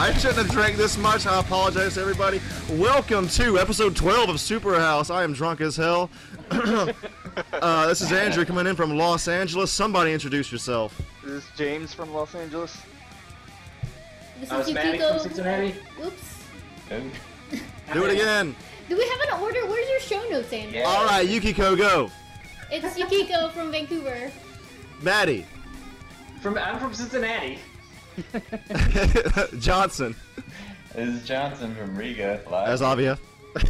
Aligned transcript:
I 0.00 0.12
shouldn't 0.12 0.36
have 0.36 0.50
drank 0.50 0.76
this 0.76 0.98
much. 0.98 1.26
I 1.26 1.40
apologize 1.40 1.94
to 1.94 2.00
everybody. 2.02 2.42
Welcome 2.70 3.28
to 3.28 3.58
episode 3.58 3.96
12 3.96 4.28
of 4.28 4.40
Super 4.40 4.78
House. 4.78 5.08
I 5.08 5.24
am 5.24 5.32
drunk 5.32 5.62
as 5.62 5.76
hell. 5.76 6.10
uh, 7.52 7.86
this 7.86 8.00
is 8.00 8.12
Andrew 8.12 8.44
coming 8.44 8.66
in 8.66 8.76
from 8.76 8.96
Los 8.96 9.28
Angeles. 9.28 9.70
Somebody 9.72 10.12
introduce 10.12 10.50
yourself. 10.50 11.00
This 11.24 11.44
is 11.44 11.50
James 11.56 11.92
from 11.94 12.12
Los 12.12 12.34
Angeles. 12.34 12.80
This 14.40 14.50
is 14.50 14.56
was 14.56 14.68
Yukiko. 14.70 15.10
from 15.12 15.18
Cincinnati. 15.20 15.74
Oops. 16.04 16.44
Do 17.92 18.04
it 18.04 18.12
again. 18.12 18.54
Do 18.88 18.96
we 18.96 19.06
have 19.06 19.20
an 19.20 19.42
order? 19.42 19.66
Where's 19.66 19.88
your 19.88 20.00
show 20.00 20.28
notes, 20.30 20.52
Andrew? 20.52 20.78
Yeah. 20.78 20.84
All 20.84 21.04
right, 21.04 21.28
Yukiko, 21.28 21.76
go. 21.76 22.10
It's 22.70 22.98
Yukiko 22.98 23.48
from 23.50 23.70
Vancouver. 23.70 24.30
Maddie. 25.02 25.46
From 26.40 26.56
I'm 26.58 26.78
from 26.78 26.94
Cincinnati. 26.94 27.58
Johnson. 29.58 30.14
This 30.94 31.08
is 31.08 31.26
Johnson 31.26 31.74
from 31.74 31.96
Riga. 31.96 32.40
Live. 32.50 32.68
As 32.68 32.82
Avia. 32.82 33.18
I 33.56 33.60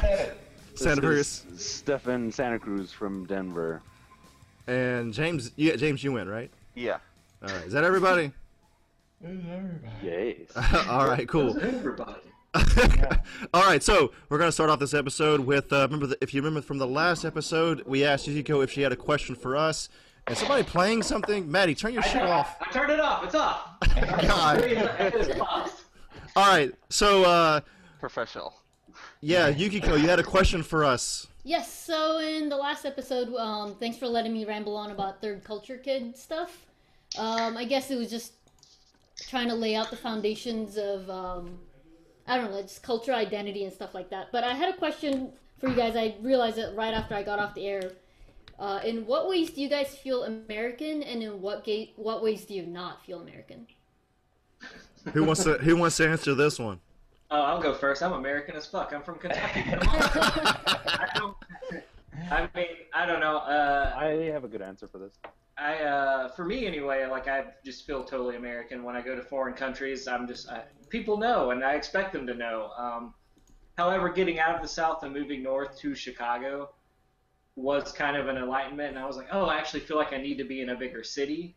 said 0.00 0.28
it. 0.28 0.45
Santa 0.76 1.00
Cruz. 1.00 1.44
is 1.52 1.64
Stefan 1.64 2.30
Santa 2.30 2.58
Cruz 2.58 2.92
from 2.92 3.26
Denver. 3.26 3.82
And 4.66 5.12
James. 5.12 5.52
Yeah, 5.56 5.76
James, 5.76 6.02
you 6.04 6.12
win, 6.12 6.28
right? 6.28 6.50
Yeah. 6.74 6.98
All 7.42 7.54
right. 7.54 7.66
Is 7.66 7.72
that 7.72 7.84
everybody? 7.84 8.32
Everybody. 9.24 9.78
Yes. 10.02 10.86
All 10.88 11.06
right, 11.06 11.26
cool. 11.28 11.58
Everybody. 11.58 12.20
All 13.54 13.62
right, 13.64 13.82
so 13.82 14.12
we're 14.28 14.38
gonna 14.38 14.52
start 14.52 14.70
off 14.70 14.78
this 14.78 14.94
episode 14.94 15.40
with 15.40 15.72
uh, 15.72 15.80
remember 15.82 16.06
the, 16.06 16.18
if 16.22 16.32
you 16.34 16.40
remember 16.42 16.60
from 16.62 16.78
the 16.78 16.86
last 16.86 17.24
episode, 17.24 17.82
we 17.86 18.04
asked 18.04 18.26
Yukiko 18.26 18.60
if 18.62 18.70
she 18.70 18.82
had 18.82 18.92
a 18.92 18.96
question 18.96 19.34
for 19.34 19.56
us. 19.56 19.88
And 20.26 20.36
somebody 20.36 20.64
playing 20.64 21.02
something, 21.02 21.50
Maddie, 21.50 21.74
turn 21.74 21.94
your 21.94 22.02
shit 22.02 22.22
off. 22.22 22.56
I 22.60 22.70
turned 22.72 22.90
it 22.90 22.98
off. 23.00 23.24
It's 23.24 23.34
off. 23.34 23.78
God. 24.26 24.58
It 24.64 25.14
is 25.14 25.28
paused. 25.36 25.74
All 26.34 26.46
right, 26.48 26.72
so 26.90 27.24
uh, 27.24 27.60
Professional. 28.00 28.54
Yeah, 29.26 29.48
Yukiko, 29.48 29.96
you 29.96 30.08
had 30.08 30.20
a 30.20 30.22
question 30.22 30.62
for 30.62 30.84
us. 30.84 31.26
Yes, 31.42 31.72
so 31.72 32.18
in 32.18 32.48
the 32.48 32.56
last 32.56 32.84
episode, 32.84 33.34
um, 33.34 33.74
thanks 33.74 33.98
for 33.98 34.06
letting 34.06 34.32
me 34.32 34.44
ramble 34.44 34.76
on 34.76 34.92
about 34.92 35.20
third 35.20 35.42
culture 35.42 35.76
kid 35.76 36.16
stuff. 36.16 36.64
Um, 37.18 37.56
I 37.56 37.64
guess 37.64 37.90
it 37.90 37.96
was 37.96 38.08
just 38.08 38.34
trying 39.28 39.48
to 39.48 39.54
lay 39.54 39.74
out 39.74 39.90
the 39.90 39.96
foundations 39.96 40.76
of, 40.76 41.10
um, 41.10 41.58
I 42.28 42.36
don't 42.36 42.52
know, 42.52 42.62
just 42.62 42.84
culture, 42.84 43.12
identity, 43.12 43.64
and 43.64 43.72
stuff 43.72 43.94
like 43.94 44.10
that. 44.10 44.28
But 44.30 44.44
I 44.44 44.54
had 44.54 44.72
a 44.72 44.76
question 44.76 45.32
for 45.58 45.70
you 45.70 45.74
guys. 45.74 45.96
I 45.96 46.14
realized 46.20 46.58
it 46.58 46.76
right 46.76 46.94
after 46.94 47.16
I 47.16 47.24
got 47.24 47.40
off 47.40 47.54
the 47.54 47.66
air. 47.66 47.92
Uh, 48.60 48.80
in 48.84 49.06
what 49.06 49.28
ways 49.28 49.50
do 49.50 49.60
you 49.60 49.68
guys 49.68 49.88
feel 49.88 50.22
American, 50.22 51.02
and 51.02 51.22
in 51.22 51.42
what 51.42 51.64
ga- 51.64 51.92
what 51.96 52.22
ways 52.22 52.44
do 52.44 52.54
you 52.54 52.64
not 52.64 53.04
feel 53.04 53.20
American? 53.20 53.66
Who 55.12 55.24
wants 55.24 55.42
to 55.44 55.58
Who 55.58 55.76
wants 55.76 55.96
to 55.96 56.08
answer 56.08 56.34
this 56.34 56.58
one? 56.58 56.80
Oh, 57.30 57.42
I'll 57.42 57.60
go 57.60 57.74
first. 57.74 58.02
I'm 58.02 58.12
American 58.12 58.54
as 58.54 58.66
fuck. 58.66 58.92
I'm 58.92 59.02
from 59.02 59.18
Kentucky. 59.18 59.62
Come 59.62 59.88
on. 59.88 59.98
I 60.00 61.08
don't. 61.14 61.36
I 62.30 62.48
mean, 62.54 62.66
I 62.94 63.06
don't 63.06 63.20
know. 63.20 63.38
Uh, 63.38 63.94
I 63.96 64.30
have 64.32 64.44
a 64.44 64.48
good 64.48 64.62
answer 64.62 64.88
for 64.88 64.98
this. 64.98 65.18
I, 65.58 65.78
uh, 65.78 66.28
for 66.30 66.44
me 66.44 66.66
anyway, 66.66 67.06
like 67.06 67.28
I 67.28 67.46
just 67.64 67.86
feel 67.86 68.04
totally 68.04 68.36
American 68.36 68.84
when 68.84 68.94
I 68.94 69.00
go 69.00 69.16
to 69.16 69.22
foreign 69.22 69.54
countries. 69.54 70.06
I'm 70.06 70.26
just 70.26 70.48
I, 70.48 70.64
people 70.88 71.16
know, 71.16 71.50
and 71.50 71.64
I 71.64 71.74
expect 71.74 72.12
them 72.12 72.26
to 72.26 72.34
know. 72.34 72.70
Um, 72.78 73.14
however, 73.76 74.08
getting 74.08 74.38
out 74.38 74.54
of 74.54 74.62
the 74.62 74.68
South 74.68 75.02
and 75.02 75.12
moving 75.12 75.42
north 75.42 75.78
to 75.78 75.94
Chicago 75.94 76.70
was 77.56 77.90
kind 77.90 78.16
of 78.16 78.28
an 78.28 78.36
enlightenment, 78.36 78.90
and 78.90 78.98
I 78.98 79.06
was 79.06 79.16
like, 79.16 79.28
oh, 79.32 79.46
I 79.46 79.56
actually 79.56 79.80
feel 79.80 79.96
like 79.96 80.12
I 80.12 80.18
need 80.18 80.36
to 80.38 80.44
be 80.44 80.60
in 80.60 80.68
a 80.68 80.76
bigger 80.76 81.02
city. 81.02 81.56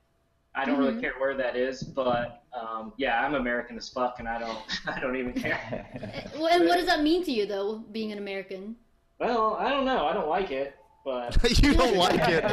I 0.60 0.66
don't 0.66 0.78
really 0.78 1.00
care 1.00 1.14
where 1.18 1.36
that 1.38 1.56
is, 1.56 1.82
but 1.84 2.44
um, 2.54 2.94
yeah, 2.98 3.24
I'm 3.26 3.36
American 3.36 3.78
as 3.78 3.88
fuck, 3.90 4.20
and 4.20 4.28
I 4.28 4.40
don't, 4.40 4.60
I 4.88 5.00
don't 5.00 5.16
even 5.16 5.34
care. 5.34 5.88
Well, 6.38 6.48
and 6.48 6.68
what 6.68 6.78
does 6.78 6.86
that 6.86 7.02
mean 7.04 7.24
to 7.26 7.32
you, 7.32 7.46
though, 7.46 7.80
being 7.92 8.12
an 8.12 8.18
American? 8.18 8.76
Well, 9.20 9.56
I 9.60 9.70
don't 9.70 9.86
know. 9.86 10.06
I 10.06 10.14
don't 10.14 10.28
like 10.28 10.52
it, 10.52 10.76
but 11.04 11.36
you 11.62 11.74
don't 11.74 11.96
like 11.96 12.20
it. 12.28 12.44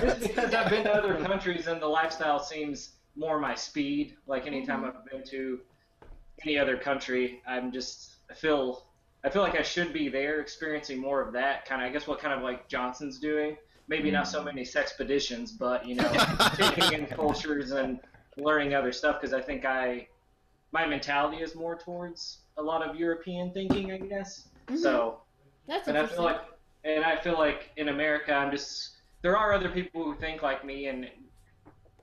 just 0.00 0.20
because 0.20 0.54
I've 0.54 0.70
been 0.70 0.84
to 0.84 0.92
other 0.94 1.16
countries 1.24 1.66
and 1.66 1.80
the 1.80 1.86
lifestyle 1.86 2.38
seems 2.38 2.92
more 3.16 3.38
my 3.38 3.54
speed. 3.54 4.16
Like 4.26 4.46
anytime 4.46 4.84
I've 4.84 5.04
been 5.10 5.24
to 5.30 5.60
any 6.44 6.58
other 6.58 6.76
country, 6.76 7.42
I'm 7.46 7.72
just 7.72 8.16
I 8.30 8.34
feel 8.34 8.86
I 9.24 9.30
feel 9.30 9.42
like 9.42 9.58
I 9.58 9.62
should 9.62 9.92
be 9.92 10.08
there 10.08 10.40
experiencing 10.40 10.98
more 10.98 11.20
of 11.20 11.32
that 11.34 11.66
kind 11.66 11.82
of. 11.82 11.88
I 11.88 11.92
guess 11.92 12.06
what 12.06 12.20
kind 12.20 12.32
of 12.32 12.42
like 12.42 12.68
Johnson's 12.68 13.18
doing. 13.18 13.56
Maybe 13.88 14.10
not 14.10 14.28
so 14.28 14.42
many 14.42 14.62
sexpeditions, 14.62 15.50
but 15.58 15.86
you 15.86 15.94
know, 15.94 16.10
taking 16.54 16.92
in 16.92 17.06
cultures 17.06 17.70
and 17.72 18.00
learning 18.36 18.74
other 18.74 18.92
stuff. 18.92 19.20
Because 19.20 19.32
I 19.32 19.40
think 19.40 19.64
I 19.64 20.08
my 20.72 20.86
mentality 20.86 21.38
is 21.38 21.54
more 21.54 21.76
towards 21.76 22.38
a 22.58 22.62
lot 22.62 22.86
of 22.86 22.96
European 22.96 23.52
thinking, 23.52 23.92
I 23.92 23.98
guess. 23.98 24.48
So 24.76 25.20
That's 25.66 25.88
and 25.88 25.96
I 25.96 26.06
feel 26.06 26.22
like, 26.22 26.40
and 26.84 27.04
I 27.04 27.16
feel 27.16 27.38
like 27.38 27.70
in 27.76 27.88
America, 27.88 28.32
I'm 28.34 28.50
just 28.50 28.96
there 29.22 29.36
are 29.36 29.52
other 29.52 29.70
people 29.70 30.04
who 30.04 30.14
think 30.16 30.42
like 30.42 30.64
me 30.64 30.86
and 30.86 31.08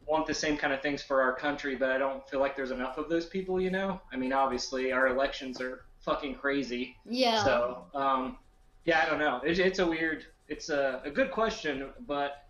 want 0.07 0.28
the 0.28 0.34
same 0.34 0.57
kind 0.57 0.73
of 0.73 0.81
things 0.81 1.02
for 1.02 1.22
our 1.22 1.34
country, 1.34 1.75
but 1.75 1.91
I 1.91 1.97
don't 1.97 2.28
feel 2.29 2.40
like 2.40 2.56
there's 2.56 2.72
enough 2.72 2.97
of 2.97 3.09
those 3.09 3.25
people. 3.25 3.59
You 3.62 3.72
know, 3.72 4.02
I 4.12 4.17
mean, 4.17 4.34
obviously 4.34 4.91
our 4.91 5.07
elections 5.07 5.62
are 5.62 5.85
fucking 6.02 6.35
crazy. 6.35 6.96
yeah. 7.06 7.44
So, 7.44 7.85
um, 7.96 8.38
yeah, 8.85 9.03
I 9.06 9.09
don't 9.09 9.19
know. 9.19 9.41
It's, 9.44 9.59
it's 9.59 9.79
a 9.79 9.88
weird, 9.88 10.25
it's 10.47 10.69
a, 10.69 11.01
a 11.03 11.11
good 11.11 11.31
question, 11.31 11.89
but 12.07 12.45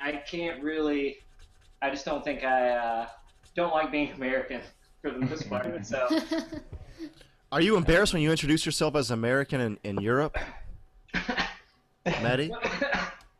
I 0.00 0.12
can't 0.12 0.62
really. 0.62 1.18
I 1.82 1.90
just 1.90 2.04
don't 2.04 2.24
think 2.24 2.44
I 2.44 2.70
uh, 2.70 3.08
don't 3.54 3.72
like 3.72 3.90
being 3.90 4.12
American 4.12 4.60
for 5.02 5.10
the 5.10 5.18
most 5.18 5.48
part. 5.48 5.86
So. 5.86 6.08
Are 7.50 7.62
you 7.62 7.76
embarrassed 7.76 8.12
when 8.12 8.20
you 8.20 8.30
introduce 8.30 8.66
yourself 8.66 8.94
as 8.94 9.10
American 9.10 9.60
in, 9.62 9.78
in 9.82 9.98
Europe, 10.02 10.36
Maddie? 12.04 12.52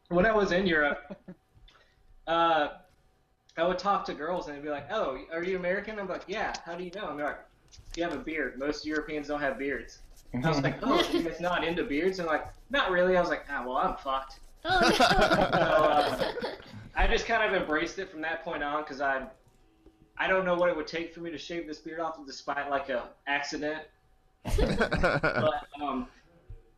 when 0.09 0.25
I 0.25 0.33
was 0.33 0.51
in 0.51 0.67
Europe, 0.67 1.15
uh, 2.27 2.69
I 3.59 3.67
would 3.67 3.79
talk 3.79 4.07
to 4.07 4.15
girls 4.15 4.49
and 4.49 4.57
they'd 4.57 4.63
be 4.63 4.71
like, 4.71 4.91
"Oh, 4.91 5.19
are 5.31 5.45
you 5.45 5.59
American?" 5.59 5.99
I'm 5.99 6.09
like, 6.09 6.25
"Yeah." 6.27 6.55
How 6.65 6.75
do 6.75 6.85
you 6.85 6.91
know? 6.95 7.05
I'm 7.05 7.19
like, 7.19 7.39
"You 7.97 8.05
have 8.05 8.15
a 8.15 8.19
beard. 8.19 8.59
Most 8.59 8.87
Europeans 8.87 9.29
don't 9.29 9.41
have 9.41 9.59
beards." 9.59 9.99
I 10.35 10.49
was 10.49 10.61
like, 10.63 10.77
"Oh, 10.83 11.03
you 11.13 11.23
guys 11.23 11.41
not 11.41 11.65
into 11.65 11.85
beards?" 11.85 12.19
And 12.19 12.29
like, 12.29 12.47
"Not 12.71 12.91
really." 12.91 13.17
I 13.17 13.21
was 13.21 13.31
like, 13.31 13.45
"Ah, 13.51 13.65
well, 13.67 13.77
I'm 13.77 13.97
fucked." 13.97 14.41
oh, 14.65 14.81
no. 14.81 14.91
So, 14.97 15.05
uh, 15.05 16.33
I 16.97 17.07
just 17.07 17.27
kind 17.27 17.43
of 17.43 17.61
embraced 17.61 17.99
it 17.99 18.11
from 18.11 18.21
that 18.23 18.45
point 18.45 18.63
on 18.63 18.83
because 18.83 19.01
I, 19.01 19.25
I 20.17 20.27
don't 20.27 20.45
know 20.45 20.57
what 20.57 20.69
it 20.69 20.77
would 20.77 20.89
take 20.89 21.15
for 21.15 21.21
me 21.21 21.31
to 21.31 21.39
shave 21.39 21.67
this 21.67 21.79
beard 21.79 22.01
off, 22.01 22.19
despite 22.27 22.69
like 22.71 22.89
a 22.89 23.05
accident. 23.27 23.83
But 24.57 25.67
um, 25.81 26.09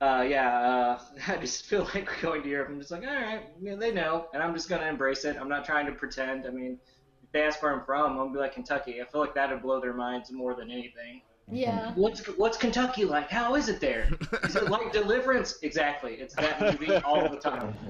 uh, 0.01 0.25
yeah, 0.29 0.59
uh, 0.59 1.01
I 1.29 1.37
just 1.37 1.67
feel 1.67 1.89
like 1.95 2.09
going 2.21 2.43
to 2.43 2.49
Europe. 2.49 2.69
I'm 2.71 2.79
just 2.79 2.91
like, 2.91 3.03
all 3.03 3.15
right, 3.15 3.43
yeah, 3.61 3.77
they 3.77 3.93
know, 3.93 4.27
and 4.33 4.43
I'm 4.43 4.55
just 4.55 4.69
gonna 4.69 4.87
embrace 4.87 5.25
it. 5.25 5.37
I'm 5.39 5.49
not 5.49 5.65
trying 5.65 5.87
to 5.87 5.93
pretend. 5.93 6.47
I 6.47 6.51
mean, 6.51 6.79
if 7.23 7.33
they 7.33 7.43
ask 7.43 7.63
where 7.63 7.73
I'm 7.73 7.85
from, 7.85 8.13
I'm 8.13 8.17
gonna 8.19 8.33
be 8.33 8.39
like 8.39 8.55
Kentucky. 8.55 9.01
I 9.01 9.05
feel 9.07 9.21
like 9.21 9.35
that'd 9.35 9.63
blow 9.63 9.81
their 9.81 9.95
minds 9.95 10.31
more 10.31 10.55
than 10.55 10.71
anything. 10.71 11.23
Yeah. 11.51 11.93
What's 11.95 12.25
What's 12.39 12.57
Kentucky 12.57 13.05
like? 13.05 13.31
How 13.31 13.55
is 13.55 13.69
it 13.69 13.81
there? 13.81 14.09
Is 14.45 14.57
it 14.57 14.71
like 14.71 14.93
Deliverance? 14.93 15.59
Exactly. 15.63 16.15
It's 16.15 16.35
that 16.37 16.61
movie 16.61 16.95
all 16.97 17.29
the 17.29 17.37
time. 17.39 17.75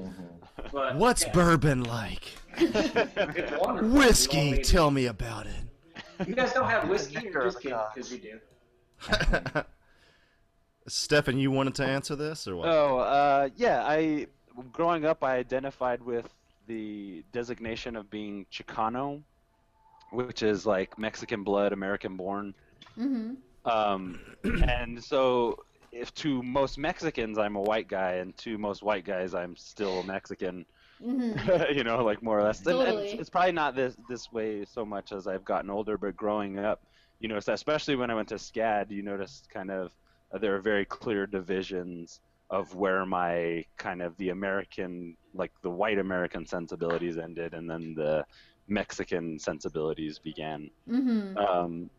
But 0.73 0.97
What's 0.97 1.23
yeah, 1.23 1.33
bourbon 1.33 1.85
like? 1.85 2.23
it's 2.59 3.53
wonderful. 3.59 3.89
Whiskey, 3.89 4.59
tell 4.63 4.91
me 4.91 5.07
about 5.07 5.47
it. 5.47 6.29
You 6.29 6.35
guys 6.35 6.53
don't 6.53 6.69
have 6.69 6.87
whiskey? 6.89 7.15
Nectar 7.15 7.41
Or 7.41 7.45
just 7.45 7.61
kidding, 7.61 7.79
because 7.95 8.13
you 8.13 8.19
do. 8.19 8.41
Stefan, 10.87 11.39
you 11.39 11.51
wanted 11.51 11.75
to 11.77 11.85
answer 11.85 12.15
this 12.15 12.47
or 12.47 12.57
what? 12.57 12.69
Oh, 12.69 12.99
uh, 12.99 13.49
yeah. 13.57 13.85
I 13.87 14.27
growing 14.73 15.05
up, 15.05 15.25
I 15.25 15.37
identified 15.37 16.03
with 16.03 16.29
the 16.67 17.25
designation 17.33 17.97
of 17.97 18.11
being 18.11 18.47
Chicano, 18.53 19.23
which 20.13 20.43
is 20.43 20.67
like 20.67 20.99
Mexican 20.99 21.43
blood, 21.43 21.73
American 21.73 22.17
born. 22.17 22.55
hmm 22.97 23.35
Um, 23.65 24.19
and 24.45 25.03
so, 25.03 25.57
if 25.93 26.15
to 26.15 26.43
most 26.43 26.79
Mexicans 26.79 27.39
I'm 27.39 27.57
a 27.57 27.61
white 27.61 27.89
guy, 27.89 28.15
and 28.15 28.37
to 28.39 28.59
most 28.59 28.83
white 28.83 29.05
guys 29.05 29.35
I'm 29.35 29.57
still 29.57 30.03
Mexican, 30.03 30.65
hmm 31.01 31.33
you 31.73 31.85
know, 31.85 32.05
like 32.05 32.23
more 32.23 32.39
or 32.39 32.43
less. 32.45 32.61
And- 32.67 32.69
and 32.71 32.81
Totally. 32.81 33.05
it's, 33.05 33.13
it's 33.15 33.31
probably 33.31 33.53
not 33.53 33.75
this 33.75 33.97
this 34.09 34.31
way 34.33 34.65
so 34.65 34.85
much 34.85 35.13
as 35.13 35.27
I've 35.27 35.45
gotten 35.45 35.71
older, 35.71 35.99
but 35.99 36.17
growing 36.17 36.59
up, 36.59 36.81
you 37.21 37.29
know, 37.29 37.37
especially 37.37 37.97
when 37.97 38.11
I 38.11 38.15
went 38.15 38.29
to 38.29 38.37
SCAD, 38.37 38.91
you 38.91 39.03
noticed 39.03 39.49
kind 39.51 39.71
of 39.71 39.93
uh, 40.33 40.39
there 40.39 40.55
are 40.55 40.61
very 40.61 40.85
clear 40.85 41.27
divisions 41.27 42.21
of 42.51 42.75
where 42.75 43.07
my 43.07 43.65
kind 43.79 44.03
of 44.03 44.17
the 44.17 44.31
American 44.31 45.17
like 45.35 45.53
the 45.63 45.71
white 45.71 45.99
American 45.99 46.47
sensibilities 46.47 47.19
ended, 47.19 47.55
and 47.55 47.69
then 47.69 47.95
the 47.97 48.25
Mexican 48.69 49.39
sensibilities 49.39 50.19
began. 50.19 50.71
Mm-hmm. 50.89 51.37
Um, 51.37 51.91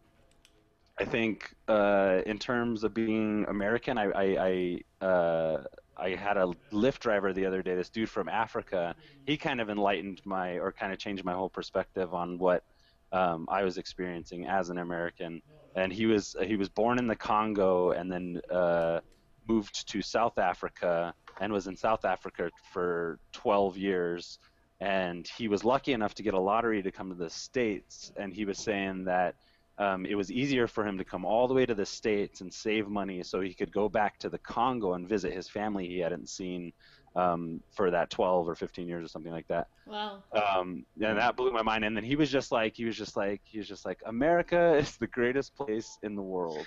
I 0.99 1.05
think 1.05 1.53
uh, 1.67 2.21
in 2.25 2.37
terms 2.37 2.83
of 2.83 2.93
being 2.93 3.45
American, 3.47 3.97
I 3.97 4.11
I 4.11 4.81
I, 5.01 5.05
uh, 5.05 5.63
I 5.97 6.09
had 6.09 6.37
a 6.37 6.51
Lyft 6.71 6.99
driver 6.99 7.33
the 7.33 7.45
other 7.45 7.61
day. 7.61 7.75
This 7.75 7.89
dude 7.89 8.09
from 8.09 8.29
Africa. 8.29 8.95
He 9.25 9.37
kind 9.37 9.61
of 9.61 9.69
enlightened 9.69 10.21
my 10.25 10.59
or 10.59 10.71
kind 10.71 10.91
of 10.91 10.99
changed 10.99 11.23
my 11.23 11.33
whole 11.33 11.49
perspective 11.49 12.13
on 12.13 12.37
what 12.37 12.63
um, 13.11 13.47
I 13.49 13.63
was 13.63 13.77
experiencing 13.77 14.45
as 14.47 14.69
an 14.69 14.77
American. 14.77 15.41
And 15.75 15.91
he 15.91 16.05
was 16.05 16.35
he 16.43 16.55
was 16.55 16.69
born 16.69 16.99
in 16.99 17.07
the 17.07 17.15
Congo 17.15 17.91
and 17.91 18.11
then 18.11 18.41
uh, 18.49 18.99
moved 19.47 19.87
to 19.89 20.01
South 20.01 20.37
Africa 20.37 21.13
and 21.39 21.51
was 21.51 21.67
in 21.67 21.75
South 21.75 22.05
Africa 22.05 22.49
for 22.71 23.19
12 23.31 23.77
years. 23.77 24.39
And 24.79 25.27
he 25.37 25.47
was 25.47 25.63
lucky 25.63 25.93
enough 25.93 26.15
to 26.15 26.23
get 26.23 26.33
a 26.33 26.39
lottery 26.39 26.81
to 26.81 26.91
come 26.91 27.09
to 27.09 27.15
the 27.15 27.29
States. 27.29 28.11
And 28.17 28.33
he 28.33 28.45
was 28.45 28.57
saying 28.57 29.05
that 29.05 29.35
um, 29.77 30.05
it 30.05 30.15
was 30.15 30.31
easier 30.31 30.67
for 30.67 30.85
him 30.85 30.97
to 30.97 31.03
come 31.03 31.25
all 31.25 31.47
the 31.47 31.53
way 31.53 31.65
to 31.65 31.73
the 31.73 31.85
States 31.85 32.41
and 32.41 32.53
save 32.53 32.87
money 32.87 33.23
so 33.23 33.41
he 33.41 33.53
could 33.53 33.71
go 33.71 33.89
back 33.89 34.19
to 34.19 34.29
the 34.29 34.37
Congo 34.37 34.93
and 34.93 35.07
visit 35.07 35.33
his 35.33 35.47
family 35.49 35.87
he 35.87 35.99
hadn't 35.99 36.29
seen 36.29 36.71
um, 37.15 37.61
for 37.71 37.91
that 37.91 38.09
12 38.09 38.47
or 38.47 38.55
15 38.55 38.87
years 38.87 39.05
or 39.05 39.07
something 39.07 39.31
like 39.31 39.47
that. 39.47 39.67
Wow. 39.85 40.23
Um, 40.33 40.85
and 41.01 41.17
that 41.17 41.35
blew 41.35 41.51
my 41.51 41.61
mind. 41.61 41.83
And 41.83 41.95
then 41.95 42.03
he 42.03 42.15
was 42.15 42.31
just 42.31 42.51
like, 42.51 42.75
he 42.75 42.85
was 42.85 42.95
just 42.95 43.17
like, 43.17 43.41
he 43.43 43.57
was 43.57 43.67
just 43.67 43.85
like, 43.85 43.99
America 44.05 44.75
is 44.79 44.97
the 44.97 45.07
greatest 45.07 45.55
place 45.55 45.97
in 46.03 46.15
the 46.15 46.21
world. 46.21 46.65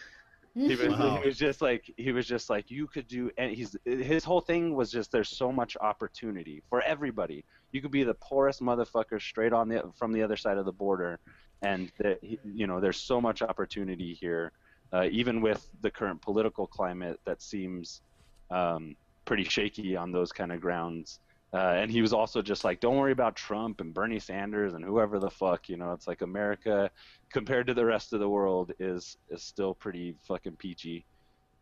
He 0.56 0.76
was, 0.76 0.96
Wow. 0.96 1.18
he 1.20 1.26
was 1.26 1.36
just 1.36 1.60
like, 1.60 1.92
he 1.96 2.12
was 2.12 2.26
just 2.26 2.48
like, 2.48 2.70
you 2.70 2.86
could 2.86 3.08
do, 3.08 3.28
and 3.36 3.50
he's, 3.50 3.74
his 3.84 4.22
whole 4.22 4.40
thing 4.40 4.74
was 4.76 4.92
just, 4.92 5.10
there's 5.10 5.28
so 5.36 5.50
much 5.50 5.76
opportunity 5.80 6.62
for 6.68 6.80
everybody. 6.82 7.44
You 7.72 7.82
could 7.82 7.90
be 7.90 8.04
the 8.04 8.14
poorest 8.14 8.60
motherfucker 8.60 9.20
straight 9.20 9.52
on 9.52 9.68
the, 9.68 9.82
from 9.96 10.12
the 10.12 10.22
other 10.22 10.36
side 10.36 10.56
of 10.56 10.64
the 10.64 10.72
border. 10.72 11.18
And 11.64 11.90
that, 11.98 12.18
you 12.22 12.66
know, 12.66 12.80
there's 12.80 13.00
so 13.02 13.20
much 13.20 13.42
opportunity 13.42 14.14
here, 14.14 14.52
uh, 14.92 15.08
even 15.10 15.40
with 15.40 15.68
the 15.80 15.90
current 15.90 16.22
political 16.22 16.66
climate 16.66 17.20
that 17.26 17.42
seems, 17.42 18.02
um, 18.50 18.96
pretty 19.26 19.44
shaky 19.44 19.96
on 19.96 20.12
those 20.12 20.32
kind 20.32 20.52
of 20.52 20.60
grounds. 20.60 21.20
Uh, 21.54 21.74
and 21.80 21.90
he 21.90 22.02
was 22.02 22.12
also 22.12 22.42
just 22.42 22.64
like, 22.64 22.80
don't 22.80 22.96
worry 22.98 23.12
about 23.12 23.36
Trump 23.36 23.80
and 23.80 23.94
Bernie 23.94 24.18
Sanders 24.20 24.74
and 24.74 24.84
whoever 24.84 25.20
the 25.20 25.30
fuck, 25.30 25.68
you 25.68 25.76
know, 25.76 25.92
it's 25.92 26.08
like 26.08 26.22
America 26.22 26.90
compared 27.32 27.66
to 27.68 27.74
the 27.74 27.86
rest 27.86 28.12
of 28.12 28.20
the 28.20 28.28
world 28.28 28.72
is 28.80 29.16
is 29.28 29.44
still 29.44 29.74
pretty 29.74 30.16
fucking 30.26 30.56
peachy. 30.56 31.06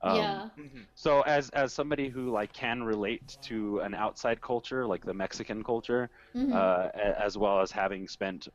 Um, 0.02 0.44
yeah. 0.56 0.82
So 0.94 1.22
as 1.22 1.50
as 1.50 1.74
somebody 1.74 2.08
who 2.08 2.30
like 2.30 2.52
can 2.52 2.82
relate 2.82 3.38
to 3.42 3.80
an 3.80 3.94
outside 3.94 4.40
culture 4.40 4.86
like 4.86 5.04
the 5.04 5.14
Mexican 5.14 5.62
culture, 5.64 6.10
Mhm. 6.34 6.52
uh, 6.54 6.90
a- 6.94 7.20
as 7.22 7.38
well 7.38 7.60
as 7.60 7.70
having 7.72 8.08
spent 8.08 8.48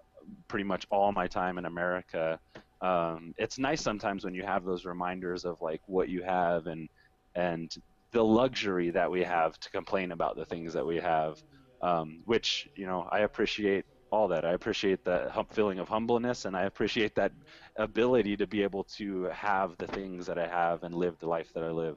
pretty 0.47 0.63
much 0.63 0.85
all 0.89 1.11
my 1.11 1.27
time 1.27 1.57
in 1.57 1.65
America, 1.65 2.39
um, 2.81 3.33
it's 3.37 3.57
nice 3.57 3.81
sometimes 3.81 4.23
when 4.23 4.35
you 4.35 4.43
have 4.43 4.63
those 4.63 4.85
reminders 4.85 5.45
of 5.45 5.61
like 5.61 5.81
what 5.87 6.09
you 6.09 6.23
have 6.23 6.67
and 6.67 6.87
and 7.35 7.71
the 8.13 8.23
luxury 8.23 8.89
that 8.91 9.09
we 9.09 9.23
have 9.23 9.57
to 9.59 9.69
complain 9.71 10.11
about 10.11 10.35
the 10.37 10.45
things 10.45 10.73
that 10.73 10.85
we 10.85 10.97
have, 10.97 11.35
um, 11.81 12.21
which 12.25 12.67
you 12.75 12.85
know 12.85 13.07
I 13.11 13.19
appreciate 13.19 13.85
all 14.11 14.27
that. 14.29 14.45
I 14.45 14.53
appreciate 14.53 15.03
that 15.05 15.29
hum- 15.31 15.47
feeling 15.51 15.79
of 15.79 15.89
humbleness, 15.89 16.45
and 16.45 16.55
I 16.55 16.63
appreciate 16.63 17.15
that 17.15 17.31
ability 17.77 18.37
to 18.37 18.47
be 18.47 18.63
able 18.63 18.85
to 18.97 19.23
have 19.25 19.75
the 19.77 19.87
things 19.87 20.25
that 20.27 20.37
I 20.37 20.47
have 20.47 20.83
and 20.83 20.95
live 20.95 21.17
the 21.19 21.27
life 21.27 21.49
that 21.55 21.63
I 21.63 21.71
live. 21.71 21.95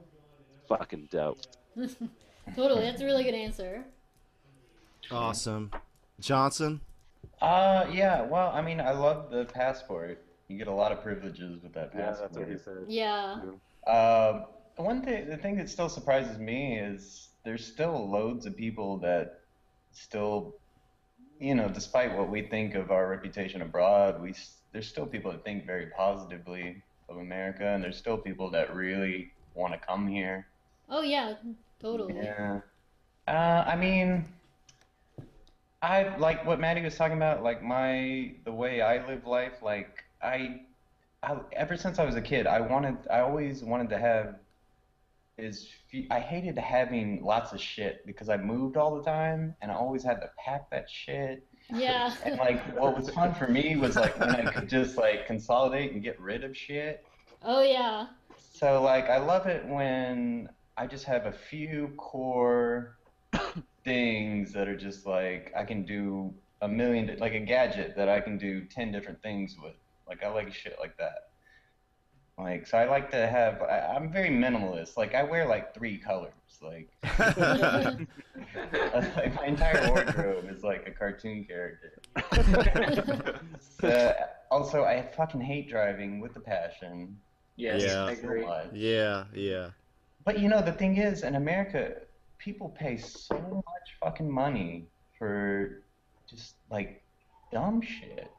Fucking 0.67 1.07
dope. 1.11 1.37
Totally. 2.55 2.83
That's 2.83 3.01
a 3.01 3.05
really 3.05 3.23
good 3.23 3.35
answer. 3.35 3.85
Awesome. 5.09 5.71
Johnson. 6.19 6.81
Uh, 7.41 7.87
yeah. 7.91 8.21
Well, 8.21 8.51
I 8.53 8.61
mean, 8.61 8.79
I 8.79 8.91
love 8.91 9.31
the 9.31 9.45
passport. 9.45 10.23
You 10.47 10.57
get 10.57 10.67
a 10.67 10.73
lot 10.73 10.91
of 10.91 11.01
privileges 11.01 11.61
with 11.63 11.73
that 11.73 11.91
Yeah, 11.95 12.07
passport. 12.11 12.29
that's 12.33 12.37
what 12.37 12.49
he 12.49 12.57
said. 12.57 12.85
Yeah. 12.87 13.33
Um, 13.87 14.45
the 14.77 14.83
one 14.83 15.01
thing, 15.03 15.27
the 15.27 15.37
thing 15.37 15.57
that 15.57 15.69
still 15.69 15.89
surprises 15.89 16.37
me 16.37 16.77
is 16.79 17.29
there's 17.43 17.65
still 17.65 18.09
loads 18.09 18.45
of 18.45 18.55
people 18.55 18.99
that 18.99 19.31
still, 19.91 20.53
you 21.39 21.55
know, 21.55 21.67
despite 21.69 22.15
what 22.17 22.29
we 22.29 22.43
think 22.43 22.75
of 22.75 22.91
our 22.91 23.07
reputation 23.09 23.61
abroad, 23.61 24.21
we 24.21 24.31
s- 24.31 24.59
there's 24.71 24.87
still 24.87 25.05
people 25.07 25.31
that 25.31 25.43
think 25.43 25.65
very 25.65 25.87
positively 25.97 26.83
of 27.09 27.17
America, 27.17 27.65
and 27.65 27.83
there's 27.83 27.97
still 27.97 28.17
people 28.17 28.51
that 28.51 28.75
really 28.75 29.31
want 29.55 29.73
to 29.73 29.79
come 29.79 30.07
here. 30.07 30.47
Oh 30.89 31.01
yeah. 31.01 31.35
Totally. 31.81 32.13
Yeah. 32.23 32.59
Uh, 33.27 33.63
I 33.67 33.75
mean, 33.75 34.25
I 35.81 36.15
like 36.17 36.45
what 36.45 36.59
Maddie 36.59 36.81
was 36.81 36.95
talking 36.95 37.17
about. 37.17 37.43
Like 37.43 37.63
my 37.63 38.33
the 38.45 38.51
way 38.51 38.81
I 38.81 39.05
live 39.07 39.25
life. 39.25 39.61
Like 39.61 40.03
I, 40.21 40.61
I 41.23 41.37
ever 41.53 41.75
since 41.75 41.97
I 41.97 42.05
was 42.05 42.15
a 42.15 42.21
kid, 42.21 42.47
I 42.47 42.61
wanted. 42.61 42.97
I 43.09 43.21
always 43.21 43.63
wanted 43.63 43.89
to 43.89 43.97
have. 43.97 44.35
Is 45.37 45.69
I 46.11 46.19
hated 46.19 46.57
having 46.57 47.23
lots 47.23 47.51
of 47.51 47.59
shit 47.59 48.05
because 48.05 48.29
I 48.29 48.37
moved 48.37 48.77
all 48.77 48.95
the 48.95 49.03
time 49.03 49.55
and 49.61 49.71
I 49.71 49.75
always 49.75 50.03
had 50.03 50.21
to 50.21 50.29
pack 50.37 50.69
that 50.69 50.87
shit. 50.89 51.47
Yeah. 51.73 52.13
And 52.25 52.37
like, 52.37 52.77
what 52.77 52.95
was 52.95 53.09
fun 53.09 53.33
for 53.33 53.47
me 53.47 53.75
was 53.75 53.95
like 53.95 54.19
when 54.19 54.29
I 54.35 54.51
could 54.51 54.69
just 54.69 54.97
like 54.97 55.25
consolidate 55.25 55.93
and 55.93 56.03
get 56.03 56.19
rid 56.19 56.43
of 56.43 56.55
shit. 56.55 57.03
oh 57.43 57.63
yeah. 57.63 58.07
So 58.53 58.83
like 58.83 59.09
I 59.09 59.17
love 59.17 59.47
it 59.47 59.65
when 59.65 60.49
I 60.77 60.85
just 60.85 61.05
have 61.05 61.25
a 61.25 61.31
few 61.31 61.93
core 61.97 62.97
things 63.83 64.53
that 64.53 64.67
are 64.67 64.77
just 64.77 65.05
like 65.05 65.51
I 65.55 65.63
can 65.63 65.83
do 65.83 66.33
a 66.61 66.67
million 66.67 67.15
like 67.19 67.33
a 67.33 67.39
gadget 67.39 67.95
that 67.97 68.09
I 68.09 68.19
can 68.19 68.37
do 68.37 68.65
10 68.65 68.91
different 68.91 69.21
things 69.21 69.57
with. 69.61 69.73
Like 70.07 70.23
I 70.23 70.29
like 70.29 70.53
shit 70.53 70.77
like 70.79 70.97
that. 70.97 71.29
Like 72.37 72.67
so 72.67 72.77
I 72.77 72.85
like 72.85 73.11
to 73.11 73.27
have 73.27 73.61
I, 73.61 73.93
I'm 73.95 74.11
very 74.11 74.29
minimalist. 74.29 74.97
Like 74.97 75.15
I 75.15 75.23
wear 75.23 75.47
like 75.47 75.73
three 75.73 75.97
colors. 75.97 76.33
Like, 76.61 76.89
like 77.17 78.07
my 79.35 79.45
entire 79.45 79.89
wardrobe 79.89 80.45
is 80.49 80.63
like 80.63 80.87
a 80.87 80.91
cartoon 80.91 81.45
character. 81.45 81.99
So, 83.79 84.13
also 84.51 84.83
I 84.83 85.01
fucking 85.01 85.41
hate 85.41 85.67
driving 85.67 86.19
with 86.19 86.35
a 86.35 86.39
passion. 86.39 87.17
Yes, 87.55 87.81
Yeah. 87.81 88.05
I 88.05 88.11
agree. 88.11 88.45
yeah, 88.73 89.23
yeah. 89.33 89.69
But 90.23 90.39
you 90.39 90.49
know, 90.49 90.61
the 90.61 90.71
thing 90.71 90.97
is, 90.97 91.23
in 91.23 91.33
America, 91.33 91.95
people 92.43 92.69
pay 92.69 92.97
so 92.97 93.35
much 93.65 93.95
fucking 94.01 94.29
money 94.29 94.87
for 95.17 95.83
just 96.27 96.55
like 96.69 97.03
dumb 97.51 97.81
shit. 97.81 98.31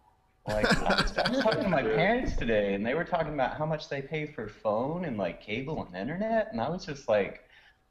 Like 0.49 0.67
I 0.83 1.03
was, 1.03 1.19
I 1.25 1.31
was 1.31 1.41
talking 1.41 1.62
to 1.62 1.69
my 1.69 1.83
parents 1.83 2.37
today, 2.37 2.75
and 2.75 2.85
they 2.85 2.95
were 2.95 3.05
talking 3.05 3.33
about 3.33 3.57
how 3.57 3.67
much 3.67 3.88
they 3.88 4.03
pay 4.03 4.27
for 4.27 4.49
phone 4.49 5.05
and 5.05 5.17
like 5.17 5.41
cable 5.41 5.85
and 5.87 5.95
internet, 5.97 6.49
and 6.53 6.61
I 6.61 6.69
was 6.69 6.85
just 6.85 7.09
like, 7.09 7.45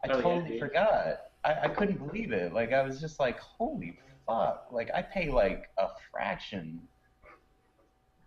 I 0.03 0.09
Oh, 0.09 0.21
totally 0.21 0.49
dude. 0.51 0.59
forgot. 0.59 1.21
I, 1.45 1.53
I 1.63 1.67
couldn't 1.69 2.05
believe 2.05 2.31
it. 2.33 2.53
Like 2.53 2.73
I 2.73 2.81
was 2.83 2.99
just 2.99 3.19
like, 3.19 3.39
holy 3.39 3.97
fuck! 4.27 4.67
Like 4.71 4.91
I 4.93 5.01
pay 5.01 5.31
like 5.31 5.69
a 5.77 5.87
fraction 6.11 6.81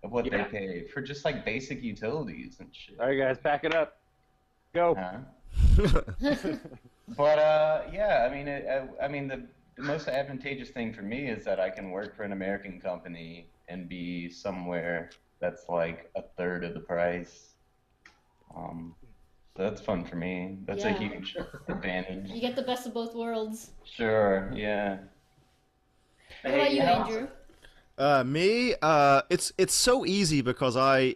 of 0.02 0.10
what 0.12 0.24
Yeah. 0.24 0.38
they 0.38 0.58
pay 0.58 0.88
for 0.88 1.00
just 1.02 1.24
like 1.24 1.44
basic 1.44 1.82
utilities 1.82 2.56
and 2.60 2.68
shit. 2.72 2.98
All 2.98 3.06
right, 3.08 3.18
guys, 3.18 3.38
pack 3.42 3.64
it 3.64 3.74
up. 3.74 3.98
Go. 4.74 4.94
Huh? 4.98 5.18
But 7.08 7.38
uh, 7.38 7.82
yeah, 7.92 8.26
I 8.28 8.34
mean, 8.34 8.48
it, 8.48 8.66
I, 8.68 9.04
I 9.04 9.08
mean, 9.08 9.28
the, 9.28 9.46
the 9.76 9.82
most 9.82 10.08
advantageous 10.08 10.70
thing 10.70 10.92
for 10.92 11.02
me 11.02 11.28
is 11.28 11.44
that 11.44 11.60
I 11.60 11.70
can 11.70 11.90
work 11.90 12.16
for 12.16 12.22
an 12.22 12.32
American 12.32 12.80
company 12.80 13.48
and 13.68 13.88
be 13.88 14.30
somewhere 14.30 15.10
that's 15.40 15.68
like 15.68 16.10
a 16.16 16.22
third 16.22 16.64
of 16.64 16.74
the 16.74 16.80
price. 16.80 17.50
Um, 18.56 18.94
so 19.56 19.62
that's 19.62 19.80
fun 19.80 20.04
for 20.04 20.16
me. 20.16 20.58
That's 20.66 20.84
a 20.84 20.92
huge 20.92 21.36
advantage. 21.68 22.30
You 22.30 22.40
get 22.40 22.56
the 22.56 22.62
best 22.62 22.86
of 22.86 22.94
both 22.94 23.14
worlds. 23.14 23.70
Sure, 23.84 24.50
yeah. 24.54 24.98
What 26.42 26.54
about 26.54 26.72
you, 26.72 26.80
Hey, 26.80 26.88
Andrew? 26.88 27.28
Uh, 27.96 28.24
me, 28.24 28.74
uh, 28.82 29.22
it's 29.30 29.52
it's 29.56 29.74
so 29.74 30.04
easy 30.04 30.40
because 30.40 30.76
I 30.76 31.14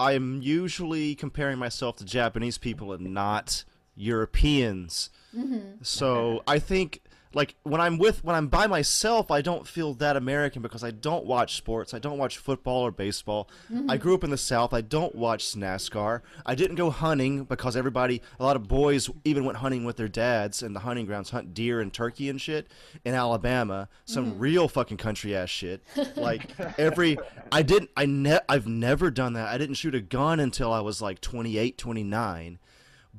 I'm 0.00 0.42
usually 0.42 1.14
comparing 1.14 1.58
myself 1.58 1.96
to 1.96 2.04
Japanese 2.04 2.58
people 2.58 2.92
and 2.92 3.14
not 3.14 3.64
Europeans. 3.94 5.10
Mm-hmm. 5.36 5.82
So 5.82 6.42
I 6.46 6.58
think 6.58 7.02
like 7.36 7.54
when 7.64 7.82
I'm 7.82 7.98
with 7.98 8.24
when 8.24 8.34
I'm 8.34 8.48
by 8.48 8.66
myself, 8.66 9.30
I 9.30 9.42
don't 9.42 9.68
feel 9.68 9.92
that 9.94 10.16
American 10.16 10.62
because 10.62 10.82
I 10.82 10.90
don't 10.90 11.26
watch 11.26 11.56
sports. 11.56 11.92
I 11.92 11.98
don't 11.98 12.16
watch 12.16 12.38
football 12.38 12.80
or 12.80 12.90
baseball. 12.90 13.50
I 13.68 13.72
mm-hmm. 13.74 13.96
grew 13.96 14.14
up 14.14 14.24
in 14.24 14.30
the 14.30 14.38
South. 14.38 14.72
I 14.72 14.80
don't 14.80 15.14
watch 15.14 15.52
NASCAR. 15.52 16.22
I 16.46 16.54
didn't 16.54 16.76
go 16.76 16.88
hunting 16.88 17.44
because 17.44 17.76
everybody, 17.76 18.22
a 18.40 18.42
lot 18.42 18.56
of 18.56 18.66
boys, 18.68 19.10
even 19.24 19.44
went 19.44 19.58
hunting 19.58 19.84
with 19.84 19.98
their 19.98 20.08
dads 20.08 20.62
in 20.62 20.72
the 20.72 20.80
hunting 20.80 21.04
grounds, 21.04 21.28
hunt 21.28 21.52
deer 21.52 21.82
and 21.82 21.92
turkey 21.92 22.30
and 22.30 22.40
shit 22.40 22.68
in 23.04 23.14
Alabama. 23.14 23.90
Some 24.06 24.30
mm-hmm. 24.30 24.38
real 24.38 24.68
fucking 24.68 24.96
country 24.96 25.36
ass 25.36 25.50
shit. 25.50 25.82
Like 26.16 26.58
every, 26.78 27.18
I 27.52 27.60
didn't, 27.60 27.90
I 27.98 28.06
ne- 28.06 28.40
I've 28.48 28.66
never 28.66 29.10
done 29.10 29.34
that. 29.34 29.48
I 29.48 29.58
didn't 29.58 29.74
shoot 29.74 29.94
a 29.94 30.00
gun 30.00 30.40
until 30.40 30.72
I 30.72 30.80
was 30.80 31.02
like 31.02 31.20
28, 31.20 31.76
29. 31.76 32.58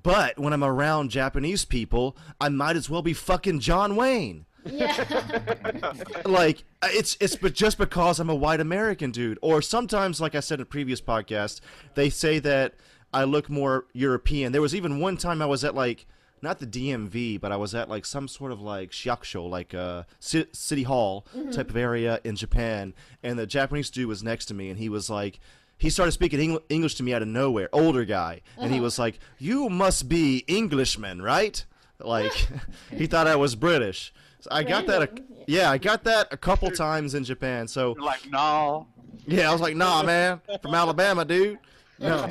But 0.03 0.37
when 0.37 0.53
I'm 0.53 0.63
around 0.63 1.09
Japanese 1.09 1.65
people, 1.65 2.17
I 2.39 2.49
might 2.49 2.75
as 2.75 2.89
well 2.89 3.01
be 3.01 3.13
fucking 3.13 3.59
John 3.59 3.95
Wayne. 3.95 4.45
Yeah. 4.65 5.93
like 6.25 6.63
it's 6.83 7.17
it's 7.19 7.35
but 7.35 7.53
just 7.53 7.77
because 7.77 8.19
I'm 8.19 8.29
a 8.29 8.35
white 8.35 8.59
American 8.59 9.11
dude. 9.11 9.39
Or 9.41 9.61
sometimes, 9.61 10.21
like 10.21 10.35
I 10.35 10.39
said 10.39 10.59
in 10.59 10.63
a 10.63 10.65
previous 10.65 11.01
podcast, 11.01 11.61
they 11.95 12.09
say 12.09 12.39
that 12.39 12.75
I 13.13 13.23
look 13.23 13.49
more 13.49 13.85
European. 13.93 14.51
There 14.51 14.61
was 14.61 14.75
even 14.75 14.99
one 14.99 15.17
time 15.17 15.41
I 15.41 15.45
was 15.45 15.63
at 15.63 15.75
like 15.75 16.05
not 16.41 16.59
the 16.59 16.67
DMV, 16.67 17.39
but 17.41 17.51
I 17.51 17.55
was 17.55 17.73
at 17.73 17.89
like 17.89 18.05
some 18.05 18.27
sort 18.27 18.51
of 18.51 18.61
like 18.61 18.91
shakusho, 18.91 19.49
like 19.49 19.73
a 19.73 20.05
ci- 20.19 20.47
city 20.51 20.83
hall 20.83 21.25
mm-hmm. 21.35 21.51
type 21.51 21.69
of 21.69 21.77
area 21.77 22.19
in 22.23 22.35
Japan, 22.35 22.93
and 23.23 23.39
the 23.39 23.47
Japanese 23.47 23.89
dude 23.89 24.07
was 24.07 24.23
next 24.23 24.45
to 24.45 24.53
me, 24.53 24.69
and 24.69 24.79
he 24.79 24.89
was 24.89 25.09
like. 25.09 25.39
He 25.77 25.89
started 25.89 26.11
speaking 26.11 26.39
Eng- 26.39 26.59
English 26.69 26.95
to 26.95 27.03
me 27.03 27.13
out 27.13 27.21
of 27.21 27.27
nowhere, 27.27 27.69
older 27.71 28.03
guy, 28.05 28.41
and 28.59 28.73
he 28.73 28.79
was 28.79 28.97
like, 28.97 29.19
"You 29.37 29.69
must 29.69 30.09
be 30.09 30.43
Englishman, 30.47 31.21
right?" 31.21 31.63
Like, 31.99 32.33
he 32.95 33.05
thought 33.07 33.27
I 33.27 33.35
was 33.35 33.55
British. 33.55 34.13
So 34.39 34.49
I 34.51 34.63
got 34.63 34.87
that. 34.87 35.01
A, 35.03 35.09
yeah, 35.47 35.69
I 35.71 35.77
got 35.77 36.03
that 36.05 36.27
a 36.31 36.37
couple 36.37 36.69
times 36.71 37.13
in 37.13 37.23
Japan. 37.23 37.67
So 37.67 37.95
Like, 37.99 38.29
nah. 38.29 38.83
yeah, 39.25 39.49
I 39.49 39.51
was 39.53 39.61
like, 39.61 39.75
nah, 39.75 40.03
man, 40.03 40.41
from 40.61 40.73
Alabama, 40.73 41.25
dude. 41.25 41.59
No, 41.99 42.29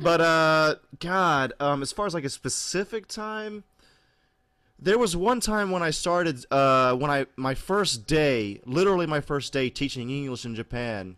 but 0.00 0.20
uh, 0.22 0.74
God, 0.98 1.52
um, 1.60 1.82
as 1.82 1.92
far 1.92 2.06
as 2.06 2.14
like 2.14 2.24
a 2.24 2.30
specific 2.30 3.06
time, 3.06 3.64
there 4.78 4.98
was 4.98 5.14
one 5.14 5.40
time 5.40 5.70
when 5.70 5.82
I 5.82 5.90
started, 5.90 6.44
uh, 6.50 6.94
when 6.94 7.10
I 7.10 7.26
my 7.36 7.54
first 7.54 8.06
day, 8.06 8.60
literally 8.64 9.06
my 9.06 9.20
first 9.20 9.52
day 9.52 9.68
teaching 9.68 10.08
English 10.10 10.44
in 10.46 10.54
Japan. 10.54 11.16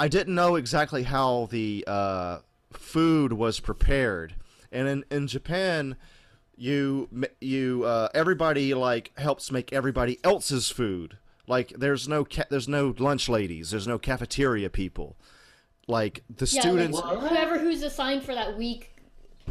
I 0.00 0.08
didn't 0.08 0.34
know 0.34 0.56
exactly 0.56 1.02
how 1.04 1.48
the 1.50 1.84
uh, 1.86 2.38
food 2.72 3.32
was 3.32 3.60
prepared, 3.60 4.34
and 4.70 4.88
in 4.88 5.04
in 5.10 5.26
Japan, 5.26 5.96
you 6.56 7.08
you 7.40 7.84
uh, 7.84 8.08
everybody 8.14 8.74
like 8.74 9.12
helps 9.18 9.50
make 9.50 9.72
everybody 9.72 10.18
else's 10.22 10.70
food. 10.70 11.18
Like 11.46 11.70
there's 11.70 12.06
no 12.06 12.24
ca- 12.24 12.44
there's 12.50 12.68
no 12.68 12.94
lunch 12.98 13.28
ladies, 13.28 13.70
there's 13.70 13.86
no 13.86 13.98
cafeteria 13.98 14.70
people. 14.70 15.16
Like 15.86 16.22
the 16.28 16.46
Yeah, 16.46 16.60
students, 16.60 16.98
like, 16.98 17.18
whoever 17.18 17.58
who's 17.58 17.82
assigned 17.82 18.22
for 18.22 18.34
that 18.34 18.58
week 18.58 18.94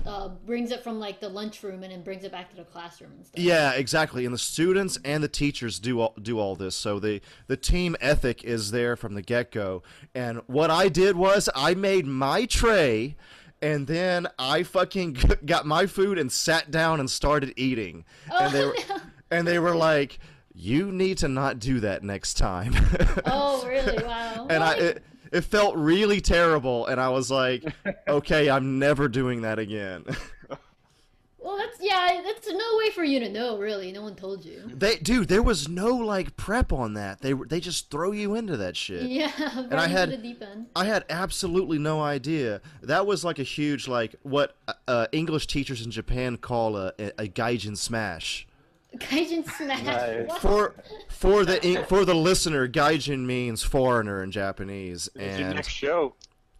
uh, 0.06 0.30
brings 0.46 0.72
it 0.72 0.84
from 0.84 1.00
like 1.00 1.20
the 1.20 1.30
lunchroom 1.30 1.84
and 1.84 1.92
then 1.92 2.04
brings 2.04 2.24
it 2.24 2.32
back 2.32 2.50
to 2.50 2.56
the 2.56 2.64
classroom 2.64 3.12
and 3.16 3.26
stuff. 3.26 3.40
Yeah, 3.40 3.72
exactly. 3.74 4.26
And 4.26 4.34
the 4.34 4.40
students 4.40 4.98
and 5.04 5.24
the 5.24 5.28
teachers 5.28 5.80
do 5.80 6.00
all, 6.02 6.14
do 6.22 6.40
all 6.40 6.56
this. 6.56 6.76
So 6.76 7.00
the 7.00 7.22
the 7.48 7.58
team 7.58 7.96
ethic 8.00 8.44
is 8.44 8.72
there 8.72 8.96
from 8.96 9.16
the 9.16 9.22
get 9.22 9.52
go. 9.52 9.84
And 10.14 10.42
what 10.48 10.70
I 10.70 10.90
did 10.90 11.16
was 11.16 11.50
I 11.56 11.74
made 11.76 12.06
my 12.06 12.46
tray, 12.46 13.16
and 13.62 13.88
then 13.88 14.28
I 14.38 14.64
fucking 14.64 15.18
got 15.46 15.66
my 15.66 15.86
food 15.86 16.18
and 16.18 16.32
sat 16.32 16.72
down 16.72 17.00
and 17.00 17.10
started 17.10 17.54
eating. 17.56 18.06
and 18.32 18.54
they 18.54 18.66
were, 18.66 18.76
and 19.32 19.48
they 19.48 19.60
were 19.60 19.76
like, 19.76 20.20
"You 20.54 20.92
need 20.92 21.18
to 21.20 21.28
not 21.28 21.60
do 21.60 21.80
that 21.82 22.04
next 22.04 22.36
time." 22.36 22.76
Oh, 23.26 23.66
really? 23.68 24.04
Wow. 24.04 24.48
and 24.50 24.64
I. 24.64 24.74
It, 24.76 25.04
it 25.32 25.42
felt 25.42 25.76
really 25.76 26.22
terrible, 26.22 26.86
and 26.88 27.00
I 27.00 27.10
was 27.10 27.30
like, 27.32 27.64
"Okay, 28.08 28.50
I'm 28.50 28.80
never 28.80 29.08
doing 29.08 29.42
that 29.42 29.60
again." 29.60 30.06
well, 31.40 31.58
that's 31.58 31.78
yeah. 31.82 32.22
That's 32.24 32.48
no 32.52 32.78
way 32.78 32.90
for 32.92 33.04
you 33.04 33.20
to 33.20 33.30
know, 33.30 33.58
really. 33.58 33.92
No 33.92 34.02
one 34.02 34.16
told 34.16 34.44
you. 34.44 34.64
They, 34.74 34.98
dude, 34.98 35.28
there 35.28 35.44
was 35.44 35.68
no 35.70 35.96
like 35.96 36.36
prep 36.38 36.74
on 36.74 36.94
that. 36.96 37.22
They 37.22 37.34
they 37.34 37.60
just 37.60 37.90
throw 37.92 38.12
you 38.12 38.36
into 38.36 38.58
that 38.58 38.76
shit. 38.76 39.04
Yeah, 39.04 39.32
I 39.38 39.68
right 39.76 39.90
had- 39.90 40.10
into 40.10 40.18
the 40.22 40.24
deep 40.34 40.42
end. 40.42 40.68
I 40.76 40.86
had 40.86 41.06
absolutely 41.10 41.78
no 41.78 42.02
idea. 42.02 42.62
That 42.82 43.06
was 43.06 43.24
like 43.24 43.40
a 43.40 43.44
huge 43.44 43.88
like 43.88 44.16
what 44.24 44.56
uh, 44.88 45.08
English 45.12 45.48
teachers 45.48 45.84
in 45.86 45.92
Japan 45.92 46.38
call 46.38 46.76
a, 46.78 46.94
a, 47.00 47.12
a 47.20 47.28
gaijin 47.28 47.78
smash. 47.78 48.48
Gaijin 48.96 49.50
smash. 49.52 49.84
Nice. 49.84 50.38
For 50.40 50.74
for 51.10 51.46
the 51.46 51.86
for 51.88 52.06
the 52.06 52.16
listener, 52.16 52.68
gaijin 52.68 53.26
means 53.26 53.62
foreigner 53.64 54.24
in 54.24 54.32
Japanese, 54.32 55.10
and 55.20 55.56
next 55.56 55.70
show. 55.70 56.16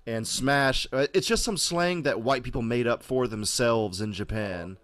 and 0.06 0.28
smash. 0.28 0.86
Uh, 0.92 1.08
it's 1.14 1.26
just 1.28 1.44
some 1.44 1.58
slang 1.58 2.04
that 2.04 2.22
white 2.22 2.44
people 2.44 2.62
made 2.62 2.86
up 2.86 3.02
for 3.02 3.28
themselves 3.28 4.02
in 4.02 4.14
Japan. 4.14 4.78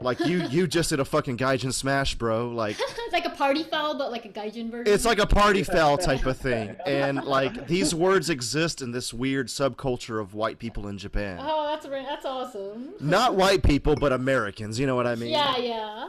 Like 0.00 0.18
you 0.20 0.42
you 0.48 0.66
just 0.66 0.90
did 0.90 0.98
a 0.98 1.04
fucking 1.04 1.36
gaijin 1.36 1.72
smash, 1.72 2.16
bro. 2.16 2.48
Like 2.48 2.76
it's 2.80 3.12
like 3.12 3.26
a 3.26 3.30
party 3.30 3.62
foul, 3.62 3.96
but 3.96 4.10
like 4.10 4.24
a 4.24 4.28
gaijin 4.30 4.68
version. 4.70 4.92
It's 4.92 5.04
like 5.04 5.20
a 5.20 5.26
party 5.26 5.62
foul 5.62 5.96
type 5.96 6.26
of 6.26 6.38
thing. 6.38 6.74
And 6.86 7.22
like 7.22 7.68
these 7.68 7.94
words 7.94 8.30
exist 8.30 8.82
in 8.82 8.90
this 8.90 9.14
weird 9.14 9.46
subculture 9.46 10.20
of 10.20 10.34
white 10.34 10.58
people 10.58 10.88
in 10.88 10.98
Japan. 10.98 11.38
Oh, 11.40 11.66
that's 11.68 11.86
ra- 11.86 12.02
that's 12.02 12.24
awesome. 12.26 12.94
Not 12.98 13.36
white 13.36 13.62
people, 13.62 13.94
but 13.94 14.12
Americans, 14.12 14.80
you 14.80 14.86
know 14.88 14.96
what 14.96 15.06
I 15.06 15.14
mean? 15.14 15.30
Yeah, 15.30 15.56
yeah. 15.58 16.08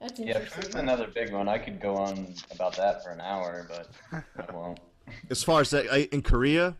That's 0.00 0.18
Yeah, 0.18 0.26
interesting. 0.38 0.62
food's 0.62 0.74
another 0.76 1.06
big 1.08 1.32
one. 1.32 1.48
I 1.48 1.58
could 1.58 1.80
go 1.80 1.96
on 1.96 2.34
about 2.52 2.76
that 2.76 3.02
for 3.02 3.10
an 3.10 3.20
hour, 3.20 3.66
but 3.68 3.88
I 4.48 4.52
won't. 4.56 4.78
As 5.30 5.42
far 5.42 5.60
as 5.60 5.70
that 5.70 5.86
in 6.14 6.22
Korea, 6.22 6.76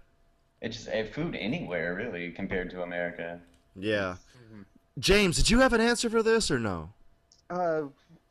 It's 0.61 0.77
just 0.77 0.89
eh, 0.91 1.05
food 1.05 1.35
anywhere 1.37 1.95
really 1.95 2.31
compared 2.31 2.71
to 2.71 2.83
America. 2.83 3.41
yeah. 3.75 4.17
James, 4.99 5.37
did 5.37 5.49
you 5.49 5.61
have 5.61 5.73
an 5.73 5.81
answer 5.81 6.11
for 6.11 6.25
this 6.25 6.51
or 6.51 6.59
no? 6.59 6.91
Uh, 7.51 7.83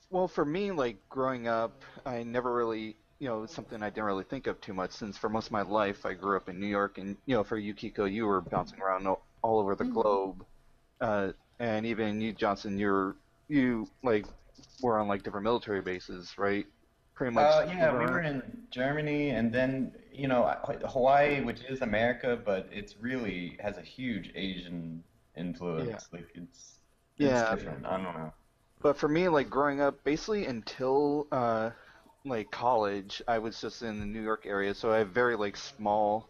well, 0.09 0.27
for 0.27 0.43
me, 0.43 0.71
like 0.71 0.97
growing 1.07 1.47
up, 1.47 1.81
I 2.05 2.23
never 2.23 2.53
really, 2.53 2.97
you 3.19 3.29
know, 3.29 3.43
it 3.43 3.49
something 3.49 3.81
I 3.81 3.89
didn't 3.89 4.03
really 4.03 4.25
think 4.25 4.47
of 4.47 4.59
too 4.59 4.73
much 4.73 4.91
since 4.91 5.17
for 5.17 5.29
most 5.29 5.45
of 5.45 5.53
my 5.53 5.61
life 5.61 6.05
I 6.05 6.13
grew 6.13 6.35
up 6.35 6.49
in 6.49 6.59
New 6.59 6.67
York, 6.67 6.97
and 6.97 7.15
you 7.25 7.35
know, 7.35 7.43
for 7.43 7.57
Yukiko, 7.57 8.03
you 8.03 8.25
were 8.25 8.41
bouncing 8.41 8.81
around 8.81 9.07
all, 9.07 9.25
all 9.41 9.59
over 9.59 9.75
the 9.75 9.85
globe, 9.85 10.43
uh, 10.99 11.29
and 11.59 11.85
even 11.85 12.19
you, 12.19 12.33
Johnson, 12.33 12.77
you're 12.77 13.15
you 13.47 13.87
like 14.03 14.25
were 14.81 14.99
on 14.99 15.07
like 15.07 15.23
different 15.23 15.43
military 15.43 15.81
bases, 15.81 16.33
right? 16.37 16.65
Pretty 17.15 17.33
much. 17.33 17.49
Uh, 17.49 17.65
yeah, 17.67 17.91
we 17.91 17.99
were- 18.05 18.21
in 18.21 18.67
Germany, 18.69 19.31
and 19.31 19.51
then 19.53 19.91
you 20.11 20.27
know 20.27 20.43
Hawaii, 20.85 21.41
which 21.41 21.61
is 21.63 21.81
America, 21.81 22.39
but 22.43 22.67
it's 22.71 22.97
really 22.97 23.57
has 23.59 23.77
a 23.77 23.81
huge 23.81 24.31
Asian 24.35 25.03
influence. 25.35 26.07
Yeah. 26.11 26.19
Like 26.19 26.29
it's 26.35 26.79
Yeah. 27.17 27.55
different. 27.55 27.85
I 27.85 27.97
don't 27.97 28.03
know. 28.03 28.33
But 28.81 28.97
for 28.97 29.07
me, 29.07 29.27
like 29.29 29.49
growing 29.49 29.81
up, 29.81 30.03
basically 30.03 30.45
until 30.45 31.27
uh, 31.31 31.71
like 32.25 32.51
college, 32.51 33.21
I 33.27 33.39
was 33.39 33.59
just 33.61 33.81
in 33.81 33.99
the 33.99 34.05
New 34.05 34.21
York 34.21 34.45
area, 34.45 34.73
so 34.73 34.91
I 34.91 34.99
have 34.99 35.09
very 35.09 35.35
like 35.35 35.57
small 35.57 36.29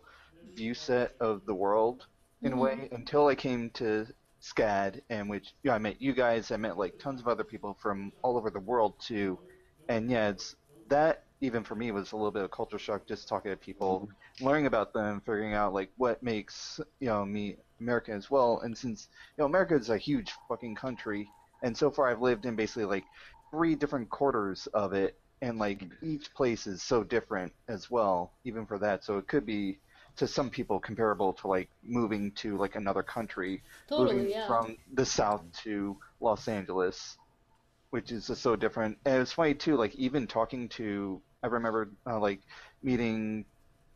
view 0.55 0.73
set 0.73 1.13
of 1.19 1.45
the 1.45 1.55
world 1.55 2.05
in 2.43 2.53
a 2.53 2.57
way. 2.57 2.89
Until 2.91 3.27
I 3.27 3.35
came 3.35 3.69
to 3.71 4.07
SCAD, 4.39 5.01
and 5.09 5.29
which 5.29 5.53
yeah, 5.63 5.73
I 5.75 5.79
met 5.79 6.01
you 6.01 6.13
guys, 6.13 6.51
I 6.51 6.57
met 6.57 6.77
like 6.77 6.97
tons 6.99 7.21
of 7.21 7.27
other 7.27 7.43
people 7.43 7.77
from 7.81 8.11
all 8.23 8.37
over 8.37 8.49
the 8.49 8.59
world 8.59 8.95
too, 8.99 9.39
and 9.87 10.09
yeah, 10.09 10.29
it's 10.29 10.55
that 10.87 11.23
even 11.41 11.63
for 11.63 11.75
me 11.75 11.91
was 11.91 12.11
a 12.11 12.15
little 12.15 12.31
bit 12.31 12.43
of 12.43 12.51
culture 12.51 12.79
shock 12.79 13.07
just 13.07 13.27
talking 13.27 13.51
to 13.51 13.57
people, 13.57 14.09
learning 14.41 14.65
about 14.65 14.93
them, 14.93 15.19
figuring 15.21 15.53
out 15.53 15.73
like 15.73 15.91
what 15.97 16.21
makes 16.23 16.79
you 16.99 17.07
know 17.07 17.25
me 17.25 17.57
American 17.79 18.15
as 18.15 18.29
well. 18.31 18.59
And 18.63 18.77
since 18.77 19.07
you 19.37 19.41
know 19.41 19.45
America 19.45 19.75
is 19.75 19.89
a 19.89 19.97
huge 19.97 20.31
fucking 20.47 20.75
country, 20.75 21.33
and 21.63 21.75
so 21.77 21.91
far 21.91 22.09
I've 22.09 22.21
lived 22.21 22.45
in 22.45 22.55
basically 22.55 22.85
like 22.85 23.05
three 23.51 23.75
different 23.75 24.09
quarters 24.09 24.67
of 24.73 24.93
it, 24.93 25.17
and 25.41 25.57
like 25.59 25.83
each 26.01 26.33
place 26.33 26.67
is 26.67 26.81
so 26.83 27.03
different 27.03 27.53
as 27.67 27.89
well, 27.89 28.33
even 28.45 28.65
for 28.65 28.79
that. 28.79 29.03
So 29.03 29.17
it 29.17 29.27
could 29.27 29.45
be 29.45 29.79
to 30.17 30.27
some 30.27 30.49
people 30.49 30.79
comparable 30.79 31.33
to 31.33 31.47
like 31.47 31.69
moving 31.83 32.31
to 32.31 32.57
like 32.57 32.75
another 32.75 33.03
country, 33.03 33.61
Totally, 33.87 34.15
moving 34.15 34.31
yeah. 34.31 34.47
from 34.47 34.77
the 34.93 35.05
south 35.05 35.43
to 35.63 35.97
Los 36.19 36.47
Angeles, 36.47 37.17
which 37.91 38.11
is 38.11 38.27
just 38.27 38.41
so 38.41 38.55
different. 38.55 38.97
And 39.05 39.21
it's 39.21 39.33
funny 39.33 39.53
too, 39.53 39.77
like 39.77 39.95
even 39.95 40.27
talking 40.27 40.69
to, 40.69 41.21
I 41.43 41.47
remember 41.47 41.89
uh, 42.05 42.19
like 42.19 42.41
meeting, 42.83 43.45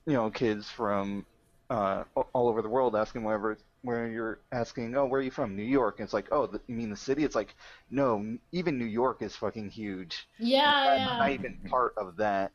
you 0.06 0.14
know, 0.14 0.30
kids 0.30 0.70
from 0.70 1.26
uh, 1.70 2.04
all 2.16 2.50
over 2.50 2.62
the 2.62 2.70
world 2.70 2.96
asking 2.96 3.24
wherever 3.24 3.58
where 3.84 4.08
you're 4.08 4.40
asking, 4.52 4.96
oh, 4.96 5.06
where 5.06 5.22
are 5.22 5.24
you 5.24 5.32
from? 5.32 5.56
New 5.56 5.64
York. 5.64 6.00
And 6.00 6.06
it's 6.06 6.14
like, 6.14 6.28
oh, 6.32 6.46
the, 6.46 6.62
you 6.68 6.76
mean 6.76 6.92
the 6.92 6.96
city? 6.96 7.24
It's 7.24 7.36
like, 7.36 7.56
no, 7.90 8.38
even 8.52 8.78
New 8.78 8.86
York 8.86 9.24
is 9.24 9.36
fucking 9.36 9.72
huge. 9.72 10.28
Yeah, 10.38 10.70
I'm 10.70 11.00
yeah. 11.00 11.18
not 11.18 11.32
even 11.32 11.58
part 11.68 11.96
of 11.98 12.18
that. 12.18 12.52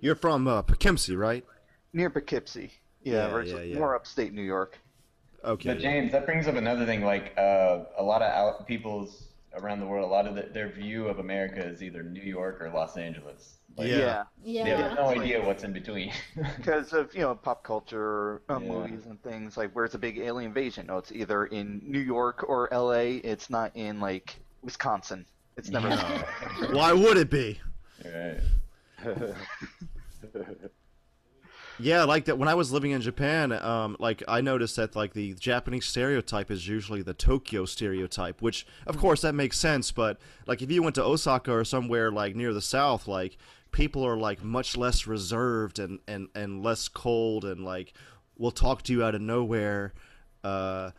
You're 0.00 0.16
from 0.16 0.48
uh, 0.48 0.62
Poughkeepsie, 0.62 1.16
right? 1.16 1.44
Near 1.94 2.10
Poughkeepsie. 2.10 2.70
Yeah, 3.02 3.28
Yeah, 3.34 3.42
yeah, 3.42 3.60
yeah. 3.62 3.78
more 3.78 3.94
upstate 3.94 4.32
New 4.34 4.42
York. 4.42 4.78
Okay. 5.44 5.68
But 5.68 5.78
James, 5.78 6.10
that 6.12 6.26
brings 6.26 6.46
up 6.48 6.56
another 6.56 6.84
thing. 6.86 7.04
Like 7.04 7.32
uh, 7.38 7.84
a 7.96 8.02
lot 8.02 8.20
of 8.22 8.30
out- 8.30 8.66
people's 8.66 9.28
around 9.54 9.78
the 9.78 9.86
world, 9.86 10.04
a 10.04 10.12
lot 10.12 10.26
of 10.26 10.34
the, 10.34 10.42
their 10.52 10.68
view 10.68 11.06
of 11.06 11.18
America 11.20 11.62
is 11.64 11.82
either 11.82 12.02
New 12.02 12.22
York 12.22 12.60
or 12.60 12.70
Los 12.70 12.96
Angeles. 12.96 13.58
Like, 13.76 13.88
Yeah. 13.88 14.24
yeah. 14.42 14.64
They 14.64 14.70
have 14.70 14.94
no 14.96 15.06
idea 15.08 15.44
what's 15.44 15.62
in 15.64 15.72
between. 15.72 16.12
because 16.56 16.92
of 16.92 17.14
you 17.14 17.20
know 17.20 17.34
pop 17.34 17.62
culture 17.62 18.42
uh, 18.50 18.58
Yeah. 18.60 18.68
movies 18.68 19.06
and 19.06 19.22
things 19.22 19.56
like 19.56 19.70
where's 19.72 19.94
a 19.94 19.98
big 19.98 20.18
alien 20.18 20.48
invasion 20.48 20.86
no 20.86 20.98
it's 20.98 21.12
either 21.12 21.46
in 21.46 21.80
new 21.84 21.98
york 22.00 22.44
or 22.48 22.68
la 22.72 22.90
it's 22.92 23.50
not 23.50 23.72
in 23.74 24.00
like 24.00 24.36
wisconsin 24.62 25.26
it's 25.56 25.70
never 25.70 25.88
Why 26.72 26.92
would 26.92 27.16
it 27.16 27.30
be? 27.30 27.60
right. 28.04 28.40
Yeah, 31.78 32.04
like 32.04 32.26
that. 32.26 32.38
When 32.38 32.48
I 32.48 32.54
was 32.54 32.72
living 32.72 32.92
in 32.92 33.00
Japan, 33.00 33.52
um, 33.52 33.96
like 33.98 34.22
I 34.28 34.40
noticed 34.40 34.76
that 34.76 34.94
like 34.94 35.12
the 35.12 35.34
Japanese 35.34 35.86
stereotype 35.86 36.50
is 36.50 36.68
usually 36.68 37.02
the 37.02 37.14
Tokyo 37.14 37.64
stereotype, 37.64 38.40
which 38.40 38.66
of 38.86 38.96
course 38.96 39.22
that 39.22 39.34
makes 39.34 39.58
sense. 39.58 39.90
But 39.90 40.18
like 40.46 40.62
if 40.62 40.70
you 40.70 40.82
went 40.82 40.94
to 40.96 41.04
Osaka 41.04 41.52
or 41.52 41.64
somewhere 41.64 42.10
like 42.10 42.36
near 42.36 42.52
the 42.52 42.62
south, 42.62 43.08
like 43.08 43.36
people 43.72 44.06
are 44.06 44.16
like 44.16 44.42
much 44.42 44.76
less 44.76 45.06
reserved 45.06 45.78
and 45.78 45.98
and 46.06 46.28
and 46.34 46.62
less 46.62 46.88
cold 46.88 47.44
and 47.44 47.64
like 47.64 47.92
will 48.38 48.52
talk 48.52 48.82
to 48.82 48.92
you 48.92 49.02
out 49.04 49.14
of 49.14 49.20
nowhere. 49.20 49.92
Uh, 50.42 50.90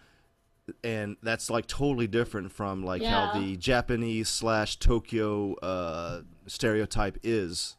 and 0.84 1.16
that's 1.22 1.50
like 1.50 1.68
totally 1.68 2.08
different 2.08 2.52
from 2.52 2.84
like 2.84 3.02
how 3.34 3.40
the 3.40 3.56
Japanese 3.58 4.30
slash 4.30 4.78
Tokyo 4.78 5.56
uh, 5.56 6.22
stereotype 6.48 7.18
is. 7.24 7.76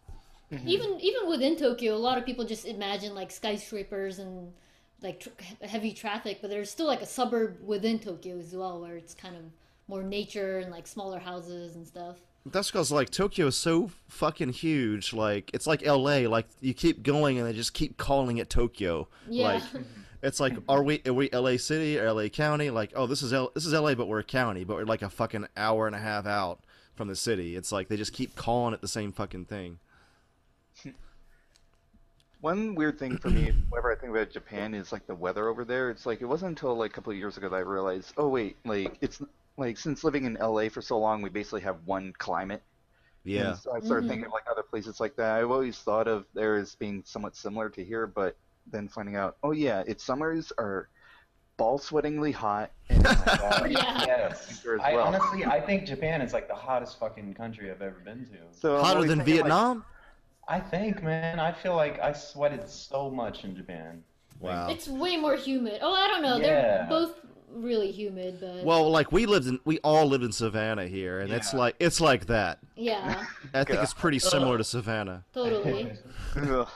Mm-hmm. 0.52 0.68
Even 0.68 1.00
even 1.00 1.28
within 1.28 1.56
Tokyo, 1.56 1.94
a 1.94 1.98
lot 1.98 2.18
of 2.18 2.24
people 2.24 2.44
just 2.44 2.66
imagine 2.66 3.14
like 3.14 3.30
skyscrapers 3.30 4.18
and 4.18 4.52
like 5.02 5.20
tr- 5.20 5.30
heavy 5.66 5.92
traffic, 5.92 6.38
but 6.40 6.50
there's 6.50 6.70
still 6.70 6.86
like 6.86 7.02
a 7.02 7.06
suburb 7.06 7.58
within 7.64 7.98
Tokyo 7.98 8.38
as 8.38 8.54
well, 8.54 8.80
where 8.80 8.96
it's 8.96 9.14
kind 9.14 9.36
of 9.36 9.42
more 9.88 10.02
nature 10.02 10.58
and 10.58 10.70
like 10.70 10.86
smaller 10.86 11.18
houses 11.18 11.74
and 11.76 11.86
stuff. 11.86 12.16
That's 12.46 12.70
because 12.70 12.92
like 12.92 13.10
Tokyo 13.10 13.48
is 13.48 13.56
so 13.56 13.90
fucking 14.08 14.50
huge. 14.50 15.12
Like 15.12 15.50
it's 15.52 15.66
like 15.66 15.84
L.A. 15.84 16.28
Like 16.28 16.46
you 16.60 16.74
keep 16.74 17.02
going 17.02 17.38
and 17.38 17.46
they 17.46 17.52
just 17.52 17.74
keep 17.74 17.96
calling 17.96 18.38
it 18.38 18.48
Tokyo. 18.48 19.08
Yeah. 19.28 19.54
Like 19.54 19.62
it's 20.22 20.38
like 20.38 20.56
are 20.68 20.82
we 20.82 21.02
are 21.06 21.12
we 21.12 21.28
L.A. 21.32 21.56
City 21.56 21.98
or 21.98 22.06
L.A. 22.06 22.28
County? 22.28 22.70
Like 22.70 22.92
oh 22.94 23.08
this 23.08 23.22
is 23.22 23.32
L- 23.32 23.50
this 23.54 23.66
is 23.66 23.74
L.A. 23.74 23.96
but 23.96 24.06
we're 24.06 24.20
a 24.20 24.24
county, 24.24 24.62
but 24.62 24.76
we're 24.76 24.84
like 24.84 25.02
a 25.02 25.10
fucking 25.10 25.48
hour 25.56 25.88
and 25.88 25.96
a 25.96 26.00
half 26.00 26.24
out 26.24 26.60
from 26.94 27.08
the 27.08 27.16
city. 27.16 27.56
It's 27.56 27.72
like 27.72 27.88
they 27.88 27.96
just 27.96 28.12
keep 28.12 28.36
calling 28.36 28.74
it 28.74 28.80
the 28.80 28.88
same 28.88 29.10
fucking 29.10 29.46
thing. 29.46 29.80
One 32.40 32.74
weird 32.74 32.98
thing 32.98 33.18
for 33.18 33.30
me, 33.30 33.50
whenever 33.70 33.92
I 33.92 33.96
think 33.96 34.10
about 34.12 34.30
Japan, 34.30 34.74
is 34.74 34.92
like 34.92 35.06
the 35.06 35.14
weather 35.14 35.48
over 35.48 35.64
there. 35.64 35.90
It's 35.90 36.06
like 36.06 36.20
it 36.20 36.26
wasn't 36.26 36.50
until 36.50 36.74
like 36.76 36.90
a 36.90 36.94
couple 36.94 37.12
of 37.12 37.18
years 37.18 37.36
ago 37.36 37.48
that 37.48 37.56
I 37.56 37.60
realized, 37.60 38.12
oh 38.16 38.28
wait, 38.28 38.56
like 38.64 38.98
it's 39.00 39.20
like 39.56 39.78
since 39.78 40.04
living 40.04 40.24
in 40.24 40.34
LA 40.34 40.68
for 40.68 40.82
so 40.82 40.98
long, 40.98 41.22
we 41.22 41.30
basically 41.30 41.62
have 41.62 41.76
one 41.86 42.12
climate. 42.18 42.62
Yeah. 43.24 43.50
And 43.50 43.58
so 43.58 43.72
I 43.74 43.80
started 43.80 44.04
Mhm. 44.04 44.08
thinking 44.08 44.26
of 44.26 44.32
like 44.32 44.44
other 44.50 44.62
places 44.62 45.00
like 45.00 45.16
that. 45.16 45.40
I've 45.40 45.50
always 45.50 45.78
thought 45.78 46.06
of 46.06 46.26
there 46.34 46.56
as 46.56 46.74
being 46.76 47.02
somewhat 47.04 47.34
similar 47.36 47.68
to 47.70 47.84
here, 47.84 48.06
but 48.06 48.36
then 48.70 48.88
finding 48.88 49.16
out, 49.16 49.36
oh 49.42 49.52
yeah, 49.52 49.82
its 49.86 50.04
summers 50.04 50.52
are 50.58 50.88
ball 51.56 51.78
sweatingly 51.78 52.32
hot 52.32 52.70
and 52.90 53.06
uh, 53.06 53.14
Yeah. 53.68 54.04
Yes. 54.06 54.46
Winter 54.48 54.74
as 54.76 54.80
I 54.82 54.94
honestly, 54.96 55.44
I 55.46 55.58
think 55.60 55.86
Japan 55.86 56.20
is 56.20 56.34
like 56.34 56.48
the 56.48 56.54
hottest 56.54 57.00
fucking 57.00 57.32
country 57.34 57.70
I've 57.70 57.80
ever 57.82 57.98
been 58.04 58.26
to. 58.26 58.36
so 58.52 58.78
Hotter 58.82 59.00
than 59.00 59.18
thinking, 59.18 59.18
like, 59.18 59.26
Vietnam? 59.26 59.84
I 60.48 60.60
think, 60.60 61.02
man, 61.02 61.40
I 61.40 61.52
feel 61.52 61.74
like 61.74 61.98
I 62.00 62.12
sweated 62.12 62.68
so 62.68 63.10
much 63.10 63.44
in 63.44 63.56
Japan. 63.56 64.02
Wow. 64.40 64.68
It's 64.68 64.86
way 64.88 65.16
more 65.16 65.34
humid. 65.36 65.80
Oh, 65.82 65.92
I 65.94 66.06
don't 66.08 66.22
know. 66.22 66.36
Yeah. 66.36 66.44
They're 66.44 66.86
both 66.88 67.14
really 67.50 67.90
humid, 67.90 68.38
but 68.40 68.64
Well, 68.64 68.90
like 68.90 69.10
we 69.12 69.26
lived 69.26 69.46
in, 69.46 69.58
we 69.64 69.78
all 69.78 70.06
lived 70.06 70.24
in 70.24 70.32
Savannah 70.32 70.86
here, 70.86 71.20
and 71.20 71.32
it's 71.32 71.54
like 71.54 71.74
it's 71.80 72.00
like 72.00 72.26
that. 72.26 72.58
yeah, 72.76 73.24
I 73.54 73.64
think 73.64 73.80
it's 73.80 73.94
pretty 73.94 74.18
similar 74.18 74.58
to 74.58 74.64
Savannah. 74.64 75.24
totally. 75.32 75.92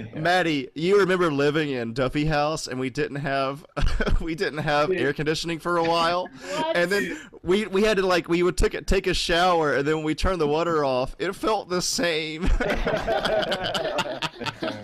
Ugh. 0.00 0.14
Maddie, 0.16 0.68
you 0.74 0.98
remember 0.98 1.30
living 1.32 1.70
in 1.70 1.92
Duffy 1.92 2.24
House, 2.24 2.66
and 2.66 2.78
we 2.80 2.90
didn't 2.90 3.16
have 3.16 3.64
we 4.20 4.34
didn't 4.34 4.58
have 4.60 4.90
air 4.90 5.12
conditioning 5.12 5.58
for 5.58 5.76
a 5.76 5.84
while, 5.84 6.28
and 6.74 6.90
then 6.90 7.18
we 7.42 7.66
we 7.66 7.82
had 7.82 7.96
to 7.98 8.06
like 8.06 8.28
we 8.28 8.42
would 8.42 8.56
take 8.56 8.74
a, 8.74 8.82
take 8.82 9.06
a 9.06 9.14
shower, 9.14 9.74
and 9.74 9.86
then 9.86 9.96
when 9.96 10.04
we 10.04 10.14
turned 10.14 10.40
the 10.40 10.46
water 10.46 10.84
off, 10.90 11.14
it 11.18 11.32
felt 11.34 11.68
the 11.68 11.82
same. 11.82 12.44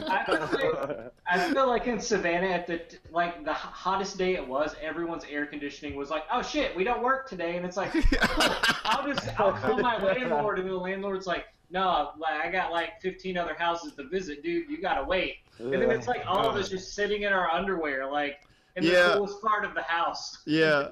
I 0.09 0.25
feel, 0.27 0.41
like, 0.41 1.13
I 1.29 1.53
feel 1.53 1.69
like 1.69 1.87
in 1.87 2.01
Savannah, 2.01 2.49
at 2.49 2.67
the 2.67 2.81
like 3.11 3.45
the 3.45 3.53
hottest 3.53 4.19
day 4.19 4.35
it 4.35 4.47
was, 4.47 4.75
everyone's 4.81 5.25
air 5.25 5.47
conditioning 5.47 5.97
was 5.97 6.11
like, 6.11 6.25
"Oh 6.33 6.43
shit, 6.43 6.77
we 6.77 6.85
don't 6.85 7.03
work 7.03 7.29
today," 7.29 7.57
and 7.57 7.65
it's 7.65 7.77
like, 7.77 7.93
oh, 8.23 8.61
I'll 8.85 9.07
just 9.07 9.29
I'll 9.39 9.53
call 9.53 9.79
my 9.79 10.03
landlord, 10.03 10.59
and 10.59 10.69
the 10.69 10.75
landlord's 10.75 11.27
like, 11.27 11.47
"No, 11.71 12.11
like 12.19 12.35
I 12.45 12.51
got 12.51 12.71
like 12.73 13.01
15 13.01 13.37
other 13.37 13.55
houses 13.55 13.95
to 13.95 14.05
visit, 14.09 14.43
dude. 14.43 14.69
You 14.71 14.81
gotta 14.81 15.05
wait." 15.05 15.37
And 15.59 15.73
then 15.73 15.91
it's 15.91 16.07
like 16.09 16.23
all 16.27 16.49
of 16.49 16.57
us 16.57 16.69
just 16.69 16.95
sitting 16.95 17.23
in 17.23 17.33
our 17.33 17.51
underwear, 17.51 18.07
like 18.11 18.41
in 18.77 18.85
the 18.85 18.91
Yeah. 18.93 19.15
coolest 19.15 19.41
part 19.43 19.65
of 19.65 19.75
the 19.75 19.83
house. 19.83 20.43
yeah, 20.47 20.89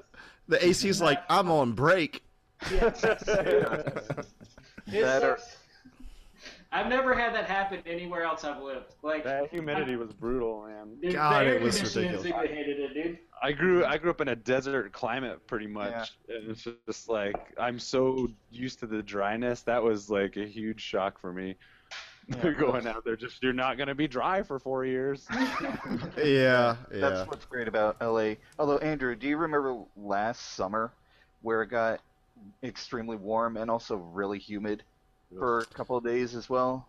the 0.47 0.63
AC's 0.65 1.01
like 1.01 1.21
I'm 1.29 1.49
on 1.51 1.73
break. 1.73 2.23
It 2.71 2.79
That 4.87 5.23
or- 5.23 5.37
sucks. 5.37 5.57
I've 6.71 6.87
never 6.87 7.13
had 7.13 7.33
that 7.35 7.45
happen 7.45 7.81
anywhere 7.85 8.23
else 8.23 8.43
I've 8.43 8.61
lived. 8.61 8.95
Like 9.01 9.23
That 9.23 9.49
humidity 9.49 9.95
was 9.95 10.11
brutal, 10.11 10.65
man. 10.67 10.97
dude, 11.01 11.13
God, 11.13 11.47
it 11.47 11.61
was 11.61 11.81
ridiculous. 11.95 12.25
I 12.33 12.47
hated 12.47 12.79
it, 12.79 12.93
dude. 12.93 13.19
I 13.41 13.51
grew 13.51 13.81
mm-hmm. 13.81 13.91
I 13.91 13.97
grew 13.97 14.09
up 14.09 14.21
in 14.21 14.29
a 14.29 14.35
desert 14.35 14.91
climate 14.93 15.45
pretty 15.47 15.67
much, 15.67 16.17
and 16.27 16.51
it's 16.51 16.67
just 16.87 17.09
like 17.09 17.35
I'm 17.57 17.79
so 17.79 18.29
used 18.51 18.79
to 18.79 18.87
the 18.87 19.01
dryness. 19.01 19.61
That 19.63 19.83
was 19.83 20.09
like 20.09 20.37
a 20.37 20.45
huge 20.45 20.81
shock 20.81 21.19
for 21.19 21.31
me. 21.31 21.55
Going 22.57 22.87
out 22.87 23.05
there, 23.05 23.15
just 23.15 23.43
you're 23.43 23.53
not 23.53 23.77
gonna 23.77 23.93
be 23.93 24.07
dry 24.07 24.41
for 24.41 24.57
four 24.57 24.85
years. 24.85 25.27
Yeah, 26.17 26.75
That's 26.89 27.29
what's 27.29 27.45
great 27.45 27.67
about 27.67 28.01
LA. 28.01 28.35
Although 28.57 28.77
Andrew, 28.79 29.15
do 29.15 29.27
you 29.27 29.37
remember 29.37 29.83
last 29.95 30.55
summer 30.55 30.91
where 31.41 31.61
it 31.61 31.67
got 31.67 32.01
extremely 32.63 33.17
warm 33.17 33.57
and 33.57 33.69
also 33.69 33.95
really 33.95 34.39
humid 34.39 34.83
for 35.37 35.59
a 35.59 35.65
couple 35.65 35.97
of 35.97 36.03
days 36.03 36.35
as 36.35 36.49
well? 36.49 36.87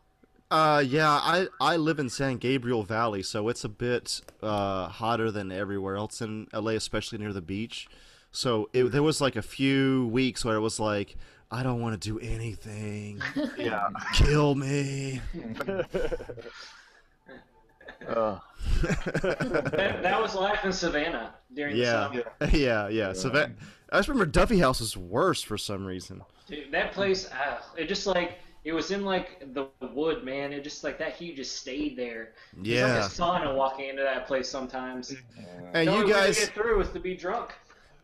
Uh, 0.51 0.83
yeah, 0.87 1.11
I 1.11 1.49
I 1.61 1.77
live 1.77 1.99
in 1.99 2.09
San 2.09 2.37
Gabriel 2.37 2.83
Valley, 2.85 3.23
so 3.23 3.49
it's 3.49 3.65
a 3.65 3.69
bit 3.69 4.21
uh 4.43 4.87
hotter 4.89 5.31
than 5.31 5.51
everywhere 5.51 5.97
else 5.97 6.21
in 6.23 6.47
LA, 6.53 6.73
especially 6.73 7.19
near 7.19 7.33
the 7.33 7.41
beach. 7.43 7.89
So 8.31 8.69
it, 8.73 8.85
there 8.93 9.03
was 9.03 9.21
like 9.21 9.35
a 9.37 9.43
few 9.43 10.07
weeks 10.09 10.45
where 10.45 10.57
it 10.57 10.61
was 10.61 10.79
like, 10.79 11.17
I 11.51 11.63
don't 11.63 11.81
want 11.81 12.01
to 12.01 12.09
do 12.09 12.19
anything. 12.21 13.21
Yeah. 13.57 13.89
Kill 14.15 14.55
me. 14.55 15.21
Uh, 18.07 18.39
That, 18.83 20.01
that 20.03 20.21
was 20.21 20.35
life 20.35 20.65
in 20.65 20.73
Savannah 20.73 21.35
during 21.55 21.77
Yeah, 21.77 22.09
the 22.13 22.25
summer. 22.41 22.57
yeah, 22.57 22.89
yeah. 22.89 23.13
So 23.15 23.29
that 23.31 23.51
I 23.91 23.97
just 23.97 24.09
remember 24.09 24.27
Duffy 24.31 24.59
House 24.59 24.81
was 24.81 24.97
worse 24.97 25.43
for 25.43 25.57
some 25.59 25.85
reason. 25.85 26.23
Dude, 26.47 26.71
that 26.73 26.93
place, 26.93 27.29
uh, 27.33 27.61
it 27.77 27.89
just 27.89 28.07
like 28.07 28.39
it 28.67 28.73
was 28.73 28.91
in 28.91 29.05
like 29.05 29.55
the 29.55 29.69
wood, 29.81 30.25
man. 30.25 30.53
It 30.53 30.65
just 30.65 30.83
like 30.85 30.99
that 30.99 31.15
heat 31.15 31.37
just 31.37 31.57
stayed 31.57 31.97
there. 31.97 32.35
Yeah, 32.61 33.07
It's 33.07 33.21
like 33.21 33.39
a 33.39 33.45
sauna 33.47 33.55
walking 33.57 33.89
into 33.89 34.03
that 34.03 34.27
place 34.27 34.49
sometimes. 34.49 35.15
and 35.73 35.89
the 35.89 35.93
you 35.93 36.01
only 36.01 36.13
way 36.13 36.25
to 36.25 36.27
guys, 36.27 36.39
get 36.41 36.53
through 36.55 36.81
is 36.81 36.91
to 36.91 36.99
be 37.01 37.17
drunk. 37.17 37.55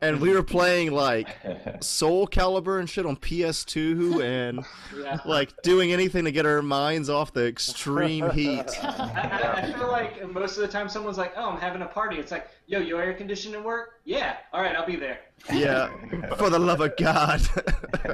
And 0.02 0.20
we 0.20 0.34
were 0.34 0.42
playing 0.42 0.90
like 0.92 1.28
Soul 1.80 2.26
Calibur 2.26 2.78
and 2.80 2.90
shit 2.90 3.06
on 3.06 3.16
PS2, 3.16 4.22
and 4.22 4.64
Yeah. 4.96 5.18
like 5.24 5.52
doing 5.62 5.92
anything 5.92 6.24
to 6.24 6.32
get 6.32 6.44
our 6.44 6.60
minds 6.60 7.08
off 7.08 7.32
the 7.32 7.46
extreme 7.46 8.28
heat. 8.34 8.68
I, 8.84 8.88
I, 8.88 9.60
I 9.62 9.72
feel 9.72 9.88
like 9.88 10.28
most 10.32 10.56
of 10.56 10.62
the 10.62 10.68
time 10.68 10.88
someone's 10.88 11.18
like, 11.18 11.32
"Oh, 11.36 11.50
I'm 11.50 11.60
having 11.60 11.82
a 11.82 11.86
party." 11.86 12.16
It's 12.18 12.32
like, 12.32 12.48
"Yo, 12.66 12.80
your 12.80 13.00
air 13.00 13.14
conditioning 13.14 13.62
work?" 13.64 14.00
Yeah. 14.04 14.36
All 14.52 14.60
right, 14.60 14.74
I'll 14.76 14.86
be 14.86 14.96
there. 14.96 15.20
Yeah, 15.52 15.90
for 16.36 16.50
the 16.50 16.58
love 16.58 16.80
of 16.80 16.96
God. 16.96 17.40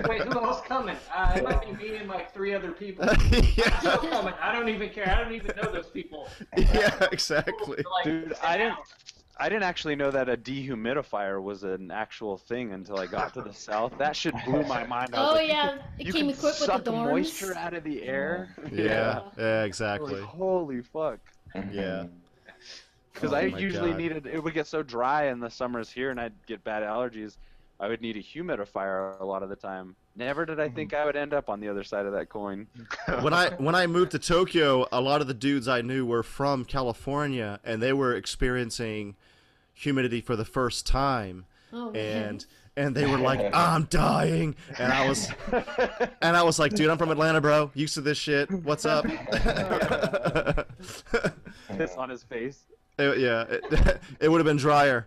Wait, 0.08 0.22
who 0.22 0.38
else 0.40 0.62
coming? 0.66 0.96
Uh, 1.14 1.32
it 1.36 1.44
might 1.44 1.60
be 1.62 1.72
me 1.72 1.96
and 1.96 2.08
like 2.08 2.32
three 2.32 2.54
other 2.54 2.72
people. 2.72 3.04
I'm 3.08 3.18
still 3.80 3.98
coming. 3.98 4.32
I 4.40 4.52
don't 4.52 4.68
even 4.70 4.88
care. 4.90 5.08
I 5.10 5.22
don't 5.22 5.32
even 5.32 5.54
know 5.62 5.70
those 5.72 5.88
people. 5.88 6.28
yeah, 6.56 7.06
exactly. 7.12 7.82
Like, 7.96 8.04
Dude, 8.04 8.34
I 8.42 8.56
didn't- 8.56 8.68
down. 8.74 8.78
I 9.40 9.48
didn't 9.48 9.62
actually 9.64 9.94
know 9.94 10.10
that 10.10 10.28
a 10.28 10.36
dehumidifier 10.36 11.40
was 11.42 11.62
an 11.62 11.90
actual 11.92 12.36
thing 12.38 12.72
until 12.72 12.98
I 12.98 13.06
got 13.06 13.34
to 13.34 13.42
the 13.42 13.52
south. 13.68 13.92
That 13.98 14.16
should 14.16 14.34
blew 14.44 14.62
my 14.64 14.84
mind. 14.84 15.10
I 15.14 15.24
Oh 15.24 15.32
like, 15.34 15.48
yeah, 15.48 15.78
it 15.98 16.06
you 16.06 16.12
came 16.12 16.22
can 16.26 16.30
equipped 16.30 16.60
with 16.60 16.66
suck 16.66 16.84
the 16.84 16.92
dorms. 16.92 17.10
moisture 17.10 17.54
out 17.56 17.74
of 17.74 17.84
the 17.84 18.02
air. 18.02 18.54
Yeah, 18.72 19.20
yeah, 19.38 19.58
Like, 19.60 19.66
exactly. 19.66 20.20
holy 20.22 20.82
fuck. 20.82 21.18
Yeah. 21.72 22.06
Because 23.14 23.32
Oh 23.32 23.36
I 23.36 23.40
usually 23.46 23.90
God. 23.90 23.98
needed 23.98 24.26
it 24.26 24.40
would 24.44 24.54
get 24.54 24.68
so 24.68 24.80
dry 24.80 25.26
in 25.26 25.40
the 25.40 25.50
summers 25.50 25.90
here, 25.90 26.10
and 26.12 26.20
I'd 26.20 26.34
get 26.46 26.62
bad 26.62 26.84
allergies. 26.84 27.36
I 27.80 27.88
would 27.88 28.00
need 28.00 28.16
a 28.16 28.22
humidifier 28.22 29.20
a 29.20 29.24
lot 29.24 29.42
of 29.42 29.48
the 29.48 29.56
time. 29.56 29.96
Never 30.14 30.46
did 30.46 30.60
I 30.60 30.66
mm-hmm. 30.66 30.76
think 30.76 30.94
I 30.94 31.04
would 31.04 31.16
end 31.16 31.34
up 31.34 31.48
on 31.48 31.58
the 31.58 31.68
other 31.68 31.82
side 31.82 32.06
of 32.06 32.12
that 32.12 32.28
coin. 32.28 32.68
when 33.20 33.32
I 33.34 33.50
when 33.56 33.74
I 33.74 33.88
moved 33.88 34.12
to 34.12 34.20
Tokyo, 34.20 34.86
a 34.92 35.00
lot 35.00 35.20
of 35.20 35.26
the 35.26 35.34
dudes 35.34 35.66
I 35.66 35.80
knew 35.80 36.06
were 36.06 36.22
from 36.22 36.64
California, 36.64 37.58
and 37.64 37.82
they 37.82 37.92
were 37.92 38.14
experiencing 38.14 39.16
humidity 39.78 40.20
for 40.20 40.36
the 40.36 40.44
first 40.44 40.86
time, 40.86 41.46
Oh 41.72 41.90
man. 41.92 42.28
and 42.28 42.46
and 42.76 42.94
they 42.94 43.06
were 43.06 43.18
like, 43.18 43.40
"I'm 43.54 43.84
dying," 43.84 44.54
and 44.78 44.92
I 44.92 45.08
was 45.08 45.30
and 46.22 46.36
I 46.36 46.42
was 46.42 46.58
like, 46.58 46.74
"Dude, 46.74 46.90
I'm 46.90 46.98
from 46.98 47.10
Atlanta, 47.10 47.40
bro. 47.40 47.70
Used 47.74 47.94
to 47.94 48.00
this 48.00 48.18
shit. 48.18 48.50
What's 48.50 48.84
up?" 48.86 49.04
Piss 51.76 51.94
on 51.96 52.10
his 52.10 52.22
face. 52.24 52.64
It- 52.98 53.18
yeah, 53.18 53.44
it, 53.48 54.00
it 54.20 54.28
would 54.28 54.38
have 54.38 54.46
been 54.46 54.56
drier. 54.56 55.06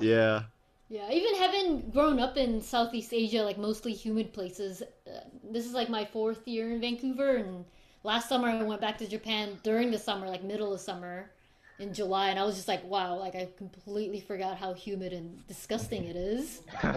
yeah. 0.00 0.42
Yeah, 0.90 1.10
even 1.12 1.34
having 1.34 1.90
grown 1.90 2.18
up 2.18 2.38
in 2.38 2.62
Southeast 2.62 3.12
Asia, 3.12 3.42
like 3.42 3.58
mostly 3.58 3.92
humid 3.92 4.32
places, 4.32 4.82
uh, 5.06 5.20
this 5.44 5.66
is 5.66 5.74
like 5.74 5.90
my 5.90 6.06
fourth 6.06 6.48
year 6.48 6.70
in 6.72 6.80
Vancouver, 6.80 7.36
and 7.36 7.66
last 8.02 8.28
summer 8.28 8.48
I 8.48 8.62
went 8.62 8.80
back 8.80 8.98
to 8.98 9.08
Japan 9.08 9.58
during 9.62 9.90
the 9.90 9.98
summer, 9.98 10.28
like 10.28 10.42
middle 10.42 10.72
of 10.72 10.80
summer, 10.80 11.30
in 11.78 11.94
July, 11.94 12.30
and 12.30 12.38
I 12.38 12.44
was 12.44 12.56
just 12.56 12.68
like, 12.68 12.84
wow, 12.84 13.16
like 13.16 13.34
I 13.34 13.48
completely 13.56 14.20
forgot 14.20 14.58
how 14.58 14.74
humid 14.74 15.12
and 15.12 15.46
disgusting 15.46 16.04
it 16.04 16.16
is. 16.16 16.62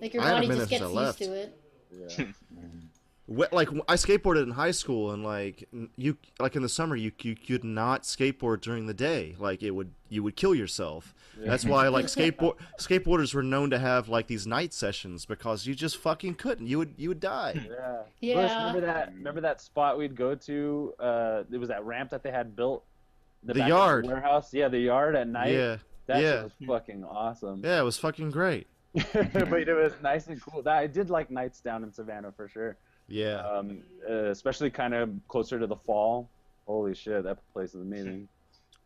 Like 0.00 0.14
your 0.14 0.24
body 0.24 0.48
just 0.48 0.68
gets 0.68 0.82
since 0.82 0.96
I 0.96 1.06
used 1.06 1.18
to 1.18 1.32
it. 1.32 1.60
Yeah. 1.92 2.24
Wh- 3.28 3.52
like 3.52 3.68
I 3.88 3.94
skateboarded 3.94 4.42
in 4.42 4.50
high 4.50 4.72
school, 4.72 5.12
and 5.12 5.22
like 5.22 5.68
you, 5.96 6.16
like 6.40 6.56
in 6.56 6.62
the 6.62 6.68
summer, 6.68 6.96
you 6.96 7.12
you 7.20 7.36
could 7.36 7.62
not 7.64 8.02
skateboard 8.02 8.60
during 8.60 8.86
the 8.86 8.94
day. 8.94 9.36
Like 9.38 9.62
it 9.62 9.70
would, 9.70 9.92
you 10.08 10.22
would 10.22 10.34
kill 10.36 10.54
yourself. 10.54 11.14
That's 11.38 11.64
why 11.64 11.86
like 11.88 12.06
skateboard 12.16 12.56
skateboarders 12.80 13.32
were 13.32 13.42
known 13.42 13.70
to 13.70 13.78
have 13.78 14.08
like 14.08 14.26
these 14.26 14.46
night 14.46 14.72
sessions 14.74 15.24
because 15.24 15.66
you 15.66 15.74
just 15.74 15.98
fucking 15.98 16.34
couldn't. 16.34 16.66
You 16.66 16.78
would 16.78 16.94
you 16.96 17.08
would 17.10 17.20
die. 17.20 17.54
Yeah. 17.70 18.02
Yeah. 18.20 18.34
Bush, 18.34 18.50
remember 18.50 18.80
that? 18.82 19.12
Remember 19.14 19.40
that 19.42 19.60
spot 19.60 19.98
we'd 19.98 20.16
go 20.16 20.34
to? 20.34 20.94
Uh, 20.98 21.42
it 21.50 21.58
was 21.58 21.68
that 21.68 21.84
ramp 21.84 22.10
that 22.10 22.22
they 22.24 22.32
had 22.32 22.56
built. 22.56 22.84
The 23.44 23.54
back 23.54 23.62
of 23.62 23.68
yard. 23.68 24.06
warehouse. 24.06 24.52
Yeah, 24.52 24.68
the 24.68 24.78
yard 24.80 25.16
at 25.16 25.26
night. 25.28 25.52
Yeah, 25.52 25.76
That 26.06 26.22
yeah. 26.22 26.42
was 26.44 26.52
fucking 26.66 27.04
awesome. 27.04 27.60
yeah. 27.64 27.80
It 27.80 27.84
was 27.84 27.98
fucking 27.98 28.30
great. 28.30 28.66
but 28.92 29.14
it 29.14 29.74
was 29.74 29.92
nice 30.02 30.26
and 30.26 30.40
cool. 30.42 30.62
That 30.62 30.76
I 30.76 30.86
did 30.86 31.08
like 31.08 31.30
nights 31.30 31.60
down 31.60 31.82
in 31.82 31.92
Savannah 31.92 32.32
for 32.36 32.46
sure. 32.48 32.76
Yeah. 33.12 33.46
Um, 33.46 33.82
uh, 34.08 34.30
especially 34.30 34.70
kind 34.70 34.94
of 34.94 35.10
closer 35.28 35.58
to 35.58 35.66
the 35.66 35.76
fall. 35.76 36.30
Holy 36.66 36.94
shit, 36.94 37.24
that 37.24 37.38
place 37.52 37.74
is 37.74 37.82
amazing. 37.82 38.28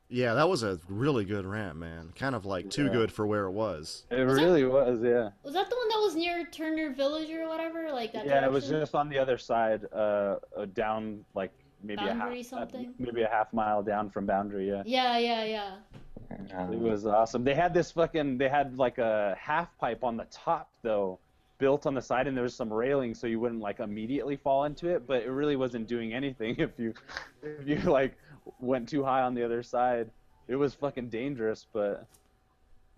Yeah, 0.09 0.35
that 0.35 0.49
was 0.49 0.63
a 0.63 0.79
really 0.89 1.25
good 1.25 1.45
ramp, 1.45 1.75
man. 1.79 2.13
Kind 2.15 2.37
of 2.37 2.45
like 2.47 2.71
too 2.71 2.85
Yeah. 2.85 2.93
good 2.93 3.11
for 3.11 3.27
where 3.27 3.47
it 3.47 3.51
was. 3.51 4.05
It 4.09 4.23
Was 4.25 4.39
it- 4.39 4.41
really 4.41 4.65
was, 4.65 5.03
yeah. 5.03 5.31
Was 5.43 5.53
that 5.55 5.69
the 5.69 5.75
one 5.75 5.89
that 5.89 5.99
was 6.01 6.15
near 6.15 6.45
Turner 6.45 6.91
Village 6.95 7.29
or 7.31 7.49
whatever? 7.49 7.91
Like 7.91 8.13
that? 8.13 8.25
Yeah, 8.25 8.45
it 8.45 8.53
was 8.53 8.69
just 8.69 8.95
on 8.95 9.09
the 9.09 9.19
other 9.19 9.37
side, 9.37 9.85
uh, 9.93 10.37
uh 10.57 10.67
down 10.75 11.25
like 11.35 11.51
maybe 11.83 11.97
Boundary 11.97 12.35
a 12.35 12.37
half, 12.37 12.47
something? 12.47 12.87
Uh, 12.87 12.93
maybe 13.01 13.23
a 13.23 13.29
half 13.29 13.53
mile 13.53 13.83
down 13.83 14.09
from 14.09 14.27
Boundary. 14.27 14.69
Yeah. 14.69 14.85
Yeah, 14.87 15.19
yeah, 15.19 15.43
yeah. 15.45 16.71
It 16.71 16.79
was 16.79 17.05
awesome. 17.05 17.43
They 17.43 17.55
had 17.57 17.75
this 17.75 17.91
fucking. 17.91 18.39
They 18.39 18.49
had 18.49 18.79
like 18.79 18.99
a 18.99 19.37
half 19.37 19.77
pipe 19.79 20.05
on 20.05 20.17
the 20.17 20.27
top 20.31 20.71
though, 20.83 21.19
built 21.59 21.87
on 21.87 21.95
the 21.95 22.03
side, 22.03 22.27
and 22.27 22.37
there 22.37 22.45
was 22.45 22.55
some 22.55 22.73
railing 22.73 23.15
so 23.15 23.27
you 23.27 23.41
wouldn't 23.41 23.61
like 23.61 23.81
immediately 23.81 24.37
fall 24.37 24.65
into 24.65 24.89
it. 24.89 25.07
But 25.07 25.23
it 25.23 25.31
really 25.31 25.57
wasn't 25.57 25.87
doing 25.89 26.13
anything 26.15 26.57
if 26.59 26.71
you, 26.79 26.95
if 27.43 27.67
you 27.67 27.77
like 27.91 28.17
went 28.61 28.89
too 28.89 29.03
high 29.05 29.23
on 29.23 29.35
the 29.35 29.43
other 29.45 29.63
side. 29.63 30.11
It 30.49 30.57
was 30.57 30.75
fucking 30.75 31.09
dangerous, 31.09 31.67
but 31.73 32.07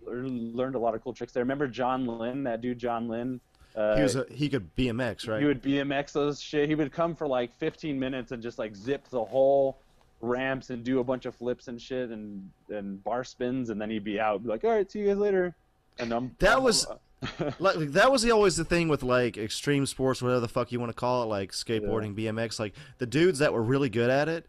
learned 0.07 0.75
a 0.75 0.79
lot 0.79 0.94
of 0.94 1.03
cool 1.03 1.12
tricks 1.12 1.33
there. 1.33 1.42
Remember 1.42 1.66
John 1.66 2.07
Lynn, 2.07 2.44
that 2.44 2.61
dude 2.61 2.79
John 2.79 3.09
Lynn? 3.09 3.40
Uh, 3.75 3.97
He 3.97 4.03
was 4.03 4.16
a, 4.16 4.27
he 4.31 4.49
could 4.49 4.75
BMX, 4.77 5.29
right? 5.29 5.40
he 5.40 5.47
would 5.47 5.62
BMX 5.62 6.12
those 6.12 6.40
shit. 6.40 6.68
He 6.68 6.75
would 6.75 6.92
come 6.92 7.14
for 7.14 7.27
like 7.27 7.57
15 7.59 7.99
minutes 7.99 8.33
and 8.33 8.42
just 8.42 8.59
like 8.59 8.75
zip 8.77 9.09
the 9.11 9.25
whole 9.25 9.79
ramps 10.21 10.71
and 10.71 10.83
do 10.85 10.99
a 11.01 11.05
bunch 11.05 11.27
of 11.27 11.35
flips 11.35 11.68
and 11.68 11.81
shit 11.81 12.11
and 12.11 12.51
and 12.71 13.03
bar 13.05 13.23
spins, 13.25 13.71
and 13.71 13.81
then 13.81 13.88
he'd 13.90 14.05
be 14.05 14.18
out. 14.18 14.42
Be 14.42 14.49
like, 14.49 14.64
all 14.64 14.71
right, 14.71 14.90
see 14.90 15.01
you 15.01 15.07
guys 15.09 15.18
later. 15.18 15.55
And 15.99 16.12
I'm 16.12 16.35
That 16.38 16.62
was- 16.62 16.87
like, 17.59 17.77
that 17.79 18.13
was 18.13 18.23
the, 18.23 18.31
always 18.31 18.57
the 18.57 18.65
thing 18.65 18.89
with 18.89 19.03
like 19.03 19.37
extreme 19.37 19.87
sports, 19.87 20.23
whatever 20.23 20.41
the 20.41 20.49
fuck 20.49 20.71
you 20.71 20.79
want 20.79 20.91
to 20.91 20.95
call 20.95 21.25
it, 21.25 21.27
like 21.27 21.53
skateboarding, 21.53 22.15
BMX. 22.15 22.61
Like 22.61 22.75
the 22.99 23.07
dudes 23.07 23.41
that 23.41 23.53
were 23.53 23.63
really 23.63 23.89
good 23.89 24.11
at 24.11 24.29
it, 24.29 24.47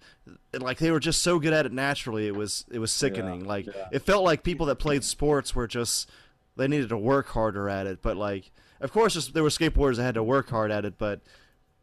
like 0.54 0.78
they 0.78 0.92
were 0.92 1.00
just 1.00 1.24
so 1.24 1.40
good 1.40 1.54
at 1.54 1.66
it 1.66 1.72
naturally. 1.74 2.28
It 2.28 2.36
was 2.36 2.66
it 2.72 2.80
was 2.80 2.92
sickening. 2.92 3.46
like 3.46 3.66
yeah. 3.66 3.88
it 3.92 4.04
felt 4.04 4.24
like 4.24 4.44
people 4.44 4.68
that 4.68 4.76
played 4.76 5.04
sports 5.04 5.56
were 5.56 5.68
just 5.68 6.10
they 6.58 6.68
needed 6.68 6.90
to 6.90 6.98
work 6.98 7.28
harder 7.30 7.70
at 7.70 7.88
it. 7.88 8.02
But 8.02 8.18
like, 8.18 8.52
of 8.82 8.92
course, 8.92 9.28
there 9.30 9.44
were 9.44 9.50
skateboarders 9.50 9.96
that 9.96 10.04
had 10.04 10.16
to 10.16 10.24
work 10.24 10.50
hard 10.50 10.70
at 10.72 10.86
it. 10.86 10.98
But 10.98 11.22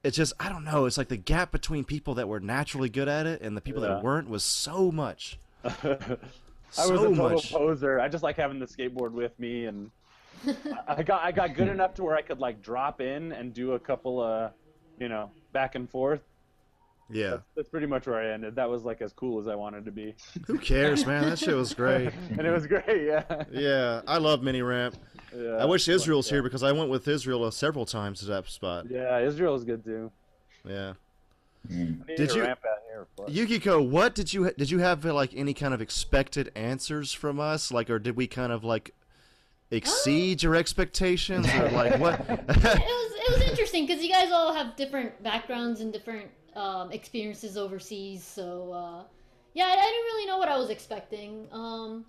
it's 0.05 0.17
just 0.17 0.35
I 0.39 0.49
don't 0.49 0.65
know. 0.65 0.85
It's 0.87 0.99
like 0.99 1.09
the 1.09 1.17
gap 1.17 1.51
between 1.51 1.85
people 1.85 2.15
that 2.15 2.29
were 2.29 2.39
naturally 2.39 2.89
good 2.89 3.09
at 3.09 3.27
it 3.27 3.41
and 3.43 3.57
the 3.57 3.61
people 3.61 3.83
Yeah. 3.83 3.89
that 3.89 4.05
weren't 4.05 4.29
was 4.29 4.45
so 4.45 4.93
much. 4.93 5.39
I 6.79 6.87
was 6.87 6.91
a 6.91 6.95
total 6.97 7.15
much. 7.15 7.53
poser. 7.53 7.99
I 7.99 8.09
just 8.09 8.23
like 8.23 8.37
having 8.37 8.59
the 8.59 8.67
skateboard 8.67 9.13
with 9.13 9.39
me, 9.39 9.67
and 9.67 9.91
I 10.89 11.03
got 11.03 11.23
I 11.23 11.33
got 11.33 11.55
good 11.55 11.69
enough 11.69 11.95
to 11.95 12.05
where 12.05 12.17
I 12.17 12.23
could 12.23 12.39
like 12.39 12.63
drop 12.63 13.01
in 13.01 13.33
and 13.33 13.53
do 13.53 13.73
a 13.73 13.79
couple 13.79 14.23
of, 14.23 14.53
you 14.99 15.09
know, 15.09 15.31
back 15.53 15.75
and 15.75 15.89
forth. 15.89 16.21
Yeah. 17.09 17.31
That's, 17.31 17.43
that's 17.57 17.69
pretty 17.69 17.87
much 17.87 18.07
where 18.07 18.21
I 18.21 18.35
ended. 18.35 18.57
That 18.57 18.69
was 18.69 18.85
like 18.85 19.01
as 19.01 19.13
cool 19.13 19.39
as 19.41 19.47
I 19.47 19.55
wanted 19.55 19.85
to 19.85 19.93
be, 19.93 20.15
Who 20.47 20.59
cares, 20.59 21.07
man? 21.07 21.29
That 21.29 21.39
shit 21.39 21.55
was 21.55 21.73
great. 21.73 22.13
and 22.31 22.41
it 22.41 22.51
was 22.51 22.67
great. 22.67 23.07
Yeah. 23.07 23.45
Yeah, 23.53 24.03
I 24.07 24.19
love 24.19 24.43
mini 24.43 24.63
ramp. 24.63 24.97
yeah 25.35 25.57
I 25.57 25.65
wish 25.65 25.89
Israel's 25.89 26.27
yeah. 26.27 26.37
here 26.37 26.43
because 26.43 26.63
I 26.63 26.73
went 26.73 26.91
with 26.91 27.07
Israel 27.07 27.45
uh, 27.45 27.51
several 27.51 27.87
times 27.87 28.21
to 28.21 28.27
that 28.27 28.49
spot. 28.49 28.87
Yeah, 28.91 29.21
Israel's 29.21 29.65
good 29.65 29.85
too. 29.85 30.11
Yeah. 30.65 30.95
I 31.71 31.95
Did 32.17 32.35
you- 32.35 32.43
ramp 32.43 32.61
here? 32.63 33.07
Yukiko, 33.29 33.83
what 33.83 34.15
did 34.15 34.33
you 34.33 34.51
did 34.57 34.71
you 34.71 34.79
have 34.79 35.05
like 35.05 35.33
any 35.35 35.55
kind 35.55 35.75
of 35.75 35.81
expected 35.81 36.53
answers 36.55 37.13
from 37.13 37.41
us, 37.41 37.73
like, 37.73 37.91
or 37.91 37.99
did 37.99 38.17
we 38.17 38.27
kind 38.27 38.53
of 38.53 38.65
like 38.65 38.95
exceed 39.71 40.43
your 40.43 40.55
expectations, 40.55 41.47
or 41.55 41.69
like 41.71 41.99
what? 41.99 42.21
it 42.29 42.47
was 42.47 43.13
it 43.29 43.33
was 43.33 43.43
interesting 43.51 43.87
because 43.87 44.03
you 44.05 44.11
guys 44.11 44.31
all 44.31 44.53
have 44.55 44.77
different 44.77 45.23
backgrounds 45.23 45.81
and 45.81 45.93
different 45.93 46.31
um, 46.55 46.93
experiences 46.93 47.57
overseas. 47.57 48.23
So 48.25 48.73
uh, 48.73 49.03
yeah, 49.55 49.65
I, 49.67 49.73
I 49.73 49.75
didn't 49.75 50.05
really 50.05 50.27
know 50.27 50.39
what 50.39 50.49
I 50.49 50.57
was 50.57 50.71
expecting. 50.71 51.49
Um, 51.53 52.07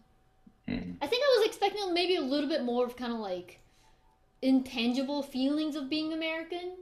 I 0.69 1.07
think 1.07 1.23
I 1.23 1.37
was 1.39 1.45
expecting 1.47 1.93
maybe 1.93 2.15
a 2.17 2.21
little 2.21 2.49
bit 2.49 2.63
more 2.63 2.85
of 2.85 2.95
kind 2.97 3.13
of 3.13 3.19
like 3.19 3.59
intangible 4.41 5.23
feelings 5.23 5.75
of 5.75 5.89
being 5.89 6.13
American, 6.13 6.75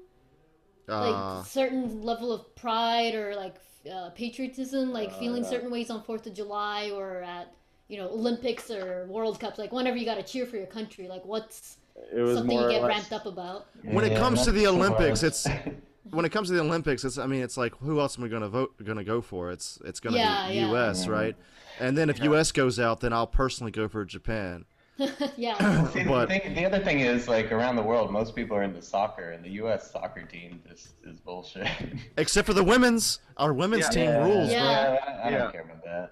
like 0.88 1.14
Uh, 1.16 1.44
certain 1.44 2.02
level 2.02 2.32
of 2.34 2.56
pride 2.56 3.14
or 3.16 3.36
like 3.36 3.56
uh, 3.92 4.10
patriotism, 4.16 4.92
like 4.92 5.14
feeling 5.20 5.44
certain 5.44 5.70
ways 5.72 5.90
on 5.92 6.02
Fourth 6.04 6.26
of 6.26 6.34
July 6.34 6.90
or 6.90 7.22
at 7.22 7.54
you 7.88 7.98
know 7.98 8.10
Olympics 8.10 8.70
or 8.72 9.06
World 9.08 9.40
Cups. 9.40 9.58
Like 9.60 9.72
whenever 9.72 9.98
you 9.98 10.06
got 10.06 10.16
to 10.16 10.24
cheer 10.24 10.46
for 10.46 10.58
your 10.58 10.66
country, 10.68 11.08
like 11.08 11.24
what's 11.26 11.78
It 12.16 12.22
was 12.22 12.38
something 12.38 12.58
you 12.60 12.70
get 12.70 12.82
less- 12.82 12.90
ramped 12.90 13.14
up 13.14 13.26
about. 13.26 13.68
when 13.84 14.04
it 14.06 14.14
Yeah, 14.14 14.20
comes 14.20 14.44
to 14.46 14.52
the 14.52 14.64
that's 14.64 14.74
what 14.74 14.82
I 14.82 14.86
Olympics, 14.88 15.24
it's 15.24 15.48
when 16.12 16.26
it 16.26 16.32
comes 16.32 16.48
to 16.50 16.54
the 16.56 16.62
Olympics, 16.62 17.04
it's 17.04 17.18
I 17.18 17.28
mean, 17.28 17.42
it's 17.44 17.58
like 17.58 17.76
who 17.78 18.00
else 18.00 18.18
am 18.18 18.24
I 18.24 18.28
gonna 18.28 18.50
vote 18.50 18.74
gonna 18.84 19.04
go 19.04 19.22
for? 19.22 19.52
It's 19.52 19.80
it's 19.86 20.00
gonna 20.00 20.18
Yeah, 20.18 20.48
be 20.50 20.56
yeah. 20.56 20.70
U.S. 20.72 21.08
right? 21.08 21.36
And 21.80 21.98
then 21.98 22.10
if 22.10 22.20
U.S. 22.24 22.52
goes 22.52 22.80
out, 22.80 23.02
then 23.02 23.12
I'll 23.14 23.28
personally 23.28 23.72
go 23.72 23.88
for 23.88 24.06
Japan. 24.06 24.66
yeah. 25.38 25.88
See, 25.92 26.04
But- 26.04 26.30
the, 26.30 26.40
thing, 26.40 26.56
the 26.56 26.66
other 26.66 26.80
thing 26.80 27.00
is, 27.02 27.28
like 27.28 27.52
around 27.52 27.76
the 27.76 27.82
world, 27.84 28.12
most 28.12 28.36
people 28.36 28.56
are 28.58 28.64
into 28.64 28.82
soccer, 28.82 29.32
and 29.32 29.44
the 29.44 29.50
U.S. 29.52 29.92
soccer 29.92 30.24
team 30.24 30.62
just 30.68 30.90
is 31.06 31.20
bullshit. 31.20 31.68
Except 32.18 32.46
for 32.46 32.54
the 32.54 32.64
women's, 32.64 33.20
our 33.38 33.54
women's 33.54 33.84
Yeah. 33.86 33.90
team 33.90 34.06
Yeah. 34.06 34.24
rules, 34.26 34.52
Yeah. 34.52 35.00
I, 35.08 35.28
I 35.28 35.30
Yeah. 35.32 35.38
don't 35.38 35.52
care 35.52 35.62
about 35.62 35.84
that. 35.84 36.12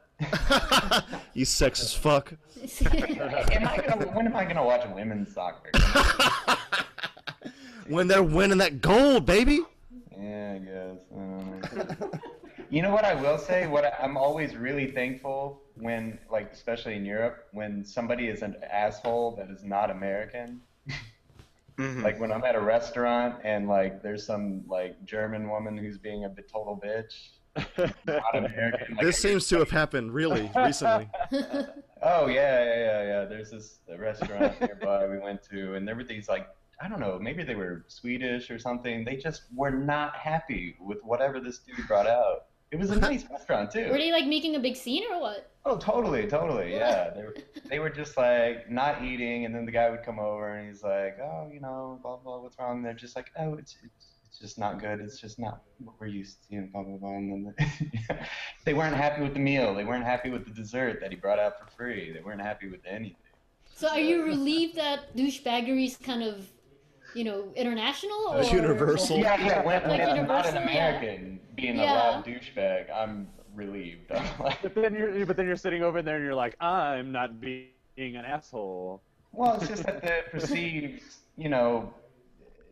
bro. 1.10 1.20
you 1.34 1.46
sexist 1.46 1.98
fuck. 1.98 2.34
am 3.52 3.68
I 3.68 3.78
gonna, 3.88 4.06
when 4.12 4.26
am 4.28 4.36
I 4.36 4.46
gonna 4.46 4.64
watch 4.64 4.86
women's 4.94 5.34
soccer? 5.34 5.70
When 7.88 8.08
they're 8.08 8.24
winning 8.24 8.60
that 8.60 8.80
gold, 8.82 9.26
baby. 9.26 9.60
Yeah, 10.18 10.54
I 10.56 10.60
guess. 10.60 10.98
I 11.12 11.16
don't 11.16 12.00
know. 12.00 12.20
You 12.74 12.82
know 12.82 12.92
what 12.92 13.06
I 13.06 13.14
will 13.14 13.38
say? 13.38 13.68
What 13.68 13.86
I, 13.86 13.94
I'm 14.02 14.18
always 14.18 14.56
really 14.56 14.90
thankful 14.90 15.62
when, 15.76 16.18
like, 16.32 16.52
especially 16.52 16.96
in 16.96 17.06
Europe, 17.06 17.48
when 17.52 17.86
somebody 17.86 18.28
is 18.30 18.42
an 18.42 18.56
asshole 18.72 19.36
that 19.36 19.52
is 19.52 19.64
not 19.64 19.92
American. 19.92 20.60
Mhm. 21.78 22.04
Like 22.04 22.20
when 22.20 22.32
I'm 22.32 22.44
at 22.44 22.54
a 22.56 22.60
restaurant 22.60 23.36
and 23.44 23.68
like 23.68 24.04
there's 24.04 24.24
some 24.24 24.64
like 24.68 25.04
German 25.06 25.50
woman 25.50 25.76
who's 25.76 25.98
being 25.98 26.26
a 26.26 26.30
bit 26.30 26.48
total 26.48 26.80
bitch. 26.84 27.30
Not 28.06 28.36
American. 28.36 28.96
Like, 28.96 29.06
This 29.06 29.18
seems 29.18 29.48
to 29.48 29.58
have 29.60 29.72
happened 29.72 30.14
really 30.14 30.52
recently. 30.56 31.10
Oh 32.04 32.28
yeah, 32.28 32.64
yeah, 32.64 32.76
yeah, 32.76 33.04
yeah. 33.04 33.26
There's 33.26 33.50
this 33.50 33.80
restaurant 33.98 34.60
nearby 34.62 35.08
we 35.08 35.18
went 35.18 35.42
to, 35.52 35.74
and 35.74 35.88
there 35.88 35.96
were 35.96 36.04
these 36.04 36.28
like 36.30 36.48
I 36.80 36.88
don't 36.88 37.00
know, 37.00 37.18
maybe 37.20 37.44
they 37.44 37.56
were 37.56 37.86
Swedish 37.88 38.52
or 38.52 38.60
something. 38.60 39.04
They 39.04 39.16
just 39.16 39.44
were 39.56 39.72
not 39.72 40.16
happy 40.16 40.76
with 40.80 41.04
whatever 41.04 41.40
this 41.40 41.60
dude 41.60 41.88
brought 41.88 42.08
out. 42.08 42.46
It 42.74 42.80
was 42.80 42.90
a 42.90 43.00
nice 43.00 43.24
restaurant 43.30 43.70
too. 43.70 43.88
Were 43.92 44.00
they 44.00 44.12
like 44.12 44.26
making 44.26 44.56
a 44.56 44.60
big 44.60 44.76
scene 44.76 45.04
or 45.12 45.22
what? 45.22 45.52
Oh, 45.64 45.78
totally, 45.78 46.26
totally. 46.26 46.74
Yeah, 46.74 47.12
they 47.16 47.22
were, 47.22 47.36
they 47.70 47.78
were 47.78 47.92
just 47.92 48.18
like 48.18 48.68
not 48.70 49.04
eating, 49.04 49.46
and 49.46 49.54
then 49.54 49.64
the 49.64 49.72
guy 49.72 49.92
would 49.92 50.02
come 50.02 50.18
over 50.18 50.56
and 50.56 50.68
he's 50.68 50.82
like, 50.82 51.20
"Oh, 51.22 51.52
you 51.54 51.60
know, 51.60 52.00
blah 52.02 52.18
blah, 52.18 52.42
what's 52.42 52.58
wrong?" 52.58 52.78
And 52.78 52.86
they're 52.86 52.96
just 52.96 53.16
like, 53.16 53.30
"Oh, 53.38 53.54
it's 53.54 53.78
it's, 53.84 54.08
it's 54.26 54.40
just 54.40 54.58
not 54.58 54.82
good. 54.82 55.02
It's 55.02 55.20
just 55.20 55.38
not 55.38 55.62
what 55.84 55.98
we're 56.00 56.08
used 56.08 56.50
to." 56.50 56.56
And 56.56 56.74
blah 56.74 56.82
blah 56.82 56.98
blah. 56.98 57.12
And 57.12 57.54
then 57.56 58.20
they 58.66 58.74
weren't 58.74 58.96
happy 58.96 59.22
with 59.22 59.36
the 59.36 59.40
meal. 59.40 59.76
They 59.76 59.86
weren't 59.86 60.04
happy 60.04 60.32
with 60.32 60.44
the 60.46 60.52
dessert 60.52 61.00
that 61.02 61.12
he 61.12 61.16
brought 61.16 61.38
out 61.38 61.60
for 61.60 61.68
free. 61.78 62.12
They 62.12 62.22
weren't 62.22 62.42
happy 62.42 62.70
with 62.70 62.82
anything. 62.88 63.18
So 63.76 63.88
are 63.88 64.00
you 64.00 64.24
relieved 64.24 64.78
that 64.78 65.16
douchebaggery 65.16 65.86
is 65.86 65.98
kind 65.98 66.24
of, 66.24 66.48
you 67.16 67.24
know, 67.24 67.52
international 67.56 68.18
or 68.30 68.44
Universal. 68.44 69.20
Yeah, 69.20 69.40
yeah. 69.46 69.64
When, 69.64 69.82
Like 69.84 69.88
when 69.88 70.02
I'm 70.02 70.08
not 70.08 70.16
universal, 70.46 70.58
an 70.58 70.68
yeah. 70.68 70.72
American 70.90 71.40
being 71.56 71.78
Yeah. 71.78 71.84
a 71.84 71.94
loud 72.12 72.26
douchebag, 72.26 72.92
I'm 72.94 73.28
relieved. 73.56 74.10
But 74.40 74.74
then 74.76 74.96
you're 74.96 75.26
but 75.26 75.38
then 75.38 75.46
you're 75.46 75.56
sitting 75.56 75.84
over 75.84 76.02
there 76.02 76.16
and 76.18 76.26
you're 76.26 76.36
like, 76.36 76.56
I'm 76.62 77.12
not 77.12 77.40
being 77.40 77.68
an 77.98 78.26
asshole. 78.26 79.02
Well, 79.32 79.56
it's 79.56 79.68
just 79.68 79.84
that 79.86 80.02
the 80.02 80.24
perceived, 80.32 81.02
you 81.38 81.50
know, 81.50 81.94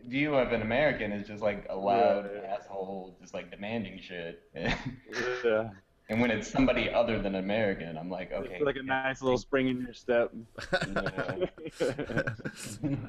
view 0.07 0.35
of 0.35 0.51
an 0.51 0.61
American 0.61 1.11
is 1.11 1.27
just 1.27 1.43
like 1.43 1.65
a 1.69 1.75
loud 1.75 2.29
Yeah. 2.33 2.55
asshole, 2.55 3.15
just 3.21 3.33
like 3.33 3.51
demanding 3.51 3.99
shit. 4.01 4.41
Yeah. 4.55 5.69
and 6.09 6.19
when 6.21 6.31
it's 6.31 6.47
somebody 6.47 6.89
other 6.91 7.21
than 7.21 7.35
American, 7.35 7.97
I'm 7.97 8.09
like, 8.09 8.31
okay. 8.31 8.55
It's 8.55 8.65
like 8.65 8.75
a 8.77 8.83
nice 8.83 9.21
little 9.21 9.37
spring 9.37 9.67
in 9.69 9.81
your 9.81 9.93
step. 9.93 10.31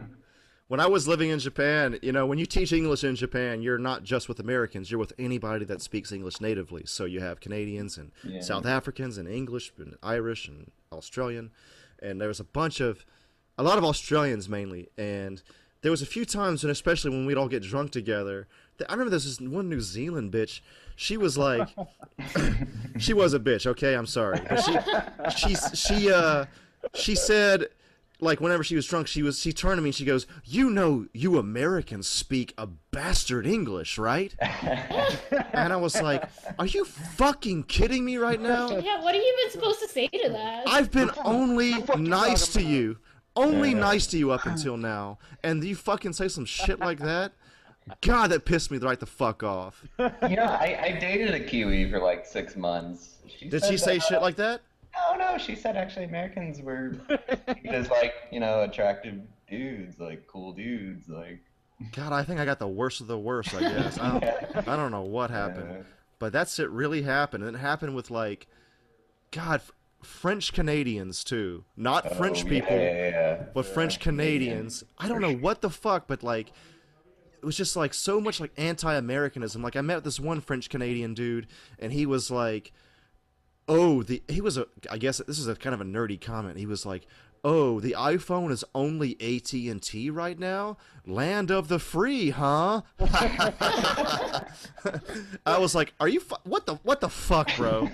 when 0.73 0.81
I 0.81 0.87
was 0.87 1.07
living 1.07 1.29
in 1.29 1.39
Japan, 1.39 1.99
you 2.01 2.13
know, 2.13 2.25
when 2.25 2.39
you 2.39 2.47
teach 2.47 2.73
English 2.73 3.05
in 3.05 3.15
Japan, 3.15 3.61
you're 3.61 3.77
not 3.77 4.05
just 4.05 4.27
with 4.27 4.41
Americans, 4.41 4.91
you're 4.91 4.99
with 4.99 5.13
anybody 5.19 5.67
that 5.67 5.83
speaks 5.83 6.11
English 6.11 6.41
natively. 6.41 6.85
So 6.87 7.05
you 7.05 7.21
have 7.21 7.41
Canadians 7.41 7.99
and 7.99 8.11
Yeah. 8.25 8.41
South 8.41 8.65
Africans 8.65 9.19
and 9.19 9.29
English 9.29 9.71
and 9.77 9.99
Irish 10.03 10.49
and 10.49 10.71
Australian. 10.91 11.51
And 12.01 12.19
there 12.19 12.29
was 12.29 12.41
a 12.41 12.45
bunch 12.45 12.81
of, 12.81 13.05
a 13.59 13.63
lot 13.63 13.77
of 13.77 13.85
Australians 13.85 14.49
mainly. 14.49 14.89
And 14.97 15.43
there 15.83 15.91
was 15.91 16.01
a 16.01 16.07
few 16.07 16.25
times, 16.25 16.65
and 16.65 16.71
especially 16.71 17.11
when 17.11 17.27
we'd 17.27 17.37
all 17.37 17.49
get 17.49 17.63
drunk 17.63 17.91
together, 17.91 18.49
I 18.89 18.93
remember 18.93 19.11
there 19.11 19.17
was 19.17 19.37
this 19.37 19.47
one 19.47 19.69
New 19.69 19.83
Zealand 19.83 20.33
bitch. 20.33 20.63
She 20.97 21.19
was 21.19 21.37
like, 21.37 21.69
she 22.99 23.13
was 23.13 23.35
a 23.35 23.39
bitch. 23.39 23.67
Okay, 23.67 23.95
I'm 23.95 24.07
sorry, 24.07 24.41
but 24.49 24.63
she, 24.63 25.55
she, 25.55 25.55
she, 25.75 26.11
uh, 26.11 26.47
she 26.95 27.15
said, 27.15 27.69
like 28.23 28.41
whenever 28.41 28.63
she 28.63 28.77
was 28.77 28.87
drunk, 28.87 29.09
she 29.09 29.23
was 29.23 29.39
she 29.41 29.53
turned 29.53 29.77
to 29.79 29.83
me 29.83 29.89
and 29.89 29.95
she 29.95 30.05
goes, 30.05 30.27
"You 30.45 30.71
know, 30.71 31.07
you 31.13 31.39
Americans 31.39 32.07
speak 32.07 32.55
a 32.57 32.67
bastard 32.67 33.47
English, 33.47 33.99
right?" 33.99 34.35
and 34.41 35.73
I 35.73 35.77
was 35.77 36.01
like, 36.01 36.25
"Are 36.59 36.67
you 36.67 36.85
fucking 36.85 37.65
kidding 37.65 38.05
me 38.05 38.17
right 38.17 38.41
now?" 38.41 38.69
Yeah, 38.79 39.03
what 39.03 39.15
are 39.15 39.19
you 39.19 39.37
even 39.39 39.53
supposed 39.53 39.81
to 39.81 39.89
say 39.89 40.07
to 40.09 40.29
that? 40.31 40.65
I've 40.67 40.91
been 40.91 41.11
only 41.25 41.75
nice 41.99 42.49
to 42.55 42.63
you, 42.63 42.99
only 43.37 43.71
Yeah. 43.73 43.79
nice 43.79 44.07
to 44.09 44.19
you 44.19 44.31
up 44.31 44.47
until 44.47 44.77
now, 44.77 45.19
and 45.43 45.63
you 45.63 45.75
fucking 45.75 46.13
say 46.13 46.29
some 46.29 46.45
shit 46.45 46.79
like 46.79 47.01
that. 47.01 47.33
God, 48.01 48.31
that 48.31 48.45
pissed 48.45 48.71
me 48.71 48.79
right 48.79 49.01
the 49.01 49.07
fuck 49.07 49.43
off. 49.43 49.85
you 49.99 50.37
know, 50.37 50.45
I, 50.45 50.79
I 50.85 50.99
dated 51.01 51.35
a 51.35 51.41
Kiwi 51.41 51.91
for 51.91 51.99
like 51.99 52.25
six 52.25 52.55
months. 52.55 53.17
She 53.27 53.49
Did 53.49 53.65
she 53.65 53.77
say 53.77 53.99
that- 53.99 54.05
shit 54.07 54.23
like 54.23 54.37
that? 54.37 54.61
No, 54.95 55.17
no. 55.17 55.39
She 55.39 55.55
said 55.55 55.77
actually 55.77 56.05
Americans 56.05 56.61
were 56.61 56.91
just 57.71 57.91
like 57.91 58.15
you 58.31 58.41
know 58.41 58.63
attractive 58.63 59.21
dudes, 59.49 59.99
like 59.99 60.27
cool 60.27 60.53
dudes, 60.53 61.09
like. 61.09 61.41
God, 61.91 62.13
I 62.13 62.23
think 62.23 62.39
I 62.39 62.45
got 62.45 62.61
the 62.61 62.69
worst 62.69 63.01
of 63.01 63.09
the 63.09 63.19
worst. 63.19 63.53
I 63.55 63.61
guess 63.61 63.99
I 63.99 64.19
don't, 64.21 64.69
I 64.69 64.77
don't 64.77 64.93
know 64.93 65.03
what 65.03 65.31
happened. 65.31 65.69
Yeah. 65.71 65.83
but 66.21 66.33
that's 66.33 66.59
it 66.61 66.71
really 66.71 67.03
happened 67.03 67.43
and 67.43 67.57
it 67.57 67.59
happened 67.59 67.97
with 67.97 68.09
like 68.11 68.47
god 69.33 69.57
f- 69.57 69.73
french 70.05 70.53
canadians 70.53 71.25
too 71.25 71.65
not 71.77 72.07
oh, 72.09 72.15
french 72.15 72.45
Oh, 72.45 72.49
people 72.49 72.77
yeah, 72.77 72.83
yeah, 72.83 73.09
yeah. 73.09 73.43
but 73.53 73.65
french 73.67 73.99
canadians 73.99 74.85
i 74.99 75.09
don't 75.09 75.21
know 75.23 75.33
what 75.35 75.61
the 75.63 75.71
fuck 75.71 76.07
but 76.07 76.23
like 76.23 76.53
it 77.41 77.45
was 77.45 77.57
just 77.57 77.75
like 77.75 77.93
so 77.95 78.21
much 78.21 78.39
like 78.39 78.53
anti-americanism 78.57 79.63
like 79.63 79.75
i 79.75 79.81
met 79.81 80.05
this 80.05 80.21
one 80.21 80.41
french 80.41 80.69
canadian 80.69 81.15
dude 81.15 81.49
and 81.81 81.93
he 81.93 82.05
was 82.07 82.31
like 82.31 82.73
oh 83.69 84.03
the 84.03 84.23
he 84.29 84.41
was 84.41 84.59
a 84.59 84.67
i 84.91 84.99
guess 84.99 85.19
this 85.27 85.39
is 85.39 85.47
a 85.47 85.55
kind 85.55 85.75
of 85.75 85.81
a 85.81 85.85
nerdy 85.85 86.21
comment. 86.21 86.59
He 86.59 86.67
was 86.67 86.85
like 86.85 87.07
oh 87.45 87.81
the 87.81 87.95
iphone 87.99 88.51
is 88.51 88.65
only 88.75 89.17
at&t 89.21 90.11
right 90.11 90.39
now 90.39 90.77
land 91.07 91.51
of 91.51 91.69
the 91.69 91.79
free 91.79 92.31
huh 92.31 92.83
i 95.47 95.59
was 95.59 95.75
like 95.75 95.93
are 95.99 96.09
you 96.09 96.21
fu- 96.21 96.37
what 96.45 96.67
the 96.67 96.75
what 96.85 97.01
the 97.01 97.09
fuck 97.09 97.51
bro 97.57 97.89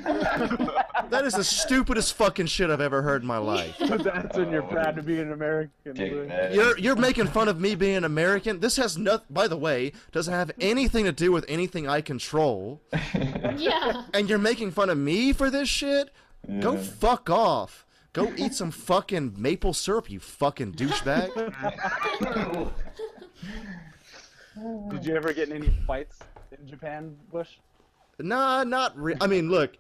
that 1.11 1.23
is 1.25 1.35
the 1.35 1.45
stupidest 1.45 2.15
fucking 2.15 2.47
shit 2.47 2.69
i've 2.69 2.81
ever 2.81 3.01
heard 3.03 3.23
in 3.23 3.29
my 3.29 3.39
life 3.39 3.75
that's 3.79 4.37
when 4.37 4.51
you're 4.51 4.63
proud 4.63 4.97
to 4.97 5.03
be 5.03 5.21
an 5.21 5.33
American. 5.33 5.95
Dick 5.95 6.53
you're 6.53 6.79
you're 6.79 6.97
making 6.97 7.27
fun 7.29 7.49
of 7.49 7.61
me 7.61 7.75
being 7.75 8.05
American. 8.05 8.61
This 8.61 8.77
has 8.77 8.99
no. 8.99 9.21
By 9.31 9.49
the 9.49 9.57
way, 9.57 9.93
doesn't 10.13 10.33
have 10.33 10.51
anything 10.61 11.05
to 11.05 11.13
do 11.13 11.33
with 11.33 11.45
anything 11.49 11.89
I 11.89 12.01
control. 12.01 12.83
yeah. 13.57 14.05
And 14.13 14.29
you're 14.29 14.39
making 14.39 14.73
fun 14.73 14.91
of 14.91 14.99
me 14.99 15.33
for 15.33 15.51
this 15.51 15.69
shit. 15.69 16.11
Go 16.61 16.77
fuck 16.77 17.31
off. 17.31 17.85
Go 18.19 18.33
eat 18.37 18.53
some 18.53 18.73
fucking 18.73 19.35
maple 19.37 19.73
syrup, 19.73 20.11
you 20.11 20.19
fucking 20.19 20.73
douchebag. 20.73 21.31
Did 24.91 25.07
you 25.07 25.15
ever 25.15 25.33
get 25.33 25.51
in 25.51 25.55
any 25.57 25.71
fights 25.87 26.19
in 26.51 26.67
Japan, 26.67 27.17
Bush? 27.31 27.51
Nah, 28.19 28.65
not 28.65 28.99
re- 28.99 29.15
I 29.21 29.29
mean, 29.29 29.51
look. 29.51 29.77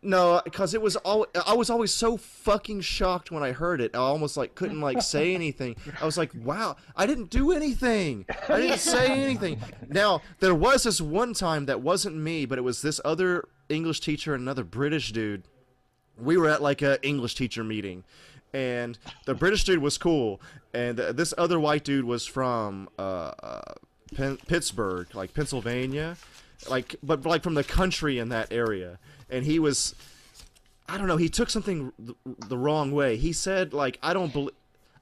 No, 0.00 0.40
because 0.42 0.72
it 0.72 0.80
was 0.80 0.96
all. 0.96 1.26
I 1.46 1.52
was 1.52 1.68
always 1.68 1.92
so 1.92 2.16
fucking 2.16 2.80
shocked 2.80 3.30
when 3.30 3.42
I 3.42 3.52
heard 3.52 3.82
it. 3.82 3.94
I 3.94 3.98
almost 3.98 4.38
like 4.38 4.54
couldn't 4.54 4.80
like 4.80 5.02
say 5.02 5.34
anything. 5.34 5.76
I 6.00 6.06
was 6.06 6.16
like, 6.16 6.32
"Wow, 6.34 6.76
I 6.96 7.04
didn't 7.06 7.28
do 7.28 7.52
anything. 7.52 8.24
I 8.48 8.60
didn't 8.60 8.78
say 8.78 9.08
anything." 9.24 9.60
Now 9.88 10.22
there 10.40 10.54
was 10.54 10.84
this 10.84 11.02
one 11.02 11.34
time 11.34 11.66
that 11.66 11.82
wasn't 11.82 12.16
me, 12.16 12.46
but 12.46 12.56
it 12.56 12.62
was 12.62 12.80
this 12.80 12.98
other 13.04 13.44
English 13.68 14.00
teacher 14.00 14.32
and 14.34 14.40
another 14.42 14.64
British 14.64 15.12
dude. 15.12 15.44
We 16.20 16.36
were 16.36 16.48
at 16.48 16.62
like 16.62 16.82
a 16.82 17.04
English 17.06 17.34
teacher 17.34 17.62
meeting, 17.64 18.04
and 18.52 18.98
the 19.26 19.34
British 19.34 19.64
dude 19.64 19.80
was 19.80 19.98
cool, 19.98 20.40
and 20.74 20.98
uh, 20.98 21.12
this 21.12 21.32
other 21.38 21.60
white 21.60 21.84
dude 21.84 22.04
was 22.04 22.26
from 22.26 22.88
uh, 22.98 23.32
uh, 23.42 23.74
Pen- 24.14 24.38
Pittsburgh, 24.46 25.06
like 25.14 25.34
Pennsylvania, 25.34 26.16
like 26.68 26.96
but 27.02 27.24
like 27.24 27.42
from 27.42 27.54
the 27.54 27.64
country 27.64 28.18
in 28.18 28.30
that 28.30 28.52
area, 28.52 28.98
and 29.30 29.44
he 29.44 29.58
was, 29.58 29.94
I 30.88 30.98
don't 30.98 31.06
know, 31.06 31.16
he 31.16 31.28
took 31.28 31.50
something 31.50 31.92
th- 32.04 32.16
the 32.48 32.58
wrong 32.58 32.92
way. 32.92 33.16
He 33.16 33.32
said 33.32 33.72
like 33.72 33.98
I 34.02 34.12
don't 34.12 34.32
believe. 34.32 34.54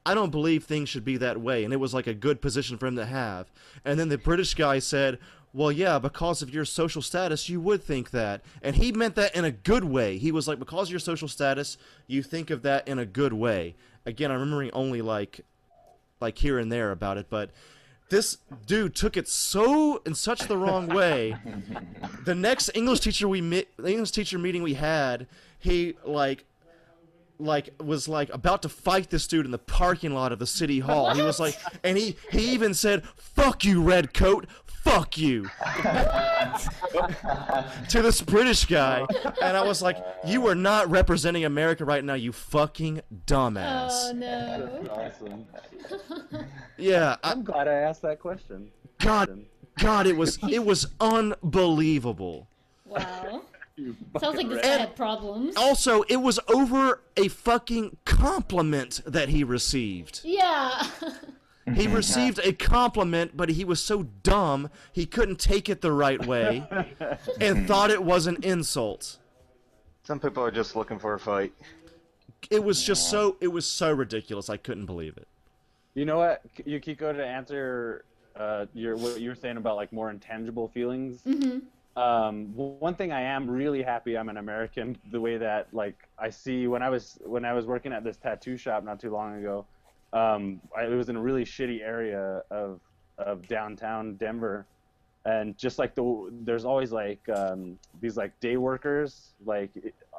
I 0.05 0.15
don't 0.15 0.31
believe 0.31 0.63
things 0.63 0.89
should 0.89 1.05
be 1.05 1.17
that 1.17 1.41
way, 1.41 1.65
and 1.65 1.73
it 1.73 1.79
was 1.79 1.93
like 1.93 2.07
a 2.07 2.15
good 2.15 2.41
position 2.41 2.79
for 2.79 2.87
him 2.87 2.95
to 2.95 3.07
have. 3.07 3.51
And 3.85 3.99
then 3.99 4.09
the 4.09 4.17
British 4.17 4.55
guy 4.55 4.79
said, 4.79 5.19
"Well, 5.57 5.73
yeah, 5.73 5.99
because 5.99 6.43
of 6.43 6.53
your 6.53 6.67
social 6.67 7.01
status, 7.01 7.49
you 7.49 7.61
would 7.63 7.83
think 7.83 8.11
that." 8.11 8.43
And 8.63 8.77
he 8.77 8.93
meant 8.93 9.15
that 9.15 9.35
in 9.35 9.45
a 9.45 9.51
good 9.51 9.85
way. 9.85 10.19
He 10.19 10.31
was 10.31 10.47
like, 10.47 10.59
"Because 10.59 10.89
of 10.89 10.93
your 10.93 11.01
social 11.01 11.29
status, 11.29 11.79
you 12.07 12.23
think 12.23 12.51
of 12.51 12.61
that 12.63 12.87
in 12.87 12.99
a 12.99 13.07
good 13.07 13.33
way." 13.33 13.75
Again, 14.05 14.31
I'm 14.31 14.41
remembering 14.41 14.71
only 14.73 15.01
like, 15.01 15.41
like 16.21 16.37
here 16.39 16.59
and 16.59 16.71
there 16.71 16.93
about 16.93 17.17
it, 17.17 17.27
but 17.31 17.51
this 18.11 18.39
dude 18.67 18.95
took 18.95 19.17
it 19.17 19.29
so 19.29 20.03
in 20.05 20.15
such 20.15 20.41
the 20.43 20.59
wrong 20.59 20.87
way. 21.01 21.37
the 22.25 22.35
next 22.35 22.71
English 22.75 23.01
teacher 23.01 23.27
we 23.27 23.41
met, 23.41 23.67
the 23.79 23.91
English 23.91 24.11
teacher 24.11 24.39
meeting 24.39 24.63
we 24.63 24.75
had, 24.75 25.27
he 25.59 25.95
like 26.05 26.45
like 27.39 27.71
was 27.83 28.09
like 28.09 28.33
about 28.33 28.63
to 28.63 28.69
fight 28.69 29.11
this 29.11 29.27
dude 29.27 29.45
in 29.45 29.51
the 29.51 29.59
parking 29.59 30.15
lot 30.15 30.33
of 30.33 30.39
the 30.39 30.47
city 30.47 30.79
hall. 30.89 31.15
He 31.15 31.23
was 31.23 31.39
like, 31.41 31.59
and 31.83 31.97
he 31.97 32.17
he 32.31 32.53
even 32.53 32.75
said, 32.75 33.05
"Fuck 33.17 33.65
you, 33.65 33.83
red 33.83 34.15
coat." 34.15 34.47
Fuck 34.87 35.19
you 35.19 35.51
to 37.89 38.03
this 38.03 38.23
British 38.23 38.67
guy, 38.67 39.05
and 39.43 39.57
I 39.57 39.63
was 39.65 39.83
like, 39.83 39.99
"You 40.25 40.47
are 40.47 40.55
not 40.55 40.89
representing 40.91 41.45
America 41.45 41.85
right 41.85 42.05
now, 42.05 42.15
you 42.15 42.31
fucking 42.33 43.01
dumbass." 43.27 43.91
Oh 43.91 44.13
no. 44.15 44.81
Awesome. 44.91 45.47
Yeah, 46.79 47.17
I, 47.25 47.33
I'm 47.33 47.43
glad 47.43 47.67
I 47.69 47.73
asked 47.75 48.03
that 48.03 48.21
question. 48.21 48.71
God, 49.01 49.45
God, 49.79 50.07
it 50.07 50.17
was 50.17 50.39
it 50.49 50.65
was 50.65 50.87
unbelievable. 51.01 52.47
Wow. 52.85 53.43
Sounds 54.21 54.37
like 54.39 54.49
this 54.49 54.49
fucking 54.49 54.49
guy 54.51 54.55
And- 54.57 54.81
had 54.81 54.97
problems. 54.97 55.57
Also, 55.57 56.03
it 56.03 56.17
was 56.17 56.39
over 56.49 57.03
a 57.17 57.29
fucking 57.29 57.97
compliment 58.05 59.01
that 59.05 59.29
he 59.31 59.45
received. 59.45 60.21
Yeah. 60.25 60.87
He 61.75 61.87
received 61.89 62.39
a 62.45 62.53
compliment, 62.53 63.37
but 63.37 63.49
he 63.51 63.65
was 63.65 63.83
so 63.83 64.05
dumb 64.23 64.71
he 64.93 65.07
couldn't 65.07 65.39
take 65.41 65.69
it 65.69 65.81
the 65.81 65.93
right 65.93 66.25
way 66.25 66.67
and 67.41 67.67
thought 67.69 67.91
it 67.91 68.03
was 68.03 68.27
an 68.27 68.39
insult. 68.43 69.19
Some 70.05 70.21
people 70.21 70.43
are 70.45 70.51
just 70.53 70.77
looking 70.77 70.99
for 70.99 71.15
a 71.15 71.19
fight. 71.19 71.53
It 72.51 72.63
was 72.63 72.83
just 72.83 73.11
so 73.11 73.37
it 73.41 73.49
was 73.49 73.67
so 73.67 73.91
ridiculous. 73.93 74.49
I 74.49 74.57
couldn't 74.57 74.87
believe 74.87 75.17
it. 75.17 75.27
You 75.95 76.05
know 76.05 76.19
what, 76.19 76.43
Yukiko, 76.65 77.13
to 77.13 77.27
answer 77.27 78.05
uh, 78.37 78.67
your 78.75 78.97
what 78.97 79.21
you 79.21 79.31
were 79.31 79.35
saying 79.35 79.57
about 79.57 79.77
like 79.77 79.93
more 79.93 80.11
intangible 80.11 80.69
feelings. 80.69 81.23
hmm 81.23 81.59
Um, 81.99 82.53
one 82.55 82.95
thing 82.95 83.11
I 83.11 83.23
am 83.23 83.49
really 83.51 83.83
happy 83.83 84.17
I'm 84.17 84.29
an 84.29 84.37
American. 84.37 84.99
The 85.11 85.21
way 85.21 85.39
that 85.39 85.69
like 85.73 85.97
I 86.19 86.31
see 86.31 86.69
when 86.69 86.83
I 86.83 86.91
was 86.91 87.19
when 87.25 87.45
I 87.45 87.53
was 87.53 87.67
working 87.67 87.93
at 87.93 88.05
this 88.05 88.17
tattoo 88.17 88.57
shop 88.57 88.85
not 88.85 89.01
too 89.01 89.11
long 89.11 89.39
ago, 89.41 89.65
um, 90.17 90.61
I, 90.77 90.85
it 90.85 90.95
was 90.95 91.09
in 91.09 91.17
a 91.17 91.21
really 91.23 91.45
shitty 91.45 91.83
area 91.83 92.43
of 92.51 92.81
of 93.19 93.47
downtown 93.49 94.17
Denver, 94.17 94.67
and 95.25 95.57
just 95.59 95.79
like 95.79 95.95
the 95.95 96.31
there's 96.45 96.65
always 96.65 96.93
like 96.93 97.21
um, 97.29 97.79
these 98.01 98.17
like 98.17 98.39
day 98.41 98.57
workers, 98.57 99.35
like 99.45 99.71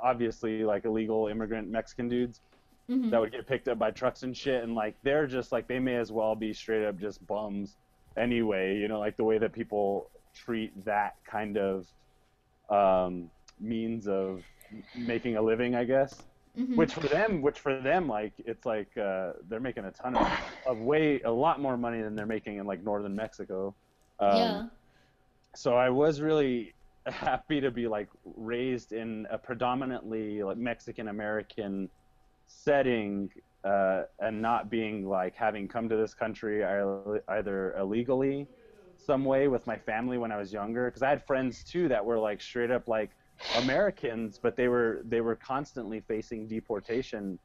obviously 0.02 0.64
like 0.64 0.86
illegal 0.86 1.28
immigrant 1.28 1.70
Mexican 1.70 2.10
dudes 2.10 2.42
hmm 2.90 3.10
that 3.12 3.20
would 3.20 3.32
get 3.32 3.48
picked 3.48 3.68
up 3.70 3.80
by 3.80 3.92
trucks 3.92 4.24
and 4.24 4.36
shit. 4.36 4.64
And 4.64 4.76
like 4.76 4.96
they're 5.04 5.28
just 5.28 5.52
like 5.52 5.68
they 5.68 5.80
may 5.80 5.96
as 5.96 6.12
well 6.12 6.36
be 6.36 6.54
straight 6.54 6.86
up 6.86 7.00
just 7.00 7.26
bums 7.28 7.78
anyway 8.18 8.76
you 8.78 8.88
know 8.88 9.00
like 9.00 9.16
the 9.18 9.24
way 9.24 9.38
that 9.38 9.54
people 9.54 10.10
treat 10.36 10.72
that 10.86 11.16
kind 11.30 11.58
of 11.58 11.88
um, 12.70 13.30
means 13.60 14.08
of 14.08 14.44
making 14.96 15.38
a 15.38 15.42
living 15.42 15.76
i 15.76 15.84
guess 15.84 16.24
Mhm. 16.58 16.76
which 16.76 16.94
for 16.94 17.08
them, 17.08 17.42
which 17.42 17.60
for 17.60 17.80
them, 17.82 18.08
like 18.08 18.34
it's 18.40 18.66
like 18.66 18.96
uh, 18.98 19.34
they're 19.48 19.60
making 19.60 19.86
a 19.86 19.92
ton 19.92 20.16
of, 20.16 20.28
of 20.66 20.78
way 20.80 21.22
a 21.22 21.32
lot 21.32 21.60
more 21.62 21.78
money 21.78 22.02
than 22.02 22.16
they're 22.16 22.26
making 22.26 22.58
in 22.58 22.66
like 22.66 22.84
northern 22.84 23.16
Mexico. 23.16 23.76
Um, 24.20 24.38
yeah. 24.38 24.62
so 25.56 25.76
I 25.76 25.90
was 25.90 26.22
really 26.22 26.74
happy 27.06 27.62
to 27.62 27.72
be 27.72 27.88
like 27.88 28.10
raised 28.26 28.92
in 28.92 29.28
a 29.32 29.38
predominantly 29.38 30.44
like 30.44 30.58
Mexican 30.58 31.08
American 31.10 31.90
setting 32.48 33.30
uh, 33.64 34.04
and 34.20 34.42
not 34.42 34.70
being 34.70 35.06
like 35.06 35.36
having 35.36 35.68
come 35.68 35.90
to 35.90 35.96
this 35.98 36.14
country 36.14 36.64
either 37.30 37.76
illegally 37.78 38.48
some 38.98 39.26
way 39.26 39.48
with 39.48 39.66
my 39.68 39.78
family 39.78 40.18
when 40.18 40.32
I 40.32 40.38
was 40.38 40.52
younger 40.52 40.86
because 40.90 41.04
I 41.04 41.10
had 41.10 41.26
friends 41.26 41.64
too 41.64 41.88
that 41.90 42.04
were 42.04 42.18
like 42.20 42.42
straight 42.42 42.72
up 42.72 42.88
like 42.88 43.12
Americans 43.56 44.40
but 44.42 44.56
they 44.56 44.68
were 44.68 45.02
they 45.06 45.22
were 45.22 45.36
constantly 45.36 46.00
facing 46.02 46.48
deportation 46.48 47.40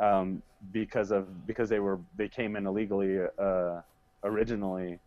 um, 0.00 0.42
because 0.70 1.10
of 1.10 1.46
because 1.46 1.68
they 1.68 1.80
were 1.80 2.00
they 2.16 2.28
came 2.28 2.56
in 2.56 2.66
illegally 2.66 3.18
uh, 3.40 3.80
originally 4.24 4.98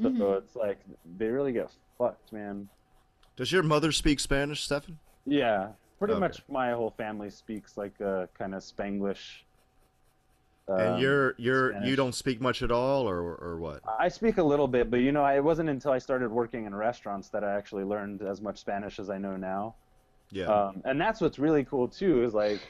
so 0.00 0.08
Mhm. 0.08 0.38
it's 0.38 0.56
like 0.56 0.78
they 1.18 1.26
really 1.26 1.52
get 1.52 1.70
fucked 1.98 2.32
man 2.32 2.68
Does 3.36 3.52
your 3.52 3.62
mother 3.62 3.92
speak 3.92 4.20
Spanish, 4.20 4.62
Stefan? 4.64 4.98
yeah, 5.26 5.72
pretty 5.98 6.14
Okay. 6.14 6.20
much 6.20 6.42
my 6.48 6.72
whole 6.72 6.90
family 6.90 7.30
speaks 7.30 7.76
like 7.76 7.98
a 8.00 8.28
kind 8.38 8.54
of 8.54 8.62
Spanglish. 8.62 9.44
And 10.78 10.94
um, 10.94 11.00
you're 11.00 11.34
you're 11.38 11.70
Spanish. 11.70 11.88
you 11.88 11.96
don't 11.96 12.14
speak 12.14 12.40
much 12.40 12.62
at 12.62 12.70
all, 12.70 13.08
or 13.08 13.20
or 13.34 13.58
what? 13.58 13.80
I 13.98 14.08
speak 14.08 14.38
a 14.38 14.42
little 14.42 14.68
bit, 14.68 14.90
but 14.90 14.98
you 14.98 15.12
know, 15.12 15.24
it 15.26 15.42
wasn't 15.42 15.68
until 15.68 15.92
I 15.92 15.98
started 15.98 16.30
working 16.30 16.66
in 16.66 16.74
restaurants 16.74 17.28
that 17.30 17.44
I 17.44 17.54
actually 17.56 17.84
learned 17.84 18.22
as 18.22 18.40
much 18.40 18.58
Spanish 18.58 18.98
as 18.98 19.10
I 19.10 19.18
know 19.18 19.36
now. 19.36 19.74
Yeah. 20.30 20.46
Um, 20.46 20.82
and 20.84 21.00
that's 21.00 21.20
what's 21.20 21.38
really 21.38 21.64
cool 21.64 21.88
too. 21.88 22.22
Is 22.24 22.34
like, 22.34 22.60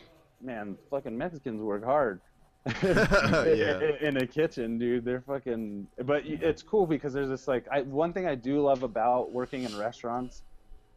man, 0.41 0.77
fucking 0.91 1.17
Mexicans 1.17 1.61
work 1.61 1.85
hard. 1.85 2.21
Yeah. 2.83 3.81
In 4.01 4.17
a 4.19 4.27
kitchen, 4.27 4.79
dude, 4.79 5.05
they're 5.05 5.23
fucking. 5.23 5.87
But 6.05 6.25
it's 6.27 6.63
cool 6.63 6.87
because 6.87 7.13
there's 7.13 7.29
this 7.29 7.49
like, 7.49 7.67
I 7.71 7.83
one 7.83 8.13
thing 8.13 8.27
I 8.27 8.35
do 8.35 8.61
love 8.63 8.83
about 8.83 9.33
working 9.33 9.65
in 9.65 9.77
restaurants 9.79 10.43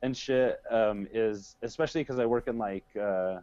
and 0.01 0.15
shit 0.15 0.61
um, 0.69 1.07
is 1.13 1.55
especially 1.63 2.01
because 2.01 2.19
I 2.19 2.25
work 2.25 2.47
in 2.47 2.57
like, 2.57 2.85
uh, 2.99 3.39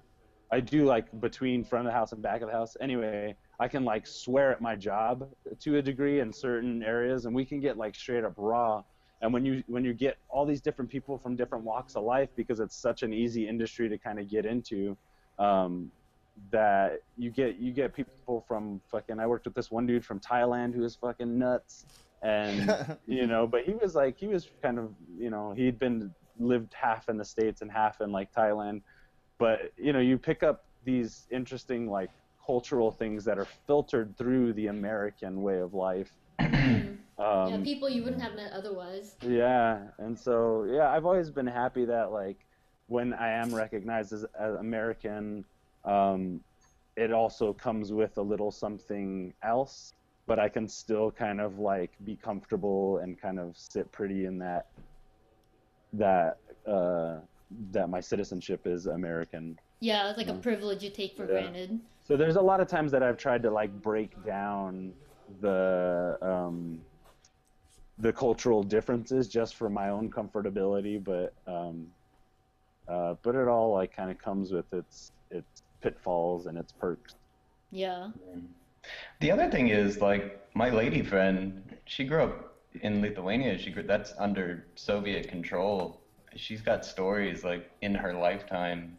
I 0.53 0.61
do 0.61 0.85
like 0.85 1.21
between 1.21 1.65
front 1.65 1.87
of 1.87 1.93
the 1.93 1.97
house 1.99 2.13
and 2.13 2.23
back 2.23 2.43
of 2.43 2.49
the 2.49 2.55
house. 2.55 2.77
Anyway, 2.81 3.37
I 3.61 3.69
can 3.69 3.85
like 3.85 4.07
swear 4.07 4.51
at 4.51 4.63
my 4.63 4.75
job 4.75 5.29
to 5.61 5.77
a 5.77 5.83
degree 5.83 6.21
in 6.21 6.33
certain 6.33 6.83
areas, 6.83 7.27
and 7.27 7.35
we 7.35 7.45
can 7.45 7.61
get 7.61 7.77
like 7.77 7.95
straight 7.95 8.25
up 8.25 8.33
raw. 8.39 8.83
And 9.21 9.35
when 9.35 9.45
you 9.45 9.63
when 9.67 9.85
you 9.85 9.93
get 9.93 10.17
all 10.31 10.47
these 10.47 10.63
different 10.63 10.91
people 10.91 11.19
from 11.19 11.37
different 11.37 11.63
walks 11.63 11.95
of 11.95 12.05
life, 12.05 12.31
because 12.37 12.59
it's 12.59 12.75
such 12.75 13.03
an 13.03 13.13
easy 13.13 13.47
industry 13.47 13.87
to 13.91 13.99
kind 13.99 14.19
of 14.19 14.31
get 14.31 14.47
into, 14.47 14.97
um, 15.39 15.93
that 16.51 17.03
you 17.19 17.31
get 17.31 17.59
you 17.59 17.71
get 17.71 17.95
people 17.95 18.43
from 18.49 18.81
fucking. 18.91 19.21
I 19.21 19.27
worked 19.27 19.45
with 19.45 19.55
this 19.55 19.71
one 19.71 19.87
dude 19.87 20.07
from 20.07 20.21
Thailand 20.21 20.75
who 20.75 20.81
was 20.81 20.95
fucking 20.97 21.39
nuts, 21.39 21.85
and 22.23 22.97
you 23.07 23.27
know, 23.27 23.47
but 23.47 23.65
he 23.65 23.75
was 23.75 23.95
like 23.95 24.17
he 24.17 24.27
was 24.27 24.49
kind 24.63 24.79
of 24.79 24.95
you 25.19 25.29
know 25.29 25.53
he'd 25.53 25.79
been 25.79 26.15
lived 26.39 26.73
half 26.73 27.11
in 27.11 27.19
the 27.19 27.25
states 27.27 27.61
and 27.61 27.71
half 27.71 28.01
in 28.01 28.11
like 28.11 28.33
Thailand, 28.33 28.81
but 29.37 29.71
you 29.77 29.93
know 29.93 30.01
you 30.01 30.17
pick 30.17 30.43
up 30.43 30.65
these 30.83 31.27
interesting 31.31 31.91
like 31.91 32.09
cultural 32.45 32.91
things 32.91 33.25
that 33.25 33.39
are 33.39 33.47
filtered 33.67 34.17
through 34.17 34.53
the 34.55 34.69
American 34.69 35.43
way 35.43 35.59
of 35.61 35.75
life. 35.75 36.13
Mhm. 36.41 36.99
yeah, 37.19 37.57
Um, 37.57 37.65
people 37.65 37.89
you 37.89 38.03
wouldn't 38.03 38.23
have 38.23 38.35
met 38.35 38.53
otherwise. 38.53 39.17
yeah, 39.23 39.89
and 39.99 40.19
so 40.19 40.65
yeah, 40.65 40.91
I've 40.91 41.05
always 41.07 41.31
been 41.31 41.47
happy 41.47 41.85
that 41.85 42.13
like 42.13 42.39
when 42.87 43.13
I 43.13 43.31
am 43.33 43.55
recognized 43.55 44.13
as, 44.13 44.25
as 44.39 44.55
American, 44.57 45.45
um, 45.85 46.41
it 46.97 47.13
also 47.13 47.53
comes 47.53 47.93
with 47.93 48.17
a 48.19 48.23
little 48.23 48.51
something 48.51 49.33
else, 49.45 49.95
but 50.27 50.39
I 50.39 50.49
can 50.49 50.67
still 50.69 51.11
kind 51.11 51.41
of 51.41 51.59
like 51.59 51.93
be 52.05 52.17
comfortable 52.17 52.99
and 52.99 53.21
kind 53.21 53.39
of 53.39 53.57
sit 53.57 53.91
pretty 53.93 54.25
in 54.27 54.39
that 54.39 54.67
that 55.93 56.39
uh, 56.67 57.21
that 57.73 57.89
my 57.89 58.01
citizenship 58.01 58.67
is 58.67 58.87
American. 58.87 59.57
Yeah, 59.81 60.09
it's 60.09 60.19
like 60.19 60.29
a 60.29 60.35
Mm. 60.35 60.43
privilege 60.43 60.83
you 60.83 60.91
take 60.91 61.17
for 61.17 61.25
Yeah. 61.27 61.41
granted. 61.41 61.81
So 62.11 62.17
there's 62.17 62.35
a 62.35 62.43
lot 62.43 62.59
of 62.59 62.67
times 62.67 62.91
that 62.91 63.05
I've 63.05 63.19
tried 63.19 63.41
to 63.45 63.53
like 63.53 63.71
break 63.83 64.25
down 64.27 64.93
the 65.41 66.19
um, 66.21 66.81
the 67.99 68.13
cultural 68.13 68.65
differences 68.65 69.29
just 69.29 69.55
for 69.55 69.71
my 69.71 69.91
own 69.91 70.11
comfortability, 70.11 71.03
but 71.03 71.33
um, 71.47 71.87
uh, 72.89 73.15
but 73.23 73.37
it 73.37 73.47
all 73.47 73.73
like 73.73 73.95
kind 73.95 74.11
of 74.11 74.19
comes 74.19 74.51
with 74.51 74.65
its 74.73 75.13
its 75.31 75.63
pitfalls 75.83 76.47
and 76.47 76.59
its 76.59 76.73
perks. 76.73 77.15
Yeah. 77.71 78.09
The 79.21 79.31
other 79.31 79.49
thing 79.49 79.69
is 79.69 80.01
like 80.01 80.53
my 80.57 80.69
lady 80.69 81.03
friend, 81.03 81.77
she 81.85 82.03
grew 82.03 82.25
up 82.25 82.57
in 82.83 83.03
Lithuania. 83.03 83.57
She 83.57 83.71
grew 83.71 83.85
that's 83.85 84.15
under 84.19 84.67
Soviet 84.75 85.29
control. 85.29 86.01
She's 86.35 86.61
got 86.61 86.85
stories 86.85 87.45
like 87.45 87.71
in 87.83 87.95
her 87.95 88.13
lifetime 88.15 88.99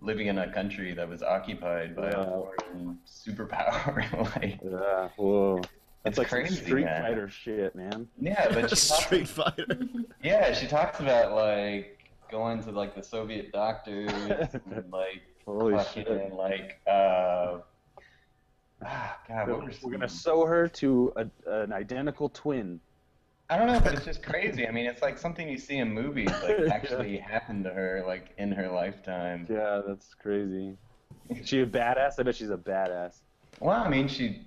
living 0.00 0.28
in 0.28 0.38
a 0.38 0.52
country 0.52 0.94
that 0.94 1.08
was 1.08 1.22
occupied 1.22 1.96
by 1.96 2.08
a 2.08 2.24
foreign 2.24 2.98
superpower. 3.06 4.36
like 4.36 4.60
Yeah, 4.62 5.08
whoa, 5.16 5.56
that's 6.02 6.16
It's 6.16 6.18
like 6.18 6.28
some 6.28 6.40
crazy, 6.40 6.64
Street 6.64 6.84
man. 6.84 7.02
Fighter 7.02 7.28
shit, 7.28 7.74
man. 7.74 8.08
yeah, 8.20 8.48
but 8.48 8.70
she 8.70 8.88
talks, 8.88 9.04
Street 9.04 9.28
Fighter. 9.28 9.78
yeah, 10.22 10.52
she 10.52 10.66
talks 10.66 11.00
about 11.00 11.34
like 11.34 11.98
going 12.30 12.62
to 12.62 12.70
like 12.70 12.94
the 12.94 13.02
Soviet 13.02 13.52
doctors 13.52 14.10
and 14.70 14.92
like 14.92 15.22
Holy 15.44 15.74
fucking 15.74 16.04
shit. 16.04 16.32
like 16.34 16.80
uh 16.86 17.58
ah, 18.84 19.18
God, 19.26 19.48
what 19.48 19.64
were 19.64 19.72
We're 19.82 19.92
gonna 19.92 20.08
sew 20.08 20.44
her 20.44 20.68
to 20.68 21.12
a, 21.16 21.26
an 21.62 21.72
identical 21.72 22.28
twin. 22.28 22.80
I 23.50 23.56
don't 23.56 23.66
know, 23.66 23.80
but 23.80 23.94
it's 23.94 24.04
just 24.04 24.22
crazy. 24.22 24.66
I 24.66 24.70
mean, 24.70 24.86
it's 24.86 25.02
like 25.02 25.18
something 25.18 25.48
you 25.48 25.58
see 25.58 25.78
in 25.78 25.92
movies, 25.92 26.30
like 26.42 26.58
actually 26.70 27.16
happened 27.18 27.64
to 27.64 27.70
her, 27.70 28.04
like 28.06 28.34
in 28.38 28.52
her 28.52 28.68
lifetime. 28.68 29.46
Yeah, 29.48 29.80
that's 29.86 30.14
crazy. 30.14 30.76
Is 31.30 31.48
she 31.48 31.60
a 31.60 31.66
badass? 31.66 32.14
I 32.18 32.22
bet 32.22 32.36
she's 32.36 32.50
a 32.50 32.56
badass. 32.56 33.20
Well, 33.60 33.80
I 33.80 33.88
mean, 33.88 34.08
she, 34.08 34.46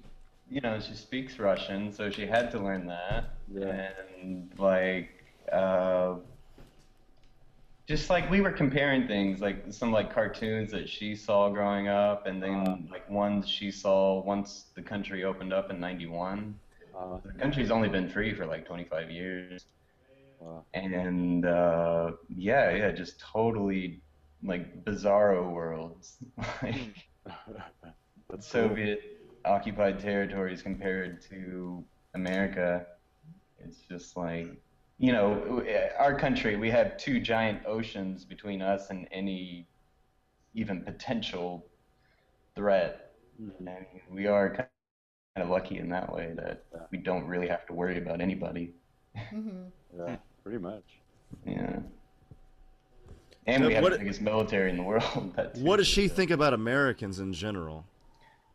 you 0.50 0.62
know, 0.62 0.80
she 0.80 0.94
speaks 0.94 1.40
Russian, 1.40 1.92
so 1.92 2.10
she 2.10 2.26
had 2.26 2.52
to 2.52 2.60
learn 2.60 2.88
that. 2.88 3.36
Yeah. 3.52 3.92
And 4.22 4.52
like, 4.58 5.10
uh, 5.52 6.16
just 7.88 8.10
like 8.10 8.30
we 8.30 8.42
were 8.42 8.52
comparing 8.52 9.08
things, 9.08 9.42
like 9.42 9.66
some 9.70 9.92
like 9.92 10.14
cartoons 10.14 10.72
that 10.72 10.88
she 10.88 11.16
saw 11.16 11.50
growing 11.50 11.88
up, 11.88 12.28
and 12.28 12.42
then 12.42 12.88
like 12.92 13.10
ones 13.10 13.50
she 13.50 13.72
saw 13.72 14.24
once 14.24 14.66
the 14.76 14.82
country 14.82 15.24
opened 15.24 15.54
up 15.54 15.72
in 15.72 15.80
'91. 15.80 16.56
The 17.24 17.34
country's 17.40 17.72
only 17.72 17.90
been 17.90 18.10
free 18.10 18.34
for 18.34 18.46
like 18.46 18.66
25 18.66 19.12
years. 19.12 19.66
Wow. 20.40 20.66
And 20.74 21.46
uh, 21.46 22.12
yeah, 22.30 22.72
yeah, 22.72 22.92
just 22.92 23.20
totally 23.20 24.02
like 24.44 24.84
bizarro 24.86 25.52
worlds. 25.52 26.18
like 26.64 27.06
Soviet 28.40 29.00
occupied 29.46 30.00
territories 30.00 30.62
compared 30.62 31.22
to 31.30 31.86
America. 32.14 32.86
It's 33.60 33.82
just 33.90 34.18
like, 34.18 34.48
you 34.98 35.12
know, 35.12 35.64
our 36.00 36.18
country, 36.18 36.56
we 36.58 36.70
have 36.72 36.98
two 36.98 37.20
giant 37.20 37.66
oceans 37.66 38.26
between 38.26 38.62
us 38.62 38.90
and 38.90 39.08
any 39.12 39.68
even 40.54 40.84
potential 40.84 41.68
threat. 42.56 43.14
Mhm. 43.42 43.68
And 43.68 43.86
we 44.10 44.28
are 44.28 44.50
kind 45.36 45.44
of 45.46 45.50
lucky 45.50 45.78
in 45.78 45.90
that 45.90 46.12
way 46.14 46.34
that 46.36 46.64
Yeah. 46.74 46.80
we 46.92 46.98
don't 46.98 47.26
really 47.26 47.48
have 47.48 47.66
to 47.68 47.74
worry 47.74 47.98
about 47.98 48.22
anybody. 48.22 48.74
hmm 49.30 49.64
Yeah, 49.98 50.18
pretty 50.44 50.60
much. 50.60 50.84
Yeah. 51.46 51.80
And 53.48 53.64
So 53.64 53.68
we 53.68 53.74
have 53.74 53.84
what- 53.84 53.94
the 53.94 54.00
biggest 54.00 54.22
military 54.22 54.70
in 54.70 54.78
the 54.78 54.84
world. 54.92 55.34
that 55.36 55.56
too. 55.56 55.64
What 55.64 55.78
does 55.78 55.88
she 55.88 56.08
think 56.08 56.32
about 56.32 56.54
Americans 56.54 57.20
in 57.20 57.34
general? 57.34 57.86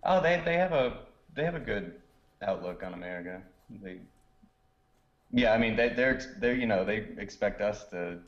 Oh, 0.04 0.20
they 0.20 0.40
they 0.44 0.54
have 0.56 0.72
a 0.72 0.98
they 1.34 1.44
have 1.44 1.54
a 1.54 1.60
good 1.60 2.00
outlook 2.42 2.82
on 2.84 2.94
America. 2.94 3.42
They, 3.82 3.98
yeah, 5.32 5.52
I 5.52 5.58
mean 5.58 5.74
they 5.76 5.88
they're 5.90 6.20
they're 6.38 6.54
you 6.54 6.66
know 6.66 6.84
they 6.84 6.98
expect 7.18 7.60
us 7.60 7.84
to 7.90 8.18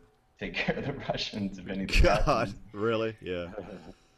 take 0.40 0.54
care 0.62 0.76
of 0.76 0.86
the 0.86 0.94
Russians 0.94 1.58
if 1.58 1.68
anything. 1.68 2.02
God, 2.02 2.22
happens. 2.24 2.54
really? 2.72 3.16
Yeah. 3.20 3.48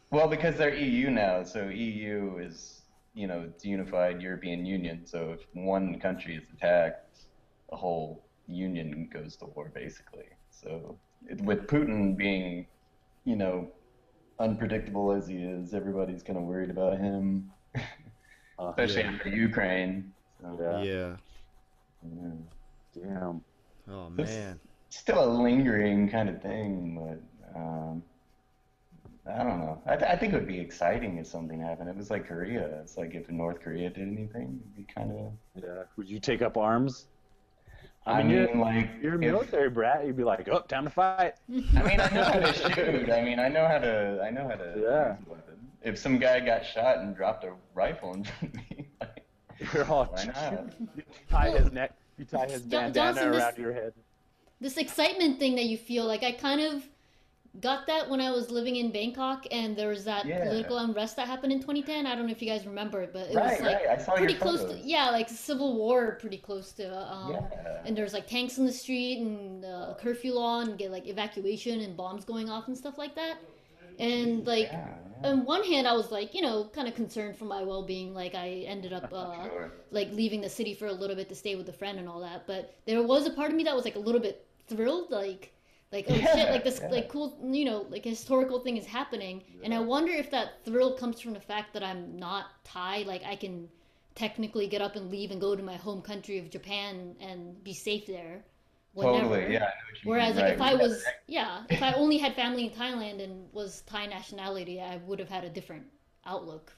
Well, 0.09 0.27
because 0.27 0.57
they're 0.57 0.73
EU 0.73 1.09
now, 1.09 1.43
so 1.43 1.69
EU 1.69 2.37
is 2.39 2.80
you 3.13 3.27
know 3.27 3.41
it's 3.49 3.65
unified 3.65 4.21
European 4.21 4.65
Union. 4.65 5.05
So 5.05 5.31
if 5.39 5.41
one 5.53 5.99
country 5.99 6.35
is 6.37 6.43
attacked, 6.55 7.17
the 7.69 7.75
whole 7.75 8.27
union 8.47 9.09
goes 9.13 9.35
to 9.37 9.45
war 9.45 9.71
basically. 9.73 10.25
So 10.49 10.99
it, 11.27 11.41
with 11.41 11.67
Putin 11.67 12.17
being, 12.17 12.67
you 13.25 13.35
know, 13.35 13.71
unpredictable 14.39 15.11
as 15.11 15.27
he 15.27 15.37
is, 15.37 15.73
everybody's 15.73 16.23
kind 16.23 16.37
of 16.37 16.43
worried 16.45 16.69
about 16.69 16.97
him, 16.99 17.51
Uh, 18.59 18.69
especially 18.69 19.01
Yeah. 19.03 19.11
after 19.13 19.29
Ukraine. 19.29 20.13
So, 20.41 20.57
Yeah. 20.61 20.83
Yeah. 20.83 21.15
yeah. 22.03 22.33
Damn. 22.93 23.41
Oh 23.89 24.09
This- 24.15 24.29
man. 24.29 24.59
Still 24.89 25.23
a 25.23 25.31
lingering 25.41 26.09
kind 26.09 26.27
of 26.27 26.41
thing, 26.41 26.99
but 26.99 27.57
um, 27.57 28.03
I 29.29 29.43
don't 29.43 29.59
know. 29.59 29.81
I, 29.85 29.95
th- 29.95 30.09
I 30.11 30.15
think 30.15 30.33
it 30.33 30.37
would 30.37 30.47
be 30.47 30.59
exciting 30.59 31.17
if 31.17 31.27
something 31.27 31.59
happened. 31.61 31.89
It 31.89 31.95
was 31.95 32.09
like 32.09 32.27
Korea. 32.27 32.79
It's 32.81 32.97
like 32.97 33.13
if 33.13 33.29
North 33.29 33.61
Korea 33.61 33.89
did 33.89 34.07
anything, 34.07 34.59
it'd 34.61 34.75
be 34.75 34.83
kind 34.93 35.11
of. 35.11 35.31
Yeah. 35.55 35.83
Would 35.97 36.09
you 36.09 36.19
take 36.19 36.41
up 36.41 36.57
arms? 36.57 37.05
I 38.07 38.13
I 38.13 38.23
mean, 38.23 38.27
mean, 38.29 38.37
you're- 38.47 38.59
like 38.59 38.89
You're 39.01 39.11
a 39.13 39.15
if- 39.15 39.19
military 39.21 39.69
brat. 39.69 40.05
You'd 40.07 40.17
be 40.17 40.23
like, 40.23 40.47
oh, 40.49 40.61
time 40.61 40.85
to 40.85 40.89
fight. 40.89 41.35
I 41.49 41.53
mean, 41.53 41.99
I 42.01 42.09
know 42.09 42.23
how 42.23 42.39
to 42.39 42.53
shoot. 42.53 43.09
I 43.11 43.21
mean, 43.21 43.39
I 43.39 43.47
know 43.47 43.67
how 43.67 43.77
to. 43.77 44.21
I 44.25 44.31
know 44.31 44.47
how 44.47 44.55
to. 44.55 44.73
Yeah. 44.75 45.09
use 45.17 45.27
a 45.27 45.29
weapon. 45.29 45.55
If 45.83 45.97
some 45.99 46.17
guy 46.17 46.39
got 46.39 46.65
shot 46.65 46.97
and 46.97 47.15
dropped 47.15 47.43
a 47.43 47.53
rifle 47.75 48.13
in 48.15 48.23
front 48.23 48.55
of 48.55 48.55
me, 48.55 48.87
like, 49.01 49.23
You're 49.73 49.85
all 49.85 50.05
why 50.05 50.25
not? 50.25 50.73
You 50.95 51.03
tie 51.29 51.51
his 51.51 51.71
neck. 51.71 51.91
You 52.17 52.25
tie 52.25 52.47
his 52.49 52.63
bandana 52.63 52.93
Johnson, 53.13 53.31
this- 53.31 53.41
around 53.43 53.57
your 53.59 53.73
head. 53.73 53.93
this 54.59 54.77
excitement 54.77 55.37
thing 55.37 55.55
that 55.55 55.65
you 55.65 55.77
feel 55.77 56.05
like 56.07 56.23
I 56.23 56.31
kind 56.31 56.61
of 56.61 56.83
got 57.59 57.85
that 57.87 58.09
when 58.09 58.21
I 58.21 58.31
was 58.31 58.49
living 58.49 58.77
in 58.77 58.91
Bangkok 58.91 59.45
and 59.51 59.75
there 59.75 59.89
was 59.89 60.05
that 60.05 60.27
Yeah. 60.27 60.39
political 60.39 60.77
unrest 60.77 61.15
that 61.17 61.27
happened 61.27 61.51
in 61.51 61.61
2010. 61.61 62.05
I 62.05 62.15
don't 62.15 62.25
know 62.25 62.31
if 62.31 62.41
you 62.41 62.47
guys 62.47 62.65
remember 62.65 63.01
it, 63.01 63.11
but 63.13 63.29
it 63.29 63.39
Right, 63.39 63.43
was 63.43 63.61
like 63.61 63.83
right. 63.83 63.87
I 63.89 63.97
saw 63.97 64.15
your 64.17 64.27
pretty 64.27 64.35
close 64.35 64.63
to 64.65 64.77
yeah, 64.79 65.09
like 65.09 65.29
civil 65.29 65.75
war 65.77 66.15
pretty 66.19 66.37
close 66.37 66.71
to 66.73 66.95
um 67.11 67.31
Yeah. 67.31 67.47
and 67.83 67.97
there's 67.97 68.13
like 68.13 68.27
tanks 68.27 68.57
in 68.57 68.65
the 68.65 68.71
street 68.71 69.19
and 69.21 69.65
uh, 69.65 69.93
curfew 69.99 70.33
law 70.33 70.61
and 70.61 70.77
get 70.77 70.91
like 70.91 71.07
evacuation 71.07 71.79
and 71.81 71.97
bombs 71.97 72.23
going 72.25 72.49
off 72.49 72.67
and 72.67 72.77
stuff 72.77 72.97
like 72.97 73.15
that. 73.15 73.37
And 73.99 74.45
like 74.47 74.71
Yeah, 74.71 74.97
on 75.23 75.45
one 75.45 75.63
hand 75.63 75.87
I 75.87 75.93
was 75.93 76.11
like, 76.11 76.33
you 76.33 76.41
know, 76.41 76.65
kind 76.73 76.87
of 76.87 76.95
concerned 76.95 77.37
for 77.37 77.45
my 77.45 77.63
well-being 77.63 78.13
like 78.13 78.35
I 78.35 78.65
ended 78.67 78.93
up 78.93 79.11
uh 79.13 79.49
Sure. 79.49 79.71
like 79.91 80.09
leaving 80.11 80.41
the 80.41 80.49
city 80.49 80.73
for 80.73 80.87
a 80.87 80.93
little 80.93 81.15
bit 81.15 81.29
to 81.29 81.35
stay 81.35 81.55
with 81.55 81.67
a 81.69 81.73
friend 81.73 81.99
and 81.99 82.07
all 82.07 82.21
that. 82.21 82.47
But 82.47 82.75
there 82.85 83.03
was 83.03 83.25
a 83.27 83.31
part 83.31 83.51
of 83.51 83.57
me 83.57 83.63
that 83.65 83.75
was 83.75 83.85
like 83.85 83.95
a 83.95 83.99
little 83.99 84.21
bit 84.21 84.47
thrilled, 84.67 85.11
like 85.11 85.53
like 85.91 86.05
oh 86.09 86.13
Yeah, 86.15 86.33
shit, 86.35 86.49
like 86.49 86.63
this 86.63 86.79
yeah. 86.81 86.89
like 86.89 87.09
cool 87.09 87.37
you 87.43 87.65
know 87.65 87.85
like 87.89 88.03
historical 88.05 88.59
thing 88.59 88.77
is 88.77 88.85
happening. 88.85 89.43
And 89.63 89.73
I 89.73 89.79
wonder 89.79 90.11
if 90.13 90.31
that 90.31 90.63
thrill 90.65 90.97
comes 90.97 91.19
from 91.19 91.33
the 91.33 91.39
fact 91.39 91.73
that 91.73 91.83
I'm 91.83 92.15
not 92.17 92.45
Thai, 92.63 93.03
like 93.07 93.23
I 93.23 93.35
can 93.35 93.69
technically 94.15 94.67
get 94.67 94.81
up 94.81 94.95
and 94.95 95.09
leave 95.11 95.31
and 95.31 95.39
go 95.39 95.55
to 95.55 95.63
my 95.63 95.75
home 95.75 96.01
country 96.01 96.37
of 96.39 96.49
Japan 96.49 97.15
and 97.19 97.63
be 97.63 97.73
safe 97.73 98.05
there. 98.05 98.43
Whenever. 98.93 99.39
Totally. 99.39 99.53
Yeah. 99.53 99.59
I 99.59 99.67
know 99.67 99.67
what 99.89 100.03
you 100.03 100.09
Whereas 100.09 100.35
mean, 100.35 100.45
like 100.45 100.53
if. 100.55 100.61
I 100.61 100.75
was 100.75 101.03
yeah, 101.27 101.63
if 101.69 101.81
I 101.81 101.93
only 101.93 102.17
had 102.17 102.35
family 102.35 102.65
in 102.65 102.71
Thailand 102.71 103.23
and 103.23 103.51
was 103.53 103.81
Thai 103.81 104.05
nationality, 104.07 104.81
I 104.81 104.97
would 104.97 105.19
have 105.19 105.29
had 105.29 105.43
a 105.43 105.49
different 105.49 105.85
outlook. 106.25 106.73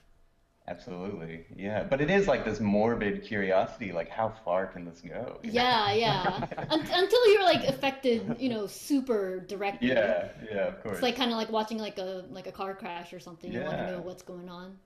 Absolutely. 0.67 1.45
Yeah. 1.55 1.83
But 1.83 1.99
it 1.99 2.09
is 2.09 2.27
like 2.27 2.45
this 2.45 2.59
morbid 2.61 3.23
curiosity. 3.23 3.91
Like, 3.91 4.09
how 4.09 4.29
far 4.45 4.65
can 4.65 4.85
this 4.85 5.01
go? 5.01 5.39
you 5.43 5.51
know? 5.51 5.53
Yeah, 5.53 5.91
yeah. 5.91 6.47
Un- 6.69 6.79
until 6.79 7.33
you're 7.33 7.43
like 7.43 7.67
affected, 7.67 8.37
you 8.39 8.49
know, 8.49 8.65
super 8.67 9.41
directly. 9.41 9.89
Yeah. 9.89 10.29
Yeah. 10.49 10.67
Of 10.67 10.81
course. 10.81 10.93
It's 10.93 11.03
like 11.03 11.17
kind 11.17 11.31
of 11.31 11.37
like 11.37 11.51
watching 11.51 11.79
like 11.79 11.97
a 11.97 12.23
like 12.31 12.47
a 12.47 12.51
car 12.51 12.73
crash 12.75 13.11
or 13.11 13.19
something. 13.19 13.51
Yeah. 13.51 13.59
You 13.59 13.65
want 13.65 13.77
to 13.79 13.91
know 13.91 14.01
what's 14.01 14.23
going 14.23 14.47
on. 14.47 14.77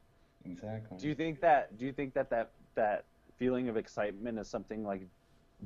Exactly. 0.46 0.98
Do 0.98 1.08
you 1.08 1.16
think 1.16 1.42
that? 1.42 1.78
Do 1.78 1.86
you 1.86 1.94
think 1.94 2.14
that 2.16 2.30
that 2.32 2.52
that 2.76 3.06
feeling 3.38 3.70
of 3.70 3.78
excitement 3.78 4.40
is 4.40 4.48
something 4.48 4.84
like 4.84 5.02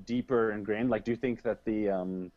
deeper 0.06 0.52
ingrained? 0.52 0.90
Like, 0.90 1.06
do 1.06 1.12
you 1.12 1.18
think 1.18 1.42
that 1.44 1.64
the 1.64 1.90
um, 1.90 2.32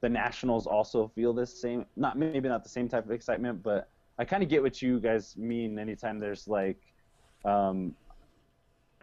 the 0.00 0.08
Nationals 0.08 0.66
also 0.66 1.08
feel 1.14 1.34
this 1.34 1.60
same? 1.60 1.84
Not 1.96 2.16
maybe 2.18 2.48
not 2.48 2.62
the 2.62 2.70
same 2.70 2.88
type 2.88 3.04
of 3.04 3.10
excitement, 3.10 3.62
but 3.62 3.90
I 4.18 4.24
kind 4.24 4.42
of 4.42 4.48
get 4.48 4.62
what 4.62 4.80
you 4.80 5.00
guys 5.00 5.36
mean. 5.36 5.78
Anytime 5.78 6.18
there's 6.18 6.48
like, 6.48 6.78
um, 7.44 7.94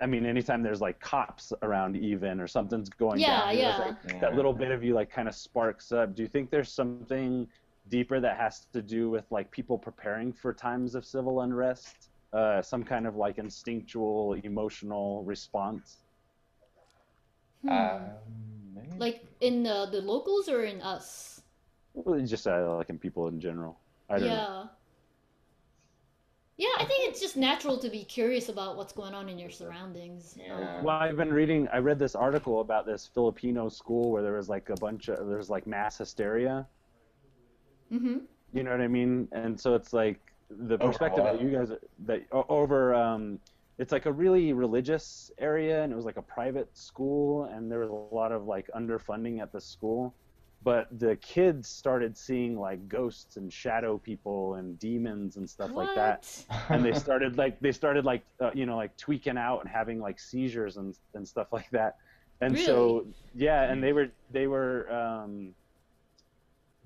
I 0.02 0.06
mean, 0.06 0.26
anytime 0.26 0.64
there's 0.64 0.82
like 0.82 1.00
cops 1.00 1.52
around, 1.62 1.98
even 1.98 2.40
or 2.40 2.48
something's 2.48 2.90
going 2.90 3.20
Yeah, 3.20 3.40
down, 3.42 3.58
you 3.58 3.64
know, 3.64 3.98
it's 4.04 4.14
yeah. 4.14 4.20
that 4.20 4.36
little 4.36 4.54
bit 4.54 4.72
of 4.72 4.84
you 4.84 4.94
like 4.94 5.12
kind 5.12 5.28
of 5.28 5.36
sparks 5.36 5.92
up. 5.92 6.16
Do 6.16 6.22
you 6.22 6.30
think 6.30 6.50
there's 6.50 6.72
something 6.72 7.48
deeper 7.90 8.20
that 8.20 8.38
has 8.38 8.66
to 8.72 8.82
do 8.82 9.10
with 9.10 9.26
like 9.30 9.52
people 9.52 9.78
preparing 9.78 10.32
for 10.32 10.54
times 10.54 10.96
of 10.96 11.06
civil 11.06 11.42
unrest? 11.42 12.10
Uh, 12.32 12.62
some 12.62 12.84
kind 12.84 13.08
of 13.08 13.16
like 13.16 13.40
instinctual 13.40 14.34
emotional 14.44 15.24
response. 15.24 15.98
Hmm. 17.64 17.70
Um, 17.72 18.00
like 18.98 19.26
in 19.42 19.64
the 19.64 19.88
the 19.92 20.02
locals 20.02 20.48
or 20.48 20.64
in 20.64 20.82
us? 20.82 21.42
Well, 21.94 22.20
just 22.22 22.48
uh, 22.48 22.78
like 22.78 22.90
in 22.90 23.00
people 23.00 23.28
in 23.28 23.42
general. 23.42 23.80
I 24.10 24.20
don't 24.20 24.30
yeah. 24.30 24.36
know. 24.36 24.70
Yeah, 26.60 26.68
I 26.78 26.84
think 26.84 27.10
it's 27.10 27.22
just 27.22 27.38
natural 27.38 27.78
to 27.78 27.89
be 27.89 28.03
curious 28.03 28.49
about 28.49 28.76
what's 28.76 28.91
going 28.91 29.14
on 29.14 29.30
in 29.30 29.39
your 29.39 29.49
surroundings. 29.49 30.38
Yeah. 30.38 30.82
Well, 30.82 30.97
I've 30.97 31.16
been 31.16 31.32
reading. 31.32 31.70
I 31.72 31.78
read 31.78 31.97
this 31.97 32.16
article 32.16 32.60
about 32.60 32.86
this 32.86 33.10
Filipino 33.14 33.70
school 33.70 34.12
where 34.12 34.22
there 34.22 34.34
was 34.34 34.49
like 34.49 34.70
a 34.70 34.76
bunch 34.76 35.07
of 35.07 35.26
there's 35.30 35.49
like 35.49 35.66
mass 35.66 35.97
hysteria. 35.97 36.68
Mm-hmm. 37.89 38.18
You 38.51 38.64
know 38.64 38.72
what 38.72 38.82
I 38.82 38.89
mean? 38.89 39.30
And 39.32 39.57
so 39.57 39.74
it's 39.74 39.93
like 39.93 40.20
the 40.49 40.74
Over 40.74 40.88
perspective 40.88 41.24
that 41.24 41.41
you 41.41 41.49
guys 41.49 41.72
that 42.05 42.24
over 42.34 42.93
um, 42.93 43.39
it's 43.78 43.93
like 43.93 44.05
a 44.05 44.12
really 44.12 44.51
religious 44.51 45.32
area, 45.38 45.82
and 45.82 45.93
it 45.93 45.95
was 45.95 46.03
like 46.03 46.18
a 46.18 46.22
private 46.22 46.78
school, 46.78 47.45
and 47.45 47.72
there 47.72 47.80
was 47.80 47.89
a 47.89 48.14
lot 48.14 48.34
of 48.34 48.47
like 48.47 48.70
underfunding 48.76 49.41
at 49.41 49.53
the 49.53 49.62
school. 49.62 50.14
But 50.62 50.88
the 50.99 51.16
kids 51.18 51.70
started 51.70 52.18
seeing 52.18 52.60
like 52.60 52.89
ghosts 52.89 53.38
and 53.38 53.51
shadow 53.51 53.97
people 53.97 54.55
and 54.55 54.78
demons 54.78 55.38
and 55.38 55.49
stuff 55.49 55.72
like 55.72 55.95
that. 55.95 56.28
and 56.70 56.84
they 56.84 56.91
started 56.93 57.38
like 57.38 57.60
they 57.62 57.72
started 57.72 58.03
like 58.03 58.24
uh, 58.41 58.51
you 58.53 58.66
know 58.66 58.76
like 58.76 58.95
tweaking 58.97 59.38
out 59.38 59.62
and 59.62 59.70
having 59.70 59.99
like 59.99 60.20
seizures 60.20 60.76
and 60.78 60.95
and 61.14 61.26
stuff 61.26 61.53
like 61.53 61.70
that. 61.72 61.97
And 62.41 62.57
so 62.57 63.05
yeah 63.36 63.72
and 63.72 63.82
they 63.82 63.93
were 63.93 64.10
they 64.32 64.47
were 64.47 64.91
um 64.91 65.53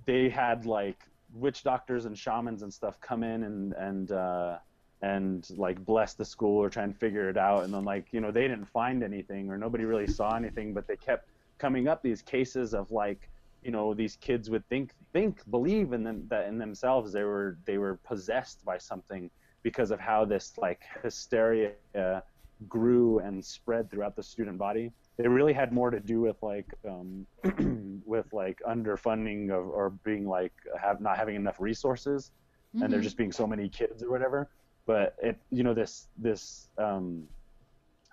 they 0.05 0.29
had 0.29 0.65
like 0.67 0.99
witch 1.33 1.63
doctors 1.63 2.05
and 2.05 2.15
shamans 2.17 2.61
and 2.61 2.71
stuff 2.71 3.01
come 3.01 3.23
in 3.23 3.43
and 3.43 3.73
and 3.73 4.11
uh 4.11 4.57
and 5.01 5.49
like 5.57 5.83
bless 5.83 6.13
the 6.13 6.23
school 6.23 6.57
or 6.57 6.69
try 6.69 6.83
and 6.83 6.95
figure 6.95 7.27
it 7.27 7.37
out. 7.37 7.63
And 7.63 7.73
then 7.73 7.85
like 7.85 8.05
you 8.11 8.21
know 8.21 8.29
they 8.29 8.47
didn't 8.47 8.65
find 8.65 9.03
anything 9.03 9.49
or 9.49 9.57
nobody 9.57 9.85
really 9.85 10.07
saw 10.07 10.35
anything 10.35 10.75
but 10.75 10.87
they 10.87 10.95
kept 10.95 11.27
coming 11.57 11.87
up 11.87 12.03
these 12.03 12.21
cases 12.21 12.75
of 12.75 12.91
like 12.91 13.29
you 13.63 13.71
know 13.71 13.93
these 13.93 14.15
kids 14.17 14.49
would 14.49 14.67
think 14.67 14.93
think 15.13 15.39
believe 15.49 15.93
in 15.93 16.03
them 16.03 16.25
that 16.29 16.47
in 16.47 16.57
themselves 16.57 17.13
they 17.13 17.23
were 17.23 17.57
they 17.65 17.77
were 17.77 17.99
possessed 18.05 18.63
by 18.65 18.77
something 18.77 19.29
because 19.63 19.91
of 19.91 19.99
how 19.99 20.25
this 20.25 20.53
like 20.57 20.81
hysteria 21.03 21.73
grew 22.67 23.19
and 23.19 23.43
spread 23.43 23.89
throughout 23.89 24.15
the 24.15 24.23
student 24.23 24.57
body 24.57 24.91
it 25.17 25.27
really 25.27 25.53
had 25.53 25.71
more 25.73 25.89
to 25.91 25.99
do 25.99 26.21
with 26.21 26.37
like 26.41 26.67
um, 26.89 27.25
with 28.05 28.25
like 28.33 28.59
underfunding 28.67 29.49
of 29.51 29.67
or 29.67 29.91
being 30.03 30.27
like 30.27 30.53
have 30.81 31.01
not 31.01 31.17
having 31.17 31.35
enough 31.35 31.59
resources 31.59 32.31
and 32.81 32.91
there 32.91 32.99
Mhm. 32.99 33.03
just 33.03 33.17
being 33.17 33.31
so 33.31 33.45
many 33.47 33.69
kids 33.69 34.03
or 34.03 34.09
whatever 34.09 34.49
but 34.87 35.15
it 35.21 35.37
you 35.51 35.63
know 35.63 35.73
this 35.73 36.07
this 36.17 36.69
um 36.77 37.27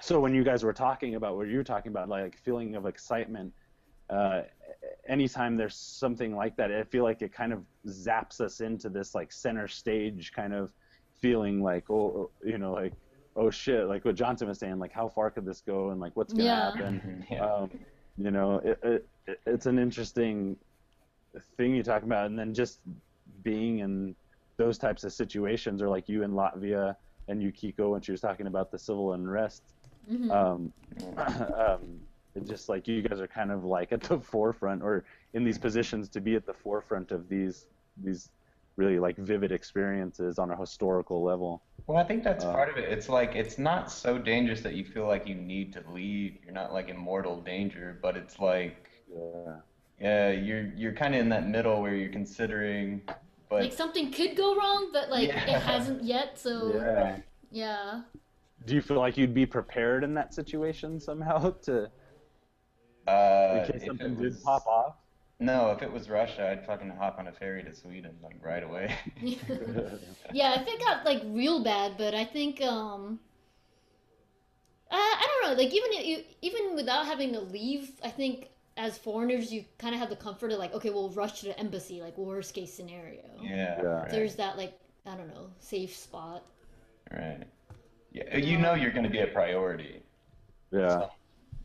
so 0.01 0.20
when 0.20 0.34
you 0.34 0.42
guys 0.44 0.64
were 0.64 0.72
talking 0.72 1.14
about 1.14 1.36
what 1.36 1.48
you 1.48 1.57
were 1.57 1.64
talking 1.64 1.90
about 1.90 2.09
like 2.09 2.36
feeling 2.38 2.74
of 2.76 2.86
excitement 2.86 3.53
uh 4.11 4.42
anytime 5.08 5.56
there's 5.56 5.76
something 5.76 6.34
like 6.34 6.56
that 6.56 6.72
i 6.72 6.82
feel 6.84 7.04
like 7.04 7.22
it 7.22 7.32
kind 7.32 7.52
of 7.52 7.62
zaps 7.86 8.40
us 8.40 8.61
into 8.61 8.88
this 8.88 9.14
like 9.14 9.30
center 9.32 9.68
stage 9.68 10.32
kind 10.34 10.52
of 10.52 10.72
feeling 11.20 11.62
like 11.62 11.88
oh 11.90 12.30
you 12.44 12.58
know 12.58 12.72
like 12.72 12.92
oh 13.36 13.50
shit 13.50 13.86
like 13.86 14.04
what 14.04 14.14
johnson 14.14 14.48
was 14.48 14.58
saying 14.58 14.78
like 14.78 14.92
how 14.92 15.08
far 15.08 15.30
could 15.30 15.44
this 15.44 15.61
go 15.61 15.90
and 15.90 16.00
like 16.00 16.14
what's 16.16 16.32
gonna 16.32 16.44
Yeah. 16.44 16.64
happen 16.72 17.24
yeah. 17.30 17.44
um, 17.44 17.70
you 18.18 18.30
know, 18.30 18.58
it, 18.58 18.78
it, 18.82 19.06
it- 19.26 19.40
it's 19.46 19.64
an 19.66 19.78
interesting 19.78 20.56
thing 21.56 21.74
you 21.74 21.82
talk 21.82 22.02
about, 22.02 22.26
and 22.26 22.38
then 22.38 22.52
just 22.52 22.80
being 23.42 23.78
in 23.78 24.14
those 24.58 24.76
types 24.76 25.04
of 25.04 25.12
situations, 25.12 25.80
or 25.80 25.88
like 25.88 26.06
you 26.08 26.22
in 26.24 26.32
Latvia 26.32 26.96
and 27.28 27.40
Yukiko 27.42 27.92
when 27.92 28.02
she 28.02 28.11
was 28.12 28.20
talking 28.20 28.46
about 28.48 28.70
the 28.72 28.78
civil 28.78 29.12
unrest. 29.14 29.62
Mhm. 30.11 30.30
Um, 30.30 30.72
um, 31.56 32.00
it 32.35 32.47
just 32.47 32.68
like 32.68 32.87
you 32.87 33.03
guys 33.03 33.20
are 33.20 33.26
kind 33.26 33.51
of 33.51 33.64
like 33.64 33.93
at 33.93 34.03
the 34.03 34.18
forefront, 34.33 34.83
or 34.83 35.05
in 35.35 35.45
these 35.45 35.59
positions 35.59 36.09
to 36.11 36.20
be 36.20 36.35
at 36.37 36.47
the 36.47 36.55
forefront 36.55 37.12
of 37.12 37.28
these 37.28 37.66
these 38.03 38.31
really 38.76 38.99
like 38.99 39.16
vivid 39.18 39.53
experiences 39.53 40.39
on 40.39 40.51
a 40.53 40.57
historical 40.57 41.22
level. 41.22 41.62
Well, 41.87 41.99
I 41.99 42.05
think 42.05 42.22
that's 42.24 42.45
Uh, 42.45 42.53
part 42.53 42.70
of 42.70 42.76
it. 42.76 42.91
It's 42.91 43.09
like 43.09 43.35
it's 43.35 43.59
not 43.59 43.91
so 43.91 44.16
dangerous 44.16 44.61
that 44.62 44.74
you 44.74 44.85
feel 44.85 45.07
like 45.07 45.26
you 45.26 45.35
need 45.35 45.72
to 45.74 45.83
leave. 45.93 46.39
You're 46.45 46.55
not 46.55 46.72
like 46.72 46.89
in 46.89 46.97
mortal 46.97 47.41
danger, 47.41 47.99
but 48.01 48.16
it's 48.16 48.39
like 48.39 48.89
Yeah. 49.12 49.57
yeah, 50.01 50.31
you're 50.31 50.66
you're 50.76 50.93
kind 50.95 51.14
of 51.14 51.20
in 51.20 51.28
that 51.31 51.47
middle 51.49 51.83
where 51.83 51.95
you're 51.95 52.12
considering, 52.12 53.03
but 53.51 53.62
like 53.62 53.72
something 53.72 54.12
could 54.12 54.37
go 54.37 54.55
wrong, 54.57 54.91
but 54.93 55.11
like 55.11 55.28
Yeah. 55.28 55.57
it 55.57 55.61
hasn't 55.62 56.05
yet. 56.05 56.39
So 56.39 56.72
Yeah. 56.76 57.16
yeah. 57.51 58.03
Do 58.66 58.74
you 58.74 58.83
feel 58.83 58.99
like 58.99 59.16
you'd 59.16 59.35
be 59.35 59.47
prepared 59.47 60.05
in 60.05 60.14
that 60.14 60.33
situation 60.33 61.01
somehow 61.01 61.51
to 61.62 61.91
uh, 63.07 63.64
in 63.66 63.72
case 63.72 63.82
if 63.82 63.86
something 63.88 64.12
it 64.12 64.18
did 64.18 64.34
was, 64.34 64.42
pop 64.42 64.66
off? 64.66 64.96
No, 65.38 65.70
if 65.70 65.82
it 65.82 65.90
was 65.90 66.11
Russia, 66.11 66.51
I'd 66.51 66.66
fucking 66.66 66.90
hop 66.90 67.18
on 67.18 67.26
a 67.26 67.32
ferry 67.32 67.62
to 67.62 67.74
Sweden 67.74 68.12
like 68.22 68.36
right 68.42 68.62
away. 68.62 68.94
yeah, 70.32 70.61
if 70.61 70.68
it 70.68 70.78
got 70.80 71.05
like 71.05 71.22
real 71.26 71.64
bad, 71.64 71.94
but 71.96 72.14
I 72.14 72.24
think 72.24 72.61
um 72.62 73.18
uh, 74.90 74.96
I 74.96 75.26
don't 75.26 75.51
know, 75.51 75.62
like 75.62 75.72
even 75.72 75.92
you 75.92 76.24
even 76.42 76.74
without 76.74 77.07
having 77.07 77.32
to 77.32 77.40
leave, 77.40 77.92
I 78.03 78.11
think 78.11 78.48
as 78.76 78.98
foreigners, 78.98 79.53
you 79.53 79.64
kind 79.78 79.94
of 79.94 80.01
have 80.01 80.11
the 80.11 80.16
comfort 80.16 80.53
of 80.53 80.59
like, 80.59 80.74
okay, 80.74 80.90
we'll 80.90 81.11
rush 81.11 81.40
to 81.40 81.46
the 81.46 81.59
embassy, 81.59 82.01
like 82.01 82.16
worst 82.18 82.55
case 82.55 82.72
scenario. 82.72 83.22
Yeah. 83.40 83.80
Yeah. 83.82 83.82
Right. 83.82 84.11
There's 84.11 84.34
that 84.36 84.57
like 84.57 84.78
I 85.07 85.16
don't 85.16 85.28
know 85.28 85.48
safe 85.61 85.96
spot. 85.96 86.44
right. 87.12 87.44
Yeah. 88.12 88.36
You 88.36 88.59
know 88.59 88.74
you're 88.74 88.90
gonna 88.90 89.11
be 89.11 89.20
a 89.20 89.28
priority. 89.28 90.03
Yeah. 90.72 91.07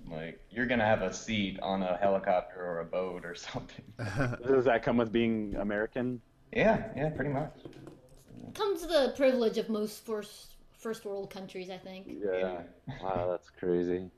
Like 0.09 0.39
you're 0.51 0.65
gonna 0.67 0.85
have 0.85 1.01
a 1.01 1.13
seat 1.13 1.59
on 1.61 1.81
a 1.83 1.97
helicopter 1.97 2.59
or 2.63 2.79
a 2.81 2.85
boat 2.85 3.25
or 3.25 3.35
something. 3.49 3.85
Does 4.47 4.65
that 4.65 4.83
come 4.83 4.97
with 4.97 5.11
being 5.11 5.55
American? 5.59 6.21
Yeah. 6.53 6.87
Yeah. 6.95 7.09
Pretty 7.09 7.31
much. 7.31 7.53
Comes 8.53 8.85
the 8.85 9.13
privilege 9.17 9.57
of 9.57 9.69
most 9.69 10.05
first 10.05 10.53
first 10.77 11.03
world 11.05 11.29
countries, 11.29 11.69
I 11.69 11.77
think. 11.77 12.07
Yeah. 12.07 12.61
Wow, 13.01 13.27
that's 13.31 13.49
crazy. 13.49 14.09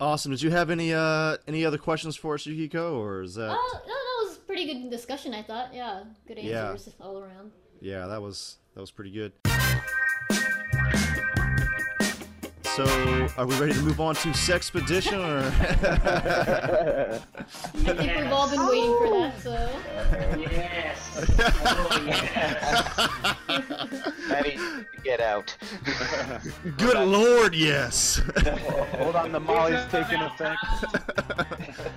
Awesome. 0.00 0.32
Did 0.32 0.42
you 0.42 0.50
have 0.50 0.70
any 0.70 0.92
uh 0.94 1.36
any 1.46 1.64
other 1.64 1.78
questions 1.78 2.16
for 2.16 2.34
us, 2.34 2.46
Yukiko, 2.46 2.98
or 3.00 3.22
is 3.22 3.34
that? 3.34 3.50
Oh, 3.50 3.80
no, 3.86 3.88
that 3.88 4.28
was 4.28 4.38
pretty 4.38 4.66
good 4.66 4.90
discussion. 4.90 5.34
I 5.34 5.42
thought. 5.42 5.74
Yeah, 5.74 6.04
good 6.26 6.38
Yeah. 6.38 6.70
answers 6.70 6.94
all 7.00 7.18
around. 7.18 7.52
Yeah, 7.80 8.06
that 8.06 8.22
was 8.22 8.56
that 8.74 8.80
was 8.80 8.90
pretty 8.90 9.10
good. 9.12 9.32
So, 12.74 12.84
are 13.38 13.46
we 13.46 13.54
ready 13.60 13.72
to 13.72 13.82
move 13.82 14.00
on 14.00 14.16
to 14.16 14.30
Sexpedition, 14.30 15.20
or? 15.20 15.44
I 17.12 17.20
think 17.94 18.16
we've 18.16 18.32
all 18.32 18.50
been 18.50 18.66
waiting 18.66 18.96
for 18.98 19.10
that. 19.20 19.40
So 19.40 19.70
Yes. 20.40 20.98
Oh, 21.66 22.02
yes. 22.04 22.28
Maddie, 24.28 24.58
get 25.04 25.20
out. 25.20 25.56
Good 26.76 26.98
lord, 27.06 27.54
yes. 27.54 28.20
Hold 28.98 29.14
on, 29.14 29.30
the 29.30 29.38
Molly's 29.38 29.84
taking 29.92 30.20
effect. 30.20 30.58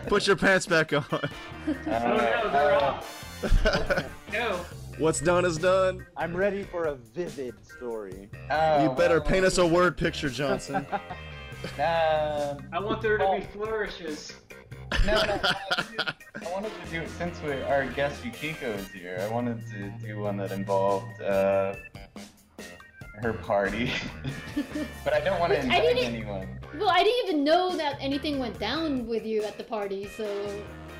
Put 0.05 0.27
your 0.27 0.35
pants 0.35 0.67
back 0.67 0.93
on. 0.93 1.03
Oh 1.09 1.21
no, 1.87 2.49
they're 2.51 2.75
off. 2.75 3.25
No. 4.31 4.59
What's 4.97 5.19
done 5.21 5.45
is 5.45 5.57
done. 5.57 6.05
I'm 6.15 6.35
ready 6.35 6.63
for 6.63 6.85
a 6.85 6.95
vivid 6.95 7.53
story. 7.65 8.29
Oh, 8.49 8.83
You 8.83 8.89
better 8.91 9.19
well, 9.19 9.29
paint 9.29 9.45
us 9.45 9.57
a 9.59 9.65
word 9.65 9.97
picture, 9.97 10.29
Johnson. 10.29 10.85
Um, 11.79 12.59
I 12.71 12.79
want 12.79 13.01
there 13.01 13.17
to 13.17 13.35
be 13.39 13.41
flourishes. 13.51 14.31
no, 15.07 15.13
no, 15.23 15.39
I 15.41 16.51
wanted 16.51 16.71
to 16.85 16.91
do 16.91 17.07
since 17.17 17.41
we, 17.41 17.51
our 17.63 17.87
guest 17.87 18.23
Yukiko 18.23 18.67
is 18.73 18.87
here. 18.91 19.17
I 19.27 19.33
wanted 19.33 19.65
to 19.71 19.89
do 20.05 20.19
one 20.19 20.37
that 20.37 20.51
involved 20.51 21.19
uh, 21.19 21.73
her 23.23 23.33
party, 23.33 23.91
but 25.03 25.13
I 25.13 25.19
don't 25.21 25.39
want 25.39 25.51
to 25.53 25.57
Which 25.59 25.67
I 25.71 25.77
invite 25.79 25.95
didn't- 25.95 26.15
anyone. 26.15 26.59
well, 26.77 26.89
I 26.91 27.03
didn't 27.03 27.27
even 27.27 27.43
know 27.43 27.75
that 27.75 27.97
anything 27.99 28.37
went 28.37 28.59
down 28.59 29.07
with 29.07 29.25
you 29.25 29.43
at 29.43 29.57
the 29.57 29.63
party. 29.63 30.07
So 30.15 30.25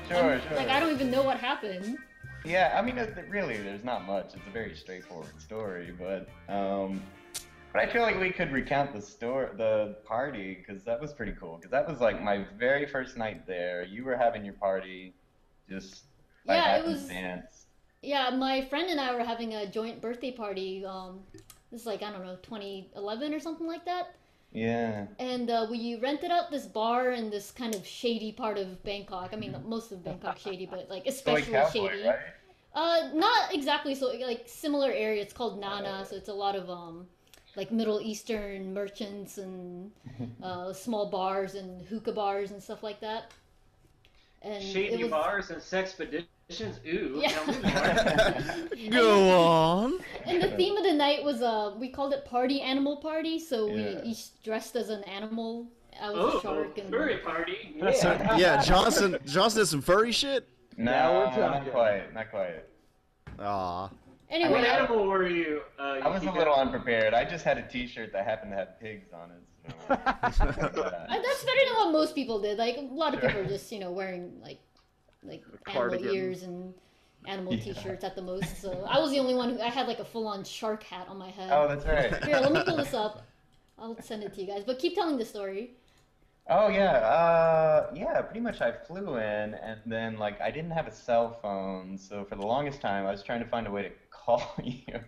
Sure, 0.08 0.16
I'm- 0.32 0.42
sure. 0.48 0.56
like 0.56 0.68
I 0.68 0.80
don't 0.80 0.90
even 0.90 1.08
know 1.08 1.22
what 1.22 1.38
happened. 1.38 1.98
Yeah, 2.44 2.74
I 2.78 2.82
mean, 2.82 2.96
really, 3.28 3.58
there's 3.58 3.84
not 3.84 4.06
much. 4.06 4.34
It's 4.34 4.46
a 4.46 4.50
very 4.50 4.74
straightforward 4.74 5.40
story, 5.40 5.92
but 5.98 6.28
um, 6.52 7.02
but 7.72 7.82
I 7.82 7.92
feel 7.92 8.02
like 8.02 8.18
we 8.18 8.30
could 8.30 8.52
recount 8.52 8.92
the 8.92 9.02
story, 9.02 9.48
the 9.56 9.96
party, 10.04 10.54
because 10.54 10.84
that 10.84 11.00
was 11.00 11.12
pretty 11.12 11.32
cool. 11.38 11.56
Because 11.56 11.70
that 11.70 11.88
was 11.88 12.00
like 12.00 12.22
my 12.22 12.44
very 12.58 12.86
first 12.86 13.16
night 13.16 13.46
there. 13.46 13.84
You 13.84 14.04
were 14.04 14.16
having 14.16 14.44
your 14.44 14.54
party, 14.54 15.14
just 15.68 16.04
Yeah, 16.46 16.76
it 16.76 16.86
was- 16.86 17.08
happenstance. 17.08 17.66
Yeah, 18.00 18.30
my 18.30 18.64
friend 18.66 18.88
and 18.88 19.00
I 19.00 19.12
were 19.14 19.24
having 19.24 19.54
a 19.54 19.66
joint 19.68 20.00
birthday 20.00 20.30
party. 20.30 20.84
Um, 20.84 21.24
this 21.72 21.80
is 21.80 21.86
like 21.86 22.02
I 22.02 22.12
don't 22.12 22.24
know, 22.24 22.36
2011 22.42 23.34
or 23.34 23.40
something 23.40 23.66
like 23.66 23.84
that. 23.86 24.14
Yeah. 24.52 25.06
And 25.18 25.50
uh, 25.50 25.66
we 25.70 25.96
rented 25.96 26.30
out 26.30 26.50
this 26.50 26.66
bar 26.66 27.10
in 27.10 27.30
this 27.30 27.50
kind 27.50 27.74
of 27.74 27.86
shady 27.86 28.32
part 28.32 28.58
of 28.58 28.82
Bangkok. 28.82 29.30
I 29.32 29.36
mean, 29.36 29.54
most 29.66 29.92
of 29.92 30.02
Bangkok 30.02 30.38
shady, 30.38 30.66
but 30.66 30.88
like 30.88 31.04
Soy 31.04 31.10
especially 31.10 31.52
cowboy, 31.52 31.70
shady. 31.90 32.06
right? 32.06 32.18
Uh, 32.74 33.08
not 33.14 33.54
exactly. 33.54 33.94
So 33.94 34.06
like 34.24 34.44
similar 34.46 34.90
area. 34.90 35.22
It's 35.22 35.32
called 35.32 35.60
Nana. 35.60 36.04
So 36.08 36.16
it's 36.16 36.28
a 36.28 36.34
lot 36.34 36.56
of 36.56 36.70
um, 36.70 37.06
like 37.56 37.70
Middle 37.70 38.00
Eastern 38.00 38.72
merchants 38.72 39.38
and 39.38 39.90
uh, 40.42 40.72
small 40.72 41.06
bars 41.10 41.54
and 41.54 41.82
hookah 41.86 42.12
bars 42.12 42.50
and 42.50 42.62
stuff 42.62 42.82
like 42.82 43.00
that. 43.00 43.30
And 44.42 44.62
Shady 44.62 45.02
was- 45.02 45.10
bars 45.10 45.50
and 45.50 45.60
sexpeditions. 46.50 46.78
Ooh, 46.86 47.18
Yeah. 47.22 47.28
tell 47.30 47.46
me 47.46 48.80
more. 48.90 48.90
Go 48.90 49.30
on. 49.38 49.98
And 50.24 50.42
the 50.42 50.50
theme 50.56 50.76
of 50.76 50.84
the 50.84 50.92
night 50.94 51.22
was 51.22 51.42
uh, 51.42 51.74
we 51.78 51.88
called 51.88 52.12
it 52.12 52.24
party 52.24 52.60
animal 52.60 52.96
party. 52.98 53.38
So 53.38 53.66
we 53.66 53.98
each 54.04 54.40
dressed 54.42 54.76
as 54.76 54.90
an 54.90 55.02
animal. 55.04 55.68
I 56.00 56.10
was 56.10 56.18
a 56.34 56.36
Oh, 56.36 56.40
shark 56.40 56.78
and 56.78 56.90
furry 56.90 57.18
party. 57.18 57.74
So, 57.94 58.12
yeah, 58.36 58.62
Johnson. 58.62 59.18
Johnson 59.24 59.60
did 59.62 59.66
some 59.66 59.82
furry 59.82 60.12
shit. 60.12 60.48
No, 60.76 60.92
Now 60.92 61.12
we're 61.12 61.40
not 61.40 61.54
talking. 61.56 61.72
quite, 61.72 62.14
not 62.14 62.30
quite. 62.30 62.64
Aw. 63.40 63.90
anyway. 64.30 64.52
What 64.52 64.64
animal 64.64 65.06
were 65.06 65.26
you? 65.28 65.62
Uh, 65.78 65.82
I 66.02 66.08
was 66.08 66.22
a 66.22 66.26
Yukiko? 66.26 66.38
little 66.38 66.54
unprepared. 66.54 67.14
I 67.14 67.24
just 67.24 67.44
had 67.44 67.58
a 67.58 67.62
T-shirt 67.66 68.12
that 68.12 68.24
happened 68.24 68.52
to 68.52 68.56
have 68.56 68.78
pigs 68.80 69.08
on 69.12 69.30
it. 69.32 69.42
So. 69.68 69.94
Uh, 69.98 71.22
that's 71.22 71.44
better 71.44 71.60
than 71.66 71.74
what 71.74 71.92
most 71.92 72.14
people 72.14 72.40
did. 72.40 72.58
Like 72.58 72.76
a 72.76 72.80
lot 72.80 73.12
of 73.14 73.20
Sure. 73.20 73.28
people 73.30 73.44
are 73.44 73.48
just 73.48 73.70
you 73.72 73.80
know 73.80 73.90
wearing 73.90 74.32
like 74.40 74.60
like 75.28 75.42
Cardigan. 75.64 75.98
animal 76.06 76.14
ears 76.16 76.42
and 76.42 76.74
animal 77.26 77.54
Yeah. 77.54 77.74
t-shirts 77.74 78.04
at 78.04 78.14
the 78.16 78.22
most. 78.22 78.60
So 78.60 78.84
I 78.88 78.98
was 78.98 79.10
the 79.10 79.18
only 79.18 79.34
one 79.34 79.50
who 79.50 79.60
I 79.60 79.68
had 79.68 79.86
like 79.86 79.98
a 79.98 80.04
full-on 80.04 80.44
shark 80.44 80.82
hat 80.82 81.06
on 81.08 81.18
my 81.18 81.30
head. 81.30 81.50
oh, 81.52 81.68
that's 81.68 81.84
right. 81.86 82.24
Here, 82.24 82.36
let 82.38 82.52
me 82.52 82.62
pull 82.64 82.76
this 82.76 82.94
up. 82.94 83.22
I'll 83.78 83.96
send 84.00 84.22
it 84.24 84.34
to 84.34 84.40
you 84.40 84.46
guys. 84.46 84.64
But 84.64 84.78
keep 84.78 84.94
telling 84.94 85.18
the 85.18 85.24
story. 85.24 85.72
Oh 86.50 86.68
yeah, 86.68 86.92
uh, 86.92 87.90
yeah. 87.94 88.22
Pretty 88.22 88.40
much, 88.40 88.62
I 88.62 88.72
flew 88.72 89.16
in, 89.18 89.54
and 89.54 89.80
then 89.84 90.16
like 90.18 90.40
I 90.40 90.50
didn't 90.50 90.70
have 90.70 90.86
a 90.86 90.90
cell 90.92 91.38
phone, 91.42 91.98
so 91.98 92.24
for 92.24 92.36
the 92.36 92.46
longest 92.46 92.80
time, 92.80 93.04
I 93.06 93.10
was 93.10 93.22
trying 93.22 93.40
to 93.44 93.48
find 93.50 93.66
a 93.66 93.70
way 93.70 93.82
to 93.82 93.90
call 94.10 94.42
you. 94.62 94.82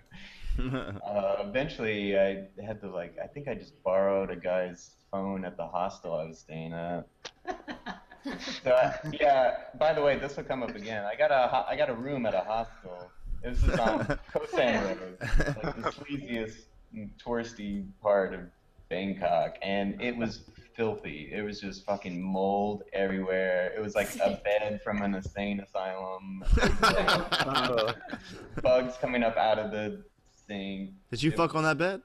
Uh, 0.60 1.36
eventually, 1.48 2.18
I 2.18 2.44
had 2.62 2.82
to 2.82 2.90
like 2.90 3.16
I 3.22 3.26
think 3.26 3.48
I 3.48 3.54
just 3.54 3.82
borrowed 3.82 4.30
a 4.30 4.36
guy's 4.36 4.90
phone 5.10 5.46
at 5.46 5.56
the 5.56 5.66
hostel 5.66 6.12
I 6.12 6.24
was 6.24 6.38
staying 6.38 6.74
at. 6.74 7.06
So 8.64 8.72
I, 8.72 8.98
yeah. 9.18 9.54
By 9.78 9.94
the 9.94 10.02
way, 10.02 10.18
this 10.18 10.36
will 10.36 10.44
come 10.44 10.62
up 10.62 10.74
again. 10.74 11.04
I 11.04 11.14
got 11.16 11.30
a 11.30 11.48
ho- 11.48 11.64
I 11.66 11.76
got 11.76 11.88
a 11.88 11.94
room 11.94 12.26
at 12.26 12.34
a 12.34 12.40
hostel. 12.40 13.10
This 13.42 13.62
is 13.62 13.78
on 13.78 14.00
Khao 14.34 14.48
San 14.50 14.84
Road, 14.84 15.16
like 15.20 15.76
the 15.76 15.90
sleaziest 15.90 16.64
mm, 16.94 17.08
touristy 17.24 17.86
part 18.02 18.34
of 18.34 18.40
Bangkok, 18.90 19.56
and 19.62 20.00
it 20.02 20.14
was 20.14 20.40
filthy. 20.76 21.30
It 21.32 21.42
was 21.42 21.60
just 21.60 21.86
fucking 21.86 22.20
mold 22.20 22.82
everywhere. 22.92 23.72
It 23.74 23.80
was 23.80 23.94
like 23.94 24.14
a 24.16 24.30
bed 24.44 24.80
from 24.84 25.00
an 25.02 25.14
insane 25.14 25.60
asylum. 25.60 26.44
Bugs 28.62 28.96
coming 29.00 29.22
up 29.22 29.36
out 29.36 29.58
of 29.58 29.70
the 29.70 30.02
sink. 30.46 30.90
Did 31.10 31.22
you 31.22 31.30
It 31.30 31.36
fuck 31.36 31.54
on 31.54 31.64
that 31.64 31.78
bed? 31.78 32.02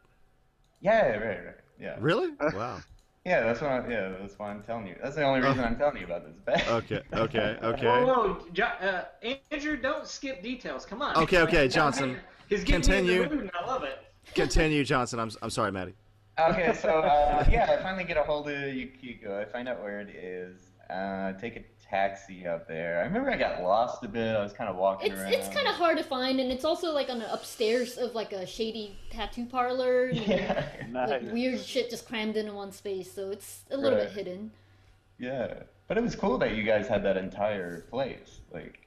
Yeah, 0.82 1.08
right, 1.08 1.46
right. 1.46 1.56
Yeah. 1.80 1.98
Really? 2.00 2.32
Wow. 2.54 2.80
Yeah, 3.26 3.42
that's 3.42 3.60
what. 3.60 3.72
I, 3.72 3.88
yeah, 3.90 4.14
that's 4.22 4.38
why 4.38 4.52
I'm 4.52 4.62
telling 4.62 4.86
you. 4.86 4.96
That's 5.02 5.16
the 5.16 5.24
only 5.24 5.42
reason 5.42 5.64
I'm 5.64 5.76
telling 5.78 5.98
you 5.98 6.06
about 6.06 6.26
this 6.26 6.36
bed. 6.46 6.64
Okay. 6.70 7.02
Okay. 7.12 7.58
Whoa, 7.62 7.70
Okay. 7.70 8.04
whoa, 8.04 8.38
Jo- 8.54 8.66
uh, 8.66 9.06
Andrew, 9.52 9.78
don't 9.78 10.06
skip 10.08 10.44
details. 10.44 10.86
Come 10.86 11.02
on. 11.02 11.18
Okay, 11.18 11.40
okay, 11.42 11.68
Johnson. 11.68 12.20
He's 12.50 12.64
getting 12.64 12.92
me 12.92 12.98
in 13.16 13.18
Continue. 13.18 13.24
the 13.30 13.36
mood, 13.36 13.40
and 13.46 13.52
I 13.60 13.66
love 13.66 13.84
it. 13.84 13.98
Continue, 14.36 14.84
Johnson. 14.84 15.20
I'm 15.20 15.32
I'm 15.42 15.50
sorry, 15.50 15.72
Maddie. 15.72 15.96
Okay, 16.40 16.74
so 16.76 17.00
uh, 17.00 17.48
yeah, 17.50 17.72
I 17.72 17.82
finally 17.82 18.04
get 18.04 18.18
a 18.18 18.24
hold 18.24 18.48
of 18.50 18.74
Yukiko. 18.76 19.40
I 19.42 19.46
find 19.46 19.68
out 19.68 19.82
where 19.82 20.02
it 20.02 20.10
is. 20.10 20.60
Uh, 20.90 21.34
take 21.34 21.56
a 21.56 21.64
taxi 21.90 22.48
up 22.48 22.68
there. 22.68 23.00
I 23.00 23.04
remember 23.04 23.30
I 23.32 23.38
got 23.38 23.62
lost 23.62 24.04
a 24.04 24.08
bit. 24.08 24.36
I 24.36 24.42
was 24.42 24.54
kind 24.54 24.70
of 24.70 24.76
walking 24.76 25.12
It's 25.12 25.22
around. 25.22 25.34
it's 25.34 25.48
kind 25.50 25.68
of 25.68 25.76
hard 25.76 25.98
to 25.98 26.04
find, 26.04 26.40
and 26.40 26.52
it's 26.52 26.66
also 26.66 26.92
like 26.94 27.10
on 27.10 27.20
the 27.20 27.32
upstairs 27.32 27.98
of 27.98 28.16
like 28.16 28.32
a 28.34 28.46
shady 28.46 28.98
tattoo 29.12 29.46
parlor. 29.46 30.06
and, 30.08 30.18
Yeah. 30.28 30.66
Nice. 30.90 31.10
Like 31.10 31.32
weird 31.32 31.60
shit 31.60 31.90
just 31.90 32.08
crammed 32.08 32.38
into 32.38 32.54
one 32.54 32.72
space, 32.72 33.12
so 33.12 33.32
it's 33.32 33.62
a 33.72 33.78
little 33.78 33.98
Right. 33.98 34.08
bit 34.08 34.14
hidden. 34.16 34.52
Yeah, 35.20 35.64
but 35.88 35.98
it 35.98 36.04
was 36.04 36.16
cool 36.16 36.38
that 36.40 36.56
you 36.56 36.64
guys 36.64 36.88
had 36.88 37.04
that 37.04 37.18
entire 37.18 37.82
place. 37.92 38.42
Like, 38.52 38.80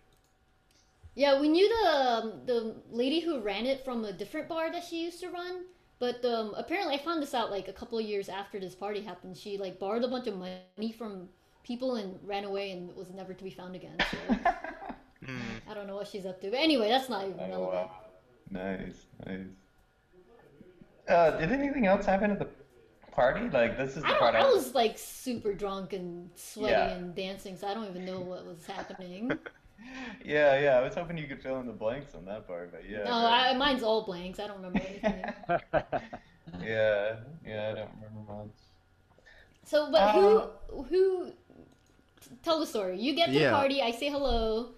Yeah, 1.14 1.40
we 1.40 1.48
knew 1.48 1.68
the 1.68 1.90
um, 1.90 2.32
the 2.46 2.74
lady 2.90 3.20
who 3.20 3.40
ran 3.40 3.64
it 3.66 3.84
from 3.84 4.04
a 4.04 4.12
different 4.12 4.48
bar 4.48 4.70
that 4.72 4.84
she 4.84 5.04
used 5.04 5.20
to 5.20 5.28
run, 5.30 5.64
but 5.98 6.24
um, 6.24 6.54
apparently 6.56 6.94
I 6.94 6.98
found 6.98 7.22
this 7.22 7.34
out 7.34 7.50
like 7.50 7.68
a 7.68 7.72
couple 7.72 7.98
of 7.98 8.04
years 8.04 8.28
after 8.28 8.60
this 8.60 8.74
party 8.74 9.00
happened. 9.00 9.36
She 9.36 9.56
like 9.56 9.78
borrowed 9.78 10.04
a 10.04 10.08
bunch 10.08 10.26
of 10.26 10.36
money 10.36 10.92
from 10.96 11.28
people 11.62 11.96
and 11.96 12.18
ran 12.24 12.44
away 12.44 12.70
and 12.72 12.94
was 12.96 13.10
never 13.10 13.34
to 13.34 13.44
be 13.44 13.50
found 13.50 13.74
again. 13.74 13.96
So 14.10 14.16
I 15.68 15.74
don't 15.74 15.86
know 15.86 15.96
what 15.96 16.08
she's 16.08 16.26
up 16.26 16.40
to. 16.40 16.50
But 16.50 16.60
anyway, 16.60 16.88
that's 16.88 17.08
not 17.08 17.24
even 17.24 17.38
oh, 17.40 17.48
relevant. 17.48 17.72
wow. 17.72 17.90
nice, 18.50 19.06
nice. 19.26 19.46
Uh, 21.08 21.30
did 21.38 21.52
anything 21.52 21.86
else 21.86 22.04
happen 22.04 22.30
at 22.30 22.38
the 22.38 22.48
party? 23.12 23.48
Like, 23.48 23.78
this 23.78 23.96
is 23.96 24.02
the 24.02 24.08
I, 24.08 24.18
part 24.18 24.34
don't, 24.34 24.42
I 24.42 24.50
was 24.50 24.74
like 24.74 24.98
super 24.98 25.54
drunk 25.54 25.92
and 25.92 26.30
sweaty 26.34 26.72
Yeah. 26.72 26.90
and 26.90 27.14
dancing, 27.14 27.56
so 27.56 27.66
I 27.66 27.74
don't 27.74 27.88
even 27.88 28.04
know 28.04 28.20
what 28.20 28.46
was 28.46 28.64
happening. 28.66 29.32
Yeah, 30.24 30.60
yeah. 30.60 30.76
I 30.76 30.82
was 30.82 30.94
hoping 30.94 31.16
you 31.16 31.26
could 31.26 31.40
fill 31.40 31.60
in 31.60 31.66
the 31.66 31.72
blanks 31.72 32.14
on 32.14 32.24
that 32.26 32.46
part, 32.46 32.72
but 32.72 32.82
yeah. 32.86 33.04
no, 33.04 33.10
right. 33.10 33.52
I, 33.52 33.56
mine's 33.56 33.82
all 33.82 34.04
blanks. 34.04 34.38
I 34.38 34.48
don't 34.48 34.56
remember 34.56 34.80
anything. 34.80 35.24
Yeah, 36.62 37.16
yeah. 37.46 37.70
I 37.70 37.74
don't 37.74 37.90
remember 37.94 38.32
much. 38.32 38.54
So, 39.64 39.90
but 39.90 40.12
who 40.12 40.42
who 40.84 41.32
tell 42.42 42.60
the 42.60 42.66
story. 42.66 42.98
You 43.00 43.14
get 43.14 43.26
to 43.32 43.38
the 43.38 43.50
party. 43.50 43.82
I 43.82 43.90
say 43.92 44.10
hello. 44.10 44.70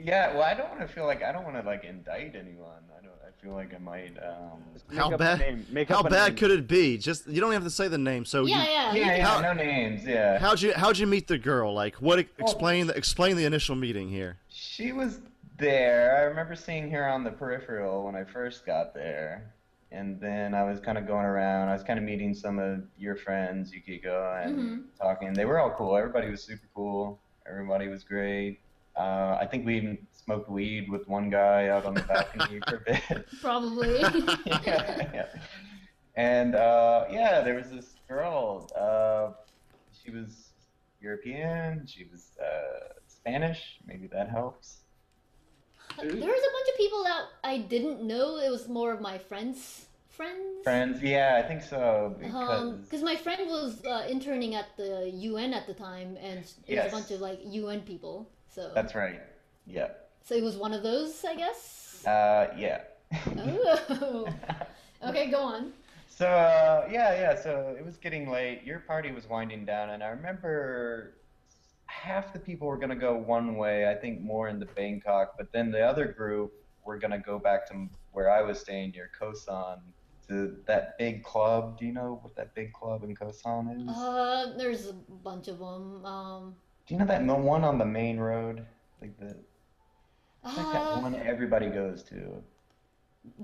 Yeah, 0.00 0.32
well, 0.34 0.42
I 0.44 0.54
don't 0.54 0.68
want 0.68 0.80
to 0.80 0.88
feel 0.88 1.06
like 1.06 1.22
I 1.24 1.32
don't 1.32 1.44
want 1.44 1.56
to 1.56 1.62
like 1.62 1.84
indict 1.84 2.36
anyone. 2.36 2.82
I 2.96 3.02
don't. 3.02 3.12
I 3.26 3.42
feel 3.42 3.52
like 3.52 3.74
I 3.74 3.78
might. 3.78 4.16
Um... 4.18 4.62
How 4.96 5.06
Make 5.10 5.12
up 5.14 5.18
bad? 5.18 5.38
name. 5.40 5.66
Make 5.70 5.88
How 5.88 6.00
up 6.00 6.10
bad 6.10 6.28
name. 6.28 6.36
could 6.36 6.50
it 6.52 6.66
be? 6.68 6.98
Just 6.98 7.26
you 7.26 7.40
don't 7.40 7.52
have 7.52 7.64
to 7.64 7.70
say 7.70 7.88
the 7.88 7.98
name. 7.98 8.24
So 8.24 8.44
yeah, 8.46 8.62
you, 8.64 8.70
yeah. 8.70 8.92
you 8.94 9.00
Yeah, 9.00 9.06
can- 9.08 9.16
yeah, 9.18 9.26
How- 9.26 9.40
no 9.40 9.52
names. 9.52 10.04
Yeah. 10.04 10.38
how'd 10.38 10.60
you 10.62 10.72
how'd 10.74 10.98
you 10.98 11.06
meet 11.06 11.26
the 11.26 11.38
girl? 11.38 11.74
Like 11.74 11.96
what? 11.96 12.18
Explain 12.38 12.86
the 12.86 12.96
explain 12.96 13.36
the 13.36 13.44
initial 13.44 13.74
meeting 13.76 14.08
here. 14.08 14.38
She 14.48 14.92
was 14.92 15.20
there. 15.58 16.16
I 16.16 16.20
remember 16.22 16.54
seeing 16.54 16.90
her 16.92 17.08
on 17.08 17.24
the 17.24 17.30
peripheral 17.32 18.04
when 18.04 18.14
I 18.14 18.22
first 18.24 18.64
got 18.64 18.94
there. 18.94 19.52
And 19.90 20.20
then 20.20 20.54
I 20.54 20.64
was 20.64 20.80
kind 20.80 20.98
of 20.98 21.06
going 21.06 21.24
around. 21.24 21.68
I 21.68 21.72
was 21.72 21.82
kind 21.82 21.98
of 21.98 22.04
meeting 22.04 22.34
some 22.34 22.58
of 22.58 22.82
your 22.98 23.16
friends, 23.16 23.72
Yukiko, 23.72 24.38
and 24.42 24.58
Mhm. 24.58 24.82
talking. 24.98 25.32
They 25.32 25.46
were 25.46 25.58
all 25.58 25.70
cool. 25.70 25.96
Everybody 25.96 26.28
was 26.30 26.42
super 26.42 26.68
cool. 26.74 27.18
Everybody 27.48 27.88
was 27.88 28.04
great. 28.04 28.60
Uh, 28.96 29.38
I 29.40 29.46
think 29.46 29.64
we 29.64 29.76
even 29.76 30.06
smoked 30.12 30.50
weed 30.50 30.90
with 30.90 31.08
one 31.08 31.30
guy 31.30 31.68
out 31.68 31.86
on 31.86 31.94
the 31.94 32.02
balcony 32.02 32.60
for 32.68 32.76
a 32.76 32.80
bit. 32.80 33.26
Probably. 33.40 33.98
yeah, 34.00 35.10
yeah. 35.14 35.26
And 36.16 36.54
uh, 36.54 37.06
yeah, 37.10 37.40
there 37.40 37.54
was 37.54 37.70
this 37.70 37.94
girl. 38.08 38.68
Uh, 38.76 39.32
she 39.92 40.10
was 40.10 40.50
European. 41.00 41.86
She 41.86 42.04
was 42.10 42.32
uh, 42.42 42.92
Spanish. 43.06 43.78
Maybe 43.86 44.06
that 44.08 44.28
helps. 44.28 44.77
There 46.02 46.30
was 46.36 46.42
a 46.50 46.52
bunch 46.56 46.68
of 46.72 46.76
people 46.76 47.02
that 47.04 47.22
I 47.44 47.58
didn't 47.58 48.02
know. 48.02 48.38
It 48.38 48.50
was 48.50 48.68
more 48.68 48.92
of 48.92 49.00
my 49.00 49.18
friends' 49.18 49.86
friends. 50.08 50.62
Friends? 50.64 51.02
Yeah, 51.02 51.40
I 51.42 51.46
think 51.46 51.62
so. 51.62 52.16
Because 52.18 53.00
Um, 53.02 53.04
my 53.04 53.16
friend 53.16 53.48
was 53.48 53.84
uh, 53.84 54.06
interning 54.08 54.54
at 54.54 54.76
the 54.76 55.10
UN 55.10 55.54
at 55.54 55.66
the 55.66 55.74
time, 55.74 56.16
and 56.20 56.40
it 56.40 56.54
Yes. 56.66 56.84
was 56.84 56.92
a 56.92 56.96
bunch 56.96 57.10
of 57.12 57.20
like 57.20 57.40
UN 57.44 57.80
people. 57.82 58.28
So 58.54 58.70
that's 58.74 58.94
right. 58.94 59.20
Yeah. 59.66 59.88
so 60.24 60.34
it 60.34 60.42
was 60.42 60.56
one 60.56 60.72
of 60.72 60.82
those, 60.82 61.24
I 61.24 61.34
guess. 61.36 62.04
Uh, 62.06 62.48
yeah. 62.56 62.80
oh. 63.38 64.28
Okay, 65.04 65.30
go 65.30 65.38
on. 65.42 65.72
So 66.08 66.26
uh, 66.26 66.88
yeah, 66.90 67.12
yeah. 67.14 67.40
So 67.40 67.76
it 67.78 67.84
was 67.84 67.96
getting 67.96 68.28
late. 68.28 68.64
Your 68.64 68.80
party 68.80 69.12
was 69.12 69.28
winding 69.28 69.64
down, 69.64 69.90
and 69.90 70.02
I 70.02 70.08
remember 70.08 71.14
half 71.98 72.32
the 72.32 72.38
people 72.38 72.68
were 72.68 72.78
gonna 72.78 72.96
go 72.96 73.16
one 73.16 73.56
way. 73.56 73.90
I 73.90 73.94
think 73.94 74.20
more 74.20 74.48
into 74.48 74.66
Bangkok, 74.66 75.34
but 75.36 75.52
then 75.52 75.70
the 75.70 75.80
other 75.80 76.06
group 76.06 76.52
were 76.84 76.98
gonna 76.98 77.18
go 77.18 77.38
back 77.38 77.66
to 77.70 77.88
where 78.12 78.30
I 78.30 78.42
was 78.42 78.60
staying 78.60 78.92
near 78.92 79.10
Khao 79.18 79.34
San 79.36 79.78
to 80.28 80.56
that 80.66 80.96
big 80.98 81.22
club. 81.22 81.78
Do 81.78 81.86
you 81.86 81.92
know 81.92 82.20
what 82.22 82.36
that 82.36 82.54
big 82.54 82.72
club 82.72 83.02
in 83.04 83.14
Khao 83.14 83.34
San 83.34 83.68
is? 83.68 83.96
Uh, 83.96 84.54
there's 84.56 84.88
a 84.88 84.92
bunch 84.92 85.48
of 85.48 85.58
them. 85.58 86.04
Um, 86.04 86.54
Do 86.86 86.94
you 86.94 87.00
know 87.00 87.06
that 87.06 87.22
one 87.24 87.64
on 87.64 87.78
the 87.78 87.86
main 87.86 88.18
road, 88.18 88.64
like 89.00 89.18
the 89.18 89.36
it's 90.44 90.56
like 90.56 90.72
that 90.72 90.82
uh, 90.82 91.00
one 91.00 91.14
everybody 91.16 91.68
goes 91.68 92.02
to? 92.04 92.42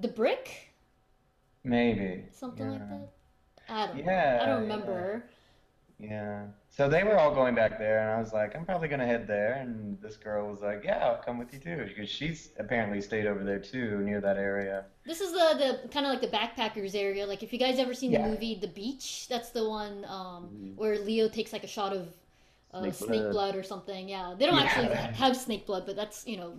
the 0.00 0.08
brick, 0.08 0.70
Maybe 1.64 2.24
something 2.30 2.68
like 2.70 2.78
that. 2.88 3.08
I 3.68 3.86
don't. 3.86 3.96
know. 3.96 4.02
Yeah, 4.04 4.38
I 4.42 4.46
don't 4.46 4.66
yeah. 4.66 4.74
remember. 4.74 5.24
Yeah. 5.98 6.46
So 6.76 6.88
they 6.88 7.04
were 7.04 7.16
all 7.16 7.32
going 7.32 7.54
back 7.54 7.78
there, 7.78 8.00
and 8.00 8.10
I 8.10 8.18
was 8.18 8.32
like, 8.32 8.56
I'm 8.56 8.64
probably 8.64 8.88
gonna 8.88 9.06
head 9.06 9.28
there. 9.28 9.52
And 9.54 9.96
this 10.00 10.16
girl 10.16 10.50
was 10.50 10.60
like, 10.60 10.82
Yeah, 10.84 11.06
I'll 11.06 11.22
come 11.22 11.38
with 11.38 11.52
you 11.54 11.60
too, 11.60 11.84
because 11.86 12.10
she's 12.10 12.48
apparently 12.58 13.00
stayed 13.00 13.26
over 13.26 13.44
there 13.44 13.60
too, 13.60 13.98
near 14.00 14.20
that 14.20 14.38
area. 14.38 14.84
This 15.06 15.20
is 15.20 15.30
the 15.30 15.78
the 15.82 15.88
kind 15.90 16.04
of 16.04 16.10
like 16.12 16.20
the 16.20 16.36
backpackers 16.36 16.96
area. 16.96 17.26
Like 17.26 17.44
if 17.44 17.52
you 17.52 17.60
guys 17.60 17.78
ever 17.78 17.94
seen 17.94 18.10
Yeah. 18.10 18.22
the 18.26 18.30
movie 18.32 18.58
The 18.60 18.66
Beach, 18.66 19.28
that's 19.28 19.50
the 19.50 19.68
one 19.68 20.04
um, 20.06 20.72
where 20.74 20.98
Leo 20.98 21.28
takes 21.28 21.52
like 21.52 21.62
a 21.62 21.68
shot 21.68 21.92
of 21.92 22.08
uh, 22.72 22.80
snake, 22.82 22.94
Snake 22.94 23.08
blood. 23.20 23.32
blood. 23.32 23.56
or 23.56 23.62
something. 23.62 24.08
Yeah, 24.08 24.34
they 24.36 24.46
don't 24.46 24.56
Yeah. 24.56 24.64
actually 24.64 24.88
have 24.96 25.36
snake 25.36 25.66
blood, 25.66 25.84
but 25.86 25.94
that's 25.94 26.26
you 26.26 26.38
know 26.38 26.54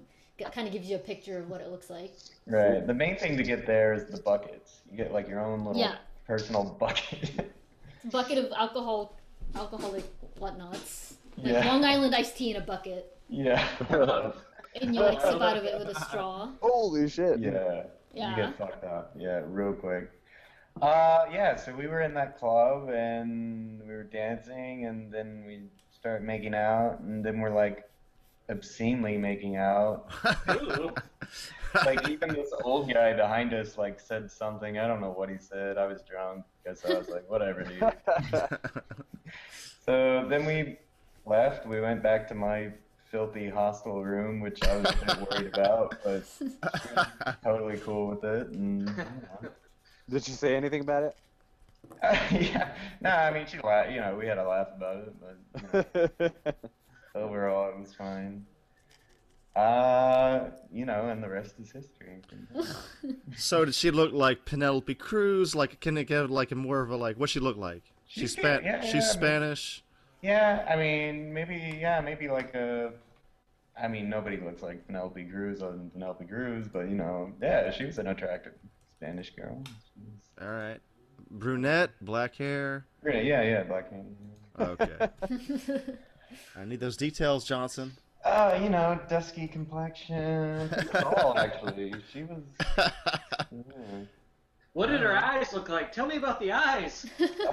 kind 0.53 0.65
of 0.67 0.71
gives 0.73 0.89
you 0.89 0.95
a 0.95 0.99
picture 0.99 1.39
of 1.39 1.49
what 1.49 1.59
it 1.59 1.67
looks 1.69 1.89
like. 1.89 2.13
Right. 2.47 2.87
The 2.87 2.93
main 2.93 3.17
thing 3.17 3.35
to 3.35 3.43
get 3.43 3.65
there 3.67 3.93
is 3.93 4.05
the 4.05 4.21
buckets. 4.21 4.79
You 4.89 4.95
get 4.95 5.11
like 5.11 5.27
your 5.27 5.41
own 5.41 5.65
little 5.65 5.81
Yeah. 5.81 5.95
personal 6.25 6.63
bucket. 6.79 7.51
Bucket 8.11 8.37
of 8.37 8.51
alcohol, 8.55 9.17
alcoholic 9.55 10.05
whatnots. 10.39 11.15
Like 11.37 11.47
Yeah. 11.53 11.65
Long 11.67 11.83
Island 11.83 12.15
iced 12.15 12.37
tea 12.37 12.51
in 12.51 12.57
a 12.57 12.61
bucket, 12.61 13.17
yeah. 13.29 13.67
and 14.81 14.93
you 14.95 15.01
like 15.01 15.19
sip 15.21 15.41
out 15.41 15.57
of 15.57 15.63
it 15.63 15.77
with 15.79 15.95
a 15.95 15.99
straw. 16.01 16.49
Holy 16.61 17.09
shit. 17.09 17.39
Yeah. 17.39 17.83
Yeah. 18.13 18.29
You 18.29 18.35
get 18.43 18.57
fucked 18.57 18.83
up. 18.83 19.13
Yeah, 19.17 19.41
real 19.45 19.73
quick. 19.73 20.09
Uh, 20.81 21.25
yeah, 21.31 21.55
so 21.55 21.73
we 21.73 21.87
were 21.87 22.01
in 22.01 22.13
that 22.13 22.37
club 22.37 22.89
and 22.89 23.81
we 23.81 23.87
were 23.93 24.03
dancing 24.03 24.85
and 24.85 25.11
then 25.11 25.43
we 25.45 25.61
start 25.93 26.21
making 26.21 26.53
out 26.53 26.99
and 26.99 27.23
then 27.23 27.39
we're 27.39 27.53
like 27.53 27.89
obscenely 28.49 29.17
making 29.17 29.55
out. 29.57 30.09
Like 31.85 32.07
even 32.09 32.29
this 32.29 32.51
old 32.63 32.91
guy 32.91 33.13
behind 33.13 33.53
us 33.53 33.77
like 33.77 33.99
said 33.99 34.31
something. 34.31 34.77
I 34.77 34.87
don't 34.87 35.01
know 35.01 35.11
what 35.11 35.29
he 35.29 35.37
said. 35.37 35.77
I 35.77 35.87
was 35.87 36.01
drunk. 36.09 36.45
Guess 36.65 36.85
I 36.85 36.97
was 36.97 37.09
like, 37.09 37.29
whatever, 37.29 37.63
dude. 37.63 37.83
so 39.85 40.25
then 40.29 40.45
we 40.45 40.77
left. 41.25 41.65
We 41.65 41.81
went 41.81 42.03
back 42.03 42.27
to 42.29 42.35
my 42.35 42.71
filthy 43.11 43.49
hostel 43.49 44.03
room, 44.03 44.39
which 44.39 44.63
I 44.63 44.77
was 44.77 44.85
a 44.89 45.05
bit 45.05 45.31
worried 45.31 45.53
about, 45.53 45.95
but 46.03 46.23
totally 47.43 47.77
cool 47.77 48.07
with 48.07 48.23
it. 48.23 48.47
And 48.49 48.87
you 48.89 48.95
know. 48.95 49.49
Did 50.09 50.23
she 50.23 50.31
say 50.31 50.55
anything 50.55 50.81
about 50.81 51.03
it? 51.03 51.15
yeah, 52.31 52.75
no, 53.01 53.09
I 53.09 53.31
mean 53.31 53.45
she 53.45 53.59
laughed. 53.59 53.91
You 53.91 54.01
know, 54.01 54.15
we 54.19 54.25
had 54.25 54.37
a 54.37 54.47
laugh 54.47 54.69
about 54.75 54.97
it, 54.97 55.13
but 55.19 55.85
you 55.93 56.29
know, 56.29 56.41
overall 57.15 57.69
it 57.69 57.79
was 57.79 57.93
fine. 57.93 58.45
Uh, 59.55 60.49
you 60.71 60.85
know, 60.85 61.07
and 61.09 61.23
the 61.23 61.29
rest 61.29 61.55
is 61.59 61.71
history. 61.71 62.21
So 63.37 63.65
did 63.65 63.73
she 63.75 63.91
look 63.91 64.11
like 64.13 64.45
Penelope 64.45 64.93
Cruz? 64.95 65.55
Like 65.55 65.79
can 65.79 65.97
it 65.97 66.05
get 66.05 66.29
like 66.29 66.51
a 66.51 66.55
more 66.55 66.81
of 66.81 66.89
a 66.89 66.95
like 66.95 67.17
what 67.17 67.29
she 67.29 67.39
look 67.39 67.57
like? 67.57 67.83
She's 68.07 68.21
She's 68.21 68.31
Span- 68.33 68.61
cute, 68.61 68.65
yeah, 68.65 68.81
she's 68.81 68.93
yeah, 68.93 68.99
but- 68.99 69.03
Spanish. 69.13 69.83
Yeah, 70.21 70.65
I 70.67 70.75
mean, 70.75 71.33
maybe, 71.33 71.77
yeah, 71.79 72.01
maybe 72.01 72.27
like 72.27 72.55
a. 72.55 72.91
I 73.79 73.87
mean, 73.87 74.09
nobody 74.09 74.37
looks 74.37 74.63
like 74.63 74.85
Penelope 74.87 75.23
Cruz 75.25 75.61
other 75.61 75.73
than 75.77 75.89
Penelope 75.91 76.25
Cruz, 76.25 76.67
but 76.67 76.89
you 76.89 76.95
know, 76.95 77.31
yeah, 77.41 77.69
she 77.71 77.85
was 77.85 77.99
an 77.99 78.07
attractive 78.07 78.53
Spanish 78.97 79.29
girl. 79.35 79.61
All 80.41 80.47
right. 80.49 80.79
Brunette, 81.29 81.91
black 82.01 82.35
hair. 82.35 82.85
Yeah, 83.05 83.19
yeah, 83.21 83.41
yeah, 83.43 83.63
black 83.63 83.91
hair. 83.91 84.05
Okay. 84.59 85.09
I 86.55 86.65
need 86.65 86.79
those 86.79 86.97
details, 86.97 87.45
Johnson. 87.45 87.91
Uh, 88.25 88.59
you 88.61 88.69
know, 88.69 88.99
dusky 89.07 89.47
complexion. 89.47 90.69
All 91.03 91.37
actually, 91.37 91.93
she 92.11 92.23
was. 92.23 92.41
yeah. 92.77 92.91
What 94.73 94.87
did 94.87 94.99
her 95.01 95.15
eyes 95.15 95.53
look 95.53 95.69
like? 95.69 95.93
Tell 95.93 96.05
me 96.05 96.17
about 96.17 96.39
the 96.41 96.51
eyes. 96.51 97.05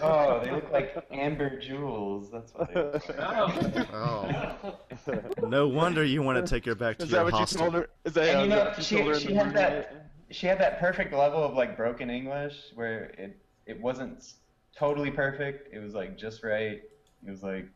Oh, 0.03 0.41
they 0.43 0.51
look 0.51 0.73
like 0.73 0.97
amber 1.13 1.57
jewels. 1.61 2.31
That's 2.33 2.53
what 2.55 2.73
they 2.75 2.81
look 2.83 3.09
like. 3.09 3.89
Oh. 3.93 4.75
Oh, 5.07 5.47
no 5.47 5.69
wonder 5.69 6.03
you 6.03 6.21
want 6.23 6.45
to 6.45 6.51
take 6.51 6.65
her 6.65 6.75
back 6.75 6.99
to 6.99 7.05
Is 7.05 7.11
your 7.13 7.21
that 7.21 7.25
what 7.33 7.35
hostel. 7.35 7.67
you 7.67 7.71
told 7.71 7.75
her? 7.85 7.91
Is 8.05 8.15
that, 8.15 8.29
And 8.29 8.39
uh, 8.39 8.41
you 8.41 8.45
is 8.45 8.49
know, 8.51 8.57
that 8.57 8.67
what 8.67 8.79
you 8.79 8.83
she- 8.85 8.97
told 8.97 9.09
her 9.09 9.15
in 9.15 9.21
she 9.21 9.35
had 9.35 9.47
movie? 9.47 9.59
that- 9.59 10.07
She 10.31 10.47
had 10.47 10.59
that 10.59 10.81
perfect 10.81 11.13
level 11.13 11.45
of 11.45 11.55
like 11.55 11.77
broken 11.77 12.09
English 12.11 12.57
where 12.75 13.05
it 13.19 13.37
it 13.67 13.81
wasn't 13.81 14.33
totally 14.77 15.11
perfect. 15.11 15.73
It 15.73 15.79
was 15.79 15.95
like 15.95 16.17
just 16.19 16.43
right. 16.43 16.83
It 17.25 17.31
was 17.31 17.43
like 17.45 17.67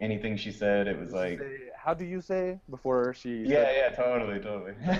anything 0.00 0.36
she 0.36 0.50
said. 0.52 0.86
It 0.88 0.98
was 0.98 1.12
like 1.12 1.38
Say- 1.38 1.68
How 1.76 1.94
do 1.94 2.04
you 2.04 2.20
say 2.20 2.58
before 2.70 3.14
she? 3.14 3.38
yeah, 3.46 3.64
said- 3.64 3.74
yeah, 3.76 3.88
totally, 3.96 4.38
totally. 4.40 4.74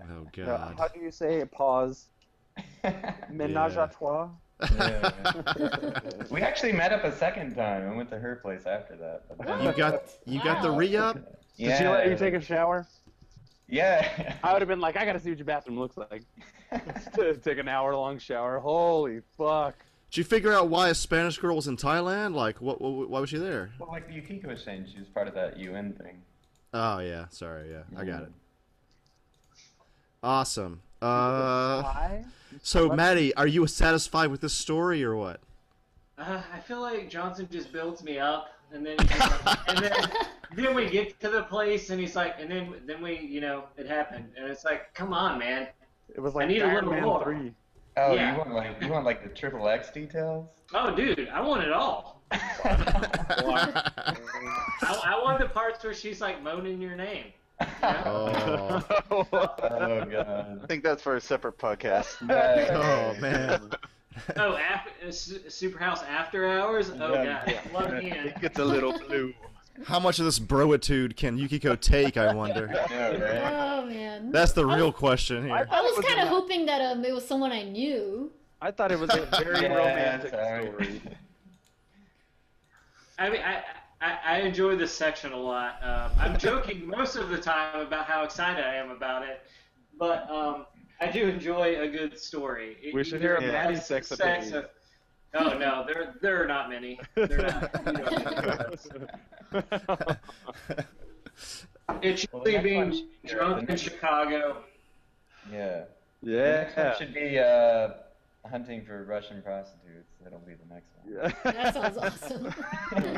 Oh 0.00 0.22
Uh, 0.42 0.44
God. 0.46 0.74
how 0.78 0.86
do 0.88 1.00
you 1.00 1.10
say 1.10 1.44
pause? 1.44 2.08
Menage 3.30 3.74
Yeah. 3.74 3.84
a 3.84 3.88
trois. 3.88 4.28
Yeah. 4.76 6.00
we 6.30 6.40
actually 6.40 6.72
met 6.72 6.92
up 6.92 7.02
a 7.04 7.14
second 7.16 7.54
time. 7.56 7.90
I 7.90 7.94
went 7.96 8.08
to 8.10 8.18
her 8.18 8.36
place 8.36 8.64
after 8.64 8.96
that. 8.96 9.24
You 9.64 9.72
got 9.72 10.02
you 10.24 10.42
got 10.42 10.62
the 10.62 10.70
Wow. 10.70 10.78
re-up? 10.78 11.14
Did 11.56 11.76
she 11.78 11.86
let 11.88 12.08
you 12.08 12.16
take 12.16 12.34
a 12.34 12.40
shower? 12.40 12.86
Yeah. 13.68 14.36
I 14.44 14.52
would 14.52 14.62
have 14.62 14.68
been 14.68 14.80
like, 14.80 14.96
I 14.96 15.04
gotta 15.04 15.18
see 15.20 15.30
what 15.30 15.38
your 15.38 15.44
bathroom 15.44 15.78
looks 15.78 15.96
like. 15.96 16.22
to 17.14 17.36
take 17.36 17.58
an 17.58 17.68
hour 17.68 17.94
long 17.96 18.18
shower. 18.20 18.60
Holy 18.60 19.20
fuck. 19.36 19.74
Did 20.10 20.18
you 20.18 20.24
figure 20.24 20.52
out 20.54 20.68
why 20.68 20.88
a 20.88 20.94
Spanish 20.94 21.36
girl 21.38 21.56
was 21.56 21.66
in 21.66 21.76
Thailand? 21.76 22.34
Like, 22.34 22.60
what, 22.62 22.80
what 22.80 23.10
why 23.10 23.20
was 23.20 23.28
she 23.30 23.38
there? 23.38 23.70
Well, 23.78 23.90
like 23.90 24.08
Yukiko 24.10 24.48
was 24.48 24.62
saying, 24.62 24.86
she 24.90 24.98
was 24.98 25.08
part 25.08 25.28
of 25.28 25.34
that 25.34 25.58
UN 25.58 25.92
thing. 25.92 26.22
Oh 26.72 26.98
yeah, 26.98 27.26
sorry, 27.30 27.70
yeah, 27.70 27.82
I 27.96 28.04
got 28.04 28.22
it. 28.22 28.32
Awesome. 30.22 30.80
Uh, 31.00 31.82
so 32.62 32.88
Maddie, 32.88 33.34
are 33.34 33.46
you 33.46 33.66
satisfied 33.66 34.30
with 34.30 34.40
this 34.40 34.52
story 34.54 35.04
or 35.04 35.14
what? 35.14 35.40
Uh, 36.16 36.42
I 36.52 36.58
feel 36.60 36.80
like 36.80 37.08
Johnson 37.08 37.46
just 37.50 37.72
builds 37.72 38.02
me 38.02 38.18
up, 38.18 38.48
and 38.72 38.84
then 38.84 38.96
and 39.68 39.78
then 39.78 39.92
then 40.56 40.74
we 40.74 40.88
get 40.90 41.20
to 41.20 41.28
the 41.28 41.42
place, 41.44 41.90
and 41.90 42.00
he's 42.00 42.16
like, 42.16 42.36
and 42.40 42.50
then 42.50 42.74
then 42.86 43.02
we, 43.02 43.18
you 43.20 43.40
know, 43.40 43.64
it 43.76 43.86
happened, 43.86 44.30
and 44.36 44.46
it's 44.46 44.64
like, 44.64 44.92
come 44.94 45.12
on, 45.12 45.38
man. 45.38 45.68
It 46.14 46.20
was 46.20 46.34
like 46.34 46.44
I 46.44 46.46
like 46.46 46.54
need 46.54 46.62
a 46.62 46.66
Iron 46.66 46.74
little 46.86 46.90
Man 46.92 47.02
more. 47.02 47.24
3. 47.24 47.54
Oh, 48.00 48.14
Yeah. 48.14 48.32
you 48.32 48.38
want 48.38 48.52
like 48.52 48.80
you 48.82 48.88
want 48.88 49.04
like 49.04 49.22
the 49.22 49.28
triple 49.30 49.68
X 49.68 49.90
details? 49.90 50.48
Oh, 50.74 50.94
dude, 50.94 51.28
I 51.30 51.40
want 51.40 51.64
it 51.64 51.72
all. 51.72 52.22
I, 52.32 53.92
I 54.82 55.20
want 55.22 55.40
the 55.40 55.48
parts 55.48 55.82
where 55.84 55.94
she's 55.94 56.20
like 56.20 56.42
moaning 56.42 56.80
your 56.80 56.96
name. 56.96 57.26
You 57.60 57.66
know? 57.82 58.82
oh, 59.10 59.24
Oh 59.30 60.04
god. 60.04 60.60
I 60.62 60.66
think 60.66 60.84
that's 60.84 61.02
for 61.02 61.16
a 61.16 61.20
separate 61.20 61.58
podcast. 61.58 62.20
Nice. 62.26 62.68
oh 62.72 63.14
man. 63.20 63.70
Oh, 64.36 64.56
after, 64.56 64.90
uh, 65.04 65.08
Superhouse 65.10 66.04
after 66.04 66.46
hours. 66.48 66.90
Oh 67.00 67.14
Yeah. 67.14 67.44
god, 67.46 67.60
let 67.92 68.02
me 68.02 68.10
in. 68.10 68.32
It's 68.42 68.58
a 68.58 68.64
little 68.64 68.96
blue. 68.98 69.32
How 69.84 69.98
much 70.00 70.18
of 70.18 70.24
this 70.24 70.38
broitude 70.38 71.16
can 71.16 71.38
Yukiko 71.38 71.76
take? 71.76 72.16
I 72.16 72.34
wonder. 72.34 72.66
Yeah, 72.90 73.08
right? 73.16 73.52
Oh 73.80 73.86
man. 73.86 74.30
That's 74.32 74.52
the 74.52 74.66
real 74.66 74.92
question 74.92 75.44
here. 75.46 75.66
I 75.70 75.80
was 75.80 76.04
kind 76.04 76.20
of 76.20 76.28
hoping 76.28 76.66
that 76.66 76.80
um 76.80 77.04
it 77.04 77.12
was 77.14 77.26
someone 77.26 77.52
I 77.52 77.62
knew. 77.62 78.30
I 78.60 78.70
thought 78.70 78.90
it 78.92 78.98
was 78.98 79.10
a 79.10 79.26
very 79.42 79.60
Yeah, 79.62 79.74
romantic 79.74 80.30
sorry. 80.30 80.66
story. 80.66 81.00
I 83.18 83.30
mean, 83.30 83.40
I, 83.42 83.62
I, 84.00 84.18
I 84.26 84.36
enjoy 84.40 84.76
this 84.76 84.92
section 84.92 85.32
a 85.32 85.36
lot. 85.36 85.76
Um, 85.82 86.10
I'm 86.18 86.38
joking 86.48 86.86
most 86.86 87.16
of 87.16 87.28
the 87.30 87.38
time 87.38 87.80
about 87.86 88.06
how 88.06 88.22
excited 88.24 88.64
I 88.64 88.74
am 88.76 88.90
about 88.90 89.22
it, 89.22 89.42
but 89.98 90.28
um, 90.30 90.66
I 91.00 91.06
do 91.10 91.26
enjoy 91.28 91.80
a 91.80 91.88
good 91.88 92.18
story. 92.18 92.76
It- 92.82 92.94
We 92.94 93.04
should 93.04 93.20
hear 93.20 93.36
a 93.36 93.42
it 93.42 93.52
Maddie 93.52 93.76
sex 93.76 94.08
sex 94.08 94.20
opinion. 94.20 94.54
or- 94.64 94.70
Oh 95.34 95.58
no, 95.58 95.84
there 95.86 96.14
there 96.22 96.42
are 96.42 96.46
not 96.46 96.70
many. 96.70 96.98
There 97.14 97.44
are 97.44 97.70
not. 97.84 97.86
you 97.86 98.98
know. 98.98 99.06
It's 102.02 102.26
Well, 102.32 102.42
the 102.44 102.52
usually 102.52 102.52
next 102.52 102.54
one 102.54 102.62
being 102.62 102.90
be, 102.90 103.08
drunk 103.28 103.66
the 103.66 103.72
in 103.72 103.78
Chicago. 103.78 104.64
Yeah. 105.50 105.84
The 106.22 106.30
next 106.32 106.76
one 106.76 106.86
yeah. 106.86 106.94
should 106.96 107.14
be 107.14 107.38
uh, 107.38 107.88
hunting 108.48 108.84
for 108.84 109.04
Russian 109.04 109.42
prostitutes. 109.42 110.10
That'll 110.22 110.40
be 110.40 110.54
the 110.54 110.74
next 110.74 110.88
one. 111.02 111.14
Yeah. 111.14 111.52
That 111.52 111.74
sounds 111.74 111.96
awesome. 111.96 112.54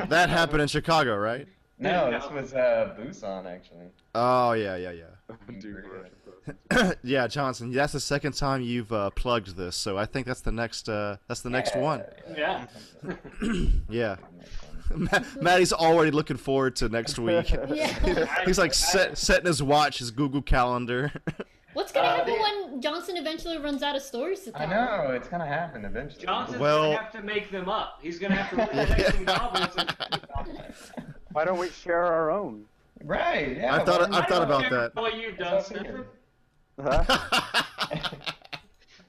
That 0.08 0.28
happened 0.28 0.62
in 0.62 0.68
Chicago, 0.68 1.16
right? 1.16 1.48
No, 1.78 2.10
this 2.10 2.30
was 2.30 2.52
uh, 2.52 2.94
Busan 2.98 3.46
actually. 3.46 3.86
Oh 4.14 4.52
yeah, 4.52 4.76
yeah, 4.76 4.90
yeah. 4.90 5.36
Dude, 5.60 6.96
yeah, 7.02 7.26
Johnson. 7.26 7.72
That's 7.72 7.94
the 7.94 8.00
second 8.00 8.32
time 8.32 8.60
you've 8.60 8.92
uh, 8.92 9.08
plugged 9.10 9.56
this, 9.56 9.76
so 9.76 9.96
I 9.96 10.04
think 10.04 10.26
that's 10.26 10.42
the 10.42 10.52
next. 10.52 10.90
Uh, 10.90 11.16
that's 11.26 11.40
the 11.40 11.48
next 11.48 11.74
one. 11.76 12.02
Yeah. 12.36 12.66
Yeah. 13.88 14.16
Next 14.96 15.36
Maddie's 15.40 15.72
already 15.72 16.10
looking 16.10 16.36
forward 16.36 16.76
to 16.76 16.88
next 16.88 17.18
week. 17.18 17.50
yeah. 17.72 18.42
He's 18.44 18.58
like 18.58 18.74
set, 18.74 19.16
setting 19.16 19.46
his 19.46 19.62
watch, 19.62 19.98
his 19.98 20.10
Google 20.10 20.42
Calendar. 20.42 21.12
What's 21.72 21.92
gonna 21.92 22.08
Uh, 22.08 22.16
happen 22.16 22.34
they- 22.34 22.40
when 22.40 22.80
Johnson 22.82 23.16
eventually 23.16 23.56
runs 23.58 23.82
out 23.84 23.94
of 23.94 24.02
stories 24.02 24.40
to 24.40 24.50
tell? 24.52 24.62
I 24.62 24.66
know 24.66 25.12
it's 25.12 25.28
gonna 25.28 25.46
happen 25.46 25.84
eventually. 25.84 26.24
Johnson's 26.26 26.58
Well- 26.58 26.90
gonna 26.92 27.02
have 27.02 27.12
to 27.12 27.22
make 27.22 27.50
them 27.52 27.68
up. 27.68 27.98
He's 28.02 28.18
gonna 28.18 28.34
have 28.34 28.50
to 28.50 28.56
read 28.56 28.88
the 28.88 28.96
next 28.96 29.20
novels. 29.20 29.74
And, 29.76 29.94
Why 31.32 31.44
don't 31.44 31.58
we 31.58 31.68
share 31.70 32.02
our 32.04 32.30
own? 32.32 32.64
Right? 33.04 33.56
Yeah. 33.56 33.76
I 33.76 33.84
thought- 33.84 34.10
why 34.10 34.18
I 34.18 34.26
thought 34.26 34.42
about 34.42 34.62
don't 34.62 34.68
care 34.70 34.80
that. 34.80 34.94
What 34.96 35.16
you've 35.16 35.38
done, 35.38 35.62
all 36.78 36.84
Huh? 36.84 37.62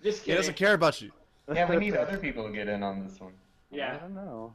Just 0.03 0.23
he 0.25 0.33
doesn't 0.33 0.55
care 0.55 0.73
about 0.73 1.01
you. 1.01 1.11
Yeah, 1.53 1.69
we 1.69 1.77
need 1.77 1.95
other 1.95 2.17
people 2.17 2.45
to 2.47 2.51
get 2.53 2.67
in 2.67 2.83
on 2.83 3.03
this 3.05 3.19
one. 3.19 3.33
Yeah. 3.71 3.95
I 3.95 3.97
don't 3.97 4.13
know. 4.15 4.53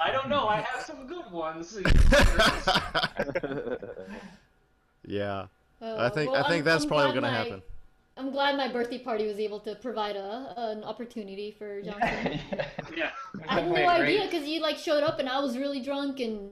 I 0.00 0.10
don't 0.12 0.28
know. 0.28 0.46
I 0.48 0.60
have 0.60 0.82
some 0.84 1.06
good 1.06 1.30
ones. 1.30 1.78
yeah, 5.06 5.46
Uh, 5.82 5.96
I 5.98 6.08
think 6.08 6.30
well, 6.32 6.44
I 6.44 6.48
think 6.48 6.56
I'm- 6.58 6.64
that's 6.64 6.84
I'm 6.84 6.88
probably 6.88 7.14
gonna 7.14 7.30
happen. 7.30 7.62
I'm 8.16 8.30
glad 8.30 8.56
my 8.56 8.68
birthday 8.68 8.98
party 8.98 9.26
was 9.26 9.40
able 9.40 9.58
to 9.60 9.74
provide 9.74 10.14
a 10.16 10.54
an 10.56 10.84
opportunity 10.84 11.50
for 11.50 11.82
Johnson. 11.86 12.38
yeah. 12.96 13.10
I 13.48 13.54
had 13.54 13.66
no 13.66 13.72
Wait, 13.72 13.86
idea 13.86 14.18
great. 14.20 14.30
because 14.30 14.46
you 14.48 14.60
like 14.60 14.76
showed 14.78 15.02
up 15.02 15.18
and 15.18 15.28
I 15.28 15.40
was 15.40 15.58
really 15.58 15.80
drunk 15.82 16.20
and 16.20 16.50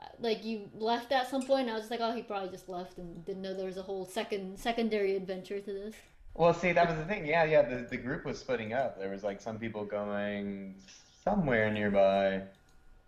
uh, 0.00 0.06
like 0.20 0.42
you 0.42 0.70
left 0.74 1.12
at 1.12 1.28
some 1.28 1.42
point. 1.42 1.62
And 1.68 1.70
I 1.70 1.74
was 1.74 1.82
just 1.82 1.90
like, 1.90 2.00
oh, 2.00 2.12
he 2.12 2.22
probably 2.22 2.48
just 2.48 2.66
left 2.70 2.96
and 2.96 3.22
didn't 3.26 3.42
know 3.42 3.52
there 3.54 3.66
was 3.66 3.76
a 3.76 3.82
whole 3.82 4.06
second 4.06 4.58
secondary 4.58 5.14
adventure 5.14 5.60
to 5.60 5.72
this. 5.72 5.94
Well, 6.34 6.54
see, 6.54 6.72
that 6.72 6.88
was 6.88 6.96
the 6.96 7.04
thing. 7.04 7.26
Yeah, 7.26 7.44
yeah. 7.44 7.60
The 7.60 7.86
the 7.90 7.98
group 7.98 8.24
was 8.24 8.38
splitting 8.38 8.72
up. 8.72 8.98
There 8.98 9.10
was 9.10 9.22
like 9.22 9.38
some 9.42 9.58
people 9.58 9.84
going 9.84 10.76
somewhere 11.24 11.70
nearby. 11.70 12.42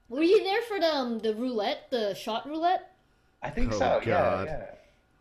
Were 0.09 0.23
you 0.23 0.43
there 0.45 0.63
for 0.63 0.79
the 0.79 0.95
um, 0.95 1.19
the 1.19 1.35
roulette, 1.35 1.91
the 1.91 2.15
shot 2.15 2.47
roulette? 2.49 2.93
I 3.43 3.51
think 3.51 3.73
Oh, 3.73 3.79
so. 3.79 4.01
God. 4.05 4.47
Yeah, 4.47 4.67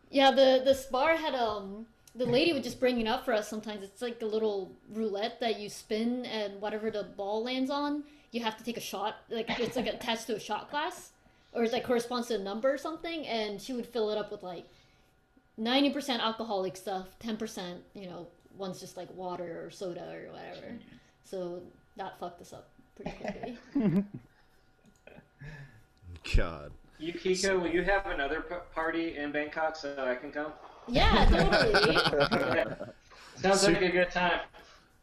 Yeah, 0.09 0.31
the 0.31 0.61
the 0.63 0.85
bar 0.91 1.15
had 1.15 1.35
um 1.35 1.87
the 2.15 2.25
lady 2.25 2.53
would 2.53 2.63
just 2.63 2.79
bring 2.79 2.99
it 3.01 3.07
up 3.07 3.25
for 3.25 3.33
us 3.33 3.47
sometimes. 3.49 3.83
It's 3.83 4.01
like 4.01 4.21
a 4.21 4.25
little 4.25 4.71
roulette 4.91 5.39
that 5.39 5.59
you 5.59 5.69
spin 5.69 6.25
and 6.25 6.61
whatever 6.61 6.91
the 6.91 7.03
ball 7.03 7.43
lands 7.43 7.71
on, 7.71 8.03
you 8.31 8.41
have 8.43 8.55
to 8.57 8.63
take 8.63 8.77
a 8.77 8.81
shot. 8.81 9.15
Like 9.29 9.49
it's 9.59 9.75
like 9.75 9.87
attached 9.87 10.27
to 10.27 10.35
a 10.35 10.39
shot 10.39 10.69
glass, 10.69 11.11
or 11.53 11.63
it's 11.63 11.73
like 11.73 11.83
corresponds 11.83 12.27
to 12.27 12.35
a 12.35 12.39
number 12.39 12.71
or 12.71 12.77
something. 12.77 13.25
And 13.25 13.59
she 13.61 13.73
would 13.73 13.87
fill 13.87 14.11
it 14.11 14.17
up 14.17 14.31
with 14.31 14.43
like 14.43 14.65
ninety 15.57 15.89
percent 15.89 16.21
alcoholic 16.21 16.77
stuff, 16.77 17.07
ten 17.19 17.37
percent 17.37 17.81
you 17.95 18.07
know 18.07 18.27
one's 18.55 18.79
just 18.79 18.95
like 18.97 19.11
water 19.15 19.63
or 19.65 19.71
soda 19.71 20.01
or 20.13 20.31
whatever. 20.31 20.75
So 21.23 21.61
that 21.97 22.19
fucked 22.19 22.41
us 22.41 22.53
up 22.53 22.69
pretty 22.95 23.57
quickly. 23.73 24.03
God. 26.35 26.71
Yukiko, 26.99 27.59
will 27.59 27.67
you 27.67 27.83
have 27.83 28.05
another 28.05 28.41
p- 28.41 28.55
party 28.73 29.17
in 29.17 29.31
Bangkok 29.31 29.75
so 29.75 29.93
I 29.99 30.15
can 30.15 30.31
come? 30.31 30.53
yeah, 30.87 31.25
totally. 31.25 31.93
Yeah. 31.93 32.75
Sounds 33.35 33.63
like 33.67 33.81
a 33.81 33.89
good 33.89 34.11
time. 34.11 34.39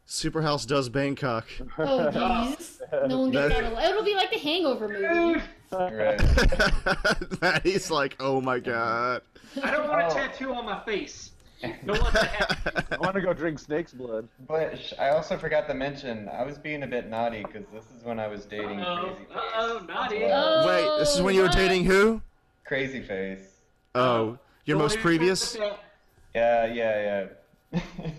Superhouse 0.07 0.65
does 0.67 0.89
Bangkok. 0.89 1.45
Oh 1.77 2.09
jeez, 2.11 2.79
no 3.07 3.19
one 3.21 3.31
gets 3.31 3.53
out 3.53 3.63
alive. 3.63 3.89
It'll 3.91 4.03
be 4.03 4.15
like 4.15 4.31
the 4.31 4.39
Hangover 4.39 4.87
movie. 4.89 5.41
yeah. 5.71 5.89
Right. 5.93 7.41
Maddie's 7.41 7.89
like, 7.91 8.15
oh 8.19 8.41
my 8.41 8.59
god. 8.59 9.21
I 9.63 9.71
don't 9.71 9.87
want 9.87 10.01
a 10.01 10.05
Oh. 10.07 10.13
tattoo 10.13 10.53
on 10.53 10.65
my 10.65 10.83
face. 10.83 11.31
Don't 11.85 12.01
want 12.01 12.13
that. 12.13 12.87
I 12.91 12.97
want 12.97 13.15
to 13.15 13.21
go 13.21 13.33
drink 13.33 13.59
snake's 13.59 13.93
blood. 13.93 14.27
But 14.47 14.93
I 14.99 15.09
also 15.09 15.37
forgot 15.37 15.67
to 15.67 15.73
mention 15.73 16.29
I 16.29 16.43
was 16.43 16.57
being 16.57 16.83
a 16.83 16.87
bit 16.87 17.07
naughty 17.09 17.43
because 17.43 17.65
this 17.73 17.85
is 17.97 18.03
when 18.03 18.19
I 18.19 18.27
was 18.27 18.45
dating 18.45 18.79
Uh-oh. 18.79 19.01
Crazy 19.13 19.25
Face. 19.25 19.35
Uh-oh, 19.35 19.85
naughty. 19.87 20.19
Oh, 20.25 20.67
Wait, 20.67 20.99
this 20.99 21.15
is 21.15 21.21
when 21.21 21.35
you 21.35 21.41
were 21.41 21.47
dating 21.49 21.85
who? 21.85 22.21
Crazy 22.65 23.01
Face. 23.01 23.41
Oh, 23.95 24.37
your 24.65 24.75
The 24.75 24.79
one 24.79 24.83
most 24.85 24.95
who 24.95 25.01
previous? 25.01 25.53
that- 25.53 25.79
Yeah, 26.35 26.65
yeah, 26.65 27.27
yeah. 27.73 27.81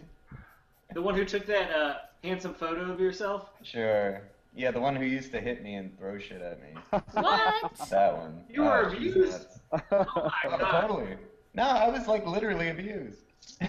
The 0.94 1.00
one 1.00 1.14
who 1.14 1.24
took 1.24 1.46
that 1.46 1.70
uh, 1.74 1.94
handsome 2.22 2.52
photo 2.54 2.90
of 2.92 3.00
yourself? 3.00 3.48
sure. 3.62 4.20
Yeah, 4.54 4.70
the 4.70 4.80
one 4.80 4.94
who 4.94 5.06
used 5.06 5.32
to 5.32 5.40
hit 5.40 5.62
me 5.62 5.76
and 5.76 5.96
throw 5.98 6.18
shit 6.18 6.42
at 6.42 6.60
me. 6.60 6.74
What? 7.12 7.72
That 7.90 8.14
one. 8.18 8.44
You 8.50 8.64
were 8.64 8.86
Oh, 8.86 8.90
she's 8.94 9.12
abused? 9.12 9.46
nuts. 9.72 9.84
Oh 9.90 10.04
my 10.12 10.32
Oh, 10.44 10.58
god. 10.58 10.80
totally. 10.82 11.16
No, 11.54 11.62
I 11.62 11.88
was 11.88 12.06
like 12.06 12.26
literally 12.26 12.68
abused. 12.68 13.31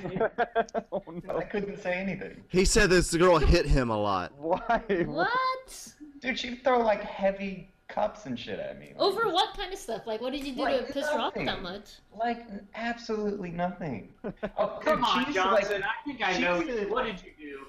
oh 0.92 1.04
no. 1.24 1.38
I 1.38 1.44
couldn't 1.44 1.82
say 1.82 1.94
anything. 1.94 2.44
He 2.50 2.66
said 2.66 2.90
this 2.90 3.14
girl 3.16 3.38
hit 3.38 3.66
him 3.66 3.90
a 3.90 3.98
lot. 3.98 4.32
Why? 4.38 4.82
What? 5.06 5.94
Dude, 6.22 6.40
she'd 6.40 6.64
throw 6.64 6.80
like 6.80 7.02
heavy 7.04 7.70
cups 7.90 8.26
and 8.26 8.40
shit 8.40 8.60
at 8.60 8.80
me. 8.80 8.94
Over 8.98 9.30
what 9.30 9.56
kind 9.56 9.72
of 9.72 9.78
stuff? 9.78 10.08
Like, 10.08 10.22
what 10.22 10.32
did 10.34 10.44
you 10.46 10.56
do 10.56 10.62
Like, 10.62 10.88
to 10.88 10.94
piss 10.94 11.08
her 11.10 11.20
off 11.20 11.34
that 11.36 11.62
much? 11.62 11.90
Like 12.18 12.46
absolutely 12.76 13.52
nothing. 13.52 14.10
Oh, 14.58 14.80
Come 14.84 14.98
dude, 15.00 15.06
on, 15.06 15.20
used 15.26 15.34
to, 15.34 15.44
like- 15.46 15.72
I 15.72 15.82
think 16.06 16.22
I 16.22 16.34
she 16.34 16.42
know 16.42 16.60
used 16.62 16.90
What 16.90 17.06
did 17.06 17.22
you 17.24 17.32
do? 17.40 17.60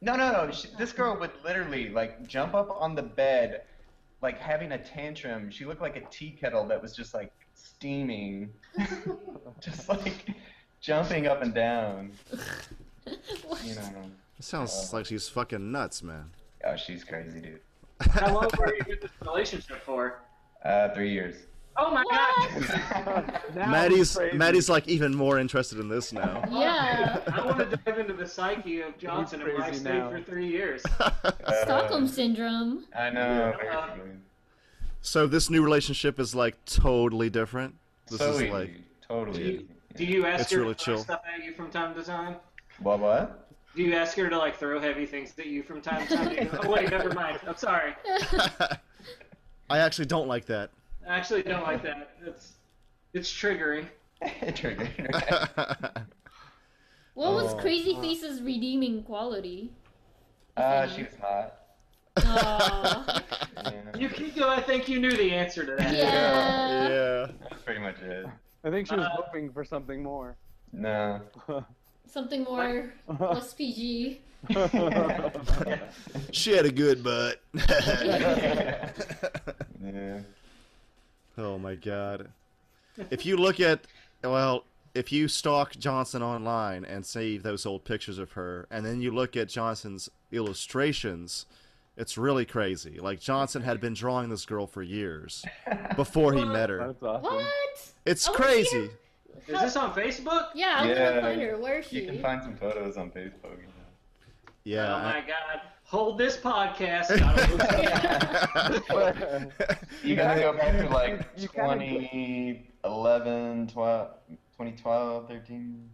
No, 0.00 0.16
no, 0.16 0.30
no. 0.32 0.50
She, 0.52 0.68
this 0.78 0.92
girl 0.92 1.16
would 1.18 1.30
literally 1.44 1.88
like 1.88 2.26
jump 2.26 2.54
up 2.54 2.68
on 2.78 2.94
the 2.94 3.02
bed, 3.02 3.62
like 4.22 4.38
having 4.38 4.72
a 4.72 4.78
tantrum. 4.78 5.50
She 5.50 5.64
looked 5.64 5.80
like 5.80 5.96
a 5.96 6.02
tea 6.10 6.30
kettle 6.38 6.66
that 6.68 6.80
was 6.82 6.94
just 6.94 7.14
like 7.14 7.32
steaming, 7.54 8.50
just 9.60 9.88
like 9.88 10.26
jumping 10.88 11.26
up 11.26 11.42
and 11.42 11.54
down. 11.54 12.12
What? 13.46 13.62
You 13.64 13.74
know. 13.74 14.10
It 14.38 14.44
sounds 14.44 14.90
like 14.94 15.04
she's 15.04 15.28
fucking 15.28 15.70
nuts, 15.70 16.02
man. 16.02 16.30
Oh, 16.64 16.74
she's 16.74 17.04
crazy, 17.04 17.38
dude. 17.38 17.60
How 18.00 18.32
long 18.32 18.48
were 18.58 18.74
you 18.74 18.94
in 18.94 18.98
this 19.02 19.10
relationship 19.20 19.82
for? 19.84 20.20
Uh, 20.64 20.88
three 20.94 21.10
years. 21.10 21.36
Oh 21.76 21.90
my 21.90 22.02
What? 22.02 23.04
god! 23.04 23.42
Now 23.54 23.66
Maddie's. 23.70 24.18
Maddie's 24.32 24.70
like 24.70 24.88
even 24.88 25.14
more 25.14 25.38
interested 25.38 25.78
in 25.80 25.88
this 25.88 26.14
now. 26.14 26.42
Yeah. 26.50 27.20
I 27.30 27.44
want 27.44 27.58
to 27.58 27.76
dive 27.76 27.98
into 27.98 28.14
the 28.14 28.26
psyche 28.26 28.80
of 28.80 28.96
Johnson 28.96 29.42
and 29.42 29.52
why 29.52 29.58
I 29.58 29.68
crazy 29.68 29.80
stayed 29.80 29.94
now. 29.98 30.10
for 30.10 30.22
three 30.22 30.46
years. 30.48 30.82
Uh, 30.98 31.10
Stockholm 31.64 32.06
syndrome. 32.08 32.84
I 32.96 33.10
know. 33.10 33.54
Yeah. 33.62 33.96
so 35.02 35.26
this 35.26 35.50
new 35.50 35.62
relationship 35.62 36.18
is 36.18 36.34
like 36.34 36.56
totally 36.64 37.28
different. 37.28 37.74
This 38.06 38.18
so 38.20 38.30
is 38.30 38.40
easy. 38.42 38.50
like 38.50 38.72
Do 38.74 38.82
totally. 39.08 39.66
You, 39.98 40.06
do 40.06 40.12
you 40.12 40.26
ask 40.26 40.42
It's 40.42 40.52
her 40.52 40.60
really 40.60 40.74
to 40.74 40.84
throw 40.84 40.94
chill. 40.96 41.04
stuff 41.04 41.22
at 41.36 41.44
you 41.44 41.52
from 41.54 41.70
time 41.70 41.94
to 41.94 42.02
time? 42.02 42.36
What? 42.80 42.98
What? 43.00 43.48
Do 43.76 43.82
you 43.82 43.94
ask 43.94 44.16
her 44.16 44.28
to 44.30 44.38
like 44.38 44.56
throw 44.56 44.80
heavy 44.80 45.04
things 45.06 45.32
at 45.38 45.46
you 45.46 45.62
from 45.62 45.80
time 45.80 46.06
to 46.06 46.16
time? 46.16 46.28
Do 46.28 46.34
you 46.36 46.44
go, 46.44 46.58
oh 46.62 46.70
wait, 46.70 46.90
never 46.90 47.12
mind. 47.12 47.40
I'm 47.46 47.56
sorry. 47.56 47.94
I 49.70 49.78
actually 49.78 50.06
don't 50.06 50.28
like 50.28 50.46
that. 50.46 50.70
I 51.08 51.16
actually 51.16 51.42
don't 51.42 51.62
like 51.64 51.82
that. 51.82 52.10
It's 52.24 52.52
it's 53.14 53.30
triggering. 53.32 53.86
Triggered. 54.54 54.90
What 57.14 57.32
was 57.34 57.52
Oh. 57.54 57.58
Crazy 57.58 57.94
Face's 58.00 58.40
redeeming 58.42 59.02
quality? 59.04 59.70
Uh, 60.56 60.86
she 60.88 61.02
was 61.04 61.12
hot. 61.20 61.54
Aw. 62.18 63.22
Yeah. 63.64 63.96
Yukiko, 63.96 64.46
I 64.48 64.60
think 64.60 64.88
you 64.90 65.00
knew 65.00 65.16
the 65.16 65.30
answer 65.32 65.64
to 65.64 65.74
that. 65.76 65.94
yeah. 65.94 66.88
yeah. 66.88 67.26
That's 67.48 67.62
pretty 67.62 67.80
much 67.80 67.96
it. 68.02 68.26
I 68.64 68.70
think 68.70 68.88
she 68.88 68.94
was 68.96 69.04
Uh, 69.06 69.10
hoping 69.10 69.50
for 69.52 69.64
something 69.64 70.02
more. 70.02 70.36
No. 70.72 71.20
Something 72.06 72.44
more 72.44 72.92
less 73.18 73.54
PG. 73.54 74.20
She 76.32 76.52
had 76.52 76.66
a 76.66 76.72
good 76.72 77.02
butt. 77.02 77.40
Yeah. 79.82 80.20
oh 81.38 81.58
my 81.58 81.74
god. 81.74 82.28
If 83.10 83.26
you 83.26 83.36
look 83.36 83.60
at, 83.60 83.80
well, 84.22 84.64
if 84.94 85.12
you 85.12 85.28
stalk 85.28 85.72
Johnson 85.76 86.22
online 86.22 86.84
and 86.84 87.04
see 87.04 87.36
those 87.38 87.66
old 87.66 87.84
pictures 87.84 88.18
of 88.18 88.32
her, 88.32 88.66
and 88.70 88.84
then 88.86 89.00
you 89.00 89.10
look 89.10 89.36
at 89.36 89.48
Johnson's 89.48 90.08
illustrations, 90.32 91.46
it's 91.96 92.16
really 92.18 92.44
crazy. 92.44 92.98
Like 93.00 93.20
Johnson 93.20 93.62
had 93.62 93.80
been 93.80 93.94
drawing 93.94 94.28
this 94.28 94.44
girl 94.44 94.66
for 94.66 94.82
years 94.82 95.44
before 95.96 96.32
he 96.32 96.44
met 96.44 96.70
her. 96.70 96.78
That's 96.78 97.02
awesome. 97.02 97.34
What? 97.34 97.92
It's 98.06 98.28
I 98.28 98.32
crazy. 98.32 98.90
Is 99.46 99.60
this 99.60 99.76
on 99.76 99.92
Facebook? 99.94 100.48
Yeah, 100.54 100.76
I'm 100.78 100.88
Yeah. 100.88 101.08
gonna 101.10 101.20
find 101.22 101.40
her. 101.42 101.58
Where 101.58 101.78
is 101.80 101.86
she? 101.86 102.00
You 102.00 102.06
can 102.06 102.20
find 102.22 102.42
some 102.42 102.56
photos 102.56 102.96
on 102.96 103.10
Facebook. 103.10 103.58
Yeah. 104.64 104.94
Oh 104.96 104.98
my 105.02 105.20
god. 105.26 105.60
Hold 105.84 106.16
this 106.18 106.36
podcast. 106.38 107.18
Gotta 107.18 107.52
look 108.94 109.16
it 109.20 109.22
up. 109.22 109.76
You 110.02 110.16
gotta 110.16 110.40
go 110.40 110.52
back 110.54 110.78
to 110.78 110.88
like 110.88 111.26
You 111.36 111.48
gotta 111.54 111.78
go- 111.78 111.94
2011, 112.82 113.66
12, 113.68 114.08
2012, 114.28 115.28
13. 115.28 115.90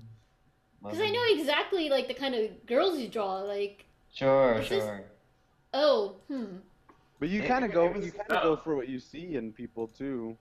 Because 0.83 1.01
I 1.01 1.11
know 1.11 1.23
exactly 1.31 1.89
like 1.91 2.09
the 2.09 2.15
kind 2.15 2.35
of 2.35 2.65
girls 2.67 2.99
you 2.99 3.09
draw. 3.09 3.39
Like, 3.41 3.85
Sure, 4.13 4.55
Is 4.55 4.69
this- 4.69 4.83
sure. 4.83 5.05
Oh, 5.75 6.17
hmm. 6.29 6.45
But 7.19 7.29
you 7.29 7.43
kind 7.43 7.65
of 7.65 7.73
go, 7.73 7.91
was- 7.91 8.05
you 8.07 8.13
kind 8.13 8.31
of 8.33 8.43
go 8.43 8.57
for 8.57 8.75
what 8.77 8.89
you 8.89 8.99
see 8.99 9.37
in 9.37 9.53
people 9.53 9.89
too. 9.89 10.37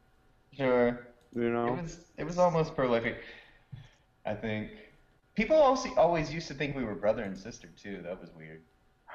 Sure. 0.55 1.07
You 1.35 1.43
It 1.43 1.49
know. 1.51 1.73
was 1.81 2.05
it 2.17 2.23
was 2.23 2.37
almost 2.37 2.75
prolific. 2.75 3.17
I 4.25 4.33
think 4.33 4.71
people 5.35 5.55
also 5.55 5.89
always 5.95 6.33
used 6.33 6.47
to 6.47 6.53
think 6.53 6.75
we 6.75 6.83
were 6.83 6.95
brother 6.95 7.23
and 7.23 7.37
sister 7.37 7.67
too. 7.81 8.01
That 8.03 8.19
was 8.19 8.29
weird. 8.35 8.61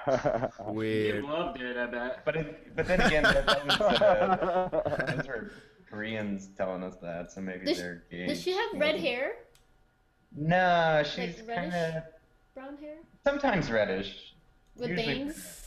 weird. 0.69 1.25
You 1.25 1.31
loved 1.31 1.61
it, 1.61 1.77
I 1.77 1.87
bet. 1.87 2.25
But 2.25 2.37
it, 2.37 2.77
but 2.77 2.87
then 2.87 3.01
again, 3.01 3.23
that, 3.25 3.47
that 3.47 3.67
was, 3.67 3.81
uh, 3.81 5.12
those 5.17 5.27
were 5.27 5.53
Koreans 5.91 6.49
telling 6.57 6.83
us 6.83 6.97
that, 7.03 7.33
so 7.33 7.41
maybe 7.41 7.65
Does- 7.67 7.79
they're 7.79 8.05
gay. 8.11 8.27
Does 8.27 8.43
she 8.43 8.53
have 8.53 8.73
red 8.75 8.97
maybe. 8.97 9.07
hair? 9.07 9.33
No, 10.37 11.03
she's 11.05 11.39
Like 11.47 11.57
kind 11.57 11.75
of 11.75 12.03
Brown 12.55 12.77
hair? 12.77 12.97
sometimes 13.25 13.71
reddish. 13.71 14.35
With 14.77 14.91
Usually 14.91 15.25
bangs? 15.25 15.64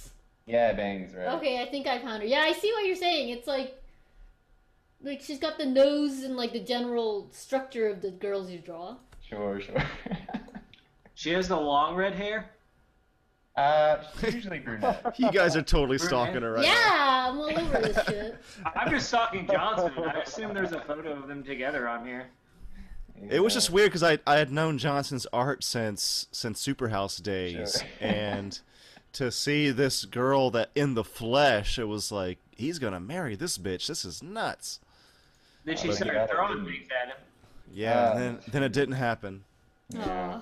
Yeah, 0.48 0.74
bangs, 0.74 1.14
right? 1.14 1.28
Okay, 1.36 1.62
I 1.62 1.70
think 1.70 1.86
I 1.88 2.00
found 2.00 2.22
her. 2.24 2.28
Yeah, 2.28 2.40
I 2.40 2.54
see 2.54 2.72
what 2.72 2.86
you're 2.86 2.96
saying. 2.96 3.30
It's 3.30 3.48
like, 3.48 3.76
like 5.02 5.22
she's 5.22 5.40
got 5.40 5.58
the 5.58 5.66
nose 5.66 6.24
and 6.24 6.36
like 6.38 6.54
the 6.54 6.60
general 6.62 7.28
structure 7.32 7.88
of 7.90 8.02
the 8.02 8.12
girls 8.12 8.50
you 8.50 8.60
draw. 8.60 8.96
Sure, 9.28 9.60
sure. 9.62 9.84
She 11.16 11.32
has 11.32 11.48
the 11.48 11.60
long 11.60 11.96
red 11.96 12.14
hair. 12.14 12.52
uh, 13.56 13.98
she's 14.22 14.36
usually 14.36 14.60
brunette. 14.60 15.16
You 15.18 15.32
guys 15.32 15.56
are 15.56 15.64
totally 15.64 15.98
stalking 15.98 16.44
her 16.44 16.52
right 16.54 16.62
now. 16.62 16.68
yeah, 16.72 17.28
I'm 17.32 17.38
all 17.40 17.60
over 17.60 17.82
this 17.82 18.06
shit. 18.06 18.38
I'm 18.76 18.92
just 18.92 19.08
stalking 19.08 19.48
Johnson. 19.48 19.92
I 19.98 20.20
assume 20.22 20.54
there's 20.54 20.74
a 20.74 20.82
photo 20.82 21.14
of 21.14 21.28
them 21.28 21.44
together 21.44 21.88
on 21.90 22.06
here. 22.06 22.28
It 23.32 23.40
was 23.42 23.56
just 23.56 23.72
weird 23.72 23.88
because 23.90 24.04
I 24.04 24.20
I 24.28 24.36
had 24.38 24.52
known 24.52 24.78
Johnson's 24.78 25.26
art 25.34 25.64
since 25.64 26.28
since 26.32 26.64
Superhouse 26.64 27.20
days, 27.20 27.80
Sure. 27.80 27.88
and 28.00 28.60
to 29.18 29.32
see 29.32 29.72
this 29.72 30.06
girl 30.06 30.52
that 30.52 30.70
in 30.76 30.94
the 30.94 31.04
flesh, 31.04 31.80
it 31.80 31.86
was 31.86 32.12
like 32.12 32.38
he's 32.56 32.80
gonna 32.80 33.00
marry 33.00 33.36
this 33.36 33.58
bitch. 33.58 33.88
This 33.88 34.06
is 34.06 34.22
nuts. 34.22 34.80
Then 35.66 35.76
she 35.78 35.88
But 35.88 35.98
started 35.98 36.30
throwing 36.30 36.64
didn't 36.64 36.72
things 36.72 36.88
at 37.02 37.08
him. 37.10 37.18
Yeah, 37.74 38.00
Uh, 38.00 38.18
then 38.20 38.40
then 38.48 38.64
it 38.64 38.74
didn't 38.74 38.96
happen. 38.96 39.44
Aw. 39.98 40.42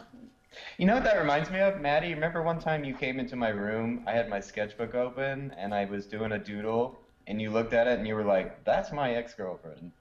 You 0.77 0.85
know 0.85 0.93
what 0.95 1.03
that 1.03 1.17
reminds 1.17 1.49
me 1.49 1.59
of, 1.59 1.79
Maddie? 1.81 2.13
Remember 2.13 2.41
one 2.41 2.59
time 2.59 2.83
you 2.83 2.93
came 2.93 3.19
into 3.19 3.35
my 3.35 3.49
room? 3.49 4.03
I 4.07 4.11
had 4.11 4.29
my 4.29 4.39
sketchbook 4.39 4.93
open 4.95 5.53
and 5.57 5.73
I 5.73 5.85
was 5.85 6.05
doing 6.05 6.31
a 6.33 6.39
doodle, 6.39 6.97
and 7.27 7.41
you 7.41 7.51
looked 7.51 7.73
at 7.73 7.87
it 7.87 7.97
and 7.97 8.07
you 8.07 8.15
were 8.15 8.23
like, 8.23 8.63
"That's 8.65 8.91
my 8.91 9.13
ex-girlfriend." 9.15 9.91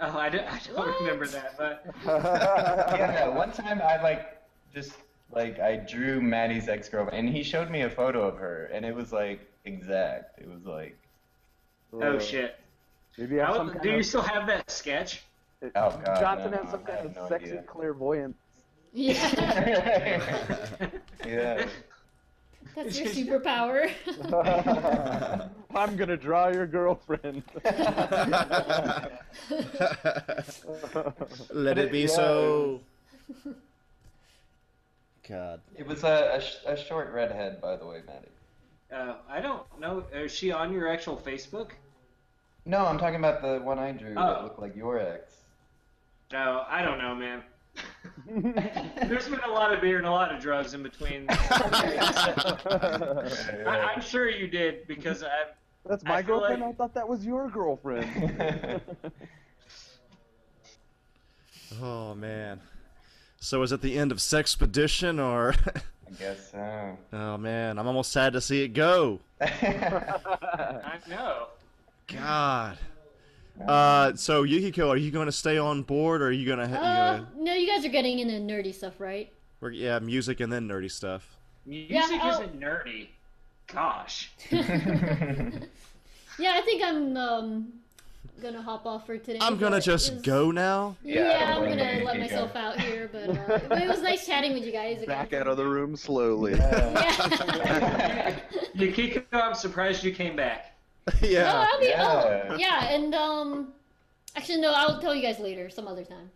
Oh, 0.00 0.16
I 0.16 0.28
don't, 0.28 0.44
I 0.46 0.60
don't 0.66 0.76
What? 0.76 1.00
remember 1.00 1.26
that, 1.26 1.56
but 1.58 1.84
yeah, 2.06 3.28
one 3.28 3.50
time 3.52 3.82
I 3.82 4.00
like 4.00 4.40
just 4.72 4.92
like 5.30 5.58
I 5.60 5.76
drew 5.76 6.20
Maddie's 6.20 6.68
ex-girlfriend, 6.68 7.26
and 7.26 7.36
he 7.36 7.42
showed 7.42 7.70
me 7.70 7.82
a 7.82 7.90
photo 7.90 8.26
of 8.26 8.36
her, 8.38 8.66
and 8.72 8.84
it 8.84 8.94
was 8.94 9.12
like 9.12 9.40
exact. 9.64 10.38
It 10.40 10.48
was 10.48 10.64
like, 10.64 10.96
oh 11.92 12.18
shit. 12.18 12.56
Maybe 13.16 13.34
you 13.34 13.40
have 13.40 13.48
How- 13.50 13.56
some 13.56 13.66
do 13.68 13.72
kind 13.74 13.84
you 13.86 13.96
of, 13.98 14.06
still 14.06 14.22
have 14.22 14.46
that 14.46 14.70
sketch? 14.70 15.22
Oh, 15.62 15.68
God, 15.74 16.20
Johnson 16.20 16.50
no, 16.52 16.56
has 16.58 16.70
some 16.70 16.84
kind 16.84 17.06
of 17.06 17.16
no 17.16 17.28
sexy 17.28 17.46
idea. 17.50 17.62
clairvoyance. 17.62 18.36
Yeah, 18.92 19.18
yeah. 21.26 21.66
that's 22.76 22.98
your 22.98 23.08
superpower. 23.40 23.90
I'm 25.74 25.96
gonna 25.96 26.16
draw 26.16 26.48
your 26.48 26.66
girlfriend. 26.66 27.42
Let 31.50 31.78
it 31.78 31.92
be 31.92 32.00
Yeah, 32.02 32.06
so. 32.06 32.80
God. 35.28 35.60
It 35.76 35.86
was 35.86 36.04
a, 36.04 36.42
a, 36.66 36.72
a 36.72 36.76
short 36.76 37.12
redhead, 37.12 37.60
by 37.60 37.76
the 37.76 37.86
way, 37.86 38.00
Maddie. 38.06 38.28
Uh, 38.92 39.16
I 39.28 39.40
don't 39.40 39.62
know. 39.78 40.04
Is 40.12 40.32
she 40.32 40.50
on 40.52 40.72
your 40.72 40.88
actual 40.88 41.16
Facebook? 41.16 41.70
No, 42.64 42.86
I'm 42.86 42.98
talking 42.98 43.16
about 43.16 43.42
the 43.42 43.58
one 43.62 43.78
I 43.78 43.92
drew 43.92 44.14
that 44.14 44.38
Oh. 44.38 44.42
looked 44.44 44.58
like 44.58 44.74
your 44.74 44.98
ex. 44.98 45.34
No, 46.32 46.64
I 46.68 46.82
don't 46.82 46.98
know, 46.98 47.14
man. 47.14 47.42
There's 49.08 49.28
been 49.28 49.40
a 49.40 49.48
lot 49.50 49.72
of 49.72 49.80
beer 49.80 49.98
and 49.98 50.06
a 50.06 50.10
lot 50.10 50.34
of 50.34 50.42
drugs 50.42 50.74
in 50.74 50.82
between. 50.82 51.26
I, 51.28 51.36
I'm 53.94 54.00
sure 54.00 54.28
you 54.28 54.48
did 54.48 54.86
because 54.88 55.22
I. 55.22 55.28
That's 55.86 56.04
I 56.04 56.08
my 56.08 56.22
feel 56.22 56.38
girlfriend. 56.40 56.62
like- 56.62 56.70
I 56.70 56.72
thought 56.76 56.94
that 56.94 57.08
was 57.08 57.24
your 57.24 57.48
girlfriend. 57.50 58.80
Oh 61.82 62.14
man. 62.14 62.60
So 63.40 63.62
is 63.62 63.72
it 63.72 63.80
the 63.80 63.96
end 63.98 64.12
of 64.12 64.18
Sexpedition 64.18 65.22
or? 65.24 65.54
I 65.66 66.10
guess 66.18 66.50
so. 66.52 66.98
oh 67.12 67.36
man, 67.38 67.78
I'm 67.78 67.86
almost 67.86 68.10
sad 68.12 68.32
to 68.32 68.40
see 68.40 68.62
it 68.62 68.68
go. 68.68 69.20
I 69.40 70.98
know. 71.08 71.48
God. 72.08 72.78
Uh, 73.66 74.14
so 74.14 74.42
Yukiko, 74.44 74.88
are 74.88 74.96
you 74.96 75.10
going 75.10 75.26
to 75.26 75.32
stay 75.32 75.58
on 75.58 75.82
board, 75.82 76.22
or 76.22 76.26
are 76.28 76.32
you 76.32 76.46
gonna? 76.48 76.66
Ha- 76.68 76.74
you 76.74 76.80
Uh, 76.80 77.16
gonna 77.18 77.28
no, 77.38 77.54
you 77.54 77.66
guys 77.66 77.84
are 77.84 77.88
getting 77.90 78.20
into 78.20 78.34
nerdy 78.34 78.72
stuff, 78.74 79.00
right? 79.00 79.32
we're- 79.60 79.76
yeah, 79.76 79.98
music 79.98 80.38
and 80.40 80.52
then 80.52 80.68
nerdy 80.68 80.90
stuff. 80.90 81.36
Music 81.66 82.20
I'll- 82.22 82.40
isn't 82.40 82.58
nerdy. 82.60 83.08
Gosh. 83.66 84.30
Yeah, 86.40 86.52
I 86.54 86.60
think 86.60 86.82
I'm 86.84 87.16
um 87.16 87.72
gonna 88.40 88.62
hop 88.62 88.86
off 88.86 89.06
for 89.06 89.18
today. 89.18 89.38
I'm 89.40 89.56
gonna 89.58 89.80
just 89.80 90.12
was- 90.14 90.22
go 90.22 90.50
now. 90.50 90.96
Yeah, 91.02 91.14
Yeah, 91.38 91.44
I 91.46 91.54
don't 91.54 91.68
I'm 91.72 91.78
gonna 91.78 92.04
let 92.04 92.18
myself 92.18 92.54
go. 92.54 92.60
out 92.60 92.80
here, 92.80 93.08
but, 93.12 93.30
uh, 93.30 93.58
but 93.68 93.82
it 93.82 93.88
was 93.88 94.00
nice 94.02 94.26
chatting 94.26 94.54
with 94.54 94.64
you 94.64 94.72
guys 94.72 95.02
again. 95.02 95.08
Back 95.08 95.32
out 95.32 95.46
of 95.46 95.56
the 95.56 95.64
room 95.66 95.96
slowly. 95.96 96.54
Yeah. 96.54 98.38
Yukiko, 98.74 99.22
I'm 99.32 99.54
surprised 99.54 100.04
you 100.04 100.12
came 100.12 100.36
back. 100.36 100.74
Oh, 101.10 101.14
yeah. 101.26 101.66
I'll 101.72 101.80
be, 101.80 101.86
Yeah. 101.86 102.44
oh, 102.50 102.56
yeah, 102.56 102.88
and 102.92 103.14
um, 103.14 103.72
actually 104.36 104.60
no, 104.60 104.72
I'll 104.74 105.00
tell 105.00 105.14
you 105.14 105.22
guys 105.22 105.38
later, 105.38 105.70
some 105.70 105.88
other 105.88 106.04
time. 106.04 106.30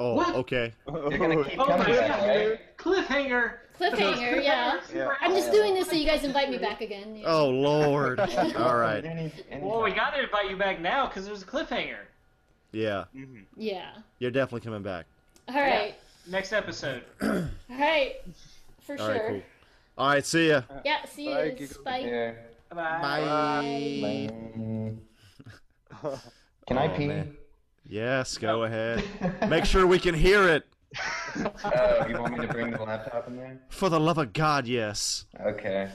Oh, 0.00 0.14
What? 0.14 0.34
okay. 0.36 0.72
You're 0.88 1.18
gonna 1.18 1.44
keep 1.44 1.58
Oh 1.60 1.66
my 1.66 1.76
coming 1.84 1.96
back, 1.98 2.20
god. 2.20 2.26
right? 2.28 2.76
Cliffhanger. 2.78 3.52
Cliffhanger, 3.78 4.42
yeah. 4.42 4.80
I'm 5.20 5.32
just 5.32 5.52
doing 5.52 5.74
this 5.74 5.88
so 5.88 5.94
you 5.94 6.06
guys 6.06 6.24
invite 6.24 6.50
me 6.50 6.58
back 6.58 6.80
again. 6.80 7.16
yeah. 7.16 7.24
Oh 7.26 7.48
Lord. 7.48 8.18
All 8.56 8.76
right. 8.76 9.04
Any, 9.04 9.32
any 9.50 9.64
Well, 9.64 9.82
we 9.82 9.92
gotta 9.92 10.22
invite 10.22 10.50
you 10.50 10.56
back 10.56 10.80
now 10.80 11.06
because 11.06 11.26
there's 11.26 11.42
a 11.42 11.46
cliffhanger. 11.46 11.98
Yeah, 12.72 13.04
mm-hmm. 13.16 13.42
Yeah. 13.56 13.90
you're 14.18 14.30
definitely 14.30 14.60
coming 14.60 14.82
back. 14.82 15.06
All 15.48 15.54
right. 15.54 15.94
Next 16.28 16.52
episode. 16.52 17.02
All 17.22 17.48
right. 17.70 18.16
For 18.82 18.92
All 18.92 18.98
sure. 18.98 19.08
right, 19.14 19.22
cool. 19.28 19.42
All 19.96 20.08
right, 20.10 20.24
see 20.26 20.48
ya. 20.48 20.62
Yeah. 20.84 21.04
See 21.06 21.28
you. 21.30 21.34
Bye, 21.34 21.56
Kiko. 21.58 21.84
Bye. 21.84 21.98
Yeah. 22.00 22.32
Bye. 22.70 24.28
Bye. 26.02 26.10
Can 26.68 26.76
I 26.78 26.92
Oh, 26.92 26.96
pee? 26.96 27.06
man. 27.06 27.36
Yes, 27.88 28.36
go 28.36 28.64
ahead. 28.64 29.02
Make 29.48 29.64
sure 29.64 29.86
we 29.86 29.98
can 29.98 30.14
hear 30.14 30.46
it. 30.48 30.66
Oh, 31.64 32.06
you 32.08 32.18
want 32.18 32.38
me 32.38 32.46
to 32.46 32.52
bring 32.52 32.70
the 32.70 32.82
laptop 32.82 33.28
in 33.28 33.36
there? 33.36 33.60
For 33.68 33.88
the 33.88 34.00
love 34.00 34.18
of 34.18 34.32
God, 34.32 34.66
yes. 34.66 35.26
Okay. 35.40 35.88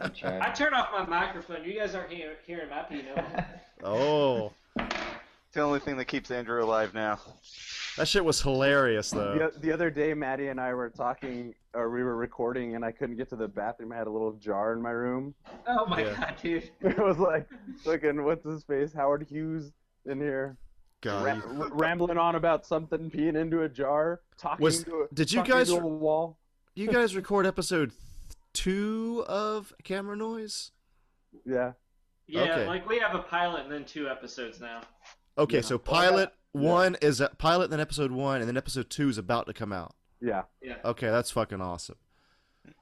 I'm 0.00 0.12
trying. 0.12 0.40
I 0.40 0.50
turned 0.52 0.74
off 0.74 0.88
my 0.92 1.04
microphone. 1.06 1.64
You 1.64 1.78
guys 1.78 1.94
aren't 1.94 2.12
hear, 2.12 2.36
hearing 2.46 2.70
my 2.70 2.82
pee 2.82 3.02
no 3.02 3.44
oh. 3.84 4.52
It's 4.76 5.54
the 5.54 5.60
only 5.60 5.80
thing 5.80 5.96
that 5.98 6.06
keeps 6.06 6.30
Andrew 6.30 6.62
alive 6.64 6.94
now. 6.94 7.18
That 7.98 8.08
shit 8.08 8.24
was 8.24 8.40
hilarious 8.40 9.10
though. 9.10 9.50
The, 9.52 9.58
the 9.60 9.72
other 9.72 9.90
day, 9.90 10.14
Maddie 10.14 10.48
and 10.48 10.58
I 10.60 10.72
were 10.72 10.88
talking, 10.88 11.54
or 11.74 11.90
we 11.90 12.02
were 12.02 12.16
recording, 12.16 12.74
and 12.74 12.84
I 12.84 12.90
couldn't 12.92 13.16
get 13.16 13.28
to 13.30 13.36
the 13.36 13.48
bathroom. 13.48 13.92
I 13.92 13.96
had 13.96 14.06
a 14.06 14.10
little 14.10 14.32
jar 14.32 14.72
in 14.72 14.80
my 14.80 14.90
room. 14.92 15.34
Oh 15.66 15.84
my 15.86 16.00
Yeah. 16.04 16.14
god, 16.16 16.36
dude. 16.40 16.70
It 16.80 16.96
was 16.98 17.18
like, 17.18 17.46
fucking, 17.84 18.24
what's 18.24 18.46
his 18.46 18.62
face? 18.64 18.94
Howard 18.94 19.26
Hughes 19.28 19.72
in 20.06 20.20
here, 20.20 20.56
God, 21.02 21.24
ra- 21.26 21.34
you- 21.34 21.70
rambling 21.74 22.16
on 22.18 22.34
about 22.36 22.64
something, 22.64 23.10
peeing 23.10 23.36
into 23.36 23.62
a 23.62 23.68
jar, 23.68 24.20
talking 24.38 24.64
Was- 24.64 24.84
to 24.84 25.02
a, 25.10 25.14
did 25.14 25.30
you 25.30 25.38
talking 25.40 25.54
guys- 25.54 25.68
to 25.68 25.76
a 25.76 25.86
wall. 25.86 26.38
you 26.74 26.88
guys 26.88 27.14
record 27.14 27.44
episode 27.46 27.92
two 28.54 29.24
of 29.28 29.72
Camera 29.84 30.16
Noise? 30.16 30.70
Yeah. 31.44 31.72
Yeah, 32.26 32.42
Okay. 32.42 32.66
like 32.66 32.88
we 32.88 32.98
have 33.00 33.14
a 33.14 33.22
pilot 33.22 33.64
and 33.64 33.72
then 33.72 33.84
two 33.84 34.08
episodes 34.08 34.60
now. 34.60 34.80
Okay, 35.36 35.56
Yeah. 35.56 35.60
so 35.62 35.76
pilot 35.78 36.30
got- 36.54 36.62
yeah. 36.62 36.70
one 36.70 36.94
is 37.02 37.20
a, 37.20 37.28
pilot, 37.30 37.64
and 37.64 37.72
then 37.74 37.80
episode 37.80 38.12
one, 38.12 38.40
and 38.40 38.48
then 38.48 38.56
episode 38.56 38.88
two 38.90 39.08
is 39.08 39.18
about 39.18 39.46
to 39.46 39.52
come 39.52 39.72
out. 39.72 39.94
Yeah. 40.20 40.44
Yeah. 40.62 40.76
Okay, 40.84 41.08
that's 41.10 41.30
fucking 41.30 41.60
awesome. 41.60 41.96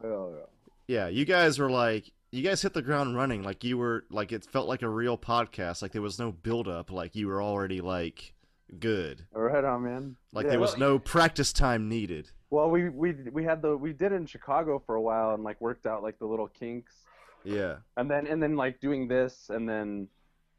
Oh, 0.04 0.34
yeah. 0.36 0.44
Yeah, 0.88 1.08
you 1.08 1.24
guys 1.24 1.58
were 1.58 1.70
like, 1.70 2.12
you 2.32 2.42
guys 2.42 2.62
hit 2.62 2.74
the 2.74 2.82
ground 2.82 3.16
running. 3.16 3.42
Like 3.42 3.64
you 3.64 3.76
were, 3.78 4.04
like 4.10 4.32
it 4.32 4.44
felt 4.44 4.68
like 4.68 4.82
a 4.82 4.88
real 4.88 5.18
podcast. 5.18 5.82
Like 5.82 5.92
there 5.92 6.02
was 6.02 6.18
no 6.18 6.30
build 6.32 6.68
up. 6.68 6.90
Like 6.90 7.14
you 7.16 7.26
were 7.28 7.42
already 7.42 7.80
like 7.80 8.34
good. 8.78 9.26
Right 9.32 9.64
on, 9.64 9.82
man. 9.84 10.16
Like 10.32 10.44
Yeah. 10.44 10.50
there 10.50 10.60
was 10.60 10.72
Well- 10.72 10.80
no 10.92 10.98
practice 10.98 11.52
time 11.52 11.88
needed. 11.88 12.30
Well, 12.50 12.68
we 12.70 12.88
we 12.88 13.12
we 13.32 13.44
had 13.44 13.62
the 13.62 13.76
we 13.76 13.92
did 13.92 14.12
it 14.12 14.16
in 14.16 14.26
Chicago 14.26 14.82
for 14.84 14.96
a 14.96 15.00
while 15.00 15.34
and 15.34 15.44
like 15.44 15.60
worked 15.60 15.86
out 15.86 16.02
like 16.02 16.18
the 16.18 16.26
little 16.26 16.48
kinks, 16.48 17.04
Yeah. 17.44 17.76
and 17.96 18.10
then 18.10 18.26
and 18.26 18.42
then 18.42 18.56
like 18.56 18.80
doing 18.80 19.06
this, 19.06 19.50
and 19.50 19.68
then 19.68 20.08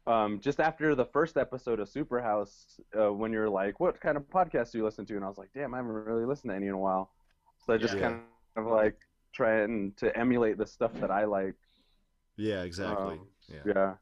um, 0.06 0.40
just 0.40 0.58
after 0.58 0.94
the 0.96 1.04
first 1.04 1.36
episode 1.36 1.78
of 1.80 1.88
Superhouse, 1.88 2.80
uh, 2.98 3.12
when 3.12 3.30
you're 3.30 3.48
like, 3.48 3.78
what 3.78 4.00
kind 4.00 4.16
of 4.16 4.24
podcast 4.30 4.72
do 4.72 4.78
you 4.78 4.84
listen 4.84 5.06
to? 5.06 5.14
And 5.16 5.24
I 5.24 5.28
was 5.28 5.38
like, 5.38 5.50
damn, 5.54 5.72
I 5.74 5.76
haven't 5.76 5.92
really 5.92 6.24
listened 6.24 6.50
to 6.50 6.56
any 6.56 6.66
in 6.66 6.72
a 6.72 6.78
while. 6.78 7.10
So 7.64 7.72
I 7.72 7.76
just 7.76 7.94
Yeah. 7.94 8.00
kind 8.08 8.20
of 8.56 8.66
like 8.66 8.96
trying 9.32 9.92
to 9.98 10.16
emulate 10.18 10.58
the 10.58 10.66
stuff 10.66 10.92
that 10.94 11.10
I 11.12 11.24
like. 11.26 11.54
Yeah, 12.42 12.62
exactly. 12.62 13.14
Um, 13.14 13.26
yeah. 13.48 13.60
Yeah. 13.64 13.94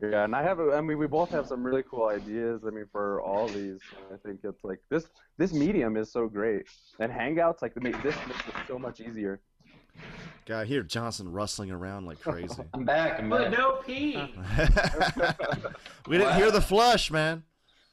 Yeah, 0.00 0.24
and 0.24 0.34
I 0.34 0.42
have. 0.44 0.60
I 0.60 0.80
mean, 0.80 0.96
we 0.96 1.08
both 1.08 1.30
have 1.30 1.46
some 1.46 1.62
really 1.64 1.82
cool 1.82 2.06
ideas. 2.06 2.62
I 2.64 2.70
mean, 2.70 2.86
for 2.92 3.20
all 3.20 3.48
these, 3.48 3.80
I 4.14 4.16
think 4.24 4.40
it's 4.44 4.62
like 4.62 4.78
this. 4.90 5.08
This 5.38 5.52
medium 5.52 5.96
is 5.96 6.12
so 6.12 6.28
great, 6.28 6.66
and 7.00 7.10
Hangouts 7.10 7.62
like 7.62 7.74
make 7.82 8.00
this 8.00 8.14
makes 8.28 8.46
it 8.46 8.54
so 8.68 8.78
much 8.78 9.00
easier. 9.00 9.40
Guy 10.46 10.64
here, 10.64 10.84
Johnson 10.84 11.30
rustling 11.30 11.72
around 11.72 12.06
like 12.06 12.20
crazy. 12.20 12.62
I'm 12.74 12.84
back. 12.84 13.18
I'm 13.18 13.28
But 13.28 13.50
back. 13.50 13.58
no 13.58 13.82
pee. 13.84 14.16
we 16.06 16.16
didn't 16.16 16.36
hear 16.36 16.52
the 16.52 16.62
flush, 16.62 17.10
man. 17.10 17.42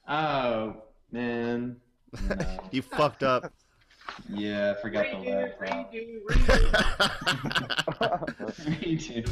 Oh 0.07 0.76
man. 1.11 1.78
No. 2.30 2.36
You 2.71 2.82
fucked 2.84 3.23
up. 3.23 3.51
Yeah, 4.30 4.74
I 4.78 4.82
forgot 4.82 5.06
the 5.12 5.18
redo, 5.18 5.60
laptop. 5.60 5.93
redo, 5.93 6.24
redo. 6.26 6.62
Me 8.82 8.97
too. 8.97 9.24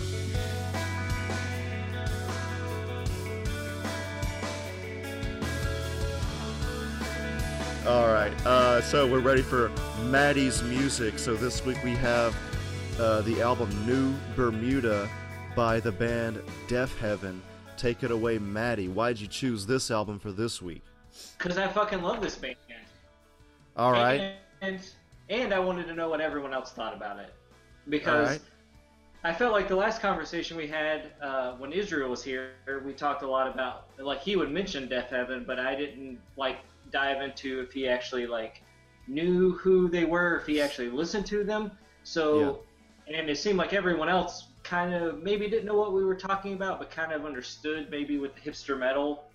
All 7.87 8.07
right. 8.07 8.31
Uh, 8.45 8.81
so 8.81 9.05
we're 9.05 9.19
ready 9.19 9.41
for 9.41 9.69
Maddie's 10.05 10.63
music. 10.63 11.19
So 11.19 11.35
this 11.35 11.65
week 11.65 11.83
we 11.83 11.91
have 11.95 12.33
uh, 12.97 13.21
the 13.21 13.41
album 13.41 13.69
New 13.85 14.13
Bermuda 14.35 15.09
by 15.53 15.81
the 15.81 15.91
band 15.91 16.41
Deaf 16.69 16.97
Heaven. 16.99 17.41
Take 17.75 18.03
it 18.03 18.11
away, 18.11 18.37
Maddie. 18.37 18.87
Why'd 18.87 19.19
you 19.19 19.27
choose 19.27 19.65
this 19.65 19.91
album 19.91 20.17
for 20.17 20.31
this 20.31 20.61
week? 20.61 20.81
Because 21.37 21.57
I 21.57 21.67
fucking 21.67 22.01
love 22.01 22.21
this 22.21 22.35
band. 22.35 22.55
All 23.75 23.91
right. 23.91 24.35
And, 24.63 24.79
and 25.29 25.53
I 25.53 25.59
wanted 25.59 25.87
to 25.87 25.93
know 25.93 26.07
what 26.09 26.21
everyone 26.21 26.53
else 26.53 26.71
thought 26.71 26.95
about 26.95 27.19
it. 27.19 27.33
Because 27.89 28.29
right. 28.29 28.41
I 29.25 29.33
felt 29.33 29.51
like 29.51 29.67
the 29.67 29.75
last 29.75 30.01
conversation 30.01 30.55
we 30.55 30.67
had 30.67 31.11
uh, 31.21 31.53
when 31.55 31.73
Israel 31.73 32.09
was 32.09 32.23
here, 32.23 32.51
we 32.85 32.93
talked 32.93 33.23
a 33.23 33.27
lot 33.27 33.53
about, 33.53 33.87
like, 33.99 34.21
he 34.21 34.37
would 34.37 34.51
mention 34.51 34.87
Deafheaven, 34.87 35.45
but 35.45 35.59
I 35.59 35.75
didn't, 35.75 36.17
like, 36.37 36.59
dive 36.91 37.21
into 37.21 37.59
if 37.59 37.73
he 37.73 37.89
actually, 37.89 38.25
like, 38.25 38.63
knew 39.07 39.51
who 39.51 39.89
they 39.89 40.05
were, 40.05 40.37
if 40.37 40.47
he 40.47 40.61
actually 40.61 40.89
listened 40.89 41.25
to 41.25 41.43
them. 41.43 41.71
So, 42.03 42.61
and 43.07 43.29
it 43.29 43.37
seemed 43.37 43.57
like 43.57 43.73
everyone 43.73 44.07
else 44.07 44.47
kind 44.63 44.93
of 44.93 45.21
maybe 45.21 45.49
didn't 45.49 45.65
know 45.65 45.75
what 45.75 45.91
we 45.91 46.05
were 46.05 46.15
talking 46.15 46.53
about, 46.53 46.79
but 46.79 46.89
kind 46.89 47.11
of 47.11 47.25
understood 47.25 47.91
maybe 47.91 48.17
with 48.17 48.33
the 48.35 48.41
hipster 48.49 48.79
metal 48.79 49.25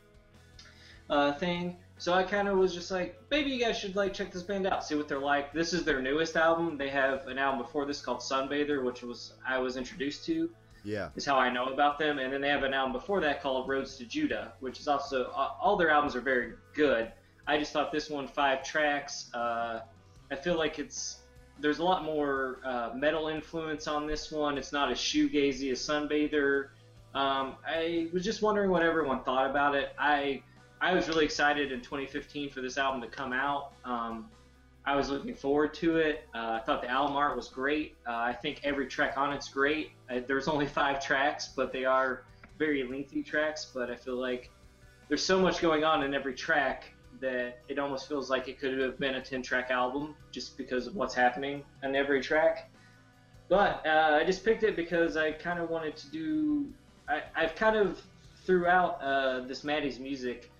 uh, 1.10 1.34
thing. 1.34 1.76
So 1.98 2.14
I 2.14 2.22
kind 2.22 2.46
of 2.46 2.56
was 2.56 2.72
just 2.72 2.92
like, 2.92 3.20
maybe 3.30 3.50
you 3.50 3.60
guys 3.60 3.76
should 3.76 3.96
like 3.96 4.14
check 4.14 4.32
this 4.32 4.44
band 4.44 4.66
out, 4.66 4.84
see 4.84 4.94
what 4.94 5.08
they're 5.08 5.18
like. 5.18 5.52
This 5.52 5.72
is 5.72 5.84
their 5.84 6.00
newest 6.00 6.36
album. 6.36 6.78
They 6.78 6.88
have 6.90 7.26
an 7.26 7.38
album 7.38 7.60
before 7.60 7.86
this 7.86 8.00
called 8.00 8.20
Sunbather, 8.20 8.84
which 8.84 9.02
was 9.02 9.34
I 9.46 9.58
was 9.58 9.76
introduced 9.76 10.24
to. 10.26 10.48
Yeah. 10.84 11.08
Is 11.16 11.26
how 11.26 11.36
I 11.36 11.50
know 11.50 11.66
about 11.66 11.98
them. 11.98 12.20
And 12.20 12.32
then 12.32 12.40
they 12.40 12.48
have 12.48 12.62
an 12.62 12.72
album 12.72 12.92
before 12.92 13.20
that 13.22 13.42
called 13.42 13.68
Roads 13.68 13.96
to 13.96 14.04
Judah, 14.04 14.52
which 14.60 14.78
is 14.78 14.86
also 14.86 15.30
all 15.34 15.76
their 15.76 15.90
albums 15.90 16.14
are 16.14 16.20
very 16.20 16.52
good. 16.72 17.10
I 17.48 17.58
just 17.58 17.72
thought 17.72 17.90
this 17.90 18.08
one 18.08 18.28
five 18.28 18.62
tracks. 18.62 19.28
Uh, 19.34 19.80
I 20.30 20.36
feel 20.36 20.56
like 20.56 20.78
it's 20.78 21.18
there's 21.58 21.80
a 21.80 21.84
lot 21.84 22.04
more 22.04 22.60
uh, 22.64 22.90
metal 22.94 23.26
influence 23.26 23.88
on 23.88 24.06
this 24.06 24.30
one. 24.30 24.56
It's 24.56 24.72
not 24.72 24.90
as 24.92 24.98
shoegazy 24.98 25.72
as 25.72 25.80
Sunbather. 25.80 26.68
Um, 27.14 27.56
I 27.66 28.08
was 28.12 28.24
just 28.24 28.40
wondering 28.42 28.70
what 28.70 28.82
everyone 28.82 29.24
thought 29.24 29.50
about 29.50 29.74
it. 29.74 29.92
I 29.98 30.42
I 30.80 30.92
was 30.94 31.08
really 31.08 31.24
excited 31.24 31.72
in 31.72 31.80
2015 31.80 32.50
for 32.50 32.60
this 32.60 32.78
album 32.78 33.00
to 33.00 33.08
come 33.08 33.32
out. 33.32 33.72
Um, 33.84 34.28
I 34.84 34.94
was 34.96 35.10
looking 35.10 35.34
forward 35.34 35.74
to 35.74 35.96
it. 35.96 36.26
Uh, 36.34 36.58
I 36.60 36.60
thought 36.64 36.82
the 36.82 36.88
album 36.88 37.16
art 37.16 37.36
was 37.36 37.48
great. 37.48 37.96
Uh, 38.06 38.14
I 38.14 38.32
think 38.32 38.60
every 38.64 38.86
track 38.86 39.18
on 39.18 39.32
it's 39.32 39.48
great. 39.48 39.90
Uh, 40.08 40.20
there's 40.26 40.48
only 40.48 40.66
five 40.80 41.04
tracks, 41.04 41.48
but 41.54 41.72
they 41.72 41.84
are 41.84 42.24
very 42.58 42.84
lengthy 42.84 43.22
tracks. 43.22 43.70
But 43.74 43.90
I 43.90 43.96
feel 43.96 44.16
like 44.16 44.50
there's 45.08 45.22
so 45.22 45.40
much 45.40 45.60
going 45.60 45.84
on 45.84 46.04
in 46.04 46.14
every 46.14 46.34
track 46.34 46.92
that 47.20 47.58
it 47.68 47.78
almost 47.78 48.08
feels 48.08 48.30
like 48.30 48.48
it 48.48 48.60
could 48.60 48.78
have 48.78 48.98
been 48.98 49.16
a 49.16 49.20
10 49.20 49.42
track 49.42 49.70
album 49.70 50.14
just 50.30 50.56
because 50.56 50.86
of 50.86 50.94
what's 50.94 51.14
happening 51.14 51.64
on 51.82 51.96
every 51.96 52.20
track. 52.20 52.70
But 53.48 53.84
uh, 53.86 54.18
I 54.20 54.24
just 54.24 54.44
picked 54.44 54.62
it 54.62 54.76
because 54.76 55.16
I 55.16 55.32
kind 55.32 55.58
of 55.58 55.70
wanted 55.70 55.96
to 55.96 56.10
do. 56.10 56.66
I, 57.08 57.22
I've 57.34 57.54
kind 57.56 57.76
of 57.76 58.00
throughout 58.44 59.02
uh, 59.02 59.40
this 59.40 59.64
Maddie's 59.64 59.98
music, 59.98 60.50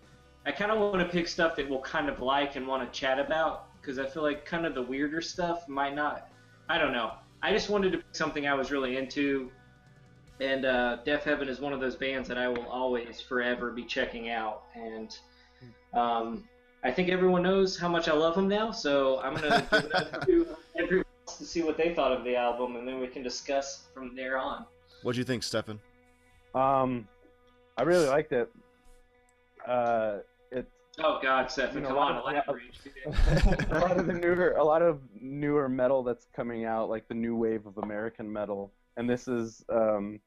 I 0.49 0.51
kind 0.51 0.71
of 0.71 0.79
want 0.79 0.99
to 1.01 1.05
pick 1.05 1.29
stuff 1.29 1.57
that 1.57 1.69
we'll 1.69 1.83
kind 1.83 2.09
of 2.09 2.23
like 2.23 2.57
and 2.57 2.67
want 2.67 2.91
to 2.91 2.99
chat 2.99 3.19
about 3.19 3.67
because 3.79 3.99
I 3.99 4.07
feel 4.07 4.23
like 4.23 4.47
kind 4.47 4.65
of 4.65 4.75
the 4.75 4.81
weirder 4.81 5.21
stuff 5.21 5.69
might 5.69 5.95
not. 5.95 6.31
I 6.71 6.79
don't 6.79 6.93
know. 6.95 7.13
I 7.43 7.53
just 7.53 7.69
wanted 7.69 7.93
to 7.93 7.99
pick 7.99 8.15
something 8.15 8.47
I 8.47 8.55
was 8.55 8.71
really 8.71 8.97
into, 8.97 9.51
and 10.41 10.65
uh, 10.65 10.97
Deaf 11.05 11.25
Heaven 11.25 11.51
is 11.51 11.61
one 11.61 11.75
of 11.75 11.81
those 11.81 11.97
bands 11.97 12.27
that 12.31 12.39
I 12.39 12.49
will 12.49 12.67
always, 12.67 13.21
forever 13.21 13.71
be 13.73 13.85
checking 13.85 14.31
out. 14.31 14.63
And 14.75 15.15
um, 15.93 16.49
I 16.83 16.93
think 16.93 17.11
everyone 17.11 17.43
knows 17.43 17.79
how 17.79 17.89
much 17.91 18.09
I 18.09 18.15
love 18.15 18.35
them 18.35 18.49
now, 18.49 18.71
so 18.71 19.21
I'm 19.21 19.35
gonna 19.35 19.69
give 19.71 19.85
it 19.85 19.95
up 19.95 20.25
to 20.25 20.47
everyone 20.79 21.05
else 21.27 21.37
to 21.37 21.45
see 21.45 21.63
what 21.63 21.77
they 21.77 21.95
thought 21.95 22.13
of 22.13 22.25
the 22.25 22.37
album, 22.37 22.77
and 22.77 22.89
then 22.89 23.01
we 23.01 23.09
can 23.09 23.23
discuss 23.23 23.83
from 23.93 24.17
there 24.17 24.39
on. 24.39 24.65
What 25.03 25.13
do 25.13 25.19
you 25.19 25.25
think, 25.27 25.43
Stefan? 25.43 25.79
Um, 26.55 27.07
I 27.77 27.83
really 27.83 28.09
liked 28.09 28.33
it. 28.33 28.51
Uh, 29.67 30.21
it's 30.21 30.28
Oh 31.01 31.19
God, 31.23 31.51
Stefan, 31.51 31.77
You 31.77 31.81
know, 31.83 31.95
a 31.95 31.97
lot 31.97 32.13
on, 32.13 32.17
of- 32.17 32.25
elaborate. 32.25 33.71
a 33.71 33.79
lot 33.79 33.97
of 33.99 34.07
the 34.07 34.13
newer, 34.13 34.53
a 34.53 34.65
lot 34.65 34.83
of 34.83 35.01
newer 35.21 35.69
metal 35.69 36.03
that's 36.03 36.27
coming 36.35 36.65
out, 36.65 36.89
like 36.89 37.07
the 37.09 37.15
new 37.15 37.37
wave 37.37 37.67
of 37.67 37.79
American 37.79 38.33
metal, 38.33 38.73
and 38.97 39.09
this 39.09 39.29
is 39.29 39.65
um, 39.73 40.21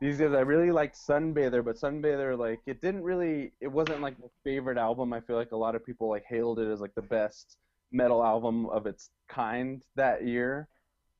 these 0.00 0.18
guys. 0.18 0.32
I 0.32 0.40
really 0.40 0.70
liked 0.70 0.96
Sunbather, 0.96 1.64
but 1.64 1.76
Sunbather, 1.76 2.38
like, 2.38 2.60
it 2.66 2.80
didn't 2.80 3.02
really, 3.02 3.52
it 3.60 3.68
wasn't 3.68 4.02
like 4.02 4.18
my 4.18 4.28
favorite 4.44 4.76
album. 4.78 5.12
I 5.12 5.20
feel 5.20 5.36
like 5.36 5.52
a 5.52 5.56
lot 5.56 5.74
of 5.74 5.84
people 5.84 6.08
like 6.08 6.24
hailed 6.28 6.58
it 6.58 6.70
as 6.70 6.80
like 6.80 6.94
the 6.94 7.02
best 7.02 7.56
metal 7.90 8.22
album 8.22 8.66
of 8.66 8.86
its 8.86 9.10
kind 9.28 9.82
that 9.96 10.26
year. 10.26 10.68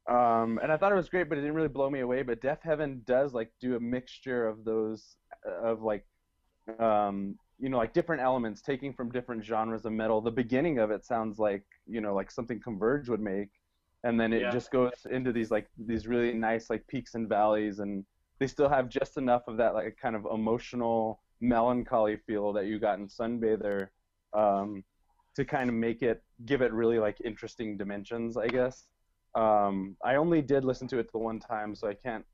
Um, 0.08 0.58
and 0.62 0.70
I 0.72 0.76
thought 0.76 0.92
it 0.92 0.96
was 0.96 1.08
great, 1.08 1.28
but 1.28 1.36
it 1.38 1.42
didn't 1.42 1.56
really 1.56 1.68
blow 1.68 1.90
me 1.90 2.00
away. 2.00 2.22
But 2.22 2.40
Deafheaven 2.40 3.04
does 3.04 3.32
like 3.34 3.50
do 3.60 3.76
a 3.76 3.80
mixture 3.80 4.46
of 4.46 4.64
those, 4.64 5.16
of 5.62 5.82
like 5.82 6.06
um, 6.78 7.36
you 7.58 7.68
know, 7.68 7.78
like 7.78 7.92
different 7.92 8.22
elements 8.22 8.62
taking 8.62 8.92
from 8.92 9.10
different 9.10 9.44
genres 9.44 9.84
of 9.84 9.92
metal. 9.92 10.20
The 10.20 10.30
beginning 10.30 10.78
of 10.78 10.90
it 10.90 11.04
sounds 11.04 11.38
like, 11.38 11.64
you 11.86 12.00
know, 12.00 12.14
like 12.14 12.30
something 12.30 12.60
Converge 12.60 13.08
would 13.08 13.20
make, 13.20 13.48
and 14.04 14.20
then 14.20 14.32
it 14.32 14.42
Yeah. 14.42 14.52
just 14.52 14.70
goes 14.70 15.06
into 15.10 15.32
these 15.32 15.50
like 15.50 15.68
these 15.76 16.06
really 16.06 16.32
nice 16.32 16.70
like 16.70 16.86
peaks 16.86 17.14
and 17.14 17.28
valleys, 17.28 17.80
and 17.80 18.04
they 18.38 18.46
still 18.46 18.68
have 18.68 18.88
just 18.88 19.16
enough 19.16 19.42
of 19.48 19.56
that 19.58 19.74
like 19.74 19.96
kind 20.00 20.14
of 20.16 20.26
emotional 20.32 21.20
melancholy 21.40 22.16
feel 22.26 22.52
that 22.52 22.66
you 22.66 22.78
got 22.78 22.98
in 22.98 23.08
Sunbather, 23.08 23.88
um, 24.32 24.84
to 25.36 25.44
kind 25.44 25.68
of 25.68 25.74
make 25.76 26.02
it 26.02 26.22
give 26.46 26.62
it 26.62 26.72
really 26.72 26.98
like 26.98 27.20
interesting 27.24 27.76
dimensions, 27.76 28.36
I 28.36 28.48
guess. 28.48 28.86
Um, 29.34 29.96
I 30.04 30.16
only 30.16 30.42
did 30.42 30.64
listen 30.64 30.88
to 30.88 30.98
it 30.98 31.10
the 31.12 31.18
one 31.18 31.38
time, 31.40 31.74
so 31.74 31.88
I 31.88 31.94
can't 31.94 32.24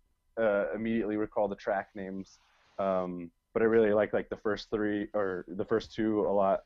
uh, 0.40 0.72
immediately 0.74 1.16
recall 1.16 1.48
the 1.48 1.56
track 1.56 1.88
names. 1.94 2.38
Um, 2.78 3.30
but 3.54 3.62
I 3.62 3.66
really 3.66 3.94
like 3.94 4.12
like 4.12 4.28
the 4.28 4.36
first 4.36 4.68
three 4.70 5.08
or 5.14 5.46
the 5.48 5.64
first 5.64 5.94
two 5.94 6.20
a 6.26 6.32
lot. 6.32 6.64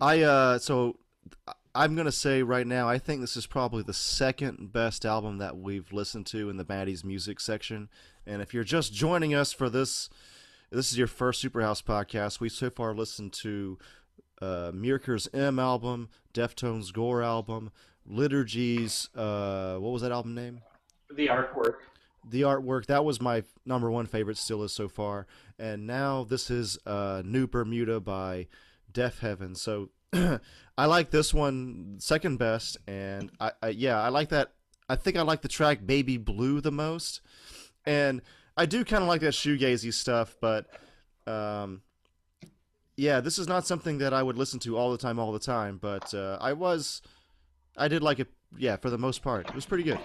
I 0.00 0.22
uh 0.22 0.58
so 0.58 0.96
I'm 1.74 1.94
gonna 1.94 2.12
say 2.12 2.42
right 2.42 2.66
now 2.66 2.88
I 2.88 2.98
think 2.98 3.20
this 3.20 3.36
is 3.36 3.46
probably 3.46 3.82
the 3.82 3.92
second 3.92 4.72
best 4.72 5.04
album 5.04 5.38
that 5.38 5.58
we've 5.58 5.92
listened 5.92 6.26
to 6.26 6.48
in 6.48 6.56
the 6.56 6.64
Maddie's 6.66 7.04
music 7.04 7.40
section. 7.40 7.90
And 8.26 8.40
if 8.40 8.54
you're 8.54 8.64
just 8.64 8.94
joining 8.94 9.34
us 9.34 9.52
for 9.52 9.68
this, 9.68 10.08
this 10.70 10.92
is 10.92 10.96
your 10.96 11.08
first 11.08 11.44
Superhouse 11.44 11.82
podcast. 11.82 12.38
We 12.38 12.48
so 12.48 12.70
far 12.70 12.94
listened 12.94 13.32
to 13.34 13.78
uh, 14.40 14.70
Myrkur's 14.72 15.28
M 15.34 15.58
album, 15.58 16.08
Deftones 16.32 16.92
Gore 16.92 17.22
album, 17.22 17.72
Liturgy's 18.08 19.08
uh, 19.16 19.76
what 19.78 19.90
was 19.90 20.02
that 20.02 20.12
album 20.12 20.34
name? 20.34 20.62
The 21.14 21.26
artwork. 21.26 21.78
The 22.28 22.42
artwork 22.42 22.86
that 22.86 23.04
was 23.04 23.20
my 23.20 23.42
number 23.64 23.90
one 23.90 24.06
favorite 24.06 24.36
still 24.36 24.62
is 24.62 24.72
so 24.72 24.88
far. 24.88 25.26
And 25.58 25.86
now 25.86 26.24
this 26.24 26.50
is 26.50 26.78
uh 26.86 27.22
new 27.24 27.46
bermuda 27.46 28.00
by 28.00 28.48
deaf 28.92 29.20
heaven. 29.20 29.54
So 29.54 29.90
i 30.12 30.86
like 30.86 31.10
this 31.10 31.32
one 31.32 31.96
second 31.98 32.38
best. 32.38 32.76
And 32.86 33.30
I, 33.40 33.52
I 33.62 33.68
yeah 33.68 34.00
i 34.00 34.08
like 34.08 34.30
that 34.30 34.52
i 34.88 34.96
think 34.96 35.16
i 35.16 35.22
like 35.22 35.42
the 35.42 35.48
track 35.48 35.86
baby 35.86 36.16
blue 36.16 36.60
the 36.60 36.72
most. 36.72 37.20
And 37.86 38.22
i 38.56 38.66
do 38.66 38.84
kind 38.84 39.02
of 39.02 39.08
like 39.08 39.22
that 39.22 39.32
shoegazy 39.32 39.92
stuff 39.92 40.36
but 40.40 40.66
um 41.26 41.82
yeah 42.96 43.20
this 43.20 43.38
is 43.38 43.48
not 43.48 43.66
something 43.66 43.98
that 43.98 44.12
i 44.12 44.22
would 44.22 44.36
listen 44.36 44.58
to 44.60 44.76
all 44.76 44.92
the 44.92 44.98
time 44.98 45.18
all 45.18 45.32
the 45.32 45.38
time. 45.38 45.78
But 45.78 46.12
uh 46.12 46.38
i 46.40 46.52
was 46.52 47.00
i 47.76 47.88
did 47.88 48.02
like 48.02 48.18
it 48.18 48.28
yeah 48.58 48.76
for 48.76 48.90
the 48.90 48.98
most 48.98 49.22
part. 49.22 49.48
It 49.48 49.54
was 49.54 49.64
pretty 49.64 49.84
good 49.84 49.98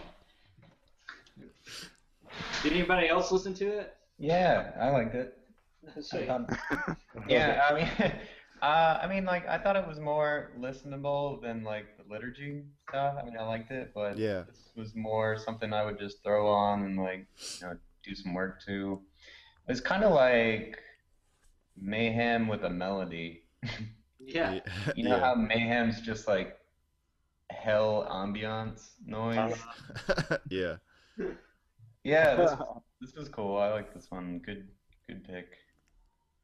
Did 2.64 2.74
anybody 2.74 3.08
else 3.08 3.32
listen 3.32 3.54
to 3.56 3.66
it? 3.80 3.94
Yeah, 4.18 4.72
I 4.80 4.90
liked 4.90 5.16
it. 5.16 5.38
I 6.14 6.26
thought- 6.26 6.50
yeah, 7.28 7.62
I 7.70 7.74
mean, 7.76 7.90
uh, 8.62 9.00
I 9.02 9.08
mean, 9.08 9.26
like 9.26 9.48
I 9.48 9.58
thought 9.58 9.76
it 9.76 9.88
was 9.88 10.00
more 10.00 10.52
listenable 10.60 11.42
than 11.42 11.64
like 11.64 11.86
the 11.98 12.04
liturgy 12.12 12.64
stuff. 12.90 13.16
I 13.22 13.26
mean, 13.26 13.36
I 13.40 13.44
liked 13.44 13.72
it, 13.72 13.92
but 13.94 14.18
Yeah. 14.18 14.44
this 14.48 14.70
was 14.76 14.96
more 14.96 15.38
something 15.38 15.74
I 15.74 15.84
would 15.86 16.00
just 16.00 16.24
throw 16.24 16.48
on 16.48 16.84
and 16.84 16.98
like 16.98 17.28
you 17.62 17.68
know 17.68 17.78
do 18.04 18.16
some 18.16 18.34
work 18.34 18.64
to. 18.66 19.02
It's 19.68 19.80
kind 19.82 20.04
of 20.04 20.12
like 20.14 20.78
mayhem 21.78 22.48
with 22.48 22.64
a 22.64 22.70
melody. 22.70 23.44
Yeah. 24.20 24.60
You 24.96 25.04
know 25.04 25.18
Yeah. 25.18 25.20
how 25.20 25.36
mayhem's 25.36 26.02
just 26.02 26.28
like 26.28 26.58
hell 27.52 28.08
ambiance 28.10 28.92
noise. 29.06 29.56
yeah 30.50 30.78
Yeah, 32.06 32.36
this 32.40 32.52
was, 32.52 32.82
this 33.02 33.16
was 33.16 33.30
cool. 33.30 33.58
I 33.58 33.72
like 33.72 33.94
this 33.94 34.08
one. 34.10 34.40
Good, 34.46 34.68
good 35.08 35.24
pick. 35.26 35.48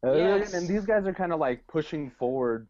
Uh, 0.05 0.14
Yes. 0.14 0.53
And 0.53 0.68
these 0.68 0.86
guys 0.86 1.05
are 1.05 1.14
kind 1.14 1.32
of 1.32 1.39
like 1.39 1.66
pushing 1.68 2.09
forward 2.09 2.68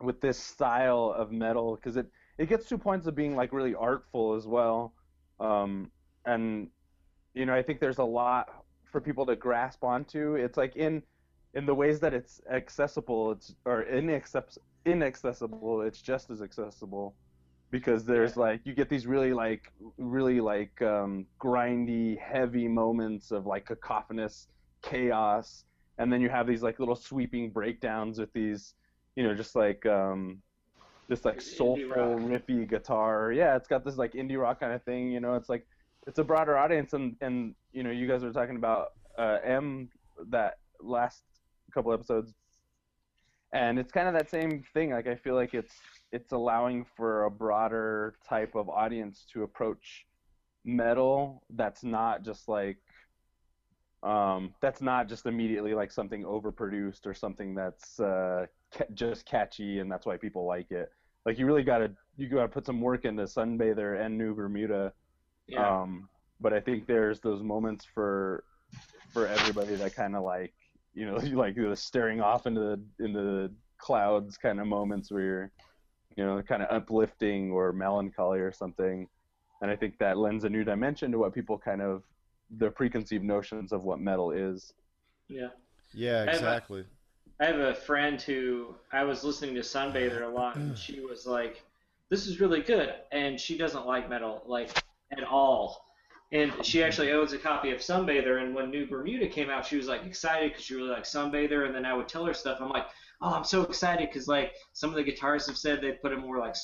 with 0.00 0.20
this 0.20 0.38
style 0.38 1.14
of 1.16 1.30
metal 1.30 1.76
because 1.76 1.96
it 1.96 2.06
it 2.38 2.48
gets 2.48 2.66
to 2.68 2.78
points 2.78 3.06
of 3.06 3.14
being 3.14 3.36
like 3.36 3.52
really 3.52 3.74
artful 3.74 4.34
as 4.34 4.46
well. 4.46 4.94
Um, 5.40 5.90
and 6.24 6.68
you 7.34 7.44
know, 7.46 7.54
I 7.54 7.62
think 7.62 7.80
there's 7.80 7.98
a 7.98 8.04
lot 8.04 8.64
for 8.90 9.00
people 9.00 9.26
to 9.26 9.36
grasp 9.36 9.84
onto. 9.84 10.34
It's 10.36 10.56
like 10.56 10.76
in 10.76 11.02
in 11.54 11.66
the 11.66 11.74
ways 11.74 12.00
that 12.00 12.14
it's 12.14 12.40
accessible, 12.50 13.32
it's 13.32 13.54
or 13.66 13.82
inaccess- 13.82 14.58
inaccessible. 14.86 15.82
It's 15.82 16.00
just 16.00 16.30
as 16.30 16.40
accessible 16.40 17.14
because 17.70 18.04
there's 18.04 18.36
like 18.36 18.60
you 18.64 18.74
get 18.74 18.88
these 18.88 19.06
really 19.06 19.32
like 19.32 19.72
really 19.98 20.40
like 20.40 20.80
um, 20.82 21.26
grindy, 21.40 22.18
heavy 22.18 22.68
moments 22.68 23.30
of 23.30 23.46
like 23.46 23.66
cacophonous 23.66 24.48
chaos, 24.82 25.64
and 25.98 26.12
then 26.12 26.20
you 26.20 26.28
have 26.28 26.46
these 26.46 26.62
like 26.62 26.78
little 26.78 26.96
sweeping 26.96 27.50
breakdowns 27.50 28.18
with 28.18 28.32
these, 28.32 28.74
you 29.16 29.24
know, 29.24 29.34
just 29.34 29.56
like 29.56 29.84
um, 29.86 30.40
this 31.08 31.24
like 31.24 31.40
soulful, 31.40 32.18
riffy 32.18 32.68
guitar. 32.68 33.32
Yeah, 33.32 33.56
it's 33.56 33.68
got 33.68 33.84
this 33.84 33.96
like 33.96 34.12
indie 34.12 34.40
rock 34.40 34.60
kind 34.60 34.72
of 34.72 34.82
thing. 34.84 35.10
You 35.10 35.20
know, 35.20 35.34
it's 35.34 35.48
like 35.48 35.66
it's 36.06 36.18
a 36.18 36.24
broader 36.24 36.56
audience, 36.56 36.92
and 36.92 37.16
and 37.20 37.54
you 37.72 37.82
know, 37.82 37.90
you 37.90 38.06
guys 38.06 38.22
were 38.22 38.32
talking 38.32 38.56
about 38.56 38.92
uh, 39.18 39.38
M 39.44 39.88
that 40.30 40.58
last 40.80 41.22
couple 41.74 41.92
episodes, 41.92 42.32
and 43.52 43.78
it's 43.78 43.90
kind 43.92 44.06
of 44.08 44.14
that 44.14 44.30
same 44.30 44.62
thing. 44.72 44.90
Like 44.90 45.06
I 45.06 45.16
feel 45.16 45.34
like 45.34 45.52
it's 45.52 45.74
it's 46.12 46.32
allowing 46.32 46.84
for 46.96 47.24
a 47.24 47.30
broader 47.30 48.16
type 48.28 48.54
of 48.54 48.68
audience 48.68 49.26
to 49.32 49.42
approach 49.42 50.06
metal 50.64 51.42
that's 51.50 51.84
not 51.84 52.24
just 52.24 52.48
like 52.48 52.78
um, 54.02 54.54
that's 54.60 54.80
not 54.80 55.08
just 55.08 55.26
immediately 55.26 55.74
like 55.74 55.90
something 55.90 56.22
overproduced 56.22 57.06
or 57.06 57.14
something 57.14 57.54
that's 57.54 57.98
uh, 57.98 58.46
ca- 58.72 58.84
just 58.94 59.26
catchy 59.26 59.80
and 59.80 59.90
that's 59.90 60.06
why 60.06 60.16
people 60.16 60.46
like 60.46 60.70
it. 60.70 60.92
Like 61.24 61.38
you 61.38 61.46
really 61.46 61.64
gotta 61.64 61.90
you 62.16 62.28
gotta 62.28 62.48
put 62.48 62.66
some 62.66 62.80
work 62.80 63.04
into 63.04 63.24
Sunbather 63.24 64.00
and 64.00 64.16
New 64.16 64.34
Bermuda. 64.34 64.92
Yeah. 65.48 65.82
Um, 65.82 66.08
but 66.40 66.52
I 66.52 66.60
think 66.60 66.86
there's 66.86 67.20
those 67.20 67.42
moments 67.42 67.84
for 67.84 68.44
for 69.12 69.26
everybody 69.26 69.74
that 69.76 69.94
kind 69.94 70.14
of 70.14 70.22
like 70.22 70.54
you 70.94 71.06
know 71.06 71.16
like 71.38 71.56
the 71.56 71.74
staring 71.74 72.20
off 72.20 72.46
into 72.46 72.60
the 72.60 73.04
into 73.04 73.20
the 73.20 73.52
clouds 73.78 74.36
kind 74.38 74.60
of 74.60 74.66
moments 74.66 75.10
where 75.10 75.22
you're 75.22 75.52
you 76.16 76.24
know 76.24 76.42
kind 76.42 76.62
of 76.62 76.68
uplifting 76.70 77.50
or 77.52 77.72
melancholy 77.72 78.40
or 78.40 78.52
something. 78.52 79.08
And 79.62 79.70
I 79.70 79.76
think 79.76 79.98
that 79.98 80.18
lends 80.18 80.44
a 80.44 80.50
new 80.50 80.64
dimension 80.64 81.10
to 81.12 81.18
what 81.18 81.32
people 81.34 81.56
kind 81.58 81.80
of 81.80 82.02
their 82.50 82.70
preconceived 82.70 83.24
notions 83.24 83.72
of 83.72 83.82
what 83.82 84.00
metal 84.00 84.30
is. 84.30 84.72
yeah. 85.28 85.48
Yeah, 85.94 86.18
have 86.20 86.28
a- 86.28 86.32
exactly. 86.32 86.84
I 87.40 87.44
have 87.46 87.58
a 87.58 87.74
friend 87.74 88.20
who 88.20 88.74
I 88.92 89.04
was 89.04 89.22
listening 89.22 89.54
to 89.56 89.60
Sunbather 89.60 90.22
a 90.22 90.28
lot, 90.28 90.56
and 90.56 90.76
she 90.76 91.00
was 91.00 91.26
like, 91.26 91.62
"This 92.08 92.26
is 92.26 92.40
really 92.40 92.62
good," 92.62 92.94
and 93.12 93.38
she 93.38 93.56
doesn't 93.58 93.86
like 93.86 94.08
metal 94.10 94.42
like 94.46 94.70
at 95.12 95.22
all. 95.24 95.84
And 96.32 96.52
she 96.64 96.82
actually 96.82 97.12
owns 97.12 97.32
a 97.32 97.38
copy 97.38 97.70
of 97.70 97.78
Sunbather, 97.78 98.42
and 98.42 98.54
when 98.54 98.70
New 98.70 98.86
Bermuda 98.86 99.28
came 99.28 99.48
out, 99.48 99.64
she 99.66 99.76
was 99.76 99.86
like 99.86 100.04
excited 100.04 100.50
because 100.50 100.64
she 100.64 100.74
really 100.74 100.88
liked 100.90 101.06
Sunbather. 101.06 101.66
And 101.66 101.74
then 101.74 101.84
I 101.86 101.94
would 101.94 102.08
tell 102.08 102.24
her 102.26 102.34
stuff. 102.34 102.58
I'm 102.60 102.70
like, 102.70 102.86
"Oh, 103.20 103.32
I'm 103.34 103.44
so 103.44 103.62
excited 103.62 104.08
because 104.08 104.28
like 104.28 104.52
some 104.72 104.90
of 104.90 104.96
the 104.96 105.04
guitarists 105.04 105.46
have 105.46 105.56
said 105.56 105.80
they 105.80 105.92
put 105.92 106.12
a 106.12 106.16
more 106.16 106.38
like 106.38 106.54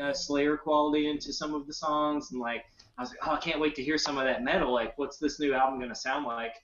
uh, 0.00 0.12
Slayer 0.12 0.56
quality 0.56 1.08
into 1.08 1.32
some 1.32 1.54
of 1.54 1.66
the 1.66 1.74
songs, 1.74 2.32
and 2.32 2.40
like 2.40 2.64
I 2.98 3.02
was 3.02 3.10
like, 3.10 3.20
oh, 3.26 3.32
I 3.32 3.38
can't 3.38 3.60
wait 3.60 3.74
to 3.76 3.84
hear 3.84 3.98
some 3.98 4.18
of 4.18 4.24
that 4.24 4.44
metal. 4.44 4.72
Like, 4.72 4.96
what's 4.98 5.18
this 5.18 5.40
new 5.40 5.54
album 5.54 5.80
gonna 5.80 5.94
sound 5.94 6.26
like? 6.26 6.54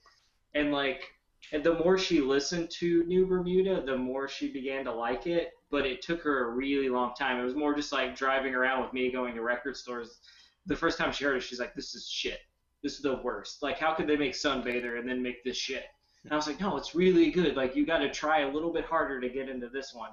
And 0.53 0.71
like 0.71 1.03
and 1.51 1.63
the 1.63 1.73
more 1.73 1.97
she 1.97 2.21
listened 2.21 2.69
to 2.79 3.03
New 3.05 3.25
Bermuda, 3.25 3.81
the 3.85 3.97
more 3.97 4.27
she 4.27 4.51
began 4.51 4.85
to 4.85 4.93
like 4.93 5.27
it. 5.27 5.51
But 5.69 5.85
it 5.85 6.01
took 6.01 6.21
her 6.21 6.47
a 6.47 6.51
really 6.51 6.89
long 6.89 7.13
time. 7.15 7.39
It 7.39 7.43
was 7.43 7.55
more 7.55 7.73
just 7.73 7.91
like 7.91 8.15
driving 8.15 8.53
around 8.53 8.83
with 8.83 8.93
me, 8.93 9.11
going 9.11 9.35
to 9.35 9.41
record 9.41 9.75
stores. 9.75 10.19
The 10.65 10.75
first 10.75 10.97
time 10.97 11.11
she 11.11 11.23
heard 11.23 11.37
it, 11.37 11.43
she's 11.43 11.59
like, 11.59 11.73
"This 11.73 11.95
is 11.95 12.07
shit. 12.07 12.39
This 12.83 12.95
is 12.95 13.01
the 13.01 13.21
worst. 13.23 13.63
Like, 13.63 13.79
how 13.79 13.93
could 13.93 14.07
they 14.07 14.17
make 14.17 14.33
Sunbather 14.33 14.99
and 14.99 15.07
then 15.07 15.21
make 15.21 15.43
this 15.43 15.57
shit?" 15.57 15.85
And 16.23 16.33
I 16.33 16.35
was 16.35 16.47
like, 16.47 16.59
"No, 16.59 16.77
it's 16.77 16.93
really 16.95 17.31
good. 17.31 17.55
Like, 17.55 17.75
you 17.75 17.85
got 17.85 17.99
to 17.99 18.11
try 18.11 18.41
a 18.41 18.51
little 18.51 18.71
bit 18.71 18.85
harder 18.85 19.19
to 19.19 19.29
get 19.29 19.49
into 19.49 19.69
this 19.69 19.93
one." 19.93 20.11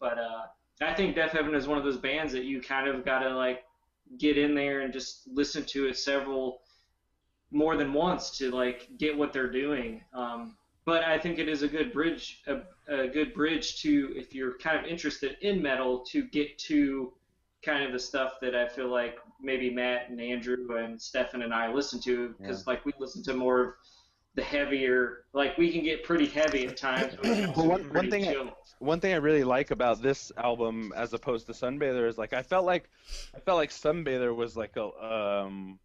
But 0.00 0.18
uh, 0.18 0.46
I 0.80 0.94
think 0.94 1.14
Deaf 1.14 1.32
Heaven 1.32 1.54
is 1.54 1.68
one 1.68 1.78
of 1.78 1.84
those 1.84 1.98
bands 1.98 2.32
that 2.32 2.44
you 2.44 2.60
kind 2.60 2.88
of 2.88 3.04
got 3.04 3.20
to 3.20 3.30
like 3.30 3.64
get 4.18 4.36
in 4.36 4.54
there 4.54 4.80
and 4.80 4.92
just 4.92 5.26
listen 5.32 5.64
to 5.64 5.86
it 5.86 5.96
several 5.96 6.60
more 7.50 7.76
than 7.76 7.92
once 7.92 8.36
to 8.38 8.50
like 8.50 8.88
get 8.98 9.16
what 9.16 9.32
they're 9.32 9.50
doing. 9.50 10.02
Um, 10.12 10.56
but 10.84 11.04
I 11.04 11.18
think 11.18 11.38
it 11.38 11.48
is 11.48 11.62
a 11.62 11.68
good 11.68 11.92
bridge, 11.92 12.42
a, 12.46 12.60
a 12.88 13.08
good 13.08 13.32
bridge 13.32 13.80
to 13.82 14.12
if 14.16 14.34
you're 14.34 14.58
kind 14.58 14.78
of 14.78 14.84
interested 14.84 15.36
in 15.40 15.62
metal 15.62 16.00
to 16.10 16.24
get 16.24 16.58
to 16.58 17.12
kind 17.62 17.82
of 17.84 17.92
the 17.92 17.98
stuff 17.98 18.34
that 18.42 18.54
I 18.54 18.68
feel 18.68 18.88
like 18.88 19.18
maybe 19.40 19.70
Matt 19.70 20.10
and 20.10 20.20
Andrew 20.20 20.76
and 20.76 21.00
Stefan 21.00 21.42
and 21.42 21.54
I 21.54 21.72
listen 21.72 22.00
to 22.02 22.34
because 22.38 22.66
like 22.66 22.84
we 22.84 22.92
listen 22.98 23.22
to 23.24 23.34
more 23.34 23.60
of 23.62 23.74
the 24.34 24.42
heavier, 24.42 25.24
like 25.32 25.56
we 25.58 25.70
can 25.70 25.84
get 25.84 26.02
pretty 26.04 26.26
heavy 26.26 26.66
at 26.66 26.76
times. 26.76 27.14
Well, 27.22 27.68
one- 27.68 27.92
one 27.92 28.10
thing 28.10 28.26
I- 28.28 28.52
one 28.80 29.00
thing 29.00 29.12
I 29.14 29.16
really 29.18 29.44
like 29.44 29.70
about 29.70 30.02
this 30.02 30.32
album 30.36 30.92
as 30.96 31.12
opposed 31.12 31.46
to 31.46 31.52
Sunbather 31.52 32.08
is 32.08 32.18
like 32.18 32.32
I 32.32 32.42
felt 32.42 32.64
like 32.66 32.90
I 33.34 33.38
felt 33.40 33.56
like 33.58 33.70
Sunbather 33.70 34.34
was 34.34 34.56
like 34.56 34.76
a 34.76 34.84
um 34.86 35.78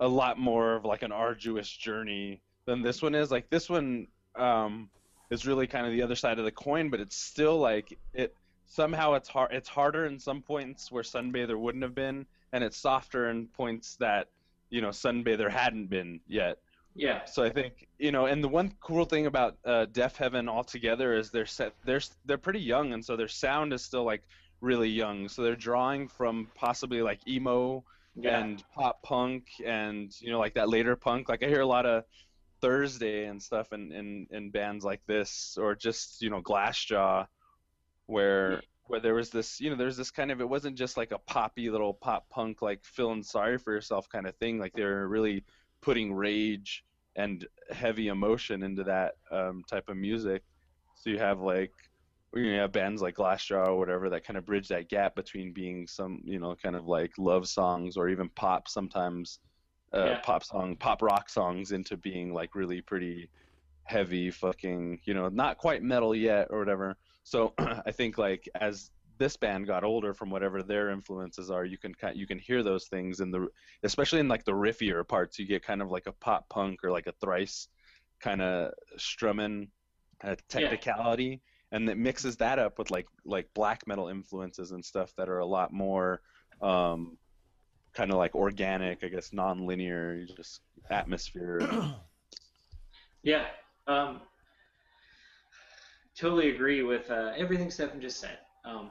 a 0.00 0.08
lot 0.08 0.38
more 0.38 0.74
of 0.74 0.84
like 0.84 1.02
an 1.02 1.12
arduous 1.12 1.68
journey 1.68 2.40
than 2.66 2.82
this 2.82 3.02
one 3.02 3.14
is. 3.14 3.30
Like 3.30 3.50
this 3.50 3.68
one 3.68 4.06
um 4.34 4.88
is 5.30 5.46
really 5.46 5.66
kind 5.66 5.86
of 5.86 5.92
the 5.92 6.02
other 6.02 6.16
side 6.16 6.38
of 6.38 6.44
the 6.46 6.52
coin, 6.52 6.88
but 6.90 7.00
it's 7.00 7.16
still 7.16 7.58
like 7.58 7.98
it 8.14 8.34
somehow 8.66 9.12
it's 9.12 9.28
hard 9.28 9.52
it's 9.52 9.68
harder 9.68 10.06
in 10.06 10.18
some 10.18 10.40
points 10.40 10.90
where 10.90 11.02
Sunbather 11.02 11.58
wouldn't 11.58 11.84
have 11.84 11.94
been 11.94 12.24
and 12.52 12.64
it's 12.64 12.78
softer 12.78 13.28
in 13.28 13.46
points 13.48 13.96
that 13.96 14.28
you 14.70 14.80
know 14.80 14.88
Sunbather 14.88 15.50
hadn't 15.50 15.90
been 15.90 16.20
yet. 16.26 16.58
Yeah, 16.94 17.24
So 17.24 17.42
I 17.42 17.50
think 17.50 17.88
you 17.98 18.12
know, 18.12 18.26
and 18.26 18.42
the 18.42 18.48
one 18.48 18.72
cool 18.80 19.04
thing 19.04 19.26
about 19.26 19.56
uh, 19.64 19.86
Deaf 19.86 20.16
Heaven 20.16 20.48
altogether 20.48 21.16
is 21.16 21.30
they're 21.30 21.46
set, 21.46 21.74
they're 21.84 22.00
they're 22.24 22.38
pretty 22.38 22.60
young, 22.60 22.92
and 22.92 23.04
so 23.04 23.16
their 23.16 23.28
sound 23.28 23.72
is 23.72 23.82
still 23.82 24.04
like 24.04 24.22
really 24.60 24.88
young. 24.88 25.28
So 25.28 25.42
they're 25.42 25.56
drawing 25.56 26.06
from 26.08 26.48
possibly 26.54 27.02
like 27.02 27.26
emo 27.26 27.84
yeah, 28.14 28.38
and 28.38 28.62
pop 28.74 29.02
punk, 29.02 29.46
and 29.64 30.12
you 30.20 30.30
know, 30.30 30.38
like 30.38 30.54
that 30.54 30.68
later 30.68 30.94
punk. 30.94 31.28
Like 31.28 31.42
I 31.42 31.48
hear 31.48 31.62
a 31.62 31.66
lot 31.66 31.84
of 31.84 32.04
Thursday 32.60 33.24
and 33.24 33.42
stuff, 33.42 33.72
and 33.72 33.92
in 33.92 34.28
in 34.30 34.50
bands 34.50 34.84
like 34.84 35.04
this, 35.06 35.58
or 35.60 35.74
just 35.74 36.22
you 36.22 36.30
know 36.30 36.42
Glassjaw, 36.42 37.26
where 38.06 38.62
where 38.86 39.00
there 39.00 39.14
was 39.14 39.30
this 39.30 39.60
you 39.60 39.70
know 39.70 39.76
there's 39.76 39.96
this 39.96 40.12
kind 40.12 40.30
of 40.30 40.40
it 40.40 40.48
wasn't 40.48 40.78
just 40.78 40.96
like 40.96 41.10
a 41.10 41.18
poppy 41.18 41.70
little 41.70 41.94
pop 41.94 42.28
punk 42.30 42.62
like 42.62 42.84
feeling 42.84 43.22
sorry 43.22 43.58
for 43.58 43.72
yourself 43.72 44.08
kind 44.08 44.26
of 44.26 44.36
thing. 44.36 44.60
Like 44.60 44.74
they 44.74 44.84
were 44.84 45.08
really 45.08 45.44
putting 45.84 46.14
rage 46.14 46.84
and 47.16 47.46
heavy 47.70 48.08
emotion 48.08 48.62
into 48.64 48.84
that 48.84 49.14
um, 49.30 49.62
type 49.70 49.84
of 49.88 49.96
music. 49.98 50.42
So 50.96 51.10
you 51.10 51.18
have 51.18 51.40
like 51.40 51.72
you 52.34 52.52
know, 52.56 52.62
have 52.62 52.72
bands 52.72 53.02
like 53.02 53.16
Glassjaw 53.16 53.68
or 53.68 53.78
whatever 53.78 54.10
that 54.10 54.24
kind 54.24 54.36
of 54.38 54.46
bridge 54.46 54.68
that 54.68 54.88
gap 54.88 55.14
between 55.14 55.52
being 55.52 55.86
some 55.86 56.20
you 56.24 56.40
know 56.40 56.56
kind 56.62 56.74
of 56.76 56.86
like 56.86 57.12
love 57.18 57.48
songs 57.48 57.96
or 57.96 58.08
even 58.08 58.30
pop 58.30 58.68
sometimes 58.68 59.40
uh, 59.92 60.06
Yeah. 60.06 60.20
pop 60.22 60.44
song 60.44 60.76
pop 60.76 61.02
rock 61.02 61.28
songs 61.30 61.72
into 61.72 61.96
being 61.96 62.32
like 62.34 62.54
really 62.56 62.80
pretty 62.82 63.30
heavy 63.84 64.30
fucking 64.30 64.98
you 65.06 65.14
know 65.14 65.28
not 65.28 65.58
quite 65.58 65.82
metal 65.82 66.14
yet 66.14 66.48
or 66.50 66.58
whatever. 66.58 66.96
So 67.24 67.54
I 67.58 67.92
think 67.92 68.18
like 68.18 68.48
as 68.60 68.90
this 69.18 69.36
band 69.36 69.66
got 69.66 69.84
older 69.84 70.12
from 70.12 70.30
whatever 70.30 70.62
their 70.62 70.90
influences 70.90 71.50
are 71.50 71.64
you 71.64 71.78
can 71.78 71.94
you 72.14 72.26
can 72.26 72.38
hear 72.38 72.62
those 72.62 72.86
things 72.86 73.20
in 73.20 73.30
the 73.30 73.46
especially 73.82 74.20
in 74.20 74.28
like 74.28 74.44
the 74.44 74.52
riffier 74.52 75.06
parts 75.06 75.38
you 75.38 75.46
get 75.46 75.62
kind 75.62 75.82
of 75.82 75.90
like 75.90 76.06
a 76.06 76.12
pop 76.12 76.48
punk 76.48 76.82
or 76.82 76.90
like 76.90 77.06
a 77.06 77.14
thrice 77.20 77.68
kind 78.20 78.42
of 78.42 78.72
strumming 78.96 79.68
uh, 80.22 80.34
technicality 80.48 81.40
and 81.72 81.88
it 81.88 81.98
mixes 81.98 82.36
that 82.36 82.58
up 82.58 82.78
with 82.78 82.90
like 82.90 83.06
like 83.24 83.48
black 83.54 83.86
metal 83.86 84.08
influences 84.08 84.72
and 84.72 84.84
stuff 84.84 85.12
that 85.16 85.28
are 85.28 85.38
a 85.38 85.46
lot 85.46 85.72
more 85.72 86.20
um, 86.62 87.16
kind 87.92 88.10
of 88.10 88.16
like 88.16 88.34
organic 88.34 89.04
i 89.04 89.08
guess 89.08 89.32
non-linear 89.32 90.26
just 90.36 90.60
atmosphere 90.90 91.60
Yeah. 93.24 93.46
Um, 93.86 94.20
totally 96.14 96.50
agree 96.54 96.82
with 96.82 97.10
uh, 97.10 97.32
everything 97.36 97.70
Stefan 97.70 98.00
just 98.00 98.20
said. 98.20 98.38
Um, 98.64 98.90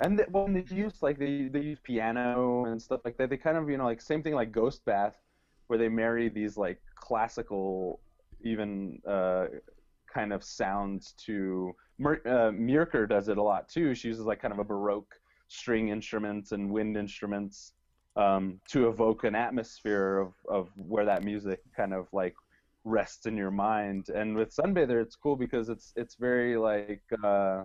and 0.00 0.18
they, 0.18 0.24
when 0.30 0.52
they 0.52 0.64
use 0.74 1.02
like 1.02 1.18
they 1.18 1.48
they 1.48 1.60
use 1.60 1.78
piano 1.82 2.64
and 2.66 2.80
stuff 2.80 3.00
like 3.04 3.16
that. 3.18 3.30
They 3.30 3.36
kind 3.36 3.56
of 3.56 3.68
you 3.70 3.76
know 3.78 3.84
like 3.84 4.00
same 4.00 4.22
thing 4.22 4.34
like 4.34 4.52
ghost 4.52 4.84
bath 4.84 5.16
where 5.66 5.78
they 5.78 5.88
marry 5.88 6.28
these 6.28 6.56
like 6.56 6.80
classical 6.94 8.00
even 8.42 9.00
uh, 9.08 9.46
kind 10.12 10.32
of 10.32 10.44
sounds 10.44 11.12
to 11.26 11.74
Mer- 11.98 12.22
uh, 12.26 12.50
Myrkur 12.50 13.08
does 13.08 13.28
it 13.28 13.38
a 13.38 13.42
lot 13.42 13.68
too. 13.68 13.94
She 13.94 14.08
uses 14.08 14.24
like 14.24 14.42
kind 14.42 14.52
of 14.52 14.58
a 14.58 14.64
baroque 14.64 15.14
string 15.48 15.88
instruments 15.88 16.52
and 16.52 16.70
wind 16.70 16.96
instruments 16.96 17.72
um, 18.16 18.60
to 18.68 18.88
evoke 18.88 19.24
an 19.24 19.34
atmosphere 19.34 20.18
of, 20.18 20.34
of 20.48 20.68
where 20.76 21.04
that 21.04 21.24
music 21.24 21.60
kind 21.76 21.94
of 21.94 22.08
like 22.12 22.34
rests 22.84 23.26
in 23.26 23.36
your 23.36 23.50
mind. 23.50 24.08
And 24.10 24.36
with 24.36 24.54
sunbather 24.54 25.00
it's 25.02 25.16
cool 25.16 25.36
because 25.36 25.68
it's 25.68 25.92
it's 25.96 26.16
very 26.16 26.56
like 26.56 27.02
uh, 27.24 27.64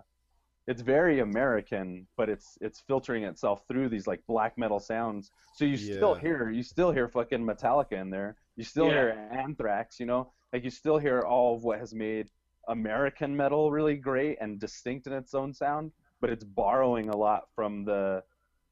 it's 0.70 0.82
very 0.84 1.20
American, 1.20 2.08
but 2.18 2.30
it's 2.30 2.58
it's 2.62 2.82
filtering 2.88 3.24
itself 3.26 3.64
through 3.68 3.90
these 3.90 4.08
like 4.08 4.22
black 4.28 4.54
metal 4.58 4.80
sounds. 4.80 5.32
So 5.54 5.66
you 5.66 5.78
still 5.78 6.14
hear 6.16 6.52
you 6.52 6.64
still 6.64 6.92
hear 6.92 7.10
fucking 7.10 7.46
Metallica 7.46 7.94
in 7.94 8.12
there. 8.12 8.38
You 8.58 8.64
still 8.64 8.86
Yeah. 8.88 8.94
hear 8.94 9.30
Anthrax, 9.32 10.00
you 10.00 10.06
know? 10.06 10.34
Like 10.54 10.64
you 10.64 10.72
still 10.72 11.00
hear 11.00 11.22
all 11.22 11.56
of 11.56 11.64
what 11.64 11.80
has 11.80 11.94
made 11.96 12.30
American 12.70 13.36
metal 13.36 13.72
really 13.72 13.98
great 13.98 14.38
and 14.42 14.60
distinct 14.60 15.08
in 15.08 15.14
its 15.14 15.34
own 15.34 15.54
sound, 15.54 15.92
but 16.22 16.30
it's 16.30 16.46
borrowing 16.46 17.10
a 17.10 17.18
lot 17.18 17.44
from 17.56 17.86
the 17.86 18.24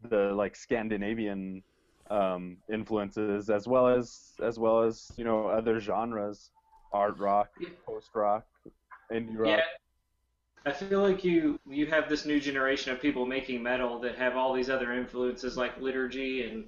the 0.03 0.33
like 0.35 0.55
Scandinavian 0.55 1.63
um, 2.11 2.57
influences 2.71 3.49
as 3.49 3.67
well 3.67 3.87
as 3.87 4.33
as 4.43 4.59
well 4.59 4.83
as, 4.83 5.11
you 5.17 5.25
know, 5.25 5.47
other 5.47 5.79
genres, 5.79 6.51
art 6.93 7.17
rock, 7.17 7.49
Yeah. 7.59 7.69
post 7.87 8.11
rock, 8.15 8.45
indie 9.11 9.37
rock. 9.37 9.63
I 10.67 10.73
feel 10.73 11.01
like 11.01 11.23
you 11.23 11.57
you 11.65 11.85
have 11.85 12.09
this 12.09 12.25
new 12.25 12.41
generation 12.41 12.91
of 12.91 13.01
people 13.01 13.25
making 13.25 13.63
metal 13.63 13.99
that 13.99 14.17
have 14.17 14.35
all 14.35 14.51
these 14.51 14.69
other 14.69 14.91
influences 14.91 15.55
like 15.55 15.79
Liturgy 15.79 16.43
and 16.43 16.65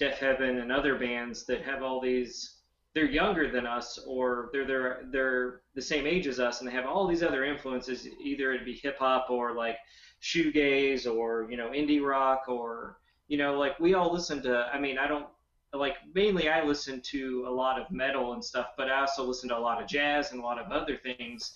Deafheaven 0.00 0.62
and 0.62 0.72
other 0.72 0.94
bands 0.94 1.44
that 1.44 1.62
have 1.62 1.82
all 1.82 2.00
these. 2.00 2.54
They're 2.94 3.04
younger 3.04 3.50
than 3.50 3.66
us, 3.66 3.98
or 4.06 4.48
they're 4.54 4.64
they're 4.64 5.02
they're 5.12 5.60
the 5.74 5.82
same 5.82 6.06
age 6.06 6.26
as 6.26 6.40
us, 6.40 6.60
and 6.60 6.68
they 6.68 6.72
have 6.72 6.86
all 6.86 7.06
these 7.06 7.22
other 7.22 7.44
influences. 7.44 8.08
Either 8.24 8.54
it'd 8.54 8.64
be 8.64 8.72
hip 8.72 8.98
hop 8.98 9.28
or 9.28 9.52
like 9.52 9.76
shoegaze 10.22 11.06
or 11.06 11.46
you 11.50 11.58
know 11.58 11.68
indie 11.72 12.02
rock 12.02 12.44
or 12.48 12.96
you 13.28 13.36
know 13.36 13.58
like 13.58 13.78
we 13.78 13.92
all 13.92 14.10
listen 14.10 14.40
to. 14.44 14.70
I 14.72 14.80
mean, 14.80 14.96
I 14.96 15.06
don't 15.06 15.26
like 15.74 15.96
mainly 16.14 16.48
I 16.48 16.64
listen 16.64 17.02
to 17.02 17.44
a 17.46 17.50
lot 17.52 17.78
of 17.78 17.90
metal 17.90 18.32
and 18.32 18.42
stuff, 18.42 18.68
but 18.78 18.90
I 18.90 19.00
also 19.00 19.24
listen 19.24 19.50
to 19.50 19.58
a 19.58 19.60
lot 19.60 19.82
of 19.82 19.86
jazz 19.86 20.32
and 20.32 20.40
a 20.40 20.42
lot 20.42 20.58
of 20.58 20.72
other 20.72 20.96
things. 20.96 21.52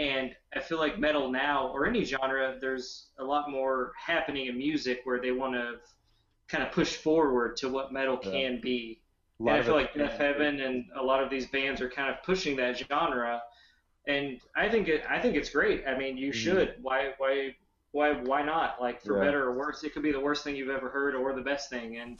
And 0.00 0.34
I 0.56 0.60
feel 0.60 0.78
like 0.78 0.98
metal 0.98 1.30
now, 1.30 1.68
or 1.74 1.86
any 1.86 2.04
genre, 2.04 2.56
there's 2.58 3.08
a 3.18 3.24
lot 3.24 3.50
more 3.50 3.92
happening 3.98 4.46
in 4.46 4.56
music 4.56 5.00
where 5.04 5.20
they 5.20 5.30
want 5.30 5.52
to 5.54 5.74
kind 6.48 6.64
of 6.64 6.72
push 6.72 6.96
forward 6.96 7.58
to 7.58 7.68
what 7.68 7.92
metal 7.92 8.18
Yeah. 8.24 8.30
can 8.30 8.60
be. 8.62 9.02
And 9.40 9.50
I 9.50 9.62
feel 9.62 9.74
like 9.74 9.92
Deafheaven 9.92 10.64
and 10.66 10.86
a 10.96 11.02
lot 11.02 11.22
of 11.22 11.28
these 11.28 11.46
bands 11.46 11.82
are 11.82 11.88
kind 11.90 12.08
of 12.10 12.22
pushing 12.22 12.56
that 12.56 12.78
genre, 12.78 13.42
and 14.06 14.40
I 14.56 14.68
think 14.70 14.88
it, 14.88 15.04
I 15.08 15.20
think 15.20 15.36
it's 15.36 15.50
great. 15.50 15.86
I 15.86 15.96
mean, 15.98 16.16
you 16.16 16.32
should. 16.32 16.76
Why, 16.80 17.12
why, 17.18 17.54
why, 17.92 18.12
why 18.22 18.42
not? 18.42 18.80
Like 18.80 19.02
for 19.02 19.16
Yeah. 19.18 19.24
better 19.26 19.44
or 19.44 19.52
worse, 19.52 19.84
it 19.84 19.92
could 19.92 20.02
be 20.02 20.12
the 20.12 20.20
worst 20.20 20.44
thing 20.44 20.56
you've 20.56 20.70
ever 20.70 20.88
heard 20.88 21.14
or 21.14 21.34
the 21.34 21.42
best 21.42 21.68
thing, 21.68 21.98
and 21.98 22.18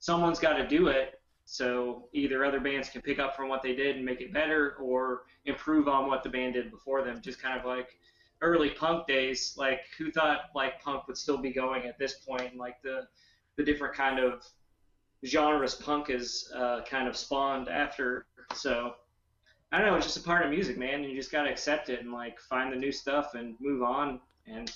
someone's 0.00 0.40
got 0.40 0.54
to 0.54 0.66
do 0.66 0.88
it. 0.88 1.20
So 1.44 2.08
either 2.12 2.44
other 2.44 2.60
bands 2.60 2.88
can 2.88 3.02
pick 3.02 3.18
up 3.18 3.36
from 3.36 3.48
what 3.48 3.62
they 3.62 3.74
did 3.74 3.96
and 3.96 4.04
make 4.04 4.20
it 4.20 4.32
better, 4.32 4.76
or 4.80 5.22
improve 5.44 5.88
on 5.88 6.08
what 6.08 6.22
the 6.22 6.28
band 6.28 6.54
did 6.54 6.70
before 6.70 7.02
them. 7.02 7.20
Just 7.20 7.42
kind 7.42 7.58
of 7.58 7.66
like 7.66 7.98
early 8.40 8.70
punk 8.70 9.06
days. 9.06 9.54
Like 9.56 9.80
who 9.98 10.10
thought 10.10 10.50
like 10.54 10.82
punk 10.82 11.06
would 11.08 11.16
still 11.16 11.38
be 11.38 11.52
going 11.52 11.84
at 11.84 11.98
this 11.98 12.14
point? 12.14 12.50
And 12.50 12.58
like 12.58 12.80
the 12.82 13.06
the 13.56 13.64
different 13.64 13.94
kind 13.94 14.18
of 14.18 14.44
genres 15.24 15.74
punk 15.74 16.10
is 16.10 16.50
uh, 16.54 16.82
kind 16.82 17.08
of 17.08 17.16
spawned 17.16 17.68
after. 17.68 18.26
So 18.54 18.94
I 19.72 19.78
don't 19.78 19.86
know. 19.86 19.96
It's 19.96 20.06
just 20.06 20.18
a 20.18 20.22
part 20.22 20.44
of 20.44 20.50
music, 20.50 20.78
man. 20.78 21.02
You 21.02 21.16
just 21.16 21.32
gotta 21.32 21.50
accept 21.50 21.88
it 21.88 22.00
and 22.00 22.12
like 22.12 22.40
find 22.40 22.72
the 22.72 22.76
new 22.76 22.92
stuff 22.92 23.34
and 23.34 23.54
move 23.60 23.82
on 23.82 24.20
and 24.46 24.70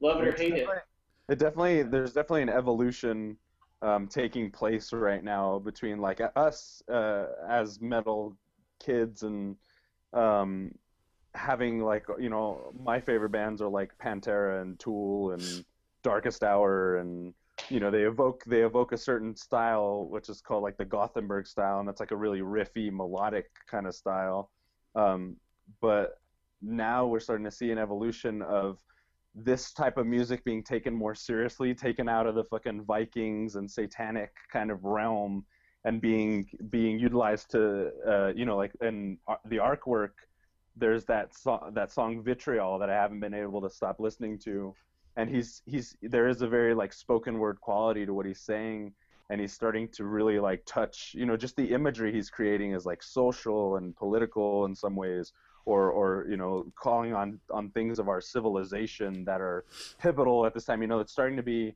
love 0.00 0.20
it 0.22 0.28
or 0.28 0.32
hate 0.32 0.54
it. 0.54 0.68
it 1.28 1.38
definitely 1.38 1.82
there's 1.82 2.12
definitely 2.12 2.42
an 2.42 2.48
evolution 2.48 3.36
um, 3.82 4.06
taking 4.08 4.50
place 4.50 4.92
right 4.92 5.24
now 5.24 5.58
between 5.58 6.00
like 6.00 6.20
us 6.36 6.82
uh, 6.92 7.26
as 7.48 7.80
metal 7.80 8.36
kids 8.78 9.22
and 9.22 9.56
um, 10.12 10.72
having 11.34 11.80
like 11.80 12.04
you 12.18 12.28
know 12.28 12.72
my 12.78 13.00
favorite 13.00 13.30
bands 13.30 13.62
are 13.62 13.68
like 13.68 13.96
Pantera 13.98 14.62
and 14.62 14.78
Tool 14.78 15.32
and 15.32 15.64
Darkest 16.02 16.42
Hour 16.42 16.98
and 16.98 17.32
you 17.68 17.80
know 17.80 17.90
they 17.90 18.02
evoke 18.02 18.42
they 18.46 18.62
evoke 18.62 18.92
a 18.92 18.98
certain 18.98 19.36
style 19.36 20.06
which 20.08 20.28
is 20.28 20.40
called 20.40 20.62
like 20.62 20.76
the 20.76 20.84
Gothenburg 20.84 21.46
style 21.46 21.78
and 21.78 21.88
that's 21.88 22.00
like 22.00 22.10
a 22.10 22.16
really 22.16 22.40
riffy 22.40 22.92
melodic 22.92 23.50
kind 23.70 23.86
of 23.86 23.94
style. 23.94 24.50
Um, 24.94 25.36
but 25.80 26.18
now 26.60 27.06
we're 27.06 27.20
starting 27.20 27.44
to 27.44 27.50
see 27.50 27.70
an 27.70 27.78
evolution 27.78 28.42
of 28.42 28.78
this 29.34 29.72
type 29.72 29.96
of 29.96 30.06
music 30.06 30.44
being 30.44 30.62
taken 30.62 30.94
more 30.94 31.14
seriously, 31.14 31.74
taken 31.74 32.08
out 32.08 32.26
of 32.26 32.34
the 32.34 32.44
fucking 32.44 32.84
Vikings 32.84 33.56
and 33.56 33.70
satanic 33.70 34.32
kind 34.52 34.70
of 34.70 34.84
realm, 34.84 35.44
and 35.84 36.00
being 36.00 36.46
being 36.68 36.98
utilized 36.98 37.50
to, 37.52 37.90
uh, 38.06 38.32
you 38.34 38.44
know, 38.44 38.56
like 38.56 38.72
in 38.80 39.18
the 39.46 39.56
artwork. 39.56 40.10
There's 40.76 41.04
that 41.06 41.36
song, 41.36 41.72
that 41.74 41.92
song 41.92 42.22
"Vitriol" 42.22 42.78
that 42.78 42.90
I 42.90 42.94
haven't 42.94 43.20
been 43.20 43.34
able 43.34 43.60
to 43.62 43.70
stop 43.70 44.00
listening 44.00 44.38
to, 44.40 44.74
and 45.16 45.28
he's 45.28 45.62
he's 45.66 45.96
there 46.02 46.28
is 46.28 46.42
a 46.42 46.48
very 46.48 46.74
like 46.74 46.92
spoken 46.92 47.38
word 47.38 47.60
quality 47.60 48.06
to 48.06 48.14
what 48.14 48.26
he's 48.26 48.40
saying, 48.40 48.92
and 49.30 49.40
he's 49.40 49.52
starting 49.52 49.88
to 49.92 50.04
really 50.04 50.38
like 50.38 50.62
touch, 50.66 51.12
you 51.14 51.26
know, 51.26 51.36
just 51.36 51.56
the 51.56 51.72
imagery 51.72 52.12
he's 52.12 52.30
creating 52.30 52.72
is 52.72 52.86
like 52.86 53.02
social 53.02 53.76
and 53.76 53.96
political 53.96 54.64
in 54.64 54.74
some 54.74 54.96
ways, 54.96 55.32
or 55.64 55.90
or 55.90 56.26
you 56.28 56.36
know 56.36 56.66
calling 56.74 57.14
on 57.14 57.38
on 57.50 57.70
things 57.70 57.98
of 57.98 58.08
our 58.08 58.20
civilization 58.20 59.24
that 59.24 59.40
are 59.40 59.64
pivotal 59.98 60.46
at 60.46 60.54
this 60.54 60.64
time 60.64 60.80
you 60.82 60.88
know 60.88 61.00
it's 61.00 61.12
starting 61.12 61.36
to 61.36 61.42
be 61.42 61.74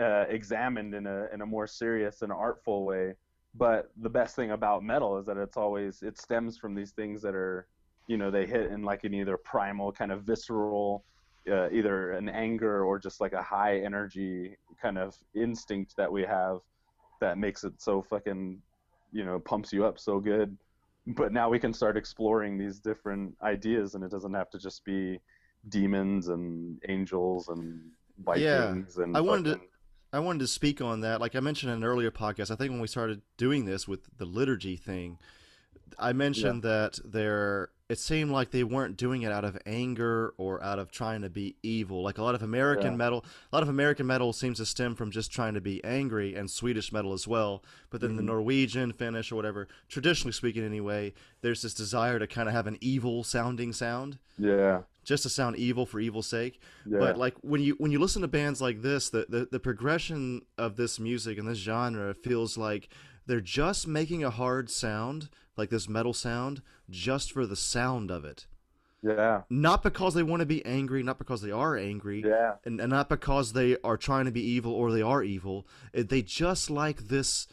uh, 0.00 0.24
examined 0.28 0.94
in 0.94 1.06
a 1.06 1.26
in 1.32 1.40
a 1.40 1.46
more 1.46 1.66
serious 1.66 2.22
and 2.22 2.32
artful 2.32 2.84
way. 2.84 3.14
But 3.54 3.90
the 4.02 4.10
best 4.10 4.36
thing 4.36 4.50
about 4.50 4.82
metal 4.82 5.18
is 5.18 5.26
that 5.26 5.38
it's 5.38 5.56
always 5.56 6.02
it 6.02 6.18
stems 6.18 6.58
from 6.58 6.74
these 6.74 6.90
things 6.90 7.22
that 7.22 7.34
are 7.34 7.66
you 8.06 8.16
know 8.16 8.30
they 8.30 8.46
hit 8.46 8.70
in 8.70 8.82
like 8.82 9.04
an 9.04 9.14
either 9.14 9.36
primal 9.36 9.92
kind 9.92 10.12
of 10.12 10.22
visceral 10.22 11.04
uh, 11.50 11.70
either 11.70 12.12
an 12.12 12.28
anger 12.28 12.84
or 12.84 12.98
just 12.98 13.20
like 13.20 13.32
a 13.32 13.42
high 13.42 13.78
energy 13.78 14.56
kind 14.80 14.98
of 14.98 15.16
instinct 15.34 15.96
that 15.96 16.10
we 16.10 16.22
have 16.22 16.58
that 17.20 17.38
makes 17.38 17.64
it 17.64 17.72
so 17.78 18.02
fucking 18.02 18.60
you 19.12 19.24
know 19.24 19.38
pumps 19.38 19.72
you 19.72 19.84
up 19.86 19.98
so 19.98 20.20
good 20.20 20.56
but 21.06 21.32
now 21.32 21.48
we 21.48 21.58
can 21.58 21.72
start 21.72 21.96
exploring 21.96 22.58
these 22.58 22.80
different 22.80 23.34
ideas 23.42 23.94
and 23.94 24.02
it 24.04 24.10
doesn't 24.10 24.34
have 24.34 24.50
to 24.50 24.58
just 24.58 24.84
be 24.84 25.18
demons 25.68 26.28
and 26.28 26.80
angels 26.88 27.48
and 27.48 27.80
vikings 28.24 28.98
and 28.98 29.16
I 29.16 29.20
wanted 29.20 29.44
to- 29.54 29.60
I 30.12 30.20
wanted 30.20 30.38
to 30.38 30.46
speak 30.46 30.80
on 30.80 31.00
that. 31.00 31.20
Like 31.20 31.34
I 31.34 31.40
mentioned 31.40 31.72
in 31.72 31.78
an 31.78 31.84
earlier 31.84 32.10
podcast, 32.10 32.50
I 32.50 32.54
think 32.54 32.70
when 32.70 32.80
we 32.80 32.86
started 32.86 33.20
doing 33.36 33.64
this 33.66 33.86
with 33.86 34.08
the 34.16 34.24
liturgy 34.24 34.76
thing, 34.76 35.18
I 35.98 36.12
mentioned 36.12 36.62
that 36.62 36.98
they're. 37.04 37.70
It 37.88 38.00
seemed 38.00 38.32
like 38.32 38.50
they 38.50 38.64
weren't 38.64 38.96
doing 38.96 39.22
it 39.22 39.30
out 39.30 39.44
of 39.44 39.56
anger 39.64 40.34
or 40.38 40.60
out 40.60 40.80
of 40.80 40.90
trying 40.90 41.22
to 41.22 41.30
be 41.30 41.54
evil. 41.62 42.02
Like 42.02 42.18
a 42.18 42.22
lot 42.22 42.34
of 42.34 42.42
American 42.42 42.92
Yeah. 42.92 42.96
metal, 42.96 43.24
a 43.52 43.54
lot 43.54 43.62
of 43.62 43.68
American 43.68 44.06
metal 44.08 44.32
seems 44.32 44.58
to 44.58 44.66
stem 44.66 44.96
from 44.96 45.12
just 45.12 45.30
trying 45.30 45.54
to 45.54 45.60
be 45.60 45.82
angry, 45.84 46.34
and 46.34 46.50
Swedish 46.50 46.92
metal 46.92 47.12
as 47.12 47.28
well. 47.28 47.62
But 47.90 48.00
then 48.00 48.16
the 48.16 48.22
Mhm. 48.22 48.26
Norwegian, 48.26 48.92
Finnish, 48.92 49.30
or 49.30 49.36
whatever, 49.36 49.68
traditionally 49.88 50.32
speaking, 50.32 50.64
anyway, 50.64 51.14
there's 51.42 51.62
this 51.62 51.74
desire 51.74 52.18
to 52.18 52.26
kind 52.26 52.48
of 52.48 52.54
have 52.56 52.66
an 52.66 52.76
evil 52.80 53.22
sounding 53.22 53.72
sound, 53.72 54.18
Yeah. 54.36 54.82
just 55.04 55.22
to 55.22 55.28
sound 55.28 55.54
evil 55.54 55.86
for 55.86 56.00
evil's 56.00 56.26
sake. 56.26 56.58
Yeah. 56.84 56.98
But 56.98 57.18
like 57.18 57.34
when 57.42 57.60
you 57.62 57.76
when 57.78 57.92
you 57.92 58.00
listen 58.00 58.20
to 58.22 58.28
bands 58.28 58.60
like 58.60 58.82
this, 58.82 59.10
the, 59.10 59.26
the 59.28 59.46
the 59.48 59.60
progression 59.60 60.42
of 60.58 60.74
this 60.74 60.98
music 60.98 61.38
and 61.38 61.46
this 61.46 61.58
genre 61.58 62.14
feels 62.14 62.58
like 62.58 62.88
they're 63.26 63.40
just 63.40 63.86
making 63.86 64.24
a 64.24 64.30
hard 64.30 64.70
sound, 64.70 65.28
like 65.56 65.70
this 65.70 65.88
metal 65.88 66.12
sound, 66.12 66.62
just 66.90 67.32
for 67.32 67.46
the 67.46 67.56
sound 67.56 68.10
of 68.10 68.24
it. 68.24 68.46
yeah. 69.02 69.42
Not 69.48 69.82
because 69.82 70.14
they 70.14 70.22
want 70.22 70.40
to 70.40 70.46
be 70.46 70.64
angry, 70.66 71.02
not 71.02 71.18
because 71.18 71.40
they 71.42 71.50
are 71.50 71.76
angry, 71.76 72.22
Yeah. 72.26 72.54
and, 72.64 72.80
and 72.80 72.90
not 72.90 73.08
because 73.08 73.52
they 73.52 73.76
are 73.84 73.96
trying 73.96 74.24
to 74.26 74.30
be 74.32 74.42
evil 74.42 74.72
or 74.72 74.90
they 74.92 75.02
are 75.02 75.22
evil. 75.22 75.66
It, 75.92 76.08
they 76.08 76.22
just 76.22 76.70
like 76.70 77.08
this 77.08 77.46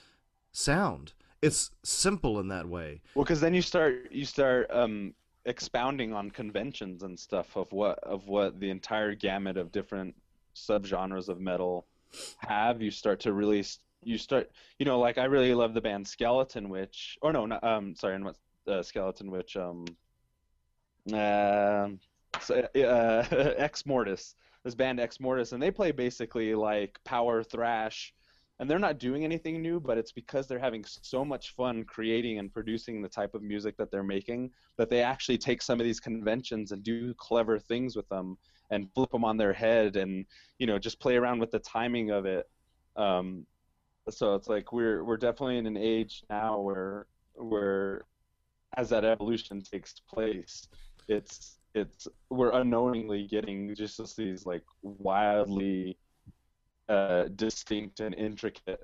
sound. 0.51 1.13
It's 1.41 1.71
simple 1.83 2.39
in 2.39 2.47
that 2.49 2.67
way. 2.67 3.01
Well, 3.15 3.25
because 3.25 3.41
then 3.41 3.53
you 3.53 3.61
start 3.61 4.11
you 4.11 4.23
start 4.25 4.67
um, 4.71 5.13
expounding 5.45 6.13
on 6.13 6.31
conventions 6.31 7.03
and 7.03 7.19
stuff 7.19 7.55
of 7.57 7.69
what 7.73 7.99
of 7.99 8.27
what 8.27 8.59
the 8.61 8.69
entire 8.69 9.13
gamut 9.13 9.57
of 9.57 9.71
different 9.71 10.15
subgenres 10.55 11.27
of 11.27 11.41
metal 11.41 11.85
have. 12.37 12.81
You 12.81 12.91
start 12.91 13.19
to 13.21 13.33
really 13.33 13.65
you 14.05 14.17
start 14.17 14.51
you 14.79 14.85
know 14.85 14.99
like 14.99 15.17
I 15.17 15.25
really 15.25 15.53
love 15.53 15.73
the 15.73 15.81
band 15.81 16.07
Skeleton 16.07 16.69
Witch 16.69 17.17
or 17.21 17.33
no 17.33 17.45
not, 17.45 17.63
um 17.63 17.95
sorry 17.95 18.17
not 18.19 18.35
uh, 18.67 18.81
Skeleton 18.81 19.31
Witch 19.31 19.55
um 19.57 19.85
um 21.13 21.99
so, 22.41 22.55
uh, 22.55 23.23
Exmortus 23.59 24.35
this 24.63 24.75
band 24.75 24.99
Exmortus 24.99 25.53
and 25.53 25.61
they 25.61 25.71
play 25.71 25.91
basically 25.91 26.55
like 26.55 26.99
power 27.03 27.43
thrash 27.43 28.13
and 28.59 28.69
they're 28.69 28.79
not 28.79 28.99
doing 28.99 29.25
anything 29.25 29.61
new, 29.61 29.79
but 29.79 29.97
it's 29.97 30.11
because 30.11 30.47
they're 30.47 30.59
having 30.59 30.85
so 30.85 31.25
much 31.25 31.55
fun 31.55 31.83
creating 31.83 32.39
and 32.39 32.53
producing 32.53 33.01
the 33.01 33.09
type 33.09 33.33
of 33.33 33.41
music 33.41 33.75
that 33.77 33.91
they're 33.91 34.03
making 34.03 34.51
that 34.77 34.89
they 34.89 35.01
actually 35.01 35.37
take 35.37 35.61
some 35.61 35.79
of 35.79 35.83
these 35.83 35.99
conventions 35.99 36.71
and 36.71 36.83
do 36.83 37.13
clever 37.15 37.57
things 37.57 37.95
with 37.95 38.07
them 38.09 38.37
and 38.69 38.89
flip 38.93 39.11
them 39.11 39.25
on 39.25 39.37
their 39.37 39.53
head 39.53 39.95
and 39.95 40.25
you 40.59 40.67
know 40.67 40.79
just 40.79 40.99
play 40.99 41.17
around 41.17 41.39
with 41.39 41.51
the 41.51 41.59
timing 41.59 42.11
of 42.11 42.25
it. 42.25 42.49
Um, 42.95 43.45
so 44.09 44.35
it's 44.35 44.47
like 44.47 44.73
we're 44.73 45.03
we're 45.03 45.17
definitely 45.17 45.57
in 45.57 45.65
an 45.65 45.77
age 45.77 46.23
now 46.29 46.59
where 46.59 47.07
where 47.35 48.05
as 48.77 48.89
that 48.89 49.05
evolution 49.05 49.61
takes 49.61 49.93
place, 50.09 50.67
it's 51.07 51.59
it's 51.75 52.07
we're 52.29 52.51
unknowingly 52.51 53.27
getting 53.27 53.75
just 53.75 54.15
these 54.17 54.45
like 54.45 54.63
wildly 54.81 55.97
uh, 56.89 57.25
distinct 57.35 57.99
and 57.99 58.13
intricate 58.15 58.79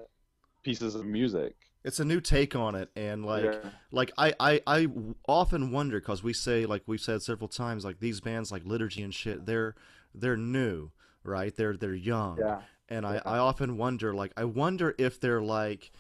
pieces 0.64 0.96
of 0.96 1.06
music. 1.06 1.56
It's 1.84 2.00
a 2.00 2.06
new 2.06 2.20
take 2.20 2.56
on 2.56 2.76
it, 2.76 2.90
and 2.96 3.26
like 3.26 3.46
Yeah. 3.46 3.70
like 3.92 4.12
I, 4.18 4.34
I, 4.40 4.62
I 4.68 4.88
often 5.28 5.72
wonder 5.72 6.00
because 6.00 6.24
we 6.24 6.34
say 6.34 6.66
like 6.66 6.84
we've 6.86 7.00
said 7.00 7.22
several 7.22 7.48
times 7.48 7.86
like 7.86 8.00
these 8.00 8.20
bands 8.22 8.52
like 8.52 8.66
liturgy 8.66 9.02
and 9.02 9.14
shit 9.14 9.46
they're 9.46 9.76
they're 10.14 10.38
new 10.38 10.92
right 11.24 11.56
they're 11.56 11.78
they're 11.78 11.94
young 11.94 12.38
Yeah. 12.40 12.62
And 12.90 13.06
I, 13.06 13.22
I 13.26 13.38
often 13.38 13.78
wonder 13.78 14.14
like 14.14 14.32
i 14.36 14.44
wonder 14.44 14.96
if 14.98 15.20
they're 15.20 15.42
like 15.42 15.92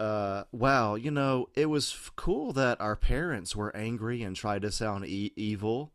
uh 0.00 0.44
wow 0.52 0.94
you 0.96 1.10
know 1.10 1.48
it 1.54 1.66
was 1.66 1.92
f- 1.92 2.10
cool 2.16 2.52
that 2.54 2.80
our 2.80 2.96
parents 2.96 3.54
were 3.56 3.74
angry 3.76 4.22
and 4.22 4.34
tried 4.36 4.62
to 4.62 4.70
sound 4.72 5.06
e- 5.06 5.32
evil 5.36 5.92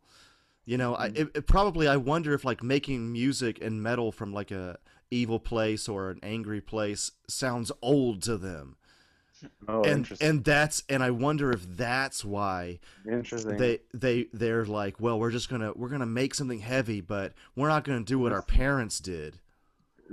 you 0.64 0.76
know 0.78 0.94
I, 0.94 1.06
it, 1.06 1.28
it 1.34 1.46
probably 1.46 1.86
i 1.88 1.96
wonder 1.96 2.32
if 2.34 2.44
like 2.44 2.62
making 2.62 3.12
music 3.12 3.62
and 3.62 3.82
metal 3.82 4.10
from 4.12 4.32
like 4.32 4.50
a 4.50 4.78
evil 5.10 5.38
place 5.38 5.88
or 5.88 6.10
an 6.10 6.20
angry 6.22 6.60
place 6.60 7.12
sounds 7.28 7.70
old 7.82 8.22
to 8.22 8.36
them 8.36 8.76
Oh, 9.68 9.82
and 9.84 9.98
interesting. 9.98 10.28
and 10.28 10.44
that's 10.44 10.82
and 10.88 11.00
I 11.00 11.10
wonder 11.12 11.52
if 11.52 11.62
that's 11.76 12.24
why 12.24 12.80
interesting. 13.08 13.56
they 13.56 13.78
they 13.94 14.26
they're 14.32 14.64
like, 14.64 15.00
well, 15.00 15.16
we're 15.20 15.30
just 15.30 15.48
gonna 15.48 15.72
we're 15.76 15.90
gonna 15.90 16.06
make 16.06 16.34
something 16.34 16.58
heavy, 16.58 17.00
but 17.00 17.34
we're 17.54 17.68
not 17.68 17.84
gonna 17.84 18.02
do 18.02 18.18
what 18.18 18.32
our 18.32 18.42
parents 18.42 18.98
did. 18.98 19.38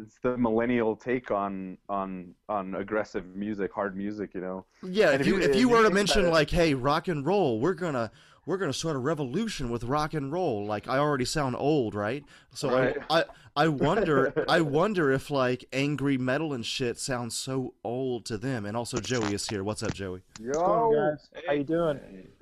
It's 0.02 0.18
the 0.22 0.38
millennial 0.38 0.96
take 0.96 1.32
on 1.32 1.78
on 1.90 2.34
on 2.50 2.76
aggressive 2.76 3.26
music, 3.36 3.72
hard 3.74 3.96
music. 3.96 4.32
You 4.34 4.42
know. 4.42 4.66
Yeah, 4.84 5.12
And 5.12 5.16
if 5.16 5.22
if 5.22 5.28
you 5.28 5.34
you- 5.36 5.42
if 5.42 5.50
if 5.50 5.56
you 5.56 5.62
you 5.62 5.70
were 5.70 5.84
to 5.84 5.90
mention 5.90 6.30
like, 6.30 6.50
hey, 6.50 6.74
rock 6.74 7.08
and 7.08 7.26
roll, 7.26 7.60
we're 7.60 7.74
gonna 7.74 8.12
we're 8.46 8.58
gonna 8.58 8.74
start 8.74 8.96
a 8.96 9.00
revolution 9.00 9.70
with 9.70 9.84
rock 9.84 10.14
and 10.14 10.32
roll. 10.32 10.66
Like 10.66 10.88
I 10.88 10.98
already 11.00 11.26
sound 11.26 11.56
old, 11.58 11.96
right? 11.96 12.24
So 12.54 12.70
Right. 12.72 12.96
I, 13.10 13.20
I 13.22 13.24
I 13.58 13.68
wonder 13.70 14.46
I 14.50 14.62
wonder 14.62 15.12
if 15.12 15.32
like 15.32 15.66
angry 15.74 16.18
metal 16.18 16.54
and 16.54 16.66
shit 16.66 17.00
sounds 17.00 17.36
so 17.36 17.74
old 17.84 18.26
to 18.26 18.38
them. 18.38 18.66
And 18.66 18.76
also 18.78 18.98
Joey 19.00 19.34
is 19.34 19.48
here. 19.48 19.64
What's 19.64 19.82
up, 19.82 19.94
Joey? 19.94 20.22
Yo, 20.40 20.48
What's 20.50 20.58
going 20.60 21.00
on, 21.00 21.12
guys? 21.16 21.30
How 21.48 21.54
you 21.54 21.64
doing? 21.64 22.00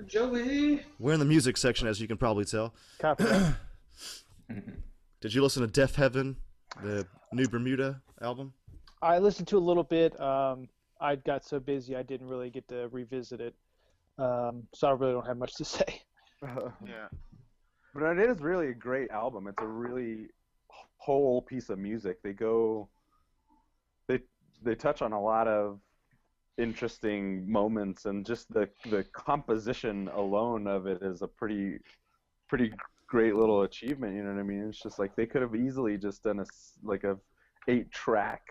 Joey. 0.08 0.82
We're 1.00 1.14
in 1.14 1.20
the 1.20 1.26
music 1.26 1.56
section, 1.58 1.88
as 1.88 2.02
you 2.02 2.08
can 2.08 2.18
probably 2.18 2.46
tell. 2.46 2.74
Copy. 3.00 3.24
Did 5.22 5.34
you 5.34 5.42
listen 5.42 5.62
to 5.62 5.68
Deaf 5.68 5.96
Heaven, 5.96 6.36
the 6.84 7.08
new 7.34 7.48
Bermuda 7.48 8.02
album? 8.22 8.54
I 9.02 9.20
listened 9.20 9.48
to 9.50 9.58
a 9.58 9.60
little 9.60 9.84
bit. 9.84 10.20
Um, 10.20 10.68
I 11.00 11.16
got 11.16 11.44
so 11.44 11.60
busy 11.60 11.96
I 11.96 12.04
didn't 12.04 12.28
really 12.28 12.50
get 12.50 12.68
to 12.70 12.88
revisit 12.92 13.42
it. 13.42 13.56
Um, 14.18 14.64
so 14.74 14.88
I 14.88 14.92
really 14.92 15.14
don't 15.14 15.26
have 15.26 15.38
much 15.38 15.56
to 15.56 15.66
say. 15.78 16.02
Yeah. 16.86 17.08
But 17.94 18.18
it 18.18 18.30
is 18.30 18.42
really 18.42 18.70
a 18.70 18.74
great 18.74 19.12
album. 19.12 19.48
It's 19.48 19.62
a 19.62 19.68
really 19.68 20.30
whole 20.98 21.42
piece 21.42 21.70
of 21.70 21.78
music. 21.78 22.22
They 22.24 22.34
go, 22.34 22.90
they 24.08 24.20
they 24.64 24.76
touch 24.76 25.02
on 25.02 25.14
a 25.14 25.22
lot 25.22 25.48
of 25.48 25.80
interesting 26.58 27.50
moments, 27.50 28.06
and 28.06 28.26
just 28.26 28.52
the 28.52 28.68
the 28.90 29.04
composition 29.14 30.10
alone 30.16 30.66
of 30.68 30.88
it 30.88 31.04
is 31.04 31.22
a 31.22 31.28
pretty 31.28 31.78
pretty 32.50 32.72
great 33.14 33.36
little 33.36 33.62
achievement. 33.62 34.16
You 34.16 34.24
know 34.24 34.34
what 34.34 34.40
I 34.40 34.44
mean? 34.44 34.68
It's 34.68 34.82
just 34.82 34.98
like 34.98 35.16
they 35.16 35.28
could 35.28 35.44
have 35.44 35.56
easily 35.56 36.00
just 36.00 36.24
done 36.24 36.40
a 36.40 36.46
like 36.82 37.04
a 37.04 37.16
eight 37.68 37.92
track, 37.92 38.42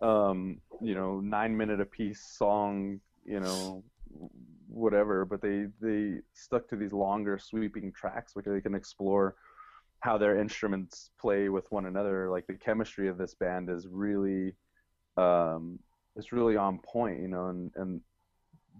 um, 0.00 0.62
you 0.80 0.94
know, 0.94 1.20
nine 1.20 1.54
minute 1.54 1.78
a 1.78 1.84
piece 1.84 2.22
song, 2.38 3.00
you 3.26 3.40
know, 3.40 3.84
whatever. 4.66 5.26
But 5.26 5.42
they 5.42 5.66
they 5.82 6.20
stuck 6.32 6.66
to 6.70 6.76
these 6.76 6.94
longer 6.94 7.38
sweeping 7.38 7.92
tracks 7.92 8.34
where 8.34 8.42
they 8.42 8.62
can 8.62 8.74
explore 8.74 9.36
how 10.00 10.16
their 10.16 10.38
instruments 10.38 11.10
play 11.20 11.50
with 11.50 11.70
one 11.70 11.84
another. 11.84 12.30
Like 12.30 12.46
the 12.46 12.54
chemistry 12.54 13.08
of 13.08 13.18
this 13.18 13.34
band 13.34 13.68
is 13.68 13.86
really, 13.90 14.54
um, 15.18 15.78
it's 16.16 16.32
really 16.32 16.56
on 16.56 16.78
point, 16.78 17.20
you 17.20 17.28
know, 17.28 17.48
and 17.48 17.70
and 17.76 18.00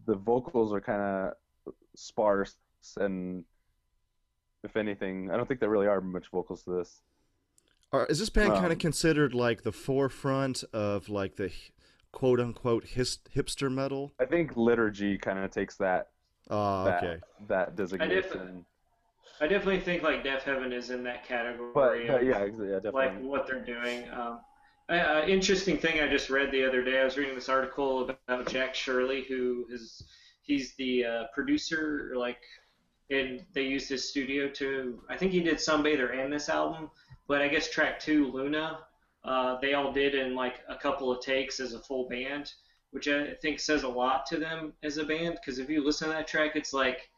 the 0.07 0.17
vocals 0.17 0.73
are 0.73 0.81
kind 0.81 1.03
of 1.03 1.75
sparse 1.95 2.57
and 2.97 3.45
if 4.65 4.77
anything, 4.77 5.31
I 5.31 5.37
don't 5.37 5.47
think 5.47 5.61
there 5.61 5.71
really 5.71 5.87
are 5.87 6.01
much 6.01 6.29
vocals 6.29 6.63
to 6.65 6.71
this. 6.79 7.01
Or 7.93 8.07
is 8.07 8.19
this 8.19 8.29
band 8.29 8.53
kind 8.53 8.67
Um, 8.67 8.73
of 8.73 8.79
considered 8.79 9.35
like 9.35 9.63
the 9.63 9.73
forefront 9.73 10.63
of 10.73 11.09
like 11.09 11.37
the 11.37 11.51
quote 12.13 12.41
unquote 12.41 12.85
his, 12.85 13.19
hipster 13.35 13.73
metal? 13.73 14.13
I 14.21 14.27
think 14.27 14.57
liturgy 14.57 15.17
kind 15.19 15.39
of 15.39 15.51
takes 15.51 15.77
that 15.77 16.09
Oh, 16.51 16.85
that 16.85 17.05
okay. 17.05 17.21
that 17.49 17.77
designation. 17.77 18.65
I 19.41 19.47
definitely 19.47 19.81
think 19.81 20.03
like 20.03 20.25
Deafheaven 20.25 20.73
is 20.73 20.91
in 20.91 21.03
that 21.05 21.25
category. 21.27 21.71
but 21.75 21.93
of, 21.99 22.23
yeah, 22.25 22.45
yeah, 22.45 22.47
definitely. 22.47 22.93
like 22.93 23.21
what 23.21 23.47
they're 23.47 23.65
doing. 23.65 24.09
Um, 24.11 24.41
uh, 24.89 25.23
interesting 25.27 25.77
thing 25.79 26.01
I 26.01 26.09
just 26.09 26.31
read 26.31 26.51
the 26.51 26.65
other 26.67 26.83
day. 26.83 27.01
I 27.01 27.05
was 27.05 27.17
reading 27.19 27.35
this 27.35 27.49
article 27.51 28.09
about 28.09 28.49
Jack 28.49 28.75
Shirley, 28.75 29.25
who 29.29 29.67
is 29.71 30.03
he's 30.43 30.75
the 30.77 31.05
uh, 31.05 31.25
producer, 31.35 32.15
like, 32.17 32.41
and 33.11 33.45
they 33.55 33.63
used 33.63 33.89
his 33.89 34.09
studio 34.09 34.49
to. 34.49 35.01
I 35.09 35.17
think 35.17 35.33
he 35.33 35.41
did 35.41 35.57
Sunbather 35.57 36.19
and 36.19 36.33
this 36.33 36.49
album, 36.49 36.91
but 37.27 37.41
I 37.41 37.49
guess 37.49 37.71
track 37.71 38.01
two, 38.01 38.31
Luna, 38.31 38.81
uh, 39.25 39.59
they 39.61 39.75
all 39.75 39.93
did 39.93 40.15
in 40.15 40.35
like 40.35 40.61
a 40.69 40.77
couple 40.77 41.11
of 41.11 41.21
takes 41.23 41.61
as 41.61 41.75
a 41.75 41.81
full 41.81 42.09
band, 42.09 42.53
which 42.91 43.09
I 43.09 43.35
think 43.43 43.61
says 43.61 43.83
a 43.83 43.89
lot 43.89 44.27
to 44.27 44.39
them 44.39 44.73
as 44.83 44.99
a 44.99 45.05
band. 45.05 45.39
Because 45.41 45.59
if 45.59 45.69
you 45.69 45.85
listen 45.85 46.09
to 46.09 46.15
that 46.15 46.27
track, 46.27 46.53
it's 46.55 46.73
like 46.73 47.11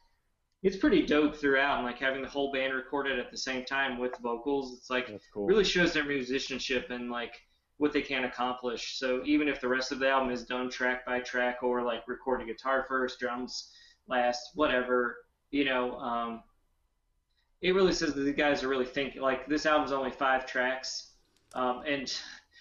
it's 0.63 0.77
pretty 0.77 1.07
dope 1.07 1.37
throughout, 1.37 1.79
and 1.79 1.87
like 1.87 1.99
having 1.99 2.23
the 2.23 2.29
whole 2.29 2.53
band 2.53 2.75
recorded 2.75 3.19
at 3.19 3.31
the 3.31 3.37
same 3.37 3.65
time 3.65 3.99
with 3.99 4.17
vocals. 4.19 4.77
It's 4.77 4.91
like 4.91 5.11
cool. 5.33 5.47
really 5.47 5.65
shows 5.65 5.93
their 5.93 6.05
musicianship 6.05 6.91
and 6.91 7.11
like 7.11 7.35
what 7.79 7.93
they 7.95 8.03
can 8.03 8.25
accomplish. 8.25 8.99
So 8.99 9.23
even 9.25 9.49
if 9.49 9.61
the 9.61 9.69
rest 9.69 9.91
of 9.91 10.01
the 10.01 10.11
album 10.11 10.31
is 10.31 10.45
done 10.45 10.69
track 10.69 11.07
by 11.07 11.21
track 11.21 11.63
or 11.63 11.83
like 11.83 12.07
recording 12.07 12.47
guitar 12.47 12.85
first, 12.87 13.19
drums 13.19 13.71
last, 14.07 14.51
whatever, 14.55 15.17
you 15.51 15.65
know, 15.65 15.99
um, 15.99 16.43
it 17.61 17.75
really 17.75 17.93
says 17.93 18.15
that 18.15 18.23
the 18.23 18.33
guys 18.33 18.63
are 18.63 18.69
really 18.69 18.87
thinking. 18.87 19.21
Like 19.21 19.47
this 19.47 19.67
album's 19.67 19.93
only 19.93 20.11
five 20.11 20.47
tracks, 20.47 21.13
um, 21.55 21.83
and 21.87 22.13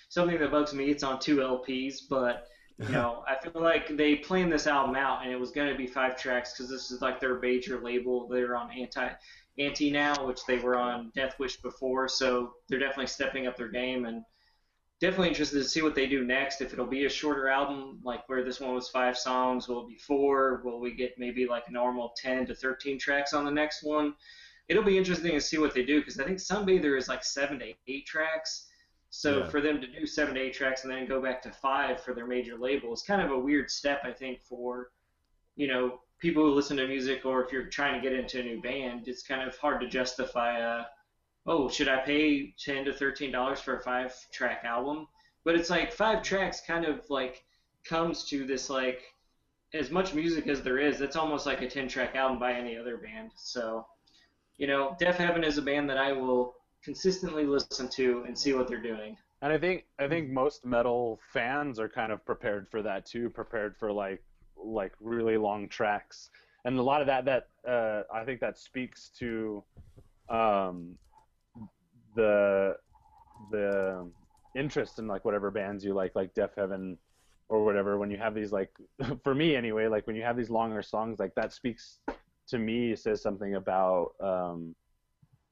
something 0.09 0.39
that 0.39 0.51
bugs 0.51 0.73
me, 0.73 0.89
it's 0.89 1.03
on 1.03 1.19
two 1.19 1.37
LPs, 1.37 2.01
but 2.09 2.47
You 2.79 2.89
know, 2.89 3.23
I 3.27 3.35
feel 3.41 3.61
like 3.61 3.95
they 3.95 4.15
planned 4.15 4.51
this 4.51 4.67
album 4.67 4.95
out, 4.95 5.23
and 5.23 5.31
it 5.31 5.39
was 5.39 5.51
going 5.51 5.69
to 5.69 5.77
be 5.77 5.87
five 5.87 6.17
tracks 6.17 6.53
because 6.53 6.69
this 6.69 6.91
is 6.91 7.01
like 7.01 7.19
their 7.19 7.39
major 7.39 7.79
label. 7.81 8.27
They're 8.27 8.55
on 8.55 8.71
Anti 8.71 9.09
Anti 9.57 9.91
now, 9.91 10.25
which 10.25 10.45
they 10.45 10.57
were 10.57 10.77
on 10.77 11.11
Death 11.15 11.37
Wish 11.39 11.57
before, 11.57 12.07
so 12.07 12.53
they're 12.67 12.79
definitely 12.79 13.07
stepping 13.07 13.47
up 13.47 13.57
their 13.57 13.67
game 13.67 14.05
and 14.05 14.23
definitely 14.99 15.29
interested 15.29 15.57
to 15.57 15.67
see 15.67 15.81
what 15.81 15.95
they 15.95 16.07
do 16.07 16.25
next. 16.25 16.61
If 16.61 16.73
it'll 16.73 16.85
be 16.85 17.05
a 17.05 17.09
shorter 17.09 17.47
album, 17.49 17.99
like 18.03 18.27
where 18.27 18.43
this 18.43 18.59
one 18.59 18.75
was 18.75 18.89
five 18.89 19.17
songs, 19.17 19.67
will 19.67 19.83
it 19.83 19.89
be 19.89 19.97
four? 19.97 20.61
Will 20.63 20.79
we 20.79 20.93
get 20.93 21.17
maybe 21.17 21.47
like 21.47 21.63
a 21.67 21.71
normal 21.71 22.13
10 22.17 22.45
to 22.47 22.55
13 22.55 22.99
tracks 22.99 23.33
on 23.33 23.45
the 23.45 23.51
next 23.51 23.83
one? 23.83 24.13
It'll 24.67 24.83
be 24.83 24.97
interesting 24.97 25.31
to 25.31 25.41
see 25.41 25.57
what 25.57 25.73
they 25.73 25.83
do 25.83 25.99
because 25.99 26.19
I 26.19 26.25
think 26.25 26.37
Sunbather 26.37 26.97
is 26.97 27.07
like 27.07 27.23
seven 27.23 27.59
to 27.59 27.73
eight 27.87 28.05
tracks. 28.05 28.67
So 29.09 29.39
Yeah. 29.39 29.49
for 29.49 29.61
them 29.61 29.81
to 29.81 29.87
do 29.87 30.05
seven 30.05 30.35
to 30.35 30.41
eight 30.41 30.53
tracks 30.53 30.83
and 30.83 30.91
then 30.91 31.07
go 31.07 31.21
back 31.21 31.41
to 31.43 31.51
five 31.51 32.03
for 32.03 32.13
their 32.13 32.27
major 32.27 32.57
label 32.57 32.93
is 32.93 33.01
kind 33.01 33.21
of 33.21 33.31
a 33.31 33.39
weird 33.39 33.71
step, 33.71 34.01
I 34.03 34.11
think, 34.11 34.41
for 34.41 34.91
you 35.55 35.67
know 35.67 36.01
people 36.19 36.43
who 36.43 36.51
listen 36.51 36.77
to 36.77 36.87
music 36.87 37.25
or 37.25 37.43
if 37.43 37.51
you're 37.51 37.65
trying 37.65 37.99
to 37.99 38.01
get 38.07 38.17
into 38.17 38.39
a 38.41 38.43
new 38.43 38.61
band. 38.61 39.07
It's 39.07 39.23
kind 39.23 39.47
of 39.47 39.57
hard 39.57 39.79
to 39.81 39.87
justify 39.87 40.59
a 40.59 40.85
oh, 41.45 41.69
should 41.69 41.87
I 41.87 41.97
pay 41.97 42.53
ten 42.59 42.85
to 42.85 42.93
thirteen 42.93 43.31
dollars 43.31 43.59
for 43.59 43.77
a 43.77 43.81
five 43.81 44.13
track 44.31 44.63
album? 44.63 45.07
But 45.45 45.55
it's 45.55 45.69
like 45.69 45.91
five 45.91 46.21
tracks 46.21 46.61
kind 46.65 46.85
of 46.85 47.09
like 47.09 47.43
comes 47.83 48.25
to 48.25 48.45
this 48.45 48.69
like 48.69 49.01
as 49.73 49.91
much 49.91 50.13
music 50.13 50.47
as 50.47 50.61
there 50.61 50.79
is, 50.79 51.01
it's 51.01 51.15
almost 51.15 51.45
like 51.45 51.61
a 51.61 51.69
ten 51.69 51.87
track 51.87 52.15
album 52.15 52.39
by 52.39 52.53
any 52.53 52.77
other 52.77 52.97
band. 52.97 53.31
So, 53.35 53.85
you 54.57 54.67
know, 54.67 54.95
Deaf 54.99 55.17
Heaven 55.17 55.43
is 55.43 55.57
a 55.57 55.61
band 55.61 55.89
that 55.89 55.97
I 55.97 56.11
will 56.11 56.55
consistently 56.83 57.45
listen 57.45 57.87
to 57.89 58.23
and 58.27 58.37
see 58.37 58.53
what 58.53 58.67
they're 58.67 58.81
doing. 58.81 59.17
And 59.41 59.53
I 59.53 59.57
think 59.57 59.85
I 59.99 60.07
think 60.07 60.29
most 60.29 60.65
metal 60.65 61.19
fans 61.31 61.79
are 61.79 61.89
kind 61.89 62.11
of 62.11 62.25
prepared 62.25 62.67
for 62.69 62.81
that 62.81 63.05
too, 63.05 63.29
prepared 63.29 63.77
for 63.77 63.91
like 63.91 64.23
like 64.57 64.93
really 64.99 65.37
long 65.37 65.69
tracks, 65.69 66.29
and 66.65 66.77
a 66.77 66.83
lot 66.83 66.99
of 67.01 67.07
that 67.07 67.25
that 67.25 67.47
uh, 67.67 68.03
I 68.13 68.25
think 68.25 68.41
that 68.41 68.57
speaks 68.57 69.09
to 69.19 69.63
um, 70.29 70.95
the 72.19 72.75
the 73.51 74.09
interest 74.55 74.99
in 74.99 75.07
like 75.07 75.25
whatever 75.25 75.49
bands 75.51 75.83
you 75.85 75.93
like, 75.93 76.15
like 76.15 76.33
Deafheaven 76.33 76.97
or 77.47 77.63
whatever. 77.63 77.97
When 77.97 78.11
you 78.11 78.17
have 78.17 78.35
these 78.35 78.51
like, 78.51 78.71
for 79.23 79.33
me 79.33 79.55
anyway, 79.55 79.87
like 79.87 80.05
when 80.07 80.15
you 80.15 80.23
have 80.23 80.37
these 80.37 80.49
longer 80.49 80.81
songs, 80.81 81.19
like 81.19 81.33
that 81.35 81.53
speaks 81.53 81.99
to 82.49 82.57
me 82.57 82.95
says 82.95 83.21
something 83.21 83.55
about 83.55 84.13
um, 84.21 84.75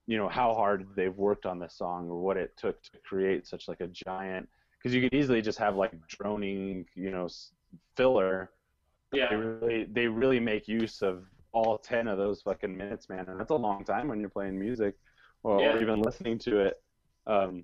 you 0.07 0.17
know 0.17 0.27
how 0.27 0.53
hard 0.53 0.87
they've 0.95 1.17
worked 1.17 1.45
on 1.45 1.59
this 1.59 1.75
song 1.75 2.09
or 2.09 2.19
what 2.19 2.37
it 2.37 2.51
took 2.57 2.81
to 2.81 2.91
create 3.05 3.45
such 3.45 3.67
like 3.67 3.81
a 3.81 3.87
giant 3.87 4.47
because 4.77 4.95
you 4.95 5.01
could 5.01 5.13
easily 5.13 5.41
just 5.41 5.59
have 5.59 5.75
like 5.75 5.91
droning 6.07 6.85
you 6.95 7.11
know 7.11 7.27
filler 7.95 8.51
they 9.11 9.35
really 9.35 9.87
they 9.91 10.07
really 10.07 10.39
make 10.39 10.67
use 10.67 11.01
of 11.01 11.25
all 11.51 11.77
10 11.77 12.07
of 12.07 12.17
those 12.17 12.41
fucking 12.41 12.75
minutes 12.75 13.09
man 13.09 13.25
and 13.27 13.39
that's 13.39 13.51
a 13.51 13.55
long 13.55 13.83
time 13.83 14.07
when 14.07 14.19
you're 14.19 14.29
playing 14.29 14.57
music 14.57 14.95
or, 15.47 15.61
Yeah. 15.61 15.73
or 15.73 15.81
even 15.81 16.01
listening 16.01 16.37
to 16.39 16.59
it 16.59 16.81
um 17.25 17.63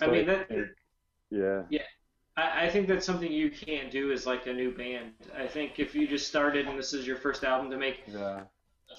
I 0.00 0.06
mean 0.06 0.26
that 0.26 0.48
think- 0.48 0.66
yeah 1.30 1.62
I, 2.36 2.66
I 2.66 2.70
think 2.70 2.88
that's 2.88 3.06
something 3.06 3.30
you 3.30 3.50
can't 3.50 3.90
do 3.90 4.12
as 4.12 4.26
like 4.26 4.46
a 4.46 4.52
new 4.52 4.70
band. 4.70 5.12
I 5.34 5.46
think 5.46 5.78
if 5.78 5.94
you 5.94 6.06
just 6.06 6.28
started 6.28 6.66
and 6.66 6.78
this 6.78 6.92
is 6.92 7.06
your 7.06 7.16
first 7.16 7.44
album 7.44 7.70
to 7.70 7.78
make 7.78 8.02
yeah 8.06 8.42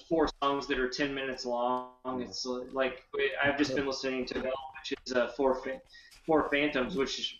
four 0.08 0.28
songs 0.42 0.66
that 0.66 0.78
are 0.78 0.88
10 0.88 1.14
minutes 1.14 1.44
long. 1.44 1.92
It's 2.20 2.46
uh, 2.46 2.64
like 2.72 3.02
I've 3.42 3.58
just 3.58 3.74
been 3.74 3.86
listening 3.86 4.26
to 4.26 4.34
Bell, 4.34 4.52
which 4.80 4.94
is 5.06 5.12
uh, 5.12 5.28
Four 5.28 5.60
Four 6.26 6.48
Phantoms, 6.50 6.96
which 6.96 7.18
is 7.18 7.34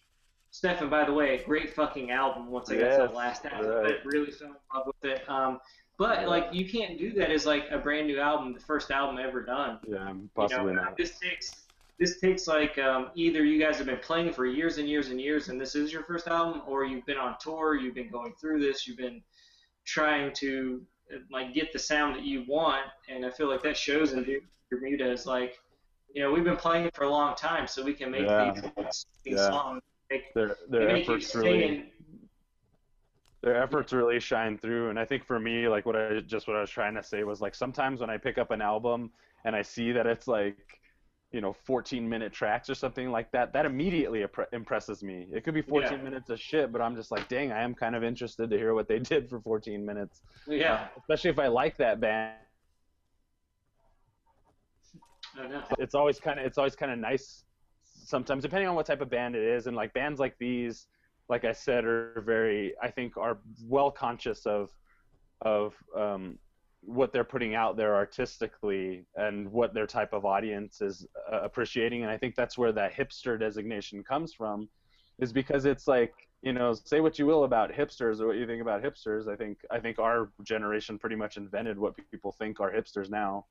Stefan, 0.50 0.88
by 0.88 1.04
the 1.04 1.12
way, 1.12 1.38
a 1.38 1.44
great 1.44 1.74
fucking 1.74 2.10
album. 2.10 2.50
Once 2.50 2.70
I 2.70 2.76
got 2.76 2.96
to 2.96 3.08
the 3.08 3.14
last 3.14 3.44
album, 3.44 3.70
right. 3.70 3.96
but 4.02 4.12
really 4.12 4.30
fell 4.30 4.48
in 4.48 4.54
love 4.74 4.86
with 4.86 5.12
it. 5.12 5.28
Um, 5.28 5.60
but 5.98 6.28
like 6.28 6.46
you 6.52 6.68
can't 6.68 6.96
do 6.98 7.12
that 7.12 7.30
as 7.30 7.44
like 7.44 7.64
a 7.70 7.78
brand 7.78 8.06
new 8.06 8.18
album, 8.20 8.54
the 8.54 8.60
first 8.60 8.90
album 8.90 9.18
ever 9.18 9.42
done. 9.42 9.78
yeah 9.86 10.08
You 10.10 10.30
possibly 10.34 10.72
know, 10.72 10.82
not 10.84 10.96
This 10.96 11.18
takes 11.18 11.66
this 11.98 12.20
takes 12.20 12.46
like 12.46 12.78
um, 12.78 13.10
either 13.16 13.44
you 13.44 13.58
guys 13.60 13.76
have 13.78 13.86
been 13.86 13.98
playing 13.98 14.32
for 14.32 14.46
years 14.46 14.78
and 14.78 14.88
years 14.88 15.08
and 15.08 15.20
years, 15.20 15.48
and 15.48 15.60
this 15.60 15.74
is 15.74 15.92
your 15.92 16.04
first 16.04 16.28
album, 16.28 16.62
or 16.66 16.84
you've 16.84 17.04
been 17.04 17.16
on 17.18 17.34
tour, 17.40 17.74
you've 17.74 17.96
been 17.96 18.08
going 18.10 18.32
through 18.40 18.60
this, 18.60 18.86
you've 18.86 18.96
been 18.96 19.20
trying 19.84 20.32
to 20.34 20.80
uh, 21.12 21.18
like 21.30 21.52
get 21.52 21.72
the 21.72 21.78
sound 21.78 22.14
that 22.14 22.22
you 22.24 22.44
want, 22.46 22.84
and 23.08 23.26
I 23.26 23.30
feel 23.30 23.48
like 23.48 23.64
that 23.64 23.76
shows 23.76 24.12
in 24.12 24.24
Bermuda 24.70 25.10
is 25.10 25.26
like, 25.26 25.58
you 26.14 26.22
know, 26.22 26.30
we've 26.30 26.44
been 26.44 26.56
playing 26.56 26.88
for 26.94 27.02
a 27.02 27.10
long 27.10 27.34
time, 27.34 27.66
so 27.66 27.82
we 27.84 27.94
can 27.94 28.12
make 28.12 28.26
Yeah. 28.26 28.52
these, 28.52 29.04
these 29.24 29.34
Yeah. 29.34 29.50
songs. 29.50 29.82
Make, 30.08 30.32
their 30.34 30.56
their 30.70 30.96
you 30.96 31.02
efforts 31.02 31.34
really. 31.34 31.92
Their 33.42 33.62
efforts 33.62 33.92
really 33.92 34.18
shine 34.20 34.58
through. 34.58 34.90
And 34.90 34.98
i 34.98 35.04
think 35.04 35.24
for 35.24 35.38
me 35.38 35.68
like 35.68 35.86
what 35.86 35.96
i 35.96 36.20
just 36.20 36.48
what 36.48 36.56
i 36.56 36.60
was 36.60 36.70
trying 36.70 36.94
to 36.94 37.02
say 37.02 37.22
was 37.24 37.40
like 37.40 37.54
sometimes 37.54 38.00
when 38.00 38.10
i 38.10 38.16
pick 38.16 38.36
up 38.38 38.50
an 38.50 38.60
album 38.60 39.10
and 39.44 39.54
i 39.54 39.62
see 39.62 39.92
that 39.92 40.06
it's 40.06 40.26
like 40.26 40.56
you 41.30 41.40
know 41.40 41.52
14 41.52 42.08
minute 42.08 42.32
tracks 42.32 42.68
or 42.70 42.74
something 42.74 43.10
like 43.10 43.30
that 43.32 43.52
that 43.52 43.66
immediately 43.66 44.20
impre- 44.24 44.46
impresses 44.52 45.02
me. 45.02 45.26
It 45.32 45.44
could 45.44 45.52
be 45.54 45.60
14 45.62 45.92
Yeah. 45.92 46.02
minutes 46.02 46.30
of 46.30 46.40
shit 46.40 46.72
but 46.72 46.80
i'm 46.80 46.96
just 46.96 47.10
like 47.10 47.28
dang 47.28 47.52
i 47.52 47.60
am 47.62 47.74
kind 47.74 47.94
of 47.94 48.02
interested 48.02 48.48
to 48.50 48.56
hear 48.56 48.74
what 48.74 48.88
they 48.88 48.98
did 49.12 49.28
for 49.28 49.40
14 49.40 49.84
minutes. 49.84 50.22
Yeah, 50.46 50.74
um, 50.74 50.88
especially 50.98 51.30
if 51.30 51.38
i 51.38 51.46
like 51.48 51.76
that 51.76 52.00
band. 52.00 52.34
Know. 55.36 55.62
it's 55.78 55.94
always 55.94 56.18
kind 56.18 56.40
of 56.40 56.46
it's 56.46 56.58
always 56.58 56.74
kind 56.74 56.90
of 56.90 56.98
nice 56.98 57.44
sometimes 57.84 58.42
depending 58.42 58.68
on 58.68 58.74
what 58.74 58.86
type 58.86 59.00
of 59.00 59.08
band 59.10 59.36
it 59.36 59.42
is. 59.42 59.66
And 59.68 59.76
like 59.76 59.92
bands 59.92 60.18
like 60.18 60.36
these 60.38 60.86
like 61.28 61.44
i 61.44 61.52
said 61.52 61.84
are 61.84 62.22
very 62.24 62.74
i 62.82 62.90
think 62.90 63.16
are 63.16 63.38
well 63.66 63.90
conscious 63.90 64.46
of 64.46 64.70
of 65.42 65.74
um, 65.96 66.36
what 66.80 67.12
they're 67.12 67.24
putting 67.24 67.54
out 67.54 67.76
there 67.76 67.94
artistically 67.94 69.04
and 69.16 69.50
what 69.50 69.74
their 69.74 69.86
type 69.86 70.12
of 70.12 70.24
audience 70.24 70.80
is 70.80 71.06
uh, 71.32 71.40
appreciating 71.42 72.02
and 72.02 72.10
i 72.10 72.16
think 72.16 72.34
that's 72.34 72.56
where 72.56 72.72
that 72.72 72.92
hipster 72.94 73.38
designation 73.38 74.02
comes 74.02 74.32
from 74.32 74.68
is 75.18 75.32
because 75.32 75.64
it's 75.64 75.86
like 75.88 76.12
you 76.42 76.52
know 76.52 76.72
say 76.72 77.00
what 77.00 77.18
you 77.18 77.26
will 77.26 77.44
about 77.44 77.72
hipsters 77.72 78.20
or 78.20 78.28
what 78.28 78.36
you 78.36 78.46
think 78.46 78.62
about 78.62 78.82
hipsters 78.82 79.28
i 79.28 79.36
think 79.36 79.58
i 79.70 79.78
think 79.78 79.98
our 79.98 80.30
generation 80.44 80.98
pretty 80.98 81.16
much 81.16 81.36
invented 81.36 81.78
what 81.78 81.94
people 82.10 82.32
think 82.38 82.60
are 82.60 82.72
hipsters 82.72 83.10
now 83.10 83.44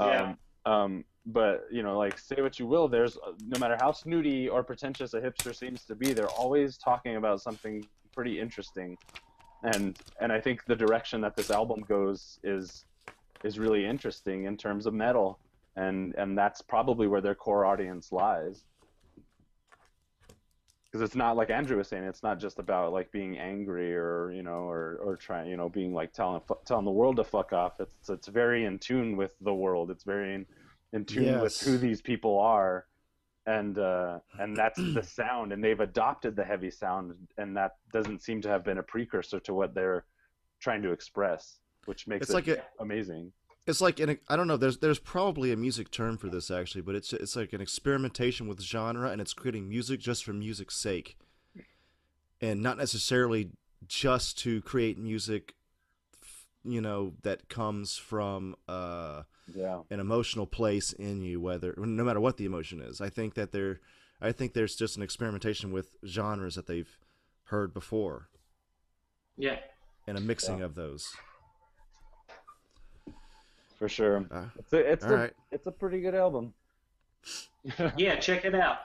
Yeah. 0.00 0.34
um, 0.64 0.72
um, 0.72 1.04
but 1.26 1.66
you 1.70 1.82
know, 1.82 1.98
like 1.98 2.18
say 2.18 2.36
what 2.40 2.58
you 2.58 2.66
will, 2.66 2.88
there's 2.88 3.16
uh, 3.16 3.32
no 3.46 3.58
matter 3.58 3.76
how 3.80 3.92
snooty 3.92 4.48
or 4.48 4.62
pretentious 4.62 5.14
a 5.14 5.20
hipster 5.20 5.54
seems 5.54 5.84
to 5.84 5.94
be, 5.94 6.12
they're 6.12 6.28
always 6.28 6.76
talking 6.76 7.16
about 7.16 7.40
something 7.40 7.86
pretty 8.12 8.40
interesting, 8.40 8.98
and 9.62 9.98
and 10.20 10.32
I 10.32 10.40
think 10.40 10.64
the 10.64 10.76
direction 10.76 11.20
that 11.20 11.36
this 11.36 11.50
album 11.50 11.80
goes 11.82 12.40
is 12.42 12.84
is 13.44 13.58
really 13.58 13.86
interesting 13.86 14.44
in 14.44 14.56
terms 14.56 14.86
of 14.86 14.94
metal, 14.94 15.38
and 15.76 16.14
and 16.16 16.36
that's 16.36 16.60
probably 16.60 17.06
where 17.06 17.20
their 17.20 17.36
core 17.36 17.64
audience 17.64 18.10
lies. 18.10 18.64
Because 20.84 21.06
it's 21.06 21.16
not 21.16 21.36
like 21.36 21.48
Andrew 21.48 21.78
was 21.78 21.88
saying, 21.88 22.04
it's 22.04 22.22
not 22.22 22.38
just 22.38 22.58
about 22.58 22.92
like 22.92 23.10
being 23.12 23.38
angry 23.38 23.94
or 23.94 24.30
you 24.32 24.42
know 24.42 24.68
or 24.68 24.98
or 25.02 25.16
trying 25.16 25.48
you 25.48 25.56
know 25.56 25.68
being 25.68 25.94
like 25.94 26.12
telling 26.12 26.40
telling 26.66 26.84
the 26.84 26.90
world 26.90 27.14
to 27.16 27.24
fuck 27.24 27.52
off. 27.52 27.78
It's 27.78 28.10
it's 28.10 28.26
very 28.26 28.64
in 28.64 28.80
tune 28.80 29.16
with 29.16 29.34
the 29.40 29.54
world. 29.54 29.90
It's 29.90 30.04
very 30.04 30.34
in, 30.34 30.46
in 30.92 31.04
tune 31.04 31.40
with 31.40 31.58
who 31.60 31.78
these 31.78 32.00
people 32.02 32.38
are, 32.38 32.86
and 33.46 33.78
uh, 33.78 34.18
and 34.38 34.56
that's 34.56 34.78
the 34.78 35.02
sound. 35.14 35.52
And 35.52 35.62
they've 35.62 35.80
adopted 35.80 36.36
the 36.36 36.44
heavy 36.44 36.70
sound, 36.70 37.14
and 37.38 37.56
that 37.56 37.76
doesn't 37.92 38.22
seem 38.22 38.40
to 38.42 38.48
have 38.48 38.64
been 38.64 38.78
a 38.78 38.82
precursor 38.82 39.40
to 39.40 39.54
what 39.54 39.74
they're 39.74 40.04
trying 40.60 40.82
to 40.82 40.92
express, 40.92 41.58
which 41.86 42.06
makes 42.06 42.22
It's 42.24 42.30
it 42.30 42.34
like 42.34 42.48
a 42.48 42.62
amazing. 42.80 43.32
it's 43.66 43.80
like 43.80 44.00
I 44.00 44.36
don't 44.36 44.46
know. 44.46 44.56
There's 44.56 44.78
there's 44.78 44.98
probably 44.98 45.50
a 45.52 45.56
music 45.56 45.90
term 45.90 46.18
for 46.18 46.28
this 46.28 46.50
actually, 46.50 46.82
but 46.82 46.94
it's 46.94 47.12
it's 47.12 47.36
like 47.36 47.52
an 47.52 47.60
experimentation 47.60 48.46
with 48.46 48.60
genre, 48.60 49.10
and 49.10 49.20
it's 49.20 49.32
creating 49.32 49.68
music 49.68 50.00
just 50.00 50.24
for 50.24 50.32
music's 50.32 50.76
sake, 50.76 51.16
and 52.40 52.62
not 52.62 52.76
necessarily 52.78 53.50
just 53.86 54.38
to 54.38 54.60
create 54.62 54.98
music, 54.98 55.54
you 56.64 56.80
know, 56.80 57.14
that 57.22 57.48
comes 57.48 57.96
from 57.96 58.54
uh, 58.68 59.22
Yeah. 59.54 59.80
an 59.90 60.00
emotional 60.00 60.46
place 60.46 60.92
in 60.92 61.20
you, 61.22 61.40
whether 61.40 61.74
no 61.76 62.04
matter 62.04 62.20
what 62.20 62.36
the 62.36 62.44
emotion 62.44 62.80
is. 62.80 63.00
I 63.00 63.08
think 63.08 63.34
that 63.34 63.52
there, 63.52 63.80
I 64.20 64.32
think 64.32 64.52
there's 64.54 64.76
just 64.76 64.96
an 64.96 65.02
experimentation 65.02 65.72
with 65.72 65.90
genres 66.06 66.54
that 66.54 66.66
they've 66.66 66.96
heard 67.44 67.74
before, 67.74 68.28
Yeah. 69.36 69.58
and 70.06 70.16
a 70.16 70.20
mixing 70.20 70.62
of 70.62 70.74
those. 70.74 71.12
For 73.78 73.88
sure. 73.88 74.24
Uh, 74.30 74.44
It's 74.58 74.72
a, 74.72 74.78
it's 74.92 75.04
all 75.04 75.12
a, 75.12 75.16
right. 75.16 75.32
it's 75.50 75.66
a 75.66 75.72
pretty 75.72 76.00
good 76.00 76.14
album. 76.14 76.54
Yeah, 77.96 78.16
check 78.16 78.44
it 78.44 78.54
out. 78.56 78.78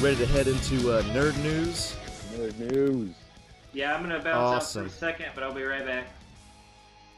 Ready 0.00 0.16
to 0.16 0.26
head 0.26 0.48
into 0.48 0.92
uh, 0.92 1.02
nerd 1.14 1.36
news? 1.42 1.94
Nerd 2.34 2.58
news. 2.72 3.14
Yeah, 3.72 3.94
I'm 3.94 4.02
gonna 4.02 4.18
bounce 4.18 4.64
Awesome. 4.64 4.84
out 4.86 4.90
for 4.90 4.96
a 4.96 4.98
second, 4.98 5.26
but 5.34 5.44
I'll 5.44 5.52
be 5.54 5.62
right 5.62 5.84
back. 5.84 6.06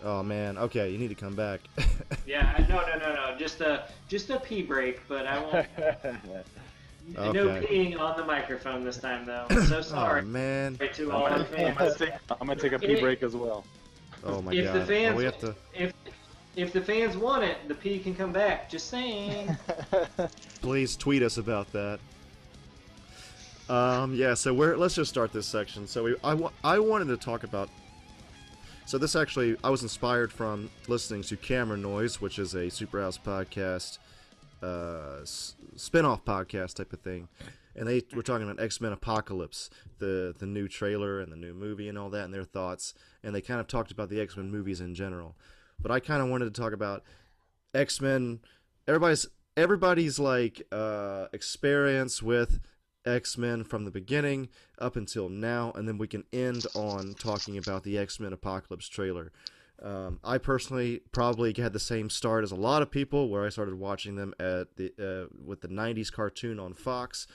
Oh 0.02 0.22
man. 0.22 0.58
Okay, 0.58 0.90
you 0.90 0.98
need 0.98 1.08
to 1.08 1.14
come 1.14 1.34
back. 1.34 1.60
Yeah, 2.26 2.64
no, 2.68 2.76
no, 2.82 2.98
no, 2.98 3.14
no, 3.14 3.38
just 3.38 3.60
a 3.60 3.86
just 4.08 4.30
a 4.30 4.38
pee 4.38 4.62
break, 4.62 5.00
but 5.08 5.26
I 5.26 5.38
won't. 5.40 5.66
No 7.14 7.22
Okay. 7.30 7.66
peeing 7.66 7.98
on 7.98 8.16
the 8.16 8.24
microphone 8.24 8.84
this 8.84 8.96
time, 8.98 9.26
though. 9.26 9.44
I'm 9.50 9.64
so 9.66 9.78
oh 9.78 9.80
sorry 9.82 10.22
man. 10.22 10.78
to 10.94 11.10
all 11.10 11.24
our 11.24 11.30
I'm 11.32 11.74
gonna 11.74 11.94
take, 11.96 12.12
I'm 12.30 12.46
gonna 12.46 12.54
take 12.56 12.72
a 12.72 12.78
pee 12.78 13.00
break 13.00 13.24
as 13.24 13.34
well. 13.34 13.64
Oh 14.24 14.40
my 14.40 14.52
if 14.52 14.66
god. 14.66 14.74
the 14.74 14.78
Well, 14.78 14.86
fans, 14.86 15.16
we 15.16 15.24
have 15.24 15.38
to. 15.40 15.54
if 15.74 15.92
if 16.54 16.72
the 16.72 16.80
fans 16.80 17.16
want 17.16 17.42
it, 17.42 17.56
the 17.66 17.74
pee 17.74 17.98
can 17.98 18.14
come 18.14 18.32
back. 18.32 18.70
Just 18.70 18.88
saying. 18.88 19.56
Please 20.60 20.96
tweet 20.96 21.22
us 21.24 21.38
about 21.38 21.72
that. 21.72 21.98
Um, 23.68 24.14
yeah, 24.14 24.34
so 24.34 24.52
we're 24.52 24.76
let's 24.76 24.94
just 24.94 25.10
start 25.10 25.32
this 25.32 25.46
section. 25.46 25.86
So 25.86 26.04
we, 26.04 26.16
I, 26.22 26.36
I 26.64 26.78
wanted 26.78 27.08
to 27.08 27.16
talk 27.16 27.44
about. 27.44 27.68
So 28.84 28.98
this 28.98 29.14
actually, 29.14 29.56
I 29.62 29.70
was 29.70 29.82
inspired 29.82 30.32
from 30.32 30.68
listening 30.88 31.22
to 31.22 31.36
Camera 31.36 31.78
Noise, 31.78 32.20
which 32.20 32.38
is 32.38 32.54
a 32.54 32.64
Superhouse 32.64 33.18
podcast, 33.18 33.98
uh, 34.62 35.24
spin-off 35.76 36.24
podcast 36.24 36.74
type 36.74 36.92
of 36.92 37.00
thing, 37.00 37.28
and 37.76 37.88
they 37.88 38.02
were 38.12 38.22
talking 38.22 38.48
about 38.48 38.62
X 38.62 38.80
Men 38.80 38.92
Apocalypse, 38.92 39.70
the 39.98 40.34
the 40.36 40.46
new 40.46 40.68
trailer 40.68 41.20
and 41.20 41.30
the 41.30 41.36
new 41.36 41.54
movie 41.54 41.88
and 41.88 41.96
all 41.96 42.10
that, 42.10 42.24
and 42.24 42.34
their 42.34 42.44
thoughts, 42.44 42.92
and 43.22 43.34
they 43.34 43.40
kind 43.40 43.60
of 43.60 43.68
talked 43.68 43.92
about 43.92 44.10
the 44.10 44.20
X 44.20 44.36
Men 44.36 44.50
movies 44.50 44.80
in 44.80 44.94
general. 44.94 45.36
But 45.80 45.92
I 45.92 46.00
kind 46.00 46.20
of 46.20 46.28
wanted 46.28 46.52
to 46.52 46.60
talk 46.60 46.72
about 46.72 47.04
X 47.74 48.00
Men. 48.00 48.40
Everybody's 48.86 49.26
everybody's 49.56 50.18
like 50.18 50.66
uh, 50.72 51.26
experience 51.32 52.22
with 52.22 52.60
X 53.04 53.36
Men 53.38 53.64
from 53.64 53.84
the 53.84 53.90
beginning 53.90 54.48
up 54.78 54.96
until 54.96 55.28
now, 55.28 55.72
and 55.74 55.86
then 55.88 55.98
we 55.98 56.06
can 56.08 56.24
end 56.32 56.66
on 56.74 57.14
talking 57.14 57.56
about 57.58 57.82
the 57.84 57.98
X 57.98 58.20
Men 58.20 58.32
Apocalypse 58.32 58.88
trailer. 58.88 59.32
Um, 59.82 60.20
I 60.22 60.38
personally 60.38 61.00
probably 61.10 61.52
had 61.56 61.72
the 61.72 61.80
same 61.80 62.08
start 62.08 62.44
as 62.44 62.52
a 62.52 62.56
lot 62.56 62.82
of 62.82 62.90
people, 62.90 63.28
where 63.28 63.44
I 63.44 63.48
started 63.48 63.74
watching 63.74 64.14
them 64.14 64.32
at 64.38 64.76
the 64.76 64.92
uh, 64.98 65.34
with 65.44 65.60
the 65.60 65.68
'90s 65.68 66.12
cartoon 66.12 66.60
on 66.60 66.72
Fox. 66.72 67.26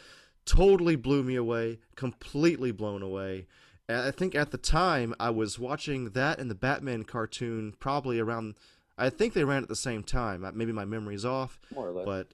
Totally 0.45 0.95
blew 0.95 1.23
me 1.23 1.35
away, 1.35 1.80
completely 1.95 2.72
blown 2.72 3.02
away. 3.02 3.48
And 3.89 3.99
I 3.99 4.11
think 4.11 4.34
at 4.35 4.52
the 4.52 4.57
time 4.57 5.14
I 5.19 5.30
was 5.30 5.60
watching 5.60 6.11
that 6.11 6.39
and 6.39 6.49
the 6.49 6.56
Batman 6.56 7.03
cartoon 7.03 7.73
probably 7.80 8.19
around. 8.19 8.56
I 8.98 9.10
think 9.11 9.34
they 9.34 9.44
ran 9.44 9.61
at 9.61 9.69
the 9.69 9.76
same 9.76 10.02
time. 10.03 10.44
Maybe 10.56 10.72
my 10.72 10.85
memory's 10.85 11.23
off, 11.26 11.60
More 11.76 11.89
or 11.89 11.91
less. 11.91 12.06
but 12.06 12.27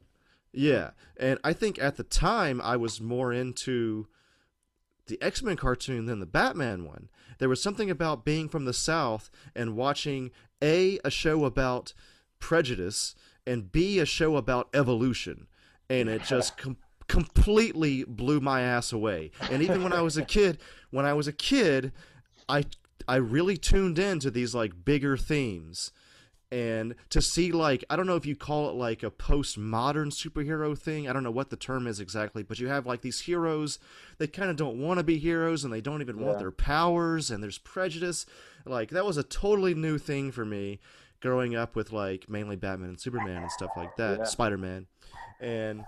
yeah. 0.53 0.91
And 1.17 1.39
I 1.43 1.53
think 1.53 1.81
at 1.81 1.97
the 1.97 2.03
time 2.03 2.61
I 2.61 2.77
was 2.77 3.01
more 3.01 3.33
into 3.33 4.07
the 5.07 5.21
X 5.21 5.41
Men 5.43 5.57
cartoon 5.57 6.05
than 6.05 6.19
the 6.19 6.25
Batman 6.25 6.85
one. 6.85 7.09
There 7.39 7.49
was 7.49 7.61
something 7.61 7.89
about 7.89 8.23
being 8.23 8.47
from 8.47 8.65
the 8.65 8.73
South 8.73 9.29
and 9.55 9.75
watching 9.75 10.31
A, 10.61 10.99
a 11.03 11.09
show 11.09 11.45
about 11.45 11.93
prejudice, 12.39 13.15
and 13.45 13.71
B, 13.71 13.99
a 13.99 14.05
show 14.05 14.37
about 14.37 14.69
evolution. 14.73 15.47
And 15.89 16.07
it 16.07 16.23
just 16.23 16.57
com- 16.57 16.77
completely 17.07 18.03
blew 18.05 18.39
my 18.39 18.61
ass 18.61 18.93
away. 18.93 19.31
And 19.51 19.61
even 19.61 19.83
when 19.83 19.93
I 19.93 20.01
was 20.01 20.15
a 20.15 20.23
kid, 20.25 20.59
when 20.91 21.05
I 21.05 21.13
was 21.13 21.27
a 21.27 21.33
kid, 21.33 21.91
I 22.47 22.65
I 23.07 23.15
really 23.17 23.57
tuned 23.57 23.99
in 23.99 24.19
to 24.19 24.31
these 24.31 24.55
like 24.55 24.85
bigger 24.85 25.17
themes 25.17 25.91
and 26.53 26.93
to 27.09 27.19
see 27.19 27.51
like 27.51 27.83
I 27.89 27.95
don't 27.95 28.05
know 28.05 28.15
if 28.15 28.27
you 28.27 28.35
call 28.35 28.69
it 28.69 28.75
like 28.75 29.01
a 29.01 29.09
postmodern 29.09 30.11
superhero 30.11 30.77
thing. 30.77 31.09
I 31.09 31.13
don't 31.13 31.23
know 31.23 31.31
what 31.31 31.49
the 31.49 31.55
term 31.55 31.87
is 31.87 31.99
exactly, 31.99 32.43
but 32.43 32.59
you 32.59 32.67
have 32.67 32.85
like 32.85 33.01
these 33.01 33.21
heroes 33.21 33.79
they 34.19 34.27
kind 34.27 34.51
of 34.51 34.55
don't 34.55 34.79
want 34.79 34.99
to 34.99 35.03
be 35.03 35.17
heroes 35.17 35.63
and 35.63 35.73
they 35.73 35.81
don't 35.81 36.01
even 36.01 36.19
want 36.19 36.37
their 36.37 36.51
powers 36.51 37.31
and 37.31 37.43
there's 37.43 37.57
prejudice. 37.57 38.27
Like 38.65 38.91
that 38.91 39.03
was 39.03 39.17
a 39.17 39.23
totally 39.23 39.73
new 39.73 39.97
thing 39.97 40.31
for 40.31 40.45
me 40.45 40.79
growing 41.21 41.55
up 41.55 41.75
with 41.75 41.91
like 41.91 42.29
mainly 42.29 42.55
Batman 42.55 42.89
and 42.89 42.99
Superman 43.01 43.41
and 43.41 43.51
stuff 43.51 43.71
like 43.75 43.95
that, 43.95 44.19
Yeah. 44.19 44.25
Spider-Man. 44.25 44.85
And 45.39 45.79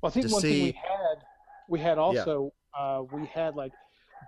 Well, 0.00 0.10
I 0.10 0.12
think 0.12 0.30
one 0.30 0.42
thing 0.42 0.62
we 0.62 0.72
had, 0.72 1.24
we 1.68 1.80
had 1.80 1.98
also, 1.98 2.52
uh, 2.78 3.02
we 3.10 3.26
had 3.26 3.56
like 3.56 3.72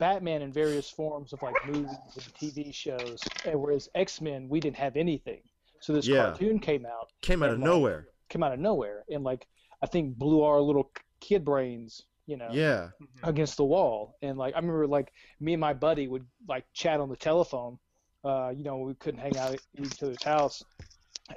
Batman 0.01 0.43
in 0.43 0.51
various 0.51 0.91
forms 0.91 1.33
of 1.33 1.43
like 1.43 1.55
movies 1.67 1.91
and 2.15 2.35
TV 2.35 2.75
shows, 2.75 3.23
and 3.45 3.61
whereas 3.61 3.89
X 3.95 4.21
Men 4.21 4.49
we 4.49 4.59
didn't 4.59 4.79
have 4.79 4.97
anything. 4.97 5.43
So 5.81 5.93
this 5.93 6.09
Yeah. 6.09 6.09
cartoon 6.09 6.59
came 6.61 6.87
out, 6.87 7.09
came 7.23 7.43
out 7.43 7.51
of 7.51 7.59
And, 7.59 7.65
uh, 7.65 7.67
nowhere. 7.67 8.07
came 8.29 8.43
out 8.43 8.53
of 8.53 8.61
nowhere, 8.61 9.05
and 9.11 9.25
like 9.25 9.47
I 9.83 9.87
think 9.87 10.17
blew 10.17 10.43
our 10.43 10.61
little 10.61 10.93
kid 11.21 11.45
brains, 11.45 12.03
you 12.27 12.37
know, 12.37 12.55
Yeah. 12.55 12.91
against 13.23 13.57
the 13.57 13.65
wall. 13.65 14.17
And 14.23 14.39
like 14.39 14.55
I 14.55 14.59
remember, 14.59 14.87
like 14.87 15.13
me 15.41 15.55
and 15.55 15.61
my 15.61 15.75
buddy 15.75 16.09
would 16.09 16.27
like 16.49 16.65
chat 16.75 17.01
on 17.01 17.09
the 17.09 17.17
telephone. 17.17 17.79
Uh, 18.25 18.51
you 18.55 18.65
know, 18.65 18.79
we 18.79 18.95
couldn't 18.95 19.21
hang 19.21 19.39
out 19.39 19.55
at 19.55 19.61
each 19.79 20.03
other's 20.03 20.23
house, 20.23 20.63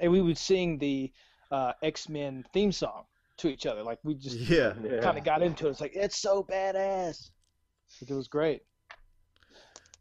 and 0.00 0.12
we 0.12 0.20
would 0.20 0.38
sing 0.38 0.78
the 0.78 1.12
uh, 1.50 1.72
X 1.82 2.08
Men 2.08 2.44
theme 2.52 2.72
song 2.72 3.04
to 3.38 3.48
each 3.48 3.66
other. 3.66 3.82
Like 3.82 3.98
we 4.04 4.14
just 4.14 4.40
Yeah. 4.48 4.74
Yeah. 4.84 5.00
kind 5.00 5.18
of 5.18 5.24
got 5.24 5.42
into 5.42 5.66
it. 5.66 5.70
It's 5.70 5.80
like 5.80 5.94
it's 5.94 6.18
so 6.18 6.42
badass. 6.44 7.30
Like, 8.00 8.10
it 8.10 8.14
was 8.14 8.28
great. 8.28 8.62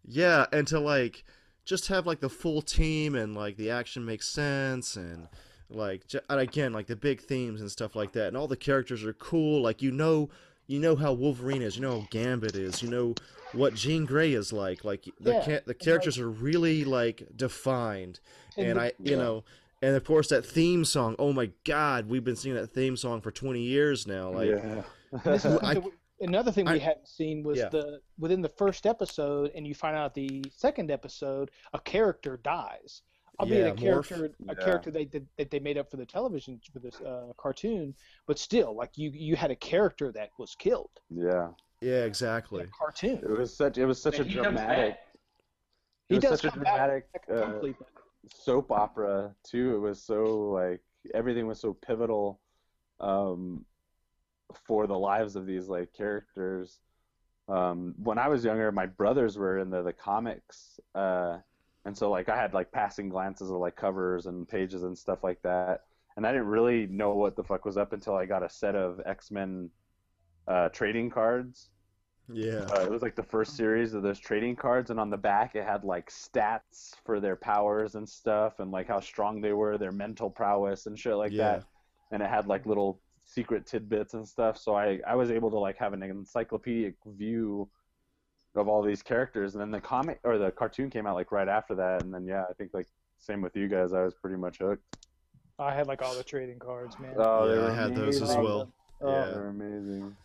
Yeah, 0.06 0.46
and 0.52 0.68
to 0.68 0.80
like 0.80 1.24
just 1.66 1.88
have 1.88 2.06
like 2.06 2.20
the 2.20 2.30
full 2.30 2.62
team 2.62 3.16
and 3.16 3.36
like 3.36 3.58
the 3.58 3.70
action 3.70 4.06
makes 4.06 4.28
sense 4.28 4.96
and 4.96 5.28
like 5.70 6.04
and 6.30 6.40
again 6.40 6.74
like 6.74 6.88
the 6.88 6.96
big 6.96 7.22
themes 7.22 7.62
and 7.62 7.72
stuff 7.72 7.96
like 7.96 8.12
that. 8.14 8.28
And 8.28 8.38
all 8.38 8.48
the 8.48 8.58
characters 8.58 9.04
are 9.04 9.14
cool. 9.14 9.62
Like 9.62 9.82
you 9.82 9.92
know 9.92 10.30
you 10.68 10.80
know 10.80 10.96
how 10.96 11.14
Wolverine 11.14 11.62
is. 11.62 11.76
You 11.76 11.82
know 11.82 12.02
how 12.02 12.08
Gambit 12.10 12.56
is. 12.56 12.82
You 12.82 12.90
know 12.90 13.16
what 13.54 13.76
Jean 13.76 14.06
Grey 14.06 14.34
is 14.34 14.52
like. 14.54 14.84
Like 14.84 15.06
the 15.20 15.32
Yeah, 15.34 15.40
ca- 15.46 15.62
the 15.66 15.72
and, 15.72 15.80
characters 15.80 16.20
are 16.20 16.30
really 16.30 16.84
like 16.86 17.24
defined. 17.36 18.20
And 18.58 18.68
and 18.68 18.78
the- 18.78 18.84
I 18.84 18.86
you 19.00 19.12
yeah. 19.12 19.18
know 19.18 19.44
and 19.82 19.96
of 19.96 20.04
course 20.04 20.28
that 20.30 20.46
theme 20.46 20.86
song. 20.86 21.16
Oh 21.20 21.34
my 21.34 21.50
god 21.66 22.08
we've 22.08 22.24
been 22.24 22.36
singing 22.36 22.58
that 22.58 22.74
theme 22.74 22.96
song 22.98 23.22
for 23.22 23.32
20 23.32 23.62
years 23.62 24.06
now. 24.08 24.30
Like 24.32 24.50
yeah. 24.50 24.84
I- 25.26 25.38
something 25.38 25.84
we- 25.84 25.92
another 26.24 26.52
thing 26.52 26.68
I- 26.68 26.74
we 26.74 26.80
hadn't 26.80 27.08
seen 27.08 27.44
was 27.44 27.60
Yeah. 27.60 27.70
the 27.70 28.02
within 28.18 28.42
the 28.42 28.50
first 28.50 28.86
episode, 28.86 29.52
and 29.56 29.68
you 29.68 29.76
find 29.76 29.96
out 29.96 30.14
the 30.14 30.44
second 30.52 30.90
episode, 30.92 31.52
a 31.74 31.80
character 31.80 32.38
dies. 32.38 33.02
Albeit 33.40 33.66
Yeah, 33.66 33.72
a 33.74 33.76
character, 33.76 34.26
a 34.26 34.30
Yeah. 34.46 34.54
character 34.54 34.92
they, 34.92 35.06
that 35.06 35.24
that 35.38 35.50
they 35.50 35.60
made 35.60 35.78
up 35.78 35.90
for 35.90 35.98
the 35.98 36.06
television 36.06 36.62
for 36.72 36.78
this 36.80 37.02
uh, 37.02 37.34
cartoon, 37.38 37.96
but 38.28 38.38
still, 38.38 38.76
like 38.76 38.96
you, 38.96 39.10
you 39.10 39.36
had 39.36 39.50
a 39.50 39.56
character 39.56 40.12
that 40.12 40.30
was 40.38 40.54
killed. 40.56 40.92
Yeah. 41.10 41.52
yeah 41.82 42.02
in 42.02 42.08
exactly 42.08 42.64
a 42.64 42.68
cartoon. 42.68 43.18
It 43.18 43.30
was 43.30 43.56
such. 43.58 43.78
It 43.80 43.86
was 43.88 44.00
such 44.00 44.20
a 44.20 44.22
And 44.22 44.30
he 44.30 44.36
dramatic. 44.36 44.94
It 44.94 45.00
He 46.10 46.16
was 46.16 46.24
does 46.24 46.42
such 46.42 46.52
a 46.52 46.56
dramatic 46.56 47.08
uh, 47.28 47.60
soap 48.30 48.72
opera 48.72 49.36
too. 49.44 49.76
It 49.78 49.80
was 49.80 50.04
so 50.04 50.52
like 50.52 50.82
everything 51.16 51.48
was 51.48 51.60
so 51.60 51.74
pivotal 51.74 52.40
um, 53.00 53.66
for 54.58 54.88
the 54.88 54.98
lives 54.98 55.36
of 55.36 55.46
these 55.46 55.68
like 55.70 55.94
characters. 55.94 56.80
Um, 57.48 57.96
when 57.98 58.18
I 58.18 58.30
was 58.30 58.46
younger, 58.46 58.72
my 58.72 58.86
brothers 58.86 59.38
were 59.38 59.60
into 59.60 59.84
the 59.84 59.94
comics, 59.94 60.80
uh, 60.96 61.40
and 61.86 61.98
so 61.98 62.10
like 62.10 62.30
I 62.30 62.38
had 62.38 62.54
like 62.54 62.72
passing 62.72 63.10
glances 63.10 63.50
of 63.52 63.58
like 63.58 63.76
covers 63.76 64.28
and 64.28 64.48
pages 64.48 64.84
and 64.84 64.98
stuff 64.98 65.24
like 65.24 65.42
that, 65.44 65.82
and 66.18 66.26
I 66.28 66.32
didn't 66.32 66.48
really 66.48 66.88
know 66.88 67.16
what 67.16 67.36
the 67.36 67.44
fuck 67.44 67.66
was 67.66 67.78
up 67.78 67.94
until 67.94 68.16
I 68.16 68.26
got 68.26 68.44
a 68.44 68.50
set 68.50 68.76
of 68.76 69.02
X 69.06 69.32
Men 69.32 69.72
uh, 70.48 70.70
trading 70.70 71.10
cards. 71.10 71.72
yeah 72.28 72.74
Uh, 72.74 72.82
it 72.86 72.90
was 72.90 73.02
like 73.02 73.16
the 73.16 73.24
first 73.24 73.56
series 73.56 73.94
of 73.94 74.04
those 74.04 74.20
trading 74.20 74.56
cards, 74.56 74.90
and 74.90 75.00
on 75.00 75.10
the 75.10 75.18
back 75.18 75.56
it 75.56 75.66
had 75.66 75.84
like 75.84 76.10
stats 76.10 76.96
for 77.06 77.20
their 77.20 77.36
powers 77.36 77.96
and 77.96 78.08
stuff, 78.08 78.60
and 78.60 78.72
like 78.72 78.88
how 78.88 79.00
strong 79.00 79.42
they 79.42 79.54
were, 79.54 79.78
their 79.78 79.92
mental 79.92 80.30
prowess 80.30 80.86
and 80.86 80.98
shit 80.98 81.16
like 81.16 81.36
Yeah. 81.36 81.38
that. 81.38 81.64
And 82.12 82.24
it 82.24 82.30
had 82.30 82.48
like 82.48 82.66
little 82.66 83.02
secret 83.24 83.66
tidbits 83.66 84.14
and 84.14 84.28
stuff. 84.28 84.58
So 84.58 84.76
I 84.76 85.00
I 85.08 85.16
was 85.16 85.32
able 85.32 85.50
to 85.52 85.58
like 85.60 85.78
have 85.78 85.94
an 85.94 86.04
encyclopedic 86.04 86.96
view 87.06 87.70
of 88.56 88.68
all 88.68 88.84
these 88.84 89.02
characters, 89.02 89.56
and 89.56 89.62
then 89.62 89.72
the 89.72 89.82
comic 89.82 90.20
or 90.24 90.38
the 90.38 90.52
cartoon 90.52 90.90
came 90.90 91.08
out 91.08 91.16
like 91.16 91.32
right 91.32 91.48
after 91.48 91.76
that, 91.76 92.04
and 92.04 92.14
then 92.14 92.26
yeah, 92.26 92.44
I 92.50 92.54
think 92.54 92.72
like 92.74 92.88
same 93.18 93.42
with 93.42 93.56
you 93.56 93.68
guys, 93.68 93.94
I 93.94 94.04
was 94.04 94.14
pretty 94.14 94.38
much 94.38 94.60
hooked. 94.60 94.98
I 95.58 95.74
had 95.74 95.88
like 95.88 96.02
all 96.02 96.16
the 96.16 96.24
trading 96.24 96.60
cards, 96.60 97.00
man. 97.00 97.14
Oh, 97.18 97.48
they 97.48 97.56
yeah 97.56 97.62
were 97.62 97.72
I 97.72 97.76
had 97.76 97.96
those 97.96 98.22
as 98.22 98.36
well 98.36 98.74
Oh, 99.02 99.12
Yeah. 99.12 99.32
they're 99.32 99.48
amazing. 99.48 100.16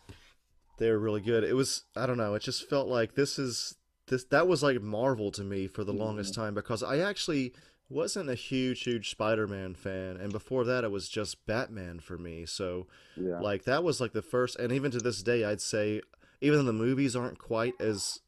they 0.77 0.89
were 0.89 0.99
really 0.99 1.21
good. 1.21 1.43
It 1.43 1.53
was 1.53 1.83
I 1.95 2.05
don't 2.05 2.17
know, 2.17 2.35
it 2.35 2.41
just 2.41 2.69
felt 2.69 2.87
like 2.87 3.15
this 3.15 3.37
is 3.37 3.75
this 4.07 4.23
that 4.25 4.47
was 4.47 4.63
like 4.63 4.81
Marvel 4.81 5.31
to 5.31 5.43
me 5.43 5.67
for 5.67 5.83
the 5.83 5.91
mm-hmm. 5.91 6.01
longest 6.01 6.33
time 6.33 6.53
because 6.53 6.81
I 6.81 6.99
actually 6.99 7.53
wasn't 7.89 8.29
a 8.29 8.35
huge 8.35 8.83
huge 8.83 9.09
Spider-Man 9.09 9.73
fan 9.75 10.17
and 10.17 10.31
before 10.31 10.63
that 10.63 10.83
it 10.83 10.91
was 10.91 11.09
just 11.09 11.45
Batman 11.45 11.99
for 11.99 12.17
me. 12.17 12.45
So 12.45 12.87
Yeah. 13.15 13.41
like 13.41 13.63
that 13.63 13.83
was 13.83 13.99
like 13.99 14.13
the 14.13 14.21
first 14.21 14.57
and 14.57 14.71
even 14.71 14.91
to 14.91 14.99
this 14.99 15.23
day 15.23 15.43
I'd 15.43 15.61
say 15.61 16.01
even 16.41 16.59
though 16.59 16.65
the 16.65 16.73
movies 16.73 17.15
aren't 17.15 17.39
quite 17.39 17.79
as 17.81 18.19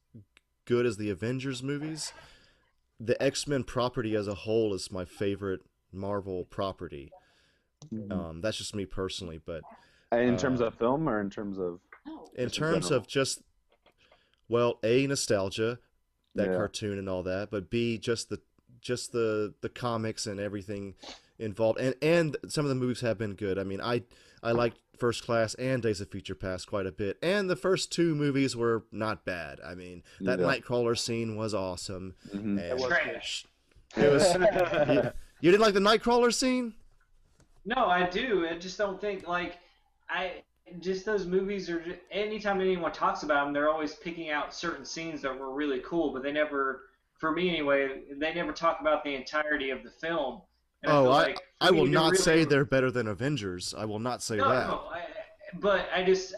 good 0.66 0.86
as 0.86 0.98
the 0.98 1.10
Avengers 1.10 1.62
movies, 1.64 2.12
the 3.00 3.22
X-Men 3.22 3.64
property 3.64 4.16
as 4.16 4.28
a 4.28 4.36
whole 4.36 4.74
is 4.74 4.92
my 4.92 5.06
favorite 5.06 5.62
Marvel 5.94 6.46
property. 6.46 7.12
Mhm. 7.94 8.12
Um 8.12 8.42
that's 8.42 8.58
just 8.58 8.76
me 8.76 8.86
personally, 8.86 9.40
but 9.46 9.64
in 10.12 10.38
terms 10.38 10.62
uh, 10.62 10.66
of 10.66 10.76
film 10.76 11.08
or 11.08 11.22
in 11.22 11.30
terms 11.30 11.58
of 11.60 11.80
in 12.36 12.46
Just 12.48 12.58
in 12.58 12.64
terms 12.64 12.92
of 12.92 13.08
just 13.08 13.42
well, 14.50 14.80
a 14.84 15.08
nostalgia, 15.08 15.80
that 16.36 16.50
Yeah. 16.50 16.56
cartoon 16.58 16.98
and 17.00 17.08
all 17.08 17.24
that, 17.24 17.50
but 17.52 17.70
b 17.70 17.98
just 17.98 18.30
the 18.30 18.42
just 18.82 19.12
the 19.12 19.54
the 19.62 19.70
comics 19.70 20.26
and 20.28 20.40
everything 20.40 20.96
involved, 21.40 21.80
and 21.80 21.96
and 22.02 22.36
some 22.48 22.66
of 22.66 22.70
the 22.70 22.76
movies 22.76 23.02
have 23.02 23.18
been 23.18 23.36
good. 23.36 23.58
I 23.58 23.64
mean, 23.64 23.80
I 23.82 24.04
I 24.44 24.52
liked 24.52 24.78
First 24.98 25.24
Class 25.24 25.54
and 25.56 25.82
Days 25.82 26.02
of 26.02 26.10
Future 26.10 26.36
Past 26.36 26.68
quite 26.68 26.86
a 26.86 26.92
bit, 26.92 27.18
and 27.24 27.50
the 27.50 27.56
first 27.56 27.92
two 27.92 28.16
movies 28.16 28.56
were 28.56 28.84
not 28.92 29.24
bad. 29.26 29.60
I 29.66 29.76
mean, 29.76 30.04
that 30.22 30.40
Yeah. 30.40 30.46
Nightcrawler 30.46 30.98
scene 30.98 31.36
was 31.36 31.54
awesome. 31.54 32.16
Mhm. 32.34 32.72
and- 32.72 32.84
Trash. 32.84 33.46
It 33.98 34.12
was. 34.12 34.34
you, 34.90 35.12
you 35.42 35.52
didn't 35.52 35.62
like 35.62 35.74
the 35.74 35.80
Nightcrawler 35.80 36.34
scene? 36.34 36.74
No, 37.66 37.86
I 37.86 38.10
do. 38.10 38.48
I 38.50 38.58
just 38.58 38.78
don't 38.78 39.00
think 39.00 39.28
like 39.28 39.60
I 40.10 40.44
just 40.80 41.06
those 41.06 41.26
movies 41.26 41.70
are. 41.70 41.82
Just, 41.82 42.00
anytime 42.10 42.62
anyone 42.62 42.92
talks 42.94 43.24
about 43.24 43.44
them, 43.46 43.54
they're 43.54 43.70
always 43.70 43.94
picking 43.96 44.30
out 44.30 44.54
certain 44.54 44.86
scenes 44.86 45.22
that 45.24 45.38
were 45.38 45.52
really 45.52 45.82
cool, 45.86 46.14
but 46.14 46.24
they 46.24 46.32
never, 46.32 46.84
for 47.22 47.32
me 47.32 47.50
anyway, 47.50 48.02
they 48.18 48.34
never 48.34 48.52
talk 48.52 48.82
about 48.82 49.04
the 49.06 49.14
entirety 49.16 49.70
of 49.70 49.84
the 49.84 49.92
film. 49.92 50.42
And 50.84 50.92
oh, 50.92 51.06
I 51.06 51.08
like 51.08 51.36
for 51.38 51.44
I 51.62 51.70
will 51.72 51.86
not 51.86 52.14
really- 52.14 52.18
say 52.24 52.44
they're 52.44 52.66
better 52.66 52.90
than 52.92 53.08
Avengers. 53.08 53.74
I 53.78 53.86
will 53.86 54.00
not 54.00 54.22
say 54.24 54.38
No, 54.38 54.50
that. 54.50 54.68
no, 54.68 54.74
I, 54.92 55.04
but 55.60 55.88
I 55.96 56.04
just 56.04 56.34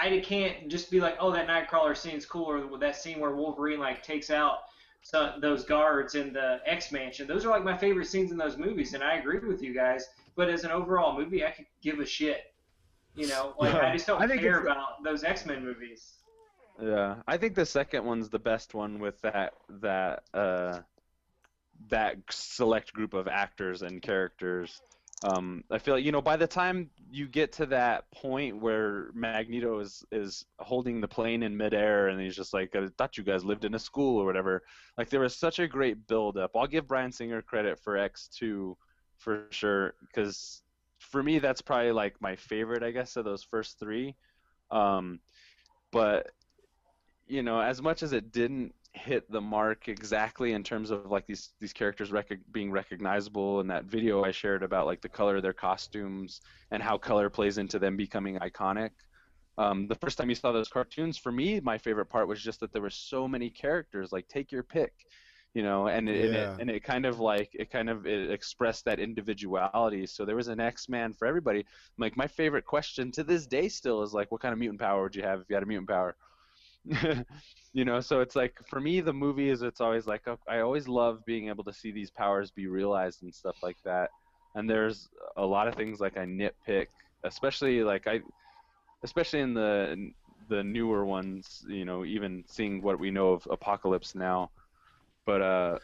I, 0.00 0.14
I 0.14 0.20
can't 0.20 0.68
just 0.68 0.90
be 0.92 1.00
like, 1.00 1.16
oh, 1.18 1.32
that 1.32 1.48
Nightcrawler 1.48 1.96
scene's 1.96 2.24
cool, 2.24 2.44
or 2.44 2.78
that 2.78 2.94
scene 2.94 3.18
where 3.18 3.32
Wolverine 3.34 3.80
like 3.80 4.02
takes 4.04 4.30
out 4.30 4.58
some, 5.02 5.40
those 5.40 5.64
guards 5.64 6.14
in 6.14 6.32
the 6.32 6.60
X 6.64 6.92
Mansion. 6.92 7.26
Those 7.26 7.44
are 7.44 7.48
like 7.50 7.64
my 7.64 7.76
favorite 7.76 8.06
scenes 8.06 8.30
in 8.30 8.38
those 8.38 8.56
movies, 8.56 8.94
and 8.94 9.02
I 9.02 9.14
agree 9.16 9.40
with 9.40 9.60
you 9.60 9.74
guys. 9.74 10.06
But 10.36 10.48
as 10.48 10.62
an 10.62 10.70
overall 10.70 11.18
movie, 11.18 11.44
I 11.44 11.50
could 11.50 11.66
give 11.82 11.98
a 11.98 12.06
shit. 12.06 12.54
You 13.16 13.26
know, 13.26 13.54
like 13.58 13.74
I 13.74 13.92
just 13.92 14.06
don't 14.06 14.22
I 14.22 14.36
care 14.36 14.60
about 14.60 15.02
those 15.02 15.24
X 15.24 15.44
Men 15.44 15.64
movies. 15.64 16.17
Yeah, 16.80 17.22
I 17.26 17.36
think 17.38 17.54
the 17.54 17.66
second 17.66 18.04
one's 18.04 18.30
the 18.30 18.38
best 18.38 18.72
one 18.74 19.00
with 19.00 19.20
that 19.22 19.54
that 19.80 20.22
uh 20.32 20.80
that 21.88 22.16
select 22.30 22.92
group 22.92 23.14
of 23.14 23.28
actors 23.28 23.82
and 23.82 24.02
characters. 24.02 24.80
Um, 25.24 25.64
I 25.70 25.78
feel 25.78 25.94
like 25.94 26.04
you 26.04 26.12
know 26.12 26.22
by 26.22 26.36
the 26.36 26.46
time 26.46 26.90
you 27.10 27.26
get 27.26 27.52
to 27.54 27.66
that 27.66 28.10
point 28.12 28.60
where 28.60 29.10
Magneto 29.14 29.80
is 29.80 30.04
is 30.12 30.44
holding 30.60 31.00
the 31.00 31.08
plane 31.08 31.42
in 31.42 31.56
midair 31.56 32.08
and 32.08 32.20
he's 32.20 32.36
just 32.36 32.54
like 32.54 32.76
I 32.76 32.86
thought 32.96 33.16
you 33.16 33.24
guys 33.24 33.44
lived 33.44 33.64
in 33.64 33.74
a 33.74 33.78
school 33.80 34.20
or 34.20 34.24
whatever. 34.24 34.62
Like 34.96 35.10
there 35.10 35.20
was 35.20 35.36
such 35.36 35.58
a 35.58 35.66
great 35.66 36.06
build 36.06 36.36
up. 36.36 36.52
I'll 36.54 36.68
give 36.68 36.86
Bryan 36.86 37.10
Singer 37.10 37.42
credit 37.42 37.80
for 37.80 37.96
X 37.96 38.28
two 38.28 38.76
for 39.16 39.46
sure 39.50 39.94
because 40.06 40.62
for 41.00 41.20
me 41.22 41.40
that's 41.40 41.62
probably 41.62 41.90
like 41.92 42.20
my 42.20 42.36
favorite 42.36 42.84
I 42.84 42.92
guess 42.92 43.16
of 43.16 43.24
those 43.24 43.42
first 43.42 43.80
three. 43.80 44.14
Um, 44.70 45.18
but 45.90 46.30
you 47.28 47.42
know, 47.42 47.60
as 47.60 47.82
much 47.82 48.02
as 48.02 48.12
it 48.12 48.32
didn't 48.32 48.74
hit 48.94 49.30
the 49.30 49.40
mark 49.40 49.88
exactly 49.88 50.52
in 50.52 50.64
terms 50.64 50.90
of 50.90 51.06
like 51.06 51.26
these 51.26 51.50
these 51.60 51.72
characters 51.74 52.10
rec- 52.10 52.40
being 52.52 52.72
recognizable 52.72 53.60
in 53.60 53.68
that 53.68 53.84
video 53.84 54.24
I 54.24 54.30
shared 54.32 54.62
about 54.62 54.86
like 54.86 55.02
the 55.02 55.08
color 55.10 55.36
of 55.36 55.42
their 55.42 55.52
costumes 55.52 56.40
and 56.70 56.82
how 56.82 56.98
color 56.98 57.30
plays 57.30 57.58
into 57.58 57.78
them 57.78 57.96
becoming 57.96 58.38
iconic. 58.38 58.90
Um, 59.58 59.88
the 59.88 59.96
first 59.96 60.18
time 60.18 60.28
you 60.28 60.36
saw 60.36 60.52
those 60.52 60.68
cartoons, 60.68 61.18
for 61.18 61.32
me, 61.32 61.60
my 61.60 61.78
favorite 61.78 62.06
part 62.06 62.28
was 62.28 62.40
just 62.42 62.60
that 62.60 62.72
there 62.72 62.82
were 62.82 62.90
so 62.90 63.26
many 63.28 63.50
characters. 63.50 64.12
Like, 64.12 64.28
take 64.28 64.52
your 64.52 64.62
pick, 64.62 64.92
you 65.54 65.62
know, 65.62 65.88
and 65.88 66.08
it, 66.08 66.26
and, 66.26 66.34
it, 66.34 66.52
and 66.58 66.70
it 66.70 66.84
kind 66.84 67.04
of 67.06 67.18
like 67.20 67.50
it 67.54 67.70
kind 67.70 67.90
of 67.90 68.06
it 68.06 68.30
expressed 68.30 68.84
that 68.84 69.00
individuality. 69.00 70.06
So 70.06 70.24
there 70.24 70.36
was 70.36 70.48
an 70.48 70.60
X 70.60 70.88
Man 70.88 71.12
for 71.12 71.26
everybody. 71.26 71.66
Like 71.98 72.16
my 72.16 72.28
favorite 72.28 72.64
question 72.64 73.10
to 73.12 73.24
this 73.24 73.46
day 73.46 73.68
still 73.68 74.02
is 74.02 74.14
like, 74.14 74.30
what 74.30 74.40
kind 74.40 74.52
of 74.52 74.58
mutant 74.60 74.80
power 74.80 75.02
would 75.02 75.16
you 75.16 75.22
have 75.22 75.40
if 75.40 75.46
you 75.50 75.54
had 75.56 75.64
a 75.64 75.66
mutant 75.66 75.88
power? 75.88 76.16
you 77.72 77.84
know 77.84 78.00
so 78.00 78.20
it's 78.20 78.34
like 78.34 78.56
for 78.66 78.80
me 78.80 79.00
the 79.00 79.12
movie 79.12 79.50
is 79.50 79.62
it's 79.62 79.80
always 79.80 80.06
like 80.06 80.22
oh, 80.26 80.38
i 80.48 80.60
always 80.60 80.88
love 80.88 81.24
being 81.26 81.48
able 81.48 81.64
to 81.64 81.72
see 81.72 81.92
these 81.92 82.10
powers 82.10 82.50
be 82.50 82.66
realized 82.66 83.22
and 83.22 83.34
stuff 83.34 83.56
like 83.62 83.76
that. 83.84 84.10
And 84.54 84.68
there's 84.68 85.08
a 85.36 85.44
lot 85.44 85.68
of 85.68 85.74
things 85.74 86.00
like 86.00 86.16
i 86.16 86.24
nitpick 86.24 86.86
especially 87.24 87.82
like 87.82 88.06
i 88.06 88.20
especially 89.04 89.40
in 89.40 89.54
the 89.54 90.10
the 90.48 90.62
newer 90.64 91.04
ones 91.04 91.64
you 91.68 91.84
know 91.84 92.04
even 92.04 92.44
seeing 92.48 92.82
what 92.82 92.98
we 92.98 93.10
know 93.10 93.30
of 93.32 93.46
apocalypse 93.50 94.14
now. 94.14 94.50
But 95.26 95.42
uh 95.42 95.78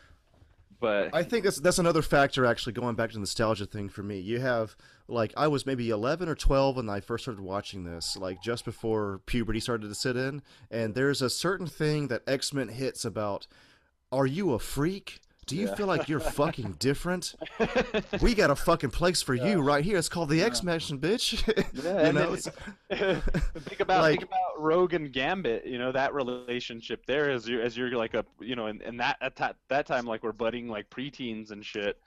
but 0.85 1.15
I 1.15 1.23
think 1.23 1.45
that's 1.45 1.59
that's 1.61 1.79
another 1.79 2.03
factor 2.03 2.45
actually 2.45 2.75
going 2.75 2.95
back 2.95 3.09
to 3.11 3.15
the 3.15 3.21
nostalgia 3.21 3.65
thing 3.65 3.89
for 3.89 4.03
me. 4.03 4.19
You 4.19 4.39
have 4.41 4.77
like 5.09 5.33
I 5.35 5.49
was 5.49 5.65
maybe 5.65 5.89
11 5.89 6.29
or 6.29 6.35
12 6.35 6.77
when 6.77 6.91
I 6.91 7.01
first 7.01 7.25
started 7.25 7.43
watching 7.43 7.85
this, 7.85 8.19
like 8.19 8.43
just 8.43 8.67
before 8.67 9.23
puberty 9.25 9.61
started 9.61 9.89
to 9.89 9.95
sit 9.95 10.15
in, 10.15 10.43
and 10.71 10.95
there's 10.95 11.23
a 11.23 11.31
certain 11.31 11.67
thing 11.67 12.09
that 12.09 12.23
X-Men 12.27 12.69
hits 12.69 13.05
about 13.05 13.47
are 14.13 14.27
you 14.27 14.53
a 14.53 14.59
freak? 14.59 15.21
Do 15.47 15.57
you 15.57 15.67
Yeah. 15.69 15.75
feel 15.75 15.87
like 15.87 16.09
you're 16.09 16.21
fucking 16.21 16.73
different? 16.79 17.35
we 18.21 18.35
got 18.35 18.51
a 18.51 18.57
fucking 18.57 18.91
place 18.91 19.23
for 19.23 19.35
you 19.35 19.61
right 19.61 19.85
here. 19.85 19.99
It's 19.99 20.09
called 20.09 20.29
the 20.31 20.43
X-Mansion, 20.43 20.99
bitch. 20.99 21.43
Yeah, 21.85 22.07
you 22.07 22.13
know, 22.13 22.37
think 23.61 23.81
about 23.81 24.01
Like- 24.03 24.21
think 24.21 24.31
about 24.31 24.61
Rogue 24.61 24.95
and 24.95 25.13
Gambit. 25.13 25.67
You 25.67 25.79
know 25.79 25.93
that 25.93 26.15
relationship 26.15 27.05
there 27.07 27.31
as 27.31 27.49
you 27.49 27.61
as 27.61 27.77
you're 27.77 27.91
like 27.91 28.15
a 28.15 28.25
you 28.41 28.57
know 28.57 28.67
and, 28.67 28.81
and 28.83 28.99
that 29.01 29.17
at 29.21 29.37
that, 29.37 29.57
that 29.69 29.87
time 29.87 30.07
like 30.07 30.23
we're 30.23 30.33
budding 30.33 30.69
like 30.69 30.89
preteens 30.91 31.51
and 31.51 31.65
shit. 31.65 31.99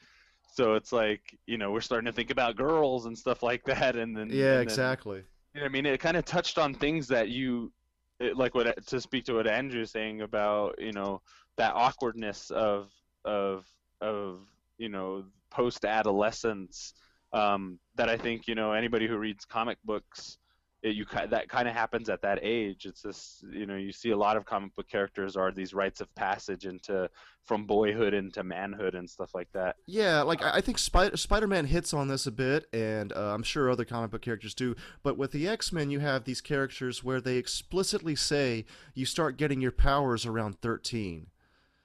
So 0.53 0.73
it's 0.75 0.91
like 0.91 1.37
you 1.45 1.57
know 1.57 1.71
we're 1.71 1.81
starting 1.81 2.05
to 2.05 2.11
think 2.13 2.31
about 2.31 2.55
girls 2.55 3.05
and 3.05 3.17
stuff 3.17 3.43
like 3.43 3.63
that, 3.65 3.95
and 3.95 4.15
then 4.15 4.29
yeah, 4.29 4.45
and 4.45 4.53
then- 4.55 4.61
exactly. 4.61 5.23
you 5.53 5.59
know, 5.61 5.65
I 5.65 5.69
mean, 5.69 5.85
it 5.85 5.99
kind 5.99 6.17
of 6.17 6.25
touched 6.25 6.57
on 6.57 6.73
things 6.73 7.07
that 7.09 7.29
you, 7.29 7.71
it, 8.19 8.35
like 8.37 8.55
what 8.55 8.85
to 8.87 9.01
speak 9.01 9.25
to 9.25 9.33
what 9.33 9.47
Andrew's 9.47 9.91
saying 9.91 10.21
about, 10.21 10.79
you 10.81 10.93
know, 10.93 11.21
that 11.57 11.73
awkwardness 11.75 12.49
of 12.51 12.89
of 13.27 13.65
of 14.01 14.39
you 14.77 14.89
know 14.89 15.25
post 15.51 15.85
adolescence. 15.85 16.93
Um, 17.33 17.77
that 17.95 18.09
I 18.09 18.17
think 18.17 18.47
you 18.47 18.55
know 18.55 18.71
anybody 18.71 19.05
who 19.05 19.17
reads 19.17 19.43
comic 19.43 19.77
books, 19.83 20.37
it, 20.81 20.95
you 20.95 21.05
that 21.29 21.49
kind 21.49 21.67
of 21.67 21.73
happens 21.73 22.09
at 22.09 22.21
that 22.21 22.39
age. 22.41 22.85
It's 22.85 23.01
this, 23.01 23.43
you 23.51 23.65
know, 23.65 23.75
you 23.75 23.91
see 23.91 24.11
a 24.11 24.17
lot 24.17 24.37
of 24.37 24.45
comic 24.45 24.75
book 24.75 24.87
characters 24.87 25.35
are 25.35 25.51
these 25.51 25.73
rites 25.73 26.01
of 26.01 26.13
passage 26.15 26.65
into 26.65 27.09
from 27.43 27.65
boyhood 27.65 28.13
into 28.13 28.43
manhood 28.43 28.93
and 28.93 29.09
stuff 29.09 29.33
like 29.33 29.51
that. 29.53 29.77
Yeah, 29.85 30.21
like 30.21 30.43
I 30.43 30.61
think 30.61 30.77
Spider 30.77 31.17
Spider-Man 31.17 31.65
hits 31.65 31.93
on 31.93 32.07
this 32.07 32.27
a 32.27 32.31
bit, 32.31 32.67
and 32.73 33.11
uh, 33.11 33.33
I'm 33.33 33.43
sure 33.43 33.69
other 33.69 33.85
comic 33.85 34.11
book 34.11 34.21
characters 34.21 34.53
do. 34.53 34.75
But 35.03 35.17
with 35.17 35.31
the 35.31 35.47
X-Men, 35.47 35.89
you 35.89 35.99
have 35.99 36.25
these 36.25 36.41
characters 36.41 37.03
where 37.03 37.21
they 37.21 37.37
explicitly 37.37 38.15
say 38.15 38.65
you 38.93 39.05
start 39.05 39.37
getting 39.37 39.61
your 39.61 39.71
powers 39.71 40.25
around 40.25 40.61
13, 40.61 41.27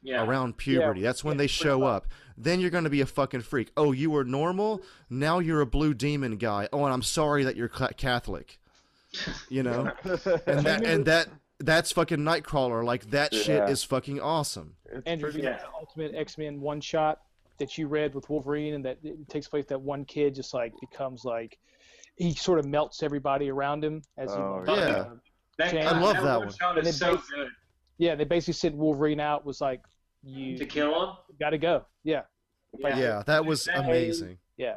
Yeah. 0.03 0.25
around 0.25 0.57
puberty. 0.57 1.01
That's 1.03 1.23
when 1.23 1.37
they 1.37 1.47
show 1.47 1.85
up. 1.85 2.09
Then 2.37 2.59
you're 2.61 2.71
going 2.71 2.85
to 2.85 2.91
be 2.91 3.01
a 3.03 3.07
fucking 3.07 3.43
freak. 3.43 3.71
Oh, 3.77 3.93
you 3.93 4.11
were 4.11 4.25
normal. 4.25 4.83
Now 5.09 5.39
you're 5.39 5.61
a 5.61 5.67
blue 5.67 5.95
demon 5.95 6.37
guy. 6.39 6.69
Oh, 6.73 6.85
and 6.85 6.93
I'm 6.93 7.03
sorry 7.03 7.45
that 7.45 7.57
you're 7.57 7.69
Catholic. 7.69 8.59
You 9.49 9.63
know, 9.63 9.93
and 10.05 10.67
that 10.67 10.85
and 10.85 11.05
that 11.05 11.29
that's 11.59 11.93
fucking 11.93 12.19
Nightcrawler. 12.19 12.83
Like 12.85 13.11
that 13.11 13.35
shit 13.35 13.69
is 13.69 13.85
fucking 13.85 14.21
awesome. 14.21 14.75
Andrew, 15.07 15.31
you 15.31 15.43
know, 15.43 15.51
Yeah. 15.51 15.59
the 15.59 15.69
Ultimate 15.79 16.15
X-Men 16.15 16.61
one 16.61 16.81
shot 16.81 17.21
that 17.59 17.77
you 17.79 17.87
read 17.87 18.15
with 18.15 18.29
Wolverine, 18.31 18.75
and 18.75 18.85
that 18.87 18.99
it 19.05 19.29
takes 19.29 19.47
place 19.49 19.67
that 19.67 19.81
one 19.81 20.05
kid 20.07 20.35
just 20.35 20.55
like 20.55 20.73
becomes 20.81 21.25
like 21.25 21.59
he 22.17 22.35
sort 22.35 22.59
of 22.59 22.65
melts 22.65 23.03
everybody 23.03 23.51
around 23.51 23.85
him 23.85 24.03
as 24.17 24.31
he 24.33 24.37
Oh, 24.39 24.65
uh, 24.67 24.75
yeah. 24.75 25.05
That, 25.59 25.87
I 25.87 26.01
love 26.01 26.17
that 26.17 26.39
one 26.39 26.47
one. 26.49 26.57
shot 26.57 26.79
is 26.79 26.99
so 26.99 27.17
good 27.35 27.49
yeah. 27.99 28.15
They 28.15 28.25
basically 28.25 28.55
sent 28.55 28.75
Wolverine 28.77 29.21
out 29.21 29.45
was 29.45 29.61
like 29.61 29.83
you 30.23 30.57
to 30.59 30.67
kill 30.67 31.03
him. 31.11 31.17
got 31.41 31.51
to 31.51 31.59
go. 31.59 31.85
Yeah, 32.05 32.23
Yeah, 32.79 33.23
that 33.27 33.45
was 33.45 33.67
amazing. 33.69 34.39
yeah. 34.57 34.77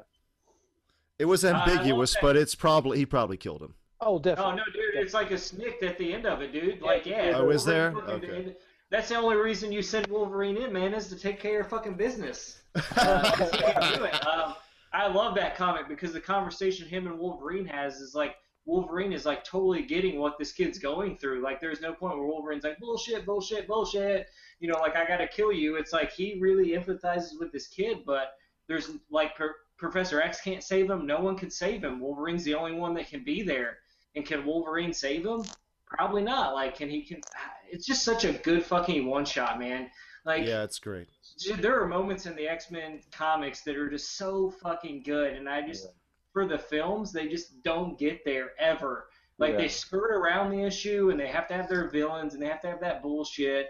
It 1.18 1.26
was 1.26 1.46
ambiguous, 1.46 2.14
that. 2.14 2.22
but 2.22 2.36
it's 2.36 2.56
probably 2.56 2.98
he 2.98 3.06
probably 3.06 3.38
killed 3.38 3.62
him. 3.62 3.74
Oh, 4.02 4.20
definitely. 4.20 4.54
Oh 4.54 4.56
no, 4.58 4.64
dude! 4.74 4.96
It's 4.96 5.14
like 5.14 5.32
a 5.32 5.38
snick 5.38 5.82
at 5.82 5.98
the 5.98 6.14
end 6.14 6.26
of 6.26 6.42
it, 6.42 6.52
dude. 6.52 6.82
Like, 6.82 7.06
yeah. 7.06 7.32
Oh, 7.36 7.50
is 7.50 7.64
there? 7.64 7.94
Okay. 7.96 8.28
did- 8.28 8.56
That's 8.92 9.08
the 9.10 9.16
only 9.16 9.38
reason 9.38 9.72
you 9.72 9.82
send 9.82 10.08
Wolverine 10.08 10.58
in, 10.58 10.74
man, 10.74 10.94
is 10.94 11.08
to 11.08 11.16
take 11.18 11.40
care 11.40 11.62
of 11.62 11.70
fucking 11.70 11.94
business. 11.96 12.62
Uh, 12.98 13.32
'cause 13.32 13.52
he 13.52 13.58
can 13.60 13.98
do 13.98 14.04
it. 14.04 14.28
Um, 14.28 14.56
I 14.92 15.08
love 15.08 15.34
that 15.36 15.56
comic 15.56 15.88
because 15.88 16.12
the 16.12 16.20
conversation 16.20 16.86
him 16.88 17.08
and 17.08 17.18
Wolverine 17.18 17.66
has 17.66 18.02
is 18.02 18.14
like 18.14 18.36
Wolverine 18.66 19.14
is 19.14 19.26
like 19.26 19.46
totally 19.46 19.84
getting 19.84 20.20
what 20.20 20.38
this 20.38 20.52
kid's 20.52 20.78
going 20.78 21.16
through. 21.16 21.42
Like, 21.42 21.62
there's 21.62 21.80
no 21.80 21.94
point 21.94 22.18
where 22.18 22.28
Wolverine's 22.28 22.66
like 22.66 22.78
bullshit, 22.80 23.26
bullshit, 23.26 23.66
bullshit. 23.68 24.28
You 24.60 24.70
know, 24.70 24.80
like 24.80 24.96
I 24.96 25.06
gotta 25.06 25.28
kill 25.28 25.52
you. 25.52 25.76
It's 25.76 25.94
like 25.94 26.12
he 26.12 26.38
really 26.40 26.70
empathizes 26.70 27.40
with 27.40 27.52
this 27.52 27.68
kid, 27.68 28.00
but 28.06 28.34
there's 28.68 28.90
like 29.10 29.36
Pro- 29.36 29.50
Professor 29.78 30.22
X 30.22 30.42
can't 30.42 30.64
save 30.64 30.90
him. 30.90 31.06
No 31.06 31.20
one 31.20 31.38
can 31.38 31.50
save 31.52 31.84
him. 31.84 32.00
Wolverine's 32.00 32.44
the 32.44 32.56
only 32.56 32.72
one 32.74 32.94
that 32.96 33.10
can 33.10 33.24
be 33.24 33.42
there. 33.42 33.78
And 34.16 34.26
can 34.26 34.46
Wolverine 34.46 34.94
save 34.94 35.26
him? 35.26 35.44
Probably 35.86 36.24
not. 36.24 36.54
Like, 36.54 36.76
can 36.76 36.90
he? 36.90 37.02
Can 37.04 37.22
it's 37.70 37.86
just 37.86 38.04
such 38.04 38.24
a 38.24 38.32
good 38.34 38.64
fucking 38.64 39.06
one 39.06 39.26
shot, 39.26 39.60
man. 39.60 39.90
Like, 40.26 40.46
yeah, 40.46 40.64
it's 40.64 40.80
great. 40.80 41.08
dude, 41.38 41.60
there 41.60 41.80
are 41.80 41.88
moments 41.88 42.26
in 42.26 42.36
the 42.36 42.48
X 42.48 42.72
Men 42.72 43.02
comics 43.12 43.62
that 43.62 43.76
are 43.76 43.90
just 43.90 44.18
so 44.18 44.50
fucking 44.64 45.04
good, 45.04 45.34
and 45.34 45.48
I 45.50 45.62
just 45.68 45.88
for 46.34 46.48
the 46.48 46.58
films 46.58 47.12
they 47.12 47.28
just 47.28 47.62
don't 47.64 48.00
get 48.00 48.24
there 48.26 48.52
ever. 48.60 49.08
Like 49.38 49.52
Yeah. 49.52 49.58
they 49.58 49.68
skirt 49.68 50.12
around 50.12 50.52
the 50.52 50.64
issue 50.64 51.10
and 51.10 51.20
they 51.20 51.28
have 51.28 51.48
to 51.50 51.54
have 51.54 51.68
their 51.70 51.90
villains 51.90 52.34
and 52.34 52.42
they 52.42 52.48
have 52.48 52.62
to 52.62 52.68
have 52.68 52.80
that 52.82 53.02
bullshit, 53.02 53.68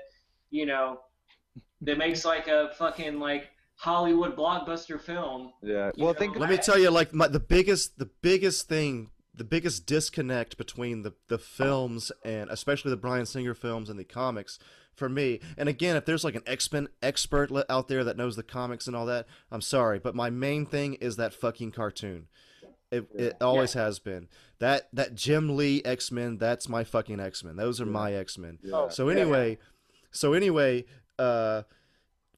you 0.50 0.66
know, 0.66 1.00
that 1.82 1.98
makes 1.98 2.26
like 2.26 2.48
a 2.48 2.72
fucking 2.78 3.20
like 3.20 3.50
Hollywood 3.76 4.36
blockbuster 4.36 5.00
film. 5.00 5.52
Yeah. 5.62 5.92
You 5.96 6.06
Well, 6.06 6.14
know, 6.14 6.20
think 6.20 6.38
Let 6.38 6.50
me 6.50 6.58
tell 6.58 6.80
you, 6.80 6.90
like 6.90 7.14
my, 7.14 7.28
the 7.28 7.40
biggest, 7.40 8.00
the 8.00 8.10
biggest 8.22 8.68
thing, 8.68 9.10
the 9.34 9.44
biggest 9.44 9.86
disconnect 9.86 10.58
between 10.58 11.02
the 11.04 11.14
the 11.28 11.38
films 11.38 12.12
and 12.24 12.50
especially 12.50 12.92
the 12.92 12.98
Bryan 12.98 13.26
Singer 13.26 13.54
films 13.54 13.90
and 13.90 14.00
the 14.00 14.06
comics 14.06 14.58
for 14.94 15.10
me. 15.10 15.42
And 15.58 15.68
again, 15.68 15.98
if 15.98 16.06
there's 16.06 16.24
like 16.24 16.36
an 16.36 16.44
X 16.46 16.72
Men 16.72 16.88
expert 17.02 17.52
out 17.70 17.90
there 17.90 18.04
that 18.06 18.16
knows 18.16 18.38
the 18.38 18.44
comics 18.44 18.88
and 18.88 18.96
all 18.96 19.06
that, 19.08 19.28
I'm 19.52 19.62
sorry, 19.62 20.00
but 20.00 20.16
my 20.16 20.30
main 20.30 20.66
thing 20.66 20.94
is 20.96 21.18
that 21.18 21.34
fucking 21.34 21.72
cartoon. 21.72 22.28
It, 22.92 23.08
it 23.14 23.38
always 23.42 23.74
has 23.74 24.00
been 24.00 24.30
that 24.60 24.88
that 24.94 25.16
Jim 25.16 25.58
Lee 25.58 25.82
X 25.84 26.12
Men. 26.12 26.38
That's 26.38 26.70
my 26.70 26.86
fucking 26.86 27.20
X 27.20 27.44
Men. 27.44 27.58
Those 27.58 27.82
are 27.82 27.86
my 27.86 28.14
X 28.14 28.38
Men. 28.38 28.60
Yeah. 28.64 28.76
Oh, 28.76 28.90
so 28.90 29.10
anyway, 29.10 29.58
so 30.16 30.34
anyway, 30.34 30.86
uh, 31.20 31.64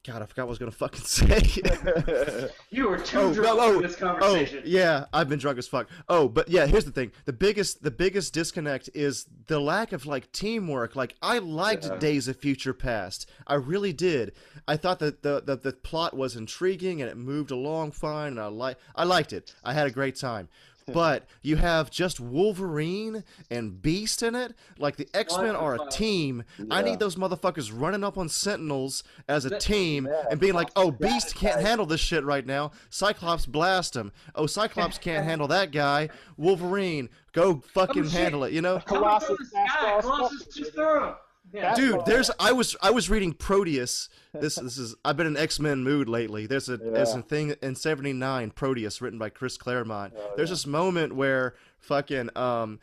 God, 0.05 0.21
I 0.21 0.25
forgot 0.25 0.43
what 0.47 0.49
I 0.49 0.49
was 0.49 0.59
gonna 0.59 0.71
fucking 0.83 1.01
say. 1.01 2.49
You 2.69 2.89
were 2.89 2.97
too 2.97 3.17
Oh, 3.19 3.33
drunk 3.33 3.57
no, 3.59 3.73
for 3.81 3.87
this 3.87 3.95
conversation. 3.95 4.59
Oh, 4.63 4.67
yeah, 4.67 5.05
I've 5.11 5.27
been 5.29 5.39
drunk 5.39 5.57
as 5.57 5.67
fuck. 5.67 5.89
Oh, 6.07 6.27
but 6.29 6.47
yeah, 6.49 6.65
here's 6.65 6.85
the 6.85 6.91
thing. 6.91 7.11
The 7.25 7.33
biggest 7.33 7.81
the 7.83 7.91
biggest 7.91 8.33
disconnect 8.33 8.89
is 8.93 9.25
the 9.47 9.59
lack 9.59 9.91
of 9.93 10.05
like 10.05 10.31
teamwork. 10.31 10.95
Like 10.95 11.15
I 11.21 11.39
liked 11.39 11.85
Yeah. 11.85 11.97
Days 11.97 12.27
of 12.27 12.37
Future 12.37 12.73
Past. 12.73 13.29
I 13.47 13.55
really 13.55 13.93
did. 13.93 14.33
I 14.67 14.77
thought 14.77 14.99
that 14.99 15.23
the, 15.23 15.41
the 15.45 15.55
the 15.57 15.73
plot 15.73 16.15
was 16.15 16.35
intriguing 16.35 17.01
and 17.01 17.09
it 17.09 17.17
moved 17.17 17.51
along 17.51 17.91
fine 17.91 18.33
and 18.33 18.39
I 18.39 18.47
like 18.47 18.77
I 18.95 19.03
liked 19.03 19.33
it. 19.33 19.55
I 19.63 19.73
had 19.73 19.87
a 19.87 19.91
great 19.91 20.15
time. 20.15 20.47
But 20.93 21.25
you 21.41 21.57
have 21.57 21.91
just 21.91 22.19
Wolverine 22.19 23.23
and 23.51 23.81
Beast 23.81 24.23
in 24.23 24.35
it. 24.35 24.53
Like 24.79 24.95
the 24.95 25.07
X 25.13 25.37
Men 25.37 25.55
are 25.55 25.75
a 25.75 25.89
team. 25.89 26.43
I 26.71 26.81
need 26.81 26.99
those 26.99 27.17
motherfuckers 27.17 27.71
running 27.73 28.03
up 28.05 28.17
on 28.17 28.29
Sentinels 28.29 29.03
as 29.27 29.43
a 29.45 29.59
team 29.59 30.07
Yeah, 30.09 30.23
and 30.31 30.39
being 30.39 30.53
like, 30.53 30.69
"Oh, 30.77 30.91
Beast 30.91 31.35
can't 31.35 31.59
handle 31.61 31.85
this 31.85 31.99
shit 31.99 32.23
right 32.23 32.45
now. 32.45 32.71
Cyclops 32.89 33.45
blast 33.45 33.95
him. 33.95 34.11
Oh, 34.33 34.45
Cyclops 34.45 34.97
can't 34.97 35.25
handle 35.29 35.47
that 35.49 35.71
guy. 35.71 36.09
Wolverine, 36.37 37.09
go 37.33 37.61
fucking 37.73 38.03
shit. 38.03 38.11
handle 38.13 38.43
it." 38.45 38.53
You 38.53 38.61
know, 38.61 38.79
Colossus 38.79 39.37
sky, 39.49 39.99
Colossus 39.99 40.47
stuff, 41.49 41.61
just 41.61 41.77
baby. 41.77 41.87
threw 41.87 41.93
him. 41.93 41.93
Yeah. 41.97 41.97
dude. 41.97 42.05
There's 42.05 42.31
I 42.39 42.51
was 42.51 42.75
I 42.81 42.91
was 42.91 43.09
reading 43.09 43.33
Proteus. 43.33 44.09
This 44.37 44.55
this 44.55 44.77
is 44.77 44.93
I've 45.03 45.17
been 45.17 45.25
in 45.25 45.35
X 45.35 45.59
Men 45.59 45.83
mood 45.83 46.07
lately. 46.07 46.45
There's 46.45 46.69
a 46.69 46.77
there's 46.77 47.15
a 47.15 47.23
thing 47.23 47.55
in 47.63 47.73
'79 47.73 48.51
Proteus 48.51 49.01
written 49.01 49.17
by 49.17 49.29
Chris 49.29 49.57
Claremont. 49.57 50.13
Oh, 50.15 50.33
there's 50.35 50.49
yeah. 50.49 50.53
this 50.53 50.67
moment 50.67 51.15
where 51.15 51.55
fucking 51.79 52.29
um, 52.37 52.79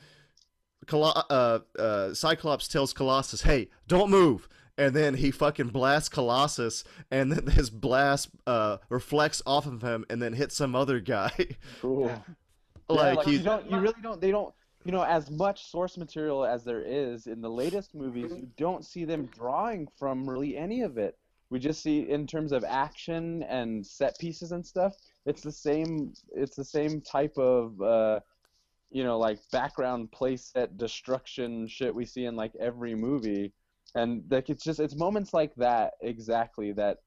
Colo- 0.87 1.23
uh, 1.31 1.61
uh, 1.79 2.13
Cyclops 2.15 2.67
tells 2.67 2.93
Colossus, 2.93 3.43
"Hey, 3.43 3.69
don't 3.87 4.11
move." 4.11 4.49
And 4.77 4.95
then 4.97 5.15
he 5.15 5.31
fucking 5.31 5.69
blasts 5.69 6.09
Colossus, 6.09 6.83
and 7.11 7.31
then 7.31 7.47
his 7.55 7.71
blast 7.71 8.31
uh, 8.47 8.79
reflects 8.89 9.41
off 9.47 9.67
of 9.67 9.83
him, 9.83 10.05
and 10.11 10.21
then 10.21 10.33
hits 10.33 10.57
some 10.57 10.75
other 10.75 10.99
guy. 10.99 11.33
Cool. 11.81 12.07
like, 12.89 12.99
yeah, 12.99 13.13
like 13.15 13.27
he, 13.27 13.33
you 13.35 13.39
don't, 13.45 13.71
you 13.71 13.79
really 13.79 14.03
don't. 14.03 14.21
They 14.21 14.33
don't. 14.33 14.53
You 14.85 14.93
know, 14.93 15.03
as 15.03 15.31
much 15.31 15.71
source 15.71 15.97
material 15.97 16.45
as 16.45 16.63
there 16.63 16.83
is 16.83 17.27
in 17.27 17.41
the 17.41 17.49
latest 17.49 17.95
movies, 17.95 18.33
you 18.37 18.49
don't 18.59 18.85
see 18.85 19.05
them 19.05 19.27
drawing 19.35 19.89
from 19.99 20.29
really 20.29 20.57
any 20.57 20.83
of 20.83 20.99
it. 20.99 21.17
We 21.49 21.59
just 21.59 21.83
see 21.83 22.01
in 22.01 22.27
terms 22.27 22.53
of 22.53 22.65
action 22.65 23.43
and 23.45 23.87
set 23.87 24.19
pieces 24.19 24.53
and 24.53 24.65
stuff. 24.65 24.95
It's 25.25 25.41
the 25.41 25.53
same. 25.53 26.13
It's 26.33 26.57
the 26.57 26.65
same 26.65 27.01
type 27.01 27.37
of, 27.39 27.81
uh, 27.81 28.21
you 28.91 29.05
know, 29.05 29.19
like 29.19 29.39
background 29.53 30.11
playset 30.11 30.77
destruction 30.77 31.67
shit 31.67 31.95
we 31.95 32.05
see 32.05 32.27
in 32.27 32.37
like 32.37 32.53
every 32.61 32.95
movie. 32.95 33.53
And 33.95 34.25
like 34.31 34.51
it's 34.51 34.65
just 34.65 34.81
it's 34.81 34.97
moments 34.97 35.33
like 35.33 35.55
that 35.55 35.95
exactly 36.03 36.73
that 36.73 36.99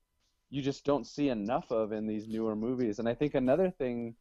you 0.49 0.61
just 0.61 0.85
don't 0.85 1.05
see 1.05 1.29
enough 1.29 1.69
of 1.71 1.91
in 1.91 2.07
these 2.07 2.27
newer 2.27 2.55
movies. 2.55 2.99
And 2.99 3.07
I 3.07 3.13
think 3.13 3.35
another 3.35 3.69
thing 3.69 4.15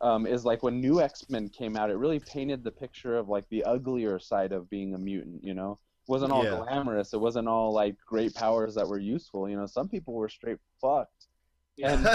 um, 0.00 0.26
is 0.26 0.44
like 0.44 0.62
when 0.62 0.80
New 0.80 1.00
X 1.00 1.28
Men 1.28 1.48
came 1.48 1.76
out, 1.76 1.90
it 1.90 1.96
really 1.96 2.20
painted 2.20 2.64
the 2.64 2.70
picture 2.70 3.16
of 3.16 3.28
like 3.28 3.48
the 3.50 3.64
uglier 3.64 4.18
side 4.18 4.52
of 4.52 4.70
being 4.70 4.94
a 4.94 4.98
mutant. 4.98 5.44
You 5.44 5.54
know, 5.54 5.72
it 5.72 6.10
wasn't 6.10 6.32
all 6.32 6.44
Yeah. 6.44 6.64
glamorous. 6.64 7.12
It 7.12 7.20
wasn't 7.20 7.48
all 7.48 7.72
like 7.72 7.96
great 8.06 8.34
powers 8.34 8.74
that 8.76 8.88
were 8.88 8.98
useful. 8.98 9.48
You 9.48 9.56
know, 9.56 9.66
some 9.66 9.88
people 9.88 10.14
were 10.14 10.28
straight 10.28 10.58
fucked. 10.80 11.28
And 11.82 12.06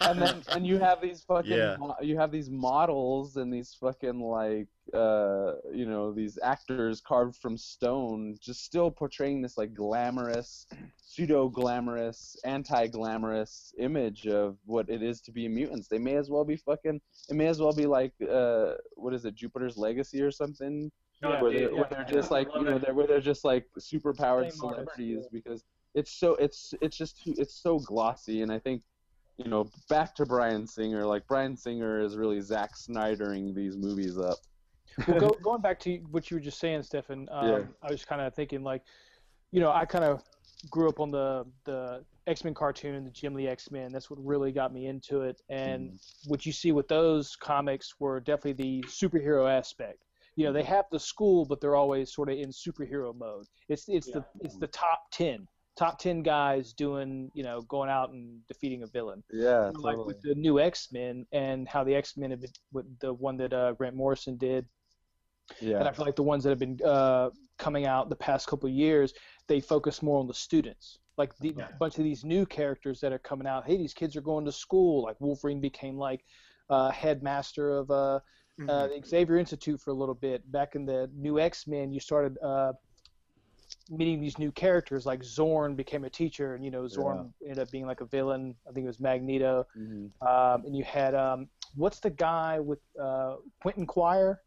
and 0.00 0.22
then 0.22 0.42
and 0.48 0.66
you 0.66 0.78
have 0.78 1.00
these 1.00 1.22
fucking 1.22 1.50
Yeah. 1.52 1.76
you 2.00 2.16
have 2.18 2.30
these 2.30 2.50
models 2.50 3.36
and 3.36 3.52
these 3.52 3.74
fucking 3.80 4.20
like 4.20 4.68
uh 4.94 5.54
you 5.72 5.86
know 5.86 6.12
these 6.12 6.38
actors 6.42 7.00
carved 7.00 7.36
from 7.36 7.56
stone 7.56 8.36
just 8.40 8.64
still 8.64 8.90
portraying 8.90 9.42
this 9.42 9.58
like 9.58 9.74
glamorous 9.74 10.66
pseudo 10.96 11.48
glamorous 11.48 12.36
anti 12.44 12.86
glamorous 12.86 13.74
image 13.78 14.26
of 14.26 14.56
what 14.64 14.88
it 14.88 15.02
is 15.02 15.20
to 15.22 15.32
be 15.32 15.48
mutants 15.48 15.88
they 15.88 15.98
may 15.98 16.14
as 16.14 16.30
well 16.30 16.44
be 16.44 16.56
fucking 16.56 17.00
it 17.28 17.34
may 17.34 17.46
as 17.48 17.60
well 17.60 17.72
be 17.72 17.86
like 17.86 18.12
uh 18.30 18.74
what 18.94 19.12
is 19.14 19.24
it 19.24 19.34
Jupiter's 19.34 19.76
legacy 19.76 20.22
or 20.22 20.30
something? 20.30 20.90
Yeah, 21.22 21.42
where, 21.42 21.50
dude, 21.50 21.62
they're, 21.62 21.74
where 21.74 21.88
they're 21.90 22.04
just 22.08 22.30
like 22.30 22.48
you 22.54 22.62
know 22.62 22.76
it. 22.76 22.82
they're 22.82 22.94
where 22.94 23.06
they're 23.06 23.20
just 23.20 23.44
like 23.44 23.66
superpowered 23.78 24.52
Same 24.52 24.64
artist, 24.70 24.94
celebrities 24.96 25.26
because 25.32 25.64
it's 25.94 26.12
so 26.12 26.34
it's 26.36 26.74
it's 26.80 26.96
just 26.96 27.20
it's 27.26 27.60
so 27.60 27.80
glossy. 27.80 28.42
And 28.42 28.52
I 28.52 28.58
think 28.60 28.82
you 29.38 29.48
know 29.48 29.70
back 29.88 30.14
to 30.16 30.26
Bryan 30.26 30.66
Singer 30.66 31.06
like 31.06 31.26
Bryan 31.26 31.56
Singer 31.56 32.00
is 32.00 32.16
really 32.16 32.40
Zack 32.40 32.72
Snydering 32.76 33.54
these 33.54 33.76
movies 33.76 34.18
up. 34.18 34.38
well, 35.06 35.20
go, 35.20 35.28
going 35.42 35.62
back 35.62 35.78
to 35.80 35.96
what 36.10 36.30
you 36.30 36.36
were 36.36 36.40
just 36.40 36.58
saying, 36.58 36.82
Stefan, 36.82 37.28
um, 37.30 37.48
Yeah. 37.48 37.62
I 37.82 37.90
was 37.90 38.04
kind 38.04 38.20
of 38.20 38.34
thinking 38.34 38.62
like, 38.62 38.82
you 39.52 39.60
know, 39.60 39.70
I 39.70 39.84
kind 39.84 40.04
of 40.04 40.22
grew 40.70 40.88
up 40.88 41.00
on 41.00 41.10
the 41.10 41.46
the 41.64 42.04
X 42.26 42.44
Men 42.44 42.52
cartoon, 42.52 43.04
the 43.04 43.10
Jim 43.10 43.34
Lee 43.34 43.46
X 43.46 43.70
Men. 43.70 43.92
That's 43.92 44.10
what 44.10 44.18
really 44.22 44.52
got 44.52 44.74
me 44.74 44.86
into 44.86 45.22
it. 45.22 45.40
And 45.48 45.98
what 46.26 46.44
you 46.44 46.52
see 46.52 46.72
with 46.72 46.88
those 46.88 47.36
comics 47.36 47.94
were 48.00 48.20
definitely 48.20 48.52
the 48.52 48.84
superhero 48.88 49.50
aspect. 49.50 50.04
You 50.36 50.44
know, 50.44 50.52
they 50.52 50.62
have 50.62 50.84
the 50.92 51.00
school, 51.00 51.44
but 51.44 51.60
they're 51.60 51.74
always 51.74 52.14
sort 52.14 52.28
of 52.28 52.38
in 52.38 52.50
superhero 52.50 53.16
mode. 53.16 53.46
It's 53.68 53.88
it's 53.88 54.08
the 54.10 54.24
it's 54.40 54.56
the 54.56 54.68
top 54.68 55.00
ten, 55.10 55.48
top 55.78 55.98
ten 55.98 56.22
guys 56.24 56.72
doing 56.72 57.30
you 57.34 57.44
know 57.44 57.60
going 57.62 57.88
out 57.88 58.10
and 58.10 58.44
defeating 58.48 58.82
a 58.82 58.86
villain 58.88 59.22
Yeah, 59.32 59.70
like 59.76 59.96
totally. 59.96 60.06
with 60.08 60.20
the 60.22 60.34
new 60.34 60.58
X 60.58 60.88
Men 60.92 61.24
and 61.32 61.68
how 61.68 61.84
the 61.84 61.94
X 61.94 62.16
Men 62.16 62.30
have 62.32 62.40
been 62.40 62.50
with 62.72 62.86
the 62.98 63.12
one 63.14 63.36
that 63.36 63.52
uh, 63.52 63.72
Grant 63.74 63.94
Morrison 63.94 64.36
did, 64.36 64.66
yeah. 65.60 65.78
and 65.78 65.88
I 65.88 65.92
feel 65.92 66.04
like 66.04 66.16
the 66.16 66.22
ones 66.24 66.42
that 66.44 66.50
have 66.50 66.58
been 66.58 66.78
uh, 66.84 67.30
coming 67.58 67.86
out 67.86 68.08
the 68.10 68.16
past 68.16 68.46
couple 68.48 68.68
of 68.68 68.74
years, 68.74 69.14
they 69.46 69.60
focus 69.60 70.02
more 70.02 70.18
on 70.18 70.26
the 70.26 70.34
students. 70.34 70.98
Like 71.16 71.36
the 71.38 71.54
Yeah. 71.56 71.68
bunch 71.80 71.98
of 71.98 72.04
these 72.04 72.24
new 72.24 72.44
characters 72.46 73.00
that 73.00 73.12
are 73.12 73.18
coming 73.18 73.46
out. 73.46 73.66
Hey, 73.66 73.76
these 73.76 73.94
kids 73.94 74.14
are 74.16 74.20
going 74.20 74.44
to 74.44 74.52
school. 74.52 75.02
Like 75.02 75.20
Wolverine 75.20 75.60
became 75.60 75.96
like 75.96 76.24
uh, 76.70 76.90
headmaster 76.90 77.70
of 77.78 77.90
uh, 77.90 78.20
uh, 78.68 78.86
the 78.88 79.02
Xavier 79.04 79.36
Institute 79.36 79.80
for 79.80 79.90
a 79.90 79.94
little 79.94 80.14
bit. 80.14 80.40
Back 80.52 80.74
in 80.76 80.84
the 80.86 81.10
new 81.14 81.40
X 81.40 81.66
Men, 81.66 81.92
you 81.92 82.00
started 82.00 82.36
uh, 82.42 82.72
meeting 83.88 84.20
these 84.20 84.38
new 84.38 84.52
characters. 84.52 85.06
Like 85.06 85.20
Xorn 85.20 85.76
became 85.76 86.04
a 86.04 86.10
teacher, 86.10 86.54
and 86.54 86.64
you 86.64 86.70
know 86.70 86.82
Xorn 86.82 87.32
ended 87.42 87.58
up 87.58 87.70
being 87.70 87.86
like 87.86 88.00
a 88.00 88.06
villain. 88.06 88.54
I 88.68 88.72
think 88.72 88.84
it 88.84 88.88
was 88.88 89.00
Magneto. 89.00 89.66
Mhm. 89.76 90.10
Um, 90.20 90.64
and 90.64 90.76
you 90.76 90.84
had 90.84 91.14
um, 91.14 91.48
what's 91.74 92.00
the 92.00 92.10
guy 92.10 92.60
with 92.60 92.80
uh, 93.00 93.36
Quentin 93.62 93.86
Quire? 93.86 94.40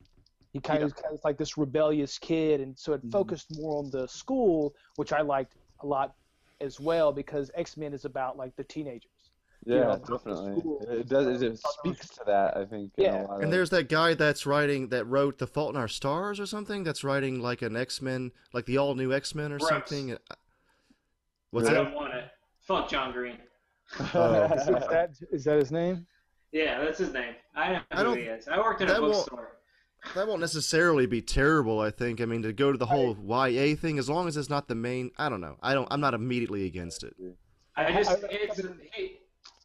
He 0.53 0.59
kind 0.59 0.84
of 0.84 0.93
kind 0.95 1.13
of 1.13 1.22
like 1.23 1.38
this 1.38 1.57
rebellious 1.57 2.18
kid, 2.19 2.61
and 2.61 2.77
so 2.77 2.93
it 2.93 3.01
Mhm. 3.03 3.11
focused 3.11 3.47
more 3.51 3.80
on 3.80 3.89
the 3.89 4.07
school, 4.07 4.73
which 4.97 5.13
I 5.13 5.22
liked 5.22 5.55
a 5.81 5.88
lot 5.88 6.13
as 6.59 6.80
well 6.80 7.11
because 7.11 7.49
X 7.55 7.77
Men 7.77 7.93
is 7.93 8.05
about 8.05 8.38
like 8.38 8.55
the 8.55 8.63
teenagers. 8.65 9.20
Yeah, 9.66 9.80
know, 9.82 9.98
definitely. 9.98 10.62
It 10.90 11.08
does. 11.10 11.42
It 11.42 11.60
speaks 11.60 12.10
to 12.10 12.22
that. 12.26 12.58
I 12.58 12.66
think. 12.66 12.92
in 12.98 13.06
a 13.06 13.08
Yeah. 13.08 13.22
lot 13.24 13.36
and 13.36 13.46
of- 13.46 13.52
there's 13.52 13.70
that 13.72 13.90
guy 13.90 14.14
that's 14.14 14.46
writing 14.46 14.90
that 14.90 15.06
wrote 15.06 15.38
The 15.38 15.48
Fault 15.48 15.76
in 15.76 15.80
Our 15.80 15.88
Stars 15.88 16.40
or 16.40 16.46
something. 16.46 16.84
That's 16.84 17.04
writing 17.04 17.40
like 17.42 17.62
an 17.62 17.76
X 17.76 18.02
Men, 18.02 18.32
like 18.54 18.66
the 18.66 18.78
all 18.78 18.96
new 18.96 19.14
X 19.14 19.36
Men 19.36 19.52
or 19.52 19.58
Gross. 19.60 19.70
something. 19.70 20.14
Uh, 20.14 20.18
what's 21.52 21.68
I 21.68 21.74
that? 21.74 21.84
don't 21.84 21.94
want 21.94 22.14
it. 22.14 22.26
Fuck 22.62 22.90
John 22.90 23.12
Green. 23.12 23.38
Oh. 24.14 24.48
oh. 24.50 24.54
is, 24.56 24.66
that, 24.88 25.10
is 25.34 25.44
that 25.44 25.60
his 25.60 25.70
name? 25.72 26.06
Yeah, 26.54 26.82
that's 26.84 26.98
his 26.98 27.12
name. 27.12 27.36
I 27.56 27.74
know 27.74 27.80
who 27.80 27.84
I 28.00 28.04
don't- 28.04 28.18
he 28.18 28.24
is. 28.24 28.48
I 28.48 28.58
worked 28.58 28.82
in 28.82 28.90
a 28.90 29.00
bookstore. 29.00 29.58
That 30.16 30.28
won't 30.28 30.40
necessarily 30.42 31.06
be 31.06 31.22
terrible. 31.22 31.80
I 31.80 31.92
think. 31.92 32.22
I 32.22 32.26
mean, 32.26 32.42
to 32.42 32.54
go 32.54 32.72
to 32.72 32.78
the 32.78 32.88
whole 32.88 33.16
YA 33.24 33.76
thing, 33.76 34.00
as 34.00 34.10
long 34.10 34.28
as 34.28 34.36
it's 34.36 34.50
not 34.50 34.68
the 34.68 34.74
main. 34.76 35.12
I 35.18 35.30
don't 35.30 35.42
know. 35.42 35.58
I 35.62 35.74
don't. 35.76 35.88
I'm 35.92 36.02
not 36.02 36.14
immediately 36.16 36.66
against 36.66 37.04
it. 37.04 37.14
I 37.76 37.92
just 37.94 38.18
it's 38.24 38.60
he, 38.94 39.20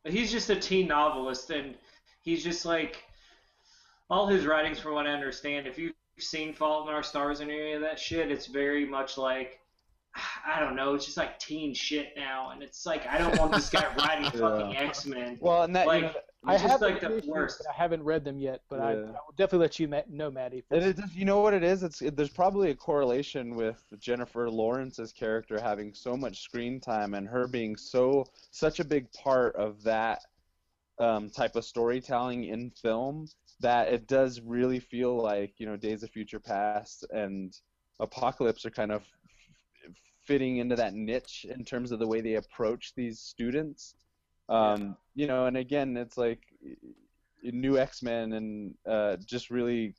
he's 0.06 0.30
just 0.30 0.50
a 0.50 0.56
teen 0.56 0.88
novelist 0.88 1.50
and 1.50 1.74
he's 2.22 2.42
just 2.42 2.64
like 2.64 3.04
all 4.08 4.26
his 4.26 4.46
writings 4.46 4.78
from 4.78 4.94
what 4.94 5.06
I 5.06 5.10
understand, 5.10 5.66
if 5.66 5.78
you've 5.78 5.94
seen 6.18 6.54
Fault 6.54 6.88
in 6.88 6.94
Our 6.94 7.02
Stars 7.02 7.40
and 7.40 7.50
any 7.50 7.72
of 7.72 7.80
that 7.82 7.98
shit, 7.98 8.30
it's 8.30 8.46
very 8.46 8.86
much 8.86 9.18
like 9.18 9.60
I 10.46 10.60
don't 10.60 10.76
know, 10.76 10.94
it's 10.94 11.04
just 11.04 11.16
like 11.18 11.38
teen 11.38 11.74
shit 11.74 12.14
now 12.16 12.50
and 12.50 12.62
it's 12.62 12.86
like 12.86 13.06
I 13.06 13.18
don't 13.18 13.38
want 13.38 13.52
this 13.52 13.68
guy 13.68 13.86
writing 13.98 14.30
fucking 14.30 14.76
X 14.76 15.04
Men. 15.06 15.38
Well, 15.40 15.64
and 15.64 15.76
that 15.76 15.86
Like- 15.86 16.02
you 16.02 16.08
know, 16.08 16.14
I 16.47 16.56
have 16.56 16.81
like 16.81 17.01
the 17.01 17.09
the 17.09 17.16
issues, 17.18 17.28
worst. 17.28 17.59
but 17.64 17.68
I 17.70 17.77
haven't 17.77 18.02
read 18.02 18.24
them 18.24 18.39
yet. 18.39 18.62
But 18.68 18.81
I, 18.81 18.93
I, 18.93 18.94
will 18.94 19.35
definitely 19.36 19.64
let 19.64 19.78
you 19.78 19.89
ma- 19.89 20.02
know, 20.09 20.31
Maddie. 20.31 20.64
And 20.70 20.82
it's- 20.82 20.98
it 20.98 21.02
just, 21.02 21.14
you 21.14 21.24
know 21.24 21.40
what 21.40 21.55
it 21.55 21.62
is? 21.62 21.82
It's 21.82 22.02
it, 22.02 22.16
there's 22.16 22.31
probably 22.31 22.70
a 22.70 22.74
correlation 22.74 23.55
with 23.56 23.82
Jennifer 23.98 24.48
Lawrence's 24.51 25.12
character 25.12 25.60
having 25.60 25.94
so 25.94 26.16
much 26.16 26.43
screen 26.43 26.81
time 26.81 27.14
and 27.14 27.27
her 27.28 27.47
being 27.47 27.77
so 27.77 28.24
such 28.51 28.81
a 28.81 28.85
big 28.85 29.10
part 29.12 29.56
of 29.56 29.82
that 29.85 30.20
um, 30.98 31.28
type 31.31 31.56
of 31.56 31.64
storytelling 31.64 32.44
in 32.44 32.70
film 32.70 33.28
that 33.60 33.89
it 33.93 34.06
does 34.06 34.40
really 34.40 34.81
feel 34.81 35.16
like 35.16 35.55
you 35.59 35.66
know 35.66 35.77
Days 35.77 36.02
of 36.02 36.10
Future 36.10 36.40
Past 36.40 37.05
and 37.10 37.56
Apocalypse 38.01 38.64
are 38.66 38.70
kind 38.70 38.93
of 38.93 39.02
f- 39.02 39.94
fitting 40.24 40.59
into 40.59 40.77
that 40.77 40.94
niche 40.94 41.47
in 41.48 41.64
terms 41.64 41.93
of 41.93 41.98
the 41.98 42.06
way 42.06 42.20
they 42.20 42.35
approach 42.35 42.93
these 42.94 43.18
students. 43.18 43.94
Um, 44.48 44.97
You 45.14 45.27
know, 45.27 45.47
and 45.47 45.56
again, 45.56 45.97
it's 45.97 46.16
like 46.18 46.43
new 47.43 47.78
X-Men 47.78 48.32
and 48.32 48.74
uh, 48.86 49.16
just 49.24 49.51
really 49.51 49.94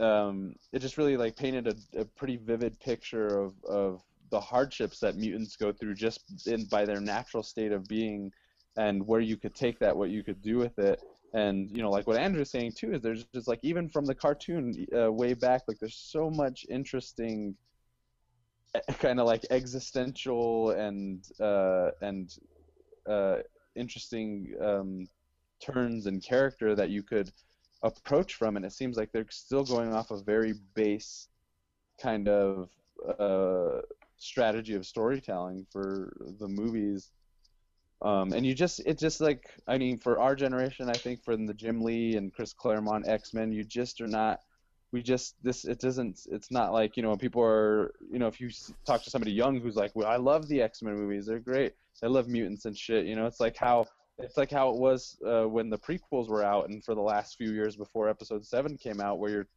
um, 0.00 0.54
it 0.72 0.80
just 0.80 0.98
really 0.98 1.16
like 1.16 1.36
painted 1.36 1.68
a, 1.68 2.00
a 2.00 2.04
pretty 2.04 2.36
vivid 2.36 2.78
picture 2.80 3.40
of, 3.40 3.54
of 3.64 4.02
the 4.30 4.40
hardships 4.40 4.98
that 5.00 5.16
mutants 5.16 5.56
go 5.56 5.70
through 5.70 5.94
just 5.94 6.46
in 6.46 6.64
by 6.66 6.84
their 6.84 7.00
natural 7.00 7.42
state 7.42 7.72
of 7.72 7.86
being 7.86 8.32
and 8.76 9.06
where 9.06 9.20
you 9.20 9.36
could 9.36 9.54
take 9.54 9.78
that 9.78 9.96
what 9.96 10.10
you 10.10 10.24
could 10.24 10.40
do 10.42 10.56
with 10.58 10.78
it. 10.78 11.00
And 11.34 11.70
you 11.70 11.82
know 11.82 11.90
like 11.90 12.06
what 12.06 12.18
andrew's 12.18 12.50
saying 12.50 12.72
too 12.72 12.92
is 12.94 13.00
there's 13.02 13.24
just 13.34 13.48
like 13.48 13.60
even 13.62 13.88
from 13.88 14.04
the 14.04 14.14
cartoon 14.14 14.86
uh, 14.94 15.10
way 15.10 15.32
back 15.34 15.62
like 15.66 15.78
there's 15.78 15.96
so 15.96 16.28
much 16.30 16.66
interesting 16.68 17.56
kind 18.98 19.20
of 19.20 19.26
like 19.26 19.44
existential 19.50 20.70
and 20.70 21.24
uh, 21.40 21.90
and 22.02 22.36
uh, 23.08 23.38
interesting 23.74 24.54
um, 24.60 25.08
turns 25.60 26.06
and 26.06 26.22
character 26.22 26.74
that 26.74 26.90
you 26.90 27.02
could 27.02 27.30
approach 27.82 28.34
from, 28.34 28.56
and 28.56 28.64
it 28.64 28.72
seems 28.72 28.96
like 28.96 29.12
they're 29.12 29.26
still 29.30 29.64
going 29.64 29.92
off 29.92 30.10
a 30.10 30.22
very 30.22 30.54
base 30.74 31.28
kind 32.00 32.28
of 32.28 32.68
uh, 33.18 33.80
strategy 34.18 34.74
of 34.74 34.86
storytelling 34.86 35.66
for 35.70 36.12
the 36.38 36.48
movies. 36.48 37.10
Um, 38.02 38.32
and 38.32 38.44
you 38.44 38.54
just, 38.54 38.80
it 38.80 38.98
just 38.98 39.20
like, 39.20 39.48
I 39.68 39.78
mean, 39.78 39.98
for 39.98 40.18
our 40.18 40.34
generation, 40.34 40.88
I 40.88 40.94
think 40.94 41.22
for 41.22 41.36
the 41.36 41.54
Jim 41.54 41.82
Lee 41.82 42.16
and 42.16 42.32
Chris 42.32 42.52
Claremont 42.52 43.06
X 43.06 43.32
Men, 43.32 43.52
you 43.52 43.64
just 43.64 44.00
are 44.00 44.08
not. 44.08 44.40
We 44.90 45.02
just 45.02 45.36
this 45.42 45.64
it 45.64 45.80
doesn't 45.80 46.26
it's 46.30 46.50
not 46.50 46.74
like 46.74 46.98
you 46.98 47.02
know 47.02 47.16
people 47.16 47.42
are 47.42 47.94
you 48.10 48.18
know 48.18 48.26
if 48.26 48.42
you 48.42 48.50
talk 48.84 49.02
to 49.04 49.08
somebody 49.08 49.32
young 49.32 49.58
who's 49.58 49.74
like 49.74 49.90
well 49.94 50.06
I 50.06 50.16
love 50.16 50.48
the 50.48 50.60
X 50.60 50.82
Men 50.82 50.96
movies 50.96 51.24
they're 51.24 51.38
great 51.38 51.72
I 52.02 52.06
love 52.06 52.28
mutants 52.28 52.64
and 52.64 52.76
shit 52.76 53.06
you 53.06 53.16
know? 53.16 53.26
It's 53.26 53.40
like 53.40 53.56
how 53.56 53.86
it's 54.18 54.36
like 54.36 54.50
how 54.50 54.70
it 54.70 54.76
was 54.76 55.18
uh, 55.26 55.44
when 55.44 55.70
the 55.70 55.78
prequels 55.78 56.28
were 56.28 56.44
out 56.44 56.68
and 56.68 56.84
for 56.84 56.94
the 56.94 57.00
last 57.00 57.36
few 57.36 57.52
years 57.52 57.76
before 57.76 58.08
episode 58.08 58.44
7 58.44 58.76
came 58.76 59.00
out 59.00 59.18
where 59.18 59.30
you're 59.30 59.48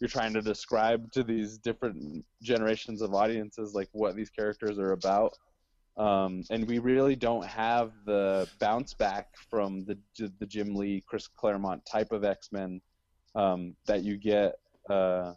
you're 0.00 0.08
trying 0.08 0.34
to 0.34 0.42
describe 0.42 1.10
to 1.12 1.22
these 1.22 1.58
different 1.58 2.24
generations 2.42 3.00
of 3.00 3.14
audiences 3.14 3.74
like 3.74 3.88
what 3.92 4.16
these 4.16 4.30
characters 4.30 4.78
are 4.78 4.92
about. 4.92 5.36
Um, 5.96 6.42
and 6.50 6.66
we 6.66 6.80
really 6.80 7.14
don't 7.14 7.46
have 7.46 7.92
the 8.04 8.48
bounce 8.58 8.94
back 8.94 9.28
from 9.48 9.84
the 9.84 9.96
the 10.40 10.46
Jim 10.46 10.74
Lee 10.74 11.04
Chris 11.06 11.28
Claremont 11.28 11.86
type 11.86 12.10
of 12.10 12.24
X-Men 12.24 12.80
um, 13.36 13.76
that 13.86 14.02
you 14.02 14.16
get 14.16 14.56
uh, 14.90 15.34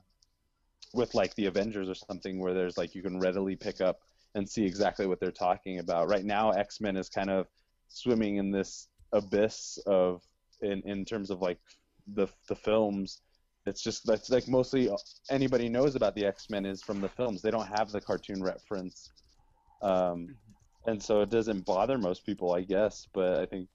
with 0.94 1.14
like 1.14 1.36
the 1.36 1.46
Avengers 1.46 1.90
or 1.90 1.96
something 1.96 2.40
where 2.40 2.56
there's 2.56 2.78
like 2.78 2.96
you 2.96 3.04
can 3.04 3.20
readily 3.20 3.56
pick 3.56 3.82
up 3.82 4.00
and 4.36 4.48
see 4.48 4.66
exactly 4.66 5.08
what 5.08 5.20
they're 5.20 5.32
talking 5.32 5.80
about. 5.80 6.10
Right 6.10 6.26
now 6.26 6.52
X-Men 6.52 6.98
is 6.98 7.10
kind 7.10 7.30
of 7.30 7.48
swimming 7.90 8.38
in 8.38 8.52
this 8.52 8.90
abyss 9.14 9.80
of 9.86 10.22
in 10.62 10.82
in 10.86 11.06
terms 11.06 11.30
of 11.30 11.42
like 11.42 11.60
the 12.14 12.28
the 12.48 12.56
films. 12.56 13.22
It's 13.66 13.82
just 13.82 14.06
that's 14.06 14.30
like 14.30 14.48
mostly 14.48 14.90
anybody 15.30 15.68
knows 15.70 15.96
about 15.96 16.16
the 16.16 16.26
x-men 16.26 16.66
is 16.66 16.82
from 16.82 17.02
the 17.02 17.10
films. 17.10 17.42
They 17.42 17.52
don't 17.52 17.68
have 17.68 17.92
the 17.92 18.00
cartoon 18.02 18.42
reference. 18.42 19.12
Um 19.82 20.36
and 20.86 21.02
so 21.04 21.22
it 21.22 21.30
doesn't 21.30 21.66
bother 21.66 21.98
most 21.98 22.26
people 22.26 22.54
i 22.54 22.62
guess 22.62 23.08
but 23.14 23.40
i 23.40 23.46
think 23.46 23.68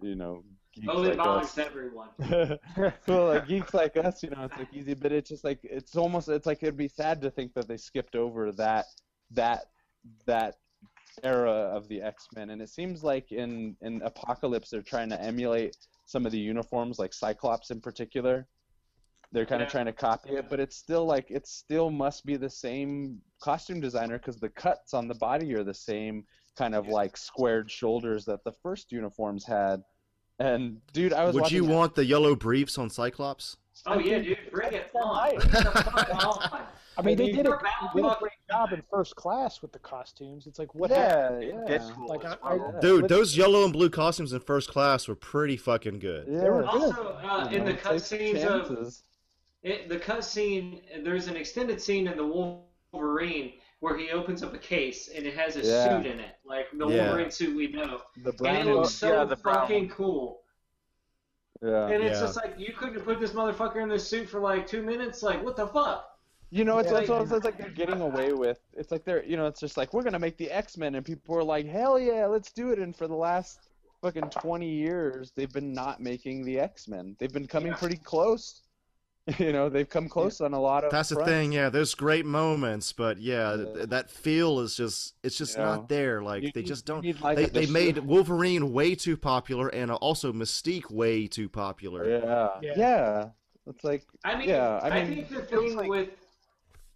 you 0.00 0.14
know 0.14 0.44
geeks 0.72 0.86
Oh, 0.88 1.02
it 1.02 1.08
like 1.08 1.18
bothers 1.18 1.48
us. 1.48 1.58
everyone. 1.58 2.08
well, 3.08 3.26
like 3.26 3.48
geeks 3.48 3.74
like 3.74 3.96
us, 3.96 4.22
you 4.22 4.30
know, 4.30 4.44
it's 4.44 4.56
like 4.56 4.72
easy, 4.72 4.94
but 4.94 5.10
it's 5.10 5.28
just 5.28 5.42
like 5.42 5.58
it's 5.64 5.96
almost 5.96 6.28
it's 6.28 6.46
like 6.46 6.62
it'd 6.62 6.76
be 6.76 6.86
sad 6.86 7.20
to 7.22 7.30
think 7.30 7.52
that 7.54 7.66
they 7.66 7.76
skipped 7.76 8.14
over 8.14 8.52
that 8.52 8.84
that 9.32 9.66
that 10.26 10.56
era 11.24 11.50
of 11.50 11.88
the 11.88 12.00
X-Men, 12.00 12.50
and 12.50 12.62
it 12.62 12.68
seems 12.68 13.02
like 13.02 13.32
in 13.32 13.76
in 13.82 14.00
Apocalypse 14.02 14.70
they're 14.70 14.82
trying 14.82 15.08
to 15.10 15.20
emulate 15.20 15.76
some 16.06 16.24
of 16.26 16.32
the 16.32 16.38
uniforms, 16.38 16.98
like 16.98 17.12
Cyclops 17.12 17.70
in 17.70 17.80
particular. 17.80 18.46
They're 19.30 19.44
kind 19.44 19.62
of 19.62 19.68
trying 19.68 19.84
to 19.86 19.92
copy 19.92 20.30
it, 20.30 20.48
but 20.48 20.58
it's 20.58 20.76
still 20.76 21.04
like 21.04 21.26
it 21.30 21.46
still 21.46 21.90
must 21.90 22.24
be 22.24 22.36
the 22.36 22.48
same 22.48 23.20
costume 23.42 23.78
designer 23.80 24.16
because 24.18 24.36
the 24.40 24.48
cuts 24.48 24.94
on 24.94 25.06
the 25.06 25.14
body 25.16 25.54
are 25.54 25.62
the 25.64 25.74
same 25.74 26.24
kind 26.56 26.74
of 26.74 26.88
like 26.88 27.14
squared 27.16 27.70
shoulders 27.70 28.24
that 28.24 28.42
the 28.44 28.52
first 28.62 28.90
uniforms 28.90 29.44
had. 29.44 29.82
And 30.38 30.78
dude, 30.94 31.12
I 31.12 31.24
was 31.24 31.34
Would 31.34 31.50
you 31.50 31.62
watching- 31.64 31.76
want 31.76 31.94
the 31.94 32.04
yellow 32.06 32.34
briefs 32.34 32.78
on 32.78 32.88
Cyclops? 32.88 33.56
Oh 33.86 33.98
yeah, 33.98 34.18
dude, 34.20 34.38
bring 34.50 34.72
it 34.72 34.90
on. 34.94 35.16
Right. 35.16 35.38
Bring 35.38 35.50
the 35.50 35.70
fuck 35.72 36.24
on. 36.54 36.62
I 36.96 37.02
mean, 37.02 37.16
they 37.18 37.30
did 37.30 37.46
a, 37.46 37.60
You're 38.48 38.56
bound 38.58 38.70
they 38.72 38.76
did 38.76 38.78
a 38.78 38.82
fuck- 38.82 38.88
great 38.88 38.88
job 38.88 38.92
in 38.92 38.96
first 38.98 39.16
class 39.16 39.62
with 39.62 39.72
the 39.72 39.78
costumes. 39.78 40.46
It's 40.46 40.58
like 40.58 40.74
what 40.74 40.90
Yeah, 40.90 41.22
happened? 41.22 41.42
yeah. 41.44 41.78
Deadpool 41.78 42.08
Like, 42.08 42.24
I- 42.24 42.36
I- 42.42 42.80
Dude, 42.80 43.02
Let's- 43.02 43.14
those 43.14 43.36
yellow 43.36 43.64
and 43.64 43.72
blue 43.72 43.90
costumes 43.90 44.32
in 44.32 44.40
first 44.40 44.68
class 44.70 45.08
were 45.08 45.14
pretty 45.14 45.56
fucking 45.56 45.98
good. 45.98 46.28
Yeah. 46.28 46.40
They 46.40 46.50
were 46.50 46.64
Also, 46.64 47.02
uh, 47.22 47.48
in 47.52 47.64
know, 47.64 47.72
the 47.72 47.78
cut 47.78 47.92
take 47.92 48.00
scenes 48.00 48.44
of 48.44 48.94
it, 49.62 49.88
the 49.88 49.98
cut 49.98 50.24
scene, 50.24 50.82
there's 51.02 51.26
an 51.26 51.36
extended 51.36 51.80
scene 51.80 52.06
in 52.06 52.16
the 52.16 52.26
Wolverine 52.92 53.54
where 53.80 53.96
he 53.96 54.10
opens 54.10 54.42
up 54.42 54.52
a 54.54 54.58
case 54.58 55.08
and 55.08 55.24
it 55.26 55.34
has 55.34 55.56
a 55.56 55.60
Yeah. 55.60 55.98
suit 56.02 56.06
in 56.06 56.18
it, 56.20 56.36
like 56.44 56.66
the 56.72 56.86
Yeah. 56.88 57.06
Wolverine 57.06 57.30
suit 57.30 57.56
we 57.56 57.68
know, 57.68 58.02
the 58.24 58.32
brown 58.32 58.56
and 58.56 58.68
it 58.70 58.74
looks 58.74 58.90
so 58.94 59.08
yeah, 59.12 59.24
the 59.24 59.36
brown 59.36 59.60
fucking 59.62 59.88
cool. 59.90 60.42
yeah. 61.62 61.86
And 61.88 62.02
it's 62.02 62.18
Yeah. 62.18 62.26
just 62.26 62.36
like 62.36 62.54
you 62.58 62.72
couldn't 62.72 63.00
put 63.02 63.20
this 63.20 63.32
motherfucker 63.32 63.82
in 63.82 63.88
this 63.88 64.06
suit 64.08 64.28
for 64.28 64.40
like 64.40 64.66
two 64.66 64.82
minutes. 64.82 65.22
Like 65.22 65.42
what 65.44 65.54
the 65.56 65.66
fuck? 65.68 66.17
You 66.50 66.64
know, 66.64 66.78
it's, 66.78 66.90
Yeah. 66.90 66.98
it's, 67.00 67.10
it's, 67.10 67.30
it's 67.32 67.44
like 67.44 67.58
they're 67.58 67.68
getting 67.70 68.00
away 68.00 68.32
with. 68.32 68.58
It's 68.74 68.90
like 68.90 69.04
they're, 69.04 69.24
you 69.24 69.36
know, 69.36 69.46
it's 69.46 69.60
just 69.60 69.76
like 69.76 69.92
we're 69.92 70.02
gonna 70.02 70.18
make 70.18 70.36
the 70.38 70.50
X 70.50 70.76
Men, 70.78 70.94
and 70.94 71.04
people 71.04 71.36
are 71.36 71.44
like, 71.44 71.66
hell 71.66 71.98
yeah, 71.98 72.26
let's 72.26 72.52
do 72.52 72.70
it. 72.70 72.78
And 72.78 72.96
for 72.96 73.06
the 73.06 73.14
last 73.14 73.68
fucking 74.00 74.30
20 74.30 74.68
years, 74.68 75.32
they've 75.36 75.52
been 75.52 75.72
not 75.72 76.00
making 76.00 76.44
the 76.44 76.58
X 76.58 76.88
Men. 76.88 77.16
They've 77.18 77.32
been 77.32 77.46
coming 77.46 77.72
Yeah. 77.72 77.76
pretty 77.78 77.96
close. 77.98 78.62
You 79.38 79.52
know, 79.52 79.68
they've 79.68 79.86
come 79.86 80.08
close 80.08 80.40
on 80.40 80.54
a 80.54 80.58
lot 80.58 80.84
of. 80.84 80.90
That's 80.90 81.10
the 81.10 81.22
thing, 81.22 81.52
yeah. 81.52 81.68
There's 81.68 81.94
great 81.94 82.24
moments, 82.24 82.94
but 82.94 83.20
yeah, 83.20 83.56
Yeah. 83.56 83.64
th- 83.74 83.88
that 83.90 84.10
feel 84.10 84.60
is 84.60 84.74
just 84.74 85.16
it's 85.22 85.36
just 85.36 85.58
You 85.58 85.64
know, 85.64 85.74
not 85.74 85.88
there. 85.90 86.22
Like 86.22 86.44
You 86.44 86.50
they 86.54 86.62
need- 86.62 86.66
just 86.66 86.86
don't. 86.86 87.02
need, 87.02 87.20
like, 87.20 87.36
they, 87.36 87.44
they 87.44 87.66
made 87.66 87.98
Wolverine 87.98 88.72
way 88.72 88.94
too 88.94 89.18
popular 89.18 89.68
and 89.68 89.90
also 89.90 90.32
Mystique 90.32 90.90
way 90.90 91.26
too 91.26 91.50
popular. 91.50 92.08
Yeah. 92.08 92.48
Yeah. 92.62 92.72
yeah. 92.78 93.28
It's 93.66 93.84
like. 93.84 94.06
I 94.24 94.38
mean, 94.38 94.48
Yeah, 94.48 94.80
I 94.82 94.88
mean, 94.88 94.92
I, 95.12 95.14
think 95.16 95.28
the 95.28 95.38
it 95.40 95.50
feels 95.50 95.64
thing 95.66 95.76
like- 95.76 95.90
with, 95.90 96.08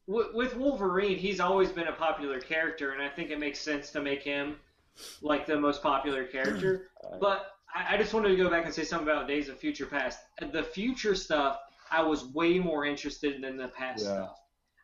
with 0.07 0.35
with 0.35 0.57
Wolverine, 0.57 1.17
he's 1.19 1.41
always 1.41 1.71
been 1.71 1.89
a 1.89 1.93
popular 1.93 2.41
character, 2.41 2.93
and 2.93 3.03
I 3.03 3.09
think 3.09 3.31
it 3.31 3.39
makes 3.39 3.59
sense 3.61 3.91
to 3.91 4.01
make 4.03 4.23
him 4.23 4.57
like 5.21 5.47
the 5.47 5.59
most 5.59 5.83
popular 5.83 6.25
character. 6.25 6.91
but 7.21 7.53
I, 7.75 7.95
I 7.95 7.97
just 7.97 8.13
wanted 8.15 8.29
to 8.29 8.37
go 8.37 8.51
back 8.51 8.65
and 8.65 8.75
say 8.75 8.85
something 8.85 9.09
about 9.09 9.29
Days 9.29 9.49
of 9.49 9.59
Future 9.59 9.87
Past. 9.87 10.19
The 10.53 10.63
future 10.63 11.15
stuff, 11.15 11.59
I 11.91 12.03
was 12.03 12.27
way 12.27 12.59
more 12.59 12.85
interested 12.85 13.35
in 13.35 13.41
than 13.43 13.57
the 13.57 13.69
past 13.69 14.05
Yeah. 14.05 14.13
stuff. 14.15 14.39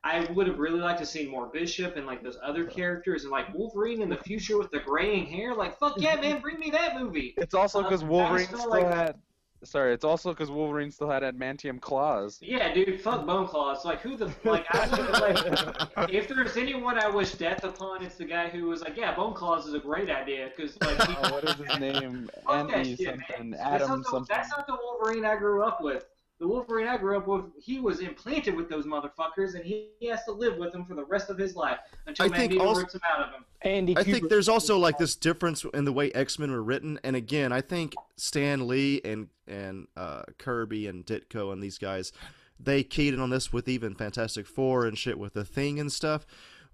I 0.05 0.31
would 0.32 0.47
have 0.47 0.61
really 0.61 0.78
liked 0.78 1.01
to 1.01 1.07
see 1.07 1.27
more 1.28 1.47
Bishop 1.49 1.97
and 1.97 2.07
like 2.07 2.23
those 2.23 2.39
other 2.43 2.65
characters, 2.65 3.24
and 3.24 3.32
like 3.32 3.53
Wolverine 3.53 4.01
in 4.01 4.09
the 4.09 4.16
future 4.16 4.57
with 4.57 4.70
the 4.70 4.78
graying 4.78 5.27
hair. 5.27 5.55
Like, 5.55 5.77
fuck 5.78 5.95
yeah, 5.99 6.15
man, 6.20 6.40
bring 6.40 6.59
me 6.61 6.70
that 6.70 6.99
movie. 7.01 7.35
It's 7.36 7.53
also 7.55 7.82
because 7.82 8.03
Uh, 8.03 8.07
I 8.07 8.09
Wolverine 8.09 8.47
still 8.47 8.70
like- 8.70 8.86
had. 8.86 9.16
Sorry, 9.64 9.93
it's 9.93 10.05
also 10.05 10.30
because 10.30 10.51
Wolverine 10.51 10.90
still 10.90 11.10
had 11.10 11.22
adamantium 11.22 11.80
claws. 11.80 12.39
Yeah, 12.40 12.72
dude, 12.72 13.01
fuck 13.01 13.26
Bone 13.26 13.47
Claws. 13.48 13.85
Like, 13.85 14.01
who 14.01 14.16
the 14.16 14.32
like? 14.44 14.64
I 14.70 14.86
like 15.18 16.10
if 16.12 16.28
there's 16.28 16.56
anyone 16.56 16.98
I 16.98 17.09
wish 17.09 17.32
death 17.32 17.64
upon, 17.64 18.05
it's 18.05 18.14
the 18.16 18.24
guy 18.24 18.48
who 18.48 18.66
was 18.66 18.82
like, 18.82 18.97
yeah, 18.97 19.14
Bone 19.14 19.35
Claws 19.35 19.66
is 19.66 19.74
a 19.74 19.80
great 19.80 20.10
idea 20.10 20.51
because 20.56 20.80
like 20.80 21.02
he, 21.09 21.16
Oh, 21.24 21.32
what 21.32 21.44
is 21.44 21.55
his 21.55 21.78
name? 21.80 22.30
Andy 22.48 22.97
shit, 22.97 23.18
something. 23.28 23.51
that's 23.51 23.62
Adam 23.62 24.02
the, 24.02 24.09
something. 24.10 24.36
that's 24.36 24.51
not 24.51 24.66
the 24.66 24.76
Wolverine 24.80 25.24
I 25.24 25.36
grew 25.36 25.62
up 25.64 25.80
with. 25.82 26.05
The 26.40 26.47
Wolverine 26.47 26.86
I 26.86 26.97
grew 26.97 27.16
up 27.19 27.27
with, 27.27 27.47
he 27.60 27.81
was 27.81 27.98
implanted 27.98 28.55
with 28.55 28.69
those 28.69 28.86
motherfuckers, 28.86 29.55
and 29.56 29.65
he, 29.65 29.89
he 29.98 30.06
has 30.06 30.24
to 30.24 30.32
live 30.32 30.56
with 30.56 30.70
them 30.73 30.85
for 30.85 30.94
the 30.94 31.05
rest 31.05 31.31
of 31.31 31.36
his 31.39 31.56
life 31.56 31.78
until 32.06 32.27
I 32.27 32.28
think 32.28 32.52
Magneto 32.52 32.65
also- 32.69 32.81
rips 32.82 32.94
him 32.94 33.01
out 33.12 33.20
of 33.28 33.35
him. 33.35 33.44
Andy 33.62 33.97
I 33.97 34.05
think 34.05 34.28
there's 34.28 34.48
also 34.48 34.78
like 34.78 34.98
this 34.98 35.16
difference 35.16 35.65
in 35.74 35.85
the 35.85 35.93
way 35.93 36.12
X 36.12 36.39
Men 36.39 36.52
were 36.52 36.62
written, 36.62 37.01
and 37.02 37.16
again, 37.16 37.51
I 37.51 37.60
think 37.60 37.94
Stan 38.16 38.69
Lee 38.69 39.01
and 39.05 39.28
and 39.48 39.89
uh, 39.97 40.23
Kirby 40.39 40.86
and 40.86 41.05
Ditko 41.05 41.52
and 41.52 41.60
these 41.60 41.77
guys, 41.77 42.12
they 42.60 42.85
keyed 42.85 43.15
in 43.15 43.20
on 43.20 43.31
this 43.31 43.52
with 43.52 43.69
even 43.69 43.97
Fantastic 43.97 44.47
Four 44.47 44.86
and 44.86 44.97
shit 44.97 45.19
with 45.19 45.35
the 45.35 45.44
Thing 45.44 45.81
and 45.81 45.90
stuff. 45.90 46.24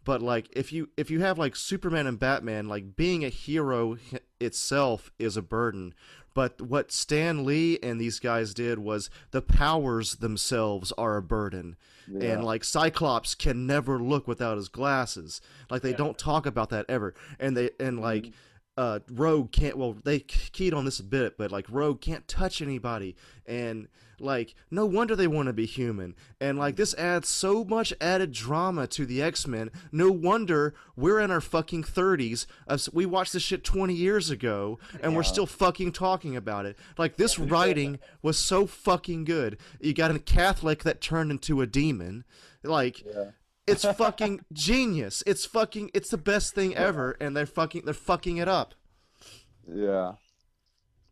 But 0.05 0.20
like, 0.20 0.49
if 0.53 0.74
you 0.74 0.91
if 0.99 1.11
you 1.11 1.23
have 1.23 1.39
like 1.39 1.57
Superman 1.57 2.07
and 2.07 2.19
Batman, 2.19 2.69
like 2.69 2.97
being 2.97 3.24
a 3.24 3.31
hero 3.31 3.97
hi- 4.11 4.19
itself 4.39 5.11
is 5.19 5.39
a 5.39 5.43
burden. 5.43 5.95
But 6.35 6.61
what 6.61 6.90
Stan 6.93 7.44
Lee 7.44 7.78
and 7.82 8.01
these 8.01 8.19
guys 8.19 8.52
did 8.55 8.81
was 8.81 9.09
the 9.31 9.40
powers 9.40 10.16
themselves 10.16 10.93
are 10.98 11.16
a 11.16 11.23
burden. 11.23 11.77
Yeah. 12.11 12.32
And 12.35 12.44
like 12.44 12.65
Cyclops 12.65 13.35
can 13.35 13.66
never 13.66 13.98
look 13.98 14.27
without 14.28 14.56
his 14.56 14.69
glasses. 14.69 15.40
Like 15.70 15.82
they 15.82 15.90
Yeah. 15.93 15.97
don't 15.97 16.19
talk 16.19 16.44
about 16.44 16.70
that 16.70 16.86
ever. 16.89 17.15
And 17.39 17.56
they 17.56 17.70
and 17.81 18.01
like 18.01 18.24
Mm-hmm. 18.24 18.32
Uh 18.76 19.01
Rogue 19.12 19.52
can't 19.52 19.76
well 19.78 19.96
they 20.05 20.20
keyed 20.20 20.74
on 20.74 20.84
this 20.84 20.98
a 21.01 21.05
bit, 21.05 21.36
but 21.38 21.52
like 21.52 21.66
Rogue 21.70 22.01
can't 22.01 22.26
touch 22.26 22.60
anybody 22.60 23.14
and 23.46 23.88
like 24.20 24.55
no 24.70 24.86
wonder 24.86 25.14
they 25.16 25.26
want 25.26 25.46
to 25.48 25.52
be 25.52 25.66
human. 25.66 26.14
And 26.40 26.59
like 26.59 26.76
this 26.76 26.94
adds 26.94 27.28
so 27.28 27.64
much 27.64 27.92
added 28.01 28.32
drama 28.32 28.86
to 28.88 29.05
the 29.06 29.20
X-Men. 29.22 29.70
No 29.92 30.10
wonder 30.10 30.74
we're 30.96 31.20
in 31.20 31.30
our 31.30 31.40
fucking 31.40 31.82
30s. 31.84 32.46
Us- 32.68 32.88
We 32.92 33.06
watched 33.06 33.32
this 33.32 33.42
shit 33.42 33.64
20 33.64 33.92
years 33.94 34.30
ago 34.30 34.78
and 35.02 35.14
we're 35.16 35.24
still 35.24 35.46
fucking 35.46 35.92
talking 35.92 36.36
about 36.36 36.64
it. 36.66 36.76
Like 36.96 37.16
this 37.16 37.38
writing 37.38 37.98
was 38.22 38.38
so 38.38 38.66
fucking 38.66 39.24
good. 39.24 39.59
You 39.80 39.92
got 39.94 40.10
a 40.14 40.18
Catholic 40.18 40.84
that 40.84 41.01
turned 41.01 41.30
into 41.32 41.60
a 41.60 41.66
demon. 41.66 42.24
Like 42.62 43.05
Yeah. 43.05 43.30
It's 43.66 43.85
fucking 43.85 44.45
genius. 44.53 45.23
It's 45.27 45.45
fucking 45.47 45.91
it's 45.95 46.11
the 46.11 46.19
best 46.19 46.55
thing 46.55 46.77
ever 46.77 47.16
and 47.20 47.36
they're 47.36 47.47
fucking 47.47 47.82
they're 47.85 47.95
fucking 47.95 48.36
it 48.36 48.49
up. 48.49 48.74
Yeah. 49.66 50.12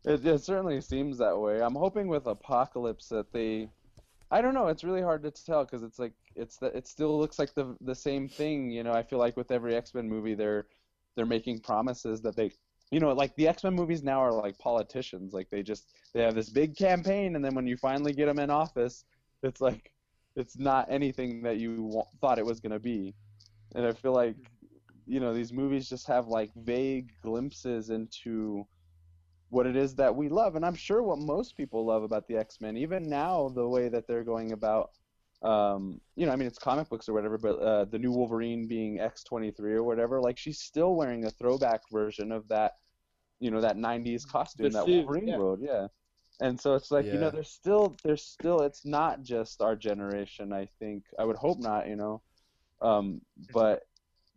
It, 0.05 0.25
it 0.25 0.43
certainly 0.43 0.81
seems 0.81 1.17
that 1.19 1.37
way. 1.37 1.61
I'm 1.61 1.75
hoping 1.75 2.07
with 2.07 2.25
Apocalypse 2.27 3.07
that 3.09 3.31
they, 3.31 3.69
I 4.29 4.41
don't 4.41 4.53
know. 4.53 4.67
It's 4.67 4.83
really 4.83 5.01
hard 5.01 5.23
to 5.23 5.31
tell 5.31 5.63
because 5.63 5.83
it's 5.83 5.97
like 5.97 6.13
it's 6.35 6.57
the, 6.57 6.67
it 6.75 6.87
still 6.87 7.17
looks 7.17 7.39
like 7.39 7.53
the 7.53 7.75
the 7.81 7.95
same 7.95 8.27
thing. 8.27 8.69
You 8.69 8.83
know, 8.83 8.91
I 8.91 9.03
feel 9.03 9.19
like 9.19 9.37
with 9.37 9.51
every 9.51 9.75
X 9.75 9.93
Men 9.93 10.09
movie, 10.09 10.33
they're 10.33 10.65
they're 11.15 11.25
making 11.25 11.59
promises 11.59 12.21
that 12.21 12.35
they, 12.35 12.51
you 12.91 12.99
know, 12.99 13.13
like 13.13 13.35
the 13.35 13.47
X 13.47 13.63
Men 13.63 13.75
movies 13.75 14.03
now 14.03 14.21
are 14.21 14.33
like 14.33 14.57
politicians. 14.57 15.33
Like 15.33 15.49
they 15.49 15.63
just 15.63 15.87
they 16.13 16.21
have 16.21 16.35
this 16.35 16.49
big 16.49 16.75
campaign, 16.75 17.35
and 17.35 17.45
then 17.45 17.55
when 17.55 17.67
you 17.67 17.77
finally 17.77 18.11
get 18.11 18.25
them 18.25 18.39
in 18.39 18.49
office, 18.49 19.05
it's 19.41 19.61
like 19.61 19.92
it's 20.35 20.57
not 20.57 20.87
anything 20.89 21.43
that 21.43 21.57
you 21.57 21.83
wa- 21.83 22.05
thought 22.21 22.39
it 22.39 22.45
was 22.45 22.59
gonna 22.59 22.79
be. 22.79 23.15
And 23.75 23.85
I 23.85 23.93
feel 23.93 24.13
like, 24.13 24.37
you 25.05 25.19
know, 25.19 25.33
these 25.33 25.53
movies 25.53 25.89
just 25.89 26.07
have 26.07 26.27
like 26.27 26.51
vague 26.55 27.11
glimpses 27.21 27.89
into 27.89 28.67
what 29.49 29.67
it 29.67 29.75
is 29.75 29.95
that 29.95 30.15
we 30.15 30.29
love 30.29 30.55
and 30.55 30.65
i'm 30.65 30.75
sure 30.75 31.03
what 31.03 31.19
most 31.19 31.55
people 31.55 31.85
love 31.85 32.03
about 32.03 32.27
the 32.27 32.35
x-men 32.35 32.75
even 32.77 33.07
now 33.09 33.49
the 33.49 33.67
way 33.67 33.87
that 33.87 34.07
they're 34.07 34.23
going 34.23 34.51
about 34.51 34.91
um, 35.43 35.99
you 36.15 36.25
know 36.25 36.31
i 36.31 36.35
mean 36.35 36.47
it's 36.47 36.57
comic 36.57 36.89
books 36.89 37.07
or 37.07 37.13
whatever 37.13 37.37
but 37.37 37.57
uh, 37.59 37.85
the 37.85 37.99
new 37.99 38.11
wolverine 38.11 38.67
being 38.67 38.99
x23 38.99 39.73
or 39.73 39.83
whatever 39.83 40.19
like 40.21 40.37
she's 40.37 40.59
still 40.59 40.95
wearing 40.95 41.25
a 41.25 41.29
throwback 41.31 41.81
version 41.91 42.31
of 42.31 42.47
that 42.47 42.73
you 43.39 43.51
know 43.51 43.61
that 43.61 43.77
90s 43.77 44.25
costume 44.25 44.71
The 44.71 44.71
that 44.71 44.85
suit, 44.85 44.89
wolverine 44.89 45.25
yeah. 45.25 45.35
rode 45.35 45.61
yeah 45.61 45.87
and 46.41 46.59
so 46.59 46.73
it's 46.75 46.91
like 46.91 47.05
you 47.05 47.19
know 47.19 47.29
there's 47.29 47.49
still 47.51 47.95
there's 48.03 48.23
still 48.23 48.61
it's 48.61 48.85
not 48.85 49.21
just 49.21 49.61
our 49.61 49.75
generation 49.75 50.51
i 50.51 50.67
think 50.79 51.03
i 51.19 51.23
would 51.23 51.35
hope 51.35 51.59
not 51.59 51.87
you 51.87 51.95
know 51.95 52.21
um, 52.81 53.21
but 53.53 53.83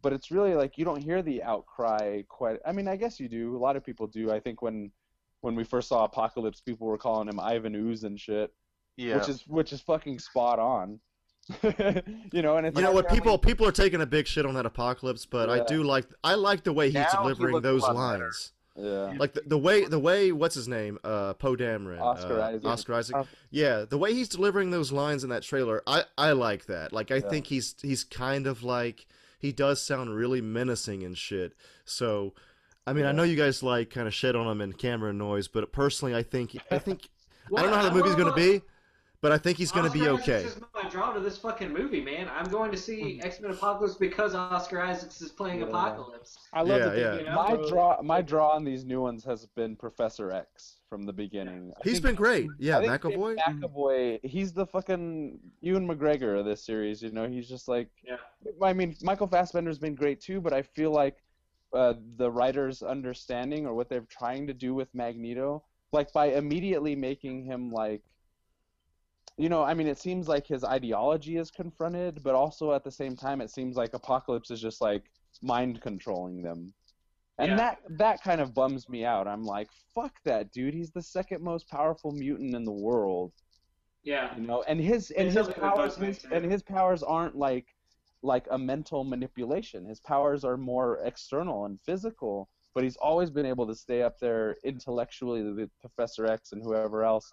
but 0.02 0.12
it's 0.12 0.31
really 0.31 0.55
like 0.55 0.78
you 0.78 0.85
don't 0.85 1.02
hear 1.02 1.23
the 1.23 1.43
outcry 1.43 2.23
quite 2.28 2.59
i 2.66 2.73
mean 2.73 2.86
i 2.86 2.97
guess 2.97 3.18
you 3.18 3.28
do 3.28 3.56
a 3.56 3.59
lot 3.59 3.77
of 3.77 3.85
people 3.85 4.06
do 4.06 4.31
i 4.31 4.39
think 4.39 4.62
when 4.62 4.90
when 5.40 5.55
we 5.55 5.64
first 5.64 5.89
saw 5.89 6.05
apocalypse 6.05 6.60
people 6.60 6.86
were 6.86 6.98
calling 6.98 7.28
him 7.28 7.40
ivan 7.40 7.74
ooze 7.74 8.05
and 8.05 8.20
shit 8.20 8.52
Yeah. 8.97 9.16
which 9.16 9.28
is 9.28 9.47
which 9.48 9.73
is 9.73 9.81
fucking 9.81 10.18
spot 10.18 10.59
on 10.59 11.01
you 12.32 12.43
know 12.43 12.56
and 12.56 12.66
it's 12.66 12.77
You 12.77 12.82
know 12.82 12.90
what? 12.90 13.09
People 13.09 13.39
people 13.39 13.66
are 13.68 13.73
taking 13.73 14.01
a 14.01 14.06
big 14.06 14.27
shit 14.27 14.44
on 14.44 14.55
that 14.55 14.66
apocalypse, 14.66 15.24
but 15.27 15.48
I 15.48 15.62
do 15.64 15.85
like 15.85 16.05
I 16.24 16.35
like 16.35 16.64
the 16.64 16.73
way 16.73 16.86
he's 16.86 16.94
Now 16.94 17.23
delivering 17.23 17.55
looks 17.55 17.64
a 17.64 17.68
those 17.68 17.82
lot 17.82 17.89
better. 18.10 18.24
lines. 18.24 18.52
Yeah 18.78 19.14
Like 19.18 19.32
the, 19.34 19.42
the 19.46 19.58
way 19.58 19.84
the 19.86 19.98
way 19.98 20.32
what's 20.32 20.54
his 20.54 20.68
name? 20.68 20.98
Uh 21.04 21.34
Poe 21.34 21.56
Dameron. 21.56 22.00
Oscar 22.00 22.40
uh, 22.40 22.48
Isaac. 22.48 22.64
Oscar 22.66 22.94
Isaac. 22.94 23.16
Uh, 23.16 23.24
Yeah, 23.50 23.84
the 23.88 23.98
way 23.98 24.12
he's 24.14 24.28
delivering 24.28 24.70
those 24.70 24.92
lines 24.92 25.24
in 25.24 25.30
that 25.30 25.42
trailer, 25.42 25.82
I 25.86 26.04
I 26.18 26.32
like 26.32 26.66
that. 26.66 26.92
Like 26.92 27.10
I 27.10 27.16
Yeah. 27.16 27.28
think 27.30 27.46
he's 27.46 27.74
he's 27.82 28.04
kind 28.04 28.46
of 28.46 28.62
like 28.62 29.06
he 29.38 29.52
does 29.52 29.82
sound 29.82 30.14
really 30.16 30.40
menacing 30.40 31.02
and 31.04 31.16
shit. 31.16 31.52
So 31.84 32.34
I 32.86 32.92
mean, 32.92 33.04
I 33.04 33.12
know 33.12 33.22
you 33.24 33.36
guys 33.36 33.62
like 33.62 33.90
kind 33.90 34.06
of 34.06 34.14
shit 34.14 34.36
on 34.36 34.46
him 34.46 34.60
and 34.60 34.76
camera 34.78 35.12
noise, 35.12 35.48
but 35.48 35.72
personally, 35.72 36.14
I 36.14 36.22
think 36.22 36.56
I 36.70 36.78
think 36.78 37.08
I 37.56 37.62
don't 37.62 37.70
know 37.70 37.76
how 37.78 37.88
the 37.88 37.94
movie's 37.98 38.14
gonna 38.14 38.32
be, 38.34 38.62
but 39.20 39.32
I 39.32 39.38
think 39.38 39.59
he's 39.59 39.72
gonna 39.72 39.90
be 39.90 40.09
okay. 40.09 40.36
Isaacs 40.44 40.56
is 40.56 40.62
my 40.74 40.88
draw 40.88 41.12
to 41.12 41.20
this 41.20 41.38
fucking 41.38 41.72
movie, 41.72 42.01
man. 42.01 42.28
I'm 42.34 42.47
going 42.51 42.70
to 42.70 42.76
see 42.76 43.20
X 43.22 43.40
Men 43.40 43.51
Apocalypse 43.51 43.94
because 43.97 44.34
Oscar 44.34 44.80
Isaacs 44.82 45.20
is 45.20 45.32
playing 45.32 45.60
Yeah. 45.60 45.66
Apocalypse. 45.66 46.38
I 46.52 46.60
love 46.62 46.78
Yeah, 46.80 46.84
that 46.86 46.94
they, 46.94 47.01
yeah. 47.01 47.14
You 47.18 47.24
know? 47.24 47.34
my 47.34 47.68
draw 47.68 48.02
my 48.02 48.22
draw 48.22 48.51
on 48.51 48.64
these 48.64 48.84
new 48.84 49.01
ones 49.01 49.24
has 49.24 49.47
been 49.47 49.76
professor 49.76 50.30
x 50.30 50.76
from 50.88 51.02
the 51.05 51.12
beginning 51.12 51.72
I 51.76 51.80
He's 51.82 51.94
think- 51.94 52.05
been 52.05 52.14
great. 52.14 52.48
Yeah, 52.59 52.78
I 52.78 52.98
think 52.98 53.14
McAvoy. 53.14 53.36
McAvoy, 53.48 54.24
he's 54.24 54.52
the 54.52 54.66
fucking 54.66 55.38
Ewan 55.60 55.86
McGregor 55.88 56.38
of 56.38 56.44
this 56.44 56.64
series. 56.64 57.02
You 57.02 57.10
know, 57.10 57.26
he's 57.26 57.48
just 57.48 57.68
like. 57.68 57.88
Yeah. 58.05 58.16
I 58.62 58.72
mean, 58.72 58.94
Michael 59.02 59.26
Fassbender's 59.26 59.78
been 59.78 59.94
great 59.97 60.20
too, 60.20 60.40
but 60.40 60.52
I 60.52 60.62
feel 60.62 60.93
like 60.93 61.16
uh, 61.72 61.94
the 62.16 62.30
writers' 62.30 62.82
understanding 62.82 63.66
or 63.66 63.74
what 63.74 63.88
they're 63.88 64.06
trying 64.09 64.47
to 64.47 64.55
do 64.55 64.72
with 64.74 64.88
Magneto, 64.94 65.64
like 65.93 66.12
by 66.12 66.26
immediately 66.26 66.94
making 66.94 67.44
him 67.44 67.72
like. 67.72 68.02
You 69.38 69.48
know, 69.50 69.62
I 69.62 69.74
mean, 69.74 69.86
it 69.86 69.98
seems 69.98 70.28
like 70.28 70.46
his 70.46 70.64
ideology 70.64 71.36
is 71.36 71.50
confronted, 71.50 72.22
but 72.22 72.34
also 72.34 72.72
at 72.72 72.84
the 72.84 72.90
same 72.90 73.16
time, 73.16 73.40
it 73.40 73.50
seems 73.50 73.76
like 73.76 73.92
Apocalypse 73.94 74.50
is 74.50 74.60
just 74.60 74.80
like 74.80 75.04
mind 75.42 75.80
controlling 75.82 76.42
them. 76.42 76.72
And 77.38 77.50
Yeah. 77.50 77.56
that 77.56 77.78
that 77.98 78.22
kind 78.22 78.40
of 78.40 78.54
bums 78.54 78.88
me 78.88 79.04
out. 79.04 79.28
I'm 79.28 79.44
like, 79.44 79.68
fuck 79.94 80.14
that 80.24 80.52
dude. 80.52 80.72
He's 80.74 80.90
the 80.90 81.02
second 81.02 81.42
most 81.42 81.68
powerful 81.68 82.12
mutant 82.12 82.54
in 82.54 82.64
the 82.64 82.72
world 82.72 83.32
Yeah. 84.02 84.34
you 84.36 84.46
know 84.46 84.62
and 84.62 84.80
his 84.80 85.10
and 85.10 85.30
his 85.30 85.48
powers 85.48 85.96
his, 85.96 86.24
and 86.30 86.44
his 86.50 86.62
powers 86.62 87.02
aren't 87.02 87.36
like 87.36 87.66
like 88.22 88.46
a 88.50 88.58
mental 88.58 89.04
manipulation 89.04 89.84
his 89.84 90.00
powers 90.00 90.44
are 90.44 90.56
more 90.56 90.98
external 91.04 91.66
and 91.66 91.78
physical 91.82 92.48
but 92.74 92.84
he's 92.84 92.96
always 92.96 93.30
been 93.30 93.46
able 93.46 93.66
to 93.66 93.74
stay 93.74 94.02
up 94.02 94.18
there 94.18 94.56
intellectually 94.64 95.42
with 95.42 95.70
professor 95.80 96.26
x 96.26 96.52
and 96.52 96.62
whoever 96.62 97.04
else 97.04 97.32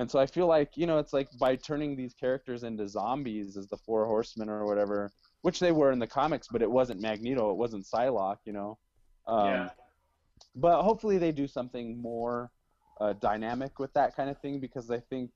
and 0.00 0.10
so 0.10 0.18
i 0.18 0.26
feel 0.26 0.46
like 0.46 0.76
you 0.76 0.86
know 0.86 0.98
it's 0.98 1.12
like 1.12 1.28
by 1.38 1.54
turning 1.54 1.94
these 1.94 2.14
characters 2.14 2.64
into 2.64 2.88
zombies 2.88 3.56
as 3.56 3.68
the 3.68 3.76
four 3.76 4.06
horsemen 4.06 4.48
or 4.48 4.66
whatever 4.66 5.10
which 5.42 5.60
they 5.60 5.72
were 5.72 5.92
in 5.92 5.98
the 5.98 6.06
comics 6.06 6.48
but 6.50 6.62
it 6.62 6.70
wasn't 6.70 7.00
magneto 7.00 7.50
it 7.50 7.56
wasn't 7.56 7.86
psylocke 7.86 8.38
you 8.44 8.52
know 8.52 8.78
um, 9.26 9.46
Yeah. 9.46 9.68
but 10.56 10.82
hopefully 10.82 11.18
they 11.18 11.32
do 11.32 11.46
something 11.46 12.00
more 12.00 12.50
uh, 13.00 13.14
dynamic 13.14 13.78
with 13.78 13.92
that 13.94 14.14
kind 14.14 14.28
of 14.30 14.38
thing 14.40 14.60
because 14.60 14.90
I 14.90 14.98
think, 14.98 15.30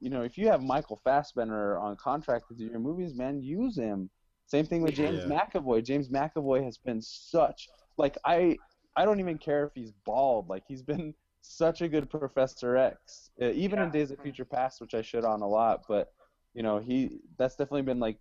you 0.00 0.10
know, 0.10 0.22
if 0.22 0.38
you 0.38 0.48
have 0.48 0.62
Michael 0.62 1.00
Fassbender 1.02 1.78
on 1.78 1.96
contract 1.96 2.48
to 2.48 2.54
do 2.54 2.64
your 2.64 2.78
movies, 2.78 3.14
man, 3.14 3.42
use 3.42 3.76
him. 3.76 4.10
Same 4.46 4.66
thing 4.66 4.82
with 4.82 4.94
James 4.94 5.24
Yeah. 5.24 5.40
McAvoy. 5.54 5.84
James 5.84 6.08
McAvoy 6.08 6.64
has 6.64 6.78
been 6.78 7.02
such 7.02 7.68
like 7.96 8.16
I 8.24 8.56
I 8.96 9.04
don't 9.04 9.20
even 9.20 9.38
care 9.38 9.64
if 9.64 9.72
he's 9.74 9.92
bald. 10.04 10.48
Like 10.48 10.64
he's 10.66 10.82
been 10.82 11.14
such 11.48 11.80
a 11.82 11.88
good 11.88 12.10
Professor 12.10 12.76
X, 12.76 13.30
uh, 13.40 13.46
even 13.46 13.78
in 13.78 13.90
Days 13.90 14.10
of 14.10 14.20
Future 14.20 14.44
Past, 14.44 14.80
which 14.80 14.94
I 14.94 15.02
shit 15.02 15.24
on 15.24 15.40
a 15.42 15.48
lot. 15.48 15.84
But 15.88 16.12
you 16.54 16.62
know, 16.62 16.78
he 16.78 17.20
that's 17.36 17.54
definitely 17.56 17.82
been 17.82 18.00
like 18.00 18.18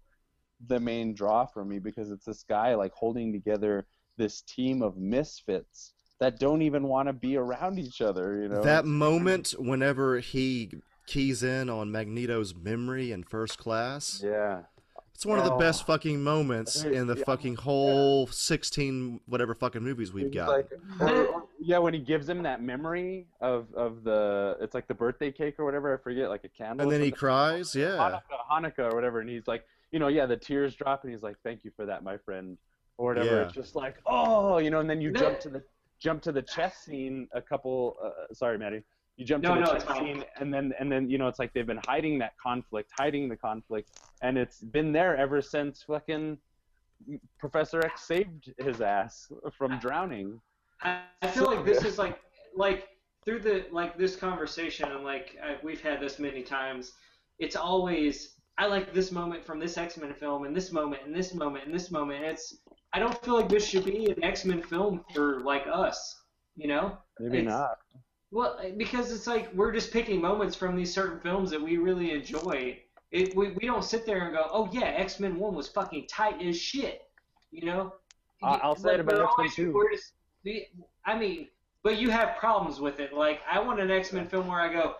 the 0.68 0.80
main 0.80 1.14
draw 1.14 1.46
for 1.46 1.64
me 1.64 1.80
because 1.80 2.10
it's 2.12 2.26
this 2.26 2.44
guy 2.44 2.74
like 2.76 2.94
holding 2.94 3.32
together 3.32 3.86
this 4.18 4.42
team 4.42 4.82
of 4.82 4.98
misfits 4.98 5.94
that 6.20 6.40
don't 6.40 6.64
even 6.64 6.88
want 6.88 7.08
to 7.08 7.14
be 7.14 7.38
around 7.38 7.78
each 7.78 8.02
other. 8.02 8.42
You 8.42 8.50
know, 8.50 8.64
That 8.64 8.86
moment 8.86 9.54
whenever 9.60 10.18
he 10.20 10.72
keys 11.06 11.44
in 11.44 11.70
on 11.70 11.92
Magneto's 11.92 12.56
memory 12.56 13.12
in 13.12 13.24
first 13.24 13.60
class, 13.60 14.22
yeah. 14.26 14.64
it's 15.14 15.26
one 15.26 15.38
of 15.38 15.46
the 15.46 15.54
Oh. 15.54 15.60
best 15.60 15.86
fucking 15.86 16.24
moments 16.24 16.84
in 16.84 17.06
the 17.08 17.18
Yeah. 17.18 17.24
fucking 17.24 17.56
whole 17.58 18.26
16 18.28 19.20
whatever 19.28 19.54
fucking 19.54 19.84
movies 19.84 20.12
we've 20.12 20.34
got. 20.34 20.50
like- 20.50 20.72
or- 21.00 21.28
or- 21.28 21.47
yeah, 21.60 21.78
when 21.78 21.94
he 21.94 22.00
gives 22.00 22.28
him 22.28 22.44
that 22.44 22.62
memory 22.62 23.28
of 23.42 23.74
of 23.74 24.04
the 24.04 24.58
it's 24.62 24.74
like 24.74 24.88
the 24.88 24.94
birthday 24.94 25.32
cake 25.32 25.56
or 25.60 25.66
whatever 25.66 25.94
I 25.94 26.02
forget, 26.02 26.30
like 26.30 26.44
a 26.44 26.50
candle. 26.50 26.84
and 26.84 26.92
then 26.92 27.02
he 27.02 27.12
cries, 27.12 27.76
yeah. 27.76 27.98
Hanukkah, 27.98 28.52
Hanukkah 28.52 28.92
or 28.92 28.96
whatever, 28.96 29.20
and 29.20 29.30
he's 29.30 29.48
like, 29.48 29.66
you 29.92 30.00
know, 30.00 30.08
yeah, 30.08 30.26
the 30.26 30.38
tears 30.38 30.76
drop, 30.76 31.04
and 31.04 31.12
he's 31.12 31.24
like, 31.24 31.38
"Thank 31.44 31.64
you 31.64 31.72
for 31.76 31.86
that, 31.86 32.04
my 32.04 32.18
friend," 32.18 32.58
or 32.98 33.14
whatever. 33.14 33.38
Yeah. 33.38 33.42
It's 33.44 33.54
just 33.54 33.76
like, 33.76 33.96
oh, 34.06 34.58
you 34.58 34.70
know, 34.70 34.80
and 34.80 34.90
then 34.90 35.02
you 35.02 35.12
jump 35.12 35.40
to 35.42 35.50
the 35.50 35.64
jump 36.00 36.22
to 36.24 36.32
the 36.32 36.42
chess 36.42 36.78
scene. 36.78 37.28
A 37.34 37.42
couple, 37.42 37.98
uh, 38.04 38.34
sorry, 38.34 38.58
Maddie. 38.58 38.84
You 39.16 39.26
jump 39.26 39.44
to 39.44 39.50
the 39.50 39.56
no, 39.56 39.66
chess 39.66 39.88
scene, 39.98 40.24
and 40.40 40.54
then 40.54 40.74
and 40.80 40.92
then 40.92 41.10
you 41.10 41.18
know, 41.18 41.28
it's 41.28 41.40
like 41.40 41.54
they've 41.54 41.66
been 41.66 41.82
hiding 41.88 42.20
that 42.20 42.34
conflict, 42.42 42.92
hiding 42.98 43.30
the 43.30 43.38
conflict, 43.38 44.00
and 44.22 44.38
it's 44.38 44.60
been 44.60 44.92
there 44.92 45.16
ever 45.18 45.42
since 45.42 45.84
fucking 45.84 46.38
Professor 47.40 47.84
X 47.84 48.02
saved 48.04 48.54
his 48.58 48.82
ass 48.82 49.32
from 49.58 49.80
drowning. 49.80 50.40
I, 50.82 51.02
I 51.22 51.28
feel 51.28 51.46
like 51.46 51.66
this 51.66 51.84
is 51.84 51.98
like 51.98 52.20
like 52.56 52.88
through 53.26 53.40
the 53.40 53.66
like 53.72 53.98
this 53.98 54.16
conversation 54.16 54.92
and 54.92 55.04
like 55.04 55.36
I, 55.44 55.58
we've 55.64 55.82
had 55.82 56.00
this 56.00 56.20
many 56.20 56.44
times. 56.44 56.94
It's 57.40 57.56
always 57.56 58.36
I 58.58 58.66
like 58.68 58.94
this 58.94 59.12
moment 59.12 59.46
from 59.46 59.60
this 59.60 59.78
X 59.78 59.98
Men 59.98 60.14
film 60.14 60.46
and 60.46 60.56
this 60.56 60.72
moment 60.72 61.04
and 61.06 61.16
this 61.16 61.34
moment 61.34 61.66
and 61.66 61.74
this 61.74 61.92
moment. 61.92 62.24
It's 62.24 62.58
I 62.94 63.00
don't 63.00 63.24
feel 63.24 63.36
like 63.36 63.50
this 63.50 63.68
should 63.68 63.86
be 63.86 64.10
an 64.12 64.24
X 64.24 64.46
Men 64.46 64.62
film 64.62 65.04
for 65.14 65.42
like 65.42 65.66
us. 65.72 66.22
You 66.56 66.68
know, 66.68 66.98
Maybe 67.20 67.40
It's- 67.40 67.54
not. 67.54 67.78
Well, 68.30 68.60
because 68.76 69.12
it's 69.14 69.26
like 69.26 69.54
we're 69.54 69.72
just 69.72 69.92
picking 69.94 70.20
moments 70.20 70.54
from 70.56 70.76
these 70.76 70.94
certain 70.94 71.20
films 71.22 71.50
that 71.52 71.62
we 71.62 71.78
really 71.78 72.12
enjoy. 72.12 72.78
It, 73.12 73.34
we, 73.38 73.52
we 73.52 73.66
don't 73.66 73.86
sit 73.86 74.06
there 74.06 74.26
and 74.26 74.36
go, 74.36 74.50
oh 74.52 74.68
yeah, 74.74 74.88
X 74.88 75.20
Men 75.22 75.40
One 75.40 75.56
was 75.56 75.70
fucking 75.70 76.08
tight 76.10 76.42
as 76.42 76.60
shit, 76.60 77.04
you 77.52 77.66
know. 77.66 77.94
I- 78.44 78.60
I'll 78.62 78.76
say 78.76 78.96
it 78.96 79.00
about 79.00 79.16
we're 79.38 79.46
X-Men 79.46 79.68
2. 79.68 79.72
we're 79.74 79.92
just- 79.92 80.12
the- 80.48 80.68
I 81.06 81.18
mean, 81.18 81.48
but 81.84 81.98
you 81.98 82.10
have 82.10 82.38
problems 82.38 82.80
with 82.80 83.00
it. 83.00 83.14
Like 83.14 83.42
I 83.50 83.60
want 83.60 83.80
an 83.80 83.92
X 83.92 84.12
Men 84.14 84.28
film 84.28 84.48
where 84.48 84.60
I 84.62 84.72
go, 84.72 84.96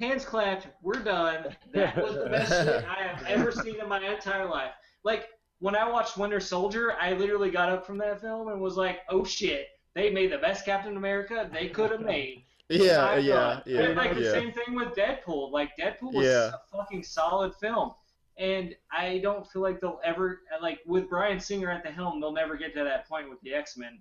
hands 0.00 0.24
clapped, 0.24 0.68
we're 0.82 1.02
done. 1.02 1.54
That 1.72 1.96
was 1.96 2.14
the 2.14 2.26
best 2.30 2.50
shit 2.64 2.84
I 2.84 3.02
have 3.06 3.24
ever 3.26 3.52
seen 3.52 3.80
in 3.80 3.88
my 3.88 4.00
entire 4.04 4.48
life. 4.48 4.72
Like 5.04 5.26
when 5.60 5.74
I 5.76 5.88
watched 5.88 6.16
Winter 6.16 6.40
Soldier, 6.40 6.94
I 7.00 7.12
literally 7.12 7.50
got 7.50 7.68
up 7.68 7.86
from 7.86 7.98
that 7.98 8.20
film 8.20 8.48
and 8.48 8.60
was 8.60 8.76
like, 8.76 9.00
oh 9.08 9.24
shit, 9.24 9.66
they 9.94 10.10
made 10.10 10.32
the 10.32 10.38
best 10.38 10.64
Captain 10.64 10.96
America 10.96 11.48
they 11.52 11.68
could 11.68 11.90
have 11.90 12.00
made. 12.00 12.44
Yeah, 12.70 13.16
yeah, 13.16 13.60
yeah, 13.66 13.80
And 13.82 13.96
like 13.96 14.14
the 14.14 14.22
yeah. 14.22 14.32
same 14.32 14.50
thing 14.52 14.74
with 14.74 14.94
Deadpool. 14.94 15.52
Like 15.52 15.70
Deadpool 15.78 16.12
was 16.14 16.26
Yeah. 16.26 16.50
a 16.54 16.76
fucking 16.76 17.02
solid 17.02 17.54
film. 17.56 17.92
And 18.36 18.74
I 18.90 19.18
don't 19.18 19.46
feel 19.46 19.62
like 19.62 19.80
they'll 19.80 20.00
ever 20.02 20.40
like 20.60 20.80
with 20.86 21.08
Bryan 21.08 21.38
Singer 21.38 21.70
at 21.70 21.84
the 21.84 21.90
helm, 21.90 22.20
they'll 22.20 22.32
never 22.32 22.56
get 22.56 22.74
to 22.74 22.82
that 22.82 23.06
point 23.08 23.28
with 23.30 23.40
the 23.42 23.54
X 23.54 23.76
Men. 23.76 24.00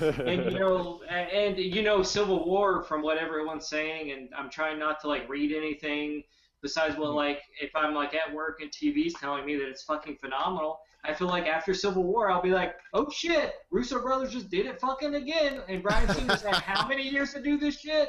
And 0.00 0.52
you 0.52 0.58
know, 0.58 1.00
and 1.08 1.56
you 1.58 1.82
know, 1.82 2.02
Civil 2.02 2.44
War 2.46 2.82
from 2.82 3.02
what 3.02 3.18
everyone's 3.18 3.68
saying, 3.68 4.12
and 4.12 4.28
I'm 4.36 4.50
trying 4.50 4.78
not 4.78 5.00
to 5.00 5.08
like 5.08 5.28
read 5.28 5.52
anything 5.52 6.22
besides 6.62 6.94
Mm-hmm. 6.94 7.02
what 7.02 7.14
like 7.14 7.40
if 7.60 7.70
I'm 7.76 7.94
like 7.94 8.14
at 8.14 8.32
work 8.34 8.60
and 8.60 8.70
TV's 8.70 9.14
telling 9.14 9.46
me 9.46 9.56
that 9.56 9.68
it's 9.68 9.84
fucking 9.84 10.16
phenomenal. 10.20 10.80
I 11.04 11.14
feel 11.14 11.28
like 11.28 11.46
after 11.46 11.72
Civil 11.74 12.02
War, 12.02 12.28
I'll 12.30 12.42
be 12.42 12.50
like, 12.50 12.74
oh 12.92 13.08
shit, 13.10 13.52
Russo 13.70 14.02
brothers 14.02 14.32
just 14.32 14.50
did 14.50 14.66
it 14.66 14.80
fucking 14.80 15.14
again, 15.14 15.60
and 15.68 15.82
Bryan 15.82 16.08
Singer's 16.12 16.42
had 16.50 16.56
how 16.56 16.88
many 16.88 17.08
years 17.08 17.32
to 17.34 17.40
do 17.42 17.56
this 17.56 17.78
shit? 17.78 18.08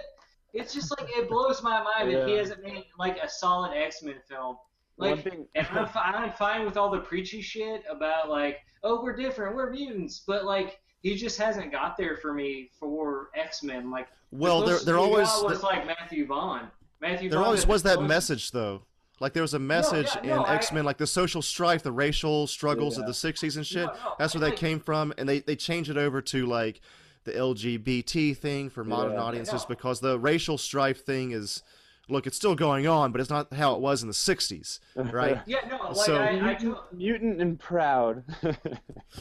It's 0.53 0.73
just 0.73 0.89
like 0.99 1.07
it 1.15 1.29
blows 1.29 1.61
my 1.61 1.83
mind 1.83 2.11
that 2.13 2.27
he 2.27 2.33
hasn't 2.33 2.63
made 2.63 2.85
like 2.97 3.17
a 3.21 3.29
solid 3.29 3.75
X 3.77 4.01
Men 4.01 4.15
film. 4.27 4.57
Like, 4.97 5.23
thing- 5.23 5.45
and 5.55 5.67
I'm, 5.71 5.87
I'm 5.95 6.31
fine 6.33 6.65
with 6.65 6.75
all 6.75 6.89
the 6.89 6.99
preachy 6.99 7.41
shit 7.41 7.83
about 7.89 8.29
like, 8.29 8.57
oh, 8.83 9.01
we're 9.03 9.15
different, 9.15 9.55
we're 9.55 9.69
mutants, 9.69 10.23
but 10.25 10.43
like, 10.45 10.79
he 11.01 11.15
just 11.15 11.37
hasn't 11.37 11.71
got 11.71 11.97
there 11.97 12.17
for 12.17 12.33
me 12.33 12.69
for 12.79 13.29
X 13.35 13.63
Men. 13.63 13.89
Like, 13.91 14.07
Well, 14.31 14.59
there 14.59 14.67
closest 14.67 14.85
there 14.85 14.95
we 14.95 15.01
always 15.01 15.27
got 15.27 15.45
was 15.45 15.63
like 15.63 15.85
Matthew 15.85 16.25
Vaughn. 16.25 16.67
Matthew 17.01 17.29
there 17.29 17.39
Vaughn 17.39 17.45
always 17.45 17.65
was 17.67 17.83
that 17.83 17.95
closest- 17.95 18.09
message 18.09 18.51
though. 18.51 18.83
Like 19.21 19.33
there 19.33 19.43
was 19.43 19.53
a 19.53 19.59
message 19.59 20.07
yeah, 20.23 20.35
no, 20.35 20.45
in 20.45 20.49
X 20.51 20.71
Men, 20.71 20.85
like 20.85 20.97
the 20.97 21.05
social 21.07 21.41
strife, 21.41 21.83
the 21.83 21.91
racial 21.91 22.47
struggles 22.47 22.97
of 22.97 23.05
the 23.05 23.11
'60s 23.11 23.57
and 23.57 23.65
shit. 23.67 23.85
No, 23.85 23.93
no, 23.93 24.13
That's 24.17 24.33
where 24.33 24.41
I 24.43 24.47
that 24.47 24.51
like- 24.51 24.59
came 24.59 24.79
from, 24.79 25.13
and 25.17 25.27
they 25.27 25.39
they 25.39 25.55
changed 25.57 25.89
it 25.89 25.97
over 25.97 26.21
to 26.21 26.45
like 26.45 26.79
the 27.25 27.33
LGBT 27.33 28.35
thing 28.37 28.69
for 28.69 28.83
modern 28.85 29.13
Yeah. 29.13 29.21
audiences 29.21 29.63
No. 29.63 29.67
because 29.67 29.99
the 29.99 30.17
racial 30.17 30.57
strife 30.57 31.03
thing 31.05 31.31
is, 31.31 31.63
look, 32.09 32.27
it's 32.27 32.35
still 32.37 32.55
going 32.55 32.87
on, 32.87 33.11
but 33.11 33.21
it's 33.21 33.29
not 33.29 33.53
how 33.53 33.73
it 33.75 33.81
was 33.81 34.01
in 34.01 34.07
the 34.07 34.13
'60s, 34.13 34.79
right? 34.95 35.39
Yeah, 35.45 35.59
no, 35.69 35.77
like 35.87 35.95
So- 35.95 36.15
I, 36.17 36.27
I, 36.29 36.31
mutant, 36.41 36.59
to- 36.61 36.95
mutant 36.95 37.41
and 37.41 37.59
proud. 37.59 38.23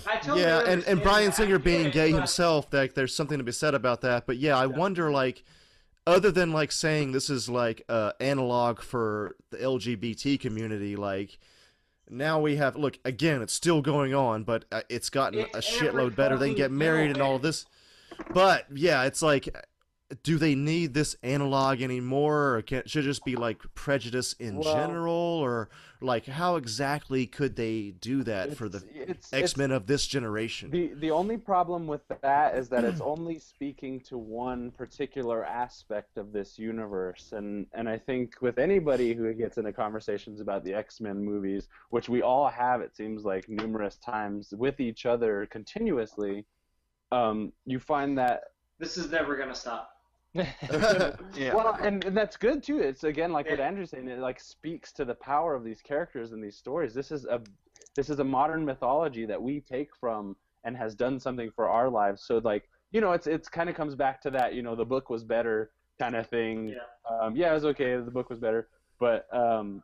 I 0.06 0.16
totally 0.16 0.43
yeah, 0.43 0.59
and, 0.60 0.69
and 0.69 0.77
understand 0.78 1.02
Bryan. 1.02 1.32
Singer 1.32 1.59
being 1.59 1.90
gay 1.90 2.12
but- 2.12 2.19
himself, 2.19 2.70
that 2.70 2.94
there's 2.94 3.15
something 3.15 3.39
to 3.39 3.44
be 3.44 3.52
said 3.52 3.74
about 3.74 4.01
that. 4.02 4.27
But 4.27 4.36
yeah, 4.39 4.56
I 4.59 4.66
wonder 4.66 5.10
like, 5.10 5.44
other 6.06 6.31
than 6.31 6.52
like 6.52 6.73
saying 6.73 7.12
this 7.12 7.28
is 7.31 7.48
like 7.48 7.82
uh, 7.89 8.12
analog 8.20 8.81
for 8.81 9.36
the 9.51 9.59
LGBT 9.59 10.40
community, 10.40 10.97
like 10.97 11.39
now 12.10 12.40
we 12.40 12.56
have 12.56 12.77
look 12.77 12.98
again, 13.05 13.43
it's 13.43 13.52
still 13.52 13.82
going 13.82 14.15
on, 14.15 14.43
but 14.44 14.65
uh, 14.73 14.81
it's 14.89 15.10
gotten 15.10 15.40
It's 15.40 15.55
a 15.56 15.60
shitload 15.60 16.16
better. 16.16 16.36
They 16.39 16.48
can 16.48 16.56
get 16.56 16.70
married 16.70 17.10
and 17.10 17.20
all 17.20 17.32
man. 17.35 17.43
this, 17.43 17.66
but 18.32 18.65
yeah, 18.74 19.05
it's 19.05 19.23
like. 19.23 19.55
Do 20.22 20.39
they 20.39 20.55
need 20.55 20.94
this 20.94 21.16
analog 21.22 21.82
anymore, 21.82 22.55
or 22.56 22.62
can, 22.62 22.82
should 22.86 23.05
it 23.05 23.09
just 23.09 23.26
be 23.26 23.36
like 23.36 23.59
prejudice 23.74 24.32
in 24.35 24.56
Well- 24.56 24.74
general, 24.74 25.12
or 25.12 25.68
like 26.01 26.24
how 26.24 26.56
exactly 26.56 27.26
could 27.26 27.56
they 27.56 27.90
do 27.90 28.22
that 28.22 28.56
for 28.56 28.70
the 28.70 28.78
It's- 28.78 29.02
it's- 29.02 29.32
X 29.35 29.56
Men 29.59 29.70
of 29.70 29.86
this 29.86 30.06
generation? 30.06 30.70
The 30.70 30.94
the 30.94 31.10
only 31.10 31.36
problem 31.36 31.86
with 31.86 32.01
that 32.22 32.56
is 32.56 32.70
that 32.70 32.85
it's 32.85 33.02
only 33.02 33.39
speaking 33.39 34.01
to 34.02 34.16
one 34.16 34.70
particular 34.70 35.44
aspect 35.44 36.16
of 36.16 36.32
this 36.32 36.59
universe, 36.59 37.32
and 37.32 37.66
and 37.74 37.86
I 37.86 37.98
think 37.98 38.40
with 38.40 38.56
anybody 38.56 39.12
who 39.12 39.30
gets 39.35 39.59
into 39.59 39.74
conversations 39.74 40.40
about 40.40 40.64
the 40.64 40.72
X 40.72 41.02
Men 41.02 41.22
movies, 41.22 41.68
which 41.90 42.09
we 42.09 42.22
all 42.22 42.48
have, 42.48 42.80
it 42.80 42.97
seems 42.97 43.26
like 43.26 43.47
numerous 43.51 43.98
times 43.98 44.55
with 44.56 44.80
each 44.80 45.05
other 45.05 45.44
continuously, 45.51 46.47
um, 47.12 47.52
you 47.66 47.78
find 47.78 48.16
that 48.16 48.44
This 48.78 48.97
is 48.97 49.10
never 49.10 49.36
gonna 49.36 49.55
stop. 49.55 49.97
Yeah. 50.35 51.55
well, 51.55 51.77
and, 51.81 52.05
and 52.05 52.17
that's 52.17 52.37
good 52.37 52.63
too. 52.63 52.79
It's 52.81 53.05
again 53.05 53.33
like 53.33 53.49
what 53.49 53.59
Yeah. 53.59 53.67
Andrew's 53.67 53.91
saying. 53.91 54.09
It 54.09 54.19
like 54.19 54.41
speaks 54.41 54.93
to 54.93 55.05
the 55.05 55.15
power 55.15 55.55
of 55.55 55.65
these 55.65 55.81
characters 55.83 56.33
and 56.33 56.43
these 56.43 56.57
stories. 56.57 56.95
This 56.95 57.11
is 57.11 57.25
a 57.25 57.41
this 57.97 58.11
is 58.11 58.19
a 58.19 58.25
modern 58.25 58.65
mythology 58.65 59.27
that 59.27 59.41
we 59.43 59.61
take 59.61 59.91
from 59.97 60.37
and 60.65 60.77
has 60.77 60.95
done 60.95 61.19
something 61.19 61.51
for 61.55 61.69
our 61.69 61.89
lives. 61.89 62.23
So 62.23 62.39
like 62.39 62.69
you 62.93 63.01
know, 63.01 63.13
it's 63.13 63.27
it's 63.27 63.49
kind 63.49 63.69
of 63.69 63.75
comes 63.77 63.95
back 63.95 64.21
to 64.23 64.31
that. 64.31 64.55
You 64.55 64.63
know, 64.63 64.75
the 64.75 64.85
book 64.85 65.11
was 65.11 65.25
better 65.25 65.71
kind 65.99 66.15
of 66.15 66.27
thing. 66.29 66.69
Yeah. 66.71 66.77
Um, 67.21 67.35
yeah, 67.37 67.51
it 67.51 67.55
was 67.55 67.65
okay. 67.67 67.97
The 67.97 68.11
book 68.11 68.31
was 68.31 68.39
better, 68.39 68.69
but 69.01 69.27
um, 69.35 69.83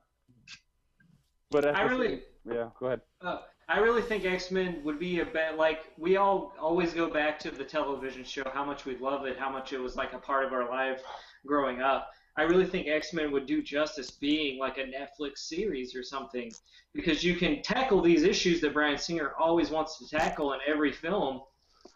but 1.51 1.65
at 1.65 1.77
I 1.77 1.83
really- 1.83 2.09
same- 2.09 2.21
yeah. 2.55 2.69
Go 2.79 2.87
ahead. 2.87 3.01
Uh, 3.23 3.39
I 3.69 3.78
really 3.78 4.03
think 4.03 4.24
X 4.24 4.51
Men 4.51 4.82
would 4.85 4.99
be 4.99 5.20
a 5.20 5.24
bet. 5.24 5.57
Like 5.57 5.93
we 5.97 6.16
all 6.16 6.55
always 6.61 6.93
go 6.93 7.09
back 7.09 7.39
to 7.41 7.51
the 7.51 7.65
television 7.65 8.24
show, 8.24 8.45
how 8.53 8.65
much 8.65 8.85
we 8.85 8.97
love 8.99 9.24
it, 9.24 9.39
how 9.39 9.51
much 9.51 9.73
it 9.73 9.81
was 9.81 9.97
like 9.97 10.12
a 10.12 10.19
part 10.19 10.45
of 10.45 10.53
our 10.53 10.69
life 10.69 11.03
growing 11.47 11.81
up. 11.81 12.11
I 12.36 12.43
really 12.43 12.66
think 12.66 12.89
X 12.89 13.12
Men 13.12 13.32
would 13.32 13.47
do 13.47 13.62
justice 13.62 14.11
being 14.11 14.59
like 14.59 14.77
a 14.77 14.82
Netflix 14.82 15.39
series 15.39 15.95
or 15.95 16.03
something, 16.03 16.53
because 16.93 17.24
you 17.24 17.36
can 17.36 17.62
tackle 17.62 18.03
these 18.03 18.24
issues 18.24 18.61
that 18.61 18.74
Bryan 18.74 18.99
Singer 18.99 19.32
always 19.39 19.70
wants 19.70 19.99
to 19.99 20.09
tackle 20.09 20.53
in 20.53 20.61
every 20.66 20.93
film, 20.93 21.41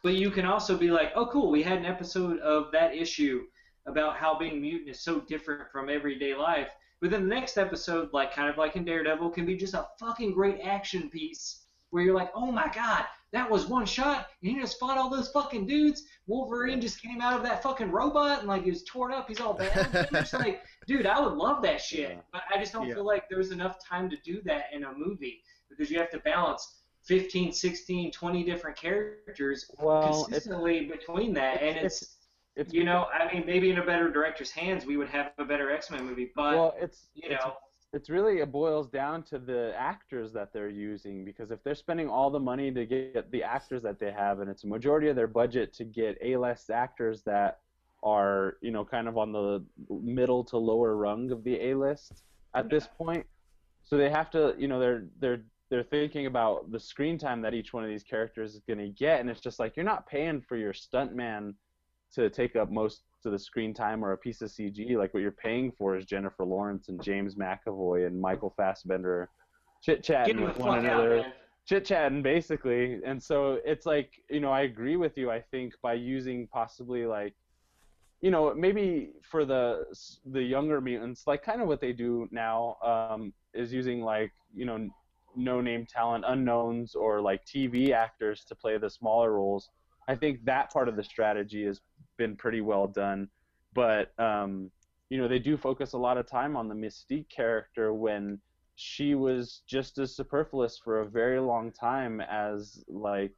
but 0.02 0.14
you 0.14 0.30
can 0.30 0.46
also 0.46 0.76
be 0.76 0.90
like, 0.90 1.12
oh 1.16 1.26
cool, 1.26 1.50
we 1.50 1.62
had 1.62 1.78
an 1.78 1.86
episode 1.86 2.38
of 2.38 2.70
that 2.72 2.94
issue 2.94 3.42
about 3.86 4.16
how 4.16 4.38
being 4.38 4.60
mutant 4.60 4.90
is 4.90 5.00
so 5.00 5.20
different 5.20 5.70
from 5.72 5.90
everyday 5.90 6.34
life. 6.34 6.68
But 7.00 7.10
then 7.10 7.28
the 7.28 7.34
next 7.34 7.56
episode, 7.58 8.10
like 8.12 8.32
kind 8.34 8.48
of 8.50 8.56
like 8.58 8.76
in 8.76 8.84
Daredevil, 8.84 9.30
can 9.30 9.46
be 9.46 9.56
just 9.56 9.74
a 9.74 9.86
fucking 10.00 10.32
great 10.32 10.60
action 10.62 11.08
piece 11.10 11.64
where 11.90 12.02
you're 12.02 12.14
like, 12.14 12.30
oh 12.34 12.50
my 12.52 12.68
god, 12.74 13.04
that 13.32 13.48
was 13.50 13.66
one 13.66 13.86
shot, 13.86 14.26
and 14.42 14.50
he 14.52 14.58
just 14.60 14.78
fought 14.80 14.98
all 14.98 15.08
those 15.08 15.30
fucking 15.30 15.66
dudes. 15.66 16.02
Wolverine 16.26 16.80
just 16.80 17.00
came 17.00 17.20
out 17.20 17.34
of 17.34 17.42
that 17.44 17.62
fucking 17.62 17.90
robot 17.90 18.40
and 18.40 18.48
like 18.48 18.64
he 18.64 18.70
was 18.70 18.84
torn 18.84 19.12
up, 19.12 19.28
he's 19.28 19.40
all 19.40 19.54
bad. 19.54 19.88
And 19.94 20.08
you're 20.12 20.20
just 20.22 20.34
like, 20.34 20.62
dude, 20.86 21.06
I 21.06 21.20
would 21.20 21.34
love 21.34 21.62
that 21.62 21.80
shit. 21.80 22.10
Yeah. 22.10 22.20
But 22.32 22.42
I 22.54 22.58
just 22.58 22.72
don't 22.72 22.88
Yeah. 22.88 22.94
feel 22.94 23.06
like 23.06 23.28
there's 23.30 23.50
enough 23.52 23.76
time 23.82 24.10
to 24.10 24.16
do 24.24 24.42
that 24.44 24.64
in 24.72 24.84
a 24.84 24.92
movie 24.92 25.40
because 25.70 25.90
you 25.90 25.98
have 25.98 26.10
to 26.10 26.18
balance 26.20 26.80
15, 27.06 27.52
16, 27.52 28.12
20 28.12 28.44
different 28.44 28.76
characters 28.76 29.70
Well, 29.78 30.24
consistently 30.26 30.86
between 30.86 31.32
that, 31.34 31.62
and 31.62 31.76
it's- 31.76 32.02
it's 32.02 32.16
it's 32.58 32.74
you 32.74 32.84
know, 32.84 33.06
I 33.12 33.32
mean, 33.32 33.44
maybe 33.46 33.70
in 33.70 33.78
a 33.78 33.84
better 33.84 34.10
director's 34.10 34.50
hands, 34.50 34.84
we 34.84 34.96
would 34.96 35.08
have 35.08 35.30
a 35.38 35.44
better 35.44 35.70
X 35.70 35.90
Men 35.90 36.04
movie. 36.04 36.30
But 36.34 36.56
well, 36.56 36.74
it's 36.78 37.06
you 37.14 37.30
it's 37.30 37.44
know, 37.44 37.54
it's 37.92 38.10
really 38.10 38.40
it 38.40 38.52
boils 38.52 38.88
down 38.88 39.22
to 39.22 39.38
the 39.38 39.72
actors 39.76 40.32
that 40.32 40.52
they're 40.52 40.68
using 40.68 41.24
because 41.24 41.50
if 41.50 41.62
they're 41.62 41.74
spending 41.74 42.08
all 42.08 42.30
the 42.30 42.40
money 42.40 42.70
to 42.70 42.84
get 42.84 43.30
the 43.30 43.42
actors 43.42 43.82
that 43.82 43.98
they 43.98 44.10
have 44.10 44.40
and 44.40 44.50
it's 44.50 44.64
a 44.64 44.66
majority 44.66 45.08
of 45.08 45.16
their 45.16 45.26
budget 45.26 45.72
to 45.74 45.84
get 45.84 46.18
A-list 46.22 46.70
actors 46.70 47.22
that 47.22 47.60
are 48.02 48.58
you 48.60 48.70
know 48.70 48.84
kind 48.84 49.08
of 49.08 49.16
on 49.16 49.32
the 49.32 49.64
middle 49.88 50.44
to 50.44 50.58
lower 50.58 50.96
rung 50.96 51.30
of 51.30 51.42
the 51.44 51.60
A-list 51.70 52.22
at 52.54 52.68
this 52.68 52.88
point 52.98 53.24
so 53.84 53.96
they 53.96 54.10
have 54.10 54.30
to 54.30 54.54
you 54.58 54.68
know 54.68 54.78
they're 54.78 55.04
they're 55.18 55.40
they're 55.70 55.82
thinking 55.82 56.26
about 56.26 56.70
the 56.70 56.80
screen 56.80 57.18
time 57.18 57.42
that 57.42 57.54
each 57.54 57.72
one 57.72 57.84
of 57.84 57.90
these 57.90 58.02
characters 58.02 58.54
is 58.54 58.62
going 58.66 58.78
to 58.78 58.88
get 58.88 59.20
and 59.20 59.30
it's 59.30 59.40
just 59.40 59.58
like 59.58 59.76
you're 59.76 59.84
not 59.84 60.06
paying 60.06 60.40
for 60.40 60.56
your 60.56 60.72
stuntman 60.72 61.54
to 62.14 62.30
take 62.30 62.56
up 62.56 62.70
most 62.70 63.02
of 63.24 63.32
the 63.32 63.38
screen 63.38 63.74
time 63.74 64.04
or 64.04 64.12
a 64.12 64.18
piece 64.18 64.42
of 64.42 64.50
CG. 64.50 64.96
Like 64.96 65.12
what 65.14 65.20
you're 65.20 65.32
paying 65.32 65.72
for 65.72 65.96
is 65.96 66.04
Jennifer 66.04 66.44
Lawrence 66.44 66.88
and 66.88 67.02
James 67.02 67.34
McAvoy 67.34 68.06
and 68.06 68.20
Michael 68.20 68.52
Fassbender 68.56 69.28
chit 69.82 70.02
chatting 70.02 70.42
with 70.42 70.58
one 70.58 70.78
another, 70.78 71.26
chit 71.66 71.84
chatting 71.84 72.22
basically. 72.22 73.00
And 73.04 73.22
so 73.22 73.58
it's 73.64 73.86
like 73.86 74.10
you 74.30 74.40
know 74.40 74.50
I 74.50 74.62
agree 74.62 74.96
with 74.96 75.16
you. 75.16 75.30
I 75.30 75.40
think 75.40 75.74
by 75.82 75.94
using 75.94 76.48
possibly 76.48 77.06
like 77.06 77.34
you 78.20 78.30
know 78.30 78.54
maybe 78.54 79.10
for 79.22 79.44
the 79.44 79.84
the 80.26 80.42
younger 80.42 80.80
mutants 80.80 81.24
like 81.26 81.42
kind 81.42 81.62
of 81.62 81.68
what 81.68 81.80
they 81.80 81.92
do 81.92 82.28
now 82.30 82.76
um, 82.84 83.32
is 83.54 83.72
using 83.72 84.02
like 84.02 84.32
you 84.54 84.64
know 84.64 84.88
no 85.36 85.60
name 85.60 85.86
talent 85.86 86.24
unknowns 86.26 86.94
or 86.94 87.20
like 87.20 87.44
TV 87.44 87.92
actors 87.92 88.44
to 88.48 88.54
play 88.54 88.76
the 88.78 88.90
smaller 88.90 89.32
roles. 89.32 89.70
I 90.08 90.14
think 90.14 90.44
that 90.46 90.72
part 90.72 90.88
of 90.88 90.96
the 90.96 91.04
strategy 91.04 91.64
has 91.66 91.80
been 92.18 92.36
pretty 92.36 92.60
well 92.60 92.86
done, 92.86 93.28
but 93.74 94.12
um, 94.18 94.70
you 95.08 95.18
know 95.18 95.28
they 95.28 95.38
do 95.38 95.56
focus 95.56 95.94
a 95.94 95.98
lot 95.98 96.18
of 96.18 96.26
time 96.26 96.56
on 96.56 96.68
the 96.68 96.74
Mystique 96.74 97.28
character 97.30 97.94
when 97.94 98.38
she 98.76 99.14
was 99.14 99.62
just 99.66 99.98
as 99.98 100.14
superfluous 100.14 100.78
for 100.78 101.00
a 101.00 101.08
very 101.08 101.40
long 101.40 101.72
time 101.72 102.20
as 102.20 102.84
like 102.88 103.34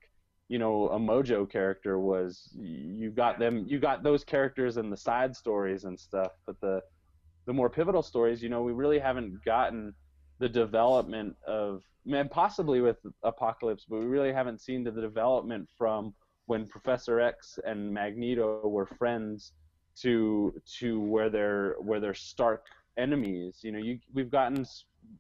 you 0.49 0.59
know 0.59 0.89
a 0.89 0.99
Mojo 0.99 1.49
character 1.49 2.01
was. 2.01 2.51
You 2.55 3.11
got 3.11 3.39
them 3.39 3.65
you 3.69 3.79
got 3.79 4.03
those 4.03 4.25
characters 4.25 4.77
in 4.77 4.91
the 4.91 4.97
side 4.97 5.37
stories 5.37 5.85
and 5.85 5.99
stuff, 5.99 6.33
but 6.47 6.61
the 6.61 6.83
the 7.47 7.53
more 7.53 7.71
pivotal 7.71 8.03
stories, 8.03 8.43
you 8.43 8.49
know, 8.49 8.63
we 8.63 8.73
really 8.73 8.99
haven't 8.99 9.45
gotten 9.45 9.95
the 10.39 10.49
development 10.49 11.37
of 11.47 11.83
man 12.05 12.29
possibly 12.29 12.81
with 12.81 12.97
Apocalypse, 13.23 13.87
but 13.89 13.99
we 13.99 14.07
really 14.07 14.33
haven't 14.33 14.61
seen 14.61 14.85
the 14.85 14.91
development 14.91 15.69
from 15.77 16.15
when 16.47 16.67
Professor 16.67 17.21
X 17.21 17.59
and 17.65 17.93
Magneto 17.93 18.67
were 18.69 18.87
friends 18.87 19.53
to 19.97 20.55
to 20.79 21.01
where 21.01 21.31
they're 21.31 21.75
where 21.81 22.01
they're 22.01 22.15
stark 22.15 22.67
enemies. 22.97 23.61
You 23.63 23.73
know, 23.73 23.79
you 23.79 23.99
we've 24.13 24.31
gotten 24.31 24.65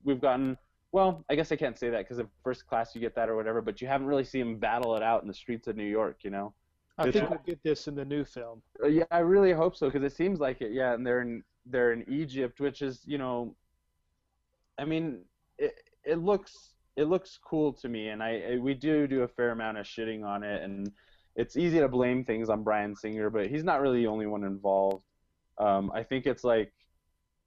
we've 0.05 0.21
gotten 0.21 0.57
well, 0.93 1.25
I 1.31 1.37
guess 1.37 1.53
I 1.53 1.57
can't 1.57 1.79
say 1.79 1.89
that 1.91 1.99
because 2.05 2.19
in 2.19 2.29
first 2.43 2.67
class 2.67 2.95
you 2.95 3.01
get 3.01 3.15
that 3.15 3.29
or 3.29 3.37
whatever, 3.37 3.61
but 3.63 3.81
you 3.81 3.87
haven't 3.87 4.09
really 4.09 4.25
seen 4.25 4.41
them 4.47 4.57
battle 4.59 4.97
it 4.97 5.03
out 5.03 5.23
in 5.23 5.29
the 5.29 5.35
streets 5.35 5.69
of 5.69 5.77
New 5.77 5.85
York. 5.85 6.19
You 6.25 6.31
know. 6.31 6.55
I 6.99 7.09
It's- 7.09 7.15
think 7.15 7.31
we'll 7.31 7.47
get 7.47 7.63
this 7.63 7.89
in 7.89 7.95
the 7.95 8.05
new 8.05 8.25
film. 8.25 8.61
Uh, 8.83 8.89
Yeah, 8.89 9.05
I 9.11 9.21
really 9.21 9.53
hope 9.53 9.75
so 9.77 9.87
because 9.89 10.03
it 10.03 10.15
seems 10.15 10.39
like 10.41 10.61
it. 10.61 10.73
Yeah, 10.73 10.93
and 10.95 11.07
they're 11.07 11.23
in 11.23 11.43
they're 11.67 11.93
in 11.93 12.05
Egypt, 12.13 12.59
which 12.61 12.83
is 12.83 13.07
you 13.07 13.19
know, 13.19 13.55
I 14.79 14.85
mean, 14.85 15.25
it 15.59 15.75
it 16.05 16.17
looks 16.17 16.75
it 16.97 17.05
looks 17.05 17.39
cool 17.39 17.73
to 17.75 17.89
me, 17.89 18.09
and 18.09 18.23
I, 18.23 18.55
I 18.55 18.59
we 18.59 18.75
do 18.75 19.07
do 19.07 19.23
a 19.23 19.29
fair 19.29 19.51
amount 19.51 19.79
of 19.79 19.87
shitting 19.87 20.25
on 20.25 20.43
it, 20.43 20.63
and 20.63 20.93
it's 21.37 21.57
easy 21.57 21.79
to 21.79 21.89
blame 21.89 22.25
things 22.25 22.49
on 22.49 22.63
Bryan 22.63 22.95
Singer, 22.95 23.31
but 23.31 23.47
he's 23.47 23.65
not 23.65 23.81
really 23.81 24.03
the 24.03 24.09
only 24.09 24.27
one 24.27 24.45
involved. 24.45 25.05
Um, 25.59 25.91
I 25.95 26.03
think 26.03 26.27
it's 26.27 26.45
like 26.45 26.73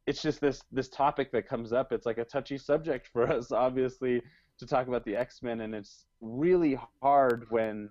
it's 0.05 0.21
just 0.21 0.41
this 0.41 0.61
this 0.71 0.89
topic 0.89 1.31
that 1.31 1.47
comes 1.47 1.73
up. 1.73 1.91
It's 1.91 2.05
like 2.05 2.17
a 2.17 2.25
touchy 2.25 2.57
subject 2.57 3.09
for 3.11 3.31
us, 3.31 3.51
obviously, 3.51 4.21
to 4.59 4.65
talk 4.65 4.87
about 4.87 5.05
the 5.05 5.15
X 5.15 5.41
Men, 5.41 5.61
and 5.61 5.73
it's 5.75 6.05
really 6.21 6.77
hard 7.01 7.47
when 7.49 7.89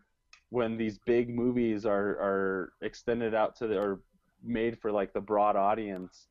when 0.50 0.76
these 0.76 0.98
big 0.98 1.28
movies 1.30 1.86
are 1.86 2.10
are 2.20 2.72
extended 2.82 3.34
out 3.34 3.56
to 3.56 3.66
the 3.66 3.78
or 3.78 4.00
made 4.42 4.78
for 4.78 4.92
like 4.92 5.12
the 5.12 5.20
broad 5.20 5.56
audience 5.56 6.26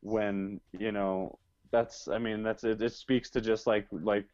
when 0.00 0.60
you 0.78 0.90
know 0.90 1.38
that's 1.70 2.08
i 2.08 2.18
mean 2.18 2.42
that's 2.42 2.64
it, 2.64 2.80
it 2.80 2.92
speaks 2.92 3.30
to 3.30 3.40
just 3.40 3.66
like 3.66 3.86
like 3.92 4.24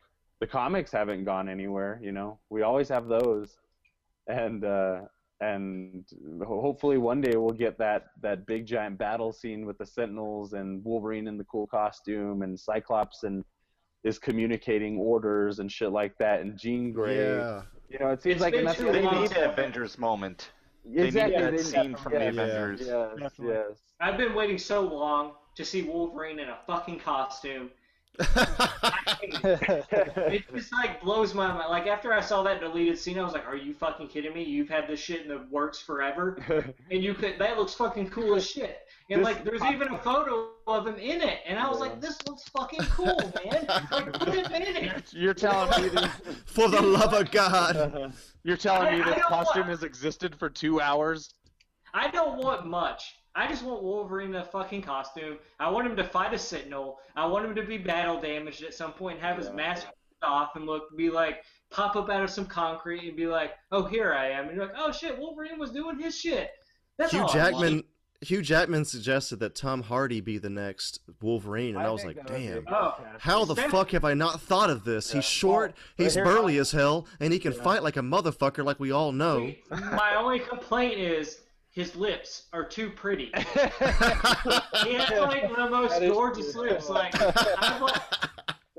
the 0.41 0.47
comics 0.47 0.93
haven't 0.93 1.25
gone 1.25 1.49
anywhere 1.49 2.01
you 2.03 2.13
know 2.13 2.39
we 2.51 2.63
always 2.63 2.89
have 2.89 3.09
those 3.09 3.59
and 4.29 4.65
uh 4.65 5.01
and 5.41 6.05
hopefully 6.47 6.97
one 6.97 7.21
day 7.21 7.37
we'll 7.37 7.51
get 7.51 7.77
that 7.79 8.07
that 8.23 8.47
big 8.47 8.65
giant 8.67 8.97
battle 8.99 9.33
scene 9.33 9.67
with 9.67 9.77
the 9.79 9.85
sentinels 9.87 10.55
and 10.55 10.83
wolverine 10.85 11.29
in 11.29 11.37
the 11.37 11.45
cool 11.45 11.67
costume 11.67 12.43
and 12.43 12.59
cyclops 12.59 13.23
and 13.23 13.45
is 14.05 14.19
communicating 14.19 14.97
orders 14.99 15.59
and 15.59 15.71
shit 15.71 15.91
like 15.93 16.17
that 16.19 16.41
and 16.41 16.59
jean 16.59 16.91
grey 16.93 17.37
Yeah. 17.37 17.63
you 17.91 17.99
know 17.99 18.09
it 18.11 18.23
seems 18.23 18.37
It's 18.37 18.41
like 18.43 18.53
been 18.55 18.61
and 18.61 18.69
that's 18.69 18.79
They 18.81 19.03
need 19.21 19.37
an 19.37 19.51
Avengers 19.51 19.99
moment. 19.99 20.51
They 20.89 21.09
exactly 21.09 21.37
need 21.37 21.43
that 21.45 21.51
they- 21.57 21.63
scene 21.63 21.97
from 21.97 22.13
the 22.13 22.19
yes, 22.21 22.33
Avengers. 22.35 22.87
yes, 22.87 23.33
yes. 23.43 23.79
I've 24.01 24.17
been 24.17 24.35
waiting 24.35 24.57
so 24.57 24.81
long 24.83 25.33
to 25.57 25.65
see 25.65 25.83
Wolverine 25.83 26.39
in 26.39 26.49
a 26.49 26.59
fucking 26.67 27.01
costume. 27.01 27.71
It 29.33 30.45
just 30.55 30.73
like 30.73 31.01
blows 31.03 31.35
my 31.35 31.49
mind. 31.53 31.69
Like 31.71 31.87
after 31.87 32.13
I 32.13 32.21
saw 32.21 32.43
that 32.45 32.61
deleted 32.61 32.99
scene, 32.99 33.19
I 33.19 33.23
was 33.23 33.33
like, 33.33 33.47
"Are 33.47 33.57
you 33.57 33.75
fucking 33.75 34.09
kidding 34.09 34.35
me? 34.35 34.43
You've 34.45 34.69
had 34.69 34.87
this 34.89 35.01
shit 35.01 35.23
in 35.23 35.29
the 35.29 35.47
works 35.51 35.79
forever, 35.79 36.39
and 36.91 37.03
you 37.03 37.15
could 37.15 37.39
that 37.39 37.57
looks 37.59 37.75
fucking 37.75 38.11
cool 38.11 38.37
as 38.37 38.49
shit." 38.49 38.81
And 39.09 39.21
This- 39.21 39.25
like, 39.27 39.45
there's 39.45 39.63
even 39.65 39.89
a 39.95 39.99
photo 39.99 40.49
of 40.67 40.87
him 40.87 40.97
in 40.97 41.23
it, 41.23 41.39
and 41.47 41.59
I 41.59 41.69
was 41.69 41.79
like, 41.79 42.01
"This 42.01 42.19
looks 42.27 42.43
fucking 42.49 42.81
cool, 42.91 43.17
man! 43.45 43.67
Like, 43.91 44.13
put 44.15 44.35
him 44.35 44.53
in 44.53 44.63
it." 44.77 45.05
You're 45.13 45.35
telling 45.35 45.83
me 45.83 45.89
this, 45.89 46.11
For 46.47 46.69
the 46.69 46.83
love 46.83 47.13
of 47.15 47.31
God. 47.31 48.13
you're 48.43 48.57
telling 48.57 48.99
me 48.99 49.05
I- 49.05 49.11
I 49.11 49.15
this 49.15 49.25
costume 49.25 49.61
want- 49.63 49.71
has 49.71 49.83
existed 49.83 50.35
for 50.35 50.49
two 50.51 50.81
hours? 50.81 51.35
I 51.95 52.09
don't 52.11 52.37
want 52.39 52.67
much. 52.67 53.15
I 53.37 53.47
just 53.47 53.63
want 53.63 53.83
Wolverine 53.83 54.31
in 54.31 54.37
a 54.37 54.45
fucking 54.45 54.81
costume. 54.83 55.37
I 55.61 55.69
want 55.71 55.87
him 55.87 55.95
to 55.97 56.05
fight 56.05 56.33
a 56.33 56.39
Sentinel. 56.39 56.99
I 57.15 57.27
want 57.27 57.45
him 57.45 57.55
to 57.55 57.63
be 57.63 57.77
battle 57.77 58.19
damaged 58.19 58.63
at 58.65 58.73
some 58.73 58.93
point 58.93 59.19
and 59.19 59.27
have 59.27 59.37
his 59.37 59.51
mask 59.51 59.87
off 60.23 60.57
and 60.57 60.65
look, 60.65 60.97
be 60.97 61.11
like, 61.11 61.45
pop 61.71 61.97
up 61.97 62.09
out 62.09 62.23
of 62.23 62.31
some 62.31 62.47
concrete 62.47 63.07
and 63.07 63.17
be 63.17 63.27
like, 63.27 63.53
oh, 63.73 63.85
here 63.85 64.15
I 64.15 64.31
am. 64.31 64.47
And 64.49 64.57
you're 64.57 64.67
like, 64.67 64.75
oh 64.79 64.91
shit, 64.91 65.19
Wolverine 65.19 65.59
was 65.59 65.71
doing 65.71 65.99
his 65.99 66.19
shit. 66.19 66.51
That's 66.97 67.13
Hugh 67.13 67.27
Jackman. 67.31 67.85
Hugh 68.23 68.41
Jackman 68.41 68.87
suggested 68.87 69.41
that 69.41 69.55
Tom 69.55 69.83
Hardy 69.83 70.23
be 70.23 70.39
the 70.39 70.49
next 70.49 71.01
Wolverine, 71.21 71.77
and 71.77 71.87
I, 71.87 71.91
was 71.91 72.03
like, 72.03 72.17
that 72.17 72.31
would 72.31 72.39
be 72.39 72.47
a 72.47 72.55
damn. 72.63 72.65
Oh. 72.75 72.95
How 73.19 73.45
the 73.45 73.55
Steph- 73.55 73.71
fuck 73.71 73.91
have 73.91 74.07
I 74.07 74.15
not 74.15 74.41
thought 74.41 74.71
of 74.71 74.85
this? 74.85 75.11
Yeah. 75.11 75.17
He's 75.17 75.27
short, 75.27 75.75
Well, 75.99 76.07
he's 76.07 76.15
here- 76.15 76.25
burly 76.25 76.57
as 76.57 76.71
hell, 76.73 77.07
and 77.21 77.31
he 77.31 77.39
can 77.39 77.53
fight 77.53 77.83
like 77.83 77.99
a 77.99 78.01
motherfucker, 78.01 78.65
like 78.65 78.81
we 78.81 78.91
all 78.91 79.13
know. 79.13 79.53
My 79.71 80.15
only 80.17 80.39
complaint 80.39 80.99
is 80.99 81.43
his 81.77 81.95
lips 81.95 82.45
are 82.55 82.65
too 82.65 82.89
pretty. 82.89 83.27
He 83.27 84.95
has 84.95 85.11
like 85.21 85.55
the 85.55 85.69
most 85.71 85.91
That 85.93 86.03
is 86.05 86.11
gorgeous 86.11 86.53
true. 86.55 86.71
lips. 86.71 86.89
Like, 86.89 87.13
I 87.21 87.79
like, 87.79 88.03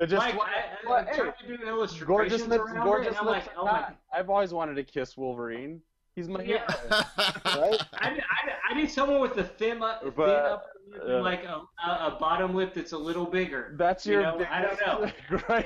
It 0.02 0.07
just 0.07 0.26
like 0.26 0.34
I, 0.34 0.38
I, 0.38 0.90
well, 0.90 0.95
I'm 0.98 1.06
hey, 1.06 1.15
trying 1.15 1.34
to 1.41 1.57
do 1.57 1.64
illustrations 1.68 2.07
gorgeous 2.07 2.48
lips, 2.48 2.72
around 2.72 2.84
gorgeous 2.86 3.14
it, 3.14 3.19
and 3.19 3.30
I'm 3.30 3.34
lips. 3.36 3.45
like, 3.45 3.56
oh 3.56 3.65
my 3.65 3.72
not, 3.72 3.95
I've 4.11 4.32
always 4.32 4.52
wanted 4.52 4.76
to 4.78 4.84
kiss 4.84 5.15
Wolverine. 5.15 5.80
He's 6.15 6.28
my 6.28 6.41
Yeah. 6.41 6.65
hero, 6.72 7.03
right? 7.45 7.80
I, 7.94 8.10
I, 8.10 8.72
I 8.72 8.74
need 8.74 8.90
someone 8.90 9.22
with 9.22 9.38
a 9.38 9.44
thin, 9.44 9.84
up, 9.84 10.02
thin 10.02 10.14
But, 10.15 10.30
upper 10.30 10.49
lip 10.52 10.61
uh, 11.07 11.22
like 11.22 11.43
a, 11.43 11.61
a, 11.85 11.89
a 12.07 12.18
bottom 12.19 12.55
lip 12.55 12.73
that's 12.73 12.91
a 12.93 12.97
little 12.97 13.26
bigger. 13.26 13.76
That's 13.77 14.05
You 14.05 14.14
your. 14.14 14.22
know, 14.23 14.45
I 14.49 14.61
don't 14.61 14.80
know. 14.80 15.11
I 15.49 15.61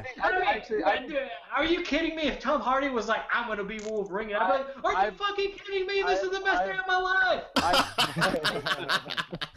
think 0.00 0.18
I 0.22 0.30
I, 0.30 0.32
mean, 0.32 0.42
actually. 0.46 0.84
I, 0.84 1.28
are 1.56 1.64
you 1.64 1.82
kidding 1.82 2.14
me? 2.16 2.22
If 2.24 2.38
Tom 2.40 2.60
Hardy 2.60 2.88
was 2.88 3.08
like, 3.08 3.22
I'm 3.32 3.46
gonna 3.48 3.64
be 3.64 3.78
Wolverine, 3.88 4.34
I'd 4.34 4.46
be 4.46 4.52
like, 4.82 4.84
Are 4.84 4.92
you 4.92 4.98
I've- 5.08 5.16
fucking 5.16 5.52
kidding 5.66 5.86
me? 5.86 6.02
This 6.06 6.20
I've- 6.20 6.26
is 6.28 6.38
the 6.38 6.44
best 6.44 6.62
I've- 6.62 6.72
day 6.72 6.78
of 6.78 6.86
my 6.86 6.98
life. 6.98 7.42
I, 7.56 9.00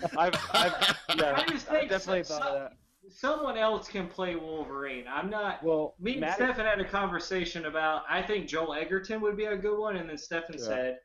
I've, 0.18 0.36
I've, 0.54 0.96
yeah, 1.18 1.34
I 1.36 1.46
just 1.50 1.70
I've 1.72 1.78
think 1.80 1.90
definitely 1.90 2.24
so- 2.24 2.38
thought 2.40 2.48
of 2.48 2.60
that. 2.60 2.74
Someone 3.12 3.58
else 3.58 3.88
can 3.88 4.08
play 4.08 4.36
Wolverine. 4.36 5.06
I'm 5.12 5.32
not. 5.32 5.64
Well, 5.64 5.96
Me 6.00 6.12
and 6.12 6.22
Matt- 6.22 6.36
Stefan 6.36 6.64
had 6.66 6.80
a 6.80 6.86
conversation 6.86 7.66
about. 7.66 8.04
I 8.08 8.22
think 8.22 8.48
Joel 8.48 8.76
Edgerton 8.76 9.20
would 9.22 9.36
be 9.36 9.46
a 9.46 9.58
good 9.58 9.80
one, 9.80 9.96
and 9.98 10.08
then 10.08 10.16
Stefan 10.18 10.56
Yeah. 10.60 10.64
said, 10.64 10.98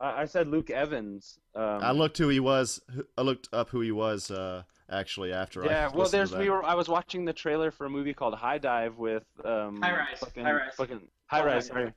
I 0.00 0.22
I 0.22 0.24
said 0.26 0.48
Luke 0.48 0.70
Evans. 0.70 1.38
Um, 1.54 1.62
I 1.82 1.92
looked 1.92 2.18
who 2.18 2.28
he 2.28 2.40
was. 2.40 2.80
I 3.16 3.22
looked 3.22 3.48
up 3.52 3.70
who 3.70 3.80
he 3.80 3.92
was 3.92 4.30
uh, 4.30 4.62
actually 4.90 5.32
after 5.32 5.62
I 5.62 5.66
Yeah, 5.66 5.86
well, 5.88 5.98
listened 6.00 6.06
to 6.10 6.16
there's 6.16 6.30
that. 6.32 6.40
we 6.40 6.50
were. 6.50 6.64
I 6.64 6.74
was 6.74 6.88
watching 6.88 7.24
the 7.24 7.32
trailer 7.32 7.70
for 7.70 7.86
a 7.86 7.90
movie 7.90 8.14
called 8.14 8.34
High 8.34 8.58
Dive 8.58 8.96
with 8.98 9.24
um. 9.44 9.80
High 9.82 9.92
Rise, 9.96 10.18
Fucking, 10.18 10.44
High 10.44 10.52
Rise. 10.52 10.74
Fucking 10.76 11.00
High 11.26 11.40
Oh, 11.42 11.46
Rise. 11.46 11.66
Sorry, 11.66 11.92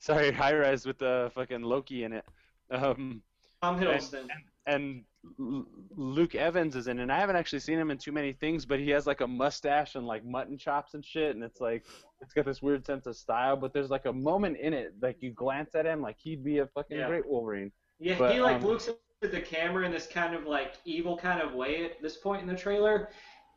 sorry, 0.00 0.32
High 0.32 0.54
Rise 0.56 0.84
with 0.86 0.98
the 0.98 1.30
fucking 1.34 1.62
Loki 1.62 2.04
in 2.04 2.12
it. 2.12 2.24
Um, 2.70 3.22
Tom 3.62 3.78
Hiddleston. 3.80 4.26
and 4.66 4.96
L- 4.98 5.02
Luke 5.38 6.34
Evans 6.34 6.76
is 6.76 6.88
in, 6.88 7.00
and 7.00 7.10
I 7.12 7.18
haven't 7.18 7.36
actually 7.36 7.60
seen 7.60 7.78
him 7.78 7.90
in 7.90 7.98
too 7.98 8.12
many 8.12 8.32
things, 8.32 8.64
but 8.64 8.78
he 8.78 8.90
has 8.90 9.06
like 9.06 9.20
a 9.20 9.26
mustache 9.26 9.94
and 9.94 10.06
like 10.06 10.24
mutton 10.24 10.58
chops 10.58 10.94
and 10.94 11.04
shit, 11.04 11.34
and 11.34 11.44
it's 11.44 11.60
like 11.60 11.84
it's 12.20 12.32
got 12.32 12.44
this 12.44 12.62
weird 12.62 12.84
sense 12.86 13.06
of 13.06 13.16
style. 13.16 13.56
But 13.56 13.72
there's 13.72 13.90
like 13.90 14.06
a 14.06 14.12
moment 14.12 14.56
in 14.58 14.72
it, 14.72 14.94
like 15.00 15.16
you 15.20 15.32
glance 15.32 15.74
at 15.74 15.86
him, 15.86 16.00
like 16.02 16.16
he'd 16.18 16.44
be 16.44 16.58
a 16.58 16.66
fucking 16.66 16.98
Yeah. 16.98 17.08
great 17.08 17.26
Wolverine. 17.26 17.72
Yeah, 17.98 18.16
But, 18.18 18.32
he 18.32 18.40
like 18.40 18.56
um, 18.56 18.66
looks 18.66 18.88
at 18.88 18.98
the 19.32 19.40
camera 19.40 19.86
in 19.86 19.92
this 19.92 20.06
kind 20.06 20.34
of 20.34 20.44
like 20.44 20.74
evil 20.84 21.16
kind 21.16 21.40
of 21.40 21.54
way 21.54 21.84
at 21.86 22.02
this 22.02 22.16
point 22.18 22.42
in 22.42 22.48
the 22.48 22.54
trailer, 22.56 23.08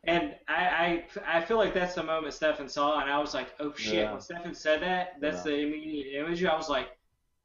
and 0.04 0.34
I 0.48 1.04
I, 1.26 1.38
I 1.38 1.40
feel 1.42 1.58
like 1.58 1.74
that's 1.74 1.94
the 1.94 2.02
moment 2.02 2.32
Stefan 2.34 2.68
saw, 2.68 3.00
and 3.00 3.10
I 3.10 3.18
was 3.18 3.34
like, 3.34 3.48
oh 3.60 3.72
shit! 3.76 3.94
Yeah. 3.94 4.12
When 4.12 4.20
Stefan 4.20 4.54
said 4.54 4.80
that, 4.82 5.20
that's 5.20 5.44
Yeah. 5.44 5.52
the 5.52 5.58
immediate 5.60 6.18
image. 6.20 6.42
I 6.44 6.56
was 6.56 6.68
like, 6.70 6.88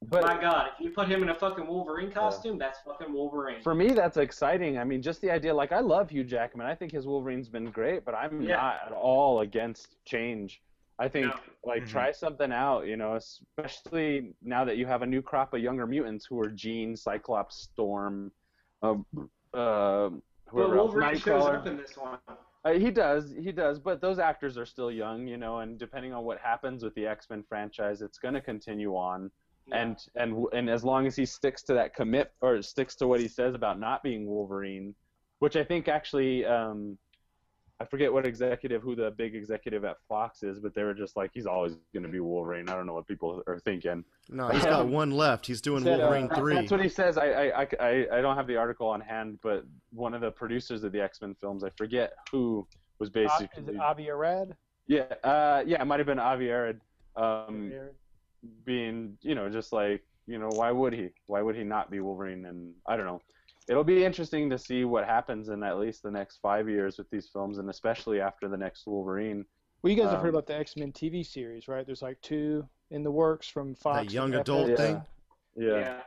But 0.09 0.23
my 0.23 0.39
god, 0.39 0.69
if 0.77 0.83
you 0.85 0.91
put 0.91 1.07
him 1.07 1.23
in 1.23 1.29
a 1.29 1.35
fucking 1.35 1.65
Wolverine 1.67 2.11
costume, 2.11 2.57
that's 2.57 2.79
fucking 2.79 3.11
Wolverine. 3.13 3.61
for 3.61 3.73
me, 3.75 3.89
that's 3.89 4.17
exciting. 4.17 4.77
I 4.77 4.83
mean, 4.83 5.01
just 5.01 5.21
the 5.21 5.31
idea. 5.31 5.53
Like, 5.53 5.71
I 5.71 5.79
love 5.79 6.09
Hugh 6.09 6.23
Jackman. 6.23 6.67
I 6.67 6.75
think 6.75 6.91
his 6.91 7.05
Wolverine's 7.07 7.49
been 7.49 7.71
great, 7.71 8.05
but 8.05 8.13
I'm 8.15 8.41
Yeah. 8.41 8.55
not 8.57 8.75
at 8.87 8.91
all 8.91 9.41
against 9.41 9.97
change. 10.05 10.61
I 10.97 11.07
think 11.09 11.27
No. 11.27 11.39
like 11.65 11.83
Mhm. 11.83 11.89
try 11.89 12.11
something 12.11 12.51
out. 12.51 12.87
You 12.87 12.95
know, 12.97 13.15
especially 13.15 14.33
now 14.41 14.63
that 14.65 14.77
you 14.77 14.85
have 14.85 15.01
a 15.01 15.05
new 15.05 15.21
crop 15.21 15.53
of 15.53 15.59
younger 15.61 15.85
mutants 15.87 16.25
who 16.25 16.39
are 16.41 16.49
Jean, 16.49 16.95
Cyclops, 16.95 17.57
Storm, 17.57 18.31
uh, 18.81 18.95
uh, 19.53 20.09
but 20.09 20.21
whoever 20.47 20.77
else, 20.77 20.93
Wolverine 20.93 21.17
shows 21.17 21.45
up 21.47 21.67
in 21.67 21.77
this 21.77 21.97
one. 21.97 22.19
Uh, 22.63 22.71
he 22.73 22.89
does, 22.91 23.31
he 23.31 23.51
does, 23.51 23.77
but 23.79 24.01
those 24.01 24.17
actors 24.19 24.57
are 24.57 24.65
still 24.65 24.89
young, 24.89 25.27
you 25.27 25.37
know, 25.37 25.59
and 25.59 25.77
depending 25.77 26.13
on 26.13 26.23
what 26.23 26.39
happens 26.39 26.83
with 26.83 26.95
the 26.95 27.05
X 27.05 27.29
Men 27.29 27.43
franchise, 27.43 28.01
it's 28.01 28.17
going 28.17 28.33
to 28.33 28.41
continue 28.41 28.95
on. 28.95 29.29
And 29.71 29.97
and 30.15 30.45
and 30.53 30.69
as 30.69 30.83
long 30.83 31.07
as 31.07 31.15
he 31.15 31.25
sticks 31.25 31.63
to 31.63 31.73
that 31.73 31.95
commit 31.95 32.31
or 32.41 32.61
sticks 32.61 32.95
to 32.97 33.07
what 33.07 33.19
he 33.19 33.27
says 33.27 33.55
about 33.55 33.79
not 33.79 34.03
being 34.03 34.27
Wolverine, 34.27 34.93
which 35.39 35.55
I 35.55 35.63
think 35.63 35.87
actually, 35.87 36.45
um, 36.45 36.97
I 37.79 37.85
forget 37.85 38.13
what 38.13 38.25
executive, 38.27 38.83
who 38.83 38.95
the 38.95 39.11
big 39.17 39.35
executive 39.35 39.83
at 39.83 39.97
Fox 40.07 40.43
is, 40.43 40.59
but 40.59 40.73
they 40.75 40.83
were 40.83 40.93
just 40.93 41.15
like, 41.17 41.31
he's 41.33 41.45
always 41.47 41.73
going 41.93 42.03
to 42.03 42.09
be 42.09 42.19
Wolverine. 42.19 42.69
I 42.69 42.75
don't 42.75 42.85
know 42.85 42.93
what 42.93 43.07
people 43.07 43.41
are 43.47 43.59
thinking. 43.59 44.03
No, 44.29 44.47
he's 44.49 44.63
got 44.63 44.87
one 45.01 45.09
left. 45.11 45.47
He's 45.47 45.61
doing 45.61 45.83
Said, 45.83 45.99
uh, 45.99 46.03
Wolverine 46.03 46.27
That- 46.29 46.37
three. 46.37 46.53
That's 46.55 46.71
what 46.71 46.81
he 46.81 46.87
says. 46.87 47.17
I, 47.17 47.25
I, 47.25 47.61
I, 47.63 47.67
I, 47.79 48.07
I 48.19 48.21
don't 48.21 48.35
have 48.37 48.47
the 48.47 48.55
article 48.57 48.87
on 48.87 49.01
hand, 49.01 49.39
but 49.41 49.65
one 49.91 50.13
of 50.13 50.21
the 50.21 50.31
producers 50.31 50.83
of 50.83 50.91
the 50.91 51.01
X 51.01 51.21
Men 51.21 51.35
films, 51.41 51.63
I 51.63 51.69
forget 51.77 52.13
who, 52.31 52.65
was 52.99 53.09
Uh, 53.09 53.13
basically 53.13 53.63
is 53.63 53.69
it 53.69 53.77
Avi 53.79 54.09
Arad? 54.09 54.55
yeah, 54.87 55.01
uh, 55.23 55.63
yeah, 55.65 55.81
it 55.81 55.85
might 55.85 55.99
have 55.99 56.07
been 56.07 56.19
Avi 56.19 56.49
Arad. 56.51 56.79
Um, 57.17 57.73
being, 58.65 59.17
you 59.21 59.35
know, 59.35 59.49
just 59.49 59.71
like, 59.73 60.03
you 60.27 60.39
know, 60.39 60.49
why 60.49 60.71
would 60.71 60.93
he? 60.93 61.09
Why 61.27 61.41
would 61.41 61.55
he 61.55 61.63
not 61.63 61.91
be 61.91 61.99
Wolverine? 61.99 62.45
And 62.45 62.73
I 62.87 62.95
don't 62.97 63.05
know. 63.05 63.21
It'll 63.67 63.83
be 63.83 64.03
interesting 64.05 64.49
to 64.51 64.57
see 64.57 64.85
what 64.85 65.05
happens 65.05 65.49
in 65.49 65.63
at 65.63 65.79
least 65.79 66.03
the 66.03 66.11
next 66.11 66.37
five 66.41 66.69
years 66.69 66.97
with 66.97 67.09
these 67.09 67.29
films, 67.31 67.57
and 67.57 67.69
especially 67.69 68.21
after 68.21 68.47
the 68.47 68.57
next 68.57 68.85
Wolverine. 68.85 69.45
Well, 69.81 69.91
you 69.91 70.01
guys 70.01 70.11
have 70.11 70.19
heard 70.21 70.29
Um, 70.29 70.35
about 70.35 70.47
the 70.47 70.55
X 70.55 70.75
Men 70.77 70.91
TV 70.91 71.25
series, 71.25 71.67
right? 71.67 71.85
There's 71.85 72.01
like 72.01 72.19
two 72.21 72.67
in 72.91 73.03
the 73.03 73.11
works 73.11 73.47
from 73.47 73.75
Fox. 73.75 74.05
That 74.07 74.11
young 74.13 74.33
adult 74.35 74.69
FX. 74.69 74.77
thing. 74.77 75.01
Yeah. 75.57 75.77
Yeah. 75.79 76.01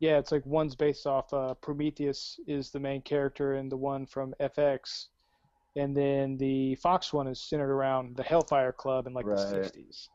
Yeah, 0.00 0.18
it's 0.18 0.30
like 0.32 0.46
one's 0.46 0.76
based 0.76 1.06
off 1.06 1.32
uh, 1.34 1.54
Prometheus 1.54 2.38
is 2.46 2.70
the 2.70 2.78
main 2.78 3.02
character, 3.02 3.54
and 3.54 3.70
the 3.72 3.76
one 3.76 4.06
from 4.06 4.32
FX, 4.40 5.06
and 5.76 5.96
then 5.96 6.36
the 6.36 6.76
Fox 6.76 7.12
one 7.12 7.26
is 7.26 7.40
centered 7.40 7.72
around 7.72 8.16
the 8.16 8.22
Hellfire 8.22 8.72
Club 8.72 9.06
in 9.08 9.12
like 9.12 9.24
the 9.26 9.32
Right. 9.32 9.64
'60s. 9.72 10.08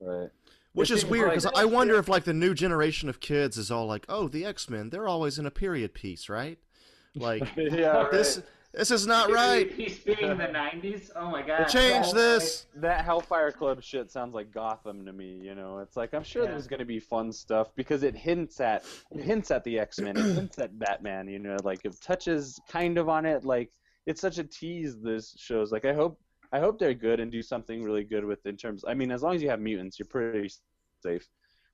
Right. 0.00 0.30
Which 0.78 0.90
It 0.90 0.94
is 0.94 1.00
seems 1.00 1.10
weird 1.10 1.28
like- 1.28 1.38
because 1.42 1.52
I 1.60 1.64
wonder 1.64 1.96
if 1.98 2.08
like 2.08 2.24
the 2.24 2.32
new 2.34 2.54
generation 2.54 3.08
of 3.08 3.20
kids 3.20 3.56
is 3.56 3.70
all 3.70 3.86
like, 3.86 4.04
oh, 4.08 4.28
the 4.28 4.44
X 4.44 4.68
Men, 4.70 4.90
they're 4.90 5.08
always 5.08 5.38
in 5.38 5.46
a 5.46 5.50
period 5.50 5.94
piece, 5.94 6.28
right? 6.28 6.58
Like 7.14 7.42
yeah. 7.56 8.06
this, 8.12 8.40
this 8.72 8.90
is 8.90 9.06
not 9.06 9.30
right. 9.32 9.72
He's 9.72 9.98
being 9.98 10.36
the 10.36 10.44
'90s. 10.54 11.10
Oh 11.16 11.30
my 11.30 11.42
god. 11.42 11.64
Change 11.66 12.12
this. 12.12 12.66
That 12.76 13.04
Hellfire 13.04 13.50
Club 13.50 13.82
shit 13.82 14.10
sounds 14.10 14.34
like 14.34 14.52
Gotham 14.52 15.04
to 15.06 15.12
me. 15.12 15.40
You 15.42 15.54
know, 15.54 15.78
it's 15.78 15.96
like 15.96 16.12
I'm 16.14 16.22
sure 16.22 16.44
Yeah. 16.44 16.50
there's 16.50 16.66
gonna 16.68 16.84
be 16.84 17.00
fun 17.00 17.32
stuff 17.32 17.74
because 17.74 18.02
it 18.02 18.14
hints 18.14 18.60
at 18.60 18.84
it 19.10 19.20
hints 19.22 19.50
at 19.50 19.64
the 19.64 19.78
X 19.78 19.98
Men, 20.00 20.16
it 20.16 20.34
hints 20.34 20.58
at 20.58 20.78
Batman. 20.78 21.28
You 21.28 21.38
know, 21.40 21.56
like 21.64 21.84
it 21.84 21.96
touches 22.00 22.60
kind 22.68 22.98
of 22.98 23.08
on 23.08 23.24
it. 23.26 23.44
Like 23.44 23.72
it's 24.06 24.20
such 24.20 24.38
a 24.38 24.44
tease. 24.44 24.96
This 25.00 25.34
shows. 25.38 25.72
Like 25.72 25.84
I 25.86 25.94
hope 25.94 26.20
I 26.52 26.60
hope 26.60 26.78
they're 26.78 26.94
good 26.94 27.20
and 27.20 27.32
do 27.32 27.42
something 27.42 27.82
really 27.82 28.04
good 28.04 28.24
with 28.24 28.44
in 28.46 28.56
terms. 28.56 28.84
I 28.86 28.94
mean, 28.94 29.10
as 29.10 29.22
long 29.22 29.34
as 29.34 29.42
you 29.42 29.48
have 29.50 29.60
mutants, 29.60 29.98
you're 29.98 30.06
pretty 30.06 30.50
safe. 31.02 31.26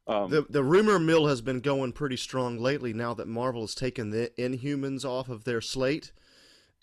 Um, 0.06 0.30
The 0.30 0.42
the 0.48 0.62
rumor 0.62 0.98
mill 0.98 1.26
has 1.28 1.40
been 1.40 1.60
going 1.60 1.92
pretty 1.92 2.16
strong 2.16 2.58
lately. 2.58 2.92
Now 2.92 3.14
that 3.14 3.26
Marvel 3.28 3.62
has 3.62 3.74
taken 3.74 4.10
the 4.10 4.30
Inhumans 4.38 5.04
off 5.04 5.28
of 5.28 5.44
their 5.44 5.60
slate, 5.60 6.12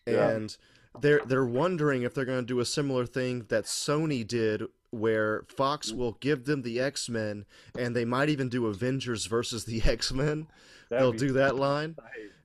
Yeah. 0.08 0.30
and 0.30 0.58
they're 1.00 1.22
they're 1.26 1.46
wondering 1.46 2.02
if 2.04 2.14
they're 2.14 2.26
going 2.26 2.40
to 2.42 2.46
do 2.54 2.60
a 2.60 2.66
similar 2.66 3.06
thing 3.06 3.46
that 3.50 3.66
Sony 3.66 4.28
did, 4.28 4.64
where 4.90 5.44
Fox 5.56 5.92
will 5.92 6.14
give 6.20 6.46
them 6.46 6.64
the 6.64 6.80
X 6.80 7.10
Men, 7.10 7.46
and 7.78 7.96
they 7.96 8.06
might 8.06 8.30
even 8.30 8.50
do 8.50 8.66
Avengers 8.68 9.28
versus 9.28 9.66
the 9.66 9.82
X 9.86 10.12
Men. 10.12 10.48
They'll 10.90 11.14
do 11.14 11.32
that 11.34 11.56
line, 11.68 11.96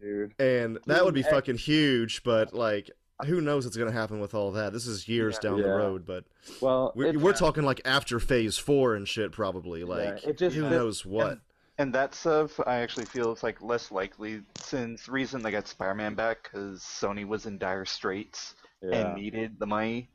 dude. 0.01 0.35
and 0.39 0.79
that 0.87 1.05
would 1.05 1.15
be 1.15 1.23
fucking 1.25 1.57
huge. 1.57 2.23
But 2.23 2.53
like, 2.53 2.91
who 3.25 3.41
knows 3.41 3.65
what's 3.65 3.77
going 3.77 3.91
to 3.91 3.97
happen 3.99 4.21
with 4.21 4.35
all 4.35 4.53
that? 4.53 4.73
This 4.73 4.87
is 4.87 5.09
years 5.09 5.39
down 5.39 5.61
the 5.61 5.69
road, 5.69 6.05
but 6.07 6.25
Well, 6.61 6.93
we're, 6.95 7.19
we're 7.19 7.33
talking 7.33 7.63
like 7.65 7.81
after 7.85 8.21
Phase 8.21 8.59
Four 8.59 8.95
and 8.95 9.09
shit, 9.09 9.33
probably. 9.33 9.85
Like, 9.85 10.25
it 10.25 10.39
just- 10.39 10.57
who 10.57 10.67
it- 10.67 10.71
knows 10.71 11.05
what? 11.05 11.39
And 11.79 11.93
that 11.93 12.15
stuff, 12.15 12.59
I 12.67 12.77
actually 12.77 13.05
feel 13.05 13.33
is 13.35 13.43
like 13.43 13.61
less 13.61 13.91
likely 13.91 14.41
since 14.59 15.11
reason 15.11 15.43
they 15.43 15.51
got 15.51 15.69
Spider-Man 15.69 16.15
back 16.15 16.43
because 16.43 16.81
Sony 16.81 17.27
was 17.27 17.45
in 17.45 17.59
dire 17.59 17.85
straits 17.85 18.55
yeah. 18.81 18.95
and 18.97 19.15
needed 19.15 19.59
the 19.59 19.67
money. 19.67 20.09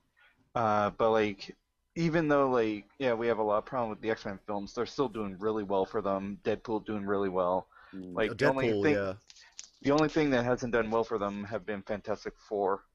Uh, 0.55 0.89
but 0.89 1.11
like, 1.11 1.55
even 1.95 2.27
though 2.27 2.49
like, 2.49 2.85
yeah, 2.97 3.13
we 3.13 3.27
have 3.27 3.37
a 3.37 3.43
lot 3.43 3.59
of 3.59 3.65
problem 3.65 3.91
with 3.91 4.01
the 4.01 4.09
X-Men 4.09 4.39
films, 4.47 4.73
they're 4.73 4.87
still 4.87 5.07
doing 5.07 5.37
really 5.39 5.63
well 5.63 5.85
for 5.85 6.01
them. 6.01 6.39
Deadpool 6.43 6.83
doing 6.83 7.05
really 7.05 7.29
well. 7.29 7.67
Mm. 7.93 8.15
Like 8.15 8.31
Uh, 8.31 8.33
the 8.39 8.49
only 8.49 8.81
thing, 8.81 8.95
yeah. 8.95 9.13
the 9.83 9.91
only 9.91 10.09
thing 10.09 10.31
that 10.31 10.43
hasn't 10.43 10.73
done 10.73 10.89
well 10.89 11.03
for 11.03 11.19
them 11.19 11.43
have 11.43 11.63
been 11.63 11.83
Fantastic 11.83 12.33
Four. 12.49 12.85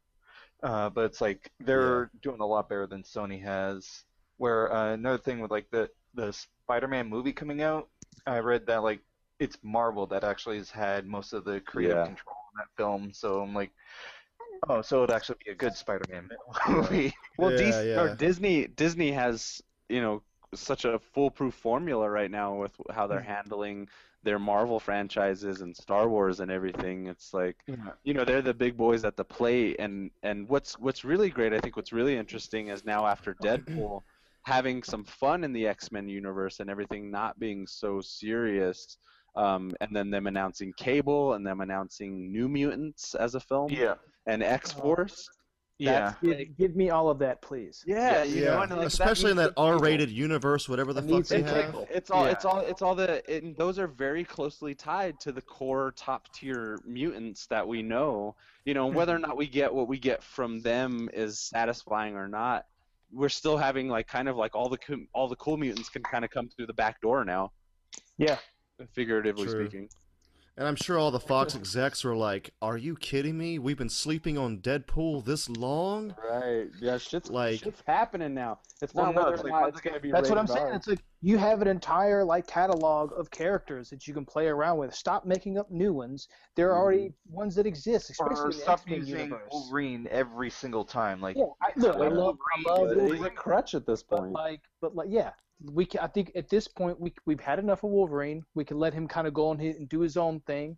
Uh, 0.63 0.91
but 0.91 1.05
it's 1.05 1.21
like 1.21 1.51
they're 1.61 2.11
doing 2.23 2.41
a 2.41 2.47
lot 2.47 2.69
better 2.69 2.87
than 2.87 3.03
Sony 3.03 3.43
has. 3.43 4.05
Where 4.39 4.73
uh, 4.73 4.93
another 4.95 5.19
thing 5.19 5.41
with 5.41 5.51
like 5.51 5.71
the 5.71 5.89
the 6.15 6.33
Spider-Man 6.33 7.09
movie 7.09 7.33
coming 7.33 7.63
out, 7.63 7.89
I 8.27 8.39
read 8.39 8.67
that 8.67 8.83
like 8.83 9.01
it's 9.39 9.59
Marvel 9.63 10.07
that 10.09 10.25
actually 10.25 10.59
has 10.59 10.71
had 10.71 11.07
most 11.07 11.33
of 11.33 11.45
the 11.45 11.61
creative 11.61 11.99
Yeah. 11.99 12.05
control 12.05 12.37
in 12.55 12.59
that 12.59 12.69
film. 12.83 13.13
So 13.13 13.41
I'm 13.43 13.55
like, 13.55 13.73
oh, 14.69 14.83
so 14.83 14.99
it'd 15.05 15.15
actually 15.15 15.39
be 15.45 15.51
a 15.53 15.55
good 15.55 15.75
Spider-Man 15.77 16.31
movie. 16.69 17.15
Well, 17.39 17.51
Yeah, 17.51 17.51
DC, 17.51 17.87
yeah. 17.89 18.01
or 18.01 18.09
Disney 18.09 18.67
Disney 18.67 19.13
has 19.13 19.63
you 19.89 20.01
know 20.01 20.23
such 20.55 20.85
a 20.85 20.99
foolproof 21.15 21.55
formula 21.55 22.09
right 22.09 22.31
now 22.31 22.55
with 22.57 22.73
how 22.91 23.07
they're 23.07 23.21
handling 23.21 23.89
their 24.27 24.39
Marvel 24.41 24.81
franchises 24.81 25.61
and 25.61 25.75
Star 25.75 26.09
Wars 26.09 26.41
and 26.41 26.51
everything. 26.51 27.07
It's 27.07 27.33
like 27.33 27.57
you 28.03 28.13
know 28.13 28.25
they're 28.25 28.43
the 28.43 28.53
big 28.53 28.77
boys 28.77 29.05
at 29.05 29.17
the 29.17 29.25
plate, 29.25 29.77
and 29.79 30.11
and 30.23 30.47
what's 30.49 30.79
what's 30.79 31.05
really 31.05 31.31
great, 31.31 31.55
I 31.55 31.61
think, 31.61 31.77
what's 31.77 31.93
really 31.93 32.17
interesting 32.17 32.69
is 32.69 32.85
now 32.85 33.07
after 33.07 33.35
Deadpool, 33.43 34.03
having 34.43 34.83
some 34.83 35.05
fun 35.05 35.45
in 35.45 35.53
the 35.53 35.67
X 35.67 35.93
Men 35.93 36.09
universe 36.09 36.59
and 36.61 36.69
everything 36.69 37.11
not 37.11 37.39
being 37.39 37.67
so 37.67 38.01
serious. 38.03 38.99
Um, 39.37 39.75
and 39.83 39.95
then 39.95 40.11
them 40.11 40.27
announcing 40.27 40.73
Cable 40.79 41.35
and 41.35 41.47
them 41.47 41.61
announcing 41.61 42.33
New 42.33 42.49
Mutants 42.49 43.15
as 43.15 43.35
a 43.35 43.41
film 43.41 43.71
yeah, 43.71 43.95
and 44.27 44.43
X 44.43 44.73
Force. 44.73 45.29
Yeah. 45.79 46.15
Give, 46.23 46.57
give 46.57 46.77
me 46.77 46.91
all 46.91 47.09
of 47.11 47.19
that, 47.19 47.43
please. 47.43 47.85
Yeah, 47.87 48.25
you 48.25 48.45
know, 48.45 48.53
Yeah, 48.53 48.63
and, 48.63 48.77
like, 48.77 48.87
especially 48.87 49.31
in 49.31 49.37
that 49.37 49.53
R-rated 49.57 50.11
universe, 50.11 50.69
whatever 50.69 50.93
the 50.93 51.03
It 51.03 51.11
fuck 51.11 51.27
they 51.27 51.43
have. 51.43 51.67
tickle. 51.67 51.89
It's 51.91 52.11
all, 52.11 52.25
Yeah. 52.25 52.33
it's 52.33 52.45
all, 52.45 52.59
it's 52.61 52.83
all 52.83 52.95
the, 52.95 53.29
and 53.31 53.57
those 53.57 53.79
are 53.79 53.87
very 53.87 54.25
closely 54.25 54.75
tied 54.75 55.21
to 55.21 55.33
the 55.33 55.43
core 55.43 55.93
top 55.97 56.33
tier 56.33 56.79
mutants 56.87 57.47
that 57.49 57.67
we 57.67 57.83
know. 57.83 58.37
You 58.65 58.75
know, 58.75 58.87
whether 58.87 59.15
or 59.15 59.19
mm-hmm. 59.19 59.29
not 59.29 59.37
we 59.37 59.47
get 59.47 59.73
what 59.73 59.87
we 59.89 59.99
get 59.99 60.23
from 60.23 60.61
them 60.61 61.09
is 61.13 61.39
satisfying 61.39 62.17
or 62.17 62.27
not, 62.27 62.67
we're 63.13 63.29
still 63.29 63.57
having 63.57 63.89
like 63.89 64.09
kind 64.09 64.29
of 64.29 64.37
like 64.37 64.57
all 64.57 64.69
the 64.69 64.79
co- 64.79 65.07
all 65.13 65.29
the 65.29 65.37
cool 65.37 65.57
mutants 65.57 65.89
can 65.89 66.03
kind 66.03 66.25
of 66.25 66.31
come 66.31 66.49
through 66.49 66.67
the 66.67 66.75
back 66.75 67.01
door 67.01 67.25
now, 67.25 67.53
Yeah. 68.19 68.39
figuratively 68.93 69.47
True. 69.47 69.67
speaking. 69.67 69.89
And 70.59 70.67
I'm 70.67 70.77
sure 70.77 70.99
all 70.99 71.11
the 71.11 71.21
Fox 71.21 71.55
execs 71.55 72.03
were 72.03 72.17
like, 72.17 72.55
"Are 72.63 72.79
you 72.79 72.97
kidding 72.97 73.37
me? 73.37 73.59
We've 73.59 73.77
been 73.77 73.91
sleeping 73.91 74.39
on 74.39 74.59
Deadpool 74.59 75.27
this 75.27 75.51
long." 75.51 76.15
Right. 76.31 76.69
Yeah. 76.81 76.97
Shit's 76.97 77.29
Like- 77.31 77.61
shit's 77.61 77.83
happening 77.87 78.33
now. 78.33 78.61
It's 78.81 78.95
Well, 78.95 79.07
not 79.07 79.15
no, 79.15 79.21
whether 79.23 79.35
it's 79.35 79.45
like, 79.45 79.53
not 79.53 79.69
it's 79.69 79.81
gonna 79.83 80.01
be. 80.01 80.11
That's 80.11 80.31
what 80.31 80.39
I'm 80.39 80.47
saying. 80.47 80.67
R. 80.67 80.73
It's 80.73 80.87
like 80.87 81.05
you 81.21 81.37
have 81.37 81.61
an 81.61 81.69
entire 81.69 82.25
like 82.25 82.47
catalog 82.47 83.13
of 83.19 83.31
characters 83.31 83.91
that 83.91 84.09
you 84.09 84.15
can 84.15 84.25
play 84.25 84.47
around 84.47 84.79
with. 84.79 84.95
Stop 84.95 85.27
making 85.27 85.59
up 85.59 85.71
new 85.71 85.93
ones. 85.93 86.27
There 86.55 86.71
are 86.73 86.79
already 86.79 87.11
mm-hmm. 87.11 87.35
ones 87.35 87.55
that 87.57 87.67
exist, 87.67 88.09
especially 88.09 88.37
Or 88.37 88.45
in 88.45 88.51
the 88.51 88.57
stop 88.57 88.79
X-Men 88.81 88.99
using 89.01 89.19
universe. 89.19 89.49
Wolverine 89.53 90.09
every 90.11 90.49
single 90.49 90.87
time. 90.87 91.21
Like, 91.21 91.37
Yeah, 91.37 91.45
I, 91.61 91.73
look, 91.77 91.97
I 91.97 92.09
love, 92.09 92.39
I 92.67 92.73
love 92.73 93.13
He's 93.13 93.21
a 93.21 93.31
crutch 93.31 93.75
at 93.75 93.87
this 93.87 94.03
but 94.03 94.21
point. 94.21 94.33
like, 94.33 94.63
but 94.81 94.95
like, 94.95 95.09
yeah, 95.11 95.33
we. 95.65 95.87
Can, 95.87 96.01
I 96.01 96.07
think 96.07 96.33
at 96.35 96.49
this 96.49 96.69
point 96.69 97.01
we 97.01 97.13
we've 97.25 97.41
had 97.41 97.59
enough 97.59 97.83
of 97.85 97.91
Wolverine. 97.91 98.45
We 98.55 98.65
can 98.65 98.79
let 98.79 98.95
him 98.95 99.09
kind 99.09 99.27
of 99.27 99.35
go 99.35 99.49
on 99.49 99.59
his, 99.59 99.77
and 99.77 99.89
do 99.89 100.01
his 100.01 100.17
own 100.17 100.41
thing. 100.41 100.77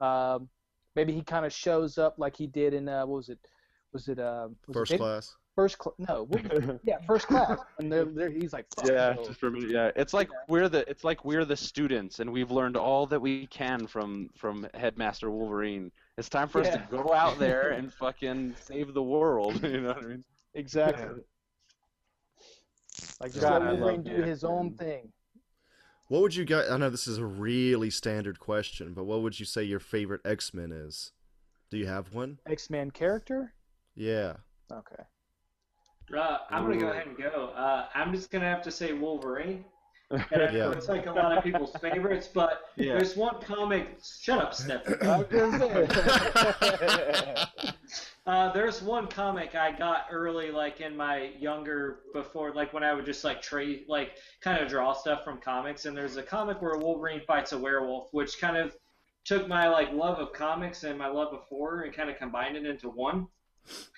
Um, 0.00 0.48
maybe 0.96 1.12
he 1.12 1.22
kind 1.22 1.46
of 1.46 1.52
shows 1.52 1.98
up 1.98 2.16
like 2.18 2.36
he 2.36 2.46
did 2.46 2.74
in 2.74 2.88
uh, 2.88 3.06
what 3.06 3.16
was 3.16 3.28
it? 3.28 3.38
Was 3.92 4.08
it 4.08 4.18
uh, 4.18 4.48
was 4.66 4.74
First 4.74 4.92
it 4.92 4.98
class. 4.98 5.36
First 5.54 5.78
class? 5.78 5.94
No, 5.98 6.28
yeah, 6.84 6.96
first 7.06 7.28
class. 7.28 7.58
And 7.78 7.90
they're, 7.90 8.04
they're, 8.04 8.30
he's 8.30 8.52
like, 8.52 8.66
Fuck 8.74 8.88
Yeah, 8.88 9.14
no. 9.16 9.24
just 9.24 9.38
for 9.38 9.52
me. 9.52 9.66
Yeah, 9.68 9.92
it's 9.94 10.12
like 10.12 10.28
we're 10.48 10.68
the 10.68 10.88
it's 10.90 11.04
like 11.04 11.24
we're 11.24 11.44
the 11.44 11.56
students, 11.56 12.18
and 12.18 12.32
we've 12.32 12.50
learned 12.50 12.76
all 12.76 13.06
that 13.06 13.20
we 13.20 13.46
can 13.46 13.86
from 13.86 14.30
from 14.36 14.66
Headmaster 14.74 15.30
Wolverine. 15.30 15.92
It's 16.18 16.28
time 16.28 16.48
for 16.48 16.60
us 16.60 16.70
to 16.70 16.82
go 16.90 17.12
out 17.12 17.38
there 17.38 17.70
and 17.70 17.92
fucking 17.92 18.56
save 18.60 18.94
the 18.94 19.02
world. 19.02 19.62
You 19.74 19.80
know 19.80 19.88
what 19.88 20.04
I 20.04 20.06
mean? 20.06 20.24
exactly. 20.54 21.22
Like 23.20 23.32
just 23.32 23.42
God, 23.42 23.62
let 23.62 23.78
Wolverine 23.78 24.02
do 24.02 24.22
his 24.22 24.44
own 24.44 24.74
thing. 24.74 25.12
What 26.08 26.22
would 26.22 26.34
you 26.36 26.44
guys? 26.44 26.70
I 26.70 26.76
know 26.76 26.90
this 26.90 27.06
is 27.06 27.18
a 27.18 27.24
really 27.24 27.90
standard 27.90 28.38
question, 28.38 28.92
but 28.94 29.04
what 29.04 29.22
would 29.22 29.38
you 29.40 29.46
say 29.46 29.62
your 29.64 29.80
favorite 29.80 30.20
X 30.24 30.52
Men 30.54 30.70
is? 30.72 31.12
Do 31.70 31.78
you 31.78 31.86
have 31.86 32.12
one? 32.14 32.38
X 32.46 32.70
Men 32.70 32.90
character. 32.90 33.54
Yeah. 33.96 34.34
Okay. 34.72 35.02
Uh, 36.16 36.38
I'm 36.50 36.64
gonna 36.64 36.78
go 36.78 36.88
ahead 36.88 37.06
and 37.06 37.16
go. 37.16 37.50
Uh, 37.56 37.86
I'm 37.94 38.12
just 38.12 38.30
gonna 38.30 38.48
have 38.48 38.62
to 38.62 38.70
say 38.70 38.92
Wolverine. 38.92 39.64
And 40.10 40.22
I 40.30 40.36
know 40.36 40.50
Yeah. 40.52 40.70
it's 40.72 40.88
like 40.88 41.06
a 41.06 41.12
lot 41.12 41.36
of 41.36 41.42
people's 41.42 41.72
favorites, 41.80 42.28
but 42.32 42.66
Yeah. 42.76 42.92
there's 42.98 43.16
one 43.16 43.40
comic. 43.40 43.98
Shut 44.22 44.38
up, 44.38 44.54
Stephen. 44.54 44.82
I 48.26 48.30
was 48.30 48.46
gonna 48.46 48.48
say. 48.48 48.48
Uh, 48.50 48.52
there's 48.52 48.82
one 48.82 49.06
comic 49.06 49.54
I 49.54 49.72
got 49.72 50.06
early, 50.10 50.50
like 50.50 50.80
in 50.80 50.96
my 50.96 51.30
younger 51.38 52.00
before, 52.12 52.52
like 52.54 52.72
when 52.72 52.82
I 52.82 52.92
would 52.92 53.04
just 53.04 53.24
like 53.24 53.42
trade, 53.42 53.84
like 53.88 54.16
kind 54.40 54.62
of 54.62 54.68
draw 54.68 54.92
stuff 54.92 55.24
from 55.24 55.40
comics. 55.40 55.84
And 55.84 55.96
there's 55.96 56.16
a 56.16 56.22
comic 56.22 56.62
where 56.62 56.76
Wolverine 56.76 57.20
fights 57.26 57.52
a 57.52 57.58
werewolf, 57.58 58.08
which 58.12 58.40
kind 58.40 58.56
of 58.56 58.76
took 59.24 59.48
my 59.48 59.68
like 59.68 59.92
love 59.92 60.18
of 60.18 60.32
comics 60.32 60.84
and 60.84 60.98
my 60.98 61.08
love 61.08 61.32
of 61.32 61.40
horror 61.40 61.82
and 61.82 61.94
kind 61.94 62.10
of 62.10 62.16
combined 62.18 62.56
it 62.56 62.66
into 62.66 62.88
one. 62.90 63.26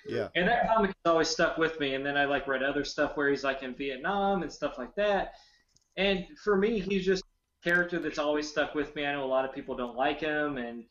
Yeah. 0.07 0.29
And 0.35 0.47
that 0.47 0.67
comic 0.67 0.89
has 0.89 1.11
always 1.11 1.27
stuck 1.27 1.57
with 1.57 1.79
me. 1.79 1.95
And 1.95 2.05
then 2.05 2.17
I 2.17 2.25
like 2.25 2.47
read 2.47 2.63
other 2.63 2.85
stuff 2.85 3.17
where 3.17 3.29
he's 3.29 3.43
like 3.43 3.63
in 3.63 3.75
Vietnam 3.75 4.41
and 4.41 4.51
stuff 4.51 4.77
like 4.77 4.95
that. 4.95 5.33
And 5.97 6.25
for 6.43 6.55
me, 6.55 6.79
he's 6.79 7.05
just 7.05 7.23
a 7.23 7.69
character 7.69 7.99
that's 7.99 8.19
always 8.19 8.47
stuck 8.47 8.75
with 8.75 8.95
me. 8.95 9.05
I 9.05 9.13
know 9.13 9.25
a 9.25 9.25
lot 9.25 9.45
of 9.45 9.53
people 9.53 9.75
don't 9.75 9.97
like 9.97 10.21
him 10.21 10.57
and 10.57 10.85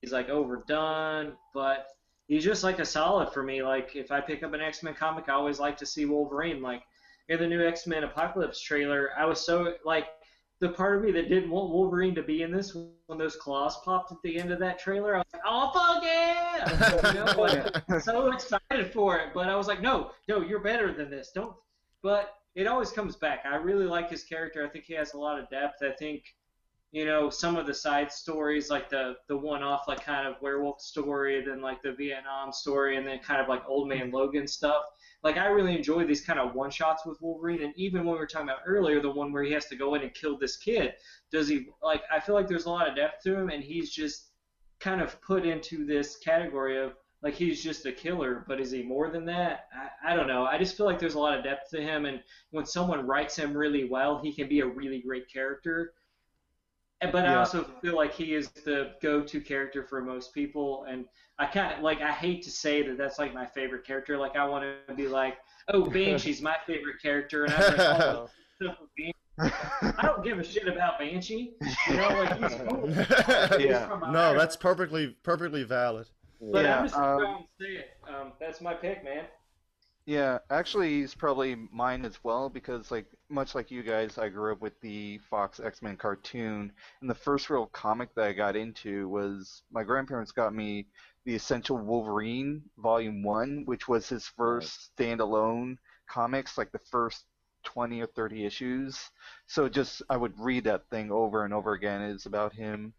he's 0.00 0.12
like 0.12 0.28
overdone, 0.28 1.32
but 1.52 1.88
he's 2.28 2.44
just 2.44 2.64
like 2.64 2.78
a 2.78 2.84
solid 2.84 3.32
for 3.32 3.42
me. 3.42 3.62
Like 3.62 3.94
if 3.94 4.10
I 4.10 4.20
pick 4.20 4.42
up 4.42 4.52
an 4.52 4.60
X 4.60 4.82
Men 4.82 4.94
comic, 4.94 5.28
I 5.28 5.32
always 5.32 5.58
like 5.58 5.76
to 5.78 5.86
see 5.86 6.04
Wolverine. 6.04 6.62
Like 6.62 6.82
in 7.28 7.38
the 7.38 7.46
new 7.46 7.66
X 7.66 7.86
Men 7.86 8.04
Apocalypse 8.04 8.60
trailer, 8.60 9.10
I 9.16 9.24
was 9.24 9.44
so 9.44 9.74
like 9.84 10.06
the 10.60 10.68
part 10.70 10.96
of 10.96 11.02
me 11.02 11.10
that 11.12 11.28
didn't 11.28 11.50
want 11.50 11.70
Wolverine 11.70 12.14
to 12.14 12.22
be 12.22 12.42
in 12.42 12.50
this 12.50 12.76
when 13.06 13.18
those 13.18 13.36
claws 13.36 13.78
popped 13.84 14.12
at 14.12 14.18
the 14.22 14.38
end 14.38 14.50
of 14.50 14.58
that 14.60 14.78
trailer. 14.78 15.16
I 15.16 15.18
was 15.18 15.26
like, 15.32 15.42
oh 15.44 15.70
fuck 15.74 16.02
yeah! 16.02 17.12
You 17.12 17.24
know, 17.24 17.40
like, 17.40 18.00
so 18.02 18.32
excited 18.32 18.92
for 18.92 19.18
it. 19.18 19.28
But 19.34 19.48
I 19.48 19.56
was 19.56 19.66
like, 19.66 19.82
no, 19.82 20.12
no, 20.28 20.40
you're 20.40 20.60
better 20.60 20.92
than 20.92 21.10
this. 21.10 21.32
Don't. 21.34 21.54
But 22.02 22.34
it 22.54 22.66
always 22.66 22.92
comes 22.92 23.16
back. 23.16 23.44
I 23.44 23.56
really 23.56 23.86
like 23.86 24.10
his 24.10 24.22
character. 24.22 24.64
I 24.64 24.68
think 24.68 24.84
he 24.84 24.94
has 24.94 25.14
a 25.14 25.18
lot 25.18 25.38
of 25.38 25.50
depth. 25.50 25.82
I 25.82 25.90
think, 25.98 26.22
you 26.94 27.04
know, 27.04 27.28
some 27.28 27.56
of 27.56 27.66
the 27.66 27.74
side 27.74 28.12
stories, 28.12 28.70
like 28.70 28.88
the 28.88 29.16
the 29.26 29.36
one-off, 29.36 29.88
like 29.88 30.04
kind 30.04 30.28
of 30.28 30.40
werewolf 30.40 30.80
story, 30.80 31.44
then 31.44 31.60
like 31.60 31.82
the 31.82 31.92
Vietnam 31.92 32.52
story, 32.52 32.96
and 32.96 33.04
then 33.04 33.18
kind 33.18 33.40
of 33.40 33.48
like 33.48 33.62
Old 33.66 33.88
Man 33.88 34.12
Logan 34.12 34.46
stuff. 34.46 34.84
Like 35.24 35.36
I 35.36 35.46
really 35.46 35.76
enjoy 35.76 36.06
these 36.06 36.24
kind 36.24 36.38
of 36.38 36.54
one-shots 36.54 37.04
with 37.04 37.20
Wolverine, 37.20 37.64
and 37.64 37.72
even 37.76 38.04
when 38.04 38.14
we 38.14 38.20
were 38.20 38.28
talking 38.28 38.48
about 38.48 38.62
earlier, 38.64 39.00
the 39.00 39.10
one 39.10 39.32
where 39.32 39.42
he 39.42 39.50
has 39.50 39.66
to 39.70 39.76
go 39.76 39.96
in 39.96 40.02
and 40.02 40.14
kill 40.14 40.38
this 40.38 40.56
kid, 40.56 40.92
does 41.32 41.48
he 41.48 41.66
like? 41.82 42.02
I 42.12 42.20
feel 42.20 42.36
like 42.36 42.46
there's 42.46 42.66
a 42.66 42.70
lot 42.70 42.88
of 42.88 42.94
depth 42.94 43.24
to 43.24 43.34
him, 43.34 43.48
and 43.50 43.64
he's 43.64 43.90
just 43.90 44.28
kind 44.78 45.00
of 45.00 45.20
put 45.20 45.44
into 45.44 45.84
this 45.84 46.16
category 46.18 46.80
of 46.80 46.92
like 47.24 47.34
he's 47.34 47.60
just 47.60 47.86
a 47.86 47.92
killer, 47.92 48.44
but 48.46 48.60
is 48.60 48.70
he 48.70 48.84
more 48.84 49.10
than 49.10 49.24
that? 49.24 49.66
I, 49.74 50.12
I 50.12 50.16
don't 50.16 50.28
know. 50.28 50.44
I 50.44 50.58
just 50.58 50.76
feel 50.76 50.86
like 50.86 51.00
there's 51.00 51.14
a 51.14 51.18
lot 51.18 51.36
of 51.36 51.42
depth 51.42 51.70
to 51.70 51.82
him, 51.82 52.04
and 52.04 52.20
when 52.52 52.66
someone 52.66 53.04
writes 53.04 53.34
him 53.34 53.52
really 53.52 53.88
well, 53.88 54.20
he 54.22 54.32
can 54.32 54.48
be 54.48 54.60
a 54.60 54.66
really 54.66 55.02
great 55.04 55.28
character. 55.28 55.92
And- 57.00 57.12
But 57.12 57.26
I 57.26 57.34
also 57.34 57.64
feel 57.82 57.96
like 57.96 58.14
he 58.14 58.34
is 58.34 58.48
the 58.50 58.92
go-to 59.02 59.40
character 59.40 59.82
for 59.82 60.00
most 60.02 60.32
people, 60.32 60.84
and 60.88 61.04
I 61.38 61.46
kind 61.46 61.74
of 61.74 61.82
like 61.82 62.00
I 62.00 62.12
hate 62.12 62.42
to 62.44 62.50
say 62.50 62.82
that 62.82 62.96
that's 62.96 63.18
like 63.18 63.34
my 63.34 63.46
favorite 63.46 63.84
character. 63.86 64.16
Like 64.16 64.36
I 64.36 64.46
want 64.46 64.64
to 64.88 64.94
be 64.94 65.08
like, 65.08 65.36
oh, 65.68 65.84
Banshee's 65.90 66.40
my 66.40 66.56
favorite 66.66 67.02
character, 67.02 67.44
and 67.44 67.52
I'm 67.54 67.76
like, 67.76 68.00
oh, 68.00 68.30
stuff 68.62 68.76
with 68.80 68.90
Banshee. 68.96 69.54
I 69.98 70.02
don't 70.02 70.22
give 70.24 70.38
a 70.38 70.44
shit 70.44 70.68
about 70.68 70.98
Banshee. 70.98 71.54
You 71.88 71.96
know, 71.96 72.08
like 72.08 72.38
he's 72.38 72.60
cool. 72.68 72.88
Yeah. 73.60 73.88
from 73.88 74.12
no, 74.12 74.18
Ireland. 74.18 74.40
that's 74.40 74.56
perfectly 74.56 75.16
perfectly 75.24 75.64
valid. 75.64 76.08
But 76.40 76.64
Yeah, 76.64 76.78
I'm 76.78 76.84
just 76.84 76.96
um, 76.96 77.18
going 77.18 77.38
to 77.38 77.64
say 77.64 77.70
it. 77.72 77.88
Um, 78.08 78.32
that's 78.38 78.60
my 78.60 78.74
pick, 78.74 79.02
man. 79.04 79.24
Yeah, 80.06 80.38
actually, 80.50 81.00
he's 81.00 81.14
probably 81.14 81.54
mine 81.72 82.04
as 82.04 82.22
well 82.22 82.48
because, 82.50 82.90
like, 82.90 83.06
much 83.30 83.54
like 83.54 83.70
you 83.70 83.82
guys, 83.82 84.18
I 84.18 84.28
grew 84.28 84.52
up 84.52 84.60
with 84.60 84.78
the 84.80 85.18
Fox 85.30 85.60
X 85.60 85.80
Men 85.82 85.96
cartoon, 85.96 86.72
and 87.00 87.08
the 87.10 87.14
first 87.14 87.48
real 87.48 87.66
comic 87.68 88.14
that 88.14 88.24
I 88.26 88.32
got 88.34 88.54
into 88.56 89.08
was 89.08 89.62
my 89.70 89.82
grandparents 89.82 90.30
got 90.32 90.54
me 90.54 90.88
the 91.24 91.34
Essential 91.34 91.78
Wolverine 91.78 92.62
Volume 92.78 93.22
One, 93.22 93.64
which 93.64 93.88
was 93.88 94.08
his 94.08 94.26
first 94.28 94.94
standalone 94.96 95.78
comics, 96.06 96.58
like 96.58 96.70
the 96.72 96.78
first 96.90 97.24
20 97.64 98.00
or 98.02 98.06
30 98.06 98.44
issues. 98.44 99.10
So 99.46 99.68
just 99.70 100.02
I 100.10 100.18
would 100.18 100.38
read 100.38 100.64
that 100.64 100.88
thing 100.90 101.10
over 101.10 101.44
and 101.46 101.54
over 101.54 101.72
again. 101.72 102.02
It's 102.02 102.26
about 102.26 102.52
him 102.54 102.92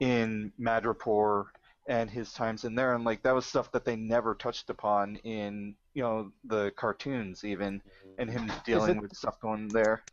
in 0.00 0.52
Madripoor 0.60 1.46
and 1.88 2.10
his 2.10 2.32
times 2.32 2.64
in 2.64 2.74
there, 2.74 2.94
and 2.94 3.04
like 3.04 3.22
that 3.22 3.34
was 3.34 3.46
stuff 3.46 3.70
that 3.72 3.84
they 3.84 3.96
never 3.96 4.34
touched 4.34 4.70
upon 4.70 5.16
in 5.16 5.76
you 5.96 6.04
know 6.04 6.32
the 6.44 6.72
cartoons 6.76 7.44
even, 7.44 7.82
and 8.18 8.30
him 8.30 8.52
dealing 8.64 8.98
it- 8.98 9.02
with 9.02 9.16
stuff 9.16 9.40
going 9.40 9.72
there. 9.72 10.04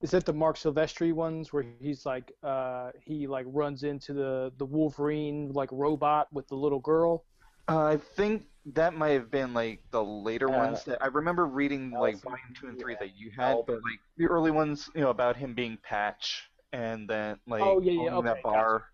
Is 0.00 0.12
that 0.12 0.24
the 0.26 0.32
Marc 0.32 0.56
Silvestri 0.56 1.12
ones 1.12 1.52
where 1.52 1.64
he's 1.80 2.06
like 2.06 2.32
uh 2.44 2.92
he 3.02 3.26
like 3.26 3.46
runs 3.48 3.82
into 3.82 4.12
the 4.12 4.52
the 4.56 4.66
Wolverine 4.66 5.50
like 5.52 5.70
robot 5.72 6.32
with 6.32 6.46
the 6.48 6.56
little 6.56 6.80
girl? 6.80 7.24
Uh, 7.68 7.84
I 7.84 7.96
think 7.96 8.46
that 8.66 8.94
might 8.94 9.10
have 9.10 9.30
been 9.30 9.54
like 9.54 9.82
the 9.90 10.02
later 10.04 10.48
Yeah. 10.48 10.56
ones 10.58 10.84
that 10.84 11.02
I 11.02 11.06
remember 11.06 11.46
reading 11.46 11.96
like 11.96 12.22
volume 12.22 12.54
two 12.54 12.68
and 12.68 12.78
three 12.78 12.94
yeah. 12.94 12.98
that 13.00 13.16
you 13.16 13.30
had, 13.30 13.64
but 13.66 13.74
like 13.76 14.00
the 14.16 14.26
early 14.26 14.50
ones, 14.50 14.90
you 14.94 15.00
know, 15.00 15.10
about 15.10 15.36
him 15.36 15.54
being 15.54 15.78
Patch 15.82 16.50
and 16.72 17.08
then 17.08 17.38
like 17.46 17.62
Oh, 17.62 17.80
yeah, 17.80 17.92
yeah, 17.92 18.10
okay, 18.16 18.28
that 18.28 18.42
bar. 18.42 18.84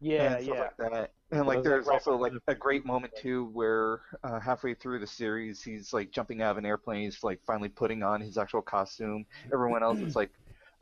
Yeah, 0.00 0.22
and 0.22 0.40
stuff 0.40 0.56
yeah. 0.56 0.70
like 0.80 0.92
that. 0.92 1.12
And 1.32 1.46
like 1.46 1.62
there's 1.62 1.86
also 1.86 2.16
like 2.16 2.32
a 2.48 2.54
great 2.54 2.84
moment 2.84 3.12
too 3.16 3.50
where 3.52 4.00
uh, 4.24 4.40
halfway 4.40 4.74
through 4.74 4.98
the 4.98 5.06
series 5.06 5.62
he's 5.62 5.92
like 5.92 6.10
jumping 6.10 6.42
out 6.42 6.52
of 6.52 6.58
an 6.58 6.66
airplane, 6.66 7.04
he's 7.04 7.22
like 7.22 7.40
finally 7.46 7.68
putting 7.68 8.02
on 8.02 8.20
his 8.20 8.36
actual 8.36 8.62
costume. 8.62 9.24
Everyone 9.52 9.82
else 9.82 10.00
is 10.00 10.16
like, 10.16 10.30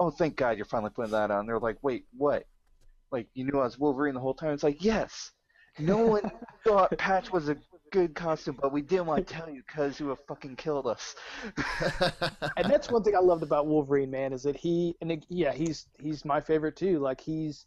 "Oh, 0.01 0.11
thank 0.11 0.37
God 0.37 0.57
you're 0.57 0.65
finally 0.65 0.91
putting 0.91 1.13
that 1.13 1.31
on." 1.31 1.47
They're 1.47 1.59
like, 1.59 1.77
"Wait, 1.83 2.07
what? 2.17 2.47
Like 3.11 3.29
you 3.35 3.45
knew 3.45 3.61
I 3.61 3.65
was 3.65 3.79
Wolverine 3.79 4.15
the 4.15 4.21
whole 4.21 4.35
time?" 4.35 4.53
It's 4.53 4.63
like, 4.63 4.83
"Yes." 4.83 5.33
No 5.79 5.99
one 5.99 6.31
thought 6.65 6.97
Patch 6.99 7.31
was 7.31 7.49
a 7.49 7.57
good 7.91 8.15
costume, 8.15 8.59
but 8.61 8.73
we 8.73 8.83
didn't 8.83 9.07
want 9.07 9.27
to 9.27 9.33
tell 9.33 9.49
you 9.49 9.63
because 9.67 9.99
you 10.01 10.07
would 10.07 10.19
have 10.19 10.27
fucking 10.27 10.57
killed 10.57 10.87
us. 10.87 11.15
and 12.57 12.71
that's 12.71 12.91
one 12.91 13.03
thing 13.03 13.15
I 13.15 13.21
loved 13.21 13.43
about 13.43 13.67
Wolverine, 13.67 14.11
man, 14.11 14.33
is 14.33 14.43
that 14.43 14.57
he 14.57 14.97
and 15.01 15.13
it, 15.13 15.27
yeah, 15.29 15.53
he's 15.53 15.87
he's 15.99 16.25
my 16.25 16.41
favorite 16.41 16.77
too. 16.77 16.99
Like 16.99 17.21
he's 17.21 17.67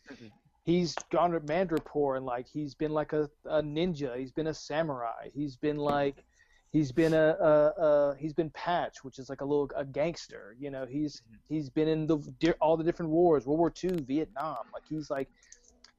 he's 0.64 0.96
gone 1.12 1.32
to 1.32 1.40
Madripoor 1.42 2.18
and 2.18 2.26
like 2.26 2.48
he's 2.48 2.76
been 2.76 2.92
like 2.92 3.14
a, 3.14 3.30
a 3.46 3.62
ninja. 3.62 4.18
He's 4.18 4.32
been 4.32 4.48
a 4.48 4.54
samurai. 4.54 5.30
He's 5.34 5.56
been 5.56 5.78
like 5.78 6.24
he's 6.72 6.92
been 6.92 7.14
a, 7.14 7.36
a, 7.40 7.84
a 7.84 8.16
he's 8.18 8.34
been 8.34 8.50
Patch, 8.52 9.04
which 9.04 9.20
is 9.20 9.30
like 9.30 9.42
a 9.42 9.46
little 9.46 9.70
a 9.76 9.86
gangster. 9.86 10.56
You 10.60 10.72
know, 10.72 10.86
he's 10.86 11.22
mm-hmm. 11.22 11.54
he's 11.54 11.70
been 11.70 11.88
in 11.88 12.08
the 12.08 12.56
all 12.60 12.78
the 12.78 12.84
different 12.84 13.12
wars, 13.12 13.46
World 13.46 13.60
War 13.60 13.74
II, 13.84 14.04
Vietnam. 14.08 14.58
Like 14.74 14.84
he's 14.90 15.10
like 15.10 15.30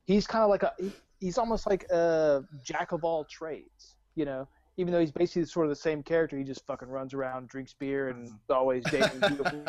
he's 0.04 0.26
kind 0.26 0.42
of 0.42 0.50
like 0.50 0.62
a 0.62 0.72
he's 1.20 1.38
almost 1.38 1.66
like 1.66 1.84
a 1.90 2.44
jack 2.64 2.92
of 2.92 3.04
all 3.04 3.24
trades. 3.24 3.96
You 4.14 4.26
know, 4.26 4.46
even 4.76 4.92
though 4.92 5.00
he's 5.00 5.12
basically 5.12 5.44
sort 5.46 5.66
of 5.66 5.70
the 5.70 5.76
same 5.76 6.02
character, 6.02 6.36
he 6.36 6.44
just 6.44 6.66
fucking 6.66 6.88
runs 6.88 7.14
around, 7.14 7.48
drinks 7.48 7.72
beer, 7.72 8.08
and 8.08 8.26
is 8.26 8.32
always 8.50 8.84
dating 8.84 9.20
beautiful 9.26 9.64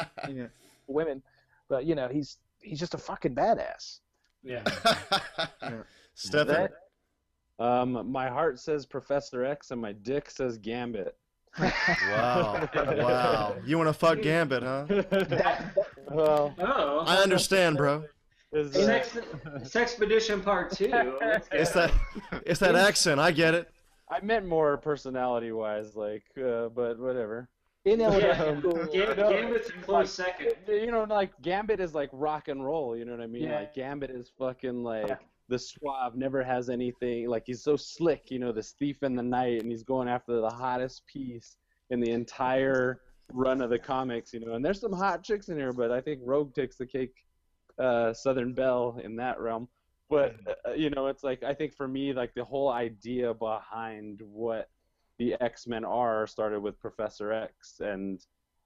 women. 0.88 1.22
But 1.70 1.86
you 1.86 1.96
know, 1.96 2.08
he's 2.10 2.38
he's 2.62 2.80
just 2.80 2.94
a 2.94 2.98
fucking 2.98 3.36
badass. 3.36 4.00
Yeah. 4.46 4.64
Stefan, 6.16 6.70
Um, 7.60 8.12
my 8.12 8.28
heart 8.28 8.60
says 8.60 8.86
Professor 8.86 9.46
X 9.46 9.72
and 9.72 9.82
my 9.82 9.94
dick 9.94 10.30
says 10.30 10.58
Gambit. 10.58 11.16
wow, 11.60 12.68
wow, 12.76 13.56
you 13.66 13.78
want 13.78 13.88
to 13.88 13.94
fuck 13.94 14.22
Gambit, 14.22 14.64
huh? 14.64 14.86
well, 16.12 16.54
Oh. 16.60 17.04
I 17.08 17.18
understand, 17.18 17.78
bro. 17.78 18.04
is, 18.52 18.76
uh, 18.76 18.86
Sex, 18.86 19.18
Sexpedition 19.62 20.44
Part 20.44 20.72
Two. 20.72 20.90
It's 21.52 21.72
that, 21.72 21.92
it's 22.46 22.60
that 22.60 22.76
accent. 22.76 23.20
I 23.20 23.32
get 23.32 23.54
it. 23.54 23.70
I 24.10 24.20
meant 24.22 24.46
more 24.48 24.78
personality-wise, 24.78 25.96
like, 25.96 26.24
uh, 26.38 26.68
but 26.70 27.00
whatever. 27.00 27.50
In 27.86 28.00
Yeah, 28.00 28.08
elementary 28.08 28.88
Gam- 28.92 29.18
No, 29.18 29.30
Gambit's 29.30 29.70
a 29.70 29.74
close 29.74 30.14
second. 30.14 30.54
You 30.68 30.92
know, 30.92 31.04
like 31.04 31.34
Gambit 31.42 31.80
is 31.80 31.94
like 31.94 32.10
rock 32.14 32.48
and 32.48 32.64
roll. 32.64 32.96
You 32.96 33.06
know 33.06 33.12
what 33.12 33.22
I 33.22 33.28
mean? 33.28 33.44
Yeah. 33.44 33.60
Like 33.60 33.74
Gambit 33.74 34.10
is 34.10 34.32
fucking 34.38 34.84
like 34.84 35.20
the 35.50 35.60
suave, 35.60 36.16
never 36.16 36.42
has 36.44 36.70
anything. 36.70 37.28
Like 37.28 37.44
he's 37.46 37.62
so 37.64 37.76
slick. 37.76 38.32
You 38.32 38.40
know, 38.40 38.52
this 38.52 38.72
thief 38.80 39.04
in 39.04 39.16
the 39.16 39.24
night, 39.24 39.62
and 39.62 39.70
he's 39.70 39.84
going 39.84 40.08
after 40.08 40.40
the 40.40 40.50
hottest 40.50 41.06
piece 41.08 41.58
in 41.90 42.00
the 42.00 42.12
entire 42.12 43.02
run 43.34 43.62
of 43.62 43.70
the 43.70 43.80
comics. 43.80 44.34
You 44.34 44.40
know, 44.40 44.54
and 44.54 44.64
there's 44.64 44.80
some 44.80 44.94
hot 44.94 45.24
chicks 45.24 45.50
in 45.50 45.58
here, 45.58 45.74
but 45.74 45.92
I 45.92 46.00
think 46.00 46.22
Rogue 46.24 46.54
takes 46.56 46.78
the 46.78 46.86
cake. 46.86 47.16
Uh, 47.80 48.14
Southern 48.14 48.54
Belle 48.54 49.02
in 49.04 49.16
that 49.16 49.40
realm, 49.40 49.68
but 50.08 50.36
uh, 50.48 50.74
you 50.74 50.92
know, 50.92 51.08
it's 51.08 51.24
like 51.24 51.42
I 51.42 51.56
think 51.56 51.74
for 51.74 51.88
me, 51.88 52.14
like 52.14 52.32
the 52.36 52.44
whole 52.46 52.70
idea 52.70 53.34
behind 53.34 54.22
what 54.22 54.70
the 55.20 55.36
X-Men 55.42 55.86
are 55.86 56.28
started 56.28 56.60
with 56.60 56.80
Professor 56.80 57.32
X, 57.32 57.80
and 57.80 58.20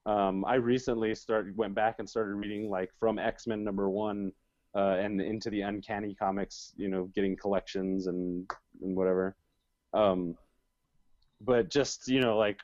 um, 0.05 0.45
I 0.45 0.55
recently 0.55 1.13
started 1.15 1.57
went 1.57 1.75
back 1.75 1.95
and 1.99 2.09
started 2.09 2.35
reading 2.35 2.69
like 2.69 2.91
from 2.99 3.19
X-Men 3.19 3.63
number 3.63 3.89
one 3.89 4.31
uh, 4.75 4.95
and 4.99 5.19
into 5.19 5.49
the 5.49 5.61
Uncanny 5.61 6.15
comics, 6.15 6.73
you 6.77 6.87
know, 6.87 7.09
getting 7.15 7.35
collections 7.35 8.07
and 8.07 8.49
and 8.81 8.95
whatever. 8.95 9.35
Um, 9.93 10.35
but 11.41 11.69
just 11.69 12.07
you 12.07 12.21
know, 12.21 12.37
like 12.37 12.59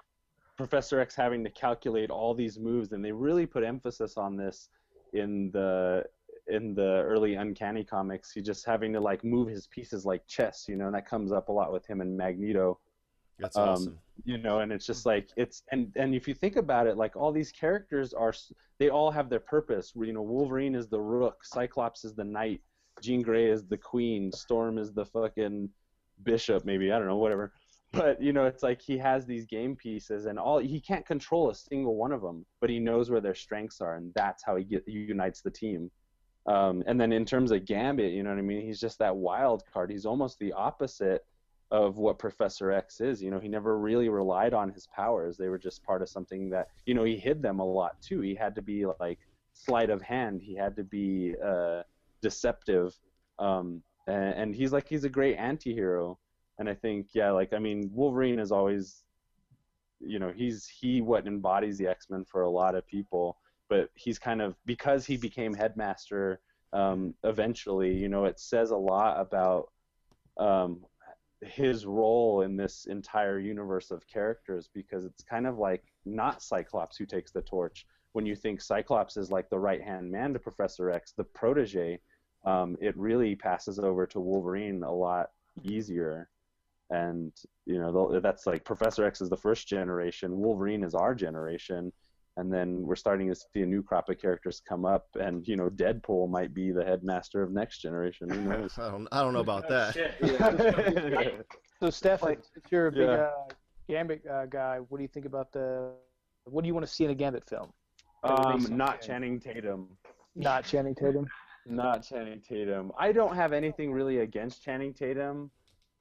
Professor 0.57 0.99
X 0.99 1.15
having 1.15 1.43
to 1.43 1.49
calculate 1.49 2.09
all 2.09 2.33
these 2.33 2.57
moves, 2.59 2.91
and 2.93 3.03
they 3.03 3.11
really 3.11 3.45
put 3.45 3.63
emphasis 3.63 4.17
on 4.17 4.37
this 4.37 4.69
in 5.13 5.51
the 5.51 6.03
in 6.47 6.73
the 6.75 7.01
early 7.03 7.35
Uncanny 7.35 7.83
comics. 7.83 8.31
He 8.31 8.41
just 8.41 8.65
having 8.65 8.93
to 8.93 8.99
like 8.99 9.23
move 9.23 9.47
his 9.47 9.67
pieces 9.67 10.05
like 10.05 10.25
chess, 10.27 10.65
you 10.67 10.75
know, 10.75 10.85
and 10.85 10.95
that 10.95 11.07
comes 11.07 11.31
up 11.31 11.49
a 11.49 11.51
lot 11.51 11.71
with 11.71 11.85
him 11.85 12.01
and 12.01 12.15
Magneto 12.15 12.79
That's 13.39 13.57
Um, 13.57 13.69
awesome. 13.69 13.99
you 14.25 14.37
know 14.37 14.59
and 14.59 14.71
it's 14.71 14.85
just 14.85 15.05
like 15.05 15.29
it's 15.37 15.63
and 15.71 15.91
and 15.95 16.13
if 16.13 16.27
you 16.27 16.33
think 16.33 16.55
about 16.55 16.85
it 16.87 16.97
like 16.97 17.15
all 17.15 17.31
these 17.31 17.51
characters 17.51 18.13
are 18.13 18.33
they 18.79 18.89
all 18.89 19.11
have 19.11 19.29
their 19.29 19.39
purpose. 19.39 19.91
You 19.95 20.13
know 20.13 20.21
wolverine 20.21 20.75
is 20.75 20.87
the 20.87 21.01
rook 21.01 21.43
cyclops 21.43 22.05
is 22.05 22.13
the 22.13 22.23
knight 22.23 22.61
jean 23.01 23.21
grey 23.23 23.49
is 23.49 23.65
the 23.65 23.77
queen 23.77 24.31
storm 24.31 24.77
is 24.77 24.93
the 24.93 25.05
fucking 25.05 25.67
bishop 26.21 26.63
maybe 26.63 26.91
i 26.91 26.97
don't 26.99 27.07
know 27.07 27.17
whatever. 27.17 27.53
But 27.91 28.21
you 28.21 28.33
know 28.33 28.45
it's 28.45 28.63
like 28.63 28.81
he 28.81 28.97
has 28.99 29.25
these 29.25 29.45
game 29.45 29.75
pieces 29.75 30.25
and 30.25 30.39
all 30.39 30.57
he 30.59 30.79
can't 30.79 31.05
control 31.05 31.49
a 31.51 31.55
single 31.55 31.95
one 31.95 32.11
of 32.11 32.21
them 32.21 32.45
but 32.61 32.69
he 32.69 32.79
knows 32.79 33.09
where 33.11 33.21
their 33.21 33.35
strengths 33.35 33.81
are 33.81 33.95
and 33.97 34.11
that's 34.15 34.43
how 34.43 34.55
he 34.55 34.63
get, 34.63 34.87
unites 34.87 35.41
the 35.41 35.51
team. 35.51 35.91
Um, 36.45 36.83
and 36.87 36.99
then 36.99 37.13
in 37.13 37.23
terms 37.25 37.51
of 37.51 37.65
gambit 37.65 38.11
you 38.11 38.21
know 38.23 38.31
what 38.31 38.39
i 38.39 38.41
mean? 38.41 38.61
He's 38.61 38.79
just 38.79 38.99
that 38.99 39.15
wild 39.15 39.63
card. 39.71 39.89
He's 39.91 40.05
almost 40.05 40.39
the 40.39 40.51
opposite 40.53 41.23
of 41.73 41.97
what 41.97 42.19
Professor 42.19 42.71
X 42.71 43.01
is. 43.01 43.21
You 43.21 43.31
know, 43.31 43.39
he 43.39 43.49
never 43.49 43.79
really 43.79 44.07
relied 44.07 44.53
on 44.53 44.71
his 44.71 44.87
powers. 44.95 45.37
They 45.37 45.49
were 45.49 45.57
just 45.57 45.83
part 45.83 46.03
of 46.03 46.07
something 46.07 46.51
that, 46.51 46.67
you 46.85 46.93
know, 46.93 47.03
he 47.03 47.17
hid 47.17 47.41
them 47.41 47.59
a 47.59 47.65
lot 47.65 47.99
too. 47.99 48.21
He 48.21 48.35
had 48.35 48.53
to 48.55 48.61
be 48.61 48.85
like 48.99 49.17
sleight 49.53 49.89
of 49.89 49.99
hand. 49.99 50.39
He 50.43 50.55
had 50.55 50.75
to 50.75 50.83
be 50.83 51.33
uh, 51.43 51.81
deceptive, 52.21 52.93
um, 53.39 53.81
and, 54.05 54.33
and 54.35 54.55
he's 54.55 54.71
like 54.71 54.87
he's 54.87 55.03
a 55.03 55.09
great 55.09 55.35
anti-hero. 55.35 56.19
And 56.59 56.69
I 56.69 56.75
think 56.75 57.07
yeah, 57.13 57.31
like 57.31 57.53
I 57.53 57.59
mean, 57.59 57.89
Wolverine 57.91 58.37
is 58.37 58.51
always, 58.51 59.03
you 59.99 60.19
know, 60.19 60.31
he's 60.31 60.67
he 60.67 61.01
what 61.01 61.25
embodies 61.25 61.79
the 61.79 61.87
X 61.87 62.07
Men 62.07 62.23
for 62.23 62.43
a 62.43 62.49
lot 62.49 62.75
of 62.75 62.85
people. 62.85 63.37
But 63.67 63.89
he's 63.95 64.19
kind 64.19 64.43
of 64.43 64.55
because 64.67 65.07
he 65.07 65.17
became 65.17 65.55
headmaster 65.55 66.39
um, 66.71 67.15
eventually. 67.23 67.95
You 67.95 68.09
know, 68.09 68.25
it 68.25 68.39
says 68.39 68.69
a 68.69 68.77
lot 68.77 69.19
about 69.19 69.71
um, 70.37 70.85
his 71.45 71.85
role 71.85 72.41
in 72.41 72.55
this 72.55 72.85
entire 72.85 73.39
universe 73.39 73.91
of 73.91 74.07
characters 74.07 74.69
because 74.73 75.05
it's 75.05 75.23
kind 75.23 75.47
of 75.47 75.57
like 75.57 75.83
not 76.05 76.41
Cyclops 76.41 76.97
who 76.97 77.05
takes 77.05 77.31
the 77.31 77.41
torch. 77.41 77.85
When 78.13 78.25
you 78.25 78.35
think 78.35 78.61
Cyclops 78.61 79.17
is 79.17 79.31
like 79.31 79.49
the 79.49 79.59
right 79.59 79.81
hand 79.81 80.11
man 80.11 80.33
to 80.33 80.39
Professor 80.39 80.89
X, 80.89 81.13
the 81.13 81.23
protege, 81.23 81.99
um, 82.45 82.77
it 82.81 82.95
really 82.97 83.35
passes 83.35 83.79
over 83.79 84.05
to 84.07 84.19
Wolverine 84.19 84.83
a 84.83 84.93
lot 84.93 85.31
easier. 85.63 86.29
And 86.89 87.31
you 87.65 87.79
know 87.79 88.19
that's 88.19 88.45
like 88.45 88.65
Professor 88.65 89.05
X 89.05 89.21
is 89.21 89.29
the 89.29 89.37
first 89.37 89.67
generation, 89.67 90.37
Wolverine 90.37 90.83
is 90.83 90.93
our 90.93 91.15
generation, 91.15 91.91
and 92.37 92.51
then 92.51 92.81
we're 92.81 92.95
starting 92.95 93.27
to 93.29 93.35
see 93.35 93.61
a 93.61 93.65
new 93.65 93.83
crop 93.83 94.09
of 94.09 94.19
characters 94.19 94.61
come 94.67 94.85
up 94.85 95.05
and 95.19 95.47
you 95.47 95.55
know 95.55 95.69
deadpool 95.69 96.29
might 96.29 96.53
be 96.53 96.71
the 96.71 96.83
headmaster 96.83 97.43
of 97.43 97.51
next 97.51 97.79
generation 97.79 98.29
who 98.29 98.41
knows 98.49 98.77
I 98.77 98.89
don't, 98.91 99.07
I 99.11 99.21
don't 99.21 99.33
know 99.33 99.39
about 99.39 99.67
that. 99.69 99.93
Shit, 99.93 100.15
yeah. 100.21 101.29
So, 101.79 101.89
Stefan, 101.89 102.37
if 102.55 102.71
you're 102.71 102.87
a 102.87 102.91
big 102.91 103.01
Yeah. 103.01 103.13
uh, 103.25 103.31
Gambit 103.89 104.25
uh, 104.25 104.45
guy, 104.45 104.77
what 104.87 104.97
do 104.99 105.01
you 105.03 105.09
think 105.09 105.25
about 105.25 105.51
the? 105.51 105.91
What 106.45 106.61
do 106.61 106.67
you 106.67 106.73
want 106.73 106.85
to 106.85 106.91
see 106.91 107.03
in 107.03 107.11
a 107.11 107.15
Gambit 107.15 107.43
film? 107.49 107.73
That 108.23 108.37
would 108.39 108.47
make 108.61 108.69
um, 108.71 108.77
not 108.77 108.93
sense. 108.95 109.07
channing 109.07 109.39
tatum 109.39 109.89
Not 110.35 110.63
Channing 110.63 110.95
Tatum. 110.95 111.27
not 111.65 112.03
channing 112.03 112.41
tatum 112.41 112.91
i 112.97 113.09
don't 113.13 113.35
have 113.35 113.53
anything 113.53 113.89
really 113.93 114.19
against 114.19 114.61
channing 114.61 114.93
tatum 114.93 115.49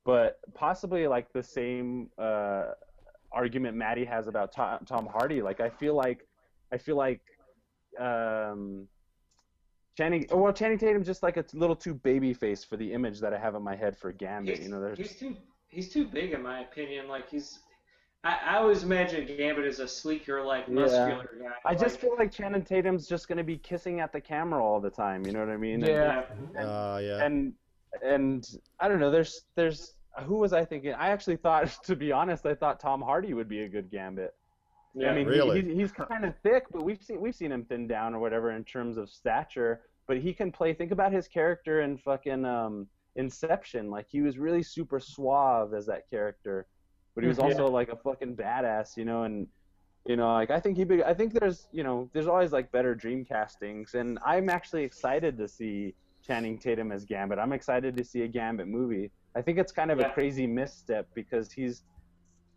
but 0.04 0.40
possibly 0.54 1.06
like 1.06 1.32
the 1.32 1.42
same 1.42 2.08
uh, 2.18 2.64
argument 3.34 3.76
maddie 3.76 4.04
has 4.04 4.26
about 4.26 4.52
tom, 4.52 4.78
tom 4.86 5.06
hardy 5.06 5.42
like 5.42 5.60
i 5.60 5.68
feel 5.68 5.94
like 5.94 6.26
i 6.72 6.76
feel 6.78 6.96
like 6.96 7.20
um, 8.00 8.88
Channing, 9.96 10.26
oh, 10.30 10.38
well, 10.38 10.52
Channing 10.52 10.78
Tatum's 10.78 11.06
just 11.06 11.22
like 11.22 11.36
a 11.36 11.44
little 11.52 11.76
too 11.76 11.92
baby 11.92 12.32
face 12.32 12.64
for 12.64 12.78
the 12.78 12.92
image 12.92 13.20
that 13.20 13.34
I 13.34 13.38
have 13.38 13.54
in 13.54 13.62
my 13.62 13.76
head 13.76 13.96
for 13.96 14.10
Gambit. 14.10 14.56
He's, 14.56 14.66
You 14.66 14.72
know, 14.72 14.80
there's 14.80 14.98
he's 14.98 15.16
too 15.16 15.36
he's 15.68 15.92
too 15.92 16.06
big 16.06 16.32
in 16.32 16.42
my 16.42 16.60
opinion. 16.60 17.08
Like 17.08 17.28
he's, 17.28 17.58
I, 18.24 18.38
I 18.42 18.56
always 18.56 18.84
imagine 18.84 19.26
Gambit 19.26 19.66
as 19.66 19.80
a 19.80 19.88
sleeker, 19.88 20.42
like 20.42 20.64
Yeah. 20.66 20.74
muscular 20.76 21.28
guy. 21.42 21.52
I 21.66 21.74
just 21.74 21.98
feel 22.00 22.16
like 22.16 22.32
Channing 22.32 22.64
Tatum's 22.64 23.06
just 23.06 23.28
gonna 23.28 23.44
be 23.44 23.58
kissing 23.58 24.00
at 24.00 24.12
the 24.12 24.20
camera 24.20 24.64
all 24.64 24.80
the 24.80 24.90
time. 24.90 25.26
You 25.26 25.32
know 25.32 25.40
what 25.40 25.50
I 25.50 25.58
mean? 25.58 25.80
Yeah. 25.80 26.24
Uh, 26.58 26.98
yeah. 27.02 27.22
And 27.22 27.52
and 28.02 28.48
I 28.80 28.88
don't 28.88 28.98
know. 28.98 29.10
There's 29.10 29.42
there's 29.56 29.92
who 30.24 30.36
was 30.36 30.52
I 30.52 30.64
thinking? 30.64 30.92
I 30.94 31.08
actually 31.08 31.36
thought, 31.36 31.68
to 31.84 31.96
be 31.96 32.12
honest, 32.12 32.44
I 32.46 32.54
thought 32.54 32.80
Tom 32.80 33.00
Hardy 33.02 33.34
would 33.34 33.48
be 33.48 33.62
a 33.62 33.68
good 33.68 33.90
Gambit. 33.90 34.34
yeah. 34.94 35.10
I 35.10 35.14
mean, 35.14 35.24
he- 35.26 35.30
Really? 35.30 35.62
he's, 35.62 35.76
he's 35.76 35.92
kind 35.92 36.24
of 36.24 36.34
thick, 36.42 36.64
but 36.70 36.82
we've 36.84 37.02
seen 37.02 37.20
we've 37.20 37.34
seen 37.34 37.50
him 37.52 37.64
thin 37.64 37.86
down 37.86 38.14
or 38.14 38.18
whatever 38.18 38.50
in 38.52 38.64
terms 38.64 38.96
of 38.98 39.08
stature. 39.10 39.82
But 40.08 40.18
he 40.18 40.34
can 40.34 40.50
play. 40.52 40.74
Think 40.74 40.90
about 40.90 41.12
his 41.12 41.28
character 41.28 41.80
in 41.82 41.96
fucking 41.96 42.44
um, 42.44 42.88
Inception. 43.16 43.90
Like 43.90 44.06
he 44.08 44.20
was 44.20 44.36
really 44.38 44.62
super 44.62 44.98
suave 44.98 45.74
as 45.74 45.86
that 45.86 46.08
character, 46.10 46.66
but 47.14 47.22
he 47.24 47.28
was 47.28 47.38
Yeah. 47.38 47.44
also 47.44 47.68
like 47.68 47.88
a 47.88 47.96
fucking 47.96 48.36
badass, 48.36 48.96
you 48.96 49.04
know. 49.04 49.22
And 49.22 49.46
you 50.06 50.16
know, 50.16 50.32
like 50.32 50.50
I 50.50 50.58
think 50.58 50.76
he. 50.76 50.84
Be, 50.84 51.04
I 51.04 51.14
think 51.14 51.32
there's 51.32 51.68
you 51.72 51.84
know 51.84 52.10
there's 52.12 52.26
always 52.26 52.50
like 52.52 52.72
better 52.72 52.94
dream 52.94 53.24
castings, 53.24 53.94
and 53.94 54.18
I'm 54.26 54.48
actually 54.50 54.82
excited 54.82 55.38
to 55.38 55.46
see 55.46 55.94
Channing 56.26 56.58
Tatum 56.58 56.90
as 56.90 57.04
Gambit. 57.04 57.38
I'm 57.38 57.52
excited 57.52 57.96
to 57.96 58.04
see 58.04 58.22
a 58.22 58.28
Gambit 58.28 58.66
movie. 58.66 59.10
I 59.34 59.42
think 59.42 59.58
it's 59.58 59.72
kind 59.72 59.90
of 59.90 59.98
Yeah. 59.98 60.08
a 60.08 60.12
crazy 60.12 60.46
misstep 60.46 61.08
because 61.14 61.52
he's 61.52 61.84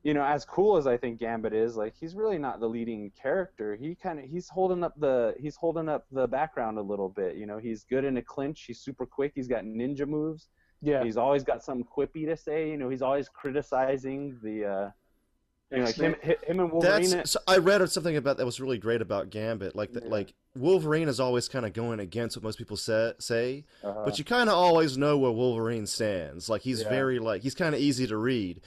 you 0.03 0.13
know, 0.13 0.23
as 0.23 0.45
cool 0.45 0.77
as 0.77 0.85
I 0.85 0.97
think 0.97 1.19
Gambit 1.19 1.51
is, 1.51 1.75
like 1.75 1.95
he's 1.99 2.13
really 2.15 2.37
not 2.37 2.59
the 2.59 2.69
leading 2.69 3.11
character. 3.19 3.75
He 3.75 3.95
kind 3.95 4.19
of 4.19 4.25
he's 4.25 4.47
holding 4.47 4.83
up 4.83 4.93
the 4.99 5.33
he's 5.39 5.55
holding 5.55 5.89
up 5.89 6.05
the 6.11 6.27
background 6.27 6.77
a 6.77 6.81
little 6.81 7.09
bit. 7.09 7.37
You 7.37 7.47
know, 7.47 7.57
he's 7.57 7.83
good 7.85 8.05
in 8.05 8.17
a 8.17 8.21
clinch. 8.21 8.65
He's 8.67 8.79
super 8.79 9.07
quick. 9.07 9.31
He's 9.33 9.47
got 9.47 9.63
ninja 9.63 10.07
moves. 10.07 10.49
Yeah. 10.83 11.03
He's 11.03 11.17
always 11.17 11.43
got 11.43 11.63
something 11.63 11.87
quippy 11.87 12.27
to 12.27 12.37
say. 12.37 12.69
You 12.69 12.77
know, 12.77 12.87
he's 12.87 13.01
always 13.01 13.27
criticizing 13.29 14.37
the. 14.43 14.65
Uh, 14.65 14.89
you 15.71 15.77
know, 15.79 15.83
like 15.85 15.95
him, 15.95 16.15
him 16.21 16.59
and 16.59 16.71
Wolverine. 16.71 17.09
That's 17.09 17.31
so 17.31 17.39
I 17.47 17.57
read 17.57 17.87
something 17.89 18.15
about 18.17 18.37
that 18.37 18.45
was 18.45 18.59
really 18.59 18.77
great 18.77 19.01
about 19.01 19.29
Gambit. 19.29 19.75
Like 19.75 19.93
that, 19.93 20.07
like 20.09 20.33
Wolverine 20.55 21.07
is 21.09 21.19
always 21.19 21.49
kind 21.49 21.65
of 21.65 21.73
going 21.73 21.99
against 21.99 22.37
what 22.37 22.43
most 22.43 22.57
people 22.57 22.77
say, 22.77 23.13
say 23.19 23.65
uh, 23.83 24.05
but 24.05 24.17
you 24.19 24.25
kind 24.25 24.49
of 24.49 24.55
always 24.55 24.97
know 24.97 25.17
where 25.17 25.31
Wolverine 25.31 25.87
stands. 25.87 26.49
Like 26.49 26.61
he's 26.61 26.81
Yeah. 26.83 26.89
very 26.89 27.19
like 27.19 27.41
he's 27.41 27.55
kind 27.55 27.73
of 27.73 27.81
easy 27.81 28.05
to 28.07 28.17
read. 28.17 28.61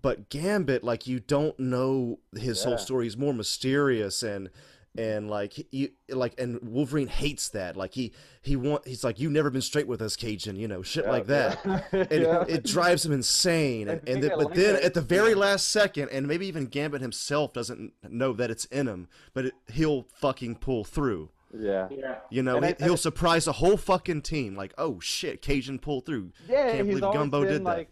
But 0.00 0.28
Gambit, 0.28 0.84
like 0.84 1.06
you 1.06 1.18
don't 1.18 1.58
know 1.58 2.18
his 2.36 2.60
Yeah. 2.62 2.68
whole 2.68 2.78
story. 2.78 3.06
He's 3.06 3.16
more 3.16 3.32
mysterious 3.34 4.22
and 4.22 4.50
and 4.98 5.30
like 5.30 5.52
he 5.52 5.92
like 6.08 6.38
and 6.38 6.58
Wolverine 6.62 7.06
hates 7.06 7.50
that. 7.50 7.76
Like 7.76 7.94
he 7.94 8.12
he 8.42 8.56
want 8.56 8.86
he's 8.86 9.04
like 9.04 9.20
you've 9.20 9.32
never 9.32 9.48
been 9.48 9.62
straight 9.62 9.86
with 9.86 10.02
us, 10.02 10.16
Cajun. 10.16 10.56
You 10.56 10.66
know 10.66 10.82
shit 10.82 11.06
like 11.06 11.22
oh, 11.22 11.26
that. 11.26 11.64
And 11.92 12.22
yeah. 12.22 12.42
it, 12.42 12.50
it 12.50 12.64
drives 12.64 13.06
him 13.06 13.12
insane. 13.12 13.88
And, 13.88 13.98
and 14.00 14.06
think 14.06 14.22
then, 14.22 14.32
I 14.32 14.36
but 14.36 14.44
like 14.46 14.54
then 14.54 14.74
that. 14.74 14.82
at 14.82 14.94
the 14.94 15.00
very 15.00 15.34
last 15.34 15.68
second, 15.68 16.08
and 16.10 16.26
maybe 16.26 16.46
even 16.46 16.66
Gambit 16.66 17.00
himself 17.00 17.52
doesn't 17.52 17.92
know 18.08 18.32
that 18.32 18.50
it's 18.50 18.64
in 18.66 18.88
him, 18.88 19.08
but 19.32 19.46
it, 19.46 19.54
he'll 19.72 20.06
fucking 20.20 20.56
pull 20.56 20.84
through. 20.84 21.30
yeah. 21.56 21.88
yeah. 21.90 22.16
You 22.30 22.42
know, 22.42 22.56
And 22.56 22.66
I- 22.66 22.74
he, 22.78 22.84
he'll 22.84 22.96
surprise 22.96 23.44
the 23.44 23.52
whole 23.52 23.76
fucking 23.76 24.22
team. 24.22 24.56
Like, 24.56 24.74
oh 24.76 24.98
shit, 25.00 25.42
Cajun 25.42 25.78
pulled 25.78 26.06
through. 26.06 26.32
Yeah, 26.48 26.72
Can't 26.72 26.86
he's 26.88 26.98
believe 27.00 27.14
Gumbo 27.14 27.42
been 27.42 27.52
did 27.52 27.64
that. 27.64 27.88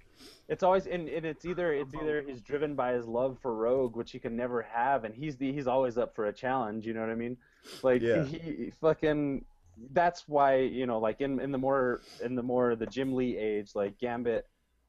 It's 0.48 0.62
always 0.62 0.86
and, 0.86 1.08
and 1.08 1.26
it's 1.26 1.44
either 1.44 1.72
it's 1.72 1.94
either 1.94 2.22
he's 2.22 2.40
driven 2.40 2.74
by 2.74 2.92
his 2.92 3.06
love 3.06 3.38
for 3.42 3.54
Rogue, 3.54 3.96
which 3.96 4.12
he 4.12 4.18
can 4.18 4.36
never 4.36 4.62
have, 4.62 5.04
and 5.04 5.14
he's 5.14 5.36
the 5.36 5.52
he's 5.52 5.66
always 5.66 5.98
up 5.98 6.14
for 6.14 6.26
a 6.26 6.32
challenge. 6.32 6.86
You 6.86 6.94
know 6.94 7.00
what 7.00 7.10
I 7.10 7.14
mean? 7.16 7.36
Like 7.82 8.02
Yeah. 8.02 8.24
he, 8.24 8.38
he 8.38 8.70
fucking. 8.70 9.44
That's 9.92 10.26
why 10.26 10.56
you 10.58 10.86
know, 10.86 10.98
like 10.98 11.20
in 11.20 11.40
in 11.40 11.50
the 11.52 11.58
more 11.58 12.00
in 12.24 12.34
the 12.34 12.42
more 12.42 12.76
the 12.76 12.86
Jim 12.86 13.14
Lee 13.14 13.36
age, 13.36 13.72
like 13.74 13.98
Gambit, 13.98 14.46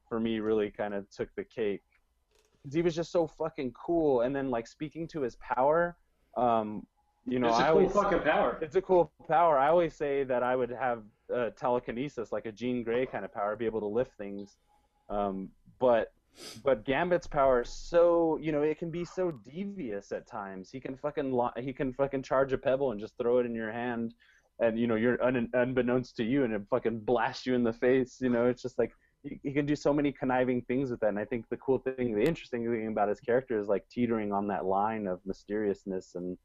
for 0.08 0.18
me 0.20 0.38
really 0.40 0.70
kind 0.70 0.94
of 0.94 1.10
took 1.10 1.28
the 1.34 1.44
cake. 1.44 1.82
He 2.72 2.82
was 2.82 2.94
just 2.94 3.10
so 3.10 3.26
fucking 3.26 3.72
cool, 3.72 4.22
and 4.22 4.34
then 4.34 4.50
like 4.50 4.66
speaking 4.66 5.08
to 5.08 5.22
his 5.22 5.36
power, 5.36 5.96
um, 6.36 6.86
you 7.26 7.38
know, 7.38 7.48
it's 7.48 7.58
a 7.58 7.62
I 7.62 7.66
cool 7.68 7.76
always 7.78 7.92
fucking 7.92 8.20
power. 8.20 8.58
it's 8.62 8.76
a 8.76 8.82
cool 8.82 9.12
power. 9.28 9.58
I 9.58 9.68
always 9.68 9.94
say 9.94 10.24
that 10.24 10.42
I 10.42 10.56
would 10.56 10.70
have 10.70 11.02
uh, 11.34 11.50
telekinesis, 11.50 12.32
like 12.32 12.46
a 12.46 12.52
Jean 12.52 12.82
Grey 12.82 13.06
kind 13.06 13.24
of 13.24 13.32
power, 13.32 13.56
be 13.56 13.66
able 13.66 13.80
to 13.80 13.86
lift 13.86 14.12
things. 14.16 14.56
Um, 15.08 15.50
but 15.78 16.12
but 16.62 16.84
Gambit's 16.84 17.26
power 17.26 17.62
is 17.62 17.70
so 17.70 18.38
you 18.40 18.52
know 18.52 18.62
it 18.62 18.78
can 18.78 18.90
be 18.90 19.04
so 19.04 19.30
devious 19.30 20.12
at 20.12 20.26
times. 20.26 20.70
He 20.70 20.80
can 20.80 20.96
fucking 20.96 21.32
lo- 21.32 21.50
he 21.56 21.72
can 21.72 21.92
fucking 21.92 22.22
charge 22.22 22.52
a 22.52 22.58
pebble 22.58 22.92
and 22.92 23.00
just 23.00 23.16
throw 23.18 23.38
it 23.38 23.46
in 23.46 23.54
your 23.54 23.72
hand, 23.72 24.14
and 24.60 24.78
you 24.78 24.86
know 24.86 24.94
you're 24.94 25.22
un- 25.22 25.50
unbeknownst 25.52 26.16
to 26.16 26.24
you, 26.24 26.44
and 26.44 26.52
it 26.52 26.62
fucking 26.70 27.00
blast 27.00 27.46
you 27.46 27.54
in 27.54 27.64
the 27.64 27.72
face. 27.72 28.18
You 28.20 28.30
know 28.30 28.46
it's 28.46 28.62
just 28.62 28.78
like 28.78 28.92
he, 29.22 29.40
he 29.42 29.52
can 29.52 29.66
do 29.66 29.74
so 29.74 29.92
many 29.92 30.12
conniving 30.12 30.62
things 30.62 30.90
with 30.90 31.00
that. 31.00 31.08
And 31.08 31.18
I 31.18 31.24
think 31.24 31.48
the 31.48 31.56
cool 31.56 31.78
thing, 31.78 32.14
the 32.14 32.22
interesting 32.22 32.64
thing 32.64 32.88
about 32.88 33.08
his 33.08 33.20
character 33.20 33.58
is 33.58 33.68
like 33.68 33.88
teetering 33.90 34.32
on 34.32 34.48
that 34.48 34.64
line 34.64 35.06
of 35.06 35.20
mysteriousness 35.26 36.14
and 36.14 36.36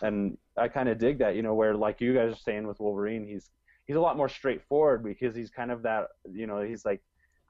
and 0.00 0.36
I 0.56 0.68
kind 0.68 0.88
of 0.88 0.98
dig 0.98 1.18
that, 1.18 1.36
you 1.36 1.42
know, 1.42 1.54
where 1.54 1.74
like 1.74 2.00
you 2.00 2.14
guys 2.14 2.32
are 2.32 2.36
saying 2.36 2.66
with 2.66 2.80
Wolverine, 2.80 3.26
he's 3.26 3.50
he's 3.86 3.96
a 3.96 4.00
lot 4.00 4.16
more 4.16 4.28
straightforward 4.28 5.04
because 5.04 5.34
he's 5.34 5.50
kind 5.50 5.70
of 5.70 5.82
that, 5.82 6.08
you 6.32 6.46
know, 6.46 6.62
he's 6.62 6.84
like 6.84 7.02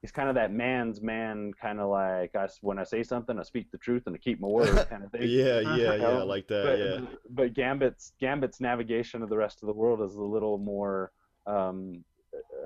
he's 0.03 0.13
kind 0.13 0.29
of 0.29 0.35
that 0.35 0.53
man's 0.53 1.01
man, 1.01 1.53
kind 1.61 1.81
of 1.81 1.89
like 1.89 2.35
I 2.37 2.49
when 2.61 2.79
I 2.79 2.85
say 2.85 3.03
something, 3.03 3.39
I 3.39 3.43
speak 3.45 3.71
the 3.71 3.79
truth 3.79 4.03
and 4.07 4.15
I 4.15 4.19
keep 4.19 4.41
my 4.41 4.49
word 4.59 4.87
kind 4.91 5.05
of 5.05 5.13
thing. 5.13 5.23
Yeah, 5.23 5.61
yeah, 5.61 5.95
You 5.95 6.03
yeah, 6.03 6.23
like 6.25 6.49
that. 6.49 6.65
but, 6.65 6.79
yeah. 6.79 7.17
but 7.31 7.55
Gambit's 7.55 8.13
Gambit's 8.21 8.61
navigation 8.61 9.23
of 9.23 9.31
the 9.31 9.37
rest 9.37 9.63
of 9.63 9.69
the 9.69 9.73
world 9.73 10.03
is 10.03 10.17
a 10.17 10.23
little 10.23 10.59
more 10.59 11.13
um, 11.47 12.05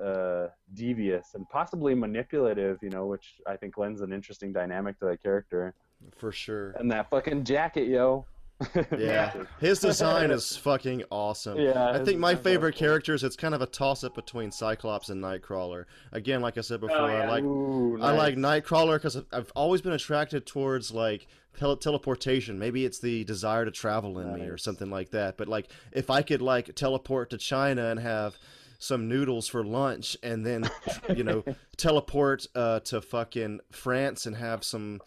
uh, 0.03 0.47
devious 0.73 1.35
and 1.35 1.47
possibly 1.49 1.95
manipulative, 1.95 2.79
you 2.81 2.89
know, 2.89 3.05
which 3.05 3.35
I 3.47 3.55
think 3.55 3.77
lends 3.77 4.01
an 4.01 4.11
interesting 4.11 4.51
dynamic 4.51 4.99
to 4.99 5.05
that 5.05 5.21
character. 5.21 5.73
For 6.17 6.31
sure. 6.31 6.71
And 6.71 6.91
that 6.91 7.09
fucking 7.09 7.43
jacket, 7.43 7.87
yo. 7.87 8.25
Yeah. 8.97 9.33
His 9.59 9.79
design 9.81 10.31
is 10.31 10.57
fucking 10.57 11.03
awesome. 11.11 11.59
Yeah, 11.59 11.91
I 11.91 12.03
think 12.03 12.19
my 12.19 12.35
favorite 12.35 12.75
awesome. 12.75 12.85
characters, 12.85 13.23
it's 13.23 13.35
kind 13.35 13.53
of 13.53 13.61
a 13.61 13.65
toss 13.65 14.03
up 14.03 14.15
between 14.15 14.51
Cyclops 14.51 15.09
and 15.09 15.23
Nightcrawler. 15.23 15.85
Again, 16.11 16.41
like 16.41 16.57
I 16.57 16.61
said 16.61 16.79
before, 16.79 16.97
I 16.97 17.19
yeah. 17.19 17.29
like 17.29 17.43
Ooh, 17.43 18.01
I 18.01 18.11
like. 18.11 18.35
Nightcrawler 18.35 18.95
because 18.95 19.17
I've 19.31 19.51
always 19.55 19.81
been 19.81 19.93
attracted 19.93 20.45
towards 20.45 20.91
like 20.91 21.27
tele- 21.57 21.77
teleportation. 21.77 22.59
Maybe 22.59 22.85
it's 22.85 22.99
the 22.99 23.23
desire 23.23 23.65
to 23.65 23.71
travel 23.71 24.19
in 24.19 24.33
me 24.33 24.41
or 24.47 24.57
something 24.57 24.89
like 24.89 25.11
that. 25.11 25.37
But 25.37 25.47
like, 25.47 25.69
if 25.91 26.09
I 26.09 26.21
could 26.21 26.41
like 26.41 26.73
teleport 26.75 27.29
to 27.31 27.37
China 27.37 27.89
and 27.89 27.99
have 27.99 28.37
some 28.79 29.07
noodles 29.07 29.47
for 29.47 29.63
lunch, 29.63 30.17
and 30.21 30.45
then 30.45 30.69
you 31.15 31.23
know 31.23 31.43
teleport 31.77 32.47
uh, 32.55 32.79
to 32.81 33.01
fucking 33.01 33.59
France 33.71 34.25
and 34.25 34.35
have 34.35 34.63
some, 34.63 35.01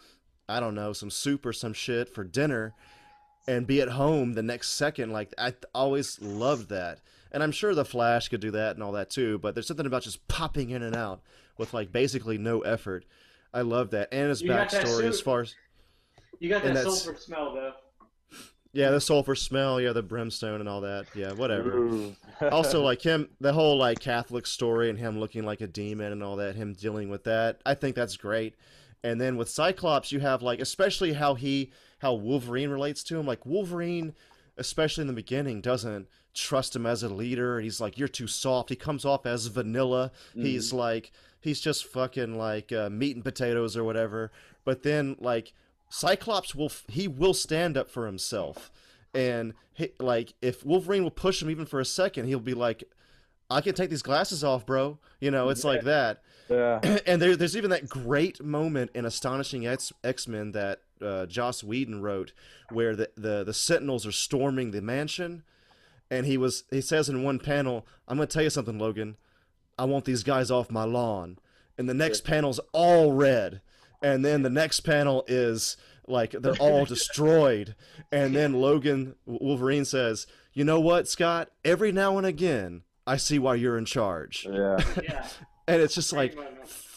I 0.48 0.60
don't 0.60 0.74
know, 0.74 0.93
some 0.93 1.10
soup 1.10 1.47
or 1.47 1.52
some 1.52 1.72
shit 1.72 2.09
for 2.09 2.24
dinner. 2.24 2.74
And 3.51 3.66
be 3.66 3.81
at 3.81 3.89
home 3.89 4.35
the 4.35 4.43
next 4.43 4.70
second. 4.70 5.10
Like 5.10 5.35
I 5.36 5.55
always 5.74 6.20
loved 6.20 6.68
that, 6.68 7.01
and 7.32 7.43
I'm 7.43 7.51
sure 7.52 7.74
the 7.74 7.85
Flash 7.85 8.28
could 8.28 8.40
do 8.40 8.52
that 8.52 8.77
and 8.77 8.82
all 8.82 8.93
that 8.93 9.10
too. 9.10 9.39
But 9.39 9.55
there's 9.55 9.66
something 9.66 9.86
about 9.86 10.02
just 10.02 10.27
popping 10.28 10.70
in 10.70 10.82
and 10.82 10.94
out 10.94 11.20
with 11.59 11.74
like 11.74 11.90
basically 11.90 12.39
no 12.39 12.60
effort. 12.60 13.05
I 13.52 13.62
love 13.62 13.90
that, 13.90 14.09
and 14.12 14.28
his 14.28 14.40
You 14.43 14.51
backstory 14.51 15.05
as 15.05 15.20
far 15.20 15.40
as 15.40 15.56
You 16.39 16.48
got 16.48 16.62
that 16.62 16.85
sulfur 16.85 17.16
smell 17.18 17.52
though. 17.52 17.72
yeah, 18.72 18.90
the 18.90 19.01
sulfur 19.01 19.35
smell, 19.35 19.81
yeah, 19.81 19.93
the 19.93 20.02
brimstone 20.05 20.60
and 20.60 20.68
all 20.68 20.82
that. 20.82 21.06
Yeah, 21.16 21.32
whatever. 21.32 22.12
Also 22.40 22.82
like 22.85 23.02
him 23.02 23.31
the 23.40 23.52
whole 23.52 23.77
like 23.77 23.98
catholic 23.98 24.47
story 24.47 24.90
and 24.90 24.98
him 24.98 25.18
looking 25.18 25.44
like 25.44 25.60
a 25.60 25.66
demon 25.66 26.12
and 26.12 26.22
all 26.22 26.36
that 26.36 26.55
him 26.55 26.72
dealing 26.74 27.10
with 27.10 27.24
that 27.24 27.60
i 27.66 27.74
think 27.74 27.94
that's 27.97 28.16
great 28.16 28.55
and 29.02 29.20
then 29.20 29.36
with 29.36 29.48
cyclops 29.48 30.12
you 30.12 30.20
have 30.20 30.40
like 30.40 30.60
especially 30.60 31.12
how 31.12 31.35
he 31.35 31.70
how 32.01 32.12
wolverine 32.12 32.70
relates 32.70 33.02
to 33.02 33.18
him 33.18 33.27
like 33.27 33.44
wolverine 33.47 34.14
especially 34.56 35.02
in 35.02 35.09
the 35.09 35.12
beginning 35.12 35.60
doesn't 35.60 36.06
trust 36.35 36.77
him 36.77 36.86
as 36.86 37.02
a 37.02 37.09
leader 37.09 37.60
he's 37.60 37.81
like 37.81 37.98
you're 37.98 38.09
too 38.09 38.27
soft 38.27 38.68
he 38.68 38.77
comes 38.77 39.05
off 39.05 39.27
as 39.27 39.47
vanilla 39.47 40.12
he's 40.35 40.72
like 40.72 41.10
he's 41.40 41.60
just 41.60 41.85
fucking 41.86 42.36
like 42.36 42.70
uh, 42.72 42.89
meat 42.90 43.16
and 43.16 43.24
potatoes 43.24 43.77
or 43.77 43.82
whatever 43.82 44.31
but 44.64 44.82
then 44.82 45.16
like 45.18 45.52
cyclops 45.89 46.55
will 46.55 46.66
f- 46.66 46.85
he 46.89 47.09
will 47.09 47.35
stand 47.35 47.77
up 47.77 47.90
for 47.90 48.06
himself 48.06 48.70
and 49.14 49.55
he, 49.74 49.90
like 49.98 50.35
if 50.40 50.64
Wolverine 50.64 51.02
will 51.02 51.10
push 51.10 51.43
him 51.43 51.51
even 51.51 51.66
for 51.66 51.81
a 51.81 51.85
second, 51.85 52.27
he'll 52.27 52.40
be 52.40 52.55
like, 52.55 52.85
"I 53.51 53.60
can 53.60 53.74
take 53.74 53.90
these 53.90 54.02
glasses 54.02 54.44
off, 54.44 54.66
bro." 54.66 54.98
You 55.20 55.31
know, 55.31 55.48
it's 55.48 55.64
like 55.64 55.82
that. 55.82 56.22
Yeah. 56.48 56.81
and 57.06 57.20
there, 57.20 57.36
there's 57.36 57.56
even 57.56 57.70
that 57.70 57.89
great 57.89 58.43
moment 58.43 58.90
in 58.94 59.05
Astonishing 59.05 59.66
X 59.66 59.93
X 60.05 60.28
Men 60.28 60.52
that 60.52 60.81
uh, 61.02 61.27
Joss 61.27 61.62
Whedon 61.62 62.02
wrote, 62.02 62.32
where 62.70 62.94
the, 62.97 63.10
the 63.16 63.44
the 63.44 63.55
Sentinels 63.55 64.06
are 64.06 64.12
storming 64.12 64.70
the 64.70 64.82
mansion, 64.82 65.43
and 66.10 66.27
he 66.27 66.36
was 66.36 66.64
he 66.70 66.81
says 66.81 67.09
in 67.09 67.22
one 67.22 67.39
panel, 67.39 67.86
"I'm 68.09 68.16
gonna 68.16 68.27
tell 68.27 68.43
you 68.43 68.51
something, 68.51 68.78
Logan. 68.78 69.16
I 69.78 69.85
want 69.85 70.05
these 70.05 70.22
guys 70.22 70.51
off 70.51 70.70
my 70.70 70.85
lawn." 70.85 71.39
And 71.78 71.89
the 71.89 71.94
next 71.94 72.24
panel's 72.24 72.60
all 72.72 73.12
red, 73.12 73.62
and 74.02 74.24
then 74.24 74.43
the 74.43 74.51
next 74.51 74.81
panel 74.81 75.24
is 75.27 75.77
like 76.06 76.32
they're 76.32 76.55
all 76.60 76.85
destroyed, 76.85 77.74
and 78.12 78.35
then 78.35 78.52
Logan 78.55 79.14
Wolverine 79.24 79.85
says, 79.85 80.27
"You 80.52 80.64
know 80.64 80.81
what, 80.81 81.09
Scott? 81.09 81.51
Every 81.64 81.93
now 81.93 82.18
and 82.18 82.27
again, 82.27 82.82
I 83.06 83.16
see 83.16 83.39
why 83.39 83.55
you're 83.55 83.78
in 83.78 83.86
charge." 83.86 84.47
Yeah. 84.51 84.78
Yeah. 85.02 85.27
And 85.68 85.81
it's 85.81 85.94
just 85.94 86.12
like, 86.12 86.36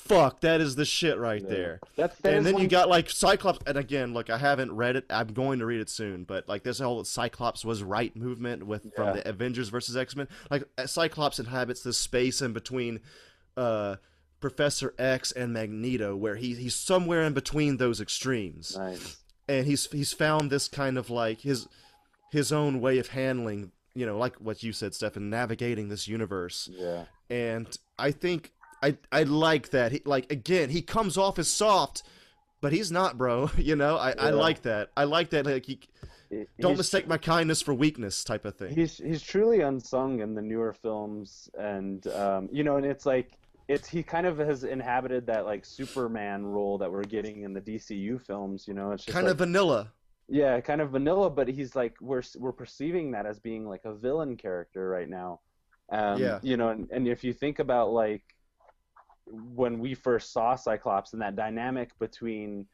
fuck, 0.06 0.42
that 0.42 0.62
is 0.62 0.76
the 0.76 0.86
shit 0.86 1.18
right 1.18 1.48
there. 1.48 1.80
That's 1.96 2.18
that 2.20 2.34
And 2.34 2.46
then 2.46 2.54
one- 2.56 2.64
you 2.64 2.68
got 2.70 2.90
like 2.90 3.10
Cyclops, 3.10 3.60
and 3.66 3.78
again, 3.78 4.14
look, 4.14 4.30
I 4.30 4.38
haven't 4.38 4.72
read 4.76 4.96
it. 4.96 5.06
I'm 5.10 5.28
going 5.28 5.60
to 5.60 5.66
read 5.66 5.80
it 5.82 5.90
soon, 5.90 6.24
but 6.24 6.48
like 6.48 6.64
this 6.64 6.80
whole 6.80 7.04
Cyclops 7.04 7.64
was 7.66 7.84
right 7.84 8.16
movement 8.16 8.66
with 8.66 8.94
from 8.96 9.16
the 9.16 9.28
Avengers 9.28 9.70
versus 9.70 9.96
X 9.98 10.16
Men. 10.16 10.28
Like 10.52 10.64
uh, 10.78 10.86
Cyclops 10.88 11.40
inhabits 11.40 11.82
this 11.84 11.98
space 11.98 12.42
in 12.42 12.54
between 12.54 13.00
uh, 13.58 13.96
Professor 14.40 14.94
X 14.98 15.32
and 15.32 15.54
Magneto, 15.54 16.16
where 16.16 16.36
he 16.36 16.54
he's 16.56 16.76
somewhere 16.76 17.22
in 17.24 17.34
between 17.34 17.78
those 17.78 18.02
extremes, 18.02 18.76
nice. 18.78 19.18
and 19.48 19.66
he's 19.66 19.86
he's 19.92 20.12
found 20.14 20.50
this 20.52 20.68
kind 20.68 20.98
of 20.98 21.10
like 21.10 21.40
his 21.42 21.68
his 22.32 22.52
own 22.52 22.82
way 22.82 22.98
of 22.98 23.08
handling, 23.10 23.72
you 23.94 24.06
know, 24.06 24.18
like 24.18 24.36
what 24.38 24.64
you 24.64 24.74
said, 24.74 24.94
Stefan, 24.96 25.30
navigating 25.30 25.88
this 25.90 26.08
universe 26.08 26.68
Yeah. 26.74 27.06
and 27.30 27.68
I 28.00 28.10
think 28.12 28.52
I 28.84 28.98
I 29.12 29.24
like 29.24 29.70
that. 29.70 29.92
He, 29.92 30.02
like 30.06 30.32
again, 30.32 30.70
he 30.70 30.82
comes 30.82 31.18
off 31.18 31.40
as 31.40 31.48
soft, 31.48 32.04
but 32.62 32.74
he's 32.74 32.92
not, 32.92 33.18
bro. 33.18 33.50
You 33.58 33.76
know, 33.76 33.98
I, 33.98 34.12
I 34.12 34.30
like 34.32 34.64
that. 34.64 34.92
I 34.98 35.06
like 35.06 35.30
that. 35.32 35.46
Like, 35.46 35.66
he, 35.66 35.80
don't 36.60 36.72
he's- 36.72 36.78
mistake 36.78 37.08
my 37.08 37.18
kindness 37.18 37.62
for 37.62 37.74
weakness, 37.74 38.24
type 38.24 38.46
of 38.46 38.56
thing. 38.56 38.74
He's 38.74 38.98
he's 38.98 39.22
truly 39.22 39.62
unsung 39.62 40.20
in 40.20 40.34
the 40.36 40.42
newer 40.42 40.74
films, 40.74 41.50
and 41.58 42.06
um, 42.08 42.50
you 42.52 42.64
know, 42.64 42.78
and 42.78 42.86
it's 42.86 43.06
like 43.06 43.32
it's 43.70 43.88
he 43.88 44.04
kind 44.04 44.26
of 44.28 44.38
has 44.40 44.64
inhabited 44.64 45.28
that 45.28 45.46
like 45.46 45.64
Superman 45.66 46.46
role 46.46 46.78
that 46.80 46.92
we're 46.92 47.04
getting 47.04 47.44
in 47.44 47.54
the 47.54 47.62
DCU 47.62 48.20
films. 48.22 48.68
You 48.68 48.74
know, 48.74 48.92
it's 48.92 49.06
just 49.06 49.14
Kind 49.14 49.28
like, 49.28 49.32
of 49.34 49.38
vanilla. 49.38 49.92
yeah, 50.28 50.60
kind 50.60 50.82
of 50.82 50.90
vanilla, 50.92 51.30
but 51.30 51.48
he's 51.48 51.76
like 51.76 51.96
we're 52.02 52.24
we're 52.38 52.52
perceiving 52.52 53.12
that 53.12 53.26
as 53.26 53.40
being 53.40 53.66
like 53.68 53.86
a 53.86 53.94
villain 53.94 54.36
character 54.36 54.90
right 54.90 55.08
now. 55.10 55.40
Um, 55.92 56.20
Yeah. 56.20 56.40
You 56.42 56.58
know, 56.58 56.70
and, 56.70 56.90
and 56.92 57.08
if 57.08 57.24
you 57.24 57.32
think 57.34 57.60
about 57.60 57.92
like 57.92 58.24
when 59.26 59.80
we 59.80 59.94
first 59.94 60.32
saw 60.34 60.56
Cyclops 60.56 61.14
and 61.14 61.22
that 61.22 61.36
dynamic 61.36 61.98
between 62.00 62.66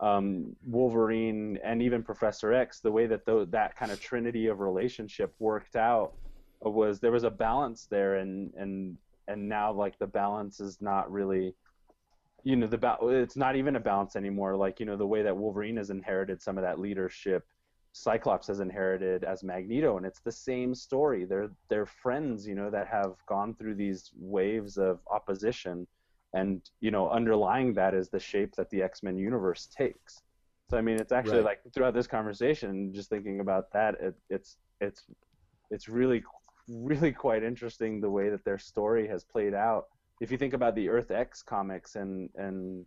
um, 0.00 0.54
Wolverine 0.64 1.58
and 1.64 1.82
even 1.82 2.02
Professor 2.02 2.52
X, 2.52 2.80
the 2.80 2.92
way 2.92 3.06
that 3.06 3.24
tho- 3.24 3.46
that 3.46 3.76
kind 3.76 3.90
of 3.90 4.00
trinity 4.00 4.46
of 4.46 4.60
relationship 4.60 5.34
worked 5.38 5.76
out 5.76 6.12
was 6.60 7.00
there 7.00 7.12
was 7.12 7.24
a 7.24 7.30
balance 7.30 7.86
there, 7.90 8.16
and 8.16 8.52
and 8.54 8.96
and 9.28 9.48
now 9.48 9.72
like 9.72 9.98
the 9.98 10.06
balance 10.06 10.60
is 10.60 10.80
not 10.80 11.10
really 11.10 11.54
you 12.44 12.56
know 12.56 12.66
the 12.66 12.78
ba- 12.78 12.98
it's 13.02 13.36
not 13.36 13.56
even 13.56 13.76
a 13.76 13.80
balance 13.80 14.16
anymore. 14.16 14.56
Like 14.56 14.78
you 14.80 14.86
know 14.86 14.96
the 14.96 15.06
way 15.06 15.22
that 15.22 15.36
wolverine 15.36 15.76
has 15.78 15.90
inherited 15.90 16.40
some 16.40 16.58
of 16.58 16.62
that 16.62 16.78
leadership 16.78 17.44
cyclops 17.92 18.46
has 18.46 18.60
inherited 18.60 19.24
as 19.24 19.42
magneto 19.42 19.96
and 19.96 20.04
it's 20.04 20.20
the 20.20 20.30
same 20.30 20.74
story. 20.74 21.24
They're 21.24 21.48
they're 21.68 21.86
friends 21.86 22.46
you 22.46 22.54
know 22.54 22.70
that 22.70 22.86
have 22.88 23.14
gone 23.26 23.54
through 23.54 23.74
these 23.74 24.12
waves 24.16 24.76
of 24.76 25.00
opposition 25.10 25.86
and 26.34 26.62
you 26.80 26.90
know 26.90 27.08
underlying 27.10 27.72
that 27.74 27.94
is 27.94 28.08
the 28.08 28.20
shape 28.20 28.54
that 28.56 28.68
the 28.70 28.82
x-men 28.82 29.16
universe 29.16 29.68
takes 29.76 30.22
so 30.68 30.76
i 30.76 30.80
mean 30.80 30.96
it's 30.96 31.12
actually 31.12 31.38
Right. 31.38 31.44
like 31.44 31.60
throughout 31.72 31.94
this 31.94 32.06
conversation 32.06 32.92
just 32.92 33.08
thinking 33.08 33.40
about 33.40 33.72
that 33.72 33.94
it, 34.00 34.14
it's 34.30 34.56
it's 34.80 35.04
it's 35.70 35.88
really 35.88 36.22
really 36.68 37.12
quite 37.12 37.42
interesting 37.42 38.00
the 38.00 38.10
way 38.10 38.28
that 38.28 38.44
their 38.44 38.58
story 38.58 39.06
has 39.06 39.24
played 39.24 39.54
out 39.54 39.84
if 40.20 40.30
you 40.30 40.38
think 40.38 40.54
about 40.54 40.74
the 40.74 40.88
Earth 40.88 41.10
X 41.10 41.42
comics 41.42 41.94
and 41.96 42.30
and 42.36 42.84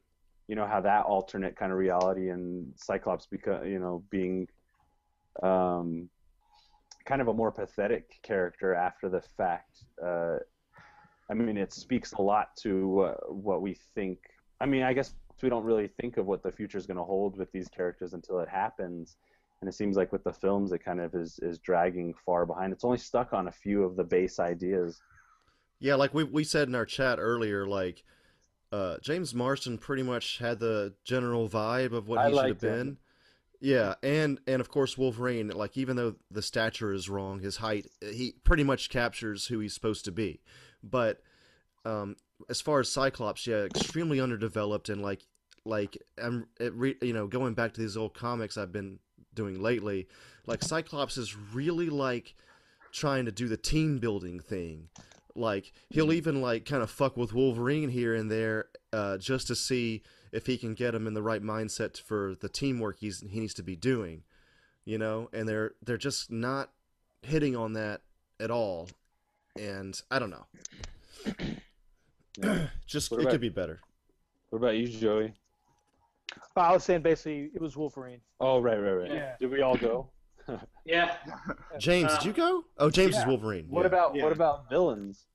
you 0.47 0.55
know 0.55 0.65
how 0.65 0.81
that 0.81 1.05
alternate 1.05 1.55
kind 1.55 1.71
of 1.71 1.77
reality 1.77 2.29
and 2.29 2.73
Cyclops 2.75 3.27
become 3.27 3.65
you 3.65 3.79
know 3.79 4.03
being 4.09 4.47
um, 5.43 6.09
kind 7.05 7.21
of 7.21 7.27
a 7.27 7.33
more 7.33 7.51
pathetic 7.51 8.05
character 8.23 8.73
after 8.73 9.09
the 9.09 9.21
fact. 9.37 9.85
Uh, 10.03 10.37
I 11.29 11.33
mean, 11.33 11.57
it 11.57 11.73
speaks 11.73 12.13
a 12.13 12.21
lot 12.21 12.55
to 12.63 13.01
uh, 13.01 13.15
what 13.27 13.61
we 13.61 13.75
think. 13.95 14.19
I 14.59 14.65
mean, 14.65 14.83
I 14.83 14.93
guess 14.93 15.13
we 15.41 15.49
don't 15.49 15.63
really 15.63 15.89
think 16.01 16.17
of 16.17 16.25
what 16.25 16.43
the 16.43 16.51
future 16.51 16.77
is 16.77 16.85
going 16.85 16.97
to 16.97 17.03
hold 17.03 17.37
with 17.37 17.51
these 17.51 17.67
characters 17.67 18.13
until 18.13 18.39
it 18.39 18.49
happens. 18.49 19.15
And 19.61 19.69
it 19.69 19.73
seems 19.73 19.97
like 19.97 20.11
with 20.11 20.23
the 20.23 20.33
films, 20.33 20.71
it 20.71 20.83
kind 20.83 20.99
of 20.99 21.13
is, 21.13 21.39
is 21.41 21.59
dragging 21.59 22.13
far 22.25 22.45
behind. 22.45 22.73
It's 22.73 22.85
only 22.85 22.97
stuck 22.97 23.33
on 23.33 23.47
a 23.47 23.51
few 23.51 23.83
of 23.83 23.95
the 23.95 24.03
base 24.03 24.39
ideas. 24.39 25.01
Yeah, 25.79 25.95
like 25.95 26.13
we 26.13 26.23
we 26.25 26.43
said 26.43 26.67
in 26.67 26.75
our 26.75 26.85
chat 26.85 27.19
earlier, 27.19 27.65
like 27.65 28.03
uh, 28.71 28.97
James 29.01 29.33
Marsden 29.33 29.77
pretty 29.77 30.03
much 30.03 30.37
had 30.39 30.59
the 30.59 30.93
general 31.05 31.47
vibe 31.47 31.93
of 31.93 32.07
what 32.07 32.19
I 32.19 32.29
he 32.29 32.29
should 32.31 32.37
have 32.37 32.45
liked 32.45 32.63
him. 32.63 32.69
been. 32.71 32.97
Yeah, 33.61 33.95
and 34.03 34.39
and 34.47 34.61
of 34.61 34.69
course 34.69 34.97
Wolverine, 34.97 35.49
like 35.49 35.77
even 35.77 35.95
though 35.95 36.15
the 36.31 36.41
stature 36.41 36.93
is 36.93 37.09
wrong, 37.09 37.39
his 37.39 37.57
height, 37.57 37.87
he 38.01 38.35
pretty 38.43 38.63
much 38.63 38.89
captures 38.89 39.47
who 39.47 39.59
he's 39.59 39.73
supposed 39.73 40.05
to 40.05 40.11
be. 40.11 40.41
But 40.83 41.21
um, 41.85 42.15
as 42.49 42.61
far 42.61 42.79
as 42.79 42.89
Cyclops, 42.89 43.45
yeah, 43.47 43.63
extremely 43.63 44.19
underdeveloped 44.19 44.89
and 44.89 45.01
like 45.01 45.21
like 45.65 45.97
I'm 46.21 46.47
re, 46.59 46.95
you 47.01 47.13
know 47.13 47.27
going 47.27 47.53
back 47.53 47.73
to 47.73 47.81
these 47.81 47.97
old 47.97 48.13
comics 48.13 48.57
I've 48.57 48.71
been 48.71 48.99
doing 49.33 49.61
lately, 49.61 50.07
like 50.45 50.63
Cyclops 50.63 51.17
is 51.17 51.35
really 51.35 51.89
like 51.89 52.35
trying 52.91 53.25
to 53.25 53.31
do 53.31 53.47
the 53.47 53.57
team 53.57 53.99
building 53.99 54.39
thing. 54.39 54.89
Like 55.35 55.71
he'll 55.89 56.13
even 56.13 56.41
like 56.41 56.65
kind 56.65 56.83
of 56.83 56.89
fuck 56.89 57.15
with 57.15 57.33
Wolverine 57.33 57.89
here 57.89 58.15
and 58.15 58.29
there, 58.31 58.65
uh, 58.91 59.17
just 59.17 59.47
to 59.47 59.55
see 59.55 60.01
if 60.31 60.45
he 60.45 60.57
can 60.57 60.73
get 60.73 60.95
him 60.95 61.07
in 61.07 61.13
the 61.13 61.21
right 61.21 61.41
mindset 61.41 61.99
for 61.99 62.35
the 62.39 62.49
teamwork 62.49 62.97
he's 62.99 63.21
he 63.21 63.39
needs 63.39 63.53
to 63.55 63.63
be 63.63 63.75
doing, 63.75 64.23
you 64.85 64.97
know. 64.97 65.29
And 65.33 65.47
they're 65.47 65.73
they're 65.83 65.97
just 65.97 66.31
not 66.31 66.71
hitting 67.21 67.55
on 67.55 67.73
that 67.73 68.01
at 68.39 68.51
all, 68.51 68.89
and 69.59 69.99
I 70.09 70.19
don't 70.19 70.29
know. 70.31 70.45
just 72.87 73.11
What 73.11 73.19
it 73.19 73.23
about- 73.23 73.31
could 73.31 73.41
be 73.41 73.49
better. 73.49 73.79
What 74.49 74.59
about 74.59 74.77
you, 74.77 74.87
Joey? 74.87 75.33
I 76.55 76.73
was 76.73 76.83
saying 76.83 77.01
basically 77.01 77.51
it 77.53 77.61
was 77.61 77.75
Wolverine. 77.77 78.21
Oh, 78.39 78.59
right, 78.59 78.77
right, 78.77 78.91
right. 78.93 79.11
Yeah. 79.11 79.35
Did 79.39 79.51
we 79.51 79.61
all 79.61 79.77
go? 79.77 80.09
Yeah. 80.83 81.15
James, 81.77 82.11
did 82.17 82.25
you 82.25 82.33
go? 82.33 82.63
Oh, 82.79 82.89
James 82.89 83.15
is. 83.15 83.23
Wolverine. 83.27 83.67
What 83.69 83.81
yeah. 83.81 83.85
about 83.87 84.15
Yeah. 84.15 84.23
what 84.23 84.31
about 84.31 84.67
villains? 84.67 85.27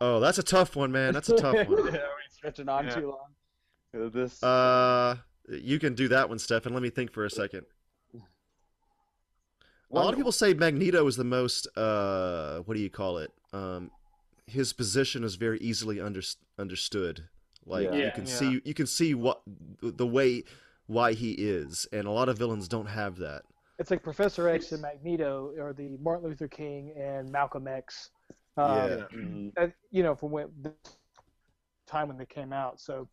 Oh, 0.00 0.18
that's 0.18 0.38
a 0.38 0.42
tough 0.42 0.74
one, 0.76 0.90
man. 0.90 1.12
That's 1.12 1.28
a 1.28 1.36
tough 1.36 1.54
yeah, 1.58 1.64
one. 1.64 1.78
are 1.88 1.92
we 1.92 1.98
stretching 2.30 2.70
on 2.70 2.86
Yeah. 2.86 2.94
too 2.94 3.08
long? 3.10 4.04
Uh, 4.06 4.08
This. 4.08 4.42
Uh, 4.42 5.16
you 5.50 5.78
can 5.78 5.94
do 5.94 6.08
that 6.08 6.30
one, 6.30 6.38
Stefan. 6.38 6.72
Let 6.72 6.82
me 6.82 6.88
think 6.88 7.12
for 7.12 7.26
a 7.26 7.30
second. 7.30 7.66
A 9.94 10.00
lot 10.00 10.12
of 10.12 10.16
people 10.18 10.32
say 10.32 10.54
Magneto 10.54 11.06
is 11.06 11.16
the 11.16 11.24
most 11.24 11.66
uh 11.76 12.58
what 12.60 12.74
do 12.74 12.80
you 12.80 12.90
call 12.90 13.18
it? 13.18 13.32
Um 13.52 13.90
his 14.46 14.72
position 14.72 15.24
is 15.24 15.36
very 15.36 15.58
easily 15.60 16.00
under, 16.00 16.20
understood. 16.58 17.28
Like 17.64 17.86
Yeah. 17.86 18.06
you 18.06 18.10
can 18.12 18.26
Yeah. 18.26 18.38
see 18.38 18.60
you 18.64 18.74
can 18.74 18.86
see 18.86 19.14
what 19.14 19.42
the 19.80 20.06
way 20.06 20.44
why 20.86 21.12
he 21.14 21.32
is, 21.32 21.86
and 21.92 22.06
a 22.06 22.10
lot 22.10 22.28
of 22.28 22.36
villains 22.36 22.68
don't 22.68 22.86
have 22.86 23.16
that. 23.18 23.42
It's 23.78 23.90
like 23.90 24.02
Professor 24.02 24.48
X 24.48 24.72
and 24.72 24.82
Magneto, 24.82 25.52
or 25.58 25.72
the 25.72 25.96
Martin 26.00 26.28
Luther 26.28 26.48
King 26.48 26.92
and 26.96 27.30
Malcolm 27.30 27.66
X. 27.66 28.10
Um, 28.56 28.66
Yeah. 28.68 29.04
Mhm. 29.12 29.52
uh, 29.56 29.68
you 29.90 30.02
know, 30.02 30.14
from 30.14 30.30
when 30.30 30.50
the 30.60 30.72
time 31.86 32.08
when 32.08 32.18
they 32.18 32.26
came 32.26 32.52
out. 32.52 32.80
So 32.80 33.08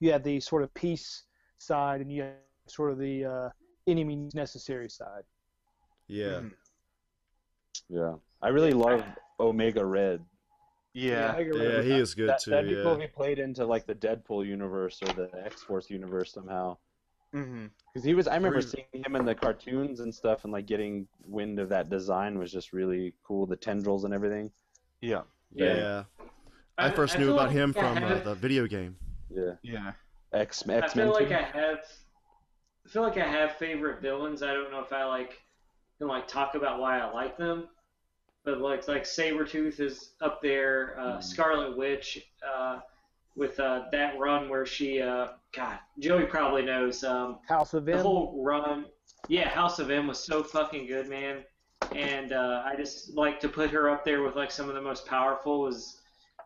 you 0.00 0.10
had 0.12 0.24
the 0.24 0.40
sort 0.40 0.62
of 0.62 0.72
peace 0.74 1.24
side, 1.58 2.00
and 2.00 2.12
you 2.12 2.22
had 2.22 2.34
sort 2.66 2.90
of 2.92 2.98
the 2.98 3.24
uh, 3.24 3.48
any 3.86 4.04
means 4.04 4.34
necessary 4.34 4.88
side. 4.90 5.22
Yeah. 6.08 6.24
Mm-hmm. 6.26 6.48
Yeah, 7.90 8.14
I 8.42 8.48
really 8.48 8.72
love 8.72 9.04
Omega 9.40 9.84
Red. 9.84 10.24
Yeah. 10.94 11.32
I 11.36 11.40
agree 11.40 11.62
Yeah, 11.62 11.76
with 11.78 11.86
he 11.86 11.92
is 11.92 12.14
good 12.14 12.28
that, 12.28 12.40
too. 12.40 12.50
That'd 12.50 12.68
be 12.68 12.76
cool 12.82 12.94
if 12.94 13.00
he 13.00 13.06
played 13.06 13.38
into 13.38 13.64
like 13.64 13.86
the 13.86 13.94
Deadpool 13.94 14.46
universe 14.46 15.00
or 15.02 15.12
the 15.12 15.30
X 15.44 15.62
Force 15.62 15.88
universe 15.90 16.32
somehow. 16.32 16.76
Because 17.32 18.04
he 18.04 18.14
was, 18.14 18.26
I 18.26 18.34
remember 18.36 18.62
Pretty- 18.62 18.86
seeing 18.92 19.04
him 19.04 19.14
in 19.14 19.24
the 19.24 19.34
cartoons 19.34 20.00
and 20.00 20.14
stuff, 20.14 20.44
and 20.44 20.52
like 20.52 20.66
getting 20.66 21.06
wind 21.26 21.58
of 21.60 21.68
that 21.68 21.88
design 21.90 22.38
was 22.38 22.50
just 22.50 22.72
really 22.72 23.14
cool. 23.22 23.46
The 23.46 23.56
tendrils 23.56 24.04
and 24.04 24.12
everything. 24.14 24.50
Yeah. 25.00 25.22
Yeah. 25.52 26.04
I 26.78 26.86
I- 26.86 26.90
first 26.90 27.16
I 27.16 27.18
knew 27.20 27.32
about 27.34 27.48
like 27.48 27.56
him 27.56 27.74
I 27.76 27.80
from 27.80 28.04
uh, 28.04 28.18
the 28.20 28.34
video 28.34 28.66
game. 28.66 28.96
Yeah. 29.30 29.52
Yeah. 29.62 29.92
X 30.32 30.64
I 30.68 30.74
X 30.74 30.92
feel 30.94 31.04
Men. 31.04 31.12
like 31.14 31.32
I 31.32 31.42
have. 31.42 31.78
I 32.86 32.88
feel 32.88 33.02
like 33.02 33.18
I 33.18 33.26
have 33.28 33.52
favorite 33.56 34.00
villains. 34.00 34.42
I 34.42 34.52
don't 34.54 34.70
know 34.70 34.80
if 34.80 34.92
I 34.92 35.04
like 35.04 35.38
can 35.98 36.08
like 36.08 36.28
talk 36.28 36.54
about 36.54 36.80
why 36.80 36.98
I 36.98 37.12
like 37.12 37.36
them, 37.36 37.68
but 38.44 38.60
like 38.60 38.86
like 38.88 39.04
Sabretooth 39.04 39.80
is 39.80 40.12
up 40.20 40.40
there. 40.40 40.98
Uh, 40.98 41.20
Scarlet 41.20 41.76
Witch, 41.76 42.24
uh, 42.46 42.80
with 43.36 43.58
uh, 43.60 43.84
that 43.92 44.18
run 44.18 44.48
where 44.48 44.66
she, 44.66 45.00
uh, 45.00 45.28
God, 45.54 45.78
Joey 45.98 46.24
probably 46.24 46.62
knows. 46.62 47.04
Um, 47.04 47.38
House 47.48 47.74
of 47.74 47.88
M. 47.88 47.96
the 47.96 48.02
whole 48.02 48.42
run, 48.42 48.86
yeah, 49.28 49.48
House 49.48 49.78
of 49.78 49.90
M 49.90 50.06
was 50.06 50.18
so 50.18 50.42
fucking 50.42 50.86
good, 50.86 51.08
man. 51.08 51.44
And 51.94 52.32
uh, 52.32 52.62
I 52.66 52.74
just 52.76 53.14
like 53.14 53.40
to 53.40 53.48
put 53.48 53.70
her 53.70 53.88
up 53.88 54.04
there 54.04 54.22
with 54.22 54.36
like 54.36 54.50
some 54.50 54.68
of 54.68 54.74
the 54.74 54.82
most 54.82 55.06
powerful. 55.06 55.60
Was 55.60 56.00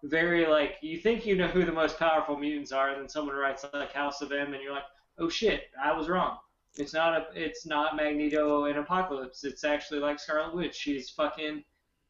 very 0.05 0.47
like 0.47 0.77
you 0.83 0.99
think 0.99 1.27
you 1.27 1.37
know 1.37 1.49
who 1.49 1.65
the 1.65 1.73
most 1.73 1.99
powerful 1.99 2.37
mutants 2.37 2.73
are, 2.73 2.91
and 2.91 3.01
then 3.01 3.09
someone 3.09 3.37
writes 3.37 3.65
like 3.73 3.93
House 3.93 4.23
of 4.23 4.33
M, 4.33 4.53
and 4.53 4.63
you're 4.63 4.73
like, 4.73 4.85
oh 5.19 5.29
shit, 5.29 5.65
I 5.83 5.97
was 5.97 6.09
wrong. 6.09 6.39
It's 6.77 6.95
not 6.95 7.15
a, 7.15 7.27
it's 7.35 7.67
not 7.67 7.97
Magneto 7.97 8.65
and 8.65 8.79
Apocalypse. 8.79 9.45
It's 9.45 9.65
actually 9.65 10.01
like 10.01 10.19
Scarlet 10.19 10.55
Witch. 10.55 10.75
She's 10.75 11.11
fucking 11.11 11.65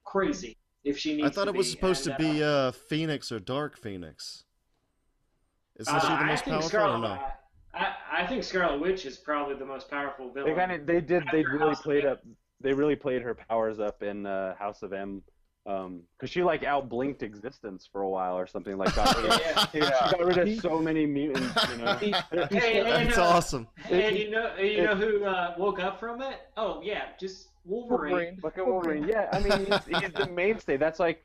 crazy 0.04 0.56
if 0.84 0.98
she 0.98 1.16
needs. 1.16 1.26
I 1.26 1.30
thought 1.30 1.44
to 1.44 1.50
it 1.50 1.56
was 1.56 1.66
be. 1.66 1.72
supposed 1.72 2.04
to 2.04 2.14
be 2.18 2.42
uh, 2.42 2.70
Phoenix 2.72 3.32
or 3.32 3.40
Dark 3.40 3.76
Phoenix. 3.76 4.44
Isn't 5.76 5.94
uh, 5.94 6.00
she 6.00 6.06
the 6.06 6.12
I 6.12 6.26
most 6.26 6.44
think 6.44 6.52
powerful 6.52 6.68
Scarlet, 6.68 6.96
or 6.96 7.00
no? 7.00 7.18
I, 7.74 7.94
I 8.12 8.26
think 8.26 8.44
Scarlet 8.44 8.80
Witch 8.80 9.04
is 9.04 9.16
probably 9.16 9.56
the 9.56 9.64
most 9.64 9.90
powerful 9.90 10.30
villain. 10.30 10.50
They 10.50 10.56
kind 10.56 10.72
of 10.72 10.86
they 10.86 11.00
did 11.00 11.24
they 11.32 11.42
really 11.44 11.70
House 11.70 11.82
played 11.82 12.04
up 12.04 12.22
they 12.60 12.72
really 12.72 12.96
played 12.96 13.22
her 13.22 13.34
powers 13.34 13.80
up 13.80 14.02
in 14.02 14.26
uh, 14.26 14.54
House 14.54 14.82
of 14.82 14.92
M. 14.92 15.22
Um, 15.64 16.02
cause 16.18 16.28
she 16.28 16.42
like 16.42 16.62
outblinked 16.62 17.22
existence 17.22 17.88
for 17.90 18.02
a 18.02 18.08
while 18.08 18.36
or 18.36 18.48
something 18.48 18.76
like 18.76 18.92
that. 18.96 19.16
rid 19.16 19.26
of, 19.26 19.40
Yeah. 19.40 19.66
she 19.66 20.16
got 20.16 20.24
rid 20.24 20.38
of 20.38 20.60
so 20.60 20.80
many 20.80 21.06
mutants, 21.06 21.54
you 21.70 21.76
know. 21.78 21.92
Hey, 22.50 22.80
and, 22.80 23.08
That's 23.08 23.18
uh, 23.18 23.22
awesome. 23.22 23.68
And 23.88 24.18
you 24.18 24.30
know, 24.30 24.56
you 24.56 24.82
know 24.82 24.96
who 24.96 25.24
uh, 25.24 25.54
woke 25.56 25.78
up 25.78 26.00
from 26.00 26.20
it? 26.20 26.40
Oh 26.56 26.80
yeah, 26.82 27.10
just 27.20 27.50
Wolverine. 27.64 28.10
Wolverine. 28.12 28.40
Fucking 28.40 28.66
Wolverine. 28.66 29.04
Yeah, 29.04 29.28
I 29.32 29.38
mean 29.38 29.66
he's, 29.66 30.00
he's 30.02 30.12
the 30.12 30.26
mainstay. 30.26 30.76
That's 30.78 30.98
like 30.98 31.24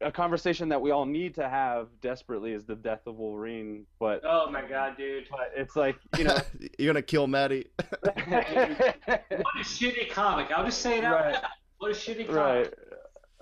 a 0.00 0.12
conversation 0.12 0.68
that 0.68 0.80
we 0.80 0.92
all 0.92 1.04
need 1.06 1.34
to 1.34 1.48
have 1.48 1.88
desperately 2.00 2.52
is 2.52 2.64
the 2.64 2.76
death 2.76 3.08
of 3.08 3.16
Wolverine. 3.16 3.86
But 3.98 4.20
Oh 4.24 4.48
my 4.52 4.62
god, 4.62 4.96
dude! 4.96 5.26
but 5.30 5.50
it's 5.56 5.74
like 5.74 5.96
you 6.16 6.24
know. 6.24 6.38
You're 6.78 6.92
gonna 6.92 7.02
kill 7.02 7.26
Maddie. 7.26 7.66
What 8.04 8.16
a 8.16 9.64
shitty 9.64 10.10
comic! 10.10 10.52
I'll 10.52 10.64
just 10.64 10.80
say 10.80 10.98
it 10.98 11.04
out 11.04 11.24
Right. 11.24 11.36
What 11.78 11.90
a 11.90 11.94
shitty 11.94 12.26
comic. 12.28 12.36
right 12.36 12.74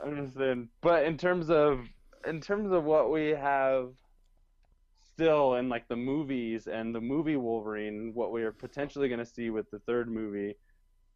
i 0.04 0.08
understand. 0.08 0.68
But 0.80 1.04
in 1.04 1.16
terms 1.16 1.50
of 1.50 1.80
in 2.26 2.40
terms 2.40 2.72
of 2.72 2.84
what 2.84 3.10
we 3.10 3.30
have 3.30 3.90
still 5.12 5.54
in 5.54 5.68
like 5.68 5.88
the 5.88 5.96
movies 5.96 6.66
and 6.66 6.94
the 6.94 7.00
movie 7.00 7.36
wolverine 7.36 8.12
what 8.14 8.32
we 8.32 8.42
are 8.42 8.52
potentially 8.52 9.08
going 9.08 9.18
to 9.18 9.26
see 9.26 9.50
with 9.50 9.70
the 9.70 9.78
third 9.80 10.10
movie 10.10 10.54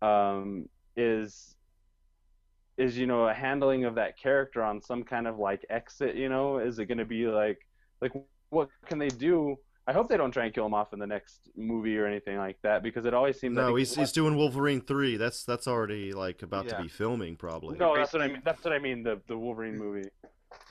um, 0.02 0.68
is 0.96 1.56
is 2.76 2.98
you 2.98 3.06
know 3.06 3.28
a 3.28 3.34
handling 3.34 3.84
of 3.84 3.94
that 3.94 4.18
character 4.18 4.62
on 4.62 4.80
some 4.80 5.02
kind 5.02 5.26
of 5.26 5.38
like 5.38 5.64
exit 5.70 6.16
you 6.16 6.28
know? 6.28 6.58
Is 6.58 6.78
it 6.78 6.86
going 6.86 6.98
to 6.98 7.04
be 7.04 7.26
like 7.26 7.58
like 8.00 8.12
what 8.50 8.68
can 8.86 8.98
they 8.98 9.08
do 9.08 9.56
i 9.86 9.92
hope 9.92 10.08
they 10.08 10.16
don't 10.16 10.30
try 10.30 10.44
and 10.46 10.54
kill 10.54 10.64
him 10.66 10.74
off 10.74 10.92
in 10.92 10.98
the 10.98 11.06
next 11.06 11.50
movie 11.56 11.96
or 11.98 12.06
anything 12.06 12.36
like 12.38 12.56
that 12.62 12.82
because 12.82 13.04
it 13.04 13.14
always 13.14 13.38
seems 13.38 13.54
No, 13.56 13.70
like 13.70 13.78
he's 13.80 13.94
he's 13.94 14.12
doing 14.12 14.36
Wolverine 14.36 14.80
three. 14.80 15.16
That's 15.16 15.44
that's 15.44 15.66
already 15.68 16.12
like 16.12 16.42
about 16.42 16.64
Yeah. 16.66 16.76
to 16.78 16.82
be 16.82 16.88
filming 16.88 17.36
probably. 17.36 17.76
no 17.78 17.94
that's 17.96 18.12
what 18.12 18.22
i 18.22 18.28
mean 18.28 18.42
that's 18.44 18.64
what 18.64 18.72
i 18.72 18.78
mean 18.78 19.02
the 19.02 19.20
the 19.28 19.36
wolverine 19.36 19.76
movie 19.78 20.08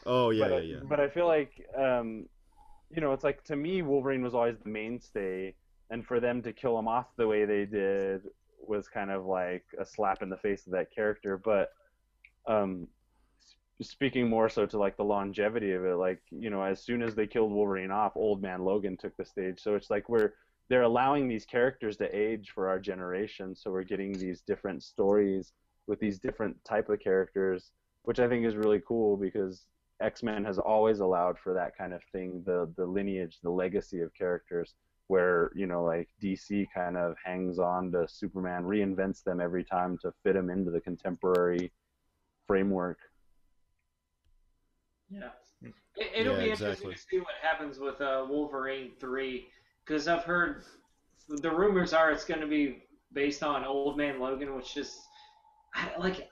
Oh 0.06 0.30
yeah, 0.32 0.45
but, 0.48 0.51
yeah, 0.51 0.58
I, 0.58 0.61
yeah. 0.61 0.80
but 0.88 1.00
I 1.01 1.09
feel 1.09 1.27
like, 1.27 1.66
um, 1.77 2.25
you 2.90 3.01
know, 3.01 3.11
it's 3.11 3.24
like 3.25 3.43
to 3.45 3.56
me, 3.58 3.82
Wolverine 3.82 4.22
was 4.24 4.33
always 4.33 4.56
the 4.64 4.69
mainstay, 4.69 5.56
and 5.90 6.06
for 6.06 6.19
them 6.22 6.42
to 6.43 6.53
kill 6.53 6.77
him 6.80 6.88
off 6.88 7.08
the 7.17 7.27
way 7.27 7.43
they 7.43 7.66
did 7.66 8.22
was 8.66 8.88
kind 8.88 9.11
of 9.11 9.25
like 9.25 9.66
a 9.80 9.85
slap 9.85 10.22
in 10.22 10.30
the 10.30 10.38
face 10.38 10.66
of 10.67 10.72
that 10.74 10.90
character. 10.93 11.38
But 11.38 11.72
um, 12.48 12.88
s- 12.93 13.02
speaking 13.82 14.30
more 14.30 14.50
so 14.50 14.66
to 14.66 14.77
like 14.77 14.98
the 14.98 15.03
longevity 15.03 15.72
of 15.72 15.85
it, 15.85 15.95
like 15.95 16.22
you 16.32 16.50
know, 16.50 16.64
as 16.64 16.82
soon 16.82 17.02
as 17.02 17.16
they 17.16 17.27
killed 17.27 17.52
Wolverine 17.52 17.92
off, 17.92 18.14
Old 18.16 18.42
Man 18.42 18.64
Logan 18.64 18.98
took 18.98 19.16
the 19.18 19.26
stage. 19.26 19.61
So 19.61 19.76
it's 19.76 19.90
like 19.90 20.10
we're 20.10 20.34
they're 20.69 20.84
allowing 20.84 21.27
these 21.27 21.45
characters 21.45 21.98
to 21.98 22.16
age 22.16 22.52
for 22.53 22.69
our 22.69 22.80
generation. 22.80 23.56
So 23.56 23.72
we're 23.72 23.84
getting 23.84 24.14
these 24.14 24.42
different 24.42 24.84
stories 24.84 25.53
with 25.88 26.00
these 26.00 26.19
different 26.19 26.64
type 26.64 26.90
of 26.90 27.00
characters, 27.00 27.72
which 28.03 28.19
I 28.19 28.27
think 28.27 28.45
is 28.45 28.56
really 28.56 28.82
cool 28.88 29.18
because 29.18 29.66
X-Men 30.02 30.45
has 30.45 30.58
always 30.58 31.00
allowed 31.00 31.38
for 31.38 31.53
that 31.53 31.77
kind 31.77 31.93
of 31.93 32.02
thing, 32.11 32.43
the 32.45 32.72
the 32.77 32.85
lineage, 32.85 33.40
the 33.43 33.50
legacy 33.50 34.02
of 34.02 34.14
characters 34.14 34.76
where, 35.08 35.52
you 35.53 35.68
know, 35.68 35.84
like 35.84 36.10
DC 36.22 36.66
kind 36.74 36.98
of 36.98 37.16
hangs 37.24 37.60
on 37.60 37.92
to 37.92 38.08
Superman, 38.08 38.64
reinvents 38.64 39.24
them 39.24 39.42
every 39.42 39.64
time 39.64 39.98
to 40.00 40.14
fit 40.24 40.34
them 40.34 40.50
into 40.50 40.72
the 40.72 40.82
contemporary 40.82 41.72
framework. 42.48 42.98
Yeah. 45.14 45.30
It, 45.98 46.11
it'll 46.16 46.35
Yeah, 46.35 46.38
be 46.38 46.50
exactly. 46.50 46.51
interesting 46.51 46.92
to 46.92 46.98
see 46.98 47.19
what 47.19 47.35
happens 47.42 47.80
with 47.80 48.01
uh, 48.01 48.25
Wolverine 48.27 48.92
3 49.00 49.48
because 49.85 50.08
I've 50.08 50.24
heard 50.24 50.64
the 51.30 51.51
rumors 51.51 51.93
are 51.93 52.11
it's 52.11 52.25
going 52.25 52.42
to 52.42 52.48
be 52.48 52.83
based 53.14 53.43
on 53.43 53.64
Old 53.66 53.98
Man 53.98 54.19
Logan, 54.19 54.56
which 54.56 54.77
is 54.77 54.98
I, 55.75 55.92
like 56.00 56.30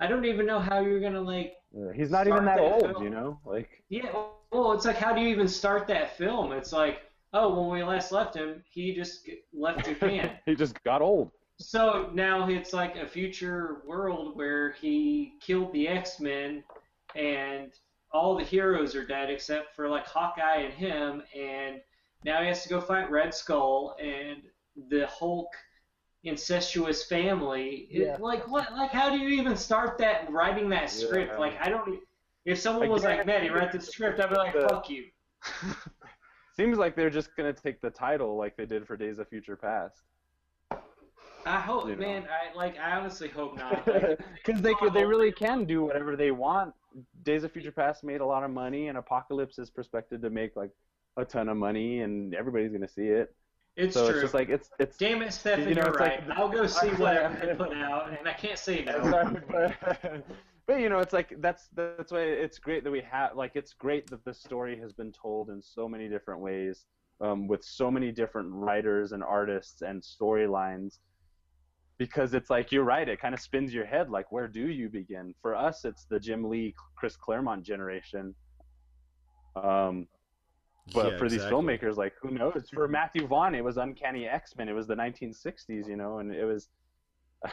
I 0.00 0.06
don't 0.06 0.24
even 0.24 0.46
know 0.46 0.60
how 0.60 0.80
you're 0.80 1.00
going 1.00 1.14
to 1.14 1.20
like 1.20 1.54
Uh, 1.76 1.90
he's 1.92 2.10
not 2.10 2.26
even 2.26 2.44
that 2.44 2.60
that 2.60 2.60
old, 2.60 2.92
film. 2.92 3.04
you 3.04 3.10
know? 3.10 3.40
Like 3.44 3.84
yeah. 3.88 4.10
Well, 4.52 4.72
it's 4.72 4.84
like 4.86 4.96
how 4.96 5.14
do 5.14 5.20
you 5.20 5.28
even 5.28 5.48
start 5.48 5.86
that 5.88 6.16
film? 6.16 6.52
It's 6.52 6.72
like 6.72 7.02
oh 7.32 7.54
when 7.60 7.70
we 7.78 7.82
last 7.84 8.12
left 8.12 8.36
him, 8.36 8.62
he 8.70 8.94
just 8.94 9.28
left 9.52 9.84
Japan. 9.86 10.38
he 10.46 10.54
just 10.54 10.82
got 10.84 11.02
old. 11.02 11.30
So 11.58 12.10
now 12.12 12.48
it's 12.48 12.72
like 12.72 12.96
a 12.96 13.06
future 13.06 13.82
world 13.86 14.36
where 14.36 14.72
he 14.72 15.38
killed 15.40 15.72
the 15.72 15.88
X 15.88 16.20
Men 16.20 16.64
and 17.14 17.72
all 18.12 18.36
the 18.36 18.44
heroes 18.44 18.94
are 18.94 19.04
dead 19.04 19.30
except 19.30 19.74
for 19.74 19.88
like 19.88 20.06
Hawkeye 20.06 20.58
and 20.62 20.72
him, 20.72 21.22
and 21.36 21.80
now 22.24 22.40
he 22.40 22.48
has 22.48 22.62
to 22.62 22.68
go 22.68 22.80
fight 22.80 23.10
Red 23.10 23.34
Skull 23.34 23.96
and 24.00 24.42
the 24.88 25.06
Hulk 25.06 25.48
incestuous 26.24 27.04
family. 27.04 27.88
It- 27.90 28.20
like 28.20 28.46
what? 28.48 28.72
Like 28.72 28.90
how 28.90 29.10
do 29.10 29.16
you 29.18 29.28
even 29.40 29.56
start 29.56 29.98
that 29.98 30.30
writing 30.32 30.68
that 30.70 30.90
script? 30.90 31.32
Yeah. 31.34 31.38
Like 31.38 31.54
I 31.60 31.68
don't. 31.68 31.94
e- 31.94 32.00
If 32.44 32.58
someone 32.58 32.88
was 32.88 33.04
like, 33.04 33.20
Again, 33.20 33.26
"Maddie, 33.26 33.50
write 33.50 33.72
the 33.72 33.80
script," 33.80 34.20
I'd 34.20 34.30
be 34.30 34.36
like, 34.36 34.52
the- 34.52 34.68
"Fuck 34.68 34.88
you." 34.90 35.04
Seems 36.56 36.78
like 36.78 36.96
they're 36.96 37.10
just 37.10 37.36
gonna 37.36 37.52
take 37.52 37.80
the 37.82 37.90
title 37.90 38.36
like 38.36 38.56
they 38.56 38.66
did 38.66 38.86
for 38.86 38.96
Days 38.96 39.18
of 39.18 39.28
Future 39.28 39.56
Past. 39.56 40.02
I 41.44 41.60
hope, 41.60 41.86
You 41.86 41.92
know. 41.94 42.00
man. 42.00 42.24
I 42.28 42.56
like. 42.56 42.76
I 42.78 42.92
honestly 42.96 43.28
hope 43.28 43.56
not. 43.56 43.86
Like, 43.86 44.18
Because 44.44 44.60
they 44.62 44.74
could, 44.74 44.92
they 44.94 45.04
really 45.04 45.30
can 45.30 45.64
do 45.64 45.84
whatever 45.84 46.16
they 46.16 46.30
want. 46.32 46.74
Days 47.22 47.44
of 47.44 47.52
Future 47.52 47.72
Past 47.72 48.04
made 48.04 48.20
a 48.20 48.26
lot 48.26 48.42
of 48.44 48.50
money, 48.50 48.88
and 48.88 48.98
Apocalypse 48.98 49.58
is 49.58 49.70
prospected 49.70 50.22
to 50.22 50.30
make 50.30 50.56
like 50.56 50.70
a 51.16 51.24
ton 51.24 51.48
of 51.48 51.56
money, 51.56 52.00
and 52.00 52.34
everybody's 52.34 52.72
gonna 52.72 52.88
see 52.88 53.08
it. 53.08 53.34
it's 53.76 53.94
so 53.94 54.06
true. 54.06 54.14
it's 54.16 54.22
just 54.22 54.34
like 54.34 54.48
it's 54.48 54.70
it's. 54.78 54.96
Damn 54.96 55.22
it, 55.22 55.32
Stefan, 55.32 55.68
You 55.68 55.74
know, 55.74 55.84
you're 55.84 55.92
right. 55.94 56.26
like- 56.28 56.38
I'll 56.38 56.48
go 56.48 56.66
see 56.78 56.88
I'm 56.88 56.98
whatever 56.98 57.34
sorry. 57.36 57.46
they 57.52 57.54
put 57.54 57.72
out, 57.76 58.18
and 58.18 58.28
I 58.28 58.32
can't 58.34 58.58
say 58.58 58.84
no. 58.84 59.02
Sorry, 59.10 59.36
but, 59.50 60.24
but 60.66 60.80
you 60.80 60.88
know, 60.88 60.98
it's 61.00 61.12
like 61.12 61.34
that's 61.40 61.68
that's 61.74 62.12
why 62.12 62.20
it's 62.20 62.58
great 62.58 62.84
that 62.84 62.90
we 62.90 63.00
have 63.10 63.36
like 63.36 63.52
it's 63.54 63.72
great 63.74 64.08
that 64.10 64.24
the 64.24 64.34
story 64.34 64.78
has 64.80 64.92
been 64.92 65.12
told 65.12 65.50
in 65.50 65.60
so 65.62 65.88
many 65.88 66.08
different 66.08 66.40
ways, 66.40 66.84
um, 67.20 67.46
with 67.48 67.62
so 67.64 67.90
many 67.90 68.10
different 68.12 68.48
writers 68.52 69.12
and 69.12 69.22
artists 69.22 69.82
and 69.82 70.02
storylines. 70.02 70.98
Because 71.98 72.34
it's 72.34 72.50
like 72.50 72.72
you're 72.72 72.84
right, 72.84 73.08
it 73.08 73.20
kind 73.20 73.34
of 73.34 73.40
spins 73.40 73.72
your 73.72 73.86
head. 73.86 74.10
Like, 74.10 74.30
where 74.30 74.48
do 74.48 74.68
you 74.68 74.88
begin? 74.88 75.34
For 75.40 75.54
us, 75.54 75.84
it's 75.84 76.04
the 76.04 76.20
Jim 76.20 76.44
Lee, 76.44 76.74
Chris 76.96 77.16
Claremont 77.16 77.62
generation. 77.62 78.34
Um, 79.56 80.06
But 80.94 81.12
Yeah, 81.12 81.18
for 81.18 81.28
these 81.28 81.42
filmmakers, 81.42 81.96
like 81.96 82.12
who 82.20 82.30
knows? 82.30 82.68
For 82.72 82.86
Matthew 82.86 83.26
Vaughn, 83.26 83.54
it 83.54 83.64
was 83.64 83.76
Uncanny 83.76 84.28
X 84.28 84.54
Men. 84.56 84.68
It 84.68 84.72
was 84.72 84.86
the 84.86 84.94
1960s, 84.94 85.88
you 85.88 85.96
know, 85.96 86.18
and 86.18 86.32
it 86.32 86.44
was. 86.44 86.68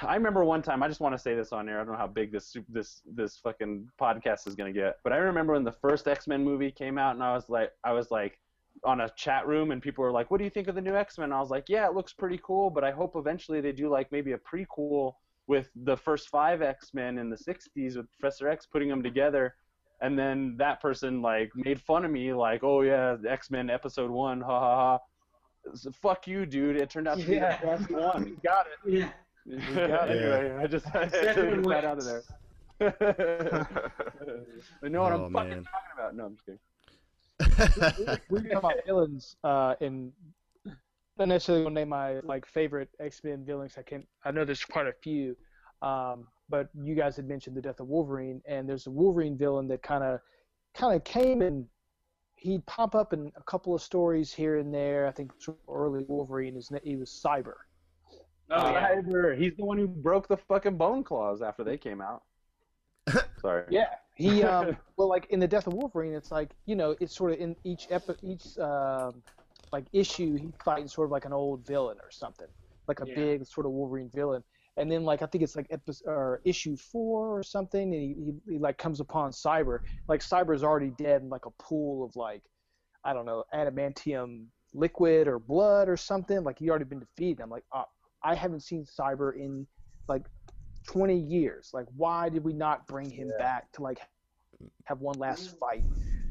I 0.01 0.15
remember 0.15 0.43
one 0.45 0.61
time. 0.61 0.81
I 0.83 0.88
just 0.88 1.01
want 1.01 1.13
to 1.13 1.19
say 1.19 1.35
this 1.35 1.51
on 1.51 1.67
air. 1.67 1.80
I 1.80 1.83
don't 1.83 1.93
know 1.93 1.97
how 1.97 2.07
big 2.07 2.31
this 2.31 2.55
this 2.69 3.01
this 3.05 3.38
fucking 3.38 3.88
podcast 3.99 4.47
is 4.47 4.55
gonna 4.55 4.72
get, 4.73 4.97
but 5.03 5.13
I 5.13 5.17
remember 5.17 5.53
when 5.53 5.63
the 5.63 5.72
first 5.72 6.07
X 6.07 6.27
Men 6.27 6.43
movie 6.43 6.72
came 6.72 6.97
out, 6.97 7.15
and 7.15 7.23
I 7.23 7.33
was 7.33 7.49
like, 7.49 7.72
I 7.83 7.91
was 7.91 8.11
like, 8.11 8.39
on 8.86 9.02
a 9.02 9.10
chat 9.16 9.48
room, 9.48 9.72
and 9.72 9.82
people 9.82 10.03
were 10.03 10.12
like, 10.12 10.30
"What 10.32 10.38
do 10.40 10.44
you 10.44 10.50
think 10.50 10.68
of 10.68 10.76
the 10.76 10.82
new 10.82 10.95
X 10.95 11.18
Men?" 11.18 11.32
I 11.32 11.40
was 11.40 11.50
like, 11.50 11.70
"Yeah, 11.70 11.88
it 11.88 11.94
looks 11.94 12.14
pretty 12.14 12.40
cool, 12.44 12.70
but 12.70 12.84
I 12.84 12.92
hope 12.92 13.16
eventually 13.16 13.62
they 13.62 13.72
do 13.72 13.88
like 13.90 14.12
maybe 14.12 14.34
a 14.34 14.38
prequel 14.38 15.14
with 15.48 15.70
the 15.76 15.95
first 15.98 16.30
five 16.30 16.62
X 16.62 16.94
Men 16.94 17.18
in 17.18 17.30
the 17.30 17.36
'60s 17.38 17.98
with 17.98 18.12
Professor 18.12 18.48
X 18.50 18.66
putting 18.66 18.90
them 18.90 19.02
together." 19.03 19.56
And 20.02 20.20
then 20.20 20.56
that 20.58 20.82
person 20.82 21.22
like 21.22 21.52
made 21.56 21.80
fun 21.82 22.03
of 22.03 22.12
me, 22.12 22.34
like, 22.34 22.64
"Oh 22.64 22.82
yeah, 22.82 23.16
X 23.28 23.50
Men 23.52 23.70
Episode 23.70 24.12
One, 24.12 24.42
ha 24.42 24.60
ha 24.60 24.76
ha." 24.76 25.00
So, 25.76 25.92
fuck 25.92 26.28
you, 26.28 26.45
dude. 26.45 26.76
It 26.76 26.90
turned 26.90 27.08
out 27.08 27.20
to 27.20 27.26
be 27.26 27.36
Yeah. 27.36 27.58
the 27.62 27.68
best 27.68 27.90
one. 27.90 28.28
You 28.28 28.38
got 28.44 28.66
it. 28.68 28.92
Yeah. 28.92 29.10
You 29.45 29.58
got 29.76 30.10
it. 30.10 30.20
Yeah. 30.22 30.36
Anyway, 30.36 30.58
I 30.62 30.68
just 30.68 30.86
I 30.95 31.06
had 31.06 31.36
to 31.36 31.52
get 31.56 31.64
that 31.70 31.86
out 31.86 31.98
of 32.00 32.06
there. 32.06 32.24
I 34.84 34.88
know 34.90 35.02
what 35.03 35.14
Oh, 35.14 35.26
I'm 35.26 35.32
fucking 35.34 35.50
man. 35.50 35.64
talking 35.64 35.92
about. 35.94 36.16
No, 36.16 36.26
I'm 36.26 36.34
just 36.34 36.45
kidding. 36.45 36.60
we 38.30 38.41
were 38.41 38.49
talking 38.49 38.51
about 38.51 38.73
villains, 38.85 39.35
uh, 39.43 39.75
and 39.81 40.11
not 41.17 41.27
necessarily 41.27 41.63
gonna 41.63 41.75
name 41.75 41.89
my 41.89 42.19
like 42.22 42.45
favorite 42.45 42.89
X 42.99 43.23
Men 43.23 43.45
villains. 43.45 43.75
I 43.77 43.81
can 43.81 44.05
I 44.25 44.31
know 44.31 44.45
there's 44.45 44.63
quite 44.63 44.88
a 44.88 44.93
few, 45.03 45.35
um, 45.81 46.27
but 46.49 46.69
you 46.81 46.95
guys 46.95 47.15
had 47.15 47.27
mentioned 47.27 47.55
the 47.55 47.61
death 47.61 47.80
of 47.80 47.88
Wolverine, 47.88 48.41
and 48.47 48.67
there's 48.67 48.88
a 48.88 48.91
Wolverine 48.91 49.38
villain 49.38 49.67
that 49.67 49.81
kind 49.83 50.03
of 50.03 50.19
kind 50.73 50.95
of 50.95 51.03
came 51.03 51.41
and 51.41 51.65
he'd 52.35 52.65
pop 52.65 52.93
up 52.93 53.13
in 53.13 53.31
a 53.38 53.43
couple 53.43 53.73
of 53.73 53.81
stories 53.81 54.33
here 54.33 54.57
and 54.57 54.73
there. 54.73 55.07
I 55.07 55.11
think 55.11 55.31
early 55.69 56.03
Wolverine 56.07 56.57
is 56.57 56.72
he 56.83 56.95
was 56.95 57.09
Cyber. 57.25 57.53
Oh 58.49 58.69
yeah. 58.69 58.95
Cyber. 58.95 59.38
He's 59.38 59.55
the 59.55 59.65
one 59.65 59.77
who 59.77 59.88
broke 59.88 60.27
the 60.27 60.38
fucking 60.38 60.77
bone 60.77 61.03
claws 61.03 61.41
after 61.41 61.63
they 61.63 61.77
came 61.77 62.01
out. 62.01 62.23
Sorry. 63.41 63.65
Yeah, 63.69 63.95
he 64.16 64.43
um 64.43 64.77
well 64.98 65.09
like 65.09 65.27
in 65.27 65.40
the 65.40 65.48
Death 65.48 65.67
of 65.67 65.74
Wolverine, 65.74 66.14
it's 66.14 66.32
like 66.32 66.56
you 66.66 66.75
know 66.75 66.95
it's 67.00 67.16
sort 67.16 67.33
of 67.33 67.40
in 67.40 67.56
each 67.64 67.88
epi- 67.90 68.16
each 68.22 68.58
um 68.58 69.24
like 69.72 69.88
issue 69.92 70.35
he 70.35 70.53
fighting 70.64 70.88
sort 70.88 71.08
of 71.08 71.11
like 71.11 71.25
an 71.25 71.33
old 71.33 71.66
villain 71.66 71.98
or 72.00 72.11
something, 72.11 72.48
like 72.88 73.00
a 73.00 73.06
Yeah. 73.06 73.16
big 73.16 73.45
sort 73.45 73.66
of 73.66 73.72
Wolverine 73.72 74.09
villain. 74.09 74.43
And 74.77 74.92
then 74.92 75.03
like 75.03 75.22
I 75.22 75.25
think 75.27 75.43
it's 75.43 75.56
like 75.56 75.67
episode 75.72 76.09
or 76.09 76.42
issue 76.45 76.75
four 76.77 77.38
or 77.38 77.43
something, 77.43 77.93
and 77.93 78.01
he, 78.01 78.14
he, 78.48 78.53
he 78.53 78.59
like 78.59 78.77
comes 78.77 79.00
upon 79.00 79.32
Cyber. 79.32 79.80
Like 80.08 80.22
Cyber's 80.22 80.64
already 80.64 80.92
dead 80.92 81.22
in 81.22 81.30
like 81.30 81.45
a 81.45 81.51
pool 81.51 82.03
of 82.06 82.16
like 82.16 82.43
I 83.03 83.14
don't 83.14 83.25
know 83.25 83.45
adamantium 83.53 84.48
liquid 84.74 85.27
or 85.27 85.40
blood 85.40 85.90
or 85.90 85.98
something. 85.98 86.43
Like 86.43 86.59
he 86.59 86.69
already 86.69 86.85
been 86.85 87.00
defeated. 87.00 87.42
I'm 87.42 87.50
like, 87.50 87.66
oh, 87.74 87.85
I 88.24 88.35
haven't 88.35 88.61
seen 88.61 88.85
Cyber 88.85 89.35
in 89.35 89.67
like 90.08 90.24
20 90.88 91.16
years. 91.18 91.72
Like, 91.74 91.86
why 91.95 92.30
did 92.30 92.44
we 92.44 92.53
not 92.53 92.88
bring 92.88 93.10
him 93.10 93.32
back 93.38 93.72
to 93.74 93.82
like 93.84 94.00
have 94.86 95.02
one 95.02 95.18
last 95.18 95.58
fight? 95.60 95.84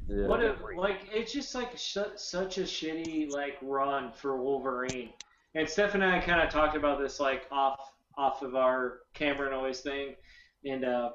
Yeah. 0.08 0.26
What 0.26 0.40
a 0.42 0.56
like 0.76 0.98
it's 1.12 1.32
just 1.32 1.54
like 1.54 1.76
sh- 1.78 1.98
such 2.16 2.58
a 2.58 2.62
shitty 2.62 3.30
like 3.30 3.56
run 3.62 4.12
for 4.12 4.36
Wolverine. 4.42 5.10
And 5.54 5.68
Steph 5.68 5.94
and 5.94 6.02
I 6.04 6.18
kind 6.20 6.40
of 6.40 6.50
talked 6.50 6.76
about 6.76 6.98
this 7.00 7.20
like 7.20 7.44
off 7.50 7.78
off 8.16 8.42
of 8.42 8.54
our 8.54 9.00
camera 9.14 9.50
noise 9.50 9.80
thing, 9.80 10.16
and 10.64 10.84
uh, 10.84 11.10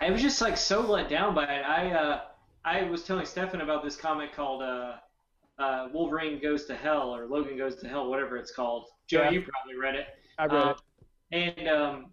I 0.00 0.10
was 0.10 0.22
just 0.22 0.40
like 0.40 0.56
so 0.56 0.80
let 0.80 1.08
down 1.08 1.34
by 1.34 1.44
it. 1.44 1.62
I 1.64 1.90
uh, 1.92 2.20
I 2.64 2.84
was 2.84 3.04
telling 3.04 3.26
Stefan 3.26 3.60
about 3.60 3.84
this 3.84 3.96
comic 3.96 4.32
called 4.32 4.62
uh, 4.62 4.94
uh, 5.58 5.88
Wolverine 5.92 6.40
Goes 6.40 6.64
to 6.66 6.74
Hell 6.74 7.14
or 7.14 7.26
Logan 7.26 7.56
Goes 7.58 7.76
to 7.76 7.88
Hell, 7.88 8.08
whatever 8.08 8.36
it's 8.36 8.50
called. 8.52 8.86
Joe, 9.06 9.22
Yeah. 9.24 9.30
you 9.30 9.42
probably 9.42 9.78
read 9.80 9.94
it. 9.94 10.06
I 10.38 10.46
read 10.46 10.62
Um, 10.62 10.74
and 11.32 11.68
um, 11.68 12.06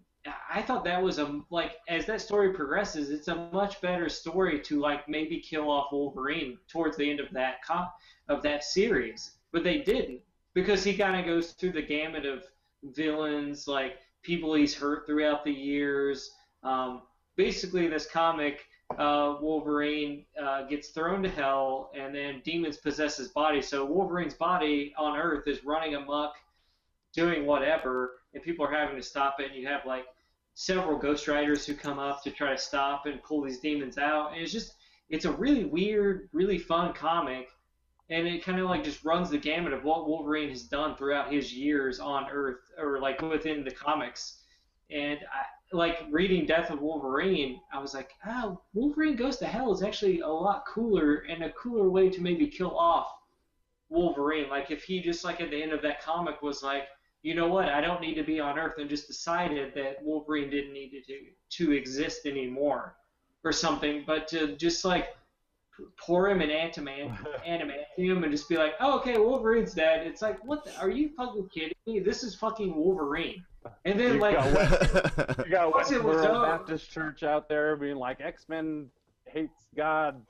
I 0.50 0.62
thought 0.62 0.84
that 0.84 1.02
was 1.02 1.18
a 1.18 1.40
like 1.50 1.72
as 1.88 2.06
that 2.06 2.20
story 2.20 2.52
progresses, 2.52 3.10
it's 3.10 3.28
a 3.28 3.48
much 3.52 3.80
better 3.80 4.08
story 4.08 4.60
to 4.60 4.80
like 4.80 5.08
maybe 5.08 5.40
kill 5.40 5.70
off 5.70 5.92
Wolverine 5.92 6.58
towards 6.68 6.96
the 6.96 7.10
end 7.10 7.20
of 7.20 7.30
that 7.32 7.64
co- 7.66 7.88
of 8.28 8.42
that 8.42 8.62
series, 8.62 9.38
but 9.50 9.64
they 9.64 9.78
didn't 9.78 10.20
because 10.54 10.84
he 10.84 10.96
kind 10.96 11.18
of 11.18 11.26
goes 11.26 11.52
through 11.52 11.72
the 11.72 11.82
gamut 11.82 12.26
of 12.26 12.44
villains, 12.82 13.66
like 13.66 13.98
people 14.22 14.54
he's 14.54 14.74
hurt 14.74 15.06
throughout 15.06 15.44
the 15.44 15.52
years. 15.52 16.30
Um, 16.62 17.02
basically, 17.36 17.88
this 17.88 18.06
comic, 18.06 18.60
uh, 18.98 19.36
Wolverine 19.40 20.24
uh, 20.40 20.62
gets 20.64 20.88
thrown 20.88 21.22
to 21.22 21.28
hell, 21.28 21.90
and 21.96 22.14
then 22.14 22.42
demons 22.44 22.76
possess 22.76 23.16
his 23.16 23.28
body. 23.28 23.62
So 23.62 23.84
Wolverine's 23.84 24.34
body 24.34 24.94
on 24.96 25.18
Earth 25.18 25.48
is 25.48 25.64
running 25.64 25.94
amok 25.94 26.34
doing 27.12 27.44
whatever, 27.44 28.21
and 28.34 28.42
people 28.42 28.64
are 28.64 28.72
having 28.72 28.96
to 28.96 29.02
stop 29.02 29.36
it. 29.40 29.50
And 29.50 29.54
you 29.54 29.66
have 29.66 29.86
like 29.86 30.04
several 30.54 30.98
Ghost 30.98 31.28
Riders 31.28 31.66
who 31.66 31.74
come 31.74 31.98
up 31.98 32.22
to 32.24 32.30
try 32.30 32.50
to 32.50 32.58
stop 32.58 33.06
and 33.06 33.22
pull 33.22 33.42
these 33.42 33.60
demons 33.60 33.98
out. 33.98 34.32
And 34.32 34.42
it's 34.42 34.52
just, 34.52 34.74
it's 35.08 35.24
a 35.24 35.32
really 35.32 35.64
weird, 35.64 36.28
really 36.32 36.58
fun 36.58 36.92
comic, 36.94 37.48
and 38.10 38.26
it 38.26 38.44
kind 38.44 38.58
of 38.58 38.68
like 38.68 38.84
just 38.84 39.04
runs 39.04 39.30
the 39.30 39.38
gamut 39.38 39.72
of 39.72 39.84
what 39.84 40.08
Wolverine 40.08 40.50
has 40.50 40.62
done 40.62 40.96
throughout 40.96 41.32
his 41.32 41.52
years 41.54 42.00
on 42.00 42.26
Earth, 42.30 42.60
or 42.78 43.00
like 43.00 43.20
within 43.22 43.64
the 43.64 43.70
comics. 43.70 44.38
And 44.90 45.18
I, 45.32 45.44
like 45.74 46.00
reading 46.10 46.44
Death 46.44 46.70
of 46.70 46.82
Wolverine, 46.82 47.60
I 47.72 47.78
was 47.78 47.94
like, 47.94 48.10
oh, 48.26 48.60
Wolverine 48.74 49.16
Goes 49.16 49.38
to 49.38 49.46
Hell 49.46 49.72
is 49.72 49.82
actually 49.82 50.20
a 50.20 50.28
lot 50.28 50.64
cooler 50.66 51.24
and 51.30 51.44
a 51.44 51.52
cooler 51.52 51.88
way 51.88 52.10
to 52.10 52.20
maybe 52.20 52.46
kill 52.46 52.76
off 52.76 53.06
Wolverine. 53.88 54.50
Like 54.50 54.70
if 54.70 54.84
he 54.84 55.00
just 55.00 55.24
like 55.24 55.40
at 55.40 55.50
the 55.50 55.62
end 55.62 55.72
of 55.72 55.80
that 55.82 56.02
comic 56.02 56.42
was 56.42 56.62
like, 56.62 56.84
you 57.22 57.34
know 57.34 57.48
what, 57.48 57.68
I 57.68 57.80
don't 57.80 58.00
need 58.00 58.14
to 58.14 58.24
be 58.24 58.40
on 58.40 58.58
Earth, 58.58 58.78
and 58.78 58.88
just 58.90 59.06
decided 59.06 59.74
that 59.74 60.02
Wolverine 60.02 60.50
didn't 60.50 60.72
need 60.72 60.90
to 61.06 61.64
to 61.64 61.72
exist 61.72 62.26
anymore, 62.26 62.96
or 63.44 63.52
something. 63.52 64.04
But 64.06 64.28
to 64.28 64.56
just 64.56 64.84
like 64.84 65.08
pour 65.98 66.28
him 66.28 66.40
in 66.42 66.50
antiman- 66.50 67.16
adamantium 67.46 68.22
and 68.22 68.30
just 68.30 68.48
be 68.48 68.56
like, 68.56 68.74
oh, 68.80 68.98
okay, 68.98 69.18
Wolverine's 69.18 69.72
dead. 69.74 70.06
It's 70.06 70.22
like, 70.22 70.42
what? 70.44 70.64
The, 70.64 70.76
are 70.78 70.90
you 70.90 71.10
fucking 71.16 71.48
kidding 71.52 71.72
me? 71.86 72.00
This 72.00 72.22
is 72.22 72.34
fucking 72.34 72.74
Wolverine. 72.74 73.44
And 73.84 73.98
then 73.98 74.14
You 74.14 74.20
like, 74.20 74.34
got 74.36 75.38
You 75.46 75.50
got 75.50 75.72
Once 75.72 75.92
it 75.92 76.02
was 76.02 76.16
Westboro 76.16 76.44
Baptist 76.44 76.90
Church 76.90 77.22
out 77.22 77.48
there 77.48 77.76
being 77.76 77.96
like 77.96 78.20
X 78.20 78.48
Men 78.48 78.88
hates 79.26 79.68
God. 79.76 80.20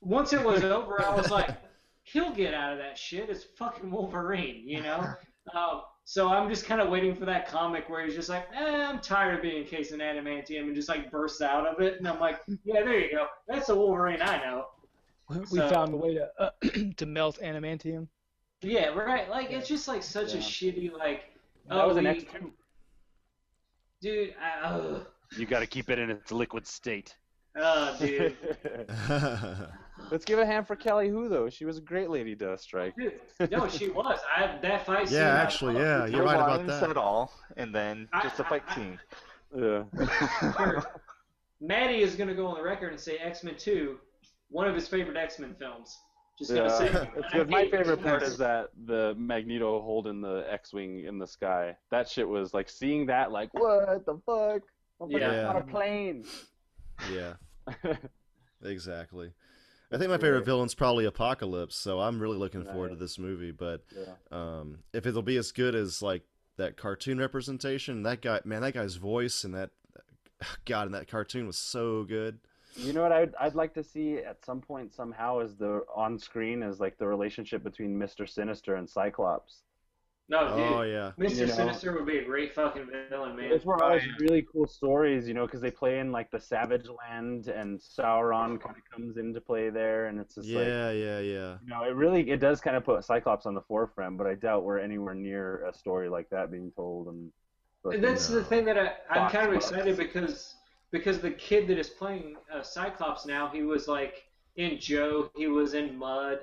once 0.00 0.32
it 0.32 0.44
was 0.44 0.62
over, 0.64 1.02
I 1.02 1.14
was 1.14 1.30
like, 1.30 1.50
he'll 2.02 2.32
get 2.34 2.52
out 2.54 2.72
of 2.72 2.78
that 2.78 2.98
shit. 2.98 3.30
It's 3.30 3.44
fucking 3.56 3.90
Wolverine, 3.90 4.68
you 4.68 4.82
know. 4.82 5.14
Um, 5.54 5.82
so 6.08 6.28
I'm 6.28 6.48
just 6.48 6.66
kind 6.66 6.80
of 6.80 6.88
waiting 6.88 7.16
for 7.16 7.24
that 7.24 7.48
comic 7.48 7.88
where 7.88 8.04
he's 8.06 8.14
just 8.14 8.28
like, 8.28 8.46
eh, 8.54 8.86
I'm 8.86 9.00
tired 9.00 9.34
of 9.34 9.42
being 9.42 9.64
encased 9.64 9.90
in 9.90 9.98
adamantium, 9.98 10.60
and 10.60 10.74
just 10.74 10.88
like 10.88 11.10
bursts 11.10 11.42
out 11.42 11.66
of 11.66 11.80
it, 11.80 11.98
and 11.98 12.06
I'm 12.06 12.20
like, 12.20 12.40
yeah, 12.64 12.84
there 12.84 12.98
you 13.00 13.10
go. 13.10 13.26
That's 13.48 13.66
the 13.66 13.74
Wolverine 13.74 14.22
I 14.22 14.36
know. 14.38 14.66
We 15.28 15.44
So- 15.58 15.68
found 15.68 15.92
a 15.92 15.96
way 15.96 16.14
to 16.14 16.30
uh, 16.38 16.50
to 16.96 17.06
melt 17.06 17.40
adamantium. 17.42 18.06
Yeah, 18.62 18.90
right. 18.90 19.28
Like 19.28 19.50
it's 19.50 19.66
just 19.68 19.88
like 19.88 20.04
such 20.04 20.34
a 20.34 20.38
shitty 20.38 20.92
like. 20.92 21.24
That 21.68 21.82
oh, 21.84 21.88
was 21.88 21.96
an 21.96 22.04
we- 22.04 22.10
X 22.10 22.24
two. 22.32 22.52
Dude, 24.00 24.34
I, 24.40 24.60
ugh. 24.64 25.06
You 25.36 25.44
got 25.46 25.58
to 25.58 25.66
keep 25.66 25.90
it 25.90 25.98
in 25.98 26.08
its 26.08 26.30
liquid 26.30 26.68
state. 26.68 27.16
Oh, 27.56 27.96
dude. 27.98 28.36
Let's 30.10 30.24
give 30.24 30.38
a 30.38 30.46
hand 30.46 30.66
for 30.66 30.76
Kelly 30.76 31.08
Hu 31.08 31.28
though. 31.28 31.48
She 31.50 31.64
was 31.64 31.78
a 31.78 31.80
great 31.80 32.10
Lady 32.10 32.34
Deathstrike. 32.36 32.94
Dude, 32.96 33.50
no, 33.50 33.68
she 33.68 33.88
was. 33.88 34.18
I 34.34 34.56
that 34.62 34.86
fight 34.86 35.08
scene. 35.08 35.18
yeah, 35.18 35.34
I 35.34 35.38
actually, 35.38 35.74
loved. 35.74 35.84
yeah, 35.86 36.06
you're 36.06 36.24
No 36.24 36.24
right 36.26 36.34
about 36.36 36.66
lines 36.66 36.80
that. 36.80 36.90
at 36.90 36.96
all, 36.96 37.32
and 37.56 37.74
then 37.74 38.08
I- 38.12 38.22
just 38.22 38.38
a 38.40 38.46
I- 38.46 38.48
fight 38.48 38.62
I- 38.68 38.74
scene. 38.74 38.98
Yeah. 39.56 39.82
Sure. 40.52 40.84
Maddie 41.60 42.02
is 42.02 42.14
gonna 42.16 42.34
go 42.34 42.46
on 42.46 42.56
the 42.58 42.62
record 42.62 42.92
and 42.92 43.00
say 43.00 43.16
X 43.18 43.42
Men 43.42 43.56
Two, 43.56 43.98
one 44.50 44.68
of 44.68 44.74
his 44.74 44.86
favorite 44.88 45.16
X 45.16 45.38
Men 45.38 45.54
films. 45.58 45.98
Just 46.38 46.50
gonna 46.52 46.64
Yeah, 46.68 46.78
say. 46.78 47.10
it's 47.16 47.32
good. 47.32 47.48
My 47.50 47.66
favorite 47.68 48.02
part 48.02 48.22
is 48.22 48.36
that 48.38 48.68
the 48.84 49.14
Magneto 49.16 49.80
holding 49.80 50.20
the 50.20 50.44
X-wing 50.50 51.04
in 51.06 51.18
the 51.18 51.26
sky. 51.26 51.74
That 51.90 52.08
shit 52.08 52.28
was 52.28 52.52
like 52.52 52.68
seeing 52.68 53.06
that, 53.06 53.32
like 53.32 53.54
what 53.54 54.04
the 54.04 54.20
fuck? 54.26 54.62
I'm 55.00 55.08
fucking 55.10 55.18
Yeah. 55.18 55.48
on 55.48 55.56
a 55.56 55.62
plane. 55.62 56.24
Yeah, 57.10 57.34
exactly. 58.62 59.32
I 59.92 59.98
think 59.98 60.10
my 60.10 60.18
favorite 60.18 60.44
villain's 60.44 60.74
probably 60.74 61.04
Apocalypse, 61.04 61.76
so 61.76 62.00
I'm 62.00 62.20
really 62.20 62.36
looking 62.36 62.64
forward 62.64 62.90
to 62.90 62.96
this 62.96 63.18
movie. 63.18 63.52
But 63.52 63.84
Yeah. 63.96 64.14
um, 64.32 64.78
if 64.92 65.06
it'll 65.06 65.22
be 65.22 65.36
as 65.36 65.52
good 65.52 65.74
as 65.74 66.02
like 66.02 66.22
that 66.56 66.76
cartoon 66.76 67.18
representation, 67.18 68.02
that 68.02 68.20
guy, 68.20 68.40
man, 68.44 68.62
that 68.62 68.74
guy's 68.74 68.96
voice 68.96 69.44
and 69.44 69.54
that, 69.54 69.70
God, 70.64 70.86
and 70.86 70.94
that 70.94 71.06
cartoon 71.08 71.46
was 71.46 71.56
so 71.56 72.02
good. 72.04 72.38
You 72.74 72.92
know 72.92 73.02
what 73.02 73.12
I'd 73.12 73.34
I'd 73.40 73.54
like 73.54 73.72
to 73.74 73.82
see 73.82 74.18
at 74.18 74.44
some 74.44 74.60
point 74.60 74.92
somehow 74.92 75.38
is 75.38 75.56
the 75.56 75.82
on 75.94 76.18
screen 76.18 76.62
is 76.62 76.78
like 76.78 76.98
the 76.98 77.06
relationship 77.06 77.62
between 77.62 77.96
Mister 77.96 78.26
Sinister 78.26 78.74
and 78.74 78.86
Cyclops. 78.88 79.62
No, 80.28 80.48
dude. 80.56 80.72
Oh 80.72 80.82
yeah. 80.82 81.12
Mr. 81.18 81.36
You 81.40 81.46
know? 81.46 81.52
Sinister 81.54 81.92
would 81.94 82.06
be 82.06 82.18
a 82.18 82.24
great 82.24 82.52
fucking 82.54 82.88
villain, 83.10 83.36
man. 83.36 83.52
It's 83.52 83.64
one 83.64 83.80
of 83.80 83.88
Oh, 83.88 83.92
those 83.94 84.02
really 84.20 84.44
cool 84.52 84.66
stories, 84.66 85.28
you 85.28 85.34
know, 85.34 85.46
because 85.46 85.60
they 85.60 85.70
play 85.70 86.00
in 86.00 86.10
like 86.10 86.30
the 86.32 86.40
Savage 86.40 86.86
Land, 86.88 87.46
and 87.46 87.78
Sauron 87.78 88.60
kind 88.60 88.76
of 88.76 88.82
comes 88.92 89.18
into 89.18 89.40
play 89.40 89.70
there, 89.70 90.06
and 90.06 90.18
it's 90.18 90.34
just 90.34 90.48
like, 90.48 90.66
Yeah, 90.66 90.90
yeah, 90.90 91.20
yeah. 91.20 91.58
you 91.62 91.68
know, 91.68 91.84
it 91.84 91.94
really 91.94 92.28
it 92.28 92.38
does 92.40 92.60
kind 92.60 92.76
of 92.76 92.84
put 92.84 93.04
Cyclops 93.04 93.46
on 93.46 93.54
the 93.54 93.60
forefront, 93.62 94.18
but 94.18 94.26
I 94.26 94.34
doubt 94.34 94.64
we're 94.64 94.80
anywhere 94.80 95.14
near 95.14 95.64
a 95.66 95.72
story 95.72 96.08
like 96.08 96.28
that 96.30 96.50
being 96.50 96.72
told. 96.74 97.06
And 97.06 97.30
And 97.84 98.02
that's 98.02 98.26
the 98.26 98.42
thing 98.42 98.64
that 98.64 98.76
I, 98.76 98.94
I'm 99.10 99.30
kind 99.30 99.46
of 99.46 99.52
books. 99.54 99.70
excited 99.70 99.96
because 99.96 100.56
because 100.90 101.20
the 101.20 101.30
kid 101.30 101.68
that 101.68 101.78
is 101.78 101.88
playing 101.90 102.34
uh, 102.52 102.62
Cyclops 102.62 103.26
now, 103.26 103.48
he 103.48 103.62
was 103.62 103.86
like 103.86 104.24
in 104.56 104.80
Joe, 104.80 105.30
he 105.36 105.46
was 105.46 105.74
in 105.74 105.96
Mud, 105.96 106.40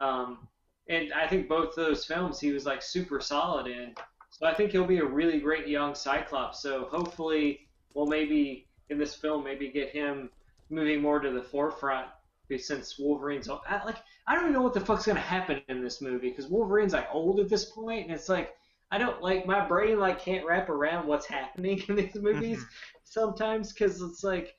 um, 0.00 0.48
and 0.92 1.12
I 1.12 1.26
think 1.26 1.48
both 1.48 1.74
those 1.74 2.04
films 2.04 2.38
he 2.38 2.52
was 2.52 2.66
like 2.66 2.82
super 2.82 3.20
solid 3.20 3.66
in. 3.66 3.94
So 4.30 4.46
I 4.46 4.54
think 4.54 4.72
he'll 4.72 4.86
be 4.86 4.98
a 4.98 5.04
really 5.04 5.38
great 5.38 5.68
young 5.68 5.94
Cyclops. 5.94 6.60
So 6.62 6.88
hopefully, 6.90 7.68
we'll 7.94 8.06
maybe 8.06 8.66
in 8.90 8.98
this 8.98 9.14
film 9.14 9.44
maybe 9.44 9.68
get 9.68 9.90
him 9.90 10.30
moving 10.70 11.00
more 11.00 11.20
to 11.20 11.30
the 11.30 11.42
forefront. 11.42 12.08
Since 12.54 12.98
Wolverine's 12.98 13.48
I, 13.48 13.82
like, 13.86 13.96
I 14.26 14.34
don't 14.34 14.42
even 14.42 14.52
know 14.52 14.60
what 14.60 14.74
the 14.74 14.80
fuck's 14.80 15.06
gonna 15.06 15.20
happen 15.20 15.62
in 15.70 15.82
this 15.82 16.02
movie 16.02 16.28
because 16.28 16.48
Wolverine's 16.48 16.92
like 16.92 17.08
old 17.10 17.40
at 17.40 17.48
this 17.48 17.64
point, 17.64 18.04
and 18.04 18.14
it's 18.14 18.28
like 18.28 18.54
I 18.90 18.98
don't 18.98 19.22
like 19.22 19.46
my 19.46 19.66
brain 19.66 19.98
like 19.98 20.20
can't 20.20 20.44
wrap 20.44 20.68
around 20.68 21.06
what's 21.06 21.24
happening 21.24 21.82
in 21.88 21.96
these 21.96 22.12
mm-hmm. 22.12 22.24
movies 22.24 22.66
sometimes 23.04 23.72
because 23.72 24.02
it's 24.02 24.22
like 24.22 24.54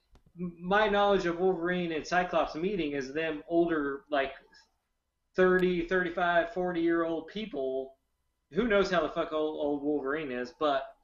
my 0.60 0.88
knowledge 0.88 1.28
of 1.28 1.40
Wolverine 1.40 1.92
and 1.92 2.06
Cyclops 2.06 2.56
meeting 2.56 2.94
is 2.94 3.14
them 3.14 3.44
older 3.48 4.06
like 4.10 4.32
30, 5.36 5.88
35, 5.88 6.54
40 6.54 6.82
year 6.82 7.04
old 7.04 7.28
people. 7.28 7.96
Who 8.52 8.68
knows 8.68 8.92
how 8.92 9.02
the 9.02 9.10
fuck 9.10 9.34
old, 9.34 9.58
old 9.60 9.82
Wolverine 9.82 10.32
is, 10.32 10.54
but 10.60 10.96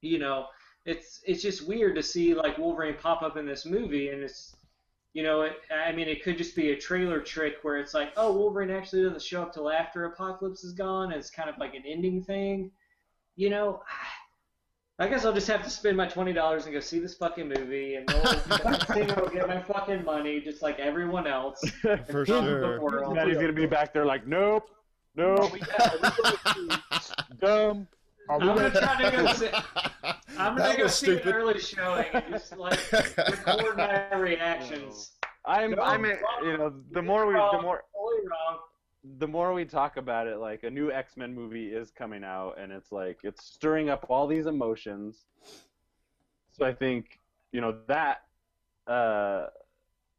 you 0.00 0.18
know, 0.18 0.46
it's 0.84 1.20
it's 1.26 1.42
just 1.42 1.66
weird 1.66 1.96
to 1.96 2.02
see 2.02 2.34
like 2.34 2.58
Wolverine 2.58 2.96
pop 3.00 3.22
up 3.22 3.36
in 3.36 3.44
this 3.44 3.66
movie 3.66 4.10
and 4.10 4.22
it's 4.22 4.56
you 5.16 5.22
know, 5.22 5.40
it, 5.40 5.54
I 5.74 5.92
mean, 5.92 6.08
it 6.08 6.22
could 6.22 6.36
just 6.36 6.54
be 6.54 6.72
a 6.72 6.76
trailer 6.76 7.20
trick 7.20 7.54
where 7.62 7.78
it's 7.78 7.94
like, 7.94 8.12
oh, 8.18 8.36
Wolverine 8.36 8.70
actually 8.70 9.02
doesn't 9.02 9.22
show 9.22 9.40
up 9.40 9.54
till 9.54 9.70
after 9.70 10.04
Apocalypse 10.04 10.62
is 10.62 10.74
gone, 10.74 11.10
and 11.10 11.18
it's 11.18 11.30
kind 11.30 11.48
of 11.48 11.56
like 11.56 11.74
an 11.74 11.84
ending 11.86 12.22
thing. 12.22 12.70
You 13.34 13.48
know, 13.48 13.82
I 14.98 15.08
guess 15.08 15.26
I'll 15.26 15.34
just 15.34 15.46
have 15.48 15.62
to 15.62 15.68
spend 15.68 15.96
my 15.96 16.06
twenty 16.06 16.32
dollars 16.32 16.64
and 16.64 16.72
go 16.72 16.80
see 16.80 16.98
this 16.98 17.14
fucking 17.14 17.48
movie, 17.48 17.96
and 17.96 18.10
I'll 18.10 19.28
get 19.28 19.46
my 19.46 19.60
fucking 19.60 20.04
money 20.04 20.40
just 20.40 20.62
like 20.62 20.78
everyone 20.78 21.26
else. 21.26 21.60
For 21.82 22.24
Come 22.24 22.44
to 22.46 22.50
the 22.50 22.60
sure. 22.60 22.80
world. 22.80 23.14
Maddie's 23.14 23.36
gonna 23.36 23.52
be 23.52 23.66
back 23.66 23.92
there 23.92 24.06
like, 24.06 24.26
nope, 24.26 24.70
nope, 25.14 25.52
oh, 25.78 26.78
dumb. 27.40 27.86
I'm 28.30 28.40
gonna 28.40 28.70
try 28.70 29.10
to 29.10 29.16
go 29.16 29.32
see. 29.34 29.48
I'm 30.38 30.56
gonna 30.56 30.76
go 30.78 30.86
see 30.86 31.06
stupid. 31.06 31.26
an 31.26 31.34
early 31.34 31.60
showing 31.60 32.06
and 32.14 32.24
just 32.30 32.56
like 32.56 32.80
record 32.92 33.76
my 33.76 34.14
reactions. 34.14 35.12
I'm, 35.44 35.78
I'm, 35.78 36.04
you 36.04 36.56
know, 36.56 36.72
the 36.92 37.02
more 37.02 37.26
we, 37.26 37.34
the 37.34 37.60
more, 37.62 37.84
Totally 37.94 38.28
wrong. 38.28 38.58
The 39.18 39.26
more 39.26 39.52
we 39.52 39.64
talk 39.64 39.96
about 39.96 40.26
it, 40.26 40.38
like 40.38 40.62
a 40.64 40.70
new 40.70 40.90
X 40.90 41.16
Men 41.16 41.34
movie 41.34 41.68
is 41.68 41.90
coming 41.90 42.24
out, 42.24 42.56
and 42.58 42.72
it's 42.72 42.92
like 42.92 43.18
it's 43.22 43.44
stirring 43.44 43.88
up 43.88 44.06
all 44.08 44.26
these 44.26 44.46
emotions. 44.46 45.26
So 46.52 46.64
I 46.64 46.72
think 46.72 47.20
you 47.52 47.60
know 47.60 47.76
that 47.88 48.22
uh, 48.86 49.46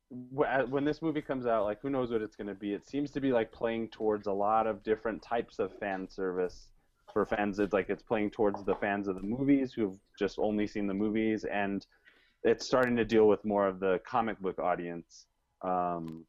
when 0.10 0.86
this 0.86 1.02
movie 1.02 1.22
comes 1.22 1.46
out, 1.46 1.66
like 1.66 1.82
who 1.82 1.90
knows 1.90 2.12
what 2.12 2.22
it's 2.22 2.36
going 2.36 2.48
to 2.48 2.56
be? 2.56 2.74
It 2.74 2.88
seems 2.88 3.12
to 3.12 3.20
be 3.20 3.32
like 3.32 3.52
playing 3.52 3.90
towards 3.90 4.28
a 4.28 4.32
lot 4.32 4.68
of 4.68 4.84
different 4.84 5.22
types 5.22 5.60
of 5.60 5.78
fan 5.80 6.08
service 6.10 6.70
for 7.12 7.26
fans. 7.26 7.60
It's 7.60 7.74
like 7.74 7.90
it's 7.90 8.04
playing 8.04 8.32
towards 8.32 8.64
the 8.64 8.76
fans 8.76 9.08
of 9.08 9.16
the 9.16 9.22
movies 9.22 9.74
who've 9.74 9.98
just 10.18 10.40
only 10.40 10.68
seen 10.68 10.88
the 10.88 10.94
movies, 10.94 11.46
and 11.46 11.86
it's 12.44 12.66
starting 12.66 12.96
to 12.96 13.06
deal 13.06 13.28
with 13.28 13.44
more 13.44 13.68
of 13.68 13.80
the 13.80 14.00
comic 14.08 14.40
book 14.40 14.60
audience. 14.60 15.26
Um, 15.62 16.26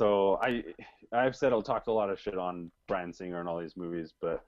so 0.00 0.38
I 0.42 0.64
I've 1.12 1.36
said 1.36 1.52
I'll 1.52 1.60
talk 1.60 1.86
a 1.88 1.92
lot 1.92 2.08
of 2.08 2.18
shit 2.18 2.38
on 2.38 2.70
Bryan 2.88 3.12
Singer 3.12 3.38
and 3.38 3.46
all 3.46 3.60
these 3.60 3.76
movies, 3.76 4.14
but 4.18 4.42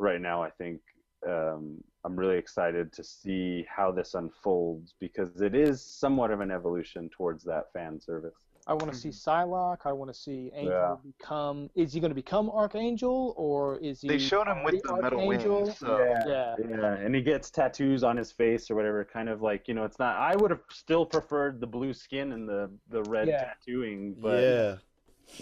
right 0.00 0.20
now 0.20 0.42
I 0.42 0.50
think 0.50 0.80
um, 1.24 1.78
I'm 2.04 2.16
really 2.16 2.36
excited 2.36 2.92
to 2.94 3.04
see 3.04 3.64
how 3.74 3.92
this 3.92 4.14
unfolds 4.14 4.94
because 4.98 5.40
it 5.40 5.54
is 5.54 5.80
somewhat 5.84 6.32
of 6.32 6.40
an 6.40 6.50
evolution 6.50 7.08
towards 7.10 7.44
that 7.44 7.72
fan 7.72 8.00
service. 8.00 8.34
I 8.66 8.72
want 8.72 8.92
to 8.92 8.98
see 8.98 9.08
Psylocke. 9.10 9.86
I 9.86 9.92
want 9.92 10.12
to 10.12 10.18
see 10.18 10.50
Angel 10.52 10.72
Yeah. 10.72 10.96
become. 11.18 11.70
Is 11.76 11.92
he 11.92 12.00
going 12.00 12.10
to 12.10 12.14
become 12.14 12.50
Archangel 12.50 13.34
or 13.36 13.78
is 13.78 14.00
he? 14.02 14.08
They 14.08 14.18
showed 14.18 14.46
him 14.48 14.62
with 14.64 14.74
already 14.74 14.80
the 14.84 15.02
metal 15.02 15.20
Archangel? 15.20 15.62
wings. 15.62 15.78
So. 15.78 15.96
Yeah. 16.26 16.56
Yeah, 16.58 16.94
and 16.94 17.14
he 17.14 17.22
gets 17.22 17.50
tattoos 17.50 18.02
on 18.02 18.16
his 18.16 18.32
face 18.32 18.70
or 18.70 18.74
whatever, 18.74 19.04
kind 19.10 19.28
of 19.28 19.42
like 19.42 19.68
you 19.68 19.74
know, 19.74 19.84
it's 19.84 19.98
not. 19.98 20.16
I 20.16 20.34
would 20.36 20.50
have 20.50 20.60
still 20.70 21.06
preferred 21.06 21.60
the 21.60 21.66
blue 21.66 21.94
skin 21.94 22.32
and 22.32 22.48
the 22.48 22.70
the 22.90 23.02
red 23.04 23.28
Yeah. 23.28 23.44
tattooing, 23.44 24.16
but 24.20 24.42
yeah. 24.42 24.74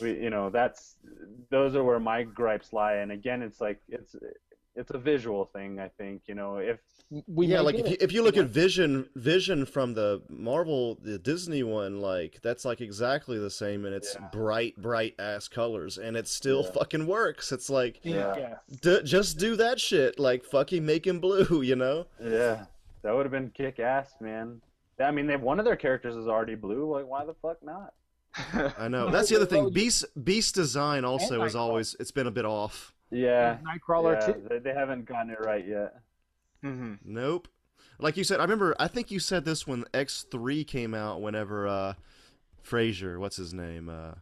We, 0.01 0.13
you 0.13 0.31
know 0.31 0.51
that's 0.51 0.97
those 1.51 1.75
are 1.77 1.85
where 1.85 2.01
my 2.01 2.23
gripes 2.23 2.73
lie 2.73 2.95
and 2.95 3.13
again 3.13 3.43
it's 3.43 3.61
like 3.61 3.81
it's 3.89 4.15
it's 4.75 4.91
a 4.91 4.99
visual 4.99 5.45
thing 5.47 5.79
i 5.81 5.89
think 5.89 6.23
you 6.27 6.35
know 6.35 6.57
if 6.59 6.79
We 7.29 7.47
yeah, 7.47 7.61
like 7.61 7.77
if 7.77 7.89
you, 7.89 7.97
if 8.01 8.13
you 8.13 8.25
look 8.25 8.37
at 8.37 8.47
Vision, 8.47 9.09
Vision 9.15 9.65
from 9.65 9.95
the 9.95 10.23
Marvel, 10.29 10.99
the 11.01 11.21
Disney 11.21 11.63
one, 11.63 12.01
like 12.01 12.41
that's 12.43 12.65
like 12.65 12.81
exactly 12.81 13.39
the 13.39 13.49
same, 13.49 13.85
and 13.87 13.95
it's 13.95 14.17
Yeah. 14.19 14.27
bright, 14.33 14.75
bright 14.77 15.15
ass 15.21 15.47
colors, 15.47 15.99
and 15.99 16.17
it 16.17 16.27
still 16.27 16.65
Yeah. 16.65 16.73
fucking 16.73 17.07
works. 17.07 17.53
It's 17.53 17.71
like, 17.71 18.01
Yeah. 18.03 18.37
yeah. 18.37 18.55
d- 18.83 19.03
just 19.05 19.39
do 19.39 19.55
that 19.55 19.79
shit, 19.81 20.19
like 20.19 20.43
fucking 20.45 20.85
make 20.85 21.07
him 21.07 21.21
blue, 21.21 21.63
you 21.71 21.77
know? 21.77 22.07
yeah 22.21 22.65
that 23.03 23.15
would 23.15 23.25
have 23.25 23.31
been 23.31 23.51
kick 23.51 23.79
ass 23.79 24.17
man 24.21 24.61
i 24.99 25.13
mean 25.13 25.29
they 25.29 25.37
one 25.37 25.61
of 25.61 25.65
their 25.65 25.77
characters 25.77 26.17
is 26.17 26.27
already 26.27 26.57
blue 26.57 26.91
like 26.93 27.07
why 27.07 27.25
the 27.25 27.35
fuck 27.35 27.63
not 27.63 27.95
I 28.79 28.89
know. 28.89 29.11
That's 29.11 29.29
the 29.29 29.37
other 29.37 29.47
thing. 29.47 29.71
Beast 29.71 30.05
Beast 30.23 30.55
design 30.55 31.05
also 31.05 31.43
is 31.45 31.55
always 31.55 31.97
it's 32.01 32.11
been 32.11 32.27
a 32.27 32.31
bit 32.31 32.45
off. 32.45 32.93
yeah 33.11 33.59
Nightcrawler 33.65 34.15
yeah, 34.21 34.27
too. 34.33 34.43
they, 34.49 34.59
they 34.59 34.75
haven't 34.75 35.05
gotten 35.07 35.31
it 35.31 35.39
right 35.41 35.67
yet 35.67 35.95
hmm 36.63 36.95
Nope. 37.05 37.49
Like 37.99 38.17
you 38.17 38.25
said, 38.25 38.41
I 38.41 38.43
remember. 38.43 38.75
I 38.79 38.89
think 38.89 39.11
you 39.11 39.19
said 39.19 39.45
this 39.45 39.67
when 39.67 39.85
X 39.95 40.27
three 40.31 40.65
came 40.65 40.93
out. 40.95 41.23
Whenever 41.23 41.67
uh, 41.67 41.95
Frasier, 42.63 43.19
what's 43.19 43.37
his 43.37 43.55
name, 43.55 43.89
uh, 43.89 44.13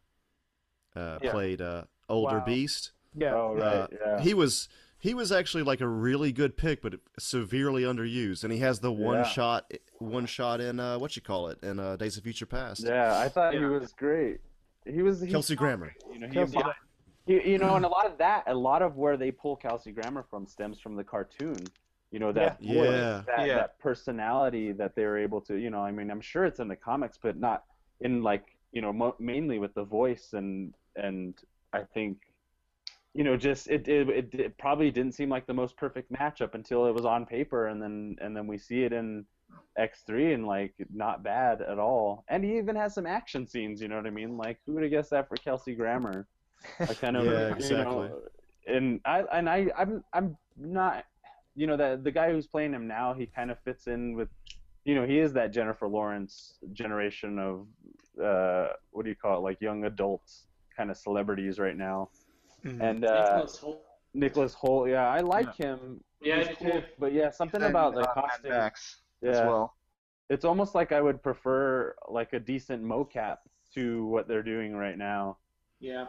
uh, 0.98 1.18
Yeah. 1.22 1.30
played 1.32 1.60
uh, 1.60 1.84
older 2.08 2.38
Wow. 2.38 2.44
Beast. 2.44 2.92
Yeah. 3.16 3.34
oh 3.34 3.54
right 3.54 3.62
Uh, 3.64 3.86
yeah 4.04 4.20
He 4.20 4.34
was 4.34 4.68
he 5.04 5.12
was 5.12 5.30
actually 5.30 5.62
like 5.64 5.82
a 5.82 5.86
really 5.86 6.32
good 6.32 6.56
pick, 6.56 6.80
but 6.80 6.94
severely 7.18 7.82
underused. 7.82 8.42
And 8.42 8.50
he 8.50 8.60
has 8.60 8.80
the 8.80 8.90
one 8.90 9.16
Yeah. 9.18 9.22
shot 9.24 9.70
one 9.98 10.24
shot 10.24 10.62
in 10.62 10.80
uh, 10.80 10.98
what 10.98 11.14
you 11.14 11.20
call 11.20 11.48
it 11.48 11.58
in 11.62 11.78
uh, 11.78 11.96
Days 11.96 12.16
of 12.16 12.22
Future 12.24 12.46
Past. 12.46 12.80
yeah 12.84 13.18
i 13.18 13.28
thought 13.28 13.52
he 13.54 13.60
was 13.64 13.92
great 13.92 14.38
he 14.86 15.02
was 15.02 15.20
he 15.20 15.30
Kelsey 15.30 15.56
Grammer. 15.56 15.94
You 16.12 16.18
know, 16.20 16.26
he 16.28 16.32
Kelsey- 16.34 16.56
embodied- 16.56 16.74
you, 17.26 17.40
you 17.52 17.58
know, 17.58 17.74
and 17.76 17.84
a 17.84 17.88
lot 17.88 18.06
of 18.06 18.16
that, 18.18 18.44
a 18.46 18.54
lot 18.54 18.80
of 18.82 18.96
where 18.96 19.16
they 19.18 19.30
pull 19.30 19.56
Kelsey 19.56 19.92
Grammer 19.92 20.24
from 20.30 20.46
stems 20.46 20.78
from 20.80 20.94
the 20.96 21.04
cartoon. 21.04 21.56
You 22.10 22.18
know 22.20 22.32
that 22.32 22.56
Yeah. 22.60 22.74
voice, 22.74 22.90
Yeah. 22.90 23.22
that, 23.26 23.46
Yeah. 23.48 23.54
that 23.56 23.78
personality 23.78 24.72
that 24.72 24.94
they 24.94 25.04
were 25.04 25.18
able 25.18 25.40
to. 25.42 25.54
You 25.56 25.70
know, 25.70 25.80
I 25.80 25.90
mean, 25.90 26.10
I'm 26.10 26.20
sure 26.20 26.44
it's 26.46 26.60
in 26.60 26.68
the 26.68 26.76
comics, 26.76 27.18
but 27.22 27.36
not 27.38 27.64
in 28.00 28.22
like 28.22 28.44
you 28.72 28.82
know 28.82 28.92
mo- 28.92 29.16
mainly 29.18 29.58
with 29.58 29.74
the 29.74 29.84
voice 29.84 30.32
and 30.32 30.74
and 30.96 31.34
I 31.74 31.82
think. 31.94 32.16
You 33.14 33.24
know, 33.24 33.36
just 33.36 33.68
it, 33.68 33.88
it 33.88 34.08
it 34.10 34.34
it 34.34 34.58
probably 34.58 34.90
didn't 34.90 35.14
seem 35.14 35.28
like 35.30 35.46
the 35.46 35.54
most 35.54 35.76
perfect 35.76 36.12
matchup 36.12 36.54
until 36.54 36.86
it 36.86 36.92
was 36.94 37.04
on 37.06 37.26
paper, 37.26 37.68
and 37.68 37.80
then 37.82 38.16
and 38.20 38.36
then 38.36 38.46
we 38.48 38.58
see 38.58 38.82
it 38.84 38.92
in 38.92 39.26
X3 39.78 40.34
and 40.34 40.46
like 40.46 40.74
not 40.90 41.22
bad 41.22 41.62
at 41.62 41.78
all. 41.78 42.24
And 42.28 42.44
he 42.44 42.58
even 42.58 42.76
has 42.76 42.94
some 42.94 43.06
action 43.06 43.46
scenes, 43.46 43.80
you 43.80 43.88
know 43.88 43.96
what 43.96 44.06
I 44.06 44.10
mean? 44.10 44.36
Like 44.36 44.60
who 44.66 44.74
would 44.74 44.82
have 44.82 44.92
guessed 44.92 45.10
that 45.10 45.28
for 45.28 45.38
Kelsey 45.38 45.74
Grammer? 45.76 46.28
I 46.88 46.94
kind 46.94 47.16
of 47.16 47.26
Yeah, 47.26 47.48
you 47.58 47.76
exactly. 47.76 47.76
know, 47.76 48.28
and 48.66 49.00
I 49.04 49.22
and 49.32 49.48
I 49.48 49.70
I'm 49.76 50.04
I'm 50.12 50.38
not 50.56 51.04
you 51.54 51.66
know 51.66 51.76
the 51.76 52.00
the 52.02 52.10
guy 52.12 52.32
who's 52.32 52.48
playing 52.48 52.74
him 52.74 52.88
now, 52.88 53.14
he 53.14 53.26
kind 53.26 53.50
of 53.50 53.60
fits 53.60 53.86
in 53.86 54.14
with 54.16 54.28
you 54.84 54.94
know, 54.94 55.06
he 55.06 55.18
is 55.18 55.32
that 55.34 55.52
Jennifer 55.52 55.88
Lawrence 55.88 56.58
generation 56.72 57.38
of 57.38 57.68
uh 58.22 58.68
what 58.90 59.04
do 59.04 59.10
you 59.10 59.16
call 59.16 59.38
it? 59.38 59.42
Like 59.42 59.60
young 59.60 59.84
adults 59.84 60.48
kind 60.76 60.90
of 60.90 60.96
celebrities 60.96 61.58
right 61.58 61.76
now. 61.76 62.10
Mhm. 62.64 62.80
And 62.80 63.04
uh 63.04 63.24
Nicholas 63.36 63.58
Hoult. 63.58 63.80
Nicholas 64.14 64.54
Hoult, 64.54 64.88
yeah, 64.90 65.08
I 65.08 65.20
like 65.20 65.54
him. 65.54 66.02
Yeah, 66.20 66.38
He's 66.38 66.48
I 66.48 66.54
cool, 66.54 66.70
too. 66.70 66.82
But 66.98 67.12
yeah, 67.12 67.30
something 67.30 67.60
And, 67.62 67.70
about 67.70 67.94
the 67.94 68.02
uh, 68.08 68.14
costume. 68.14 68.50
Max 68.50 69.00
yeah 69.20 69.30
as 69.30 69.36
well. 69.40 69.74
it's 70.30 70.44
almost 70.44 70.74
like 70.74 70.92
I 70.92 71.00
would 71.00 71.22
prefer 71.22 71.94
like 72.08 72.32
a 72.32 72.40
decent 72.40 72.82
mocap 72.82 73.38
to 73.74 74.06
what 74.06 74.28
they're 74.28 74.42
doing 74.42 74.74
right 74.74 74.96
now. 74.96 75.38
Yeah. 75.80 76.06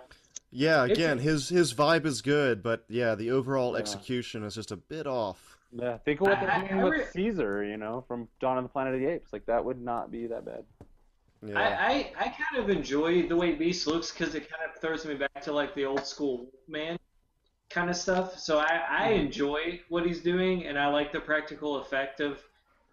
Yeah, 0.51 0.83
It's- 0.85 0.97
again, 0.97 1.17
his 1.19 1.49
his 1.49 1.73
vibe 1.73 2.05
is 2.05 2.21
good, 2.21 2.63
but 2.63 2.85
yeah, 2.87 3.15
the 3.15 3.31
overall 3.31 3.73
Yeah. 3.73 3.79
execution 3.79 4.43
is 4.43 4.55
just 4.55 4.71
a 4.71 4.77
bit 4.77 5.07
off. 5.07 5.57
Yeah, 5.71 5.97
think 5.97 6.21
of 6.21 6.27
what 6.27 6.39
they're 6.39 6.49
I- 6.51 6.63
I- 6.63 6.67
doing 6.67 6.81
with 6.83 7.09
Caesar, 7.11 7.63
you 7.65 7.75
know, 7.75 8.01
from 8.07 8.29
Dawn 8.39 8.57
of 8.57 8.63
the 8.63 8.69
Planet 8.69 8.93
of 8.93 9.01
the 9.01 9.07
Apes. 9.07 9.33
Like 9.33 9.45
that 9.47 9.65
would 9.65 9.81
not 9.81 10.11
be 10.11 10.27
that 10.27 10.45
bad. 10.45 10.63
Yeah. 11.41 11.59
I, 11.59 11.63
I, 11.63 12.11
I 12.19 12.23
kind 12.29 12.63
of 12.63 12.69
enjoy 12.69 13.27
the 13.27 13.35
way 13.35 13.53
Beast 13.53 13.87
looks 13.87 14.11
because 14.11 14.35
it 14.35 14.49
kind 14.49 14.69
of 14.69 14.79
throws 14.81 15.05
me 15.05 15.15
back 15.15 15.41
to 15.43 15.51
like 15.53 15.75
the 15.75 15.85
old 15.85 16.05
school 16.05 16.49
man. 16.67 16.97
kind 17.69 17.89
of 17.89 17.95
stuff. 17.95 18.39
So 18.39 18.59
I, 18.59 18.81
I 18.89 19.09
enjoy 19.09 19.81
what 19.89 20.05
he's 20.05 20.21
doing, 20.21 20.65
and 20.65 20.77
I 20.79 20.87
like 20.87 21.11
the 21.11 21.19
practical 21.19 21.77
effect 21.77 22.19
of 22.19 22.41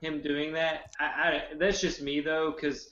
him 0.00 0.20
doing 0.20 0.52
that. 0.54 0.90
I, 0.98 1.04
I 1.04 1.42
that's 1.58 1.80
just 1.80 2.02
me 2.02 2.20
though, 2.20 2.52
because 2.52 2.90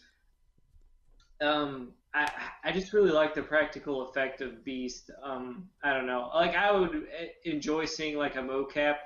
um, 1.40 1.92
I 2.14 2.30
I 2.64 2.72
just 2.72 2.92
really 2.92 3.10
like 3.10 3.34
the 3.34 3.42
practical 3.42 4.08
effect 4.08 4.40
of 4.40 4.64
Beast. 4.64 5.10
Um, 5.22 5.68
I 5.82 5.92
don't 5.92 6.06
know, 6.06 6.30
like 6.34 6.54
I 6.54 6.70
would 6.72 6.94
eh, 6.94 7.28
enjoy 7.44 7.84
seeing 7.86 8.16
like 8.16 8.36
a 8.36 8.40
mocap 8.40 8.96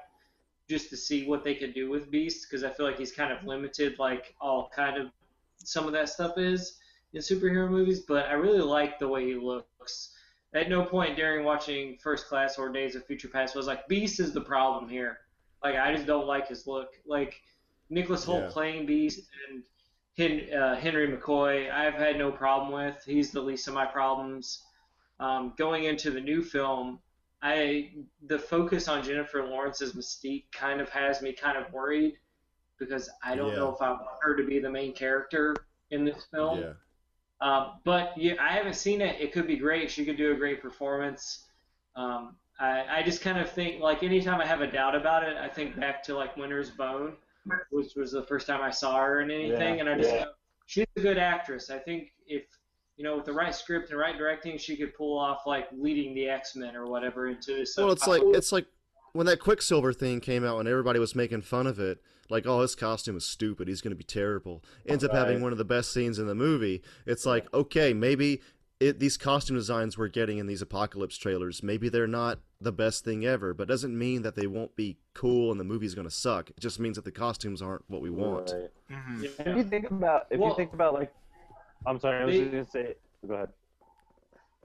just 0.69 0.91
to 0.91 0.97
see 0.97 1.27
what 1.27 1.45
they 1.45 1.55
could 1.55 1.75
do 1.75 1.91
with 1.91 2.11
Beast, 2.11 2.47
because 2.49 2.65
I 2.65 2.71
feel 2.71 2.87
like 2.87 2.99
he's 2.99 3.13
kind 3.13 3.33
of 3.33 3.45
limited, 3.47 3.99
like 3.99 4.35
all 4.41 4.71
kind 4.75 5.01
of 5.01 5.11
some 5.65 5.87
of 5.87 5.93
that 5.93 6.09
stuff 6.09 6.39
is 6.39 6.79
in 7.13 7.21
superhero 7.21 7.69
movies. 7.71 8.01
But 8.01 8.27
I 8.27 8.33
really 8.35 8.61
like 8.61 8.99
the 8.99 9.09
way 9.09 9.27
he 9.27 9.35
looks. 9.35 10.13
At 10.55 10.69
no 10.69 10.85
point 10.85 11.17
during 11.17 11.45
watching 11.45 11.99
First 12.03 12.29
Class 12.29 12.59
or 12.59 12.71
Days 12.71 12.95
of 12.95 13.05
Future 13.07 13.29
Past 13.29 13.57
was 13.57 13.67
like 13.67 13.89
Beast 13.89 14.21
is 14.21 14.33
the 14.33 14.41
problem 14.41 14.89
here. 14.89 15.19
Like 15.63 15.77
I 15.77 15.93
just 15.95 16.07
don't 16.07 16.27
like 16.27 16.49
his 16.49 16.67
look. 16.67 16.89
Like 17.07 17.41
Nicholas 17.91 18.25
Hoult 18.25 18.43
Yeah. 18.43 18.51
playing 18.51 18.87
Beast 18.87 19.29
and 19.49 19.63
Hen- 20.17 20.53
uh, 20.57 20.77
Henry 20.77 21.09
McCoy, 21.09 21.73
I've 21.73 21.95
had 21.95 22.17
no 22.19 22.31
problem 22.31 22.73
with. 22.73 23.03
He's 23.05 23.33
the 23.33 23.41
least 23.41 23.67
of 23.67 23.75
my 23.75 23.85
problems. 23.85 24.63
Um, 25.19 25.55
going 25.59 25.85
into 25.85 26.11
the 26.13 26.21
new 26.21 26.41
film, 26.43 27.01
I 27.43 27.93
the 28.27 28.39
focus 28.39 28.87
on 28.89 29.03
Jennifer 29.03 29.45
Lawrence's 29.45 29.95
Mystique 29.95 30.51
kind 30.53 30.81
of 30.81 30.89
has 30.91 31.21
me 31.21 31.33
kind 31.33 31.59
of 31.59 31.73
worried 31.73 32.15
because 32.79 33.11
I 33.23 33.35
don't 33.35 33.51
Yeah. 33.51 33.57
know 33.57 33.75
if 33.75 33.81
I 33.81 33.91
want 33.91 34.07
her 34.23 34.37
to 34.37 34.45
be 34.45 34.59
the 34.59 34.71
main 34.71 34.93
character 34.93 35.55
in 35.91 36.05
this 36.05 36.25
film. 36.27 36.61
Yeah. 36.61 36.73
Um, 37.41 37.81
but 37.85 38.17
yeah, 38.17 38.35
I 38.41 38.49
haven't 38.53 38.75
seen 38.75 39.01
it. 39.01 39.21
It 39.21 39.33
could 39.33 39.47
be 39.47 39.57
great. 39.57 39.91
She 39.91 40.05
could 40.05 40.17
do 40.17 40.33
a 40.33 40.35
great 40.35 40.63
performance. 40.63 41.47
Um, 41.97 42.37
I, 42.59 42.85
I 42.99 43.03
just 43.03 43.21
kind 43.21 43.39
of 43.39 43.51
think 43.51 43.81
like 43.81 44.03
anytime 44.03 44.41
I 44.41 44.47
have 44.47 44.61
a 44.61 44.67
doubt 44.71 44.95
about 44.95 45.25
it, 45.25 45.37
I 45.37 45.49
think 45.49 45.79
back 45.79 46.03
to 46.05 46.15
like 46.15 46.37
Winter's 46.37 46.71
Bone, 46.71 47.17
which 47.71 47.95
was 47.97 48.13
the 48.13 48.23
first 48.23 48.47
time 48.47 48.63
I 48.63 48.71
saw 48.71 48.97
her 49.05 49.21
in 49.21 49.31
anything, 49.31 49.75
Yeah, 49.77 49.81
and 49.81 49.89
I 49.89 49.99
just 49.99 50.15
yeah. 50.15 50.25
go, 50.25 50.31
she's 50.67 50.87
a 50.97 51.01
good 51.01 51.19
actress. 51.19 51.71
I 51.71 51.79
think 51.79 52.13
if 52.27 52.45
you 52.97 53.03
know 53.05 53.17
with 53.17 53.25
the 53.27 53.33
right 53.33 53.55
script 53.55 53.91
and 53.91 53.99
right 53.99 54.17
directing, 54.17 54.57
she 54.57 54.77
could 54.77 54.95
pull 54.95 55.19
off 55.19 55.47
like 55.47 55.67
leading 55.73 56.15
the 56.15 56.29
X 56.29 56.55
Men 56.55 56.77
or 56.77 56.87
whatever 56.87 57.27
into 57.27 57.55
this. 57.57 57.77
Well, 57.77 57.91
it's 57.91 58.07
like 58.07 58.23
it's 58.27 58.53
like 58.53 58.67
when 59.15 59.27
that 59.27 59.39
Quicksilver 59.41 59.93
thing 59.93 60.21
came 60.21 60.45
out 60.45 60.59
and 60.59 60.69
everybody 60.69 60.99
was 60.99 61.15
making 61.15 61.41
fun 61.41 61.67
of 61.67 61.79
it, 61.79 62.03
like, 62.29 62.47
oh, 62.47 62.61
his 62.61 62.75
costume 62.75 63.17
is 63.17 63.25
stupid. 63.25 63.69
He's 63.69 63.81
going 63.81 63.93
to 63.93 63.97
be 63.97 64.03
terrible. 64.05 64.63
Ends 64.87 65.05
up 65.05 65.13
having 65.13 65.41
one 65.41 65.53
of 65.53 65.59
the 65.59 65.65
best 65.65 65.93
scenes 65.93 66.19
in 66.19 66.27
the 66.27 66.35
movie. 66.35 66.83
It's 67.07 67.25
like, 67.25 67.47
okay, 67.55 67.95
maybe 67.95 68.43
it, 68.81 68.99
these 68.99 69.17
costume 69.17 69.57
designs 69.57 69.97
we're 69.97 70.09
getting 70.09 70.39
in 70.39 70.47
these 70.49 70.61
apocalypse 70.63 71.17
trailers, 71.17 71.63
maybe 71.63 71.89
they're 71.89 72.09
not 72.09 72.41
the 72.61 72.73
best 72.73 73.05
thing 73.05 73.25
ever, 73.25 73.55
but 73.55 73.69
doesn't 73.69 73.97
mean 73.97 74.23
that 74.23 74.35
they 74.35 74.49
won't 74.49 74.75
be 74.75 74.97
cool 75.15 75.53
and 75.53 75.61
the 75.61 75.65
movie's 75.65 75.95
going 75.95 76.09
to 76.09 76.15
suck. 76.15 76.51
It 76.51 76.59
just 76.59 76.81
means 76.81 76.97
that 76.97 77.05
the 77.05 77.13
costumes 77.13 77.63
aren't 77.63 77.85
what 77.89 78.03
we 78.03 78.11
want. 78.11 78.53
Right. 78.53 78.71
Mhm. 78.91 79.25
If 79.47 79.57
you 79.57 79.63
think 79.65 79.91
about, 79.93 80.27
if 80.31 80.41
Well- 80.41 80.51
you 80.51 80.57
think 80.57 80.73
about 80.73 80.93
like, 80.95 81.15
I'm 81.87 82.01
sorry, 82.01 82.17
I 82.21 82.25
was 82.25 82.35
They- 82.35 82.41
just 82.41 82.51
gonna 82.53 82.87
say. 82.87 82.95
Go 83.29 83.35
ahead. 83.35 83.49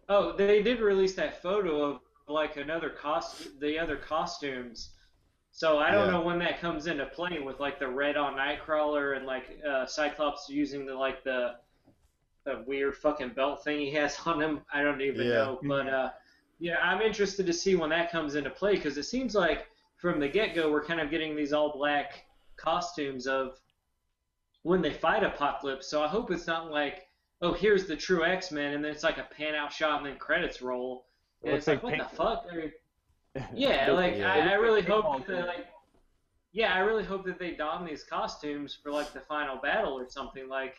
Oh, 0.07 0.35
they 0.35 0.63
did 0.63 0.79
release 0.79 1.13
that 1.15 1.41
photo 1.43 1.83
of 1.83 1.99
like 2.29 2.57
another 2.57 2.89
cost, 2.89 3.59
the 3.59 3.77
other 3.79 3.97
costumes. 3.97 4.91
So 5.51 5.79
I 5.79 5.91
don't 5.91 6.05
Yeah. 6.05 6.13
know 6.13 6.21
when 6.21 6.39
that 6.39 6.59
comes 6.59 6.87
into 6.87 7.05
play 7.07 7.39
with 7.39 7.59
like 7.59 7.79
the 7.79 7.87
red 7.87 8.17
on 8.17 8.35
Nightcrawler 8.35 9.17
and 9.17 9.25
like 9.25 9.59
uh, 9.67 9.85
Cyclops 9.85 10.47
using 10.49 10.85
the 10.85 10.95
like 10.95 11.23
the 11.23 11.55
the 12.45 12.63
weird 12.65 12.95
fucking 12.95 13.29
belt 13.33 13.63
thing 13.63 13.79
he 13.79 13.91
has 13.91 14.17
on 14.25 14.41
him. 14.41 14.61
I 14.73 14.81
don't 14.83 15.01
even 15.01 15.27
Yeah. 15.27 15.33
know, 15.33 15.59
but 15.63 15.87
uh, 15.89 16.11
yeah, 16.59 16.77
I'm 16.81 17.01
interested 17.01 17.45
to 17.47 17.53
see 17.53 17.75
when 17.75 17.89
that 17.89 18.11
comes 18.11 18.35
into 18.35 18.49
play 18.49 18.75
because 18.75 18.97
it 18.97 19.03
seems 19.03 19.35
like 19.35 19.67
from 19.97 20.19
the 20.19 20.27
get 20.29 20.55
go 20.55 20.71
we're 20.71 20.83
kind 20.85 21.01
of 21.01 21.09
getting 21.09 21.35
these 21.35 21.53
all 21.53 21.71
black 21.73 22.25
costumes 22.57 23.27
of 23.27 23.59
when 24.63 24.81
they 24.81 24.93
fight 24.93 25.23
Apocalypse. 25.23 25.87
So 25.87 26.01
I 26.03 26.07
hope 26.07 26.31
it's 26.31 26.47
not 26.47 26.71
like 26.71 27.07
oh 27.41 27.53
here's 27.53 27.85
the 27.87 27.95
true 27.95 28.23
X 28.23 28.51
Men 28.51 28.73
and 28.73 28.83
then 28.83 28.91
it's 28.91 29.03
like 29.03 29.17
a 29.17 29.23
pan 29.35 29.55
out 29.55 29.73
shot 29.73 29.97
and 29.97 30.05
then 30.05 30.17
credits 30.17 30.61
roll. 30.61 31.07
And 31.43 31.53
It 31.53 31.57
it's 31.57 31.67
looks 31.67 31.83
like, 31.83 31.91
like 31.91 31.99
what 31.99 32.09
the 32.11 32.15
fuck? 32.15 32.45
Are- 32.53 33.47
yeah, 33.55 33.91
like 33.91 34.17
Yeah. 34.17 34.33
I, 34.33 34.39
I 34.49 34.53
really 34.53 34.81
hope 34.81 35.25
that 35.27 35.47
like 35.47 35.67
yeah, 36.51 36.73
I 36.73 36.79
really 36.79 37.03
hope 37.03 37.25
that 37.25 37.37
they 37.37 37.51
don 37.51 37.85
these 37.85 38.03
costumes 38.03 38.77
for 38.81 38.91
like 38.91 39.13
the 39.13 39.19
final 39.21 39.57
battle 39.57 39.93
or 39.99 40.09
something. 40.09 40.47
Like 40.49 40.75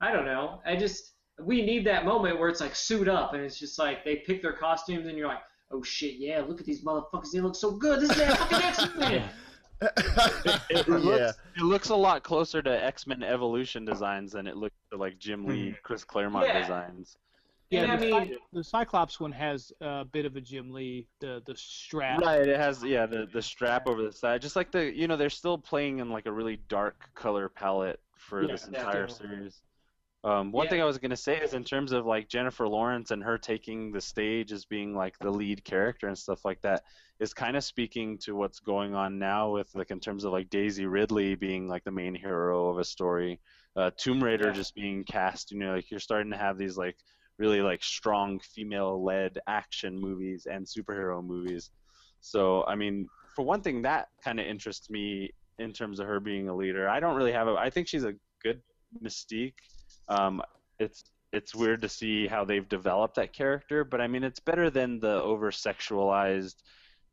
I 0.00 0.12
don't 0.12 0.24
know. 0.24 0.60
I 0.66 0.76
just 0.76 1.12
we 1.40 1.64
need 1.64 1.86
that 1.86 2.04
moment 2.04 2.38
where 2.38 2.48
it's 2.48 2.60
like 2.60 2.74
suit 2.74 3.08
up 3.08 3.32
and 3.34 3.42
it's 3.42 3.58
just 3.58 3.78
like 3.78 4.04
they 4.04 4.16
pick 4.16 4.42
their 4.42 4.52
costumes 4.52 5.06
and 5.06 5.16
you're 5.16 5.28
like, 5.28 5.42
oh 5.70 5.82
shit, 5.82 6.14
yeah, 6.16 6.42
look 6.46 6.60
at 6.60 6.66
these 6.66 6.84
motherfuckers, 6.84 7.30
they 7.32 7.40
look 7.40 7.54
so 7.56 7.72
good. 7.72 8.00
This 8.00 8.10
is 8.10 8.16
that 8.18 8.38
fucking 8.38 8.58
X 8.62 8.96
Men. 8.96 9.30
It 9.82 10.86
yeah. 10.88 10.94
looks 10.96 11.38
it 11.56 11.62
looks 11.62 11.88
a 11.90 11.96
lot 11.96 12.22
closer 12.22 12.62
to 12.62 12.84
X 12.84 13.06
Men 13.06 13.22
Evolution 13.22 13.84
designs 13.84 14.32
than 14.32 14.46
it 14.46 14.56
looked 14.56 14.76
to 14.90 14.96
like 14.96 15.18
Jim 15.18 15.44
Lee, 15.46 15.70
hmm. 15.70 15.74
Chris 15.82 16.04
Claremont 16.04 16.46
Yeah. 16.46 16.60
designs. 16.60 17.16
And 17.72 17.90
I 17.90 17.96
the, 17.96 18.00
mean, 18.00 18.38
the 18.52 18.62
Cyclops 18.64 19.18
one 19.18 19.32
has 19.32 19.72
a 19.80 20.04
bit 20.04 20.26
of 20.26 20.36
a 20.36 20.40
Jim 20.40 20.70
Lee, 20.70 21.08
the 21.20 21.42
the 21.46 21.56
strap. 21.56 22.22
Right, 22.22 22.46
it 22.46 22.56
has 22.58 22.84
yeah 22.84 23.06
the 23.06 23.26
the 23.32 23.40
strap 23.40 23.86
over 23.86 24.02
the 24.02 24.12
side, 24.12 24.42
just 24.42 24.56
like 24.56 24.70
the 24.70 24.94
you 24.94 25.08
know 25.08 25.16
they're 25.16 25.30
still 25.30 25.56
playing 25.58 26.00
in 26.00 26.10
like 26.10 26.26
a 26.26 26.32
really 26.32 26.56
dark 26.56 27.08
color 27.14 27.48
palette 27.48 27.98
for 28.18 28.46
Yeah, 28.46 28.52
this 28.52 28.68
entire 28.68 29.08
definitely. 29.08 29.08
series. 29.08 29.62
Um, 30.24 30.52
one 30.52 30.66
Yeah. 30.66 30.70
thing 30.70 30.82
I 30.82 30.84
was 30.86 30.98
gonna 30.98 31.16
say 31.16 31.40
is 31.40 31.54
in 31.54 31.64
terms 31.64 31.92
of 31.92 32.06
like 32.06 32.28
Jennifer 32.28 32.68
Lawrence 32.68 33.10
and 33.10 33.22
her 33.24 33.38
taking 33.38 33.92
the 33.92 34.00
stage 34.00 34.52
as 34.52 34.66
being 34.66 34.94
like 34.94 35.18
the 35.20 35.30
lead 35.30 35.64
character 35.64 36.08
and 36.08 36.18
stuff 36.18 36.44
like 36.44 36.60
that 36.62 36.84
is 37.20 37.34
kind 37.34 37.56
of 37.56 37.64
speaking 37.64 38.18
to 38.18 38.36
what's 38.36 38.60
going 38.60 38.94
on 38.94 39.18
now 39.18 39.52
with 39.52 39.74
like 39.74 39.90
in 39.90 40.00
terms 40.00 40.24
of 40.24 40.32
like 40.32 40.50
Daisy 40.50 40.86
Ridley 40.86 41.34
being 41.36 41.68
like 41.68 41.84
the 41.84 41.90
main 41.92 42.14
hero 42.14 42.68
of 42.70 42.78
a 42.78 42.84
story, 42.84 43.40
uh, 43.76 43.90
Tomb 43.96 44.22
Raider 44.22 44.50
Yeah. 44.50 44.52
just 44.52 44.74
being 44.74 45.04
cast. 45.04 45.52
You 45.52 45.58
know, 45.58 45.74
like 45.74 45.90
you're 45.90 46.00
starting 46.00 46.32
to 46.32 46.38
have 46.38 46.58
these 46.58 46.76
like 46.76 46.98
really 47.38 47.60
like 47.60 47.82
strong 47.82 48.38
female-led 48.40 49.38
action 49.46 49.98
movies 49.98 50.46
and 50.50 50.66
superhero 50.66 51.24
movies. 51.24 51.70
So 52.20 52.64
I 52.64 52.74
mean, 52.74 53.08
for 53.34 53.44
one 53.44 53.60
thing, 53.60 53.82
that 53.82 54.08
kind 54.22 54.38
of 54.40 54.46
interests 54.46 54.90
me 54.90 55.32
in 55.58 55.72
terms 55.72 56.00
of 56.00 56.06
her 56.06 56.20
being 56.20 56.48
a 56.48 56.54
leader. 56.54 56.88
I 56.88 57.00
don't 57.00 57.16
really 57.16 57.32
have 57.32 57.48
a. 57.48 57.52
I 57.52 57.70
think 57.70 57.88
she's 57.88 58.04
a 58.04 58.14
good 58.42 58.60
Mystique. 59.02 59.54
Um, 60.08 60.42
it's 60.78 61.04
it's 61.32 61.54
weird 61.54 61.82
to 61.82 61.88
see 61.88 62.26
how 62.28 62.44
they've 62.44 62.68
developed 62.68 63.16
that 63.16 63.32
character, 63.32 63.82
but 63.84 64.00
I 64.00 64.06
mean, 64.06 64.22
it's 64.22 64.38
better 64.38 64.70
than 64.70 65.00
the 65.00 65.20
over-sexualized 65.20 66.54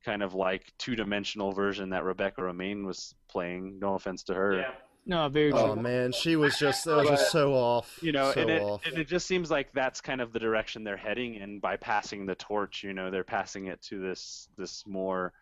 kind 0.06 0.22
of 0.22 0.36
like 0.36 0.72
two-dimensional 0.78 1.52
version 1.54 1.90
that 1.90 2.04
Rebecca 2.04 2.42
Romijn 2.42 2.86
was 2.86 3.16
playing. 3.28 3.80
No 3.80 3.96
offense 3.96 4.24
to 4.24 4.36
her. 4.36 4.60
yeah. 4.60 4.72
No, 5.06 5.28
very 5.30 5.52
Oh 5.52 5.74
true. 5.74 5.82
man, 5.82 6.12
she 6.12 6.36
was 6.36 6.58
just 6.60 6.86
that 6.86 6.98
was 6.98 7.10
just 7.10 7.32
so 7.32 7.54
off. 7.54 7.98
you 8.02 8.12
know, 8.12 8.32
so 8.34 8.42
and 8.42 8.50
it, 8.52 8.62
off. 8.62 8.86
and 8.86 8.98
it 9.00 9.08
just 9.08 9.26
seems 9.26 9.50
like 9.50 9.72
that's 9.74 10.00
kind 10.00 10.22
of 10.22 10.32
the 10.32 10.40
direction 10.40 10.84
they're 10.84 10.96
heading 10.98 11.36
in 11.36 11.60
by 11.60 11.76
passing 11.78 12.26
the 12.26 12.36
torch. 12.36 12.84
You 12.84 12.94
know, 12.94 13.10
they're 13.10 13.24
passing 13.24 13.66
it 13.66 13.82
to 13.84 14.00
this 14.00 14.50
this 14.58 14.86
more, 14.86 15.34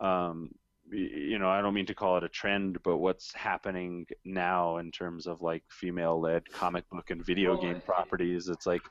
um, 0.00 0.50
you 0.90 1.38
know, 1.38 1.48
I 1.48 1.60
don't 1.62 1.74
mean 1.74 1.86
to 1.86 1.94
call 1.94 2.16
it 2.18 2.24
a 2.24 2.28
trend, 2.28 2.82
but 2.82 2.98
what's 2.98 3.32
happening 3.34 4.04
now 4.24 4.78
in 4.78 4.90
terms 4.90 5.26
of 5.28 5.42
like 5.42 5.62
female-led 5.68 6.50
comic 6.52 6.88
book 6.90 7.10
and 7.10 7.24
video 7.24 7.52
Well, 7.54 7.62
game 7.62 7.80
properties, 7.80 8.48
it's 8.48 8.66
like 8.66 8.82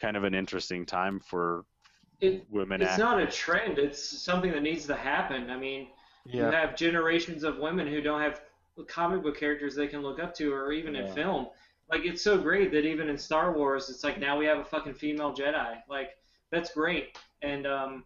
kind 0.00 0.16
of 0.16 0.22
an 0.24 0.32
interesting 0.34 0.86
time 0.86 1.18
for 1.18 1.64
It, 2.20 2.46
women. 2.50 2.80
it's 2.82 2.92
act- 2.92 3.00
not 3.00 3.20
a 3.20 3.26
trend. 3.26 3.78
It's 3.78 4.00
something 4.22 4.52
that 4.52 4.62
needs 4.62 4.86
to 4.86 4.94
happen. 4.94 5.50
I 5.50 5.56
mean, 5.58 5.88
you 6.24 6.42
have 6.42 6.76
generations 6.76 7.42
of 7.44 7.58
women 7.58 7.86
who 7.88 8.00
don't 8.00 8.20
have 8.22 8.40
comic 8.84 9.22
book 9.22 9.38
characters 9.38 9.74
they 9.74 9.86
can 9.86 10.02
look 10.02 10.18
up 10.20 10.34
to, 10.36 10.52
or 10.52 10.72
even 10.72 10.94
in 10.96 11.12
film. 11.14 11.48
Like 11.90 12.04
it's 12.04 12.22
so 12.22 12.36
great 12.36 12.72
that 12.72 12.84
even 12.84 13.08
in 13.08 13.16
Star 13.16 13.52
Wars, 13.52 13.88
it's 13.90 14.02
like 14.04 14.18
now 14.18 14.36
we 14.36 14.44
have 14.46 14.58
a 14.58 14.64
fucking 14.64 14.94
female 14.94 15.32
Jedi. 15.34 15.76
Like 15.88 16.10
that's 16.50 16.72
great. 16.74 17.16
And 17.42 17.66
um, 17.66 18.04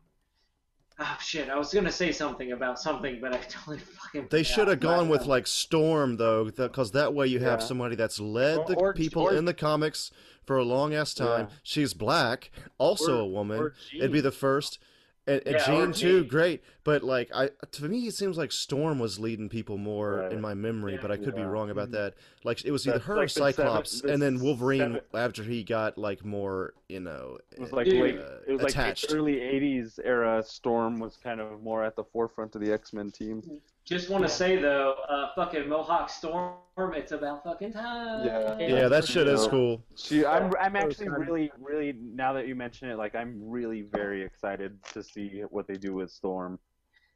oh 0.99 1.16
shit, 1.20 1.49
I 1.49 1.57
was 1.57 1.73
gonna 1.73 1.90
say 1.90 2.12
something 2.12 2.52
about 2.52 2.78
something, 2.78 3.18
but 3.20 3.32
I 3.32 3.39
totally 3.49 3.78
fucking. 3.78 4.28
They 4.31 4.42
should 4.42 4.68
have 4.68 4.81
gone 4.81 5.08
with 5.08 5.23
uh, 5.23 5.26
like 5.26 5.47
Storm 5.47 6.16
though, 6.16 6.44
because 6.50 6.92
that 6.92 7.15
way 7.15 7.26
you 7.26 7.39
have 7.40 7.60
Yeah. 7.60 7.66
somebody 7.66 7.97
that's 7.97 8.20
led 8.20 8.66
the 8.66 8.74
Or- 8.76 8.90
or- 8.90 8.94
people 8.94 9.23
or- 9.23 9.34
in 9.34 9.44
the 9.47 9.55
comics 9.55 10.10
for 10.44 10.58
a 10.58 10.65
long 10.65 10.94
ass 10.94 11.15
time. 11.15 11.47
Yeah. 11.49 11.57
She's 11.62 11.94
black, 11.94 12.50
also 12.78 13.18
Or- 13.18 13.20
a 13.23 13.26
woman. 13.26 13.73
It'd 13.97 14.12
be 14.12 14.20
the 14.20 14.31
first. 14.32 14.78
And, 15.26 15.42
and 15.47 15.55
Yeah, 15.57 15.62
or 15.62 15.66
Jean 15.86 15.92
too, 15.92 16.20
Jean. 16.20 16.28
great. 16.28 16.62
But 16.82 17.02
like 17.02 17.31
I, 17.34 17.50
to 17.73 17.89
me, 17.89 18.07
it 18.07 18.15
seems 18.15 18.39
like 18.39 18.50
Storm 18.52 18.99
was 18.99 19.18
leading 19.20 19.49
people 19.49 19.76
more 19.76 20.16
Right. 20.16 20.32
in 20.32 20.40
my 20.40 20.55
memory. 20.55 20.94
Yeah. 20.94 20.99
but 21.02 21.10
I 21.10 21.16
could 21.18 21.36
be 21.36 21.42
wrong 21.42 21.70
about 21.70 21.90
that. 21.92 22.15
Like 22.42 22.65
it 22.65 22.70
was 22.73 22.86
either 22.86 22.99
That's 22.99 23.07
her 23.07 23.15
or 23.15 23.16
like 23.18 23.28
the 23.28 23.32
seven- 23.40 23.52
Cyclops, 23.55 24.00
the 24.00 24.12
and 24.12 24.23
then 24.23 24.40
Wolverine 24.40 24.81
seven- 24.94 25.00
after 25.15 25.42
he 25.42 25.62
got 25.62 25.99
like 25.99 26.24
more, 26.24 26.73
you 26.89 27.00
know, 27.00 27.39
It 27.52 27.60
was 27.60 27.70
like 27.73 27.86
Dude. 27.86 28.02
late. 28.02 28.18
uh, 28.18 28.39
It 28.47 28.52
was 28.52 28.62
like 28.62 28.70
attached. 28.73 29.07
early 29.12 29.36
'80s 29.40 29.99
era. 30.02 30.42
Storm 30.42 30.99
was 30.99 31.16
kind 31.23 31.40
of 31.40 31.62
more 31.62 31.84
at 31.84 31.97
the 31.97 32.05
forefront 32.05 32.55
of 32.55 32.62
the 32.62 32.73
X-Men 32.73 33.10
team. 33.10 33.42
Just 33.91 34.09
want 34.09 34.23
to 34.23 34.31
say 34.31 34.55
though, 34.55 34.94
uh, 35.09 35.31
fucking 35.35 35.69
Mohawk 35.69 36.09
Storm, 36.10 36.55
it's 36.78 37.10
about 37.10 37.43
fucking 37.43 37.73
time. 37.73 38.25
Yeah. 38.25 38.57
Yeah, 38.60 38.89
that 38.89 39.05
shit 39.05 39.27
is 39.27 39.49
cool. 39.49 39.83
She, 39.97 40.25
I'm, 40.25 40.52
I'm 40.60 40.77
actually 40.77 41.09
really, 41.09 41.51
really. 41.59 41.97
Now 42.01 42.33
that 42.35 42.47
you 42.47 42.55
mention 42.55 42.89
it, 42.89 42.99
like 42.99 43.17
I'm 43.17 43.36
really 43.43 43.83
very 43.83 44.23
excited 44.23 44.78
to 44.93 45.02
see 45.02 45.43
what 45.51 45.67
they 45.67 45.75
do 45.75 45.93
with 45.93 46.12
Storm. 46.12 46.60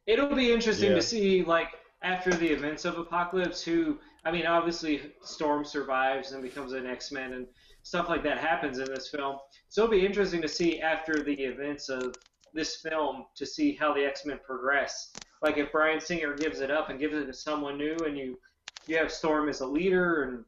It'll 0.05 0.35
be 0.35 0.51
interesting 0.51 0.89
Yeah. 0.89 0.97
to 0.97 1.01
see, 1.01 1.43
like, 1.43 1.69
after 2.03 2.31
the 2.31 2.47
events 2.47 2.83
of 2.83 2.97
Apocalypse, 2.97 3.63
who, 3.63 3.97
I 4.25 4.31
mean, 4.31 4.45
obviously 4.45 5.13
Storm 5.23 5.63
survives 5.63 6.33
and 6.33 6.43
becomes 6.43 6.73
an 6.73 6.85
X 6.85 7.09
Men 7.09 7.33
and 7.33 7.47
stuff 7.83 8.09
like 8.09 8.21
that 8.23 8.37
happens 8.37 8.79
in 8.79 8.85
this 8.93 9.07
film. 9.07 9.37
So 9.69 9.83
it'll 9.85 9.91
be 9.91 10.05
interesting 10.05 10.41
to 10.41 10.49
see 10.49 10.81
after 10.81 11.23
the 11.23 11.33
events 11.33 11.87
of 11.87 12.15
this 12.55 12.77
film 12.77 13.25
to 13.35 13.45
see 13.45 13.73
how 13.73 13.93
the 13.93 14.03
X 14.03 14.25
Men 14.25 14.39
progress. 14.43 15.13
Like, 15.41 15.57
if 15.57 15.71
Bryan 15.71 15.99
Singer 15.99 16.35
gives 16.35 16.61
it 16.61 16.71
up 16.71 16.89
and 16.89 16.99
gives 16.99 17.13
it 17.13 17.25
to 17.25 17.33
someone 17.33 17.77
new, 17.77 17.97
and 18.05 18.17
you 18.17 18.39
you 18.87 18.97
have 18.97 19.11
Storm 19.11 19.49
as 19.49 19.61
a 19.61 19.67
leader, 19.67 20.23
and 20.23 20.45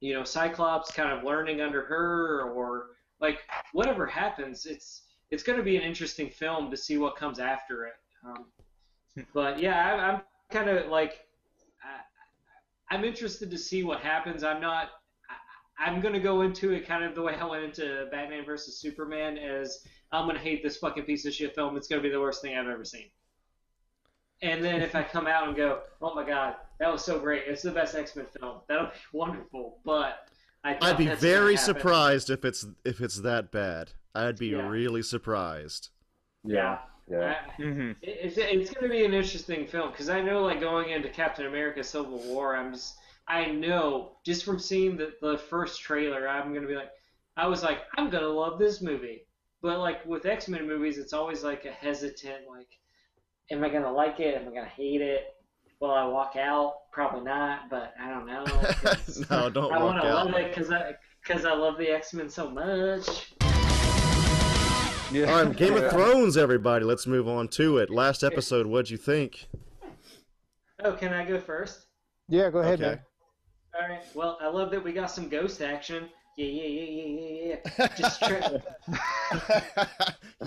you 0.00 0.14
know 0.14 0.24
Cyclops 0.24 0.90
kind 0.90 1.16
of 1.16 1.24
learning 1.24 1.60
under 1.60 1.84
her, 1.84 2.50
or 2.50 2.86
like 3.20 3.40
whatever 3.72 4.06
happens, 4.06 4.66
it's 4.66 5.02
it's 5.30 5.42
going 5.42 5.58
to 5.58 5.64
be 5.64 5.76
an 5.76 5.82
interesting 5.82 6.28
film 6.28 6.70
to 6.70 6.76
see 6.76 6.98
what 6.98 7.16
comes 7.16 7.38
after 7.38 7.86
it. 7.86 7.94
Um, 8.24 8.46
but 9.32 9.60
yeah, 9.60 9.86
I, 9.86 10.12
I'm 10.12 10.22
kind 10.50 10.68
of 10.68 10.90
like, 10.90 11.20
I, 11.82 12.94
I'm 12.94 13.04
interested 13.04 13.50
to 13.50 13.58
see 13.58 13.82
what 13.82 14.00
happens. 14.00 14.44
I'm 14.44 14.60
not. 14.60 14.90
I, 15.78 15.84
I'm 15.86 16.00
gonna 16.00 16.20
go 16.20 16.42
into 16.42 16.72
it 16.72 16.86
kind 16.86 17.04
of 17.04 17.14
the 17.14 17.22
way 17.22 17.34
I 17.36 17.44
went 17.44 17.64
into 17.64 18.08
Batman 18.10 18.44
versus 18.44 18.78
Superman, 18.78 19.38
as 19.38 19.84
I'm 20.12 20.26
gonna 20.26 20.38
hate 20.38 20.62
this 20.62 20.76
fucking 20.78 21.04
piece 21.04 21.24
of 21.26 21.32
shit 21.34 21.54
film. 21.54 21.76
It's 21.76 21.88
gonna 21.88 22.02
be 22.02 22.10
the 22.10 22.20
worst 22.20 22.42
thing 22.42 22.56
I've 22.56 22.66
ever 22.68 22.84
seen. 22.84 23.06
And 24.42 24.62
then 24.64 24.82
if 24.82 24.94
I 24.96 25.02
come 25.04 25.26
out 25.28 25.46
and 25.46 25.56
go, 25.56 25.80
oh 26.00 26.14
my 26.14 26.24
god, 26.26 26.56
that 26.80 26.90
was 26.90 27.04
so 27.04 27.18
great, 27.18 27.44
it's 27.46 27.62
the 27.62 27.70
best 27.70 27.94
X 27.94 28.16
Men 28.16 28.26
film. 28.40 28.58
That'll 28.68 28.86
be 28.86 28.92
wonderful. 29.12 29.78
But 29.84 30.26
I 30.64 30.76
I'd 30.80 30.96
be 30.98 31.06
very 31.08 31.56
surprised 31.56 32.28
if 32.30 32.44
it's 32.44 32.66
if 32.84 33.00
it's 33.00 33.20
that 33.20 33.52
bad. 33.52 33.92
I'd 34.14 34.38
be 34.38 34.48
Yeah. 34.48 34.68
really 34.68 35.02
surprised. 35.02 35.90
Yeah. 36.44 36.78
Yeah. 37.08 37.36
I- 37.58 37.62
Mm-hmm. 37.62 37.92
It's, 38.02 38.36
it's 38.36 38.70
going 38.70 38.82
to 38.84 38.88
be 38.88 39.04
an 39.04 39.12
interesting 39.14 39.66
film 39.66 39.90
because 39.90 40.08
I 40.08 40.20
know, 40.20 40.42
like, 40.42 40.60
going 40.60 40.90
into 40.90 41.08
Captain 41.08 41.46
America 41.46 41.82
Civil 41.84 42.18
War, 42.24 42.56
I'm 42.56 42.72
just, 42.72 42.96
I 43.28 43.46
know 43.46 44.16
just 44.24 44.44
from 44.44 44.58
seeing 44.58 44.96
the, 44.96 45.12
the 45.20 45.38
first 45.38 45.80
trailer, 45.80 46.28
I'm 46.28 46.50
going 46.50 46.62
to 46.62 46.68
be 46.68 46.74
like, 46.74 46.90
I 47.36 47.46
was 47.46 47.62
like, 47.62 47.80
I'm 47.96 48.10
going 48.10 48.22
to 48.22 48.28
love 48.28 48.58
this 48.58 48.82
movie. 48.82 49.26
But, 49.62 49.78
like, 49.78 50.04
with 50.04 50.26
X 50.26 50.48
Men 50.48 50.66
movies, 50.66 50.98
it's 50.98 51.12
always 51.12 51.44
like 51.44 51.64
a 51.64 51.70
hesitant, 51.70 52.48
like, 52.48 52.68
am 53.50 53.62
I 53.62 53.68
going 53.68 53.84
to 53.84 53.92
like 53.92 54.18
it? 54.18 54.34
Am 54.34 54.42
I 54.48 54.50
going 54.52 54.64
to 54.64 54.70
hate 54.70 55.00
it? 55.00 55.34
Will 55.80 55.92
I 55.92 56.04
walk 56.04 56.36
out? 56.36 56.90
Probably 56.92 57.22
not, 57.24 57.70
but 57.70 57.94
I 58.00 58.10
don't 58.10 58.26
know. 58.26 58.44
no, 59.30 59.50
don't 59.50 59.70
walk 59.70 59.72
out. 59.72 59.80
I 59.80 59.84
want 59.84 60.02
to 60.02 60.08
love 60.08 60.34
it 60.34 60.54
because 60.54 60.70
I, 60.70 60.94
cause 61.24 61.44
I 61.44 61.54
love 61.54 61.78
the 61.78 61.88
X 61.88 62.12
Men 62.12 62.28
so 62.28 62.50
much. 62.50 63.32
Yeah. 65.12 65.30
All 65.30 65.44
right, 65.44 65.56
Game 65.56 65.74
of 65.74 65.90
Thrones, 65.90 66.36
everybody. 66.36 66.84
Let's 66.84 67.06
move 67.06 67.28
on 67.28 67.48
to 67.48 67.78
it. 67.78 67.90
Last 67.90 68.24
episode, 68.24 68.66
what'd 68.66 68.90
you 68.90 68.96
think? 68.96 69.46
Oh, 70.82 70.92
can 70.92 71.12
I 71.12 71.24
go 71.24 71.38
first? 71.38 71.86
Yeah, 72.28 72.50
go 72.50 72.60
ahead, 72.60 72.80
Okay. 72.80 73.00
All 73.74 73.88
right. 73.88 74.02
Well, 74.14 74.38
I 74.40 74.48
love 74.48 74.70
that 74.70 74.82
we 74.82 74.92
got 74.92 75.10
some 75.10 75.28
ghost 75.28 75.62
action. 75.62 76.08
Yeah, 76.36 76.46
yeah, 76.46 76.66
yeah, 76.66 76.90
yeah, 76.90 77.20
yeah, 77.20 77.56
yeah. 77.78 77.88
Just 77.96 78.20
try, 78.20 78.38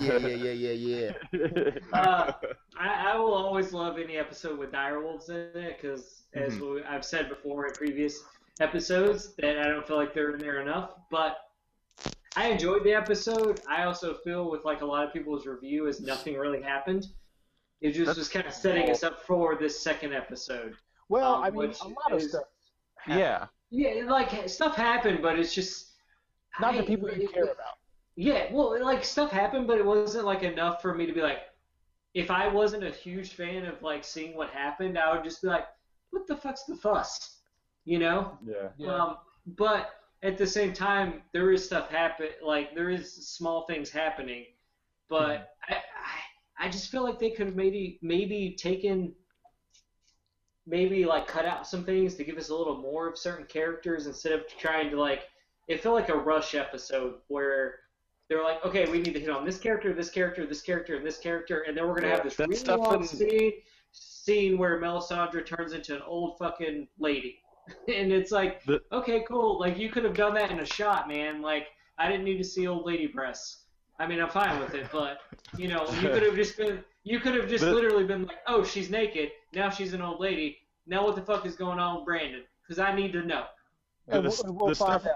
yeah, 0.00 0.16
yeah, 0.18 0.28
yeah, 0.28 0.52
yeah, 0.72 1.12
yeah. 1.32 1.70
uh, 1.92 2.32
I, 2.78 3.12
I 3.12 3.16
will 3.16 3.32
always 3.34 3.72
love 3.72 3.98
any 3.98 4.16
episode 4.16 4.58
with 4.58 4.72
direwolves 4.72 5.28
in 5.28 5.36
it 5.60 5.78
because, 5.80 6.22
as 6.34 6.54
Mm-hmm. 6.54 6.74
we, 6.74 6.82
I've 6.82 7.04
said 7.04 7.28
before 7.28 7.66
in 7.66 7.72
previous 7.74 8.20
episodes, 8.60 9.34
that 9.36 9.58
I 9.60 9.68
don't 9.68 9.86
feel 9.86 9.96
like 9.96 10.12
they're 10.12 10.32
in 10.34 10.40
there 10.40 10.60
enough. 10.60 10.90
But 11.10 11.36
I 12.36 12.48
enjoyed 12.48 12.82
the 12.82 12.92
episode. 12.92 13.60
I 13.68 13.84
also 13.84 14.14
feel 14.24 14.50
with 14.50 14.64
like 14.64 14.80
a 14.82 14.86
lot 14.86 15.06
of 15.06 15.12
people's 15.12 15.46
review, 15.46 15.86
is 15.86 16.00
nothing 16.00 16.34
really 16.36 16.62
happened. 16.62 17.06
It 17.80 17.92
just 17.92 18.16
was 18.18 18.28
kind 18.28 18.46
of 18.46 18.52
setting 18.54 18.90
us 18.90 19.04
up 19.04 19.22
for 19.22 19.54
this 19.54 19.80
second 19.80 20.14
episode. 20.14 20.74
Well, 21.08 21.34
Um, 21.36 21.44
I 21.44 21.50
mean, 21.50 21.72
a 21.80 21.88
lot 21.88 22.12
of 22.12 22.18
is- 22.20 22.34
stuff. 23.06 23.18
yeah. 23.18 23.46
Yeah, 23.70 24.04
like 24.04 24.48
stuff 24.48 24.76
happened, 24.76 25.20
but 25.22 25.38
it's 25.38 25.54
just 25.54 25.92
Not 26.60 26.74
I- 26.74 26.78
the 26.78 26.82
people 26.84 27.10
you 27.10 27.24
it- 27.28 27.32
care 27.32 27.44
about. 27.44 27.74
Yeah, 28.18 28.50
well, 28.50 28.82
like 28.82 29.04
stuff 29.04 29.30
happened, 29.30 29.66
but 29.66 29.76
it 29.78 29.84
wasn't 29.84 30.24
like 30.24 30.42
enough 30.42 30.80
for 30.80 30.94
me 30.94 31.04
to 31.04 31.12
be 31.12 31.20
like, 31.20 31.40
if 32.14 32.30
I 32.30 32.48
wasn't 32.48 32.82
a 32.82 32.90
huge 32.90 33.34
fan 33.34 33.66
of 33.66 33.82
like 33.82 34.04
seeing 34.04 34.34
what 34.36 34.48
happened, 34.50 34.98
I 34.98 35.12
would 35.14 35.22
just 35.22 35.42
be 35.42 35.48
like, 35.48 35.66
what 36.10 36.26
the 36.26 36.34
fuck's 36.36 36.64
the 36.64 36.76
fuss, 36.76 37.40
you 37.84 37.98
know? 37.98 38.38
Yeah. 38.46 38.68
Yeah. 38.78 38.94
Um, 38.94 39.16
but 39.58 39.90
at 40.22 40.38
the 40.38 40.46
same 40.46 40.72
time, 40.72 41.22
there 41.34 41.52
is 41.52 41.66
stuff 41.66 41.90
happen, 41.90 42.28
like 42.42 42.74
there 42.74 42.88
is 42.88 43.12
small 43.28 43.66
things 43.66 43.90
happening, 43.90 44.46
but 45.10 45.54
I, 45.68 45.74
I, 45.74 46.66
I 46.66 46.68
just 46.70 46.90
feel 46.90 47.02
like 47.04 47.18
they 47.18 47.30
could 47.32 47.46
have 47.48 47.56
maybe 47.56 47.98
maybe 48.00 48.56
taken. 48.58 49.12
Maybe 50.66 51.04
like 51.04 51.26
cut 51.28 51.44
out 51.46 51.66
some 51.66 51.84
things 51.84 52.14
to 52.16 52.24
give 52.24 52.36
us 52.38 52.48
a 52.48 52.54
little 52.56 52.76
more 52.78 53.08
of 53.08 53.16
certain 53.16 53.46
characters 53.46 54.06
instead 54.06 54.32
of 54.32 54.46
trying 54.58 54.90
to 54.90 55.00
like. 55.00 55.28
It 55.68 55.80
felt 55.82 55.94
like 55.94 56.08
a 56.08 56.16
rush 56.16 56.54
episode 56.54 57.14
where 57.28 57.80
they're 58.28 58.42
like, 58.42 58.64
okay, 58.64 58.90
we 58.90 59.00
need 59.00 59.14
to 59.14 59.20
hit 59.20 59.30
on 59.30 59.44
this 59.44 59.58
character, 59.58 59.92
this 59.92 60.10
character, 60.10 60.46
this 60.46 60.62
character, 60.62 60.96
and 60.96 61.06
this 61.06 61.18
character, 61.18 61.60
and 61.68 61.76
then 61.76 61.86
we're 61.86 61.94
gonna 61.94 62.08
Yeah, 62.08 62.14
have 62.16 62.24
this 62.24 62.38
really 62.38 62.56
long 62.78 63.02
in- 63.02 63.06
scene 63.06 63.52
scene 63.92 64.58
where 64.58 64.78
Melisandre 64.80 65.46
turns 65.46 65.72
into 65.72 65.94
an 65.94 66.02
old 66.02 66.36
fucking 66.38 66.86
lady, 66.98 67.38
and 67.88 68.12
it's 68.12 68.30
like, 68.32 68.64
The- 68.64 68.82
okay, 68.92 69.24
cool, 69.28 69.58
like 69.60 69.78
you 69.78 69.88
could 69.90 70.04
have 70.04 70.14
done 70.14 70.34
that 70.34 70.50
in 70.50 70.58
a 70.60 70.66
shot, 70.66 71.08
man. 71.08 71.40
Like 71.42 71.68
I 71.98 72.08
didn't 72.08 72.24
need 72.24 72.38
to 72.38 72.44
see 72.44 72.66
old 72.66 72.84
lady 72.86 73.06
breasts. 73.06 73.64
I 73.98 74.06
mean, 74.06 74.20
I'm 74.20 74.28
fine 74.28 74.60
with 74.60 74.74
it, 74.74 74.86
but 74.92 75.20
you 75.56 75.68
know, 75.68 75.86
you 76.00 76.08
could 76.08 76.22
have 76.24 76.34
just 76.36 76.56
been, 76.58 76.84
you 77.06 77.20
could 77.20 77.34
have 77.34 77.48
just 77.48 77.64
The- 77.64 77.72
literally 77.72 78.04
been 78.04 78.26
like, 78.26 78.38
oh, 78.48 78.64
she's 78.64 78.90
naked, 78.90 79.30
now 79.54 79.70
she's 79.70 79.92
an 79.94 80.02
old 80.02 80.20
lady. 80.20 80.58
Now 80.86 81.04
what 81.04 81.14
the 81.16 81.22
fuck 81.22 81.46
is 81.46 81.54
going 81.56 81.78
on 81.78 81.96
with 81.96 82.04
Brandon? 82.04 82.42
Because 82.62 82.78
I 82.80 82.94
need 82.94 83.12
to 83.12 83.22
know. 83.22 83.44
And 84.08 84.24
the 84.24 84.42
we'll, 84.44 84.54
we'll 84.54 84.68
the 84.68 84.74
stuff- 84.74 85.06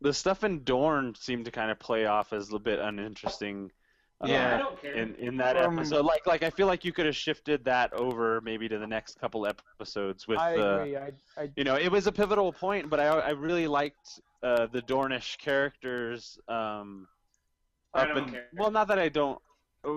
The 0.00 0.12
stuff 0.12 0.44
in 0.44 0.62
Dorne 0.64 1.14
seemed 1.14 1.44
to 1.46 1.50
kind 1.50 1.70
of 1.70 1.78
play 1.78 2.06
off 2.06 2.32
as 2.32 2.52
a 2.52 2.58
bit 2.58 2.78
uninteresting. 2.80 3.70
uh, 4.22 4.26
Yeah, 4.28 4.54
I 4.56 4.58
don't 4.58 4.80
care. 4.82 4.94
in 4.94 5.14
in 5.16 5.36
that 5.38 5.56
Um, 5.56 5.78
episode, 5.78 6.04
like 6.04 6.26
like 6.26 6.42
I 6.42 6.50
feel 6.50 6.66
like 6.66 6.84
you 6.84 6.92
could 6.92 7.06
have 7.06 7.16
shifted 7.16 7.64
that 7.64 7.92
over 7.92 8.40
maybe 8.42 8.68
to 8.68 8.78
the 8.78 8.86
next 8.86 9.18
couple 9.20 9.46
episodes 9.46 10.26
with 10.28 10.38
I 10.38 10.56
uh, 10.56 10.76
agree. 10.78 10.96
I, 10.96 11.10
I, 11.38 11.50
you 11.56 11.64
know, 11.64 11.76
it 11.76 11.90
was 11.90 12.06
a 12.06 12.12
pivotal 12.12 12.52
point, 12.52 12.90
but 12.90 12.98
I 13.00 13.06
I 13.06 13.30
really 13.30 13.66
liked 13.68 14.20
uh, 14.42 14.66
the 14.66 14.82
Dornish 14.82 15.38
characters. 15.38 16.38
Um, 16.48 17.08
I 17.94 18.02
up 18.02 18.08
don't 18.08 18.18
and- 18.18 18.32
care. 18.32 18.46
well, 18.58 18.70
not 18.70 18.88
that 18.88 18.98
I 18.98 19.08
don't. 19.08 19.38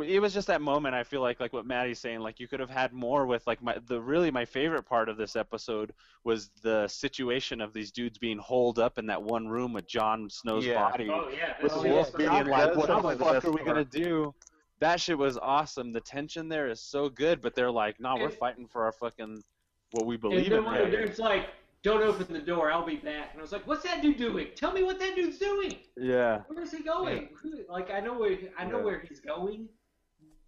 It 0.05 0.21
was 0.21 0.33
just 0.35 0.47
that 0.47 0.61
moment. 0.61 0.93
I 0.93 1.03
feel 1.03 1.21
like, 1.21 1.39
like 1.39 1.51
what 1.51 1.65
Maddie's 1.65 1.97
saying, 1.99 2.19
like 2.19 2.39
you 2.39 2.47
could 2.47 2.59
have 2.59 2.69
had 2.69 2.93
more 2.93 3.25
with 3.25 3.47
like 3.47 3.61
my 3.63 3.75
the 3.87 3.99
really 3.99 4.29
my 4.29 4.45
favorite 4.45 4.83
part 4.83 5.09
of 5.09 5.17
this 5.17 5.35
episode 5.35 5.93
was 6.23 6.49
the 6.61 6.87
situation 6.87 7.59
of 7.59 7.73
these 7.73 7.91
dudes 7.91 8.17
being 8.19 8.37
holed 8.37 8.77
up 8.77 8.97
in 8.99 9.07
that 9.07 9.23
one 9.23 9.47
room 9.47 9.73
with 9.73 9.87
Jon 9.87 10.29
Snow's 10.29 10.65
Yeah. 10.65 10.75
body 10.89 11.09
Oh 11.11 11.29
yeah, 11.29 11.55
with 11.63 11.71
oh, 11.73 11.75
this 11.75 11.83
the 11.83 11.87
is- 11.89 11.93
wolf 11.93 12.15
being 12.17 12.29
That 12.29 12.45
like, 12.47 12.75
"What 12.75 12.87
the 12.87 13.17
fuck 13.25 13.45
are 13.45 13.51
we 13.51 13.59
gonna 13.63 13.73
part. 13.85 13.89
do?" 13.91 14.35
That 14.79 15.01
shit 15.01 15.17
was 15.17 15.37
awesome. 15.37 15.91
The 15.91 16.01
tension 16.01 16.47
there 16.49 16.67
is 16.69 16.79
so 16.79 17.09
good, 17.09 17.41
but 17.41 17.55
they're 17.55 17.71
like, 17.71 17.99
"No, 17.99 18.15
we're 18.15 18.29
fighting 18.29 18.67
for 18.67 18.83
our 18.85 18.91
fucking 18.91 19.43
what 19.91 20.05
we 20.05 20.15
And 20.15 20.21
believe 20.21 20.49
then 20.51 20.59
in." 20.59 20.65
one 20.65 20.75
right 20.75 20.85
of 20.85 20.91
the 20.91 20.97
dude's 20.97 21.19
like, 21.19 21.49
"Don't 21.83 22.01
open 22.03 22.31
the 22.31 22.39
door. 22.39 22.71
I'll 22.71 22.85
be 22.85 22.95
back." 22.97 23.31
And 23.31 23.39
I 23.39 23.41
was 23.41 23.51
like, 23.51 23.65
"What's 23.67 23.83
that 23.83 24.01
dude 24.01 24.17
doing? 24.17 24.47
Tell 24.55 24.71
me 24.71 24.83
what 24.83 24.99
that 24.99 25.15
dude's 25.15 25.37
doing. 25.39 25.77
Yeah. 25.97 26.43
Where 26.47 26.63
is 26.63 26.71
he 26.71 26.83
going? 26.83 27.29
Who- 27.41 27.65
Like 27.67 27.89
I 27.91 27.99
know 27.99 28.13
where 28.17 28.37
I 28.57 28.65
know 28.65 28.77
Yeah. 28.77 28.83
where 28.85 28.99
he's 28.99 29.19
going, 29.19 29.67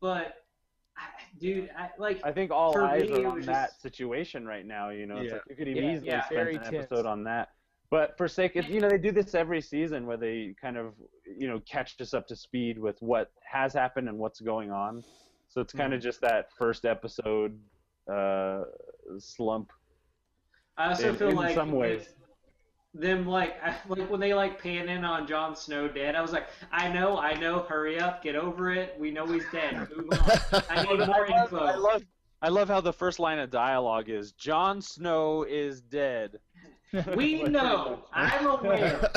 but 0.02 0.44
dude, 1.40 1.70
I 1.78 1.90
like 1.98 2.20
I 2.26 2.32
think 2.32 2.52
all 2.52 2.74
For 2.74 2.84
eyes 2.84 3.10
me, 3.10 3.24
are 3.24 3.28
on 3.28 3.42
that 3.42 3.70
just- 3.70 3.82
situation 3.82 4.46
right 4.46 4.66
now. 4.66 4.90
You 4.90 5.06
know, 5.06 5.18
it's 5.18 5.28
Yeah. 5.28 5.34
like 5.36 5.44
you 5.50 5.56
could 5.56 5.68
Yeah, 5.68 5.92
easily 5.94 6.08
yeah. 6.08 6.26
spend 6.26 6.50
an 6.50 6.56
tense. 6.64 6.68
episode 6.76 7.06
on 7.06 7.24
that. 7.26 7.50
But 7.90 8.18
for 8.18 8.28
sake, 8.28 8.56
it, 8.56 8.68
you 8.70 8.80
know, 8.80 8.88
they 8.90 8.98
do 8.98 9.12
this 9.12 9.36
every 9.36 9.60
season 9.62 10.06
where 10.06 10.16
they 10.16 10.56
kind 10.62 10.78
of, 10.78 10.94
you 11.26 11.48
know, 11.50 11.60
catch 11.62 12.00
us 12.00 12.14
up 12.14 12.26
to 12.28 12.36
speed 12.38 12.80
with 12.80 13.02
what 13.02 13.32
has 13.44 13.74
happened 13.74 14.08
and 14.08 14.18
what's 14.18 14.40
going 14.40 14.72
on. 14.72 15.04
So 15.50 15.60
it's 15.60 15.74
kind 15.74 15.94
of 15.94 16.00
Mm-hmm. 16.00 16.08
just 16.08 16.22
that 16.22 16.52
first 16.54 16.86
episode 16.86 17.60
uh, 18.10 18.64
slump. 19.20 19.72
I 20.78 20.90
also 20.90 21.10
in- 21.10 21.16
feel 21.18 21.30
in 21.30 21.36
like 21.36 21.54
some 21.54 21.72
ways. 21.74 22.14
Them 22.94 23.26
like 23.26 23.56
like 23.88 24.10
when 24.10 24.20
they 24.20 24.34
like 24.34 24.62
pan 24.62 24.90
in 24.90 25.04
on 25.04 25.28
Jon 25.28 25.56
Snow 25.56 25.88
dead. 25.88 26.16
I 26.16 26.22
was 26.22 26.32
like, 26.32 26.48
I 26.72 26.92
know, 26.92 27.18
I 27.18 27.34
know, 27.34 27.60
hurry 27.60 28.00
up, 28.00 28.24
get 28.24 28.36
over 28.36 28.72
it. 28.72 28.96
We 29.00 29.12
know 29.12 29.26
he's 29.26 29.46
dead. 29.52 29.88
Move 29.96 30.10
on. 30.12 30.62
I 30.70 30.84
need 30.84 31.00
more 31.08 31.26
I 31.26 31.30
love, 31.30 31.44
info. 31.44 31.58
I 31.58 31.76
love, 31.76 32.04
I 32.42 32.50
love 32.50 32.68
how 32.68 32.82
the 32.82 32.94
first 32.94 33.20
line 33.20 33.40
of 33.40 33.50
dialogue 33.50 34.10
is 34.10 34.32
Jon 34.34 34.82
Snow 34.82 35.44
is 35.44 35.82
dead. 35.82 36.40
We 37.16 37.44
know. 37.44 38.04
I'm 38.12 38.48
aware. 38.48 39.10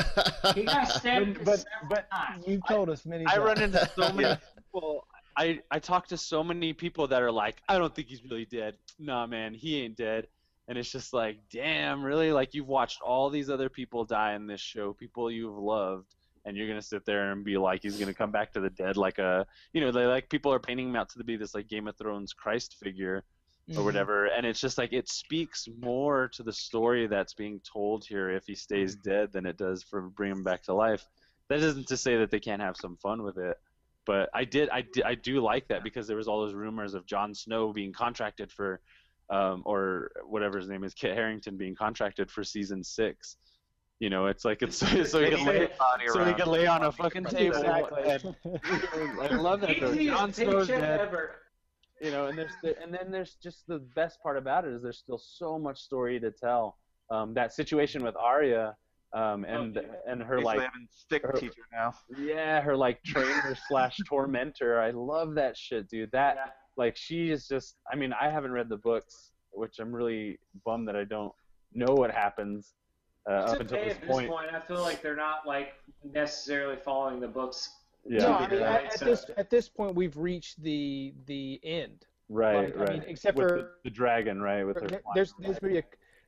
He 0.53 0.63
got 0.63 0.87
stabbed 0.87 1.43
but 1.43 1.65
but, 1.89 1.89
but 1.89 2.09
times. 2.09 2.47
you 2.47 2.61
told 2.69 2.89
us 2.89 3.05
many 3.05 3.25
times. 3.25 3.37
I 3.37 3.41
run 3.41 3.61
into 3.61 3.91
so 3.97 4.13
many 4.13 4.37
people 4.55 5.05
I 5.37 5.59
I 5.69 5.79
talked 5.79 6.09
to 6.09 6.17
so 6.17 6.43
many 6.43 6.73
people 6.73 7.07
that 7.07 7.21
are 7.21 7.31
like, 7.31 7.61
I 7.67 7.77
don't 7.77 7.93
think 7.93 8.07
he's 8.07 8.23
really 8.23 8.45
dead. 8.45 8.75
Nah, 8.97 9.27
man, 9.27 9.53
he 9.53 9.81
ain't 9.81 9.97
dead. 9.97 10.27
And 10.67 10.77
it's 10.77 10.91
just 10.91 11.13
like, 11.13 11.37
damn, 11.51 12.03
really? 12.03 12.31
Like 12.31 12.53
you've 12.53 12.67
watched 12.67 13.01
all 13.01 13.29
these 13.29 13.49
other 13.49 13.69
people 13.69 14.03
die 14.03 14.33
in 14.33 14.47
this 14.47 14.61
show, 14.61 14.93
people 14.93 15.29
you've 15.29 15.57
loved, 15.57 16.15
and 16.43 16.57
you're 16.57 16.67
gonna 16.67 16.81
sit 16.81 17.05
there 17.05 17.31
and 17.31 17.43
be 17.43 17.57
like, 17.57 17.83
he's 17.83 17.97
gonna 17.97 18.13
come 18.13 18.31
back 18.31 18.53
to 18.53 18.59
the 18.59 18.69
dead 18.69 18.97
like 18.97 19.19
a, 19.19 19.45
you 19.73 19.81
know, 19.81 19.91
they 19.91 20.05
like 20.05 20.29
people 20.29 20.51
are 20.51 20.59
painting 20.59 20.89
him 20.89 20.95
out 20.95 21.09
to 21.09 21.23
be 21.23 21.37
this 21.37 21.53
like 21.53 21.67
Game 21.67 21.87
of 21.87 21.95
Thrones 21.97 22.33
Christ 22.33 22.77
figure 22.79 23.23
or 23.67 23.73
mm-hmm. 23.73 23.85
whatever, 23.85 24.25
and 24.25 24.45
it's 24.45 24.59
just 24.59 24.77
like 24.77 24.93
it 24.93 25.09
speaks 25.09 25.67
more 25.79 26.29
to 26.29 26.43
the 26.43 26.53
story 26.53 27.07
that's 27.07 27.33
being 27.33 27.59
told 27.61 28.05
here 28.05 28.29
if 28.29 28.45
he 28.45 28.55
stays 28.55 28.95
mm-hmm. 28.95 29.09
dead 29.09 29.33
than 29.33 29.45
it 29.45 29.57
does 29.57 29.83
for 29.83 30.01
bringing 30.01 30.37
him 30.37 30.43
back 30.43 30.63
to 30.63 30.73
life. 30.73 31.07
That 31.49 31.59
isn't 31.59 31.87
to 31.87 31.97
say 31.97 32.17
that 32.17 32.31
they 32.31 32.39
can't 32.39 32.61
have 32.61 32.75
some 32.75 32.97
fun 32.97 33.21
with 33.21 33.37
it 33.37 33.57
but 34.05 34.29
I 34.33 34.45
did 34.45 34.69
I, 34.69 34.81
did, 34.81 35.03
I 35.03 35.15
do 35.15 35.41
like 35.41 35.67
that 35.67 35.83
because 35.83 36.07
there 36.07 36.17
was 36.17 36.27
all 36.27 36.41
those 36.41 36.53
rumors 36.53 36.93
of 36.93 37.05
Jon 37.05 37.33
Snow 37.33 37.73
being 37.73 37.91
contracted 37.91 38.51
for 38.51 38.79
um, 39.29 39.63
or 39.65 40.11
whatever 40.27 40.57
his 40.57 40.69
name 40.69 40.83
is 40.83 40.93
Kit 40.93 41.15
Harington 41.15 41.57
being 41.57 41.75
contracted 41.75 42.29
for 42.29 42.43
season 42.43 42.83
six 42.83 43.37
you 43.99 44.09
know 44.09 44.25
it's 44.27 44.43
like 44.43 44.61
it's 44.61 44.77
so 45.09 45.23
he 45.23 45.29
can 45.31 45.45
lay 45.45 45.69
so 46.07 46.25
he 46.25 46.33
can 46.33 46.47
lay 46.47 46.67
on 46.67 46.83
a 46.83 46.91
fucking 46.91 47.25
table 47.25 47.57
Exactly. 47.57 48.03
and, 48.03 48.61
I 49.21 49.35
love 49.35 49.61
that 49.61 49.79
though 49.79 49.93
Easiest 49.93 50.17
Jon 50.17 50.33
Snow's 50.33 50.67
dead 50.67 51.09
you 52.01 52.11
know 52.11 52.27
and 52.27 52.37
there's 52.37 52.51
the, 52.61 52.81
and 52.81 52.93
then 52.93 53.09
there's 53.11 53.35
just 53.41 53.65
the 53.67 53.79
best 53.95 54.21
part 54.21 54.37
about 54.37 54.65
it 54.65 54.73
is 54.73 54.81
there's 54.83 54.97
still 54.97 55.17
so 55.17 55.57
much 55.57 55.79
story 55.79 56.19
to 56.19 56.31
tell 56.31 56.77
um, 57.09 57.33
that 57.35 57.53
situation 57.53 58.03
with 58.03 58.15
Arya 58.17 58.75
um, 59.13 59.45
and 59.45 59.79
and 60.07 60.21
her 60.21 60.37
Basically 60.37 60.57
like 60.57 60.71
stick 60.89 61.23
her- 61.23 61.31
teacher 61.31 61.61
now. 61.71 61.93
yeah, 62.19 62.59
her 62.59 62.75
like 62.75 63.01
trainer 63.03 63.55
slash 63.69 63.97
tormentor. 64.05 64.81
I 64.81 64.91
love 64.91 65.35
that 65.35 65.55
shit, 65.55 65.87
dude. 65.87 66.11
That 66.11 66.35
Yeah. 66.35 66.51
Like 66.77 66.95
she 66.95 67.29
is 67.31 67.47
just. 67.47 67.75
I 67.91 67.95
mean, 67.95 68.13
I 68.19 68.29
haven't 68.29 68.51
read 68.51 68.69
the 68.69 68.77
books, 68.77 69.31
which 69.51 69.79
I'm 69.79 69.93
really 69.93 70.39
bummed 70.65 70.87
that 70.87 70.95
I 70.95 71.03
don't 71.03 71.33
know 71.73 71.93
what 71.93 72.11
happens 72.11 72.73
uh, 73.29 73.33
up 73.33 73.59
until 73.59 73.77
okay 73.77 73.87
this 73.89 73.95
at 73.95 74.01
this 74.01 74.09
point. 74.09 74.29
point. 74.29 74.53
I 74.53 74.59
feel 74.59 74.81
like 74.81 75.01
they're 75.01 75.15
not 75.15 75.45
like 75.45 75.73
necessarily 76.03 76.77
following 76.77 77.19
the 77.19 77.27
books. 77.27 77.69
Yeah, 78.07 78.19
no, 78.19 78.33
I 78.33 78.49
mean, 78.49 78.59
Yeah. 78.59 78.73
at, 78.73 78.93
at 78.93 78.99
this 78.99 79.25
at 79.37 79.49
this 79.49 79.67
point, 79.69 79.95
we've 79.95 80.17
reached 80.17 80.61
the 80.61 81.13
the 81.25 81.59
end. 81.63 82.05
right, 82.29 82.65
like, 82.65 82.75
I 82.75 82.79
right. 82.79 82.89
mean, 82.99 83.03
except 83.07 83.37
with 83.37 83.49
for- 83.49 83.55
the, 83.57 83.69
the 83.85 83.89
dragon, 83.89 84.41
right? 84.41 84.63
With 84.63 84.79
her. 84.81 85.01
There's 85.15 85.33
there's 85.39 85.61
maybe 85.61 85.79
a 85.79 85.83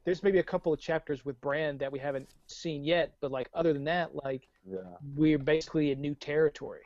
there's 0.05 0.23
maybe 0.23 0.39
a 0.39 0.43
couple 0.43 0.71
of 0.73 0.79
chapters 0.79 1.25
with 1.25 1.39
brand 1.41 1.79
that 1.79 1.91
we 1.91 1.99
haven't 1.99 2.29
seen 2.47 2.83
yet, 2.83 3.13
but 3.19 3.29
like 3.31 3.49
other 3.53 3.73
than 3.73 3.83
that, 3.83 4.15
like 4.15 4.47
yeah, 4.65 4.77
we're 5.15 5.37
basically 5.37 5.91
in 5.91 6.01
new 6.01 6.15
territory. 6.15 6.81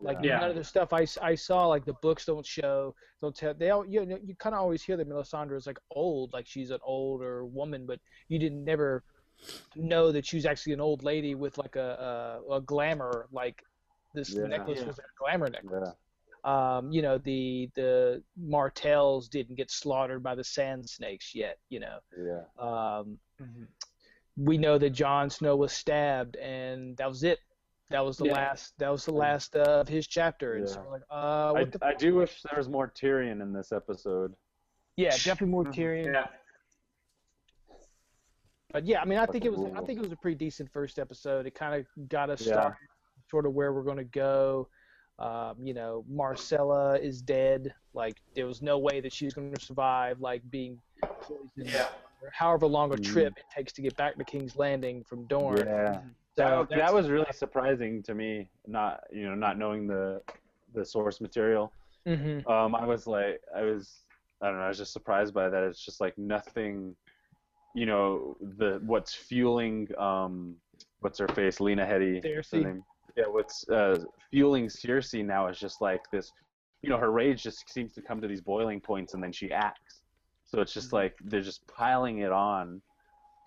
Like 0.00 0.18
Yeah. 0.22 0.38
none 0.40 0.50
of 0.50 0.56
the 0.56 0.64
stuff 0.64 0.92
I, 0.92 1.02
s- 1.02 1.18
I 1.22 1.34
saw, 1.34 1.66
like 1.66 1.84
the 1.86 1.94
books 2.02 2.26
don't 2.26 2.44
show, 2.44 2.94
don't 3.22 3.34
tell. 3.34 3.54
They 3.54 3.70
all 3.70 3.86
you 3.86 4.04
know 4.04 4.18
you 4.22 4.34
kind 4.36 4.54
of 4.54 4.60
always 4.60 4.82
hear 4.82 4.96
that 4.98 5.08
Melisandre 5.08 5.56
is 5.56 5.66
like 5.66 5.78
old, 5.90 6.32
like 6.34 6.46
she's 6.46 6.70
an 6.70 6.80
older 6.82 7.46
woman, 7.46 7.86
but 7.86 7.98
you 8.28 8.38
didn't 8.38 8.62
never 8.64 9.04
know 9.74 10.12
that 10.12 10.26
she 10.26 10.36
was 10.36 10.44
actually 10.46 10.72
an 10.74 10.80
old 10.80 11.02
lady 11.02 11.34
with 11.34 11.56
like 11.58 11.76
a 11.76 12.40
a, 12.50 12.54
a 12.56 12.60
glamour 12.60 13.26
like 13.32 13.62
this 14.14 14.34
Yeah. 14.34 14.46
necklace 14.46 14.80
Yeah. 14.80 14.86
was 14.86 14.98
a 14.98 15.02
glamour 15.18 15.48
necklace. 15.48 15.88
yeah. 15.88 15.92
Um, 16.44 16.92
you 16.92 17.02
know 17.02 17.16
the 17.18 17.70
the 17.74 18.22
Martells 18.36 19.28
didn't 19.28 19.56
get 19.56 19.70
slaughtered 19.70 20.22
by 20.22 20.34
the 20.34 20.44
Sand 20.44 20.88
Snakes 20.88 21.34
yet. 21.34 21.58
You 21.70 21.80
know. 21.80 21.98
Yeah. 22.16 22.42
Um, 22.58 23.18
we 24.36 24.58
know 24.58 24.76
that 24.78 24.90
Jon 24.90 25.30
Snow 25.30 25.56
was 25.56 25.72
stabbed, 25.72 26.36
and 26.36 26.96
that 26.98 27.08
was 27.08 27.22
it. 27.24 27.38
That 27.90 28.04
was 28.04 28.16
the 28.16 28.26
Yeah. 28.26 28.32
last. 28.32 28.76
That 28.78 28.88
was 28.90 29.04
the 29.04 29.12
last 29.14 29.54
uh, 29.56 29.60
of 29.80 29.88
his 29.88 30.06
chapter. 30.06 30.54
And 30.54 30.68
so 30.68 30.80
Yeah. 30.80 30.84
we're 30.86 30.92
like, 30.92 31.02
uh, 31.10 31.50
what 31.52 31.60
I, 31.62 31.64
the? 31.64 31.84
I 31.86 31.94
do 31.94 32.14
wish 32.16 32.42
there 32.42 32.58
was 32.58 32.68
more 32.68 32.88
Tyrion 32.90 33.40
in 33.40 33.52
this 33.52 33.70
episode. 33.72 34.34
yeah, 34.96 35.10
definitely 35.10 35.48
more 35.48 35.64
Tyrion. 35.64 36.12
Yeah. 36.12 36.26
But 38.72 38.84
yeah, 38.86 39.00
I 39.00 39.04
mean, 39.04 39.18
I 39.18 39.26
think 39.26 39.44
it 39.44 39.50
was. 39.50 39.60
Fucking 39.60 39.76
I 39.76 39.80
think 39.82 39.98
it 39.98 40.02
was 40.02 40.12
a 40.12 40.16
pretty 40.16 40.36
decent 40.36 40.70
first 40.72 40.98
episode. 40.98 41.46
It 41.46 41.54
kind 41.54 41.74
of 41.74 42.08
got 42.08 42.30
us 42.30 42.40
Yeah. 42.44 42.52
started, 42.54 42.78
sort 43.30 43.46
of 43.46 43.52
where 43.54 43.72
we're 43.72 43.82
going 43.84 43.96
to 43.98 44.04
go. 44.04 44.68
Um, 45.18 45.54
you 45.58 45.72
know, 45.72 46.04
Myrcella 46.10 47.00
is 47.00 47.22
dead. 47.22 47.72
Like, 47.94 48.16
there 48.34 48.46
was 48.46 48.60
no 48.60 48.78
way 48.78 49.00
that 49.00 49.12
she 49.12 49.24
was 49.24 49.32
going 49.34 49.54
to 49.54 49.64
survive. 49.64 50.20
Like 50.20 50.42
being 50.50 50.78
poisoned. 51.02 51.50
Yeah. 51.56 51.88
However 52.32 52.66
long 52.66 52.92
a 52.92 52.96
Mm. 52.96 53.04
trip 53.04 53.38
it 53.38 53.44
takes 53.54 53.72
to 53.74 53.82
get 53.82 53.96
back 53.96 54.16
to 54.16 54.24
King's 54.24 54.56
Landing 54.56 55.04
from 55.04 55.26
Dorne. 55.26 55.58
Yeah. 55.58 56.02
So 56.36 56.66
that, 56.70 56.92
was 56.92 57.08
really 57.08 57.32
surprising 57.32 58.02
to 58.04 58.14
me. 58.14 58.50
Not 58.66 59.00
you 59.12 59.26
know 59.28 59.34
not 59.34 59.58
knowing 59.58 59.86
the 59.86 60.20
the 60.74 60.84
source 60.84 61.20
material. 61.20 61.72
Mhm. 62.06 62.48
Um, 62.48 62.74
I 62.74 62.86
was 62.86 63.06
like, 63.06 63.40
I 63.54 63.62
was, 63.62 64.04
I 64.40 64.46
don't 64.46 64.58
know, 64.58 64.64
I 64.64 64.68
was 64.68 64.78
just 64.78 64.92
surprised 64.92 65.34
by 65.34 65.48
that. 65.48 65.62
It's 65.64 65.84
just 65.84 66.00
like 66.00 66.16
nothing, 66.16 66.94
you 67.74 67.86
know, 67.86 68.36
the 68.58 68.80
what's 68.84 69.12
fueling, 69.12 69.88
um, 69.98 70.54
what's 71.00 71.18
her 71.18 71.28
face, 71.28 71.58
Lena 71.60 71.84
Headey. 71.84 72.24
Cersei. 72.24 72.64
name? 72.64 72.84
Yeah, 73.16 73.24
what's 73.26 73.68
uh, 73.68 74.04
fueling 74.30 74.66
Cersei 74.66 75.24
now 75.24 75.48
is 75.48 75.58
just 75.58 75.80
like 75.80 76.02
this, 76.12 76.32
you 76.82 76.90
know, 76.90 76.98
her 76.98 77.10
rage 77.10 77.42
just 77.42 77.68
seems 77.70 77.92
to 77.94 78.02
come 78.02 78.20
to 78.20 78.28
these 78.28 78.40
boiling 78.42 78.80
points 78.80 79.14
and 79.14 79.22
then 79.22 79.32
she 79.32 79.50
acts. 79.50 80.02
So 80.44 80.60
it's 80.60 80.72
just 80.72 80.92
like 80.92 81.16
they're 81.24 81.40
just 81.40 81.66
piling 81.66 82.18
it 82.18 82.30
on. 82.30 82.80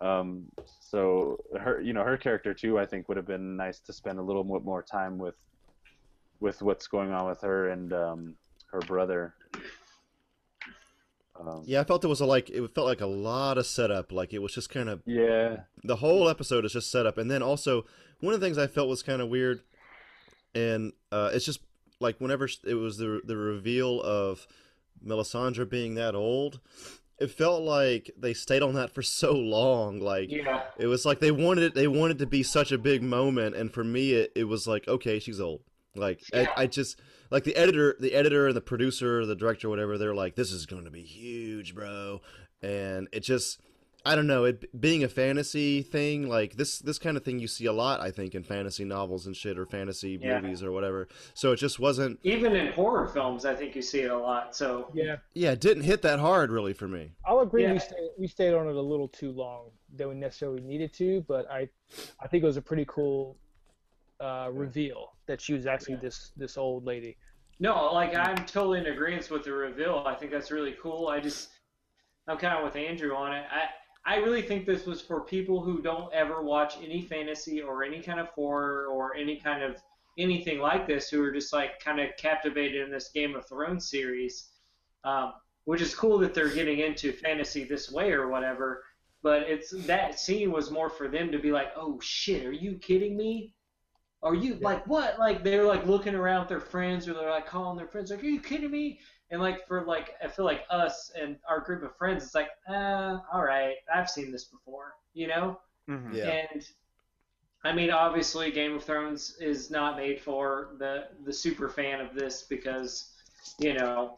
Um, 0.02 0.46
so 0.80 1.38
her, 1.60 1.82
you 1.82 1.94
know, 1.94 2.04
her 2.04 2.18
character 2.18 2.54
too, 2.54 2.80
I 2.80 2.86
think 2.86 3.08
would 3.08 3.18
have 3.18 3.28
been 3.28 3.58
nice 3.58 3.80
to 3.82 3.94
spend 3.94 4.20
a 4.20 4.22
little 4.22 4.44
mo- 4.44 4.62
more 4.64 4.82
time 4.82 5.18
with, 5.18 5.36
with 6.40 6.62
what's 6.62 6.88
going 6.88 7.12
on 7.12 7.28
with 7.28 7.42
her 7.42 7.70
and 7.70 7.92
um, 7.92 8.36
her 8.72 8.80
brother. 8.80 9.34
Um, 11.40 11.64
Yeah, 11.66 11.82
I 11.82 11.84
felt 11.84 12.04
it 12.04 12.08
was 12.08 12.22
a, 12.22 12.26
like 12.26 12.50
it 12.50 12.66
felt 12.74 12.88
like 12.88 13.02
a 13.02 13.06
lot 13.08 13.58
of 13.58 13.66
setup. 13.66 14.12
Like 14.12 14.34
it 14.34 14.40
was 14.40 14.54
just 14.54 14.70
kind 14.70 14.90
of 14.90 15.02
yeah, 15.06 15.62
the 15.84 15.98
whole 15.98 16.28
episode 16.28 16.66
is 16.66 16.74
just 16.74 16.92
set 16.92 17.06
up, 17.06 17.18
and 17.18 17.32
then 17.32 17.42
also 17.42 17.86
one 18.20 18.34
of 18.34 18.40
the 18.40 18.46
things 18.46 18.58
I 18.58 18.68
felt 18.68 18.90
was 18.90 19.04
kind 19.04 19.22
of 19.22 19.30
weird, 19.30 19.62
and 20.54 20.92
uh, 21.12 21.32
it's 21.34 21.46
just 21.46 21.62
like 22.00 22.20
whenever 22.20 22.50
it 22.66 22.74
was 22.74 22.98
the 22.98 23.22
the 23.24 23.38
reveal 23.38 24.02
of 24.02 24.48
Melisandre 25.06 25.70
being 25.70 25.96
that 25.96 26.14
old, 26.16 26.60
it 27.20 27.32
felt 27.32 27.64
like 27.64 28.12
they 28.18 28.34
stayed 28.34 28.62
on 28.62 28.74
that 28.76 28.92
for 28.94 29.02
so 29.02 29.34
long. 29.34 30.00
Like 30.00 30.32
Yeah. 30.32 30.64
it 30.78 30.88
was 30.88 31.06
like 31.06 31.20
they 31.20 31.32
wanted 31.32 31.64
it. 31.64 31.76
They 31.76 31.88
wanted 31.88 32.20
to 32.20 32.26
be 32.26 32.44
such 32.44 32.72
a 32.72 32.78
big 32.78 33.02
moment, 33.04 33.56
and 33.56 33.74
for 33.74 33.84
me, 33.84 34.14
it, 34.14 34.32
it 34.36 34.44
was 34.46 34.68
like 34.68 34.88
okay, 34.88 35.20
she's 35.20 35.40
old. 35.40 35.62
Like 35.96 36.22
Yeah. 36.34 36.48
I, 36.56 36.64
I 36.64 36.68
just 36.68 37.00
like 37.32 37.44
the 37.44 37.56
editor, 37.56 37.96
the 38.00 38.14
editor, 38.16 38.48
and 38.48 38.56
the 38.56 38.62
producer, 38.62 39.26
the 39.26 39.36
director, 39.36 39.70
whatever. 39.70 39.98
They're 39.98 40.16
like, 40.16 40.36
this 40.36 40.52
is 40.52 40.66
going 40.66 40.86
to 40.86 40.92
be 40.92 41.04
huge, 41.04 41.76
bro, 41.76 42.22
and 42.62 43.08
it 43.12 43.22
just. 43.22 43.60
I 44.06 44.16
don't 44.16 44.28
know. 44.28 44.46
It 44.46 44.80
being 44.80 45.04
a 45.04 45.10
fantasy 45.10 45.82
thing, 45.82 46.30
like 46.30 46.56
this, 46.56 46.80
this 46.80 46.98
kind 46.98 47.18
of 47.18 47.24
thing 47.26 47.40
you 47.40 47.48
see 47.48 47.66
a 47.66 47.74
lot, 47.74 48.00
I 48.00 48.12
think, 48.12 48.34
in 48.34 48.44
fantasy 48.44 48.86
novels 48.86 49.26
and 49.28 49.36
shit, 49.36 49.60
or 49.60 49.66
fantasy 49.66 50.18
Yeah. 50.22 50.40
movies 50.40 50.64
or 50.64 50.72
whatever. 50.72 51.10
So 51.34 51.52
it 51.52 51.58
just 51.58 51.80
wasn't. 51.80 52.20
Even 52.24 52.56
in 52.56 52.72
horror 52.72 53.08
films, 53.08 53.44
I 53.46 53.56
think 53.56 53.76
you 53.76 53.82
see 53.82 54.02
it 54.02 54.12
a 54.12 54.18
lot. 54.18 54.56
So 54.56 54.90
Yeah, 54.94 55.18
Yeah, 55.34 55.52
it 55.52 55.60
didn't 55.60 55.84
hit 55.84 56.02
that 56.04 56.20
hard 56.20 56.50
really 56.52 56.74
for 56.74 56.88
me. 56.88 57.12
I'll 57.26 57.42
agree. 57.42 57.64
Yeah. 57.64 57.74
We 57.74 57.80
stayed 57.80 58.10
we 58.18 58.28
stayed 58.28 58.54
on 58.54 58.68
it 58.68 58.76
a 58.76 58.82
little 58.82 59.10
too 59.10 59.32
long 59.32 59.72
than 59.94 60.10
we 60.10 60.16
necessarily 60.16 60.62
needed 60.62 60.94
to, 60.94 61.22
but 61.28 61.50
I 61.52 61.70
I 62.22 62.28
think 62.28 62.44
it 62.44 62.48
was 62.48 62.58
a 62.58 62.62
pretty 62.62 62.86
cool 62.88 63.38
uh, 64.22 64.50
reveal 64.52 65.14
that 65.28 65.42
she 65.42 65.54
was 65.54 65.66
actually 65.66 65.96
this 65.98 66.32
this 66.38 66.58
old 66.58 66.86
lady. 66.86 67.18
No, 67.60 67.92
like 67.94 68.16
I'm 68.16 68.46
totally 68.46 68.80
in 68.80 68.86
agreement 68.88 69.30
with 69.30 69.44
the 69.44 69.52
reveal. 69.52 70.04
I 70.06 70.16
think 70.16 70.32
that's 70.32 70.52
really 70.52 70.76
cool. 70.82 71.08
I 71.10 71.20
just 71.20 71.50
I'm 72.28 72.38
kind 72.38 72.58
of 72.58 72.64
with 72.64 72.76
Andrew 72.78 73.14
on 73.16 73.34
it. 73.34 73.44
I 73.52 73.68
I 74.10 74.16
really 74.16 74.42
think 74.42 74.66
this 74.66 74.88
was 74.88 75.02
for 75.02 75.22
people 75.22 75.62
who 75.62 75.84
don't 75.84 76.12
ever 76.12 76.42
watch 76.42 76.78
any 76.84 77.04
fantasy 77.04 77.62
or 77.62 77.84
any 77.84 78.02
kind 78.02 78.20
of 78.20 78.28
horror 78.30 78.88
or 78.88 79.16
any 79.16 79.36
kind 79.36 79.62
of 79.62 79.76
anything 80.18 80.58
like 80.60 80.88
this, 80.88 81.10
who 81.10 81.24
are 81.24 81.32
just 81.32 81.54
like 81.54 81.80
kind 81.80 82.00
of 82.00 82.10
captivated 82.18 82.86
in 82.86 82.92
this 82.92 83.12
Game 83.14 83.36
of 83.36 83.48
Thrones 83.48 83.88
series. 83.90 84.50
Um, 85.04 85.34
which 85.66 85.82
is 85.82 85.94
cool 85.94 86.18
that 86.18 86.34
they're 86.34 86.50
getting 86.50 86.80
into 86.80 87.12
fantasy 87.14 87.64
this 87.64 87.92
way 87.92 88.12
or 88.12 88.28
whatever. 88.30 88.84
But 89.22 89.44
it's 89.44 89.70
that 89.86 90.20
scene 90.20 90.52
was 90.52 90.72
more 90.72 90.90
for 90.90 91.08
them 91.08 91.32
to 91.32 91.38
be 91.38 91.52
like, 91.52 91.74
oh 91.76 92.00
shit, 92.02 92.44
are 92.44 92.52
you 92.52 92.80
kidding 92.80 93.16
me? 93.16 93.54
Are 94.24 94.34
you 94.34 94.56
like 94.56 94.88
what? 94.88 95.20
Like 95.20 95.44
they're 95.44 95.66
like 95.66 95.86
looking 95.86 96.16
around 96.16 96.50
their 96.50 96.60
friends, 96.60 97.08
or 97.08 97.14
they're 97.14 97.30
like 97.30 97.46
calling 97.46 97.78
their 97.78 97.88
friends, 97.88 98.10
like, 98.10 98.24
"Are 98.24 98.28
you 98.28 98.42
kidding 98.42 98.72
me?" 98.72 99.00
And 99.32 99.42
like 99.42 99.68
for 99.68 99.86
like, 99.86 100.16
I 100.24 100.28
feel 100.28 100.46
like 100.46 100.66
us 100.70 101.12
and 101.20 101.38
our 101.48 101.60
group 101.60 101.84
of 101.84 101.96
friends, 101.98 102.24
it's 102.24 102.36
like, 102.36 102.50
uh, 102.68 103.20
all 103.32 103.44
right, 103.44 103.76
I've 103.94 104.10
seen 104.10 104.32
this 104.32 104.46
before, 104.46 104.94
you 105.14 105.28
know. 105.28 105.60
Mhm. 105.88 106.14
Yeah. 106.16 106.46
And 106.52 106.68
I 107.64 107.74
mean, 107.74 107.92
obviously, 107.92 108.52
Game 108.52 108.76
of 108.76 108.84
Thrones 108.84 109.36
is 109.40 109.70
not 109.70 109.98
made 109.98 110.22
for 110.22 110.76
the 110.80 111.10
the 111.26 111.34
super 111.34 111.68
fan 111.70 112.00
of 112.00 112.16
this 112.16 112.44
because, 112.44 113.12
you 113.60 113.74
know, 113.74 114.18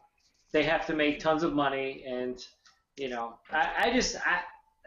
they 0.52 0.62
have 0.62 0.86
to 0.86 0.94
make 0.94 1.18
tons 1.18 1.42
of 1.42 1.52
money, 1.52 2.04
and 2.06 2.44
you 2.96 3.08
know, 3.08 3.38
I, 3.50 3.72
I 3.86 3.92
just 3.92 4.16
I 4.26 4.42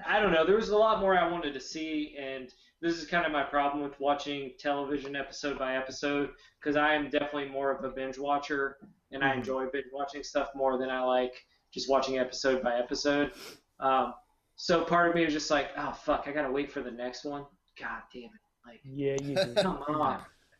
I 0.05 0.19
don't 0.19 0.31
know. 0.31 0.45
There 0.45 0.55
was 0.55 0.69
a 0.69 0.77
lot 0.77 1.01
more 1.01 1.17
I 1.17 1.29
wanted 1.29 1.53
to 1.53 1.59
see, 1.59 2.15
and 2.17 2.53
this 2.85 3.01
is 3.01 3.07
kind 3.07 3.25
of 3.25 3.31
my 3.31 3.41
problem 3.41 3.81
with 3.81 3.99
watching 3.99 4.51
television 4.59 5.15
episode 5.15 5.57
by 5.57 5.75
episode 5.75 6.29
because 6.59 6.75
I 6.75 6.93
am 6.93 7.09
definitely 7.09 7.49
more 7.49 7.71
of 7.71 7.83
a 7.83 7.89
binge 7.89 8.19
watcher 8.19 8.77
and 9.11 9.23
I 9.23 9.33
enjoy 9.33 9.65
binge 9.73 9.87
watching 9.91 10.21
stuff 10.21 10.49
more 10.53 10.77
than 10.77 10.91
I 10.91 11.01
like 11.01 11.33
just 11.73 11.89
watching 11.89 12.19
episode 12.19 12.61
by 12.61 12.77
episode. 12.77 13.31
Um, 13.79 14.13
so 14.55 14.83
part 14.83 15.09
of 15.09 15.15
me 15.15 15.23
is 15.23 15.33
just 15.33 15.49
like, 15.49 15.69
oh 15.75 15.93
fuck, 15.93 16.25
I 16.27 16.31
gotta 16.31 16.51
wait 16.51 16.71
for 16.71 16.81
the 16.83 16.91
next 16.91 17.25
one. 17.25 17.45
God 17.79 18.03
damn 18.13 18.25
it! 18.25 18.29
Like, 18.63 18.81
Yeah, 18.83 19.17
you 19.19 19.35
do. 19.35 19.53
come 19.63 19.79
on. 19.99 20.19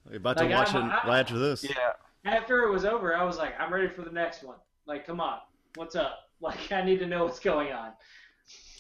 We're 0.10 0.18
about 0.18 0.40
to 0.40 0.48
watch 0.48 0.70
it 0.70 0.78
I'm- 0.78 0.90
I'm- 0.90 1.08
right 1.08 1.20
after 1.20 1.38
this. 1.38 1.64
Yeah. 1.64 1.94
After 2.26 2.64
it 2.64 2.72
was 2.72 2.86
over, 2.86 3.16
I 3.16 3.24
was 3.24 3.38
like, 3.38 3.54
I'm 3.60 3.72
ready 3.72 3.88
for 3.88 4.02
the 4.02 4.12
next 4.12 4.42
one. 4.42 4.58
Like, 4.88 5.06
come 5.06 5.22
on, 5.22 5.38
what's 5.76 5.96
up? 5.96 6.22
Like, 6.42 6.70
I 6.74 6.84
need 6.84 7.00
to 7.00 7.08
know 7.08 7.24
what's 7.24 7.40
going 7.40 7.72
on. 7.72 7.94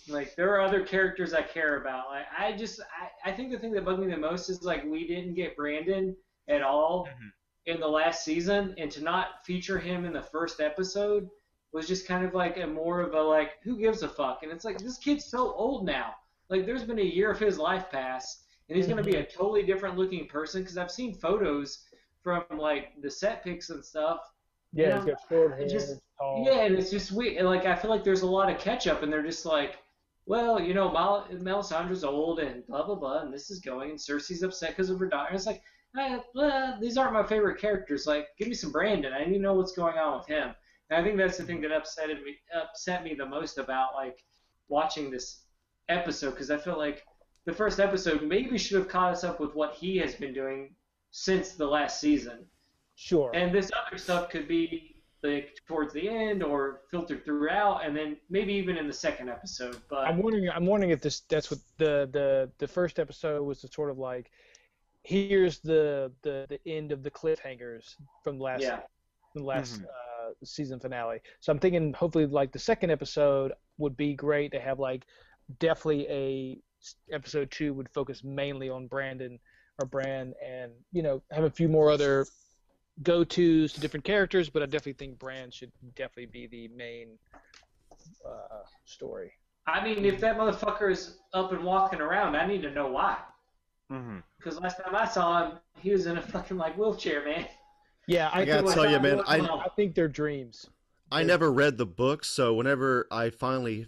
Like, 0.08 0.36
there 0.36 0.54
are 0.54 0.62
other 0.62 0.82
characters 0.82 1.34
I 1.34 1.42
care 1.42 1.82
about. 1.82 2.08
Like, 2.10 2.26
I 2.38 2.54
just, 2.54 2.82
I, 2.82 3.30
I 3.30 3.34
think 3.34 3.52
the 3.52 3.58
thing 3.58 3.72
that 3.72 3.86
bugged 3.86 4.00
me 4.00 4.08
the 4.08 4.18
most 4.18 4.50
is 4.50 4.64
like 4.64 4.84
we 4.86 5.08
didn't 5.08 5.34
get 5.34 5.56
Brandon 5.56 6.16
at 6.48 6.62
all 6.62 7.08
mm-hmm. 7.08 7.28
in 7.66 7.80
the 7.80 7.88
last 7.88 8.24
season, 8.24 8.76
and 8.78 8.92
to 8.92 9.04
not 9.04 9.46
feature 9.46 9.80
him 9.80 10.06
in 10.06 10.14
the 10.14 10.22
first 10.22 10.60
episode 10.60 11.30
was 11.72 11.88
just 11.88 12.08
kind 12.08 12.26
of 12.26 12.34
like 12.34 12.58
a 12.58 12.66
more 12.66 13.02
of 13.02 13.14
a 13.14 13.22
like, 13.22 13.52
who 13.64 13.78
gives 13.78 14.02
a 14.02 14.08
fuck? 14.08 14.44
And 14.44 14.52
it's 14.52 14.64
like 14.64 14.78
this 14.78 14.98
kid's 14.98 15.26
so 15.26 15.54
old 15.54 15.86
now. 15.86 16.16
Like, 16.50 16.66
there's 16.66 16.84
been 16.84 17.00
a 17.00 17.04
year 17.04 17.32
of 17.32 17.40
his 17.40 17.58
life 17.58 17.86
pass, 17.92 18.44
and 18.70 18.78
he's 18.78 18.88
gonna 18.88 19.04
be 19.04 19.16
a 19.16 19.24
mm-hmm. 19.24 19.38
totally 19.38 19.64
different 19.64 19.98
looking 19.98 20.28
person 20.28 20.62
because 20.62 20.78
I've 20.78 20.92
seen 20.92 21.14
photos 21.14 21.86
from 22.24 22.44
like 22.58 22.94
the 23.02 23.12
set 23.12 23.44
pics 23.44 23.70
and 23.70 23.84
stuff. 23.84 24.20
Yeah, 24.74 24.88
You 24.88 24.96
he's 24.96 25.06
know, 25.06 25.12
got 25.14 25.22
short 25.30 25.60
hair. 25.60 25.68
just-. 25.68 26.02
Yeah, 26.44 26.62
and 26.62 26.76
it's 26.76 26.92
just 26.92 27.12
weird. 27.12 27.38
and, 27.38 27.48
Like 27.48 27.66
I 27.66 27.76
feel 27.76 27.92
like 27.92 28.04
there's 28.04 28.22
a 28.22 28.28
lot 28.28 28.52
of 28.52 28.60
catch 28.60 28.88
up, 28.88 29.04
and 29.04 29.12
they're 29.12 29.24
just 29.24 29.46
like, 29.46 29.78
well, 30.26 30.60
you 30.60 30.74
know, 30.74 30.92
Mal- 30.92 31.28
Melisandre's 31.32 32.04
old, 32.04 32.40
and 32.40 32.66
blah 32.68 32.86
blah 32.86 32.96
blah, 32.96 33.22
and 33.22 33.34
this 33.34 33.50
is 33.50 33.60
going, 33.60 33.92
and 33.92 34.00
Cersei's 34.00 34.44
upset 34.44 34.72
because 34.72 34.90
of 34.90 35.00
her 35.00 35.08
daughter. 35.08 35.28
And 35.30 35.36
it's 35.36 35.46
like, 35.46 35.62
eh, 35.98 36.20
well, 36.34 36.78
these 36.82 36.98
aren't 36.98 37.14
my 37.14 37.26
favorite 37.26 37.60
characters. 37.60 38.08
Like, 38.08 38.28
give 38.38 38.48
me 38.48 38.54
some 38.54 38.72
Brandon. 38.72 39.14
I 39.14 39.26
need 39.26 39.34
to 39.34 39.40
know 39.40 39.54
what's 39.54 39.76
going 39.76 39.98
on 39.98 40.18
with 40.18 40.28
him. 40.28 40.54
And 40.90 41.00
I 41.00 41.04
think 41.04 41.18
that's 41.18 41.38
the 41.38 41.44
thing 41.44 41.62
that 41.62 41.72
upset 41.72 42.10
me 42.10 42.38
upset 42.54 43.04
me 43.04 43.14
the 43.16 43.26
most 43.26 43.58
about 43.58 43.94
like 43.96 44.24
watching 44.68 45.10
this 45.10 45.42
episode 45.90 46.32
because 46.32 46.52
I 46.52 46.58
feel 46.58 46.78
like 46.78 47.04
the 47.46 47.54
first 47.54 47.80
episode 47.80 48.24
maybe 48.24 48.58
should 48.58 48.78
have 48.78 48.88
caught 48.88 49.12
us 49.12 49.24
up 49.24 49.40
with 49.40 49.54
what 49.56 49.76
he 49.76 49.98
has 49.98 50.16
been 50.16 50.34
doing 50.34 50.74
since 51.12 51.52
the 51.52 51.66
last 51.66 52.00
season. 52.00 52.46
Sure. 52.96 53.32
And 53.34 53.54
this 53.54 53.72
other 53.86 53.98
stuff 53.98 54.30
could 54.30 54.48
be 54.48 54.95
like 55.26 55.58
towards 55.68 55.94
the 55.94 56.08
end 56.08 56.44
or 56.44 56.82
filtered 56.92 57.26
throughout, 57.26 57.86
and 57.86 57.96
then 57.96 58.18
maybe 58.30 58.54
even 58.54 58.78
in 58.78 58.88
the 58.88 58.94
second 58.94 59.30
episode. 59.30 59.82
But 59.90 60.08
I'm 60.08 60.22
wondering. 60.22 60.50
I'm 60.50 60.66
wondering 60.66 60.92
if 60.92 61.02
this. 61.02 61.22
That's 61.30 61.52
what 61.52 61.60
the 61.78 62.10
the 62.12 62.50
the 62.58 62.68
first 62.68 63.00
episode 63.00 63.42
was. 63.44 63.62
The 63.62 63.68
sort 63.68 63.90
of 63.90 63.98
like, 63.98 64.32
here's 65.04 65.60
the 65.60 66.12
the 66.22 66.46
the 66.50 66.60
end 66.70 66.92
of 66.92 67.04
the 67.04 67.12
cliffhangers 67.12 67.96
from 68.24 68.40
last 68.40 68.62
yeah, 68.62 68.80
from 69.34 69.42
the 69.42 69.48
last 69.48 69.82
uh, 69.82 70.32
season 70.44 70.80
finale. 70.80 71.20
So 71.40 71.52
I'm 71.52 71.60
thinking 71.60 71.94
hopefully 71.94 72.26
like 72.26 72.52
the 72.52 72.60
second 72.60 72.92
episode 72.92 73.54
would 73.78 73.98
be 73.98 74.14
great 74.14 74.52
to 74.54 74.60
have 74.60 74.80
like 74.80 75.06
definitely 75.60 76.08
a 76.10 76.60
episode 77.12 77.52
two 77.52 77.74
would 77.74 77.90
focus 77.90 78.24
mainly 78.24 78.70
on 78.70 78.88
Brandon 78.88 79.40
or 79.80 79.86
Brand 79.86 80.34
and 80.46 80.72
you 80.92 81.04
know 81.04 81.22
have 81.32 81.44
a 81.44 81.50
few 81.50 81.68
more 81.68 81.92
other 81.92 82.26
go 83.04 83.24
tos 83.24 83.74
to 83.74 83.80
different 83.80 84.04
characters, 84.04 84.50
but 84.50 84.62
I 84.64 84.66
definitely 84.66 84.94
think 84.94 85.20
Bran 85.20 85.52
should 85.52 85.72
definitely 85.96 86.28
be 86.28 86.48
the 86.48 86.68
main 86.76 87.10
uh, 88.26 88.64
story. 88.86 89.32
I 89.68 89.84
mean, 89.84 90.06
if 90.06 90.20
that 90.22 90.38
motherfucker 90.38 90.92
is 90.92 91.18
up 91.34 91.52
and 91.52 91.64
walking 91.64 92.00
around, 92.00 92.36
I 92.36 92.46
need 92.46 92.62
to 92.62 92.72
know 92.72 92.88
why. 92.88 93.18
Mm-hmm. 93.92 94.18
Because 94.38 94.60
last 94.60 94.78
time 94.84 94.96
I 94.96 95.06
saw 95.06 95.44
him, 95.46 95.58
he 95.80 95.92
was 95.92 96.06
in 96.06 96.18
a 96.18 96.22
fucking 96.22 96.58
like 96.58 96.78
wheelchair, 96.78 97.24
man. 97.26 97.48
Yeah, 98.08 98.30
I, 98.32 98.42
I 98.42 98.46
gotta 98.46 98.64
think, 98.64 98.74
tell 98.74 98.90
you, 98.92 99.00
man, 99.00 99.22
I, 99.28 99.40
I- 99.40 99.66
I 99.66 99.68
think 99.76 99.96
they're 99.96 100.08
dreams. 100.08 100.68
I 101.12 101.24
never 101.24 101.52
read 101.52 101.78
the 101.78 101.86
book, 101.86 102.26
so 102.26 102.54
whenever 102.56 103.08
I 103.12 103.30
finally 103.30 103.88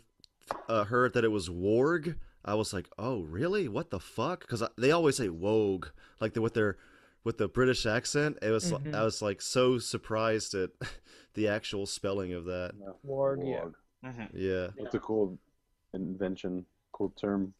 uh, 0.69 0.83
heard 0.85 1.13
that 1.13 1.25
it 1.25 1.31
was 1.31 1.49
Warg, 1.49 2.15
I 2.45 2.53
was 2.53 2.73
like, 2.73 2.87
"Oh, 2.97 3.21
really? 3.21 3.67
What 3.67 3.89
the 3.89 3.99
fuck?" 3.99 4.41
Because 4.41 4.63
they 4.77 4.91
always 4.91 5.17
say 5.17 5.27
"wogue" 5.27 5.87
like 6.21 6.33
the, 6.33 6.41
with 6.41 6.53
their 6.53 6.77
with 7.27 7.37
the 7.37 7.47
British 7.49 7.85
accent. 7.85 8.39
It 8.41 8.49
was 8.51 8.71
Mhm. 8.71 8.95
I 8.95 9.03
was 9.03 9.21
like 9.21 9.41
so 9.41 9.77
surprised 9.79 10.55
at 10.55 10.71
the 11.33 11.49
actual 11.49 11.85
spelling 11.85 12.31
of 12.31 12.45
that. 12.45 12.71
Warg, 13.05 13.45
yeah. 13.45 13.59
Warg. 13.65 13.73
Mm-hmm. 14.05 14.37
Yeah, 14.37 14.67
That's 14.81 14.95
a 14.95 14.99
cool 14.99 15.37
invention, 15.93 16.65
cool 16.93 17.09
term. 17.19 17.53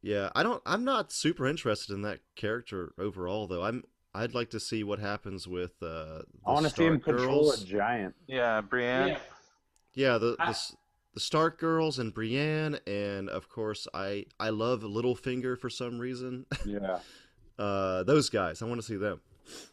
yeah. 0.00 0.30
I 0.34 0.42
don't. 0.42 0.62
I'm 0.64 0.84
not 0.84 1.10
super 1.12 1.46
interested 1.46 1.92
in 1.94 2.02
that 2.02 2.20
character 2.36 2.92
overall, 2.98 3.46
though. 3.46 3.62
I'm. 3.62 3.84
I'd 4.14 4.34
like 4.34 4.50
to 4.50 4.60
see 4.60 4.84
what 4.84 4.98
happens 4.98 5.48
with 5.48 5.72
uh, 5.82 6.20
the 6.20 6.24
I 6.46 6.52
want 6.52 6.66
to 6.66 6.70
see 6.72 6.84
him 6.84 7.00
Stark 7.00 7.16
control 7.18 7.44
girls. 7.50 7.62
a 7.62 7.66
giant. 7.66 8.14
Yeah, 8.26 8.60
Brienne. 8.60 9.08
Yeah. 9.08 9.18
Yeah, 9.94 10.18
the, 10.18 10.36
the 10.36 10.58
the 11.14 11.20
Stark 11.20 11.58
girls 11.58 11.98
and 11.98 12.12
Brienne, 12.14 12.78
and 12.86 13.28
of 13.30 13.48
course 13.48 13.88
I 13.94 14.26
I 14.38 14.50
love 14.50 14.82
Littlefinger 14.82 15.58
for 15.58 15.70
some 15.70 15.98
reason. 15.98 16.46
Yeah. 16.66 17.00
Uh, 17.58 18.02
those 18.04 18.28
guys, 18.30 18.62
I 18.62 18.66
want 18.66 18.80
to 18.80 18.86
see 18.86 18.96
them. 18.96 19.20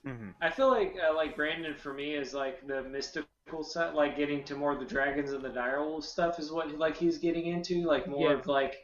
Mm-hmm. 0.05 0.29
I 0.41 0.49
feel 0.49 0.69
like 0.69 0.95
uh, 1.07 1.13
like 1.15 1.35
Brandon 1.35 1.75
for 1.75 1.93
me 1.93 2.15
is 2.15 2.33
like 2.33 2.65
the 2.67 2.83
mystical 2.83 3.63
side, 3.63 3.93
like 3.93 4.17
getting 4.17 4.43
to 4.45 4.55
more 4.55 4.73
of 4.73 4.79
the 4.79 4.85
dragons 4.85 5.31
and 5.31 5.43
the 5.43 5.49
direwolf 5.49 6.03
stuff 6.03 6.39
is 6.39 6.51
what 6.51 6.77
like 6.77 6.97
he's 6.97 7.17
getting 7.17 7.45
into, 7.47 7.85
like 7.85 8.07
more 8.07 8.31
Yeah. 8.31 8.37
of 8.39 8.47
like 8.47 8.77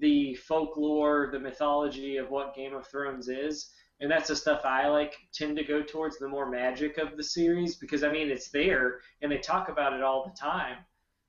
the 0.00 0.34
folklore, 0.34 1.28
the 1.32 1.38
mythology 1.38 2.16
of 2.16 2.30
what 2.30 2.54
Game 2.56 2.74
of 2.74 2.86
Thrones 2.88 3.28
is, 3.28 3.72
and 4.00 4.10
that's 4.10 4.28
the 4.28 4.36
stuff 4.36 4.62
I 4.64 4.88
like 4.88 5.14
tend 5.32 5.56
to 5.58 5.64
go 5.64 5.82
towards 5.82 6.18
the 6.18 6.28
more 6.28 6.50
magic 6.50 6.98
of 6.98 7.16
the 7.16 7.24
series 7.24 7.76
because 7.76 8.02
I 8.02 8.10
mean 8.10 8.28
it's 8.30 8.50
there 8.50 9.00
and 9.22 9.30
they 9.30 9.38
talk 9.38 9.68
about 9.68 9.92
it 9.92 10.02
all 10.02 10.24
the 10.24 10.38
time, 10.38 10.78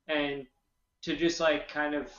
and 0.08 0.46
to 1.04 1.16
just 1.16 1.40
like 1.40 1.70
kind 1.70 1.94
of 1.94 2.12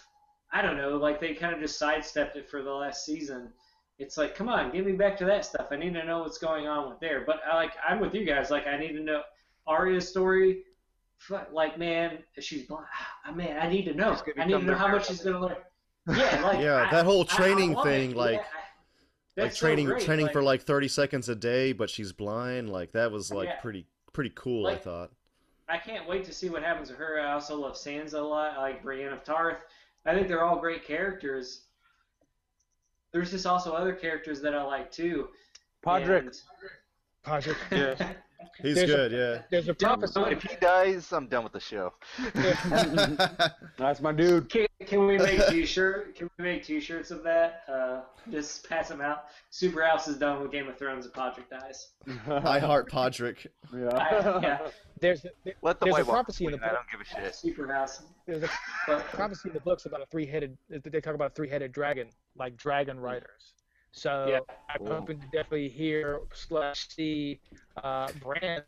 I 0.53 0.63
don't 0.63 0.77
know, 0.79 0.97
like 0.97 1.21
they 1.21 1.35
kind 1.35 1.53
of 1.55 1.61
just 1.61 1.79
sidestepped 1.79 2.37
it 2.37 2.49
for 2.49 2.63
the 2.63 2.73
last 2.73 3.05
season 3.05 3.53
it's 3.99 4.17
like, 4.17 4.35
come 4.35 4.49
on, 4.49 4.71
get 4.73 4.87
me 4.87 4.93
back 4.93 5.17
to 5.19 5.25
that 5.25 5.45
stuff. 5.45 5.69
I 5.71 5.77
need 5.77 5.95
to 5.95 6.05
know 6.05 6.21
what's 6.21 6.39
going 6.39 6.67
on 6.67 6.89
with 6.89 7.01
there. 7.01 7.25
But 7.27 7.41
I 7.51 7.55
like, 7.57 7.73
I'm 7.87 8.01
with 8.01 8.15
you 8.15 8.25
guys. 8.25 8.51
Like, 8.51 8.67
I 8.67 8.77
need 8.79 8.93
to 8.93 9.01
know 9.01 9.23
Arya's 9.67 10.09
story. 10.09 10.63
Like, 11.53 11.79
man, 11.79 12.19
she's 12.39 12.63
blind. 12.67 12.87
Ah, 13.27 13.33
Man, 13.33 13.59
I 13.59 13.69
need 13.69 13.85
to 13.87 13.95
know. 13.95 14.17
I 14.39 14.45
need 14.45 14.53
to 14.53 14.63
know 14.63 14.75
how 14.77 14.87
much 14.89 15.09
she's 15.09 15.23
gonna 15.23 15.41
learn. 15.41 15.57
Yeah, 16.09 16.41
like 16.45 16.61
Yeah, 16.61 16.87
I- 16.89 16.91
that 16.93 17.05
whole 17.05 17.27
I- 17.29 17.35
I 17.35 17.37
training 17.37 17.73
love 17.73 17.87
it. 17.87 17.91
thing, 17.91 18.11
Yeah, 18.13 18.17
like- 18.17 18.35
I- 18.35 18.37
like 18.37 18.47
that's 19.35 19.59
so 19.59 19.67
training 19.67 19.87
training 20.01 20.27
like, 20.27 20.33
for 20.33 20.43
like 20.43 20.63
30 20.63 20.89
seconds 20.89 21.29
a 21.29 21.35
day, 21.37 21.73
but 21.73 21.91
she's 21.91 22.13
blind. 22.13 22.71
Like 22.71 22.93
that 22.93 23.11
was 23.13 23.31
like 23.33 23.49
Yeah. 23.49 23.61
pretty 23.61 23.87
pretty 24.13 24.33
cool. 24.35 24.67
I 24.67 24.77
thought. 24.77 25.11
I 25.69 25.77
can't 25.79 26.09
wait 26.09 26.25
to 26.25 26.33
see 26.33 26.49
what 26.49 26.63
happens 26.63 26.89
to 26.89 26.95
her. 26.95 27.21
I 27.21 27.33
also 27.35 27.57
love 27.57 27.75
Sansa 27.75 28.15
a 28.15 28.19
lot. 28.19 28.55
I 28.57 28.61
like 28.61 28.83
Brienne 28.83 29.13
of 29.13 29.23
Tarth. 29.23 29.59
I 30.07 30.15
think 30.15 30.27
they're 30.29 30.43
all 30.45 30.59
great 30.59 30.85
characters. 30.85 31.67
There's 33.13 33.31
just 33.31 33.47
also 33.47 33.73
other 33.73 33.93
characters 33.93 34.41
that 34.43 34.55
I 34.55 34.63
like 34.63 34.91
too. 34.91 35.29
Podrick. 35.85 36.19
And- 36.21 36.41
Podrick. 37.27 37.57
Yeah. 38.01 38.13
He's 38.63 38.77
There's 38.77 38.91
a- 38.91 38.95
good, 38.95 39.13
yeah. 39.13 39.43
There's 39.51 39.69
a 39.69 39.75
prophecy. 39.75 40.21
If 40.29 40.43
he 40.43 40.57
dies, 40.57 41.13
I'm 41.13 41.27
done 41.29 41.45
with 41.45 41.53
the 41.53 41.61
show. 41.61 41.93
That's 43.79 44.01
my 44.01 44.13
dude. 44.13 44.49
Can, 44.49 44.67
can 44.87 45.07
we 45.07 45.19
make 45.19 45.47
t-shirt? 45.49 46.15
Can 46.17 46.31
we 46.39 46.45
make 46.45 46.65
t-shirts 46.65 47.11
of 47.11 47.23
that? 47.25 47.63
Uh, 47.69 48.03
just 48.31 48.69
pass 48.69 48.89
them 48.89 49.01
out. 49.01 49.25
Super 49.51 49.83
House 49.83 50.09
is 50.09 50.17
done 50.19 50.41
with 50.41 50.53
Game 50.53 50.69
of 50.69 50.79
Thrones 50.79 51.07
if 51.07 51.13
Podrick 51.13 51.49
dies. 51.51 51.89
I 52.29 52.59
heart 52.59 52.91
Podrick. 52.91 53.47
Yeah. 53.75 53.89
I- 53.97 54.41
yeah. 54.43 54.59
There's 55.01 55.25
Let 55.63 55.79
the 55.79 55.87
There's 55.87 55.95
a 55.95 55.99
White 55.99 56.07
Walkers 56.07 56.07
prophecy 56.07 56.45
in 56.47 56.51
win. 56.53 56.61
the 56.61 56.67
I 56.67 56.73
don't 56.73 56.91
give 56.91 57.01
a 57.01 57.05
shit. 57.05 57.35
Super 57.35 57.73
House. 57.73 58.03
there's 58.27 58.43
a 58.43 58.49
prophecy 59.13 59.49
in 59.49 59.55
the 59.55 59.61
books 59.61 59.87
about 59.87 60.03
a 60.03 60.07
three-headed. 60.07 60.57
They 60.69 61.01
talk 61.01 61.15
about 61.15 61.31
a 61.33 61.35
three-headed 61.35 61.71
dragon, 61.73 62.09
like 62.37 62.57
dragon 62.57 62.99
riders. 62.99 63.55
So 63.93 64.27
Yeah. 64.29 64.39
I'm 64.69 64.79
Cool. 64.87 64.95
hoping 64.95 65.19
to 65.21 65.27
definitely 65.27 65.69
hear 65.69 66.21
slash 66.35 66.89
see 66.89 67.41
uh, 67.83 68.09
Bran 68.23 68.63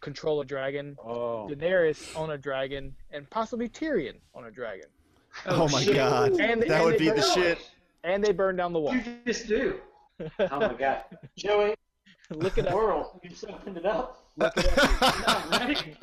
control 0.00 0.40
a 0.40 0.44
dragon, 0.44 0.96
Oh. 1.04 1.48
Daenerys 1.50 2.16
on 2.16 2.30
a 2.30 2.38
dragon, 2.38 2.94
and 3.10 3.28
possibly 3.30 3.68
Tyrion 3.68 4.14
on 4.34 4.44
a 4.46 4.50
dragon. 4.50 4.86
Oh, 5.46 5.68
my 5.68 5.82
shit. 5.82 5.94
god, 5.96 6.32
And- 6.40 6.62
that 6.62 6.70
and 6.70 6.84
would 6.84 6.98
be 6.98 7.08
the 7.10 7.16
burn- 7.16 7.34
shit. 7.34 7.70
And 8.04 8.24
they 8.24 8.32
burn 8.32 8.56
down 8.56 8.72
the 8.72 8.80
wall. 8.80 8.94
You 8.94 9.02
just 9.26 9.46
do. 9.48 9.80
Oh 10.38 10.60
my 10.60 10.74
god. 10.74 11.04
Joey, 11.36 11.74
Look 12.30 12.58
at 12.58 12.64
that. 12.64 12.74
World, 12.74 13.18
you 13.22 13.30
just 13.30 13.44
opened 13.46 13.76
it 13.78 13.86
up. 13.86 14.24
I 14.40 14.50
I'm 14.54 15.50
not 15.50 15.60
ready. 15.60 15.96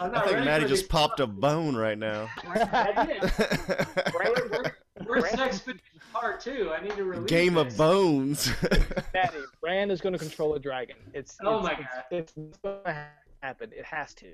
I'm 0.00 0.12
not 0.12 0.24
think 0.24 0.34
ready 0.36 0.46
Maddie 0.46 0.66
just 0.66 0.82
these- 0.82 0.88
popped 0.88 1.18
a 1.20 1.26
bone 1.26 1.74
right 1.76 1.98
now. 1.98 2.28
I 2.44 3.04
did. 3.06 3.22
Where- 4.14 4.48
where- 4.48 4.76
Where's 5.06 5.24
Expedition 5.34 5.97
Part 6.12 6.40
2? 6.40 6.72
I 6.76 6.82
need 6.82 6.96
to 6.96 7.04
release 7.04 7.28
Game 7.28 7.56
of 7.56 7.76
bones. 7.76 8.50
Maddie, 9.14 9.38
Bran 9.60 9.90
is 9.90 10.00
going 10.00 10.12
to 10.14 10.18
control 10.18 10.54
a 10.54 10.58
dragon. 10.58 10.96
It's, 11.14 11.36
Oh 11.44 11.58
it's, 11.58 11.64
my 11.66 11.72
it's, 11.72 11.80
God. 11.80 12.04
It's, 12.10 12.32
going 12.62 12.84
to 12.84 13.06
happen. 13.42 13.70
It 13.72 13.84
has 13.84 14.14
to. 14.14 14.32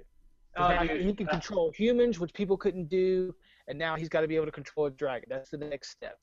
Oh, 0.56 0.68
Now 0.68 0.84
dude. 0.84 1.02
he 1.04 1.12
can 1.14 1.26
control 1.26 1.70
humans, 1.72 2.20
which 2.20 2.32
people 2.32 2.56
couldn't 2.56 2.88
do, 2.88 3.34
and 3.68 3.78
now 3.78 3.96
he's 3.96 4.08
got 4.08 4.20
to 4.20 4.28
be 4.28 4.36
able 4.36 4.46
to 4.46 4.52
control 4.52 4.86
a 4.86 4.90
dragon. 4.90 5.28
That's 5.28 5.50
the 5.50 5.58
next 5.58 5.90
step. 5.90 6.18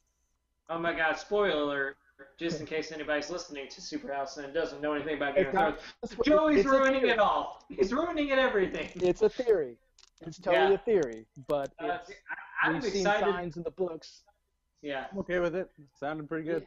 Oh 0.70 0.80
my 0.80 0.94
God! 0.94 1.18
Spoiler 1.18 1.52
alert! 1.62 1.98
Just 2.40 2.62
in 2.62 2.66
case 2.66 2.94
anybody's 2.94 3.30
listening 3.30 3.68
to 3.68 3.82
Superhouse 3.82 4.38
and 4.38 4.54
doesn't 4.54 4.80
know 4.82 4.94
anything 4.94 5.18
about 5.18 5.36
Game 5.36 5.48
It's 5.48 5.50
of 5.50 5.54
not- 5.56 5.80
Thrones, 5.82 6.14
it's- 6.14 6.26
Joey's 6.28 6.66
ruining 6.66 7.08
it 7.10 7.20
all. 7.20 7.66
He's 7.68 7.92
ruining 7.92 8.30
it 8.30 8.40
everything. 8.40 8.88
It's 8.96 9.22
a 9.22 9.28
theory. 9.30 9.78
It's 10.22 10.38
totally 10.40 10.68
Yeah. 10.70 10.74
a 10.76 10.78
theory, 10.78 11.26
but 11.48 11.74
Uh, 11.84 11.98
it's, 12.00 12.12
I, 12.12 12.68
I'm 12.68 12.74
we've 12.76 12.84
seen 12.84 13.02
excited. 13.02 13.26
signs 13.34 13.58
in 13.58 13.64
the 13.64 13.72
books. 13.72 14.22
Yeah. 14.82 15.06
I'm 15.11 15.19
okay 15.19 15.40
with 15.40 15.56
it. 15.56 15.69
Sounding 16.00 16.27
pretty 16.27 16.45
good. 16.48 16.66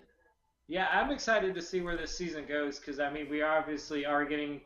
Yeah, 0.67 0.89
I'm 0.93 1.10
excited 1.10 1.55
to 1.55 1.62
see 1.62 1.81
where 1.81 1.97
this 1.97 2.17
season 2.17 2.47
goes 2.47 2.78
because 2.78 2.99
I 2.99 3.10
mean 3.10 3.28
we 3.28 3.43
obviously 3.43 4.07
are 4.07 4.25
getting 4.25 4.60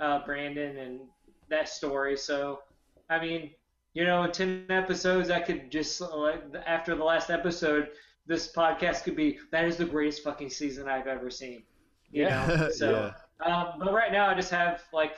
uh, 0.00 0.24
Brandon 0.24 0.78
and 0.78 1.00
that 1.48 1.68
story. 1.68 2.16
So 2.16 2.60
I 3.08 3.20
mean, 3.20 3.50
you 3.92 4.04
know, 4.04 4.24
in 4.24 4.32
ten 4.32 4.66
episodes, 4.70 5.30
I 5.30 5.40
could 5.40 5.70
just 5.70 6.00
like 6.00 6.42
after 6.66 6.96
the 6.96 7.04
last 7.04 7.30
episode, 7.30 7.90
this 8.26 8.50
podcast 8.52 9.04
could 9.04 9.16
be 9.16 9.38
that 9.52 9.64
is 9.64 9.76
the 9.76 9.84
greatest 9.84 10.24
fucking 10.24 10.50
season 10.50 10.88
I've 10.88 11.06
ever 11.06 11.30
seen. 11.30 11.62
You 12.10 12.24
know, 12.24 12.70
so. 12.74 13.12
Um, 13.44 13.74
but 13.78 13.92
right 13.92 14.12
now, 14.12 14.28
I 14.28 14.34
just 14.34 14.50
have 14.50 14.82
like, 14.92 15.16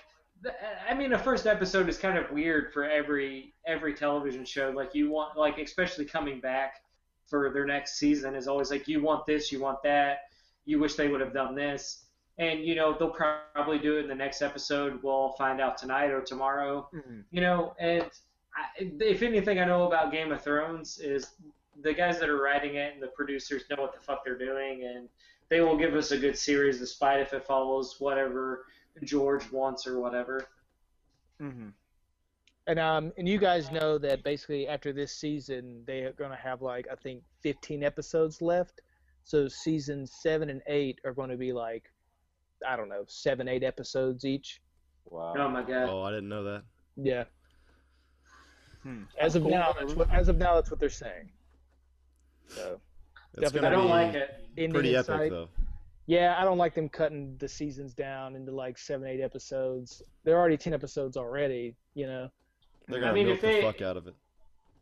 I 0.88 0.94
mean, 0.94 1.10
the 1.10 1.18
first 1.18 1.46
episode 1.46 1.88
is 1.88 1.98
kind 1.98 2.18
of 2.18 2.30
weird 2.30 2.72
for 2.72 2.84
every 2.84 3.54
every 3.66 3.94
television 3.94 4.44
show. 4.44 4.70
Like 4.70 4.94
you 4.94 5.10
want, 5.10 5.38
like 5.38 5.58
especially 5.58 6.04
coming 6.04 6.40
back 6.40 6.74
for 7.26 7.50
their 7.50 7.66
next 7.66 7.98
season 7.98 8.34
is 8.34 8.48
always 8.48 8.70
like 8.70 8.88
you 8.88 9.02
want 9.02 9.26
this, 9.26 9.50
you 9.50 9.60
want 9.60 9.82
that, 9.82 10.28
you 10.64 10.78
wish 10.78 10.94
they 10.94 11.08
would 11.08 11.20
have 11.20 11.32
done 11.32 11.54
this, 11.54 12.04
and 12.38 12.64
you 12.64 12.74
know 12.74 12.96
they'll 12.98 13.10
probably 13.10 13.78
do 13.78 13.96
it 13.96 14.02
in 14.02 14.08
the 14.08 14.14
next 14.14 14.42
episode. 14.42 15.02
We'll 15.02 15.32
find 15.32 15.60
out 15.60 15.78
tonight 15.78 16.10
or 16.10 16.20
tomorrow. 16.20 16.88
You 17.30 17.40
know, 17.40 17.74
and 17.78 18.02
I, 18.54 18.92
if 19.00 19.22
anything 19.22 19.58
I 19.58 19.64
know 19.64 19.86
about 19.86 20.12
Game 20.12 20.32
of 20.32 20.42
Thrones 20.42 20.98
is 20.98 21.32
the 21.82 21.92
guys 21.92 22.18
that 22.20 22.28
are 22.28 22.40
writing 22.40 22.76
it 22.76 22.94
and 22.94 23.02
the 23.02 23.08
producers 23.08 23.64
know 23.70 23.82
what 23.82 23.94
the 23.94 24.00
fuck 24.00 24.24
they're 24.24 24.38
doing, 24.38 24.84
and 24.84 25.08
they 25.48 25.60
will 25.60 25.76
give 25.76 25.94
us 25.94 26.10
a 26.10 26.18
good 26.18 26.36
series 26.36 26.78
despite 26.78 27.20
if 27.20 27.32
it 27.32 27.44
follows 27.44 27.96
whatever 27.98 28.66
George 29.04 29.50
wants 29.52 29.86
or 29.86 30.00
whatever. 30.00 30.46
Mm-hmm. 31.40 31.68
And 32.68 32.78
um, 32.80 33.12
and 33.16 33.28
you 33.28 33.38
guys 33.38 33.70
know 33.70 33.96
that 33.98 34.24
basically 34.24 34.66
after 34.66 34.92
this 34.92 35.12
season, 35.12 35.82
they 35.86 36.00
are 36.00 36.12
gonna 36.12 36.36
have 36.36 36.62
like 36.62 36.86
I 36.90 36.96
think 36.96 37.22
15 37.42 37.84
episodes 37.84 38.42
left. 38.42 38.80
So 39.24 39.48
season 39.48 40.06
seven 40.06 40.50
and 40.50 40.62
eight 40.68 41.00
are 41.04 41.12
going 41.12 41.30
to 41.30 41.36
be 41.36 41.52
like, 41.52 41.84
I 42.66 42.76
don't 42.76 42.88
know, 42.88 43.04
seven, 43.08 43.48
eight 43.48 43.64
episodes 43.64 44.24
each. 44.24 44.60
Wow. 45.04 45.34
Oh 45.36 45.48
my 45.48 45.62
god. 45.62 45.88
Oh, 45.88 46.02
I 46.02 46.10
didn't 46.10 46.28
know 46.28 46.44
that. 46.44 46.62
Yeah. 46.96 47.24
Hmm. 48.82 49.02
As 49.20 49.34
of 49.34 49.44
now, 49.44 49.74
that's 49.78 49.94
what 49.94 50.12
as 50.12 50.28
of 50.28 50.38
now 50.38 50.54
that's 50.54 50.70
what 50.70 50.78
they're 50.80 50.88
saying. 50.88 51.30
So 52.48 52.80
It's 53.34 53.42
Definitely 53.52 53.68
I 53.68 53.70
don't 53.72 53.88
like 53.88 54.14
it. 54.14 54.44
ending 54.56 54.72
pretty 54.72 54.94
epic 54.94 55.06
sight. 55.06 55.30
though. 55.30 55.48
Yeah, 56.06 56.36
I 56.38 56.44
don't 56.44 56.58
like 56.58 56.74
them 56.76 56.88
cutting 56.88 57.36
the 57.38 57.48
seasons 57.48 57.92
down 57.94 58.36
into 58.36 58.52
like 58.52 58.78
seven, 58.78 59.08
eight 59.08 59.20
episodes. 59.20 60.02
They're 60.24 60.38
already 60.38 60.56
ten 60.56 60.72
episodes 60.72 61.16
already, 61.16 61.74
you 61.94 62.06
know. 62.06 62.28
They're 62.88 62.98
I 62.98 63.02
gonna 63.02 63.12
mean, 63.14 63.26
milk 63.26 63.36
if 63.36 63.40
the 63.42 63.46
they- 63.48 63.62
fuck 63.62 63.82
out 63.82 63.96
of 63.96 64.06
it. 64.06 64.14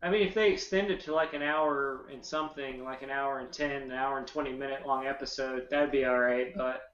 I 0.03 0.11
mean, 0.11 0.29
if 0.29 0.35
they 0.35 0.53
extend 0.53 0.91
it 0.91 1.01
to 1.05 1.15
like 1.15 1.33
an 1.33 1.41
hour 1.43 2.07
and 2.13 2.23
something, 2.23 2.85
like 2.85 3.01
an 3.03 3.09
hour 3.09 3.39
and 3.39 3.51
ten, 3.51 3.71
an 3.83 3.91
hour 3.93 4.19
and 4.19 4.27
twenty 4.27 4.53
minute 4.53 4.87
long 4.87 5.07
episode, 5.07 5.67
that'd 5.71 5.91
be 5.91 6.05
all 6.05 6.19
right. 6.19 6.55
But 6.55 6.93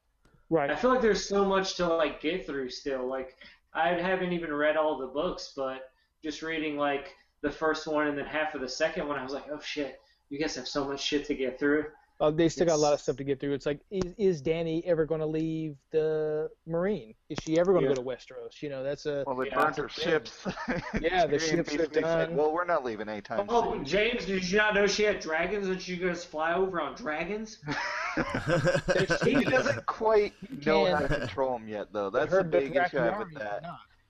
right, 0.49 0.71
I 0.71 0.77
feel 0.77 0.91
like 0.91 1.01
there's 1.01 1.29
so 1.29 1.45
much 1.45 1.75
to 1.77 1.87
like 1.89 2.21
get 2.21 2.47
through 2.47 2.71
still. 2.71 3.05
Like 3.07 3.37
I 3.75 3.89
haven't 3.95 4.33
even 4.33 4.53
read 4.53 4.77
all 4.77 4.97
the 4.97 5.09
books, 5.09 5.53
but 5.57 5.91
just 6.23 6.43
reading 6.43 6.77
like 6.77 7.17
the 7.41 7.51
first 7.51 7.89
one 7.89 8.07
and 8.07 8.17
then 8.17 8.27
half 8.27 8.55
of 8.55 8.61
the 8.61 8.69
second 8.69 9.09
one, 9.09 9.19
I 9.19 9.25
was 9.25 9.33
like, 9.33 9.47
oh 9.51 9.59
shit, 9.61 10.01
you 10.29 10.39
guys 10.39 10.55
have 10.55 10.69
so 10.69 10.85
much 10.87 11.01
shit 11.03 11.25
to 11.27 11.35
get 11.35 11.59
through. 11.59 11.87
Uh, 12.21 12.31
they 12.31 12.49
still 12.51 12.67
got 12.67 12.75
a 12.75 12.77
lot 12.77 12.93
of 12.93 13.01
stuff 13.01 13.17
to 13.17 13.25
get 13.25 13.41
through. 13.41 13.55
It's 13.55 13.65
like, 13.65 13.81
is, 13.91 14.15
is 14.19 14.43
Danny 14.43 14.85
ever 14.87 15.07
going 15.07 15.21
to 15.21 15.27
leave 15.27 15.77
the 15.91 16.51
Meereen? 16.69 17.15
Is 17.31 17.39
she 17.39 17.59
ever 17.59 17.73
going 17.73 17.83
to 17.85 17.89
Yeah. 17.89 17.95
go 17.95 18.03
to 18.03 18.07
Westeros? 18.07 18.61
You 18.63 18.69
know, 18.69 18.83
that's 18.85 19.07
a 19.07 19.25
Well, 19.27 19.37
they 19.37 19.47
Yeah, 19.47 19.55
burned 19.57 19.77
her 19.77 19.89
ships. 19.89 20.47
Yeah, 21.01 21.27
the 21.27 21.39
ships 21.39 21.75
are 21.75 21.79
basically 21.79 22.03
said, 22.03 22.29
done. 22.29 22.37
well, 22.37 22.53
we're 22.53 22.67
not 22.67 22.85
leaving 22.85 23.09
anytime 23.09 23.49
Oh, 23.49 23.73
soon. 23.73 23.85
James, 23.87 24.27
did 24.27 24.45
you 24.45 24.59
not 24.59 24.75
know 24.75 24.87
she 24.87 25.03
had 25.05 25.21
dragons 25.21 25.67
and 25.69 25.81
she 25.81 25.97
could 25.97 26.13
just 26.13 26.27
fly 26.27 26.53
over 26.53 26.79
on 26.81 26.95
dragons? 26.95 27.59
he 29.25 29.45
doesn't 29.45 29.87
quite 29.87 30.35
know 30.65 30.85
how 30.85 31.01
to 31.01 31.09
control 31.09 31.59
them 31.59 31.69
yet, 31.69 31.93
though. 31.93 32.11
That's 32.11 32.33
her 32.33 32.43
the 32.43 32.45
big 32.45 32.77
issue 32.77 32.99
I 32.99 33.05
have 33.07 33.19
with 33.19 33.35
that. 33.39 33.63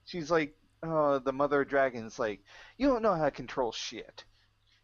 She's 0.04 0.30
like, 0.30 0.54
oh, 0.82 1.20
the 1.20 1.32
mother 1.32 1.60
of 1.62 1.68
dragons, 1.68 2.18
like, 2.18 2.40
you 2.76 2.88
don't 2.88 3.02
know 3.02 3.14
how 3.14 3.26
to 3.26 3.30
control 3.30 3.70
shit. 3.72 4.24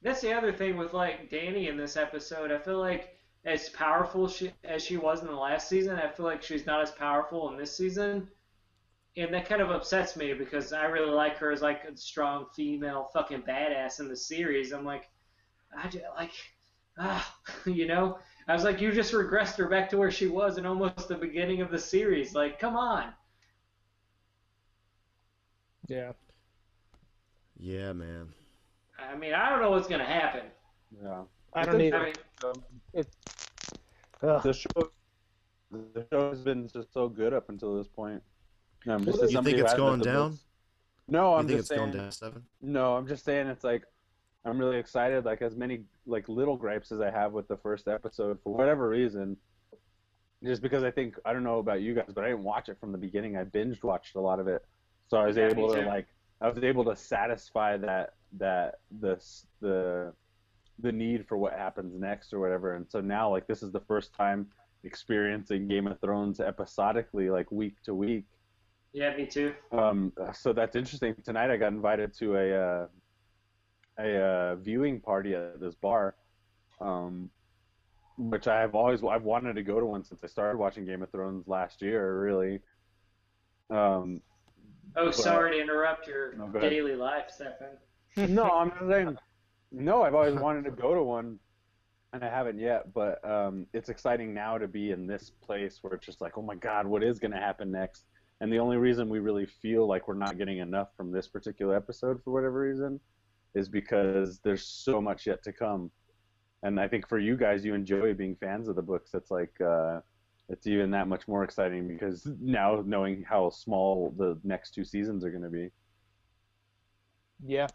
That's 0.02 0.20
the 0.20 0.32
other 0.32 0.52
thing 0.52 0.76
with 0.76 0.92
like 0.94 1.28
Danny 1.30 1.68
in 1.68 1.76
this 1.76 1.96
episode. 1.96 2.52
I 2.52 2.58
feel 2.58 2.78
like 2.78 3.15
as 3.46 3.68
powerful 3.70 4.26
she, 4.26 4.50
as 4.64 4.84
she 4.84 4.96
was 4.96 5.22
in 5.22 5.28
the 5.28 5.34
last 5.34 5.68
season, 5.68 5.96
I 5.96 6.08
feel 6.08 6.26
like 6.26 6.42
she's 6.42 6.66
not 6.66 6.82
as 6.82 6.90
powerful 6.90 7.48
in 7.48 7.56
this 7.56 7.74
season, 7.74 8.28
and 9.16 9.32
that 9.32 9.48
kind 9.48 9.62
of 9.62 9.70
upsets 9.70 10.16
me 10.16 10.34
because 10.34 10.72
I 10.72 10.86
really 10.86 11.12
like 11.12 11.38
her 11.38 11.52
as 11.52 11.62
like 11.62 11.84
a 11.84 11.96
strong 11.96 12.46
female 12.54 13.08
fucking 13.14 13.42
badass 13.42 14.00
in 14.00 14.08
the 14.08 14.16
series. 14.16 14.72
I'm 14.72 14.84
like, 14.84 15.08
I 15.74 15.88
just, 15.88 16.04
like, 16.16 16.32
ah, 16.98 17.36
you 17.64 17.86
know. 17.86 18.18
I 18.48 18.54
was 18.54 18.62
like, 18.62 18.80
you 18.80 18.92
just 18.92 19.12
regressed 19.12 19.56
her 19.56 19.68
back 19.68 19.90
to 19.90 19.96
where 19.96 20.10
she 20.10 20.28
was 20.28 20.56
in 20.58 20.66
almost 20.66 21.08
the 21.08 21.16
beginning 21.16 21.62
of 21.62 21.70
the 21.70 21.78
series. 21.78 22.34
Like, 22.34 22.60
come 22.60 22.76
on. 22.76 23.12
Yeah. 25.88 26.12
yeah, 27.58 27.92
man. 27.92 28.28
I 28.98 29.16
mean, 29.16 29.34
I 29.34 29.50
don't 29.50 29.60
know 29.60 29.70
what's 29.70 29.88
gonna 29.88 30.04
happen. 30.04 30.42
Yeah. 31.00 31.22
I 31.54 31.64
don't 31.64 31.78
need 31.78 31.94
I 31.94 32.04
mean, 32.04 32.14
Ugh. 32.94 34.42
The 34.42 34.52
show, 34.52 34.90
the 35.70 36.06
show 36.10 36.30
has 36.30 36.40
been 36.40 36.68
just 36.68 36.92
so 36.92 37.08
good 37.08 37.32
up 37.32 37.48
until 37.48 37.76
this 37.76 37.88
point. 37.88 38.22
Um, 38.88 39.04
just 39.04 39.20
You 39.32 39.42
think 39.42 39.58
it's 39.58 39.74
going 39.74 40.00
down? 40.00 40.30
books- 40.30 40.44
No, 41.08 41.34
I'm 41.34 41.46
think 41.46 41.58
just 41.58 41.60
it's 41.60 41.68
saying. 41.68 41.90
going 41.92 41.92
down 42.02 42.12
seven? 42.12 42.44
No, 42.62 42.96
I'm 42.96 43.06
just 43.06 43.24
saying 43.24 43.46
it's 43.48 43.64
like 43.64 43.84
I'm 44.44 44.58
really 44.58 44.78
excited. 44.78 45.24
Like 45.24 45.42
as 45.42 45.56
many 45.56 45.84
like 46.06 46.28
little 46.28 46.56
gripes 46.56 46.92
as 46.92 47.00
I 47.00 47.10
have 47.10 47.32
with 47.32 47.48
the 47.48 47.56
first 47.56 47.88
episode 47.88 48.38
for 48.42 48.54
whatever 48.54 48.88
reason, 48.88 49.36
just 50.44 50.62
because 50.62 50.82
I 50.84 50.90
think 50.90 51.18
I 51.24 51.32
don't 51.32 51.42
know 51.44 51.58
about 51.58 51.80
you 51.82 51.94
guys, 51.94 52.12
but 52.14 52.24
I 52.24 52.28
didn't 52.28 52.44
watch 52.44 52.68
it 52.68 52.78
from 52.78 52.92
the 52.92 52.98
beginning. 52.98 53.36
I 53.36 53.44
binged 53.44 53.82
watched 53.82 54.14
a 54.14 54.20
lot 54.20 54.38
of 54.40 54.46
it, 54.48 54.64
so 55.08 55.16
I 55.18 55.26
was 55.26 55.36
Yeah, 55.36 55.48
able 55.48 55.68
to 55.74 55.80
too. 55.80 55.86
like 55.86 56.06
I 56.40 56.48
was 56.48 56.62
able 56.62 56.84
to 56.84 56.94
satisfy 56.96 57.76
that 57.78 58.14
that 58.38 58.76
the 59.00 59.20
the 59.60 60.12
the 60.78 60.92
need 60.92 61.26
for 61.26 61.36
what 61.38 61.52
happens 61.54 61.98
next 61.98 62.32
or 62.32 62.38
whatever. 62.40 62.74
And 62.74 62.86
so 62.88 63.00
now 63.00 63.30
like 63.30 63.46
this 63.46 63.62
is 63.62 63.72
the 63.72 63.80
first 63.80 64.12
time 64.14 64.46
experiencing 64.84 65.66
Game 65.68 65.86
of 65.86 65.98
Thrones 66.00 66.38
episodically, 66.40 67.30
like 67.30 67.50
week 67.50 67.82
to 67.84 67.94
week. 67.94 68.24
yeah, 68.92 69.16
me 69.16 69.26
too. 69.26 69.54
Um, 69.72 70.12
so 70.34 70.52
that's 70.52 70.76
interesting. 70.76 71.14
Tonight 71.24 71.50
I 71.50 71.56
got 71.56 71.72
invited 71.72 72.12
to 72.18 72.36
a 72.36 72.54
uh, 72.54 72.86
a 73.98 74.20
uh, 74.22 74.54
viewing 74.56 75.00
party 75.00 75.34
at 75.34 75.58
this 75.58 75.74
bar, 75.74 76.14
um, 76.80 77.30
which 78.18 78.46
I 78.46 78.60
have 78.60 78.74
always 78.74 79.02
I've 79.02 79.22
wanted 79.24 79.54
to 79.56 79.62
go 79.62 79.80
to 79.80 79.86
one 79.86 80.04
since 80.04 80.20
I 80.22 80.26
started 80.26 80.58
watching 80.58 80.84
Game 80.84 81.02
of 81.02 81.10
Thrones 81.10 81.48
last 81.48 81.80
year. 81.82 82.20
Really. 82.20 82.60
Um, 83.70 84.20
Oh, 84.98 85.06
But- 85.06 85.14
sorry 85.14 85.56
to 85.56 85.60
interrupt 85.60 86.06
your 86.06 86.34
No, 86.36 86.48
daily 86.48 86.94
life, 86.94 87.28
Stefan. 87.28 87.76
no, 88.34 88.44
I'm 88.44 88.70
just 88.70 88.86
saying. 88.88 89.18
No, 89.72 90.02
I've 90.02 90.14
always 90.14 90.34
wanted 90.40 90.64
to 90.64 90.70
go 90.70 90.94
to 90.94 91.02
one, 91.02 91.38
and 92.12 92.24
I 92.24 92.28
haven't 92.28 92.58
yet. 92.58 92.92
But 92.92 93.24
um, 93.28 93.66
it's 93.72 93.88
exciting 93.88 94.34
now 94.34 94.58
to 94.58 94.68
be 94.68 94.92
in 94.92 95.06
this 95.06 95.30
place 95.30 95.78
where 95.82 95.94
it's 95.94 96.06
just 96.06 96.20
like, 96.20 96.38
oh 96.38 96.42
my 96.42 96.54
God, 96.54 96.86
what 96.86 97.02
is 97.02 97.18
going 97.18 97.32
to 97.32 97.38
happen 97.38 97.70
next? 97.70 98.04
And 98.40 98.52
the 98.52 98.58
only 98.58 98.76
reason 98.76 99.08
we 99.08 99.18
really 99.18 99.46
feel 99.46 99.86
like 99.86 100.08
we're 100.08 100.14
not 100.14 100.36
getting 100.36 100.58
enough 100.58 100.88
from 100.96 101.10
this 101.10 101.26
particular 101.26 101.74
episode, 101.74 102.22
for 102.22 102.32
whatever 102.32 102.60
reason, 102.60 103.00
is 103.54 103.68
because 103.68 104.40
there's 104.40 104.66
so 104.66 105.00
much 105.00 105.26
yet 105.26 105.42
to 105.44 105.52
come. 105.52 105.90
And 106.62 106.78
I 106.78 106.88
think 106.88 107.08
for 107.08 107.18
you 107.18 107.36
guys, 107.36 107.64
you 107.64 107.74
enjoy 107.74 108.12
being 108.12 108.36
fans 108.36 108.68
of 108.68 108.76
the 108.76 108.82
books. 108.82 109.12
It's 109.14 109.30
like 109.30 109.58
uh, 109.60 110.00
it's 110.48 110.66
even 110.66 110.90
that 110.92 111.08
much 111.08 111.26
more 111.26 111.44
exciting 111.44 111.88
because 111.88 112.26
now 112.40 112.82
knowing 112.86 113.24
how 113.28 113.50
small 113.50 114.14
the 114.16 114.38
next 114.44 114.72
two 114.72 114.84
seasons 114.84 115.24
are 115.24 115.30
going 115.30 115.42
to 115.42 115.48
be. 115.48 115.70
Yeah. 117.44 117.66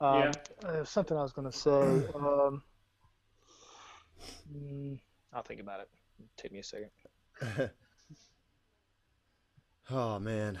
Um, 0.00 0.30
Yeah. 0.30 0.32
uh, 0.64 0.84
something 0.84 1.16
I 1.16 1.22
was 1.22 1.32
going 1.32 1.50
to 1.50 1.56
say. 1.56 2.02
Um, 2.14 2.62
mm, 4.52 4.98
I'll 5.32 5.42
think 5.42 5.60
about 5.60 5.80
it. 5.80 5.88
Take 6.36 6.52
me 6.52 6.58
a 6.60 6.62
second. 6.62 6.90
Oh 9.90 10.18
man, 10.18 10.58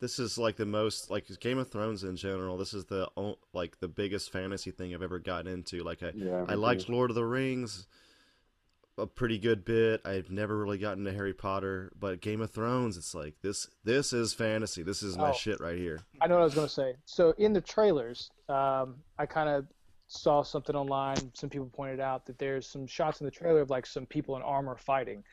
this 0.00 0.18
is 0.18 0.38
like 0.38 0.56
the 0.56 0.66
most 0.66 1.10
like 1.10 1.26
Game 1.40 1.58
of 1.58 1.70
Thrones 1.70 2.04
in 2.04 2.16
general. 2.16 2.56
This 2.56 2.72
is 2.74 2.86
the 2.86 3.08
like 3.52 3.78
the 3.80 3.88
biggest 3.88 4.30
fantasy 4.32 4.70
thing 4.70 4.94
I've 4.94 5.02
ever 5.02 5.18
gotten 5.18 5.52
into. 5.52 5.82
Like 5.82 6.02
I, 6.02 6.12
Yeah, 6.12 6.44
I 6.46 6.54
liked. 6.54 6.88
Lord 6.88 7.10
of 7.10 7.14
the 7.14 7.24
Rings 7.24 7.86
a 8.96 9.06
pretty 9.06 9.38
good 9.38 9.64
bit. 9.64 10.00
I've 10.04 10.30
never 10.30 10.56
really 10.56 10.78
gotten 10.78 11.04
to 11.04 11.12
Harry 11.12 11.34
Potter, 11.34 11.90
but 11.98 12.20
Game 12.20 12.40
of 12.40 12.50
Thrones, 12.50 12.96
it's 12.96 13.14
like 13.14 13.34
this. 13.42 13.66
This 13.82 14.12
is 14.12 14.32
fantasy. 14.34 14.82
This 14.82 15.02
is 15.02 15.16
my 15.18 15.30
Oh. 15.30 15.32
shit 15.32 15.60
right 15.60 15.76
here. 15.78 16.00
I 16.20 16.26
know 16.28 16.34
what 16.36 16.42
I 16.42 16.44
was 16.44 16.54
going 16.54 16.68
to 16.68 16.72
say. 16.72 16.96
So 17.04 17.30
in 17.38 17.52
the 17.52 17.60
trailers, 17.60 18.30
um, 18.48 18.96
I 19.18 19.26
kind 19.26 19.48
of 19.48 19.66
saw 20.06 20.42
something 20.42 20.76
online. 20.76 21.16
Some 21.34 21.50
people 21.50 21.68
pointed 21.74 21.98
out 21.98 22.24
that 22.26 22.38
there's 22.38 22.66
some 22.68 22.86
shots 22.86 23.20
in 23.20 23.24
the 23.24 23.30
trailer 23.30 23.60
of 23.62 23.70
like 23.70 23.86
some 23.86 24.06
people 24.06 24.36
in 24.36 24.42
armor 24.42 24.76
fighting, 24.76 25.24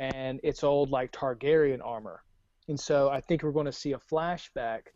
and 0.00 0.40
it's 0.42 0.64
old 0.64 0.90
like 0.90 1.12
Targaryen 1.12 1.80
armor. 1.84 2.22
And 2.68 2.80
so 2.80 3.10
I 3.10 3.20
think 3.20 3.42
we're 3.42 3.52
going 3.52 3.66
to 3.66 3.72
see 3.72 3.92
a 3.92 3.98
flashback 3.98 4.86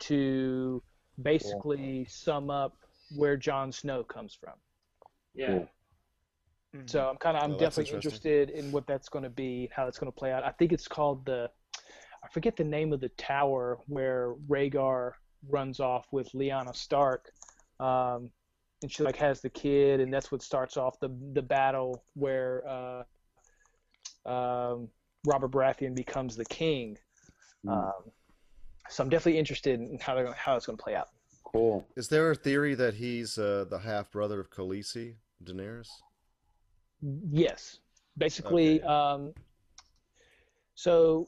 to 0.00 0.82
basically 1.22 2.04
sum 2.06 2.50
up 2.50 2.76
where 3.16 3.36
Jon 3.36 3.70
Snow 3.72 4.02
comes 4.02 4.34
from. 4.34 4.54
Yeah. 5.34 5.60
So 6.86 7.08
I'm 7.08 7.16
kind 7.16 7.36
of 7.36 7.42
I'm 7.42 7.52
Oh, 7.52 7.58
definitely 7.58 7.94
interested 7.94 8.50
in 8.50 8.72
what 8.72 8.86
that's 8.86 9.08
going 9.08 9.24
to 9.24 9.30
be, 9.30 9.68
how 9.74 9.86
it's 9.86 9.98
going 9.98 10.10
to 10.10 10.16
play 10.16 10.32
out. 10.32 10.42
I 10.44 10.50
think 10.52 10.72
it's 10.72 10.88
called 10.88 11.24
the 11.26 11.50
I 12.24 12.28
forget 12.28 12.56
the 12.56 12.64
name 12.64 12.92
of 12.92 13.00
the 13.00 13.08
tower 13.10 13.78
where 13.88 14.34
Rhaegar 14.48 15.12
runs 15.48 15.80
off 15.80 16.06
with 16.12 16.30
Lyanna 16.32 16.74
Stark, 16.74 17.32
um, 17.80 18.30
and 18.82 18.90
she 18.90 19.02
like 19.02 19.16
has 19.16 19.40
the 19.40 19.50
kid, 19.50 20.00
and 20.00 20.12
that's 20.12 20.30
what 20.32 20.42
starts 20.42 20.76
off 20.76 20.98
the 21.00 21.10
the 21.34 21.42
battle 21.42 22.04
where 22.14 22.62
uh, 22.66 23.02
um, 24.24 24.88
Robert 25.26 25.50
Baratheon 25.50 25.94
becomes 25.94 26.36
the 26.36 26.44
king. 26.46 26.96
Um, 27.68 27.92
so 28.88 29.02
I'm 29.04 29.08
definitely 29.10 29.38
interested 29.38 29.78
in 29.78 29.98
how 30.00 30.14
they're 30.14 30.24
gonna, 30.24 30.36
how 30.36 30.56
it's 30.56 30.66
going 30.66 30.76
to 30.78 30.82
play 30.82 30.94
out. 30.94 31.08
Cool. 31.44 31.86
Is 31.96 32.08
there 32.08 32.30
a 32.30 32.34
theory 32.34 32.74
that 32.76 32.94
he's 32.94 33.36
uh, 33.38 33.66
the 33.68 33.78
half 33.78 34.10
brother 34.10 34.40
of 34.40 34.50
Khaleesi, 34.50 35.16
Daenerys? 35.44 35.88
Yes, 37.30 37.78
basically. 38.16 38.80
Okay. 38.80 38.86
Um, 38.86 39.32
so, 40.74 41.26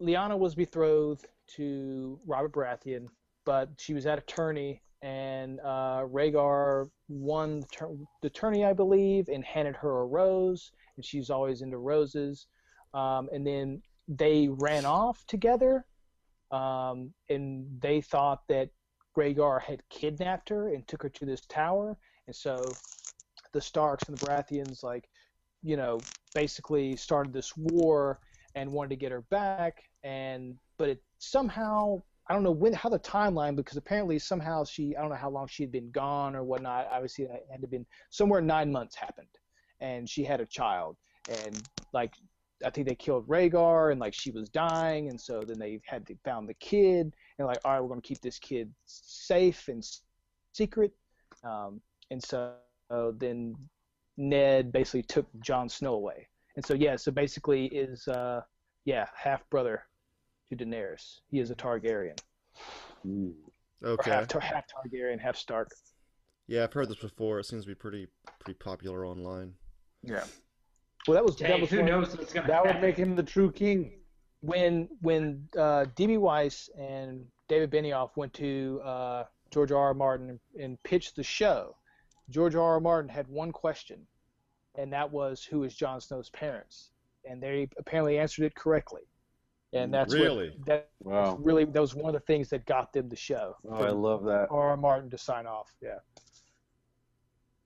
Lyanna 0.00 0.36
was 0.38 0.54
betrothed 0.54 1.26
to 1.56 2.18
Robert 2.26 2.52
Baratheon, 2.52 3.06
but 3.44 3.70
she 3.78 3.94
was 3.94 4.06
at 4.06 4.18
a 4.18 4.22
tourney, 4.22 4.82
and 5.02 5.60
uh, 5.60 6.04
Rhaegar 6.06 6.88
won 7.08 7.60
the, 7.60 7.66
tur- 7.66 7.96
the 8.22 8.30
tourney, 8.30 8.64
I 8.64 8.72
believe, 8.72 9.28
and 9.28 9.44
handed 9.44 9.76
her 9.76 10.00
a 10.00 10.06
rose, 10.06 10.72
and 10.96 11.04
she's 11.04 11.30
always 11.30 11.62
into 11.62 11.78
roses. 11.78 12.46
Um, 12.92 13.28
and 13.32 13.46
then 13.46 13.82
they 14.08 14.48
ran 14.48 14.84
off 14.84 15.24
together, 15.26 15.84
um, 16.50 17.12
and 17.28 17.66
they 17.80 18.00
thought 18.00 18.42
that 18.48 18.70
Rhaegar 19.16 19.62
had 19.62 19.82
kidnapped 19.90 20.48
her 20.48 20.74
and 20.74 20.86
took 20.86 21.02
her 21.02 21.08
to 21.08 21.24
this 21.24 21.46
tower, 21.46 21.96
and 22.26 22.34
so 22.34 22.78
the 23.54 23.62
Starks 23.62 24.08
and 24.08 24.18
the 24.20 24.26
Baratheons, 24.26 24.82
like, 24.84 25.08
you 25.62 25.76
know, 25.78 26.06
basically 26.34 26.96
started 26.96 27.32
this 27.32 27.56
war 27.56 28.20
and 28.54 28.72
wanted 28.72 28.90
to 28.90 28.96
get 28.96 29.12
her 29.12 29.22
back. 29.30 29.82
And 30.04 30.56
but 30.78 30.90
it 30.90 31.02
somehow 31.18 32.02
I 32.28 32.34
don't 32.34 32.42
know 32.42 32.52
when 32.52 32.72
how 32.72 32.88
the 32.88 32.98
timeline 32.98 33.56
because 33.56 33.76
apparently 33.78 34.18
somehow 34.18 34.64
she 34.64 34.96
I 34.96 35.00
don't 35.00 35.10
know 35.10 35.16
how 35.16 35.30
long 35.30 35.46
she 35.46 35.62
had 35.62 35.72
been 35.72 35.90
gone 35.90 36.36
or 36.36 36.44
whatnot. 36.44 36.88
Obviously, 36.92 37.24
it 37.24 37.46
had 37.50 37.62
to 37.62 37.68
been 37.68 37.86
somewhere 38.10 38.40
nine 38.42 38.72
months 38.72 38.96
happened, 38.96 39.28
and 39.80 40.08
she 40.08 40.24
had 40.24 40.40
a 40.40 40.46
child, 40.46 40.96
and 41.28 41.64
like 41.92 42.14
I 42.64 42.70
think 42.70 42.86
they 42.86 42.94
killed 42.94 43.28
Rhaegar 43.28 43.92
and 43.92 44.00
like 44.00 44.14
she 44.14 44.30
was 44.30 44.48
dying, 44.48 45.08
and 45.10 45.20
so 45.20 45.44
then 45.44 45.58
they 45.58 45.80
had 45.86 46.06
to 46.06 46.16
found 46.24 46.48
the 46.48 46.54
kid 46.54 47.14
and 47.38 47.46
like 47.46 47.60
all 47.64 47.72
right, 47.72 47.80
we're 47.80 47.88
gonna 47.88 48.00
keep 48.00 48.22
this 48.22 48.38
kid 48.38 48.72
safe 48.86 49.68
and 49.68 49.78
s- 49.82 50.02
secret, 50.52 50.92
um, 51.42 51.80
and 52.10 52.22
so 52.22 52.54
then 52.90 53.56
Ned 54.16 54.72
basically 54.72 55.02
took 55.02 55.26
Jon 55.40 55.68
Snow 55.68 55.94
away, 55.94 56.28
and 56.56 56.64
so 56.64 56.74
yeah, 56.74 56.96
so 56.96 57.10
basically 57.12 57.66
is 57.66 58.06
uh 58.08 58.42
yeah 58.84 59.06
half 59.16 59.48
brother 59.50 59.84
to 60.50 60.56
Daenerys. 60.56 61.20
He 61.30 61.40
is 61.40 61.50
a 61.50 61.54
Targaryen, 61.54 62.18
or 63.04 63.88
Okay. 63.90 64.10
half, 64.10 64.28
Tar- 64.28 64.40
half 64.40 64.64
Targaryen, 64.68 65.18
half 65.20 65.36
Stark. 65.36 65.70
Yeah, 66.46 66.64
I've 66.64 66.72
heard 66.72 66.88
this 66.88 66.96
before. 66.98 67.38
It 67.40 67.44
seems 67.46 67.64
to 67.64 67.68
be 67.68 67.74
pretty 67.74 68.06
pretty 68.38 68.58
popular 68.58 69.06
online. 69.06 69.54
Yeah. 70.02 70.24
Well, 71.06 71.14
that 71.14 71.24
was 71.24 71.36
that 71.36 71.60
was 71.60 71.70
who 71.70 71.78
one- 71.78 71.86
knows 71.86 72.16
what's 72.16 72.32
gonna 72.32 72.46
That 72.46 72.64
would 72.64 72.80
make 72.80 72.96
him 72.96 73.16
the 73.16 73.22
true 73.22 73.50
king. 73.50 73.98
when 74.40 74.88
when 75.00 75.48
uh, 75.56 75.86
DB 75.96 76.18
Weiss 76.18 76.68
and 76.78 77.24
David 77.48 77.70
Benioff 77.70 78.10
went 78.16 78.32
to 78.34 78.80
uh, 78.84 79.24
George 79.50 79.72
R. 79.72 79.78
R. 79.88 79.94
Martin 79.94 80.38
and 80.60 80.82
pitched 80.82 81.16
the 81.16 81.22
show. 81.22 81.76
George 82.30 82.54
R. 82.54 82.62
R. 82.74 82.80
Martin 82.80 83.08
had 83.08 83.28
one 83.28 83.52
question, 83.52 84.06
and 84.76 84.92
that 84.92 85.10
was 85.10 85.44
who 85.44 85.64
is 85.64 85.74
Jon 85.74 86.00
Snow's 86.00 86.30
parents, 86.30 86.90
and 87.24 87.42
they 87.42 87.68
apparently 87.78 88.18
answered 88.18 88.44
it 88.44 88.54
correctly. 88.54 89.02
And 89.72 89.92
that's 89.92 90.14
Really? 90.14 90.50
what, 90.50 90.66
that 90.66 90.88
Wow. 91.00 91.36
really 91.42 91.64
that 91.64 91.80
was 91.80 91.94
one 91.96 92.14
of 92.14 92.20
the 92.20 92.26
things 92.26 92.48
that 92.50 92.64
got 92.64 92.92
them 92.92 93.08
the 93.08 93.16
show. 93.16 93.56
Oh, 93.68 93.82
I 93.82 93.90
love 93.90 94.22
that. 94.24 94.46
R. 94.50 94.70
R. 94.70 94.76
Martin 94.76 95.10
to 95.10 95.18
sign 95.18 95.46
off. 95.46 95.74
Yeah. 95.82 95.98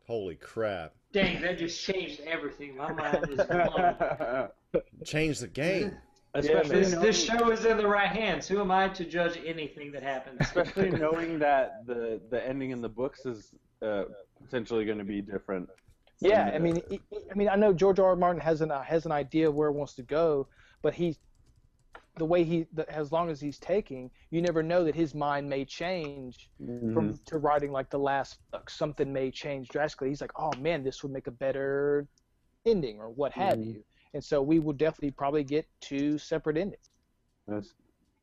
Holy 0.07 0.37
crap! 0.37 0.95
Dang, 1.13 1.43
that 1.43 1.59
just 1.59 1.83
changed 1.85 2.21
everything. 2.21 2.77
My 2.77 2.91
mind 2.93 3.29
is 3.29 3.37
blown. 3.47 4.49
Change 5.05 5.39
the 5.39 5.49
game. 5.49 5.97
Especially 6.35 6.77
this, 6.77 6.93
knowing, 6.93 7.05
this 7.05 7.25
show 7.25 7.51
is 7.51 7.65
in 7.65 7.77
the 7.79 7.87
right 7.87 8.09
hands. 8.09 8.47
Who 8.49 8.61
am 8.61 8.71
I 8.71 8.89
to 8.91 9.05
judge 9.05 9.39
anything 9.45 9.93
that 9.93 10.03
happens? 10.03 10.39
especially 10.41 10.91
knowing 10.91 11.39
that 11.41 11.87
the 11.87 12.21
the 12.31 12.47
ending 12.47 12.71
in 12.71 12.81
the 12.81 12.89
books 12.89 13.27
is 13.27 13.53
uh, 13.83 14.05
potentially 14.43 14.85
going 14.85 14.99
to 14.99 15.05
be 15.05 15.21
different. 15.21 15.69
Yeah, 16.21 16.51
I 16.55 16.59
mean, 16.59 16.83
he- 16.89 17.01
he- 17.11 17.31
I 17.31 17.35
mean, 17.35 17.49
I 17.49 17.55
know 17.57 17.73
George 17.73 17.99
R. 18.01 18.07
R. 18.11 18.17
Martin 18.17 18.41
has 18.41 18.61
an 18.61 18.71
uh, 18.71 18.83
has 18.83 19.07
an 19.07 19.13
idea 19.13 19.49
of 19.49 19.55
where 19.55 19.71
he 19.71 19.77
wants 19.77 19.95
to 19.95 20.03
go, 20.03 20.49
but 20.83 20.95
he, 20.95 21.17
the 22.17 22.25
way 22.25 22.43
he, 22.43 22.67
the, 22.75 22.89
as 22.93 23.13
long 23.13 23.31
as 23.31 23.41
he's 23.41 23.59
taking, 23.61 24.11
you 24.31 24.43
never 24.43 24.61
know 24.63 24.83
that 24.85 24.95
his 24.97 25.15
mind 25.15 25.49
may 25.49 25.65
change 25.65 26.51
Mm-hmm. 26.61 26.93
from 26.93 27.15
to 27.27 27.39
writing 27.39 27.71
like 27.71 27.89
the 27.91 27.99
last 27.99 28.39
book. 28.51 28.69
Something 28.69 29.13
may 29.13 29.31
change 29.31 29.69
drastically. 29.69 30.09
He's 30.09 30.21
like, 30.21 30.33
oh 30.37 30.51
man, 30.59 30.83
this 30.83 31.03
would 31.05 31.13
make 31.13 31.29
a 31.29 31.31
better 31.33 32.09
ending 32.67 32.99
or 32.99 33.11
what 33.11 33.33
have 33.33 33.59
Mhm. 33.59 33.67
you. 33.75 33.85
And 34.15 34.25
so 34.25 34.43
we 34.43 34.59
will 34.59 34.73
definitely 34.73 35.13
probably 35.13 35.45
get 35.45 35.69
two 35.81 36.19
separate 36.19 36.57
endings. 36.57 36.91
That's 37.47 37.75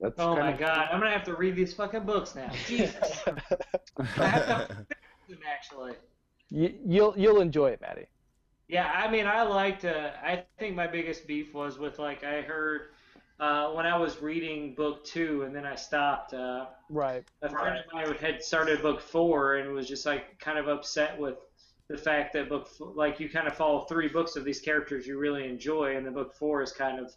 that's 0.02 0.20
Oh 0.20 0.36
my 0.36 0.52
of, 0.52 0.60
god, 0.60 0.90
I'm 0.92 1.00
gonna 1.00 1.12
have 1.12 1.24
to 1.24 1.36
read 1.36 1.56
these 1.56 1.74
fucking 1.74 2.04
books 2.04 2.36
now. 2.36 2.50
Jesus, 2.66 3.24
I 4.18 4.26
have 4.28 4.68
to 4.68 4.86
finish 5.28 5.44
actually. 5.52 5.94
You, 6.50 6.74
you'll 6.86 7.14
you'll 7.18 7.42
enjoy 7.42 7.72
it, 7.72 7.82
Maddie. 7.82 8.08
Yeah, 8.68 8.92
I 8.92 9.10
mean, 9.12 9.28
I 9.28 9.44
liked. 9.44 9.86
Uh, 9.86 10.12
I 10.24 10.44
think 10.60 10.76
my 10.76 10.88
biggest 10.88 11.28
beef 11.28 11.54
was 11.54 11.78
with 11.78 12.00
like 12.00 12.24
I 12.24 12.42
heard 12.42 12.88
uh, 13.40 13.72
when 13.72 13.86
I 13.86 13.98
was 13.98 14.22
reading 14.22 14.74
book 14.76 15.04
two, 15.06 15.44
and 15.44 15.56
then 15.56 15.66
I 15.66 15.76
stopped. 15.76 16.34
Uh, 16.34 16.66
Right. 16.90 17.24
a 17.42 17.50
friend 17.50 17.78
of 17.80 17.86
mine 17.92 18.16
had 18.20 18.44
started 18.44 18.82
book 18.84 19.02
four 19.02 19.56
and 19.56 19.74
was 19.74 19.88
just 19.88 20.06
like 20.06 20.38
kind 20.40 20.60
of 20.60 20.68
upset 20.68 21.18
with 21.20 21.38
the 21.88 21.98
fact 21.98 22.34
that 22.34 22.48
book 22.50 22.68
f- 22.72 22.88
like 22.96 23.20
you 23.20 23.28
kind 23.30 23.48
of 23.48 23.56
follow 23.56 23.86
three 23.86 24.08
books 24.08 24.36
of 24.36 24.44
these 24.46 24.60
characters 24.62 25.08
you 25.08 25.18
really 25.18 25.48
enjoy, 25.48 25.96
and 25.98 26.06
the 26.06 26.12
book 26.12 26.34
four 26.36 26.62
is 26.62 26.72
kind 26.72 27.00
of 27.00 27.12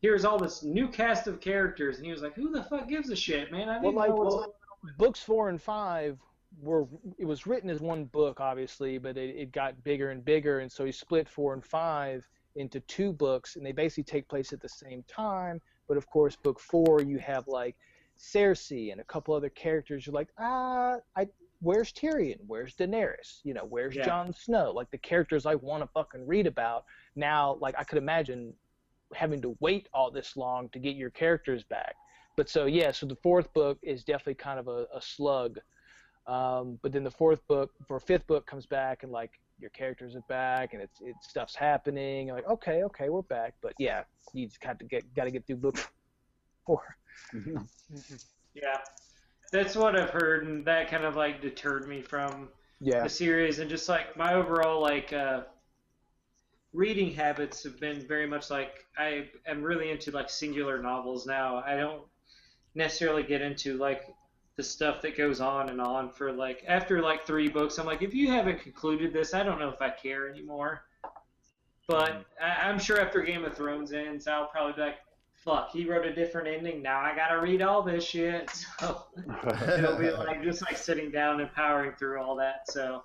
here's 0.00 0.24
all 0.24 0.38
this 0.38 0.62
new 0.64 0.88
cast 0.88 1.28
of 1.28 1.40
characters, 1.40 1.96
and 1.98 2.04
he 2.06 2.10
was 2.12 2.22
like, 2.22 2.34
who 2.34 2.50
the 2.50 2.64
fuck 2.64 2.88
gives 2.88 3.10
a 3.10 3.16
shit, 3.16 3.52
man? 3.52 3.68
I 3.68 3.78
Well, 3.80 3.92
need 3.92 3.96
like 3.96 4.08
know 4.10 4.16
what's 4.16 4.34
well, 4.34 4.54
books 4.98 5.20
four 5.20 5.48
and 5.48 5.60
five 5.62 6.18
were 6.60 6.86
it 7.18 7.24
was 7.24 7.46
written 7.46 7.70
as 7.70 7.80
one 7.80 8.04
book, 8.04 8.40
obviously, 8.40 8.98
but 8.98 9.16
it, 9.16 9.36
it 9.36 9.52
got 9.52 9.82
bigger 9.84 10.10
and 10.10 10.24
bigger, 10.24 10.60
and 10.60 10.70
so 10.70 10.84
he 10.84 10.92
split 10.92 11.28
four 11.28 11.54
and 11.54 11.64
five 11.64 12.28
into 12.56 12.80
two 12.80 13.12
books, 13.12 13.56
and 13.56 13.64
they 13.64 13.72
basically 13.72 14.04
take 14.04 14.28
place 14.28 14.52
at 14.52 14.60
the 14.60 14.68
same 14.68 15.02
time. 15.08 15.60
But 15.88 15.96
of 15.96 16.06
course, 16.06 16.36
book 16.36 16.60
four 16.60 17.02
you 17.02 17.18
have 17.18 17.48
like 17.48 17.76
Cersei 18.18 18.92
and 18.92 19.00
a 19.00 19.04
couple 19.04 19.34
other 19.34 19.48
characters. 19.48 20.06
You're 20.06 20.14
like, 20.14 20.28
ah, 20.38 20.96
I 21.16 21.28
where's 21.60 21.92
Tyrion? 21.92 22.38
Where's 22.46 22.74
Daenerys? 22.74 23.40
You 23.44 23.54
know, 23.54 23.64
where's 23.64 23.94
Yeah. 23.94 24.04
Jon 24.04 24.32
Snow? 24.32 24.72
Like 24.72 24.90
the 24.90 24.98
characters 24.98 25.46
I 25.46 25.54
want 25.54 25.82
to 25.82 25.86
fucking 25.88 26.26
read 26.26 26.46
about. 26.46 26.84
Now, 27.16 27.56
like 27.60 27.74
I 27.78 27.84
could 27.84 27.98
imagine 27.98 28.52
having 29.14 29.40
to 29.42 29.56
wait 29.60 29.88
all 29.94 30.10
this 30.10 30.36
long 30.36 30.68
to 30.70 30.78
get 30.78 30.96
your 30.96 31.10
characters 31.10 31.62
back. 31.62 31.94
But 32.36 32.48
so 32.48 32.66
yeah, 32.66 32.90
so 32.90 33.06
the 33.06 33.16
fourth 33.16 33.52
book 33.54 33.78
is 33.82 34.04
definitely 34.04 34.34
kind 34.34 34.58
of 34.58 34.68
a, 34.68 34.86
a 34.94 35.00
slug. 35.00 35.58
Um, 36.26 36.78
but 36.82 36.92
then 36.92 37.04
the 37.04 37.10
fourth 37.10 37.46
book 37.48 37.70
or 37.88 37.98
fifth 38.00 38.26
book 38.26 38.46
comes 38.46 38.66
back 38.66 39.02
and 39.02 39.10
like 39.10 39.30
your 39.58 39.70
characters 39.70 40.14
are 40.14 40.22
back 40.28 40.72
and 40.72 40.82
it's 40.82 41.00
it 41.00 41.16
stuff's 41.22 41.54
happening. 41.56 42.28
You're 42.28 42.36
like 42.36 42.48
okay, 42.48 42.84
okay, 42.84 43.08
we're 43.08 43.22
back. 43.22 43.54
But 43.62 43.74
yeah, 43.78 44.04
you 44.32 44.46
just 44.46 44.60
got 44.60 44.78
to 44.78 44.84
get 44.84 45.14
got 45.14 45.24
to 45.24 45.30
get 45.30 45.46
through 45.46 45.56
book 45.56 45.76
four. 46.66 46.82
Yeah, 48.54 48.78
that's 49.50 49.76
what 49.76 49.96
I've 49.98 50.10
heard, 50.10 50.46
and 50.46 50.64
that 50.66 50.88
kind 50.88 51.04
of 51.04 51.16
like 51.16 51.40
deterred 51.40 51.88
me 51.88 52.02
from 52.02 52.48
Yeah. 52.80 53.02
the 53.02 53.08
series, 53.08 53.58
and 53.58 53.70
just 53.70 53.88
like 53.88 54.16
my 54.16 54.34
overall 54.34 54.80
like 54.80 55.12
uh, 55.12 55.42
reading 56.72 57.12
habits 57.14 57.62
have 57.64 57.78
been 57.80 58.06
very 58.06 58.26
much 58.26 58.50
like 58.50 58.84
I 58.96 59.28
am 59.46 59.62
really 59.62 59.90
into 59.90 60.10
like 60.10 60.30
singular 60.30 60.82
novels 60.82 61.26
now. 61.26 61.62
I 61.66 61.76
don't 61.76 62.02
necessarily 62.74 63.22
get 63.22 63.42
into 63.42 63.76
like 63.78 64.02
the 64.56 64.62
stuff 64.62 65.00
that 65.02 65.16
goes 65.16 65.40
on 65.40 65.70
and 65.70 65.80
on 65.80 66.10
for 66.10 66.32
like 66.32 66.64
after 66.68 67.00
like 67.00 67.26
three 67.26 67.48
books. 67.48 67.78
I'm 67.78 67.86
like, 67.86 68.02
if 68.02 68.14
you 68.14 68.28
haven't 68.28 68.60
concluded 68.60 69.12
this, 69.12 69.34
I 69.34 69.42
don't 69.42 69.58
know 69.58 69.70
if 69.70 69.80
I 69.80 69.90
care 69.90 70.28
anymore. 70.28 70.84
But 71.88 72.10
mm-hmm. 72.10 72.44
I, 72.44 72.68
I'm 72.68 72.78
sure 72.78 73.00
after 73.00 73.22
Game 73.22 73.44
of 73.44 73.56
Thrones 73.56 73.92
ends, 73.92 74.26
I'll 74.26 74.46
probably 74.46 74.74
be 74.74 74.80
like, 74.82 74.98
fuck, 75.32 75.72
he 75.72 75.84
wrote 75.84 76.06
a 76.06 76.14
different 76.14 76.48
ending. 76.48 76.82
Now 76.82 77.00
I 77.00 77.14
gotta 77.16 77.40
read 77.40 77.62
all 77.62 77.82
this 77.82 78.04
shit. 78.04 78.50
So 78.80 79.04
it'll 79.78 79.98
be 79.98 80.10
like 80.10 80.42
just 80.42 80.62
like 80.62 80.76
sitting 80.76 81.10
down 81.10 81.40
and 81.40 81.52
powering 81.52 81.92
through 81.98 82.20
all 82.20 82.36
that. 82.36 82.70
So 82.70 83.04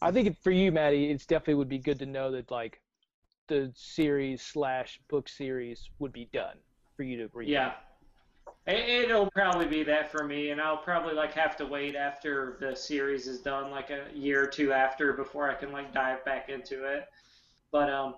I 0.00 0.10
think 0.10 0.36
for 0.42 0.50
you, 0.50 0.72
Maddie, 0.72 1.10
it's 1.10 1.26
definitely 1.26 1.54
would 1.54 1.68
be 1.68 1.78
good 1.78 1.98
to 2.00 2.06
know 2.06 2.30
that 2.32 2.50
like 2.50 2.80
the 3.48 3.72
series 3.74 4.42
slash 4.42 5.00
book 5.08 5.28
series 5.28 5.90
would 5.98 6.12
be 6.12 6.28
done 6.32 6.56
for 6.96 7.02
you 7.02 7.16
to 7.18 7.30
read. 7.32 7.48
Yeah. 7.48 7.72
It, 8.66 9.10
it'll 9.10 9.30
probably 9.30 9.66
be 9.66 9.82
that 9.84 10.12
for 10.12 10.24
me, 10.24 10.50
and 10.50 10.60
I'll 10.60 10.76
probably 10.76 11.14
like 11.14 11.32
have 11.34 11.56
to 11.56 11.66
wait 11.66 11.96
after 11.96 12.56
the 12.60 12.76
series 12.76 13.26
is 13.26 13.40
done, 13.40 13.70
like 13.70 13.90
a 13.90 14.06
year 14.14 14.44
or 14.44 14.46
two 14.46 14.72
after, 14.72 15.12
before 15.12 15.50
I 15.50 15.54
can 15.54 15.72
like 15.72 15.92
dive 15.92 16.24
back 16.24 16.48
into 16.48 16.84
it. 16.84 17.08
But 17.72 17.90
um, 17.90 18.14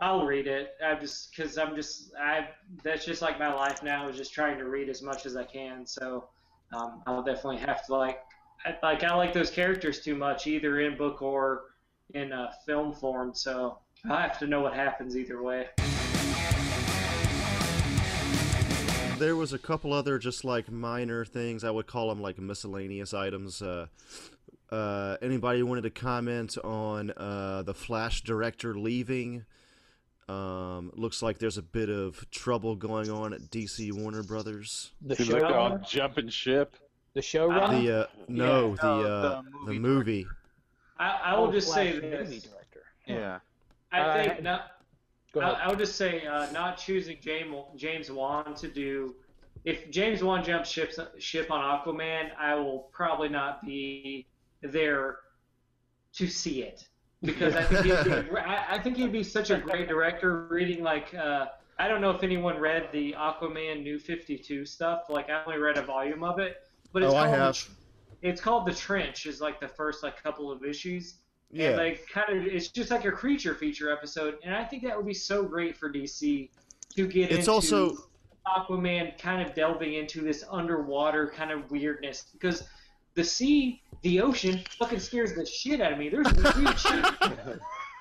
I'll 0.00 0.24
read 0.24 0.46
it. 0.46 0.74
I 0.84 0.94
just 0.94 1.34
because 1.34 1.58
I'm 1.58 1.74
just 1.74 2.12
I 2.18 2.48
that's 2.82 3.04
just 3.04 3.20
like 3.20 3.38
my 3.38 3.52
life 3.52 3.82
now 3.82 4.08
is 4.08 4.16
just 4.16 4.32
trying 4.32 4.56
to 4.58 4.64
read 4.64 4.88
as 4.88 5.02
much 5.02 5.26
as 5.26 5.36
I 5.36 5.44
can. 5.44 5.86
So 5.86 6.28
um, 6.72 7.02
I'll 7.06 7.22
definitely 7.22 7.58
have 7.58 7.84
to 7.86 7.96
like 7.96 8.20
I, 8.64 8.76
like 8.82 9.02
I 9.02 9.14
like 9.14 9.32
those 9.32 9.50
characters 9.50 10.00
too 10.00 10.14
much, 10.14 10.46
either 10.46 10.80
in 10.80 10.96
book 10.96 11.20
or 11.20 11.64
in 12.14 12.32
uh, 12.32 12.52
film 12.64 12.94
form. 12.94 13.34
So 13.34 13.78
I 14.08 14.22
have 14.22 14.38
to 14.38 14.46
know 14.46 14.60
what 14.60 14.74
happens 14.74 15.16
either 15.16 15.42
way. 15.42 15.66
There 19.18 19.34
was 19.36 19.52
a 19.52 19.58
couple 19.58 19.92
other 19.92 20.18
just 20.18 20.44
like 20.44 20.70
minor 20.70 21.24
things. 21.24 21.64
I 21.64 21.70
would 21.70 21.86
call 21.86 22.08
them 22.08 22.20
like 22.22 22.38
miscellaneous 22.38 23.12
items. 23.12 23.60
Uh, 23.60 23.86
uh, 24.70 25.16
anybody 25.20 25.62
wanted 25.62 25.82
to 25.82 25.90
comment 25.90 26.56
on 26.62 27.10
uh, 27.16 27.62
the 27.62 27.74
Flash 27.74 28.22
director 28.22 28.78
leaving? 28.78 29.44
Um, 30.28 30.92
looks 30.94 31.22
like 31.22 31.38
there's 31.38 31.58
a 31.58 31.62
bit 31.62 31.88
of 31.88 32.30
trouble 32.30 32.76
going 32.76 33.10
on 33.10 33.32
at 33.32 33.40
DC 33.50 33.92
Warner 33.92 34.22
Brothers. 34.22 34.92
The 35.00 35.16
Seems 35.16 35.30
like 35.30 35.42
they're 35.42 35.56
all 35.58 35.78
jumping 35.78 36.28
ship. 36.28 36.76
the 37.14 37.20
showrunner. 37.20 37.82
The 37.82 38.00
uh, 38.02 38.06
no, 38.28 38.76
the 38.76 38.82
no, 38.84 39.02
uh, 39.02 39.42
the 39.42 39.48
the 39.72 39.72
movie 39.72 39.78
movie. 39.78 40.26
I, 40.98 41.20
I 41.24 41.36
will 41.38 41.48
Oh, 41.48 41.52
just 41.52 41.68
Flash 41.68 41.76
say 41.86 41.94
movie 41.94 42.08
this. 42.10 42.42
director. 42.44 42.82
Yeah. 43.06 43.38
I 43.90 44.00
Uh, 44.00 44.22
think 44.22 44.42
not. 44.42 44.72
Go 45.32 45.40
I, 45.40 45.50
ahead. 45.50 45.62
I 45.62 45.68
would 45.68 45.78
just 45.78 45.96
say 45.96 46.26
uh, 46.26 46.50
not 46.52 46.78
choosing 46.78 47.18
James 47.20 47.54
James 47.76 48.10
Wan 48.10 48.54
to 48.54 48.68
do. 48.68 49.14
If 49.64 49.90
James 49.90 50.22
Wan 50.22 50.44
jumps 50.44 50.70
ship 50.70 50.92
ship 51.18 51.50
on 51.50 51.60
Aquaman, 51.60 52.30
I 52.38 52.54
will 52.54 52.88
probably 52.92 53.28
not 53.28 53.64
be 53.64 54.26
there 54.62 55.18
to 56.14 56.26
see 56.26 56.62
it 56.62 56.88
because 57.22 57.54
I 57.54 57.62
think 57.64 57.84
he'd 57.84 58.04
be, 58.04 58.38
I, 58.38 58.76
I 58.76 58.78
think 58.78 58.96
he'd 58.96 59.12
be 59.12 59.22
such 59.22 59.50
a 59.50 59.58
great 59.58 59.88
director. 59.88 60.46
Reading 60.46 60.82
like 60.82 61.14
uh, 61.14 61.46
I 61.78 61.88
don't 61.88 62.00
know 62.00 62.10
if 62.10 62.22
anyone 62.22 62.58
read 62.58 62.88
the 62.92 63.14
Aquaman 63.18 63.82
New 63.82 63.98
Fifty 63.98 64.38
Two 64.38 64.64
stuff. 64.64 65.10
Like 65.10 65.28
I 65.28 65.44
only 65.44 65.58
read 65.58 65.76
a 65.76 65.82
volume 65.82 66.24
of 66.24 66.38
it, 66.38 66.56
but 66.92 67.02
it's 67.02 67.12
Oh, 67.12 67.16
I 67.16 67.26
called 67.26 67.34
the 67.34 67.38
have. 67.38 67.68
It's 68.22 68.40
called 68.40 68.66
the 68.66 68.74
Trench. 68.74 69.26
Is 69.26 69.40
like 69.40 69.60
the 69.60 69.68
first 69.68 70.02
like 70.02 70.22
couple 70.22 70.50
of 70.50 70.64
issues. 70.64 71.14
And 71.50 71.60
Yeah. 71.60 71.76
like 71.76 72.06
kind 72.08 72.36
of, 72.36 72.44
it's 72.46 72.68
just 72.68 72.90
like 72.90 73.04
a 73.04 73.12
creature 73.12 73.54
feature 73.54 73.90
episode, 73.90 74.38
and 74.44 74.54
I 74.54 74.64
think 74.64 74.82
that 74.84 74.96
would 74.96 75.06
be 75.06 75.14
so 75.14 75.42
great 75.44 75.76
for 75.76 75.90
DC 75.90 76.50
to 76.94 77.06
get 77.06 77.30
It's 77.30 77.40
into 77.40 77.52
also 77.52 77.96
Aquaman 78.46 79.18
kind 79.18 79.46
of 79.46 79.54
delving 79.54 79.94
into 79.94 80.20
this 80.20 80.44
underwater 80.50 81.28
kind 81.28 81.50
of 81.50 81.70
weirdness 81.70 82.26
because 82.32 82.64
the 83.14 83.24
sea, 83.24 83.82
the 84.02 84.20
ocean, 84.20 84.60
fucking 84.78 85.00
scares 85.00 85.34
the 85.34 85.44
shit 85.44 85.80
out 85.80 85.92
of 85.92 85.98
me. 85.98 86.08
There's 86.08 86.30
weird 86.32 86.78
shit. 86.78 87.04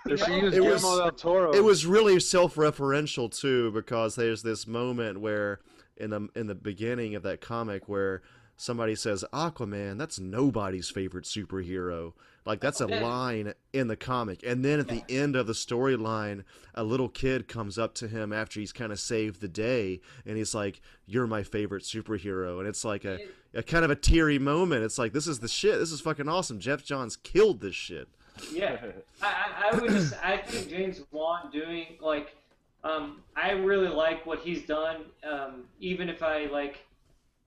There 0.06 0.18
she 0.18 0.34
is, 0.40 0.54
It 0.56 0.64
was- 0.64 0.82
Guillermo 0.82 0.98
del 1.04 1.12
Toro. 1.12 1.54
it 1.54 1.64
was 1.64 1.86
really 1.86 2.20
self-referential 2.20 3.30
too 3.38 3.72
because 3.72 4.16
there's 4.16 4.42
this 4.44 4.66
moment 4.68 5.20
where 5.20 5.60
in 5.98 6.12
the 6.12 6.28
in 6.36 6.48
the 6.48 6.56
beginning 6.56 7.16
of 7.16 7.24
that 7.24 7.42
comic 7.42 7.90
where 7.90 8.22
somebody 8.58 8.96
says 8.96 9.24
Aquaman 9.32 9.98
that's 9.98 10.20
nobody's 10.20 10.90
favorite 10.90 11.26
superhero. 11.26 12.14
Like 12.44 12.60
that's 12.60 12.82
a 12.82 12.88
line 12.88 13.54
in 13.72 13.88
the 13.88 13.96
comic. 13.96 14.42
And 14.44 14.66
then 14.66 14.80
at 14.80 14.88
the 14.88 15.04
end 15.10 15.36
of 15.36 15.48
the 15.48 15.54
storyline 15.54 16.44
a 16.74 16.84
little 16.84 17.10
kid 17.10 17.48
comes 17.48 17.78
up 17.78 17.94
to 17.96 18.08
him 18.08 18.34
after 18.34 18.60
he's 18.60 18.74
kind 18.74 18.92
of 18.92 19.00
saved 19.00 19.42
the 19.42 19.48
day 19.48 20.02
and 20.26 20.38
he's 20.38 20.56
like 20.56 20.82
you're 21.06 21.28
my 21.28 21.44
favorite 21.44 21.84
superhero. 21.84 22.60
And 22.60 22.68
it's 22.68 22.84
like 22.84 23.06
a, 23.06 23.20
a 23.54 23.64
kind 23.64 23.86
of 23.86 23.92
a 23.92 23.96
teary 23.96 24.40
moment. 24.40 24.84
It's 24.84 24.98
like 24.98 25.14
this 25.14 25.28
is 25.28 25.40
the 25.40 25.48
shit. 25.48 25.78
This 25.78 25.92
is 25.92 26.02
fucking 26.02 26.28
awesome. 26.28 26.60
Geoff 26.60 26.84
Johns 26.84 27.16
killed 27.16 27.62
this 27.62 27.76
shit. 27.76 28.08
Yeah, 28.52 28.78
I, 29.22 29.26
I, 29.26 29.70
I 29.72 29.80
would 29.80 29.92
just 29.92 30.14
I 30.24 30.38
think 30.38 30.70
James 30.70 31.02
Wan 31.12 31.52
doing 31.52 31.98
like 32.02 32.36
um 32.84 33.22
I 33.36 33.52
really 33.52 33.90
like 33.90 34.26
what 34.26 34.40
he's 34.40 34.66
done. 34.66 35.02
Um, 35.30 35.66
even 35.80 36.10
if 36.10 36.24
I 36.24 36.46
like 36.46 36.87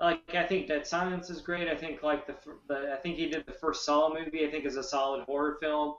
like 0.01 0.35
I 0.35 0.45
think 0.47 0.67
that 0.69 0.87
Silence 0.87 1.31
is 1.31 1.41
great. 1.41 1.69
I 1.69 1.77
think 1.77 2.03
like 2.03 2.27
the, 2.27 2.35
the 2.69 2.93
I 2.93 2.97
think 2.97 3.17
he 3.17 3.29
did 3.29 3.45
the 3.47 3.53
first 3.53 3.85
Saw 3.85 4.13
movie. 4.13 4.47
I 4.47 4.51
think 4.51 4.65
is 4.65 4.77
a 4.77 4.83
solid 4.83 5.25
horror 5.25 5.59
film. 5.61 5.95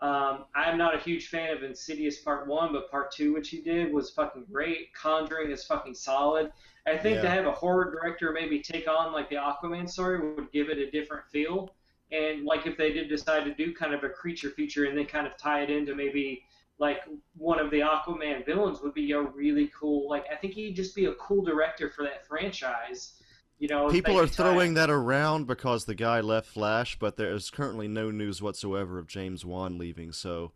Um, 0.00 0.46
I'm 0.54 0.78
not 0.78 0.94
a 0.94 0.98
huge 0.98 1.28
fan 1.28 1.54
of 1.54 1.62
Insidious 1.62 2.20
Part 2.20 2.46
One, 2.46 2.72
but 2.72 2.90
Part 2.90 3.12
Two, 3.12 3.34
which 3.34 3.50
he 3.50 3.60
did, 3.60 3.92
was 3.92 4.10
fucking 4.10 4.46
great. 4.50 4.94
Conjuring 4.94 5.50
is 5.50 5.64
fucking 5.64 5.94
solid. 5.94 6.52
I 6.86 6.96
think 6.96 7.20
to 7.20 7.28
have 7.28 7.46
a 7.46 7.52
horror 7.52 7.90
director 7.90 8.32
maybe 8.32 8.60
take 8.60 8.88
on 8.88 9.12
like 9.12 9.28
the 9.28 9.36
Aquaman 9.36 9.88
story 9.88 10.34
would 10.34 10.50
give 10.52 10.70
it 10.70 10.78
a 10.78 10.90
different 10.90 11.24
feel. 11.30 11.74
And 12.10 12.44
like 12.44 12.66
if 12.66 12.76
they 12.76 12.92
did 12.92 13.08
decide 13.08 13.44
to 13.44 13.54
do 13.54 13.74
kind 13.74 13.94
of 13.94 14.02
a 14.02 14.08
creature 14.08 14.50
feature 14.50 14.86
and 14.86 14.96
then 14.96 15.06
kind 15.06 15.26
of 15.26 15.36
tie 15.36 15.62
it 15.62 15.70
into 15.70 15.94
maybe 15.94 16.42
like 16.78 17.02
one 17.36 17.60
of 17.60 17.70
the 17.70 17.80
Aquaman 17.80 18.44
villains 18.44 18.80
would 18.80 18.94
be 18.94 19.12
a 19.12 19.20
really 19.20 19.70
cool 19.78 20.08
like 20.08 20.24
I 20.32 20.36
think 20.36 20.54
he'd 20.54 20.74
just 20.74 20.96
be 20.96 21.04
a 21.04 21.14
cool 21.14 21.44
director 21.44 21.90
for 21.90 22.02
that 22.04 22.26
franchise. 22.26 23.19
You 23.60 23.68
know, 23.68 23.88
People 23.90 24.18
are 24.18 24.26
throwing 24.26 24.72
it- 24.72 24.74
that 24.76 24.90
around 24.90 25.46
because 25.46 25.84
the 25.84 25.94
guy 25.94 26.20
left 26.20 26.48
Flash, 26.48 26.98
but 26.98 27.16
there 27.16 27.30
is 27.32 27.50
currently 27.50 27.86
no 27.88 28.10
news 28.10 28.40
whatsoever 28.42 28.98
of 28.98 29.06
James 29.06 29.44
Wan 29.44 29.76
leaving. 29.78 30.12
So, 30.12 30.52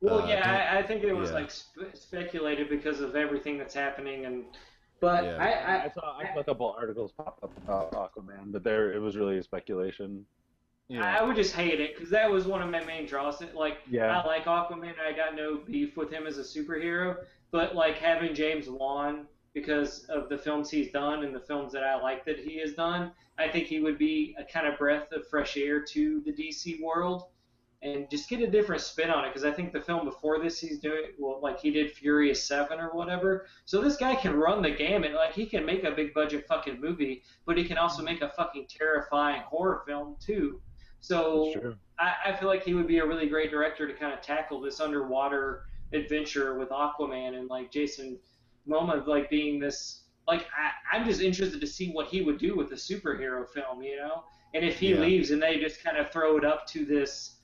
Well, 0.00 0.22
uh, 0.22 0.26
yeah, 0.28 0.70
I, 0.74 0.78
I 0.78 0.82
think 0.82 1.04
it 1.04 1.12
was 1.12 1.30
yeah. 1.30 1.36
like 1.36 1.50
sp- 1.54 1.94
speculated 1.94 2.68
because 2.68 3.00
of 3.00 3.14
everything 3.14 3.58
that's 3.58 3.74
happening, 3.74 4.26
and 4.26 4.44
but 5.00 5.22
Yeah. 5.24 5.36
I, 5.36 5.50
I 5.50 5.84
I 5.84 5.88
saw, 5.90 6.18
I 6.18 6.34
saw 6.34 6.40
a 6.40 6.44
couple 6.44 6.74
articles 6.76 7.12
pop 7.12 7.38
up 7.44 7.56
about 7.58 7.92
Aquaman, 7.92 8.50
but 8.50 8.64
there 8.64 8.92
it 8.92 8.98
was 9.00 9.16
really 9.16 9.38
a 9.38 9.42
speculation. 9.42 10.26
Yeah. 10.88 11.04
I 11.04 11.22
would 11.22 11.36
just 11.36 11.54
hate 11.54 11.80
it 11.80 11.94
because 11.94 12.10
that 12.10 12.28
was 12.28 12.46
one 12.46 12.60
of 12.62 12.70
my 12.70 12.82
main 12.82 13.06
draws. 13.06 13.40
Like, 13.54 13.78
Yeah. 13.88 14.20
I 14.20 14.26
like 14.26 14.46
Aquaman. 14.46 14.94
I 14.98 15.12
got 15.12 15.36
no 15.36 15.58
beef 15.64 15.96
with 15.96 16.10
him 16.10 16.26
as 16.26 16.38
a 16.38 16.42
superhero, 16.42 17.18
but 17.52 17.76
like 17.76 17.98
having 17.98 18.34
James 18.34 18.68
Wan 18.68 19.26
because 19.54 20.04
of 20.04 20.28
the 20.28 20.38
films 20.38 20.70
he's 20.70 20.92
done 20.92 21.24
and 21.24 21.34
the 21.34 21.40
films 21.40 21.72
that 21.72 21.82
I 21.82 22.00
like 22.00 22.24
that 22.26 22.38
he 22.38 22.58
has 22.60 22.74
done, 22.74 23.12
I 23.38 23.48
think 23.48 23.66
he 23.66 23.80
would 23.80 23.98
be 23.98 24.36
a 24.38 24.44
kind 24.44 24.66
of 24.66 24.78
breath 24.78 25.12
of 25.12 25.26
fresh 25.28 25.56
air 25.56 25.82
to 25.82 26.20
the 26.24 26.32
DC 26.32 26.82
world 26.82 27.24
and 27.80 28.10
just 28.10 28.28
get 28.28 28.40
a 28.40 28.46
different 28.46 28.82
spin 28.82 29.08
on 29.08 29.24
it 29.24 29.28
because 29.28 29.44
I 29.44 29.52
think 29.52 29.72
the 29.72 29.80
film 29.80 30.04
before 30.04 30.40
this 30.42 30.58
he's 30.58 30.80
doing 30.80 31.12
well 31.16 31.38
like 31.40 31.60
he 31.60 31.70
did 31.70 31.92
Furious 31.92 32.44
7 32.44 32.80
or 32.80 32.88
whatever. 32.88 33.46
So 33.66 33.80
this 33.80 33.96
guy 33.96 34.16
can 34.16 34.34
run 34.34 34.62
the 34.62 34.70
gamut. 34.70 35.14
Like 35.14 35.32
he 35.32 35.46
can 35.46 35.64
make 35.64 35.84
a 35.84 35.92
big 35.92 36.12
budget 36.12 36.46
fucking 36.48 36.80
movie, 36.80 37.22
but 37.46 37.56
he 37.56 37.64
can 37.64 37.78
also 37.78 38.02
make 38.02 38.20
a 38.20 38.30
fucking 38.30 38.66
terrifying 38.68 39.42
horror 39.42 39.82
film 39.86 40.16
too. 40.20 40.60
So. 41.00 41.76
I, 41.98 42.14
I 42.26 42.36
feel 42.36 42.48
like 42.48 42.62
he 42.62 42.74
would 42.74 42.86
be 42.86 42.98
a 42.98 43.06
really 43.06 43.28
great 43.28 43.50
director 43.50 43.86
to 43.86 43.94
kind 43.94 44.12
of 44.12 44.20
tackle 44.20 44.60
this 44.60 44.80
underwater 44.80 45.64
adventure 45.92 46.58
with 46.58 46.68
Aquaman 46.68 47.36
and 47.36 47.48
like 47.48 47.70
Jason 47.70 48.18
Momoa 48.68 49.06
like 49.06 49.30
being 49.30 49.58
this 49.58 50.02
like 50.26 50.46
I, 50.56 50.96
I'm 50.96 51.06
just 51.06 51.20
interested 51.20 51.60
to 51.60 51.66
see 51.66 51.90
what 51.90 52.08
he 52.08 52.20
would 52.20 52.38
do 52.38 52.54
with 52.56 52.70
a 52.72 52.76
superhero 52.76 53.48
film, 53.48 53.82
you 53.82 53.96
know. 53.96 54.24
And 54.54 54.64
if 54.64 54.78
he 54.78 54.90
Yeah. 54.90 55.00
leaves 55.00 55.30
and 55.30 55.42
they 55.42 55.58
just 55.58 55.82
kind 55.82 55.96
of 55.96 56.10
throw 56.10 56.36
it 56.36 56.44
up 56.44 56.66
to 56.68 56.84
this 56.84 57.36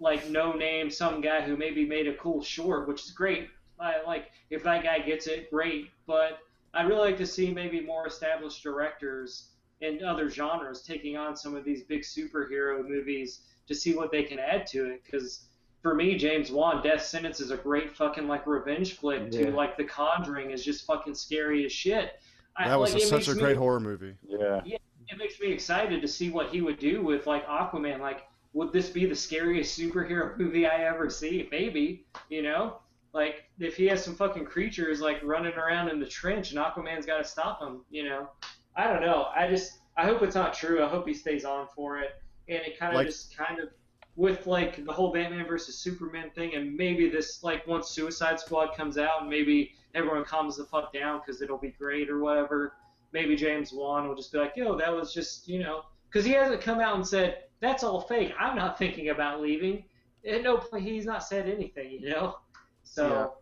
like 0.00 0.28
no 0.28 0.52
name 0.52 0.90
some 0.90 1.20
guy 1.20 1.40
who 1.40 1.56
maybe 1.56 1.86
made 1.86 2.06
a 2.06 2.14
cool 2.14 2.42
short, 2.42 2.88
which 2.88 3.02
is 3.04 3.10
great. 3.10 3.48
I 3.80 4.02
like 4.02 4.30
if 4.50 4.62
that 4.64 4.82
guy 4.82 4.98
gets 5.00 5.26
it, 5.26 5.50
great. 5.50 5.90
But 6.06 6.38
I'd 6.74 6.88
really 6.88 7.10
like 7.10 7.18
to 7.18 7.26
see 7.26 7.52
maybe 7.52 7.80
more 7.80 8.06
established 8.06 8.62
directors 8.62 9.50
in 9.80 10.04
other 10.04 10.28
genres 10.30 10.82
taking 10.82 11.16
on 11.16 11.36
some 11.36 11.54
of 11.56 11.64
these 11.64 11.84
big 11.84 12.02
superhero 12.02 12.86
movies 12.86 13.42
to 13.66 13.74
see 13.74 13.94
what 13.94 14.10
they 14.12 14.22
can 14.22 14.38
add 14.38 14.66
to 14.68 14.86
it. 14.92 15.02
Because 15.04 15.46
for 15.82 15.94
me, 15.94 16.16
James 16.16 16.50
Wan, 16.50 16.82
Death 16.82 17.02
Sentence 17.02 17.40
is 17.40 17.50
a 17.50 17.56
great 17.56 17.94
fucking 17.96 18.28
like 18.28 18.46
revenge 18.46 18.96
flick 18.98 19.32
Yeah. 19.32 19.46
too. 19.46 19.50
Like 19.50 19.76
The 19.76 19.84
Conjuring 19.84 20.50
is 20.50 20.64
just 20.64 20.86
fucking 20.86 21.14
scary 21.14 21.64
as 21.64 21.72
shit. 21.72 22.20
I- 22.56 22.68
that 22.68 22.78
was 22.78 22.94
like, 22.94 23.02
a- 23.02 23.06
such 23.06 23.18
makes 23.20 23.28
a 23.28 23.34
me- 23.34 23.40
great 23.40 23.56
horror 23.56 23.80
movie. 23.80 24.14
Yeah. 24.26 24.60
it 24.64 25.18
makes 25.18 25.38
me 25.40 25.48
excited 25.52 26.00
to 26.00 26.08
see 26.08 26.30
what 26.30 26.48
he 26.48 26.62
would 26.62 26.78
do 26.78 27.02
with 27.02 27.26
like 27.26 27.46
Aquaman. 27.46 28.00
Like, 28.00 28.26
would 28.54 28.72
this 28.72 28.88
be 28.88 29.04
the 29.06 29.14
scariest 29.14 29.78
superhero 29.78 30.36
movie 30.38 30.66
I 30.66 30.84
ever 30.84 31.10
see? 31.10 31.48
Maybe, 31.50 32.06
you 32.30 32.42
know, 32.42 32.78
like 33.12 33.44
if 33.58 33.76
he 33.76 33.86
has 33.88 34.02
some 34.02 34.14
fucking 34.14 34.44
creatures 34.46 35.00
like 35.00 35.22
running 35.22 35.52
around 35.54 35.88
in 35.88 35.98
the 36.00 36.06
trench 36.06 36.52
and 36.52 36.60
Aquaman's 36.60 37.04
got 37.06 37.18
to 37.18 37.24
stop 37.24 37.60
him, 37.60 37.84
you 37.90 38.04
know. 38.04 38.28
I 38.76 38.86
don't 38.86 39.02
know. 39.02 39.26
I 39.36 39.48
just 39.48 39.80
I 39.96 40.04
hope 40.06 40.22
it's 40.22 40.34
not 40.36 40.54
true. 40.54 40.82
I 40.82 40.88
hope 40.88 41.06
he 41.06 41.12
stays 41.12 41.44
on 41.44 41.66
for 41.74 41.98
it, 41.98 42.12
and 42.48 42.58
it 42.62 42.78
kind 42.78 42.92
of 42.92 42.96
Like- 42.96 43.06
just 43.08 43.36
kind 43.36 43.58
of 43.58 43.68
with 44.16 44.46
like 44.46 44.84
the 44.84 44.92
whole 44.92 45.12
Batman 45.12 45.46
versus 45.46 45.76
Superman 45.76 46.30
thing, 46.34 46.54
and 46.54 46.76
maybe 46.76 47.08
this 47.08 47.42
like 47.42 47.66
once 47.66 47.88
Suicide 47.88 48.38
Squad 48.38 48.76
comes 48.76 48.98
out, 48.98 49.22
and 49.22 49.30
maybe 49.30 49.72
everyone 49.94 50.24
calms 50.24 50.56
the 50.56 50.64
fuck 50.64 50.92
down 50.92 51.20
because 51.20 51.42
it'll 51.42 51.58
be 51.58 51.70
great 51.70 52.08
or 52.10 52.18
whatever 52.20 52.74
maybe 53.12 53.36
James 53.36 53.72
Wan 53.72 54.08
will 54.08 54.16
just 54.16 54.32
be 54.32 54.38
like, 54.38 54.54
yo, 54.56 54.76
that 54.78 54.92
was 54.92 55.12
just, 55.12 55.48
you 55.48 55.58
know, 55.60 55.82
because 56.08 56.24
he 56.24 56.32
hasn't 56.32 56.60
come 56.60 56.80
out 56.80 56.94
and 56.96 57.06
said 57.06 57.44
that's 57.60 57.84
all 57.84 58.00
fake. 58.00 58.32
I'm 58.38 58.56
not 58.56 58.78
thinking 58.82 59.10
about 59.10 59.40
leaving. 59.40 59.84
At 60.28 60.42
no 60.42 60.56
point 60.56 60.84
he's 60.84 61.04
not 61.04 61.22
said 61.24 61.48
anything, 61.48 61.92
you 61.92 62.10
know. 62.10 62.36
So 62.84 63.34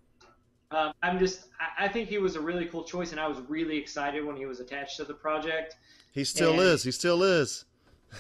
um, 0.71 0.93
I'm 1.03 1.19
just 1.19 1.47
I, 1.61 1.87
I 1.87 1.89
think 1.89 2.09
he 2.09 2.19
was 2.19 2.37
a 2.37 2.41
really 2.41 2.67
cool 2.67 2.85
choice, 2.85 3.13
and 3.13 3.21
I 3.21 3.29
was 3.29 3.39
really 3.49 3.77
excited 3.77 4.25
when 4.25 4.37
he 4.37 4.47
was 4.47 4.61
attached 4.61 4.97
to 4.99 5.05
the 5.05 5.15
project. 5.15 5.77
He 6.13 6.25
still 6.25 6.53
And- 6.53 6.61
is. 6.61 6.83
He 6.83 6.91
still 6.91 7.23
is. 7.23 7.65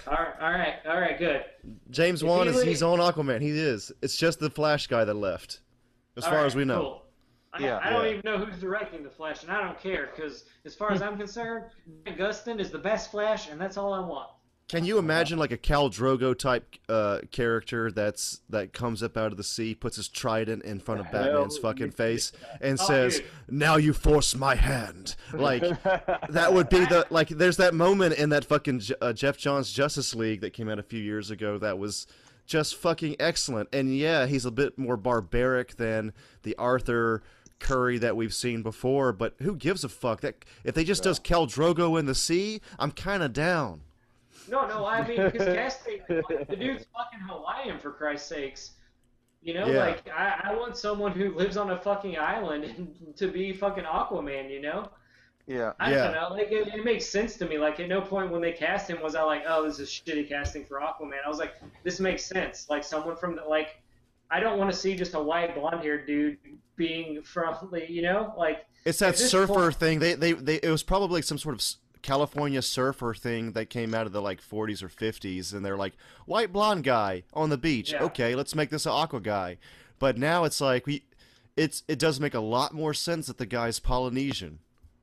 All 0.06 0.12
right, 0.14 0.34
all 0.40 0.50
right, 0.50 0.74
all 0.88 1.00
right, 1.00 1.18
good. 1.18 1.44
James 1.90 2.22
If 2.22 2.28
Wan 2.28 2.46
he 2.46 2.50
is 2.50 2.56
le- 2.56 2.64
he's 2.64 2.82
on 2.82 2.98
Aquaman. 2.98 3.40
He 3.40 3.50
is. 3.50 3.90
It's 4.02 4.16
just 4.16 4.38
the 4.38 4.50
Flash 4.50 4.86
guy 4.86 5.04
that 5.04 5.14
left, 5.14 5.60
as 6.16 6.24
All 6.24 6.30
far 6.30 6.38
right, 6.40 6.46
as 6.46 6.54
we 6.54 6.64
know. 6.64 6.80
cool. 6.80 7.02
I, 7.52 7.58
Yeah. 7.64 7.80
I 7.82 7.90
don't 7.90 8.04
Yeah. 8.04 8.10
even 8.10 8.22
know 8.24 8.38
who's 8.38 8.60
directing 8.60 9.02
the 9.02 9.10
Flash, 9.10 9.42
and 9.42 9.50
I 9.50 9.60
don't 9.62 9.78
care 9.80 10.10
because, 10.14 10.44
as 10.64 10.74
far 10.76 10.92
as 10.92 11.02
I'm 11.02 11.16
concerned, 11.16 11.64
Grant 12.04 12.18
Gustin 12.18 12.60
is 12.60 12.70
the 12.70 12.78
best 12.78 13.10
Flash, 13.10 13.48
and 13.50 13.60
that's 13.60 13.76
all 13.76 13.92
I 13.92 14.00
want. 14.00 14.30
Can 14.70 14.84
you 14.84 14.98
imagine 14.98 15.36
like 15.38 15.50
a 15.50 15.58
Khal 15.58 15.90
Drogo 15.92 16.38
type 16.38 16.76
uh, 16.88 17.20
character 17.32 17.90
that's 17.90 18.40
that 18.50 18.72
comes 18.72 19.02
up 19.02 19.16
out 19.16 19.32
of 19.32 19.36
the 19.36 19.42
sea, 19.42 19.74
puts 19.74 19.96
his 19.96 20.08
trident 20.08 20.62
in 20.64 20.78
front 20.78 21.00
of 21.00 21.10
Batman's 21.10 21.58
fucking 21.58 21.90
face, 22.02 22.30
and 22.60 22.78
Oh, 22.80 22.86
says, 22.86 23.20
"Now 23.48 23.76
you 23.76 23.92
force 23.92 24.36
my 24.36 24.54
hand." 24.54 25.16
Like 25.32 25.62
that 25.82 26.52
would 26.52 26.68
be 26.68 26.84
the 26.84 27.04
like. 27.10 27.28
There's 27.30 27.56
that 27.56 27.74
moment 27.74 28.14
in 28.14 28.28
that 28.30 28.44
fucking 28.44 28.78
J- 28.78 28.94
uh, 29.00 29.12
Geoff 29.12 29.36
Johns 29.36 29.72
Justice 29.72 30.14
League 30.14 30.40
that 30.42 30.52
came 30.52 30.68
out 30.68 30.78
a 30.78 30.84
few 30.84 31.00
years 31.00 31.32
ago 31.32 31.58
that 31.58 31.76
was 31.78 32.06
just 32.46 32.76
fucking 32.76 33.16
excellent. 33.18 33.68
And 33.72 33.96
yeah, 33.96 34.26
he's 34.26 34.44
a 34.44 34.50
bit 34.52 34.78
more 34.78 34.96
barbaric 34.96 35.76
than 35.78 36.12
the 36.44 36.54
Arthur 36.56 37.22
Curry 37.58 37.98
that 37.98 38.16
we've 38.16 38.32
seen 38.34 38.62
before, 38.62 39.12
but 39.12 39.34
who 39.42 39.56
gives 39.56 39.82
a 39.84 39.88
fuck? 39.88 40.20
That 40.20 40.44
if 40.64 40.74
they 40.76 40.84
just 40.84 41.02
does 41.02 41.18
Khal 41.18 41.46
Drogo 41.48 41.98
in 41.98 42.06
the 42.06 42.14
sea, 42.14 42.60
I'm 42.78 42.92
kind 42.92 43.22
of 43.22 43.32
down. 43.32 43.82
No, 44.50 44.66
no, 44.66 44.84
I 44.84 45.06
mean, 45.06 45.22
because 45.30 45.54
casting, 45.54 46.00
the 46.08 46.56
dude's 46.58 46.86
fucking 46.92 47.20
Hawaiian, 47.28 47.78
for 47.78 47.92
Christ's 47.92 48.28
sakes. 48.28 48.72
You 49.42 49.54
know, 49.54 49.66
Yeah. 49.66 49.78
like, 49.86 50.08
I, 50.10 50.40
I 50.50 50.54
want 50.56 50.76
someone 50.76 51.12
who 51.12 51.32
lives 51.34 51.56
on 51.56 51.70
a 51.70 51.78
fucking 51.78 52.18
island 52.18 52.94
to 53.16 53.28
be 53.28 53.52
fucking 53.52 53.84
Aquaman, 53.84 54.50
you 54.50 54.60
know? 54.60 54.90
Yeah. 55.46 55.72
I 55.80 55.92
Yeah. 55.92 56.04
don't 56.04 56.14
know. 56.14 56.28
Like, 56.36 56.52
it, 56.52 56.68
it 56.74 56.84
makes 56.84 57.06
sense 57.06 57.36
to 57.38 57.46
me. 57.46 57.56
Like, 57.58 57.80
at 57.80 57.88
no 57.88 58.00
point 58.02 58.30
when 58.30 58.42
they 58.42 58.52
cast 58.52 58.88
him 58.90 59.00
was 59.00 59.14
I 59.14 59.22
like, 59.22 59.44
oh, 59.48 59.64
this 59.64 59.78
is 59.78 59.88
shitty 59.88 60.28
casting 60.28 60.64
for 60.66 60.80
Aquaman. 60.80 61.18
I 61.24 61.28
was 61.28 61.38
like, 61.38 61.54
this 61.84 62.00
makes 62.00 62.24
sense. 62.26 62.68
Like, 62.68 62.84
someone 62.84 63.16
from, 63.16 63.36
the, 63.36 63.42
like, 63.44 63.80
I 64.30 64.40
don't 64.40 64.58
want 64.58 64.70
to 64.70 64.76
see 64.76 64.94
just 64.94 65.14
a 65.14 65.20
white 65.22 65.54
blonde 65.54 65.80
haired 65.82 66.06
dude 66.06 66.36
being 66.76 67.22
from, 67.32 67.56
like, 67.70 67.88
you 67.88 68.02
know? 68.02 68.34
Like, 68.36 68.66
It's 68.84 68.98
that 68.98 69.16
surfer 69.16 69.54
point- 69.54 69.76
thing. 69.76 69.98
They, 70.00 70.14
they, 70.14 70.32
they, 70.32 70.56
it 70.56 70.70
was 70.70 70.82
probably 70.82 71.14
like 71.14 71.24
some 71.24 71.38
sort 71.38 71.54
of 71.54 71.60
s- 71.60 71.76
California 72.02 72.62
surfer 72.62 73.14
thing 73.14 73.52
that 73.52 73.70
came 73.70 73.94
out 73.94 74.06
of 74.06 74.12
the 74.12 74.22
like 74.22 74.40
40s 74.42 74.82
or 74.82 74.88
50s, 74.88 75.52
and 75.52 75.64
they're 75.64 75.76
like 75.76 75.94
white 76.26 76.52
blonde 76.52 76.84
guy 76.84 77.24
on 77.32 77.50
the 77.50 77.58
beach. 77.58 77.92
Yeah. 77.92 78.02
Okay, 78.04 78.34
let's 78.34 78.54
make 78.54 78.70
this 78.70 78.86
an 78.86 78.92
aqua 78.92 79.20
guy. 79.20 79.58
But 79.98 80.16
now 80.18 80.44
it's 80.44 80.60
like 80.60 80.86
we, 80.86 81.04
it's 81.56 81.82
it 81.88 81.98
does 81.98 82.18
make 82.20 82.34
a 82.34 82.40
lot 82.40 82.72
more 82.74 82.94
sense 82.94 83.26
that 83.26 83.38
the 83.38 83.46
guy's 83.46 83.78
Polynesian. 83.80 84.60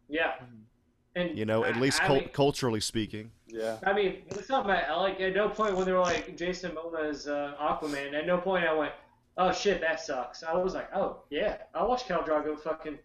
yeah. 0.08 0.34
And 1.16 1.36
You 1.36 1.46
know, 1.46 1.64
at 1.66 1.78
least 1.78 2.00
I 2.04 2.08
cul- 2.08 2.16
mean- 2.18 2.30
culturally 2.30 2.80
speaking. 2.80 3.32
yeah. 3.48 3.78
I 3.84 3.92
mean, 3.94 4.18
it's 4.30 4.50
not 4.50 4.68
my 4.68 4.94
like. 4.96 5.20
At 5.20 5.34
no 5.36 5.50
point 5.50 5.76
when 5.76 5.86
they 5.86 5.92
were 5.92 6.00
like 6.00 6.38
Jason 6.38 6.72
Momoa 6.72 7.10
is 7.10 7.28
uh, 7.28 7.56
Aquaman. 7.60 8.14
At 8.14 8.28
no 8.28 8.38
point 8.38 8.66
I 8.66 8.74
went, 8.74 8.92
"Oh 9.36 9.52
shit, 9.52 9.82
that 9.82 10.00
sucks." 10.00 10.44
I 10.44 10.54
was 10.56 10.76
like, 10.76 10.90
"Oh 10.96 11.24
yeah, 11.32 11.58
I 11.74 11.84
watched 11.84 12.08
watch 12.10 12.20
Khal 12.24 12.28
Drogo 12.28 12.60
fucking, 12.60 13.00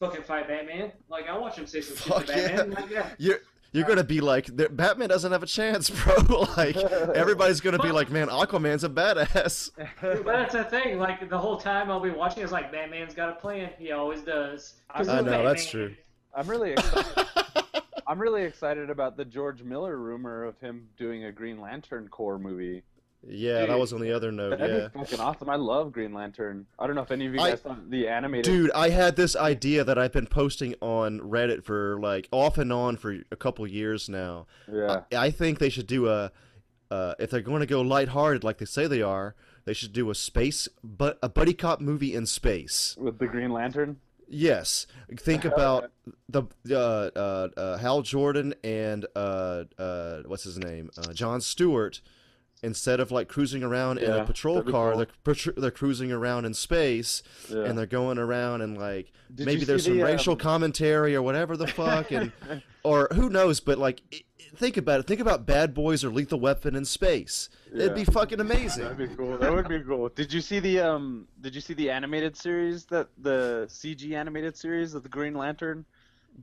fucking 0.00 0.22
fight 0.22 0.48
Batman. 0.48 0.92
Like 1.08 1.28
I'll 1.28 1.40
watch 1.40 1.56
him 1.56 1.66
say 1.66 1.80
some 1.80 1.96
shit 1.96 2.06
Fuck 2.06 2.26
to 2.26 2.32
Batman. 2.32 2.70
Like, 2.70 2.90
yeah. 2.90 3.10
You're 3.18 3.38
you're 3.72 3.86
gonna 3.86 4.04
be 4.04 4.20
like 4.20 4.48
Batman 4.76 5.08
doesn't 5.08 5.30
have 5.30 5.42
a 5.42 5.46
chance, 5.46 5.90
bro. 6.04 6.46
like 6.56 6.76
everybody's 6.76 7.60
gonna 7.60 7.78
be 7.78 7.92
like, 7.92 8.10
man, 8.10 8.28
Aquaman's 8.28 8.84
a 8.84 8.88
badass. 8.88 9.70
But 10.00 10.24
that's 10.24 10.52
the 10.54 10.64
thing. 10.64 10.98
Like 10.98 11.28
the 11.28 11.38
whole 11.38 11.58
time 11.58 11.90
I'll 11.90 12.00
be 12.00 12.10
watching, 12.10 12.42
it's 12.42 12.52
like 12.52 12.72
Batman's 12.72 13.14
got 13.14 13.28
a 13.28 13.34
plan. 13.34 13.70
He 13.78 13.92
always 13.92 14.22
does. 14.22 14.74
I 14.90 14.98
he's 14.98 15.06
know 15.06 15.22
that's 15.22 15.68
true. 15.68 15.94
I'm 16.34 16.48
really 16.48 16.72
excited. 16.72 17.26
I'm 18.06 18.18
really 18.18 18.44
excited 18.44 18.88
about 18.88 19.18
the 19.18 19.24
George 19.24 19.62
Miller 19.62 19.98
rumor 19.98 20.44
of 20.44 20.58
him 20.60 20.88
doing 20.96 21.24
a 21.24 21.32
Green 21.32 21.60
Lantern 21.60 22.08
Corps 22.08 22.38
movie. 22.38 22.82
Yeah, 23.26 23.66
that 23.66 23.78
was 23.78 23.92
on 23.92 24.00
the 24.00 24.12
other 24.12 24.30
note. 24.30 24.58
That'd 24.58 24.76
Yeah. 24.76 24.88
be 24.88 24.98
fucking 25.00 25.20
awesome. 25.20 25.50
I 25.50 25.56
love 25.56 25.92
Green 25.92 26.14
Lantern. 26.14 26.66
I 26.78 26.86
don't 26.86 26.94
know 26.94 27.02
if 27.02 27.10
any 27.10 27.26
of 27.26 27.34
you 27.34 27.40
I- 27.40 27.50
guys 27.50 27.62
saw 27.62 27.76
the 27.88 28.06
animated. 28.08 28.44
Dude, 28.44 28.70
I 28.72 28.90
had 28.90 29.16
this 29.16 29.34
idea 29.34 29.82
that 29.84 29.98
I've 29.98 30.12
been 30.12 30.26
posting 30.28 30.74
on 30.80 31.18
Reddit 31.20 31.64
for 31.64 31.98
like 32.00 32.28
off 32.30 32.58
and 32.58 32.72
on 32.72 32.96
for 32.96 33.18
a 33.32 33.36
couple 33.36 33.66
years 33.66 34.08
now. 34.08 34.46
Yeah. 34.72 35.02
I, 35.12 35.26
I 35.26 35.30
think 35.30 35.58
they 35.58 35.68
should 35.68 35.88
do 35.88 36.08
a, 36.08 36.30
uh, 36.90 37.14
if 37.18 37.30
they're 37.30 37.40
going 37.40 37.60
to 37.60 37.66
go 37.66 37.80
lighthearted 37.80 38.44
like 38.44 38.58
they 38.58 38.64
say 38.66 38.86
they 38.86 39.02
are, 39.02 39.34
they 39.64 39.72
should 39.74 39.92
do 39.92 40.08
a 40.10 40.14
space, 40.14 40.68
but 40.84 41.18
a 41.22 41.28
buddy 41.28 41.52
cop 41.54 41.80
movie 41.80 42.14
in 42.14 42.24
space. 42.24 42.96
With 42.98 43.18
the 43.18 43.26
Green 43.26 43.50
Lantern. 43.52 43.98
Yes, 44.30 44.86
think 45.16 45.44
about 45.46 45.90
the 46.28 46.42
uh, 46.70 46.74
uh, 46.76 47.48
uh, 47.56 47.78
Hal 47.78 48.02
Jordan 48.02 48.54
and 48.62 49.06
uh, 49.16 49.64
uh, 49.78 50.22
what's 50.26 50.44
his 50.44 50.58
name, 50.58 50.90
uh, 50.98 51.12
John 51.14 51.40
Stewart. 51.40 52.00
Instead 52.60 52.98
of 52.98 53.12
like 53.12 53.28
cruising 53.28 53.62
around 53.62 53.98
in 53.98 54.10
a 54.10 54.24
patrol 54.24 54.62
car, 54.64 54.92
cool. 54.92 55.06
they're 55.24 55.52
they're 55.56 55.70
cruising 55.70 56.10
around 56.10 56.44
in 56.44 56.52
space, 56.54 57.22
Yeah. 57.48 57.58
and 57.64 57.78
they're 57.78 57.86
going 57.86 58.18
around 58.18 58.62
and 58.62 58.76
like 58.76 59.12
Did 59.32 59.46
maybe 59.46 59.64
there's 59.64 59.84
some 59.84 59.96
the, 59.96 60.02
racial 60.02 60.32
um, 60.32 60.38
commentary 60.40 61.14
or 61.14 61.22
whatever 61.22 61.56
the 61.56 61.68
fuck, 61.68 62.10
and 62.10 62.32
or 62.82 63.08
who 63.14 63.30
knows, 63.30 63.60
but 63.60 63.78
like 63.78 64.02
i- 64.12 64.16
i- 64.40 64.56
think 64.56 64.76
about 64.76 64.98
it. 64.98 65.06
Think 65.06 65.20
about 65.20 65.46
Bad 65.46 65.72
Boys 65.72 66.02
or 66.04 66.10
Lethal 66.10 66.40
Weapon 66.40 66.74
in 66.74 66.84
space. 66.84 67.48
It'd 67.72 67.94
be 67.94 68.04
fucking 68.04 68.40
amazing. 68.40 68.82
That'd 68.82 68.98
be 69.10 69.14
cool. 69.14 69.38
That 69.38 69.54
would 69.54 69.68
be 69.68 69.80
cool. 69.82 70.08
Did 70.08 70.32
you 70.32 70.40
see 70.40 70.58
the 70.58 70.80
um? 70.80 71.28
Did 71.40 71.54
you 71.54 71.60
see 71.60 71.74
the 71.74 71.90
animated 71.92 72.36
series 72.36 72.86
that 72.86 73.06
the 73.18 73.66
CG 73.70 74.14
animated 74.14 74.56
series 74.56 74.94
of 74.94 75.04
the 75.04 75.08
Green 75.08 75.34
Lantern? 75.34 75.84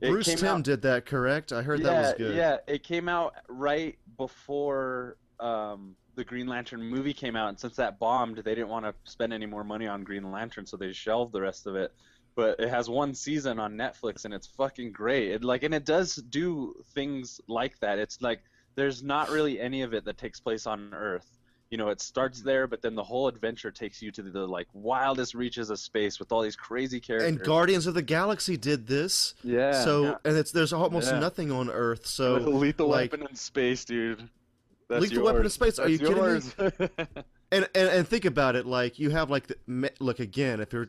It 0.00 0.08
Bruce 0.10 0.26
came 0.28 0.38
Timm 0.38 0.48
out- 0.48 0.62
did 0.62 0.80
that, 0.80 1.04
correct? 1.04 1.52
I 1.52 1.60
heard 1.60 1.80
yeah, 1.80 1.90
that 1.90 2.00
was 2.00 2.14
good. 2.16 2.36
Yeah, 2.36 2.56
it 2.66 2.82
came 2.84 3.06
out 3.06 3.34
right 3.48 3.98
before 4.16 5.16
um, 5.40 5.94
the 6.16 6.24
Green 6.24 6.46
Lantern 6.46 6.82
movie 6.82 7.12
came 7.14 7.36
out, 7.36 7.48
and 7.50 7.58
since 7.60 7.76
that 7.76 7.98
bombed, 7.98 8.38
they 8.38 8.54
didn't 8.54 8.68
want 8.68 8.84
to 8.86 8.94
spend 9.04 9.32
any 9.32 9.46
more 9.46 9.62
money 9.62 9.86
on 9.86 10.02
Green 10.02 10.30
Lantern, 10.32 10.66
so 10.66 10.76
they 10.76 10.92
shelved 10.92 11.32
the 11.32 11.40
rest 11.40 11.66
of 11.66 11.76
it. 11.76 11.92
But 12.34 12.58
it 12.58 12.68
has 12.68 12.88
one 12.90 13.14
season 13.14 13.58
on 13.58 13.74
Netflix, 13.76 14.24
and 14.24 14.34
it's 14.34 14.46
fucking 14.46 14.92
great. 14.92 15.30
It 15.30 15.44
like, 15.44 15.62
and 15.62 15.74
it 15.74 15.84
does 15.86 16.16
do 16.16 16.74
things 16.94 17.40
like 17.48 17.78
that. 17.80 17.98
It's 17.98 18.20
like 18.20 18.40
there's 18.74 19.02
not 19.02 19.30
really 19.30 19.58
any 19.60 19.82
of 19.82 19.94
it 19.94 20.04
that 20.04 20.18
takes 20.18 20.40
place 20.40 20.66
on 20.66 20.92
Earth. 20.92 21.26
You 21.70 21.78
know, 21.78 21.88
it 21.88 22.00
starts 22.00 22.42
there, 22.42 22.66
but 22.66 22.80
then 22.82 22.94
the 22.94 23.02
whole 23.02 23.26
adventure 23.26 23.70
takes 23.70 24.00
you 24.00 24.12
to 24.12 24.22
the 24.22 24.46
like 24.46 24.68
wildest 24.72 25.34
reaches 25.34 25.68
of 25.70 25.78
space 25.78 26.18
with 26.18 26.30
all 26.30 26.42
these 26.42 26.56
crazy 26.56 27.00
characters. 27.00 27.28
And 27.28 27.42
Guardians 27.42 27.86
of 27.86 27.94
the 27.94 28.02
Galaxy 28.02 28.56
did 28.56 28.86
this. 28.86 29.34
yeah. 29.42 29.82
So 29.82 30.02
yeah. 30.04 30.14
and 30.24 30.36
it's 30.36 30.52
there's 30.52 30.72
almost 30.72 31.10
Yeah. 31.10 31.18
nothing 31.18 31.50
on 31.50 31.68
Earth. 31.70 32.06
So 32.06 32.34
With 32.44 32.46
lethal 32.46 32.88
like- 32.88 33.12
weapon 33.12 33.26
in 33.28 33.34
space, 33.34 33.84
dude. 33.84 34.28
That's 34.88 35.02
Lethal 35.02 35.24
weapon 35.24 35.38
in 35.38 35.42
yours. 35.44 35.54
space? 35.54 35.78
Are 35.78 35.88
you 35.88 35.98
That's 35.98 36.54
kidding 36.54 36.72
me? 36.78 36.88
and, 37.52 37.68
and 37.74 37.88
and 37.88 38.08
think 38.08 38.24
about 38.24 38.54
it, 38.54 38.66
like 38.66 38.98
you 38.98 39.10
have 39.10 39.30
like 39.30 39.48
the, 39.48 39.90
look 39.98 40.20
again. 40.20 40.60
If 40.60 40.72
you're 40.72 40.88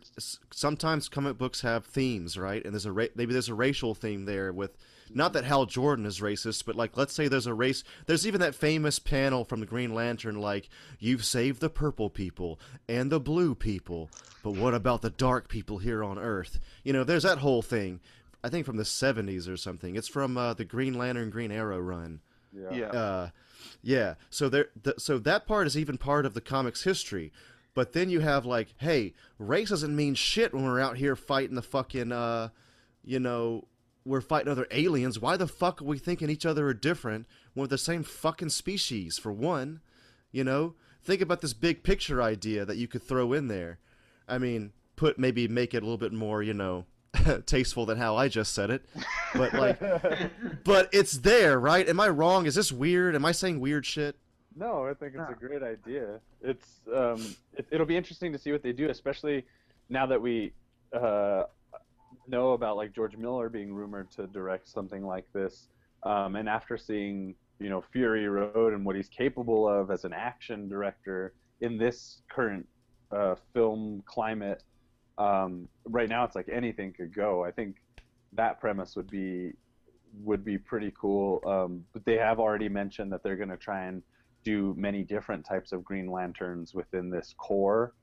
sometimes 0.51 1.09
comic 1.09 1.37
books 1.37 1.61
have 1.61 1.85
themes, 1.85 2.37
right? 2.37 2.63
And 2.63 2.73
there's 2.73 2.85
a 2.85 2.91
ra- 2.91 3.05
maybe 3.15 3.33
there's 3.33 3.49
a 3.49 3.55
racial 3.55 3.95
theme 3.95 4.25
there 4.25 4.53
with 4.53 4.77
not 5.13 5.33
that 5.33 5.45
Hal 5.45 5.65
Jordan 5.65 6.05
is 6.05 6.19
racist, 6.19 6.65
but 6.65 6.75
like 6.75 6.95
let's 6.95 7.13
say 7.13 7.27
there's 7.27 7.47
a 7.47 7.53
race. 7.53 7.83
There's 8.05 8.27
even 8.27 8.41
that 8.41 8.53
famous 8.53 8.99
panel 8.99 9.43
from 9.45 9.61
the 9.61 9.65
Green 9.65 9.93
Lantern, 9.95 10.39
like 10.39 10.69
you've 10.99 11.25
saved 11.25 11.59
the 11.59 11.69
purple 11.69 12.09
people 12.09 12.59
and 12.87 13.11
the 13.11 13.19
blue 13.19 13.55
people, 13.55 14.11
but 14.43 14.51
what 14.51 14.75
about 14.75 15.01
the 15.01 15.09
dark 15.09 15.49
people 15.49 15.79
here 15.79 16.03
on 16.03 16.19
Earth? 16.19 16.59
You 16.83 16.93
know, 16.93 17.03
there's 17.03 17.23
that 17.23 17.39
whole 17.39 17.61
thing. 17.61 17.99
I 18.43 18.49
think 18.49 18.65
from 18.65 18.77
the 18.77 18.83
70s 18.83 19.51
or 19.51 19.57
something. 19.57 19.95
It's 19.95 20.07
from 20.07 20.37
uh, 20.37 20.53
the 20.53 20.63
Green 20.63 20.93
Lantern 20.93 21.31
Green 21.31 21.51
Arrow 21.51 21.79
run. 21.79 22.21
yeah. 22.53 22.71
Yeah. 22.71 22.85
Uh, 22.87 23.29
yeah. 23.81 24.15
So 24.29 24.49
there. 24.49 24.67
Th- 24.83 24.99
so 24.99 25.17
that 25.19 25.47
part 25.47 25.67
is 25.67 25.77
even 25.77 25.97
part 25.97 26.25
of 26.25 26.33
the 26.33 26.41
comics 26.41 26.83
history. 26.83 27.31
But 27.73 27.93
then 27.93 28.09
you 28.09 28.21
have 28.21 28.43
like, 28.43 28.73
hey, 28.77 29.13
race 29.37 29.69
doesn't 29.69 29.95
mean 29.95 30.15
shit 30.15 30.51
when 30.51 30.63
we're 30.63 30.79
out 30.79 30.97
here 30.97 31.15
fighting 31.15 31.55
the 31.55 31.61
fucking, 31.61 32.11
uh, 32.11 32.49
you 33.03 33.19
know, 33.19 33.67
we're 34.03 34.19
fighting 34.19 34.51
other 34.51 34.65
aliens. 34.71 35.19
Why 35.19 35.37
the 35.37 35.47
fuck 35.47 35.81
are 35.81 35.85
we 35.85 35.99
thinking 35.99 36.29
each 36.29 36.45
other 36.45 36.65
are 36.67 36.73
different 36.73 37.27
when 37.53 37.65
we're 37.65 37.67
the 37.67 37.77
same 37.77 38.01
fucking 38.01 38.49
species? 38.49 39.19
For 39.19 39.31
one, 39.31 39.81
you 40.31 40.43
know, 40.43 40.73
think 41.03 41.21
about 41.21 41.41
this 41.41 41.53
big 41.53 41.83
picture 41.83 42.19
idea 42.19 42.65
that 42.65 42.77
you 42.77 42.87
could 42.87 43.03
throw 43.03 43.31
in 43.31 43.47
there. 43.47 43.77
I 44.27 44.39
mean, 44.39 44.71
put 44.95 45.19
maybe 45.19 45.47
make 45.47 45.75
it 45.75 45.83
a 45.83 45.85
little 45.85 45.97
bit 45.99 46.13
more, 46.13 46.41
you 46.41 46.55
know, 46.55 46.85
tasteful 47.45 47.85
than 47.85 47.97
how 47.97 48.15
I 48.15 48.27
just 48.27 48.53
said 48.53 48.69
it. 48.69 48.85
But 49.33 49.53
like, 49.53 49.79
but 50.63 50.89
it's 50.91 51.17
there, 51.17 51.59
right? 51.59 51.87
Am 51.87 51.99
I 51.99 52.09
wrong? 52.09 52.45
Is 52.45 52.55
this 52.55 52.71
weird? 52.71 53.15
Am 53.15 53.25
I 53.25 53.31
saying 53.31 53.59
weird 53.59 53.85
shit? 53.85 54.15
No, 54.55 54.87
I 54.87 54.93
think 54.93 55.13
it's 55.15 55.29
a 55.29 55.35
great 55.35 55.61
idea. 55.61 56.19
It's 56.41 56.79
um, 56.93 57.35
it, 57.53 57.67
it'll 57.71 57.85
be 57.85 57.97
interesting 57.97 58.31
to 58.33 58.39
see 58.39 58.51
what 58.51 58.63
they 58.63 58.71
do, 58.71 58.89
especially 58.89 59.45
now 59.89 60.05
that 60.07 60.19
we 60.19 60.51
uh, 60.93 61.43
know 62.27 62.51
about 62.53 62.75
like 62.75 62.93
George 62.93 63.15
Miller 63.15 63.49
being 63.49 63.73
rumored 63.73 64.09
to 64.11 64.25
direct 64.27 64.67
something 64.67 65.05
like 65.05 65.25
this, 65.33 65.67
um, 66.03 66.35
and 66.35 66.49
after 66.49 66.77
seeing 66.77 67.35
you 67.59 67.69
know 67.69 67.83
Fury 67.91 68.27
Road 68.27 68.73
and 68.73 68.83
what 68.83 68.95
he's 68.95 69.09
capable 69.09 69.67
of 69.67 69.91
as 69.91 70.05
an 70.05 70.13
action 70.13 70.67
director 70.67 71.33
in 71.61 71.77
this 71.77 72.21
current 72.29 72.67
uh, 73.11 73.35
film 73.53 74.03
climate. 74.05 74.63
Um, 75.17 75.67
right 75.85 76.09
now, 76.09 76.23
it's 76.23 76.35
like 76.35 76.49
anything 76.49 76.93
could 76.93 77.13
go. 77.13 77.43
I 77.43 77.51
think 77.51 77.77
that 78.33 78.59
premise 78.59 78.95
would 78.95 79.09
be 79.09 79.53
would 80.23 80.43
be 80.45 80.57
pretty 80.57 80.91
cool. 80.99 81.41
Um, 81.45 81.85
but 81.93 82.05
they 82.05 82.17
have 82.17 82.39
already 82.39 82.69
mentioned 82.69 83.11
that 83.11 83.23
they're 83.23 83.35
going 83.35 83.49
to 83.49 83.57
try 83.57 83.85
and 83.85 84.03
do 84.43 84.73
many 84.77 85.03
different 85.03 85.45
types 85.45 85.71
of 85.71 85.83
Green 85.83 86.09
Lanterns 86.09 86.73
within 86.73 87.09
this 87.09 87.33
Corps. 87.37 87.93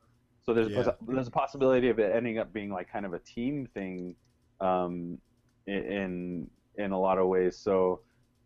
So 0.42 0.52
there's 0.54 0.68
Yeah. 0.68 0.92
there's 1.06 1.28
a 1.28 1.30
possibility 1.30 1.88
of 1.88 1.98
it 1.98 2.14
ending 2.14 2.38
up 2.38 2.52
being 2.52 2.70
like 2.70 2.90
kind 2.90 3.06
of 3.06 3.14
a 3.14 3.18
team 3.20 3.66
thing 3.74 4.16
um, 4.60 5.18
in 5.66 6.50
in 6.76 6.92
a 6.92 6.98
lot 6.98 7.18
of 7.18 7.28
ways. 7.28 7.58
So 7.58 8.02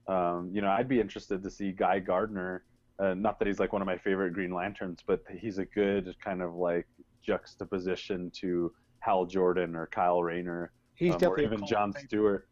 um, 0.06 0.50
you 0.54 0.62
know, 0.62 0.70
I'd 0.70 0.88
be 0.88 1.00
interested 1.00 1.42
to 1.42 1.50
see 1.50 1.72
Guy 1.72 1.98
Gardner. 1.98 2.64
Uh, 2.98 3.14
not 3.14 3.38
that 3.38 3.46
he's 3.46 3.60
like 3.60 3.72
one 3.72 3.82
of 3.82 3.86
my 3.86 3.98
favorite 3.98 4.32
Green 4.32 4.52
Lanterns, 4.52 5.02
but 5.06 5.20
he's 5.38 5.58
a 5.58 5.64
good 5.66 6.14
kind 6.24 6.42
of 6.42 6.54
like 6.54 6.86
juxtaposition 7.28 8.30
to 8.40 8.72
Hal 9.00 9.26
Jordan 9.26 9.76
or 9.76 9.86
Kyle 9.86 10.22
Rayner 10.22 10.72
He's 10.98 11.12
um, 11.12 11.18
definitely 11.18 11.44
a 11.44 11.46
even 11.46 11.58
cult 11.60 11.70
John 11.70 11.92
favorite. 11.92 12.08
Stewart. 12.08 12.48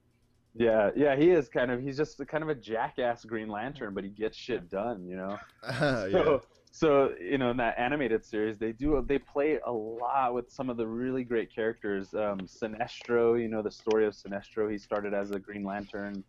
Yeah, 0.54 0.90
yeah, 0.96 1.16
he 1.16 1.30
is 1.30 1.48
kind 1.48 1.70
of. 1.70 1.82
He's 1.82 1.96
just 1.96 2.24
kind 2.28 2.42
of 2.42 2.48
a 2.48 2.54
jackass 2.54 3.24
Green 3.24 3.48
Lantern, 3.48 3.92
but 3.92 4.04
he 4.04 4.10
gets 4.10 4.38
shit 4.38 4.70
done, 4.70 5.06
you 5.06 5.16
know. 5.16 5.38
yeah. 5.64 6.08
So, 6.10 6.42
so 6.70 7.14
you 7.20 7.38
know, 7.38 7.50
in 7.50 7.56
that 7.56 7.74
animated 7.76 8.24
series, 8.24 8.56
they 8.56 8.72
do 8.72 9.04
they 9.06 9.18
play 9.18 9.58
a 9.66 9.72
lot 9.72 10.32
with 10.32 10.50
some 10.50 10.70
of 10.70 10.76
the 10.76 10.86
really 10.86 11.24
great 11.24 11.54
characters. 11.54 12.14
Um, 12.14 12.40
Sinestro, 12.40 13.40
you 13.40 13.48
know, 13.48 13.62
the 13.62 13.70
story 13.70 14.06
of 14.06 14.14
Sinestro. 14.14 14.70
He 14.70 14.78
started 14.78 15.12
as 15.12 15.32
a 15.32 15.38
Green 15.38 15.64
Lantern. 15.64 16.22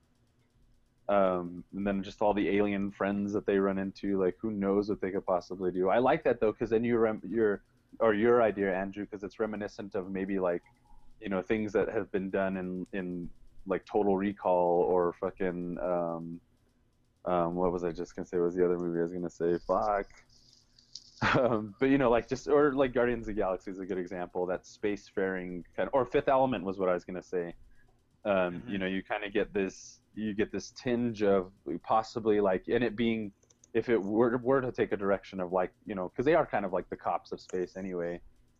Um, 1.09 1.63
and 1.73 1.87
then 1.87 2.03
just 2.03 2.21
all 2.21 2.33
the 2.33 2.49
alien 2.49 2.91
friends 2.91 3.31
that 3.31 3.45
they 3.45 3.59
run 3.59 3.77
into, 3.77 4.19
like 4.21 4.35
who 4.41 4.51
knows 4.51 4.89
what 4.89 4.99
they 4.99 5.11
could 5.11 5.25
possibly 5.25 5.71
do. 5.71 5.87
I 5.87 5.99
like 5.99 6.21
that 6.25 6.41
though, 6.41 6.51
because 6.51 6.69
then 6.69 6.83
you 6.83 6.97
rem- 6.97 7.21
your 7.23 7.63
or 7.99 8.13
your 8.13 8.41
idea, 8.41 8.75
Andrew, 8.75 9.05
because 9.05 9.23
it's 9.23 9.39
reminiscent 9.39 9.95
of 9.95 10.09
maybe 10.09 10.39
like, 10.39 10.63
you 11.21 11.29
know, 11.29 11.41
things 11.41 11.73
that 11.73 11.89
have 11.89 12.11
been 12.11 12.29
done 12.29 12.57
in 12.57 12.85
in 12.93 13.29
like 13.65 13.85
Total 13.85 14.15
Recall 14.17 14.85
or 14.87 15.13
fucking 15.19 15.77
um, 15.81 16.39
um, 17.25 17.55
what 17.55 17.71
was 17.71 17.83
I 17.83 17.91
just 17.91 18.15
gonna 18.15 18.25
say? 18.25 18.37
What 18.37 18.45
was 18.45 18.55
the 18.55 18.65
other 18.65 18.77
movie 18.77 18.99
I 18.99 19.03
was 19.03 19.13
gonna 19.13 19.29
say? 19.29 19.57
Fuck. 19.67 20.07
Um, 21.35 21.73
but 21.79 21.87
you 21.89 21.97
know, 21.97 22.11
like 22.11 22.29
just 22.29 22.47
or 22.47 22.73
like 22.73 22.93
Guardians 22.93 23.27
of 23.27 23.33
the 23.33 23.41
Galaxy 23.41 23.71
is 23.71 23.79
a 23.79 23.87
good 23.87 23.97
example. 23.97 24.45
That 24.45 24.65
spacefaring 24.65 25.63
kind 25.75 25.87
of, 25.87 25.89
or 25.93 26.05
Fifth 26.05 26.27
Element 26.27 26.63
was 26.63 26.77
what 26.77 26.89
I 26.89 26.93
was 26.93 27.03
gonna 27.05 27.23
say. 27.23 27.55
Um, 28.23 28.61
You 28.67 28.77
know, 28.77 28.85
you 28.85 29.01
kind 29.01 29.23
of 29.23 29.33
get 29.33 29.53
this, 29.53 29.99
you 30.13 30.35
get 30.35 30.51
this 30.51 30.71
tinge 30.71 31.23
of 31.23 31.51
possibly 31.83 32.39
like, 32.39 32.67
in 32.67 32.83
it 32.83 32.95
being, 32.95 33.31
if 33.77 33.89
it 33.89 34.01
were 34.01 34.37
were 34.37 34.59
to 34.59 34.71
take 34.71 34.91
a 34.91 34.97
direction 34.97 35.39
of 35.39 35.51
like, 35.53 35.71
you 35.85 35.93
know, 35.93 36.09
because 36.09 36.25
they 36.25 36.33
are 36.33 36.45
kind 36.45 36.65
of 36.65 36.73
like 36.73 36.89
the 36.89 36.95
cops 36.95 37.31
of 37.31 37.39
space 37.39 37.77
anyway. 37.77 38.19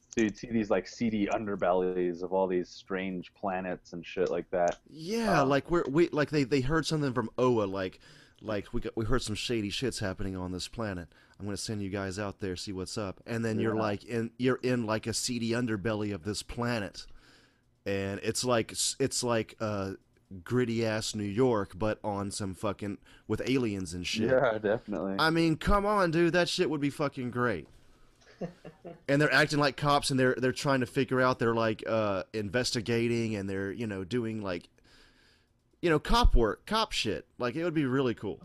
So 0.10 0.22
you'd 0.22 0.38
see 0.38 0.50
these 0.52 0.70
like 0.70 0.88
seedy 0.88 1.26
underbellies 1.28 2.22
of 2.22 2.34
all 2.34 2.48
these 2.48 2.70
strange 2.70 3.34
planets 3.34 3.94
and 3.94 4.06
shit 4.06 4.30
like 4.30 4.50
that. 4.52 4.78
Yeah, 4.90 5.42
Um, 5.42 5.50
like 5.50 5.72
we're 5.72 5.86
we 5.90 6.10
like 6.10 6.30
they 6.30 6.44
they 6.44 6.62
heard 6.62 6.86
something 6.86 7.14
from 7.14 7.30
Oa, 7.38 7.64
like 7.64 8.00
like 8.42 8.74
we 8.74 8.82
got 8.82 8.96
we 8.96 9.06
heard 9.06 9.24
some 9.24 9.36
shady 9.36 9.72
shits 9.72 10.00
happening 10.00 10.38
on 10.38 10.52
this 10.52 10.68
planet. 10.68 11.08
I'm 11.40 11.46
gonna 11.46 11.58
send 11.58 11.82
you 11.82 11.90
guys 11.90 12.20
out 12.20 12.40
there 12.40 12.56
see 12.56 12.72
what's 12.72 12.98
up, 12.98 13.22
and 13.26 13.44
then 13.44 13.60
you're 13.60 13.76
like 13.76 14.04
in 14.06 14.32
you're 14.38 14.60
in 14.62 14.86
like 14.86 15.08
a 15.08 15.14
seedy 15.14 15.50
underbelly 15.52 16.14
of 16.14 16.24
this 16.24 16.44
planet, 16.44 17.06
and 17.86 18.20
it's 18.24 18.44
like 18.44 18.72
it's 18.72 19.24
like 19.24 19.56
uh 19.60 19.94
gritty 20.44 20.86
ass 20.86 21.16
New 21.16 21.24
York, 21.24 21.74
but 21.78 22.00
on 22.04 22.32
some 22.32 22.54
fucking 22.54 22.98
with 23.28 23.42
aliens 23.48 23.94
and 23.94 24.06
shit. 24.06 24.30
Yeah, 24.30 24.58
definitely. 24.58 25.16
I 25.20 25.30
mean, 25.30 25.56
come 25.56 25.86
on, 25.86 26.12
dude, 26.12 26.34
that 26.34 26.50
shit 26.50 26.70
would 26.70 26.82
be 26.82 26.90
fucking 26.90 27.32
great. 27.32 27.68
and 29.08 29.22
they're 29.22 29.34
acting 29.34 29.60
like 29.60 29.78
cops, 29.78 30.10
and 30.12 30.20
they're 30.20 30.36
they're 30.38 30.52
trying 30.52 30.82
to 30.82 30.86
figure 30.86 31.22
out. 31.22 31.40
They're 31.40 31.56
like 31.56 31.84
uh, 31.88 32.24
investigating, 32.34 33.36
and 33.36 33.50
they're 33.50 33.72
you 33.72 33.88
know 33.88 34.04
doing 34.04 34.42
like, 34.42 34.70
you 35.82 35.90
know, 35.90 36.00
cop 36.00 36.36
work, 36.36 36.66
cop 36.66 36.92
shit. 36.92 37.26
Like 37.38 37.56
it 37.56 37.64
would 37.64 37.74
be 37.74 37.86
really 37.86 38.14
cool. 38.14 38.40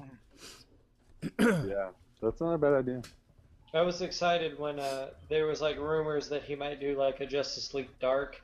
yeah, 1.38 1.90
that's 2.22 2.40
not 2.40 2.54
a 2.54 2.58
bad 2.58 2.74
idea. 2.74 3.02
I 3.74 3.80
was 3.80 4.02
excited 4.02 4.58
when 4.58 4.78
uh, 4.78 5.08
there 5.28 5.46
was 5.46 5.60
like 5.60 5.78
rumors 5.78 6.28
that 6.28 6.42
he 6.42 6.54
might 6.54 6.80
do 6.80 6.96
like 6.96 7.20
a 7.20 7.26
Justice 7.26 7.72
League 7.74 7.88
Dark, 8.00 8.42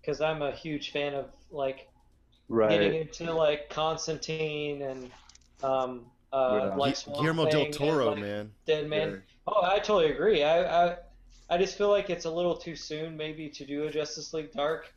because 0.00 0.20
I'm 0.20 0.42
a 0.42 0.52
huge 0.52 0.92
fan 0.92 1.14
of 1.14 1.26
like 1.50 1.88
getting 2.50 2.94
into 2.94 3.32
like 3.32 3.68
Constantine 3.70 4.82
and 4.82 5.10
um 5.62 6.06
uh 6.32 6.60
Yeah. 6.70 6.74
like 6.76 6.96
Swamp 6.96 7.20
Guillermo 7.20 7.50
del 7.50 7.70
Toro, 7.70 8.10
like, 8.10 8.18
man. 8.18 8.52
Dead 8.66 8.88
Man. 8.88 9.22
Oh, 9.46 9.62
I 9.62 9.78
totally 9.78 10.10
agree. 10.12 10.42
I, 10.42 10.86
I 10.88 10.96
I 11.48 11.58
just 11.58 11.78
feel 11.78 11.88
like 11.88 12.10
it's 12.10 12.24
a 12.24 12.30
little 12.30 12.56
too 12.56 12.74
soon 12.76 13.16
maybe 13.16 13.48
to 13.50 13.64
do 13.64 13.84
a 13.84 13.90
Justice 13.90 14.34
League 14.34 14.52
Dark, 14.52 14.92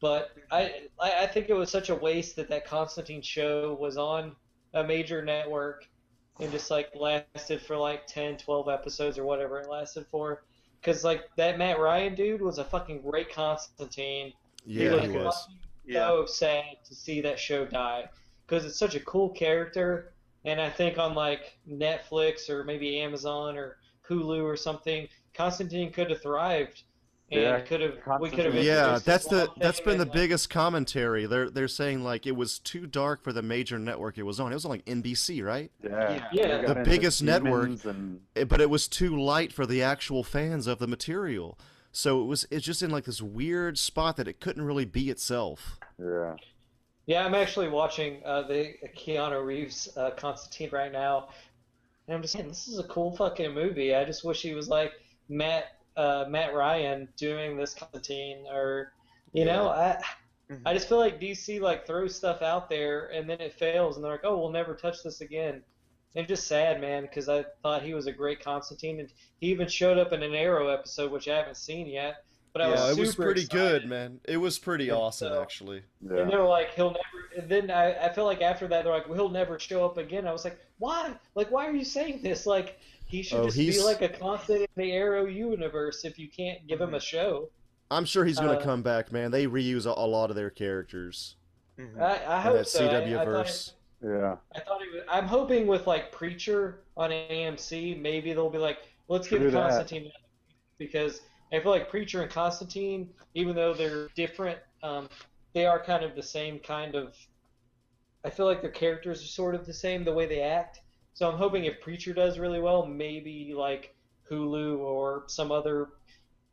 but 0.00 0.30
I 0.50 0.82
I 1.00 1.24
I 1.24 1.26
think 1.26 1.48
it 1.48 1.54
was 1.54 1.70
such 1.70 1.88
a 1.90 1.94
waste 1.94 2.36
that 2.36 2.48
that 2.48 2.66
Constantine 2.66 3.22
show 3.22 3.76
was 3.80 3.96
on 3.96 4.36
a 4.74 4.84
major 4.84 5.24
network 5.24 5.86
and 6.40 6.50
just 6.52 6.70
like 6.70 6.90
lasted 6.94 7.60
for 7.60 7.76
like 7.76 8.06
10, 8.06 8.36
12 8.36 8.68
episodes 8.68 9.18
or 9.18 9.24
whatever 9.24 9.58
it 9.60 9.68
lasted 9.68 10.06
for. 10.10 10.44
Cause 10.82 11.02
like 11.02 11.24
that 11.36 11.58
Matt 11.58 11.80
Ryan 11.80 12.14
dude 12.14 12.40
was 12.40 12.58
a 12.58 12.64
fucking 12.64 13.02
great 13.02 13.32
Constantine. 13.32 14.32
Yeah, 14.64 14.94
was 14.94 15.02
he 15.02 15.08
was. 15.08 15.48
Fucking 15.94 16.26
so 16.26 16.26
sad 16.26 16.64
to 16.84 16.94
see 16.94 17.20
that 17.20 17.38
show 17.38 17.64
die 17.64 18.08
because 18.46 18.64
it's 18.64 18.78
such 18.78 18.94
a 18.94 19.00
cool 19.00 19.28
character 19.30 20.12
and 20.44 20.60
i 20.60 20.68
think 20.70 20.98
on 20.98 21.14
like 21.14 21.58
netflix 21.70 22.48
or 22.50 22.64
maybe 22.64 23.00
amazon 23.00 23.56
or 23.56 23.76
hulu 24.08 24.42
or 24.42 24.56
something 24.56 25.06
constantine 25.34 25.90
could 25.92 26.10
have 26.10 26.22
thrived 26.22 26.82
and 27.30 27.42
Yeah, 27.42 27.60
could 27.60 27.82
have 27.82 27.92
we 28.20 28.30
could 28.30 28.46
have 28.46 28.54
Constantine- 28.54 28.64
Yeah, 28.64 28.98
that's 29.04 29.26
the 29.26 29.50
that's 29.58 29.80
been 29.80 29.98
the 29.98 30.06
like, 30.06 30.14
biggest 30.14 30.48
commentary. 30.48 31.26
They're 31.26 31.50
they're 31.50 31.68
saying 31.68 32.02
like 32.02 32.26
it 32.26 32.34
was 32.34 32.58
too 32.58 32.86
dark 32.86 33.22
for 33.22 33.34
the 33.34 33.42
major 33.42 33.78
network 33.78 34.16
it 34.16 34.22
was 34.22 34.40
on. 34.40 34.50
It 34.50 34.54
was 34.54 34.64
on 34.64 34.70
like 34.70 34.84
NBC, 34.86 35.44
right? 35.44 35.70
Yeah. 35.84 36.26
Yeah. 36.32 36.56
They 36.62 36.66
got 36.66 36.76
The 36.78 36.84
biggest 36.84 37.22
network. 37.22 37.84
And, 37.84 38.20
It- 38.34 38.48
but 38.48 38.62
it 38.62 38.70
was 38.70 38.88
too 38.88 39.14
light 39.20 39.52
for 39.52 39.66
the 39.66 39.82
actual 39.82 40.24
fans 40.24 40.66
of 40.66 40.78
the 40.78 40.86
material. 40.86 41.58
So 41.98 42.22
it 42.22 42.26
was 42.26 42.46
it's 42.52 42.64
just 42.64 42.80
in 42.80 42.90
like 42.90 43.06
this 43.06 43.20
weird 43.20 43.76
spot 43.76 44.18
that 44.18 44.28
it 44.28 44.38
couldn't 44.38 44.62
really 44.62 44.84
be 44.84 45.10
itself. 45.10 45.80
yeah. 45.98 46.36
yeah 47.06 47.26
i'm 47.26 47.34
actually 47.34 47.68
watching 47.68 48.22
uh, 48.24 48.42
the 48.42 48.74
keanu 48.96 49.44
reeves 49.44 49.88
uh, 49.96 50.10
constantine 50.16 50.70
right 50.70 50.92
now 50.92 51.30
and 52.06 52.14
i'm 52.14 52.22
just 52.22 52.34
saying 52.34 52.46
this 52.46 52.68
is 52.68 52.78
a 52.78 52.84
cool 52.84 53.16
fucking 53.16 53.52
movie 53.52 53.96
i 53.96 54.04
just 54.04 54.24
wish 54.24 54.42
he 54.42 54.54
was 54.54 54.68
like 54.68 54.92
matt 55.28 55.64
uh, 55.96 56.24
matt 56.28 56.54
ryan 56.54 57.08
doing 57.16 57.56
this 57.56 57.74
constantine 57.74 58.44
or 58.48 58.92
you 59.32 59.44
know 59.44 59.68
i 59.68 60.00
I 60.64 60.72
just 60.72 60.88
feel 60.88 60.98
like 60.98 61.20
DC 61.20 61.60
like 61.60 61.86
throws 61.86 62.14
stuff 62.14 62.40
out 62.40 62.70
there 62.70 63.08
and 63.08 63.28
then 63.28 63.40
it 63.40 63.52
fails 63.52 63.96
and 63.96 64.04
they're 64.04 64.12
like, 64.12 64.24
oh, 64.24 64.38
we'll 64.38 64.50
never 64.50 64.74
touch 64.74 65.02
this 65.02 65.20
again. 65.20 65.62
And 66.18 66.24
it's 66.24 66.40
just 66.40 66.48
sad, 66.48 66.80
man, 66.80 67.02
because 67.02 67.28
I 67.28 67.44
thought 67.62 67.82
he 67.84 67.94
was 67.94 68.08
a 68.08 68.12
great 68.12 68.42
Constantine 68.42 68.98
and 68.98 69.08
he 69.40 69.46
even 69.52 69.68
showed 69.68 69.98
up 69.98 70.12
in 70.12 70.20
an 70.24 70.34
Arrow 70.34 70.66
episode, 70.66 71.12
which 71.12 71.28
I 71.28 71.36
haven't 71.36 71.56
seen 71.56 71.86
yet. 71.86 72.24
But 72.52 72.62
I 72.62 72.68
was 72.70 72.80
yeah, 72.80 72.90
it 72.90 72.98
was 72.98 73.14
pretty 73.14 73.42
excited. 73.42 73.82
good, 73.82 73.88
man. 73.88 74.18
It 74.24 74.38
was 74.38 74.58
pretty 74.58 74.90
awesome, 74.90 75.28
so- 75.32 75.40
actually. 75.40 75.84
And 76.10 76.28
they 76.28 76.36
were 76.36 76.42
like, 76.42 76.74
he'll 76.74 76.90
never. 76.90 77.40
And 77.40 77.48
then 77.48 77.70
I, 77.70 78.06
I 78.06 78.12
feel 78.12 78.24
like 78.24 78.42
after 78.42 78.66
that, 78.66 78.82
they're 78.82 78.92
like, 78.92 79.06
well, 79.06 79.14
he'll 79.16 79.28
never 79.28 79.60
show 79.60 79.84
up 79.84 79.96
again. 79.96 80.26
I 80.26 80.32
was 80.32 80.42
like, 80.44 80.58
why? 80.78 81.12
Like, 81.36 81.52
why 81.52 81.68
are 81.68 81.72
you 81.72 81.84
saying 81.84 82.22
this? 82.24 82.46
Like, 82.46 82.80
he 83.06 83.22
should 83.22 83.38
Oh, 83.38 83.44
just 83.44 83.56
be 83.56 83.80
like 83.80 84.02
a 84.02 84.08
constant 84.08 84.62
in 84.62 84.66
the 84.74 84.90
Arrow 84.90 85.26
universe 85.26 86.04
if 86.04 86.18
you 86.18 86.26
can't 86.28 86.66
give 86.66 86.80
him 86.80 86.94
a 86.94 87.00
show. 87.00 87.48
I'm 87.92 88.04
sure 88.04 88.24
he's 88.24 88.40
gonna 88.40 88.54
Uh, 88.58 88.60
come 88.64 88.82
back, 88.82 89.12
man. 89.12 89.30
They 89.30 89.46
reuse 89.46 89.86
a, 89.86 89.90
a 89.90 90.04
lot 90.04 90.30
of 90.30 90.36
their 90.36 90.50
characters 90.50 91.36
I, 91.78 92.02
I 92.02 92.36
in 92.38 92.42
hope 92.42 92.54
that 92.56 92.66
so. 92.68 92.88
I- 92.88 92.92
CW 92.92 93.06
I, 93.12 93.14
thought 93.18 93.26
verse. 93.26 93.72
Yeah. 94.02 94.36
I 94.54 94.60
thought 94.60 94.82
it 94.82 94.92
was, 94.92 95.02
I'm 95.10 95.26
hoping 95.26 95.66
with 95.66 95.86
like 95.86 96.12
Preacher 96.12 96.80
on 96.96 97.10
AMC, 97.10 98.00
maybe 98.00 98.32
they'll 98.32 98.50
be 98.50 98.58
like, 98.58 98.78
let's 99.08 99.28
give. 99.28 99.52
Constantine 99.52 100.10
because 100.78 101.20
I 101.52 101.60
feel 101.60 101.72
like 101.72 101.90
Preacher 101.90 102.22
and 102.22 102.30
Constantine, 102.30 103.10
even 103.34 103.56
though 103.56 103.74
they're 103.74 104.08
different, 104.14 104.58
um, 104.82 105.08
they 105.52 105.66
are 105.66 105.82
kind 105.82 106.04
of 106.04 106.14
the 106.14 106.22
same 106.22 106.58
kind 106.58 106.94
of. 106.94 107.14
I 108.24 108.30
feel 108.30 108.46
like 108.46 108.62
their 108.62 108.70
characters 108.70 109.22
are 109.22 109.26
sort 109.26 109.54
of 109.54 109.66
the 109.66 109.72
same, 109.72 110.04
the 110.04 110.12
way 110.12 110.26
they 110.26 110.40
act. 110.40 110.80
So 111.14 111.28
I'm 111.28 111.36
hoping 111.36 111.64
if 111.64 111.80
Preacher 111.80 112.12
does 112.12 112.38
really 112.38 112.60
well, 112.60 112.86
maybe 112.86 113.54
like 113.56 113.94
Hulu 114.30 114.78
or 114.78 115.24
some 115.26 115.50
other 115.50 115.88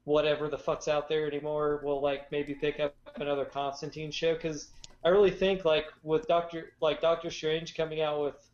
whatever 0.05 0.47
the 0.47 0.57
fuck's 0.57 0.87
out 0.87 1.09
there 1.09 1.27
anymore 1.27 1.81
will 1.83 2.01
like 2.01 2.31
maybe 2.31 2.53
pick 2.53 2.79
up 2.79 2.95
another 3.15 3.43
Constantine 3.43 4.11
show 4.11 4.33
because 4.33 4.69
I 5.05 5.09
really 5.09 5.31
think 5.31 5.63
like 5.63 5.85
with 6.01 6.27
Doctor 6.27 6.73
like 6.81 6.99
Doctor 6.99 7.29
Strange 7.29 7.77
coming 7.77 8.01
out 8.01 8.21
with 8.23 8.49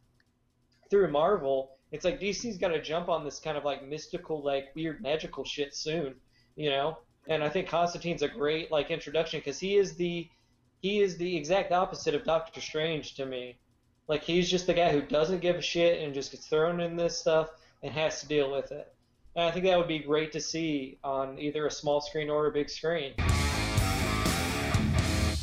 through 0.89 1.09
Marvel, 1.09 1.77
it's 1.93 2.03
like 2.03 2.19
DC's 2.19 2.57
got 2.57 2.69
to 2.69 2.81
jump 2.81 3.07
on 3.07 3.23
this 3.23 3.39
kind 3.39 3.57
of 3.57 3.63
like 3.63 3.87
mystical 3.87 4.43
like 4.43 4.75
weird 4.75 5.01
magical 5.01 5.45
shit 5.45 5.73
soon, 5.73 6.13
you 6.57 6.69
know. 6.69 6.97
And 7.29 7.41
I 7.41 7.47
think 7.47 7.69
Constantine's 7.69 8.21
a 8.21 8.27
great 8.27 8.69
like 8.69 8.91
introduction 8.91 9.39
because 9.39 9.59
he 9.59 9.77
is 9.77 9.95
the 9.95 10.27
he 10.81 10.99
is 10.99 11.15
the 11.15 11.37
exact 11.37 11.71
opposite 11.71 12.15
of 12.15 12.25
Doctor 12.25 12.59
Strange 12.59 13.15
to 13.15 13.25
me. 13.25 13.57
Like 14.09 14.23
he's 14.23 14.49
just 14.49 14.67
the 14.67 14.73
guy 14.73 14.91
who 14.91 15.01
doesn't 15.01 15.39
give 15.39 15.55
a 15.55 15.61
shit 15.61 16.03
and 16.03 16.13
just 16.13 16.31
gets 16.31 16.47
thrown 16.47 16.81
in 16.81 16.97
this 16.97 17.17
stuff 17.17 17.49
and 17.81 17.93
has 17.93 18.19
to 18.19 18.27
deal 18.27 18.51
with 18.51 18.73
it. 18.73 18.93
And 19.37 19.45
I 19.45 19.51
think 19.51 19.63
that 19.65 19.77
would 19.77 19.87
be 19.87 19.99
great 19.99 20.33
to 20.33 20.41
see 20.41 20.97
on 21.01 21.39
either 21.39 21.65
a 21.65 21.71
small 21.71 22.01
screen 22.01 22.29
or 22.29 22.47
a 22.47 22.51
big 22.51 22.69
screen. 22.69 23.13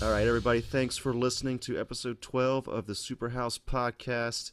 All 0.00 0.12
right, 0.12 0.28
everybody, 0.28 0.60
thanks 0.60 0.96
for 0.96 1.12
listening 1.12 1.58
to 1.58 1.76
episode 1.76 2.20
12 2.20 2.68
of 2.68 2.86
the 2.86 2.92
Superhouse 2.92 3.58
podcast. 3.58 4.52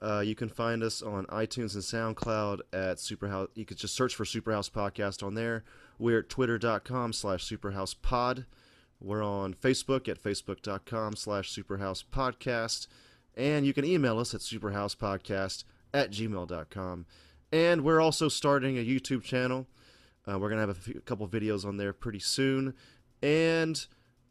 Uh, 0.00 0.20
you 0.20 0.36
can 0.36 0.48
find 0.48 0.84
us 0.84 1.02
on 1.02 1.26
iTunes 1.26 1.74
and 1.74 1.82
SoundCloud 1.82 2.60
at 2.72 2.98
Superhouse. 2.98 3.48
You 3.56 3.64
could 3.64 3.76
just 3.76 3.96
search 3.96 4.14
for 4.14 4.22
Superhouse 4.22 4.70
Podcast 4.70 5.26
on 5.26 5.34
there. 5.34 5.64
We're 5.98 6.20
at 6.20 6.28
twitter.com 6.28 7.12
slash 7.12 7.44
superhousepod. 7.44 8.46
We're 9.00 9.24
on 9.24 9.54
Facebook 9.54 10.08
at 10.08 10.22
facebook.com 10.22 11.16
slash 11.16 11.52
superhouse 11.52 12.04
podcast. 12.04 12.86
And 13.36 13.66
you 13.66 13.74
can 13.74 13.84
email 13.84 14.20
us 14.20 14.32
at 14.32 14.42
superhousepodcast 14.42 15.64
at 15.92 16.12
gmail.com. 16.12 17.06
And 17.50 17.82
we're 17.82 18.00
also 18.00 18.28
starting 18.28 18.78
a 18.78 18.86
YouTube 18.86 19.24
channel. 19.24 19.66
Uh, 20.24 20.38
we're 20.38 20.50
going 20.50 20.62
to 20.62 20.68
have 20.68 20.70
a, 20.70 20.74
few, 20.74 20.94
a 20.98 21.00
couple 21.00 21.26
videos 21.26 21.64
on 21.64 21.78
there 21.78 21.92
pretty 21.92 22.20
soon. 22.20 22.74
And 23.20 23.84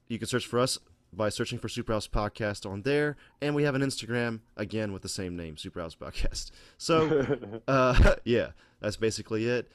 you 0.08 0.20
can 0.20 0.28
search 0.28 0.46
for 0.46 0.60
us 0.60 0.78
by 1.12 1.30
searching 1.30 1.60
for 1.60 1.68
Superhouse 1.68 2.10
Podcast 2.10 2.70
on 2.70 2.82
there, 2.82 3.18
and 3.42 3.54
we 3.56 3.64
have 3.64 3.76
an 3.76 3.82
Instagram 3.82 4.40
again 4.58 4.92
with 4.94 5.02
the 5.04 5.10
same 5.10 5.36
name, 5.36 5.56
Superhouse 5.56 5.96
Podcast. 5.98 6.52
So, 6.78 7.62
uh, 7.68 8.16
yeah, 8.26 8.50
that's 8.82 8.98
basically 8.98 9.46
it. 9.46 9.72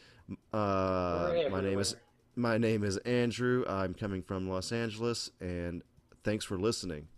Uh, 0.52 1.32
my 1.50 1.60
name 1.60 1.78
is 1.78 1.96
my 2.36 2.58
name 2.58 2.84
is 2.84 2.98
Andrew. 2.98 3.64
I'm 3.66 3.94
coming 3.94 4.22
from 4.22 4.48
Los 4.48 4.72
Angeles, 4.72 5.30
and 5.40 5.82
thanks 6.22 6.44
for 6.44 6.58
listening. 6.58 7.08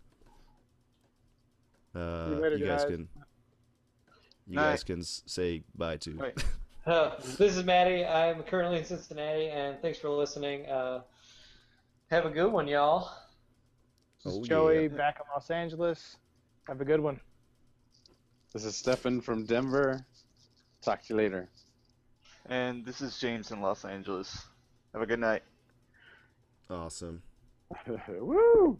Uh, 1.93 2.27
you 2.29 2.35
later, 2.35 2.57
you 2.57 2.65
guys, 2.65 2.83
guys. 2.83 2.91
can 2.91 3.09
you 4.47 4.55
Night. 4.55 4.71
guys 4.71 4.83
can 4.83 5.03
say 5.03 5.63
bye 5.75 5.97
to. 5.97 6.15
Right. 6.15 6.43
Uh, 6.85 7.11
this 7.37 7.57
is 7.57 7.63
Maddie. 7.63 8.05
I'm 8.05 8.41
currently 8.43 8.79
in 8.79 8.85
Cincinnati, 8.85 9.49
and 9.49 9.79
thanks 9.81 9.99
for 9.99 10.09
listening. 10.09 10.65
Have 12.11 12.25
a 12.25 12.29
good 12.29 12.51
one, 12.51 12.67
y'all. 12.67 13.09
This 14.21 14.33
is 14.33 14.39
Oh, 14.39 14.43
Joey 14.43 14.81
yeah. 14.83 14.87
back 14.89 15.15
in 15.21 15.25
Los 15.33 15.49
Angeles. 15.49 16.17
Have 16.67 16.81
a 16.81 16.85
good 16.85 16.99
one. 16.99 17.21
This 18.51 18.65
is 18.65 18.75
Stefan 18.75 19.21
from 19.21 19.45
Denver. 19.45 20.05
Talk 20.81 21.01
to 21.03 21.13
you 21.13 21.15
later. 21.15 21.49
And 22.47 22.85
this 22.85 22.99
is 22.99 23.17
James 23.17 23.51
in 23.51 23.61
Los 23.61 23.85
Angeles. 23.85 24.45
Have 24.91 25.01
a 25.01 25.05
good 25.05 25.21
night. 25.21 25.43
Awesome. 26.69 27.23
Woo! 28.09 28.77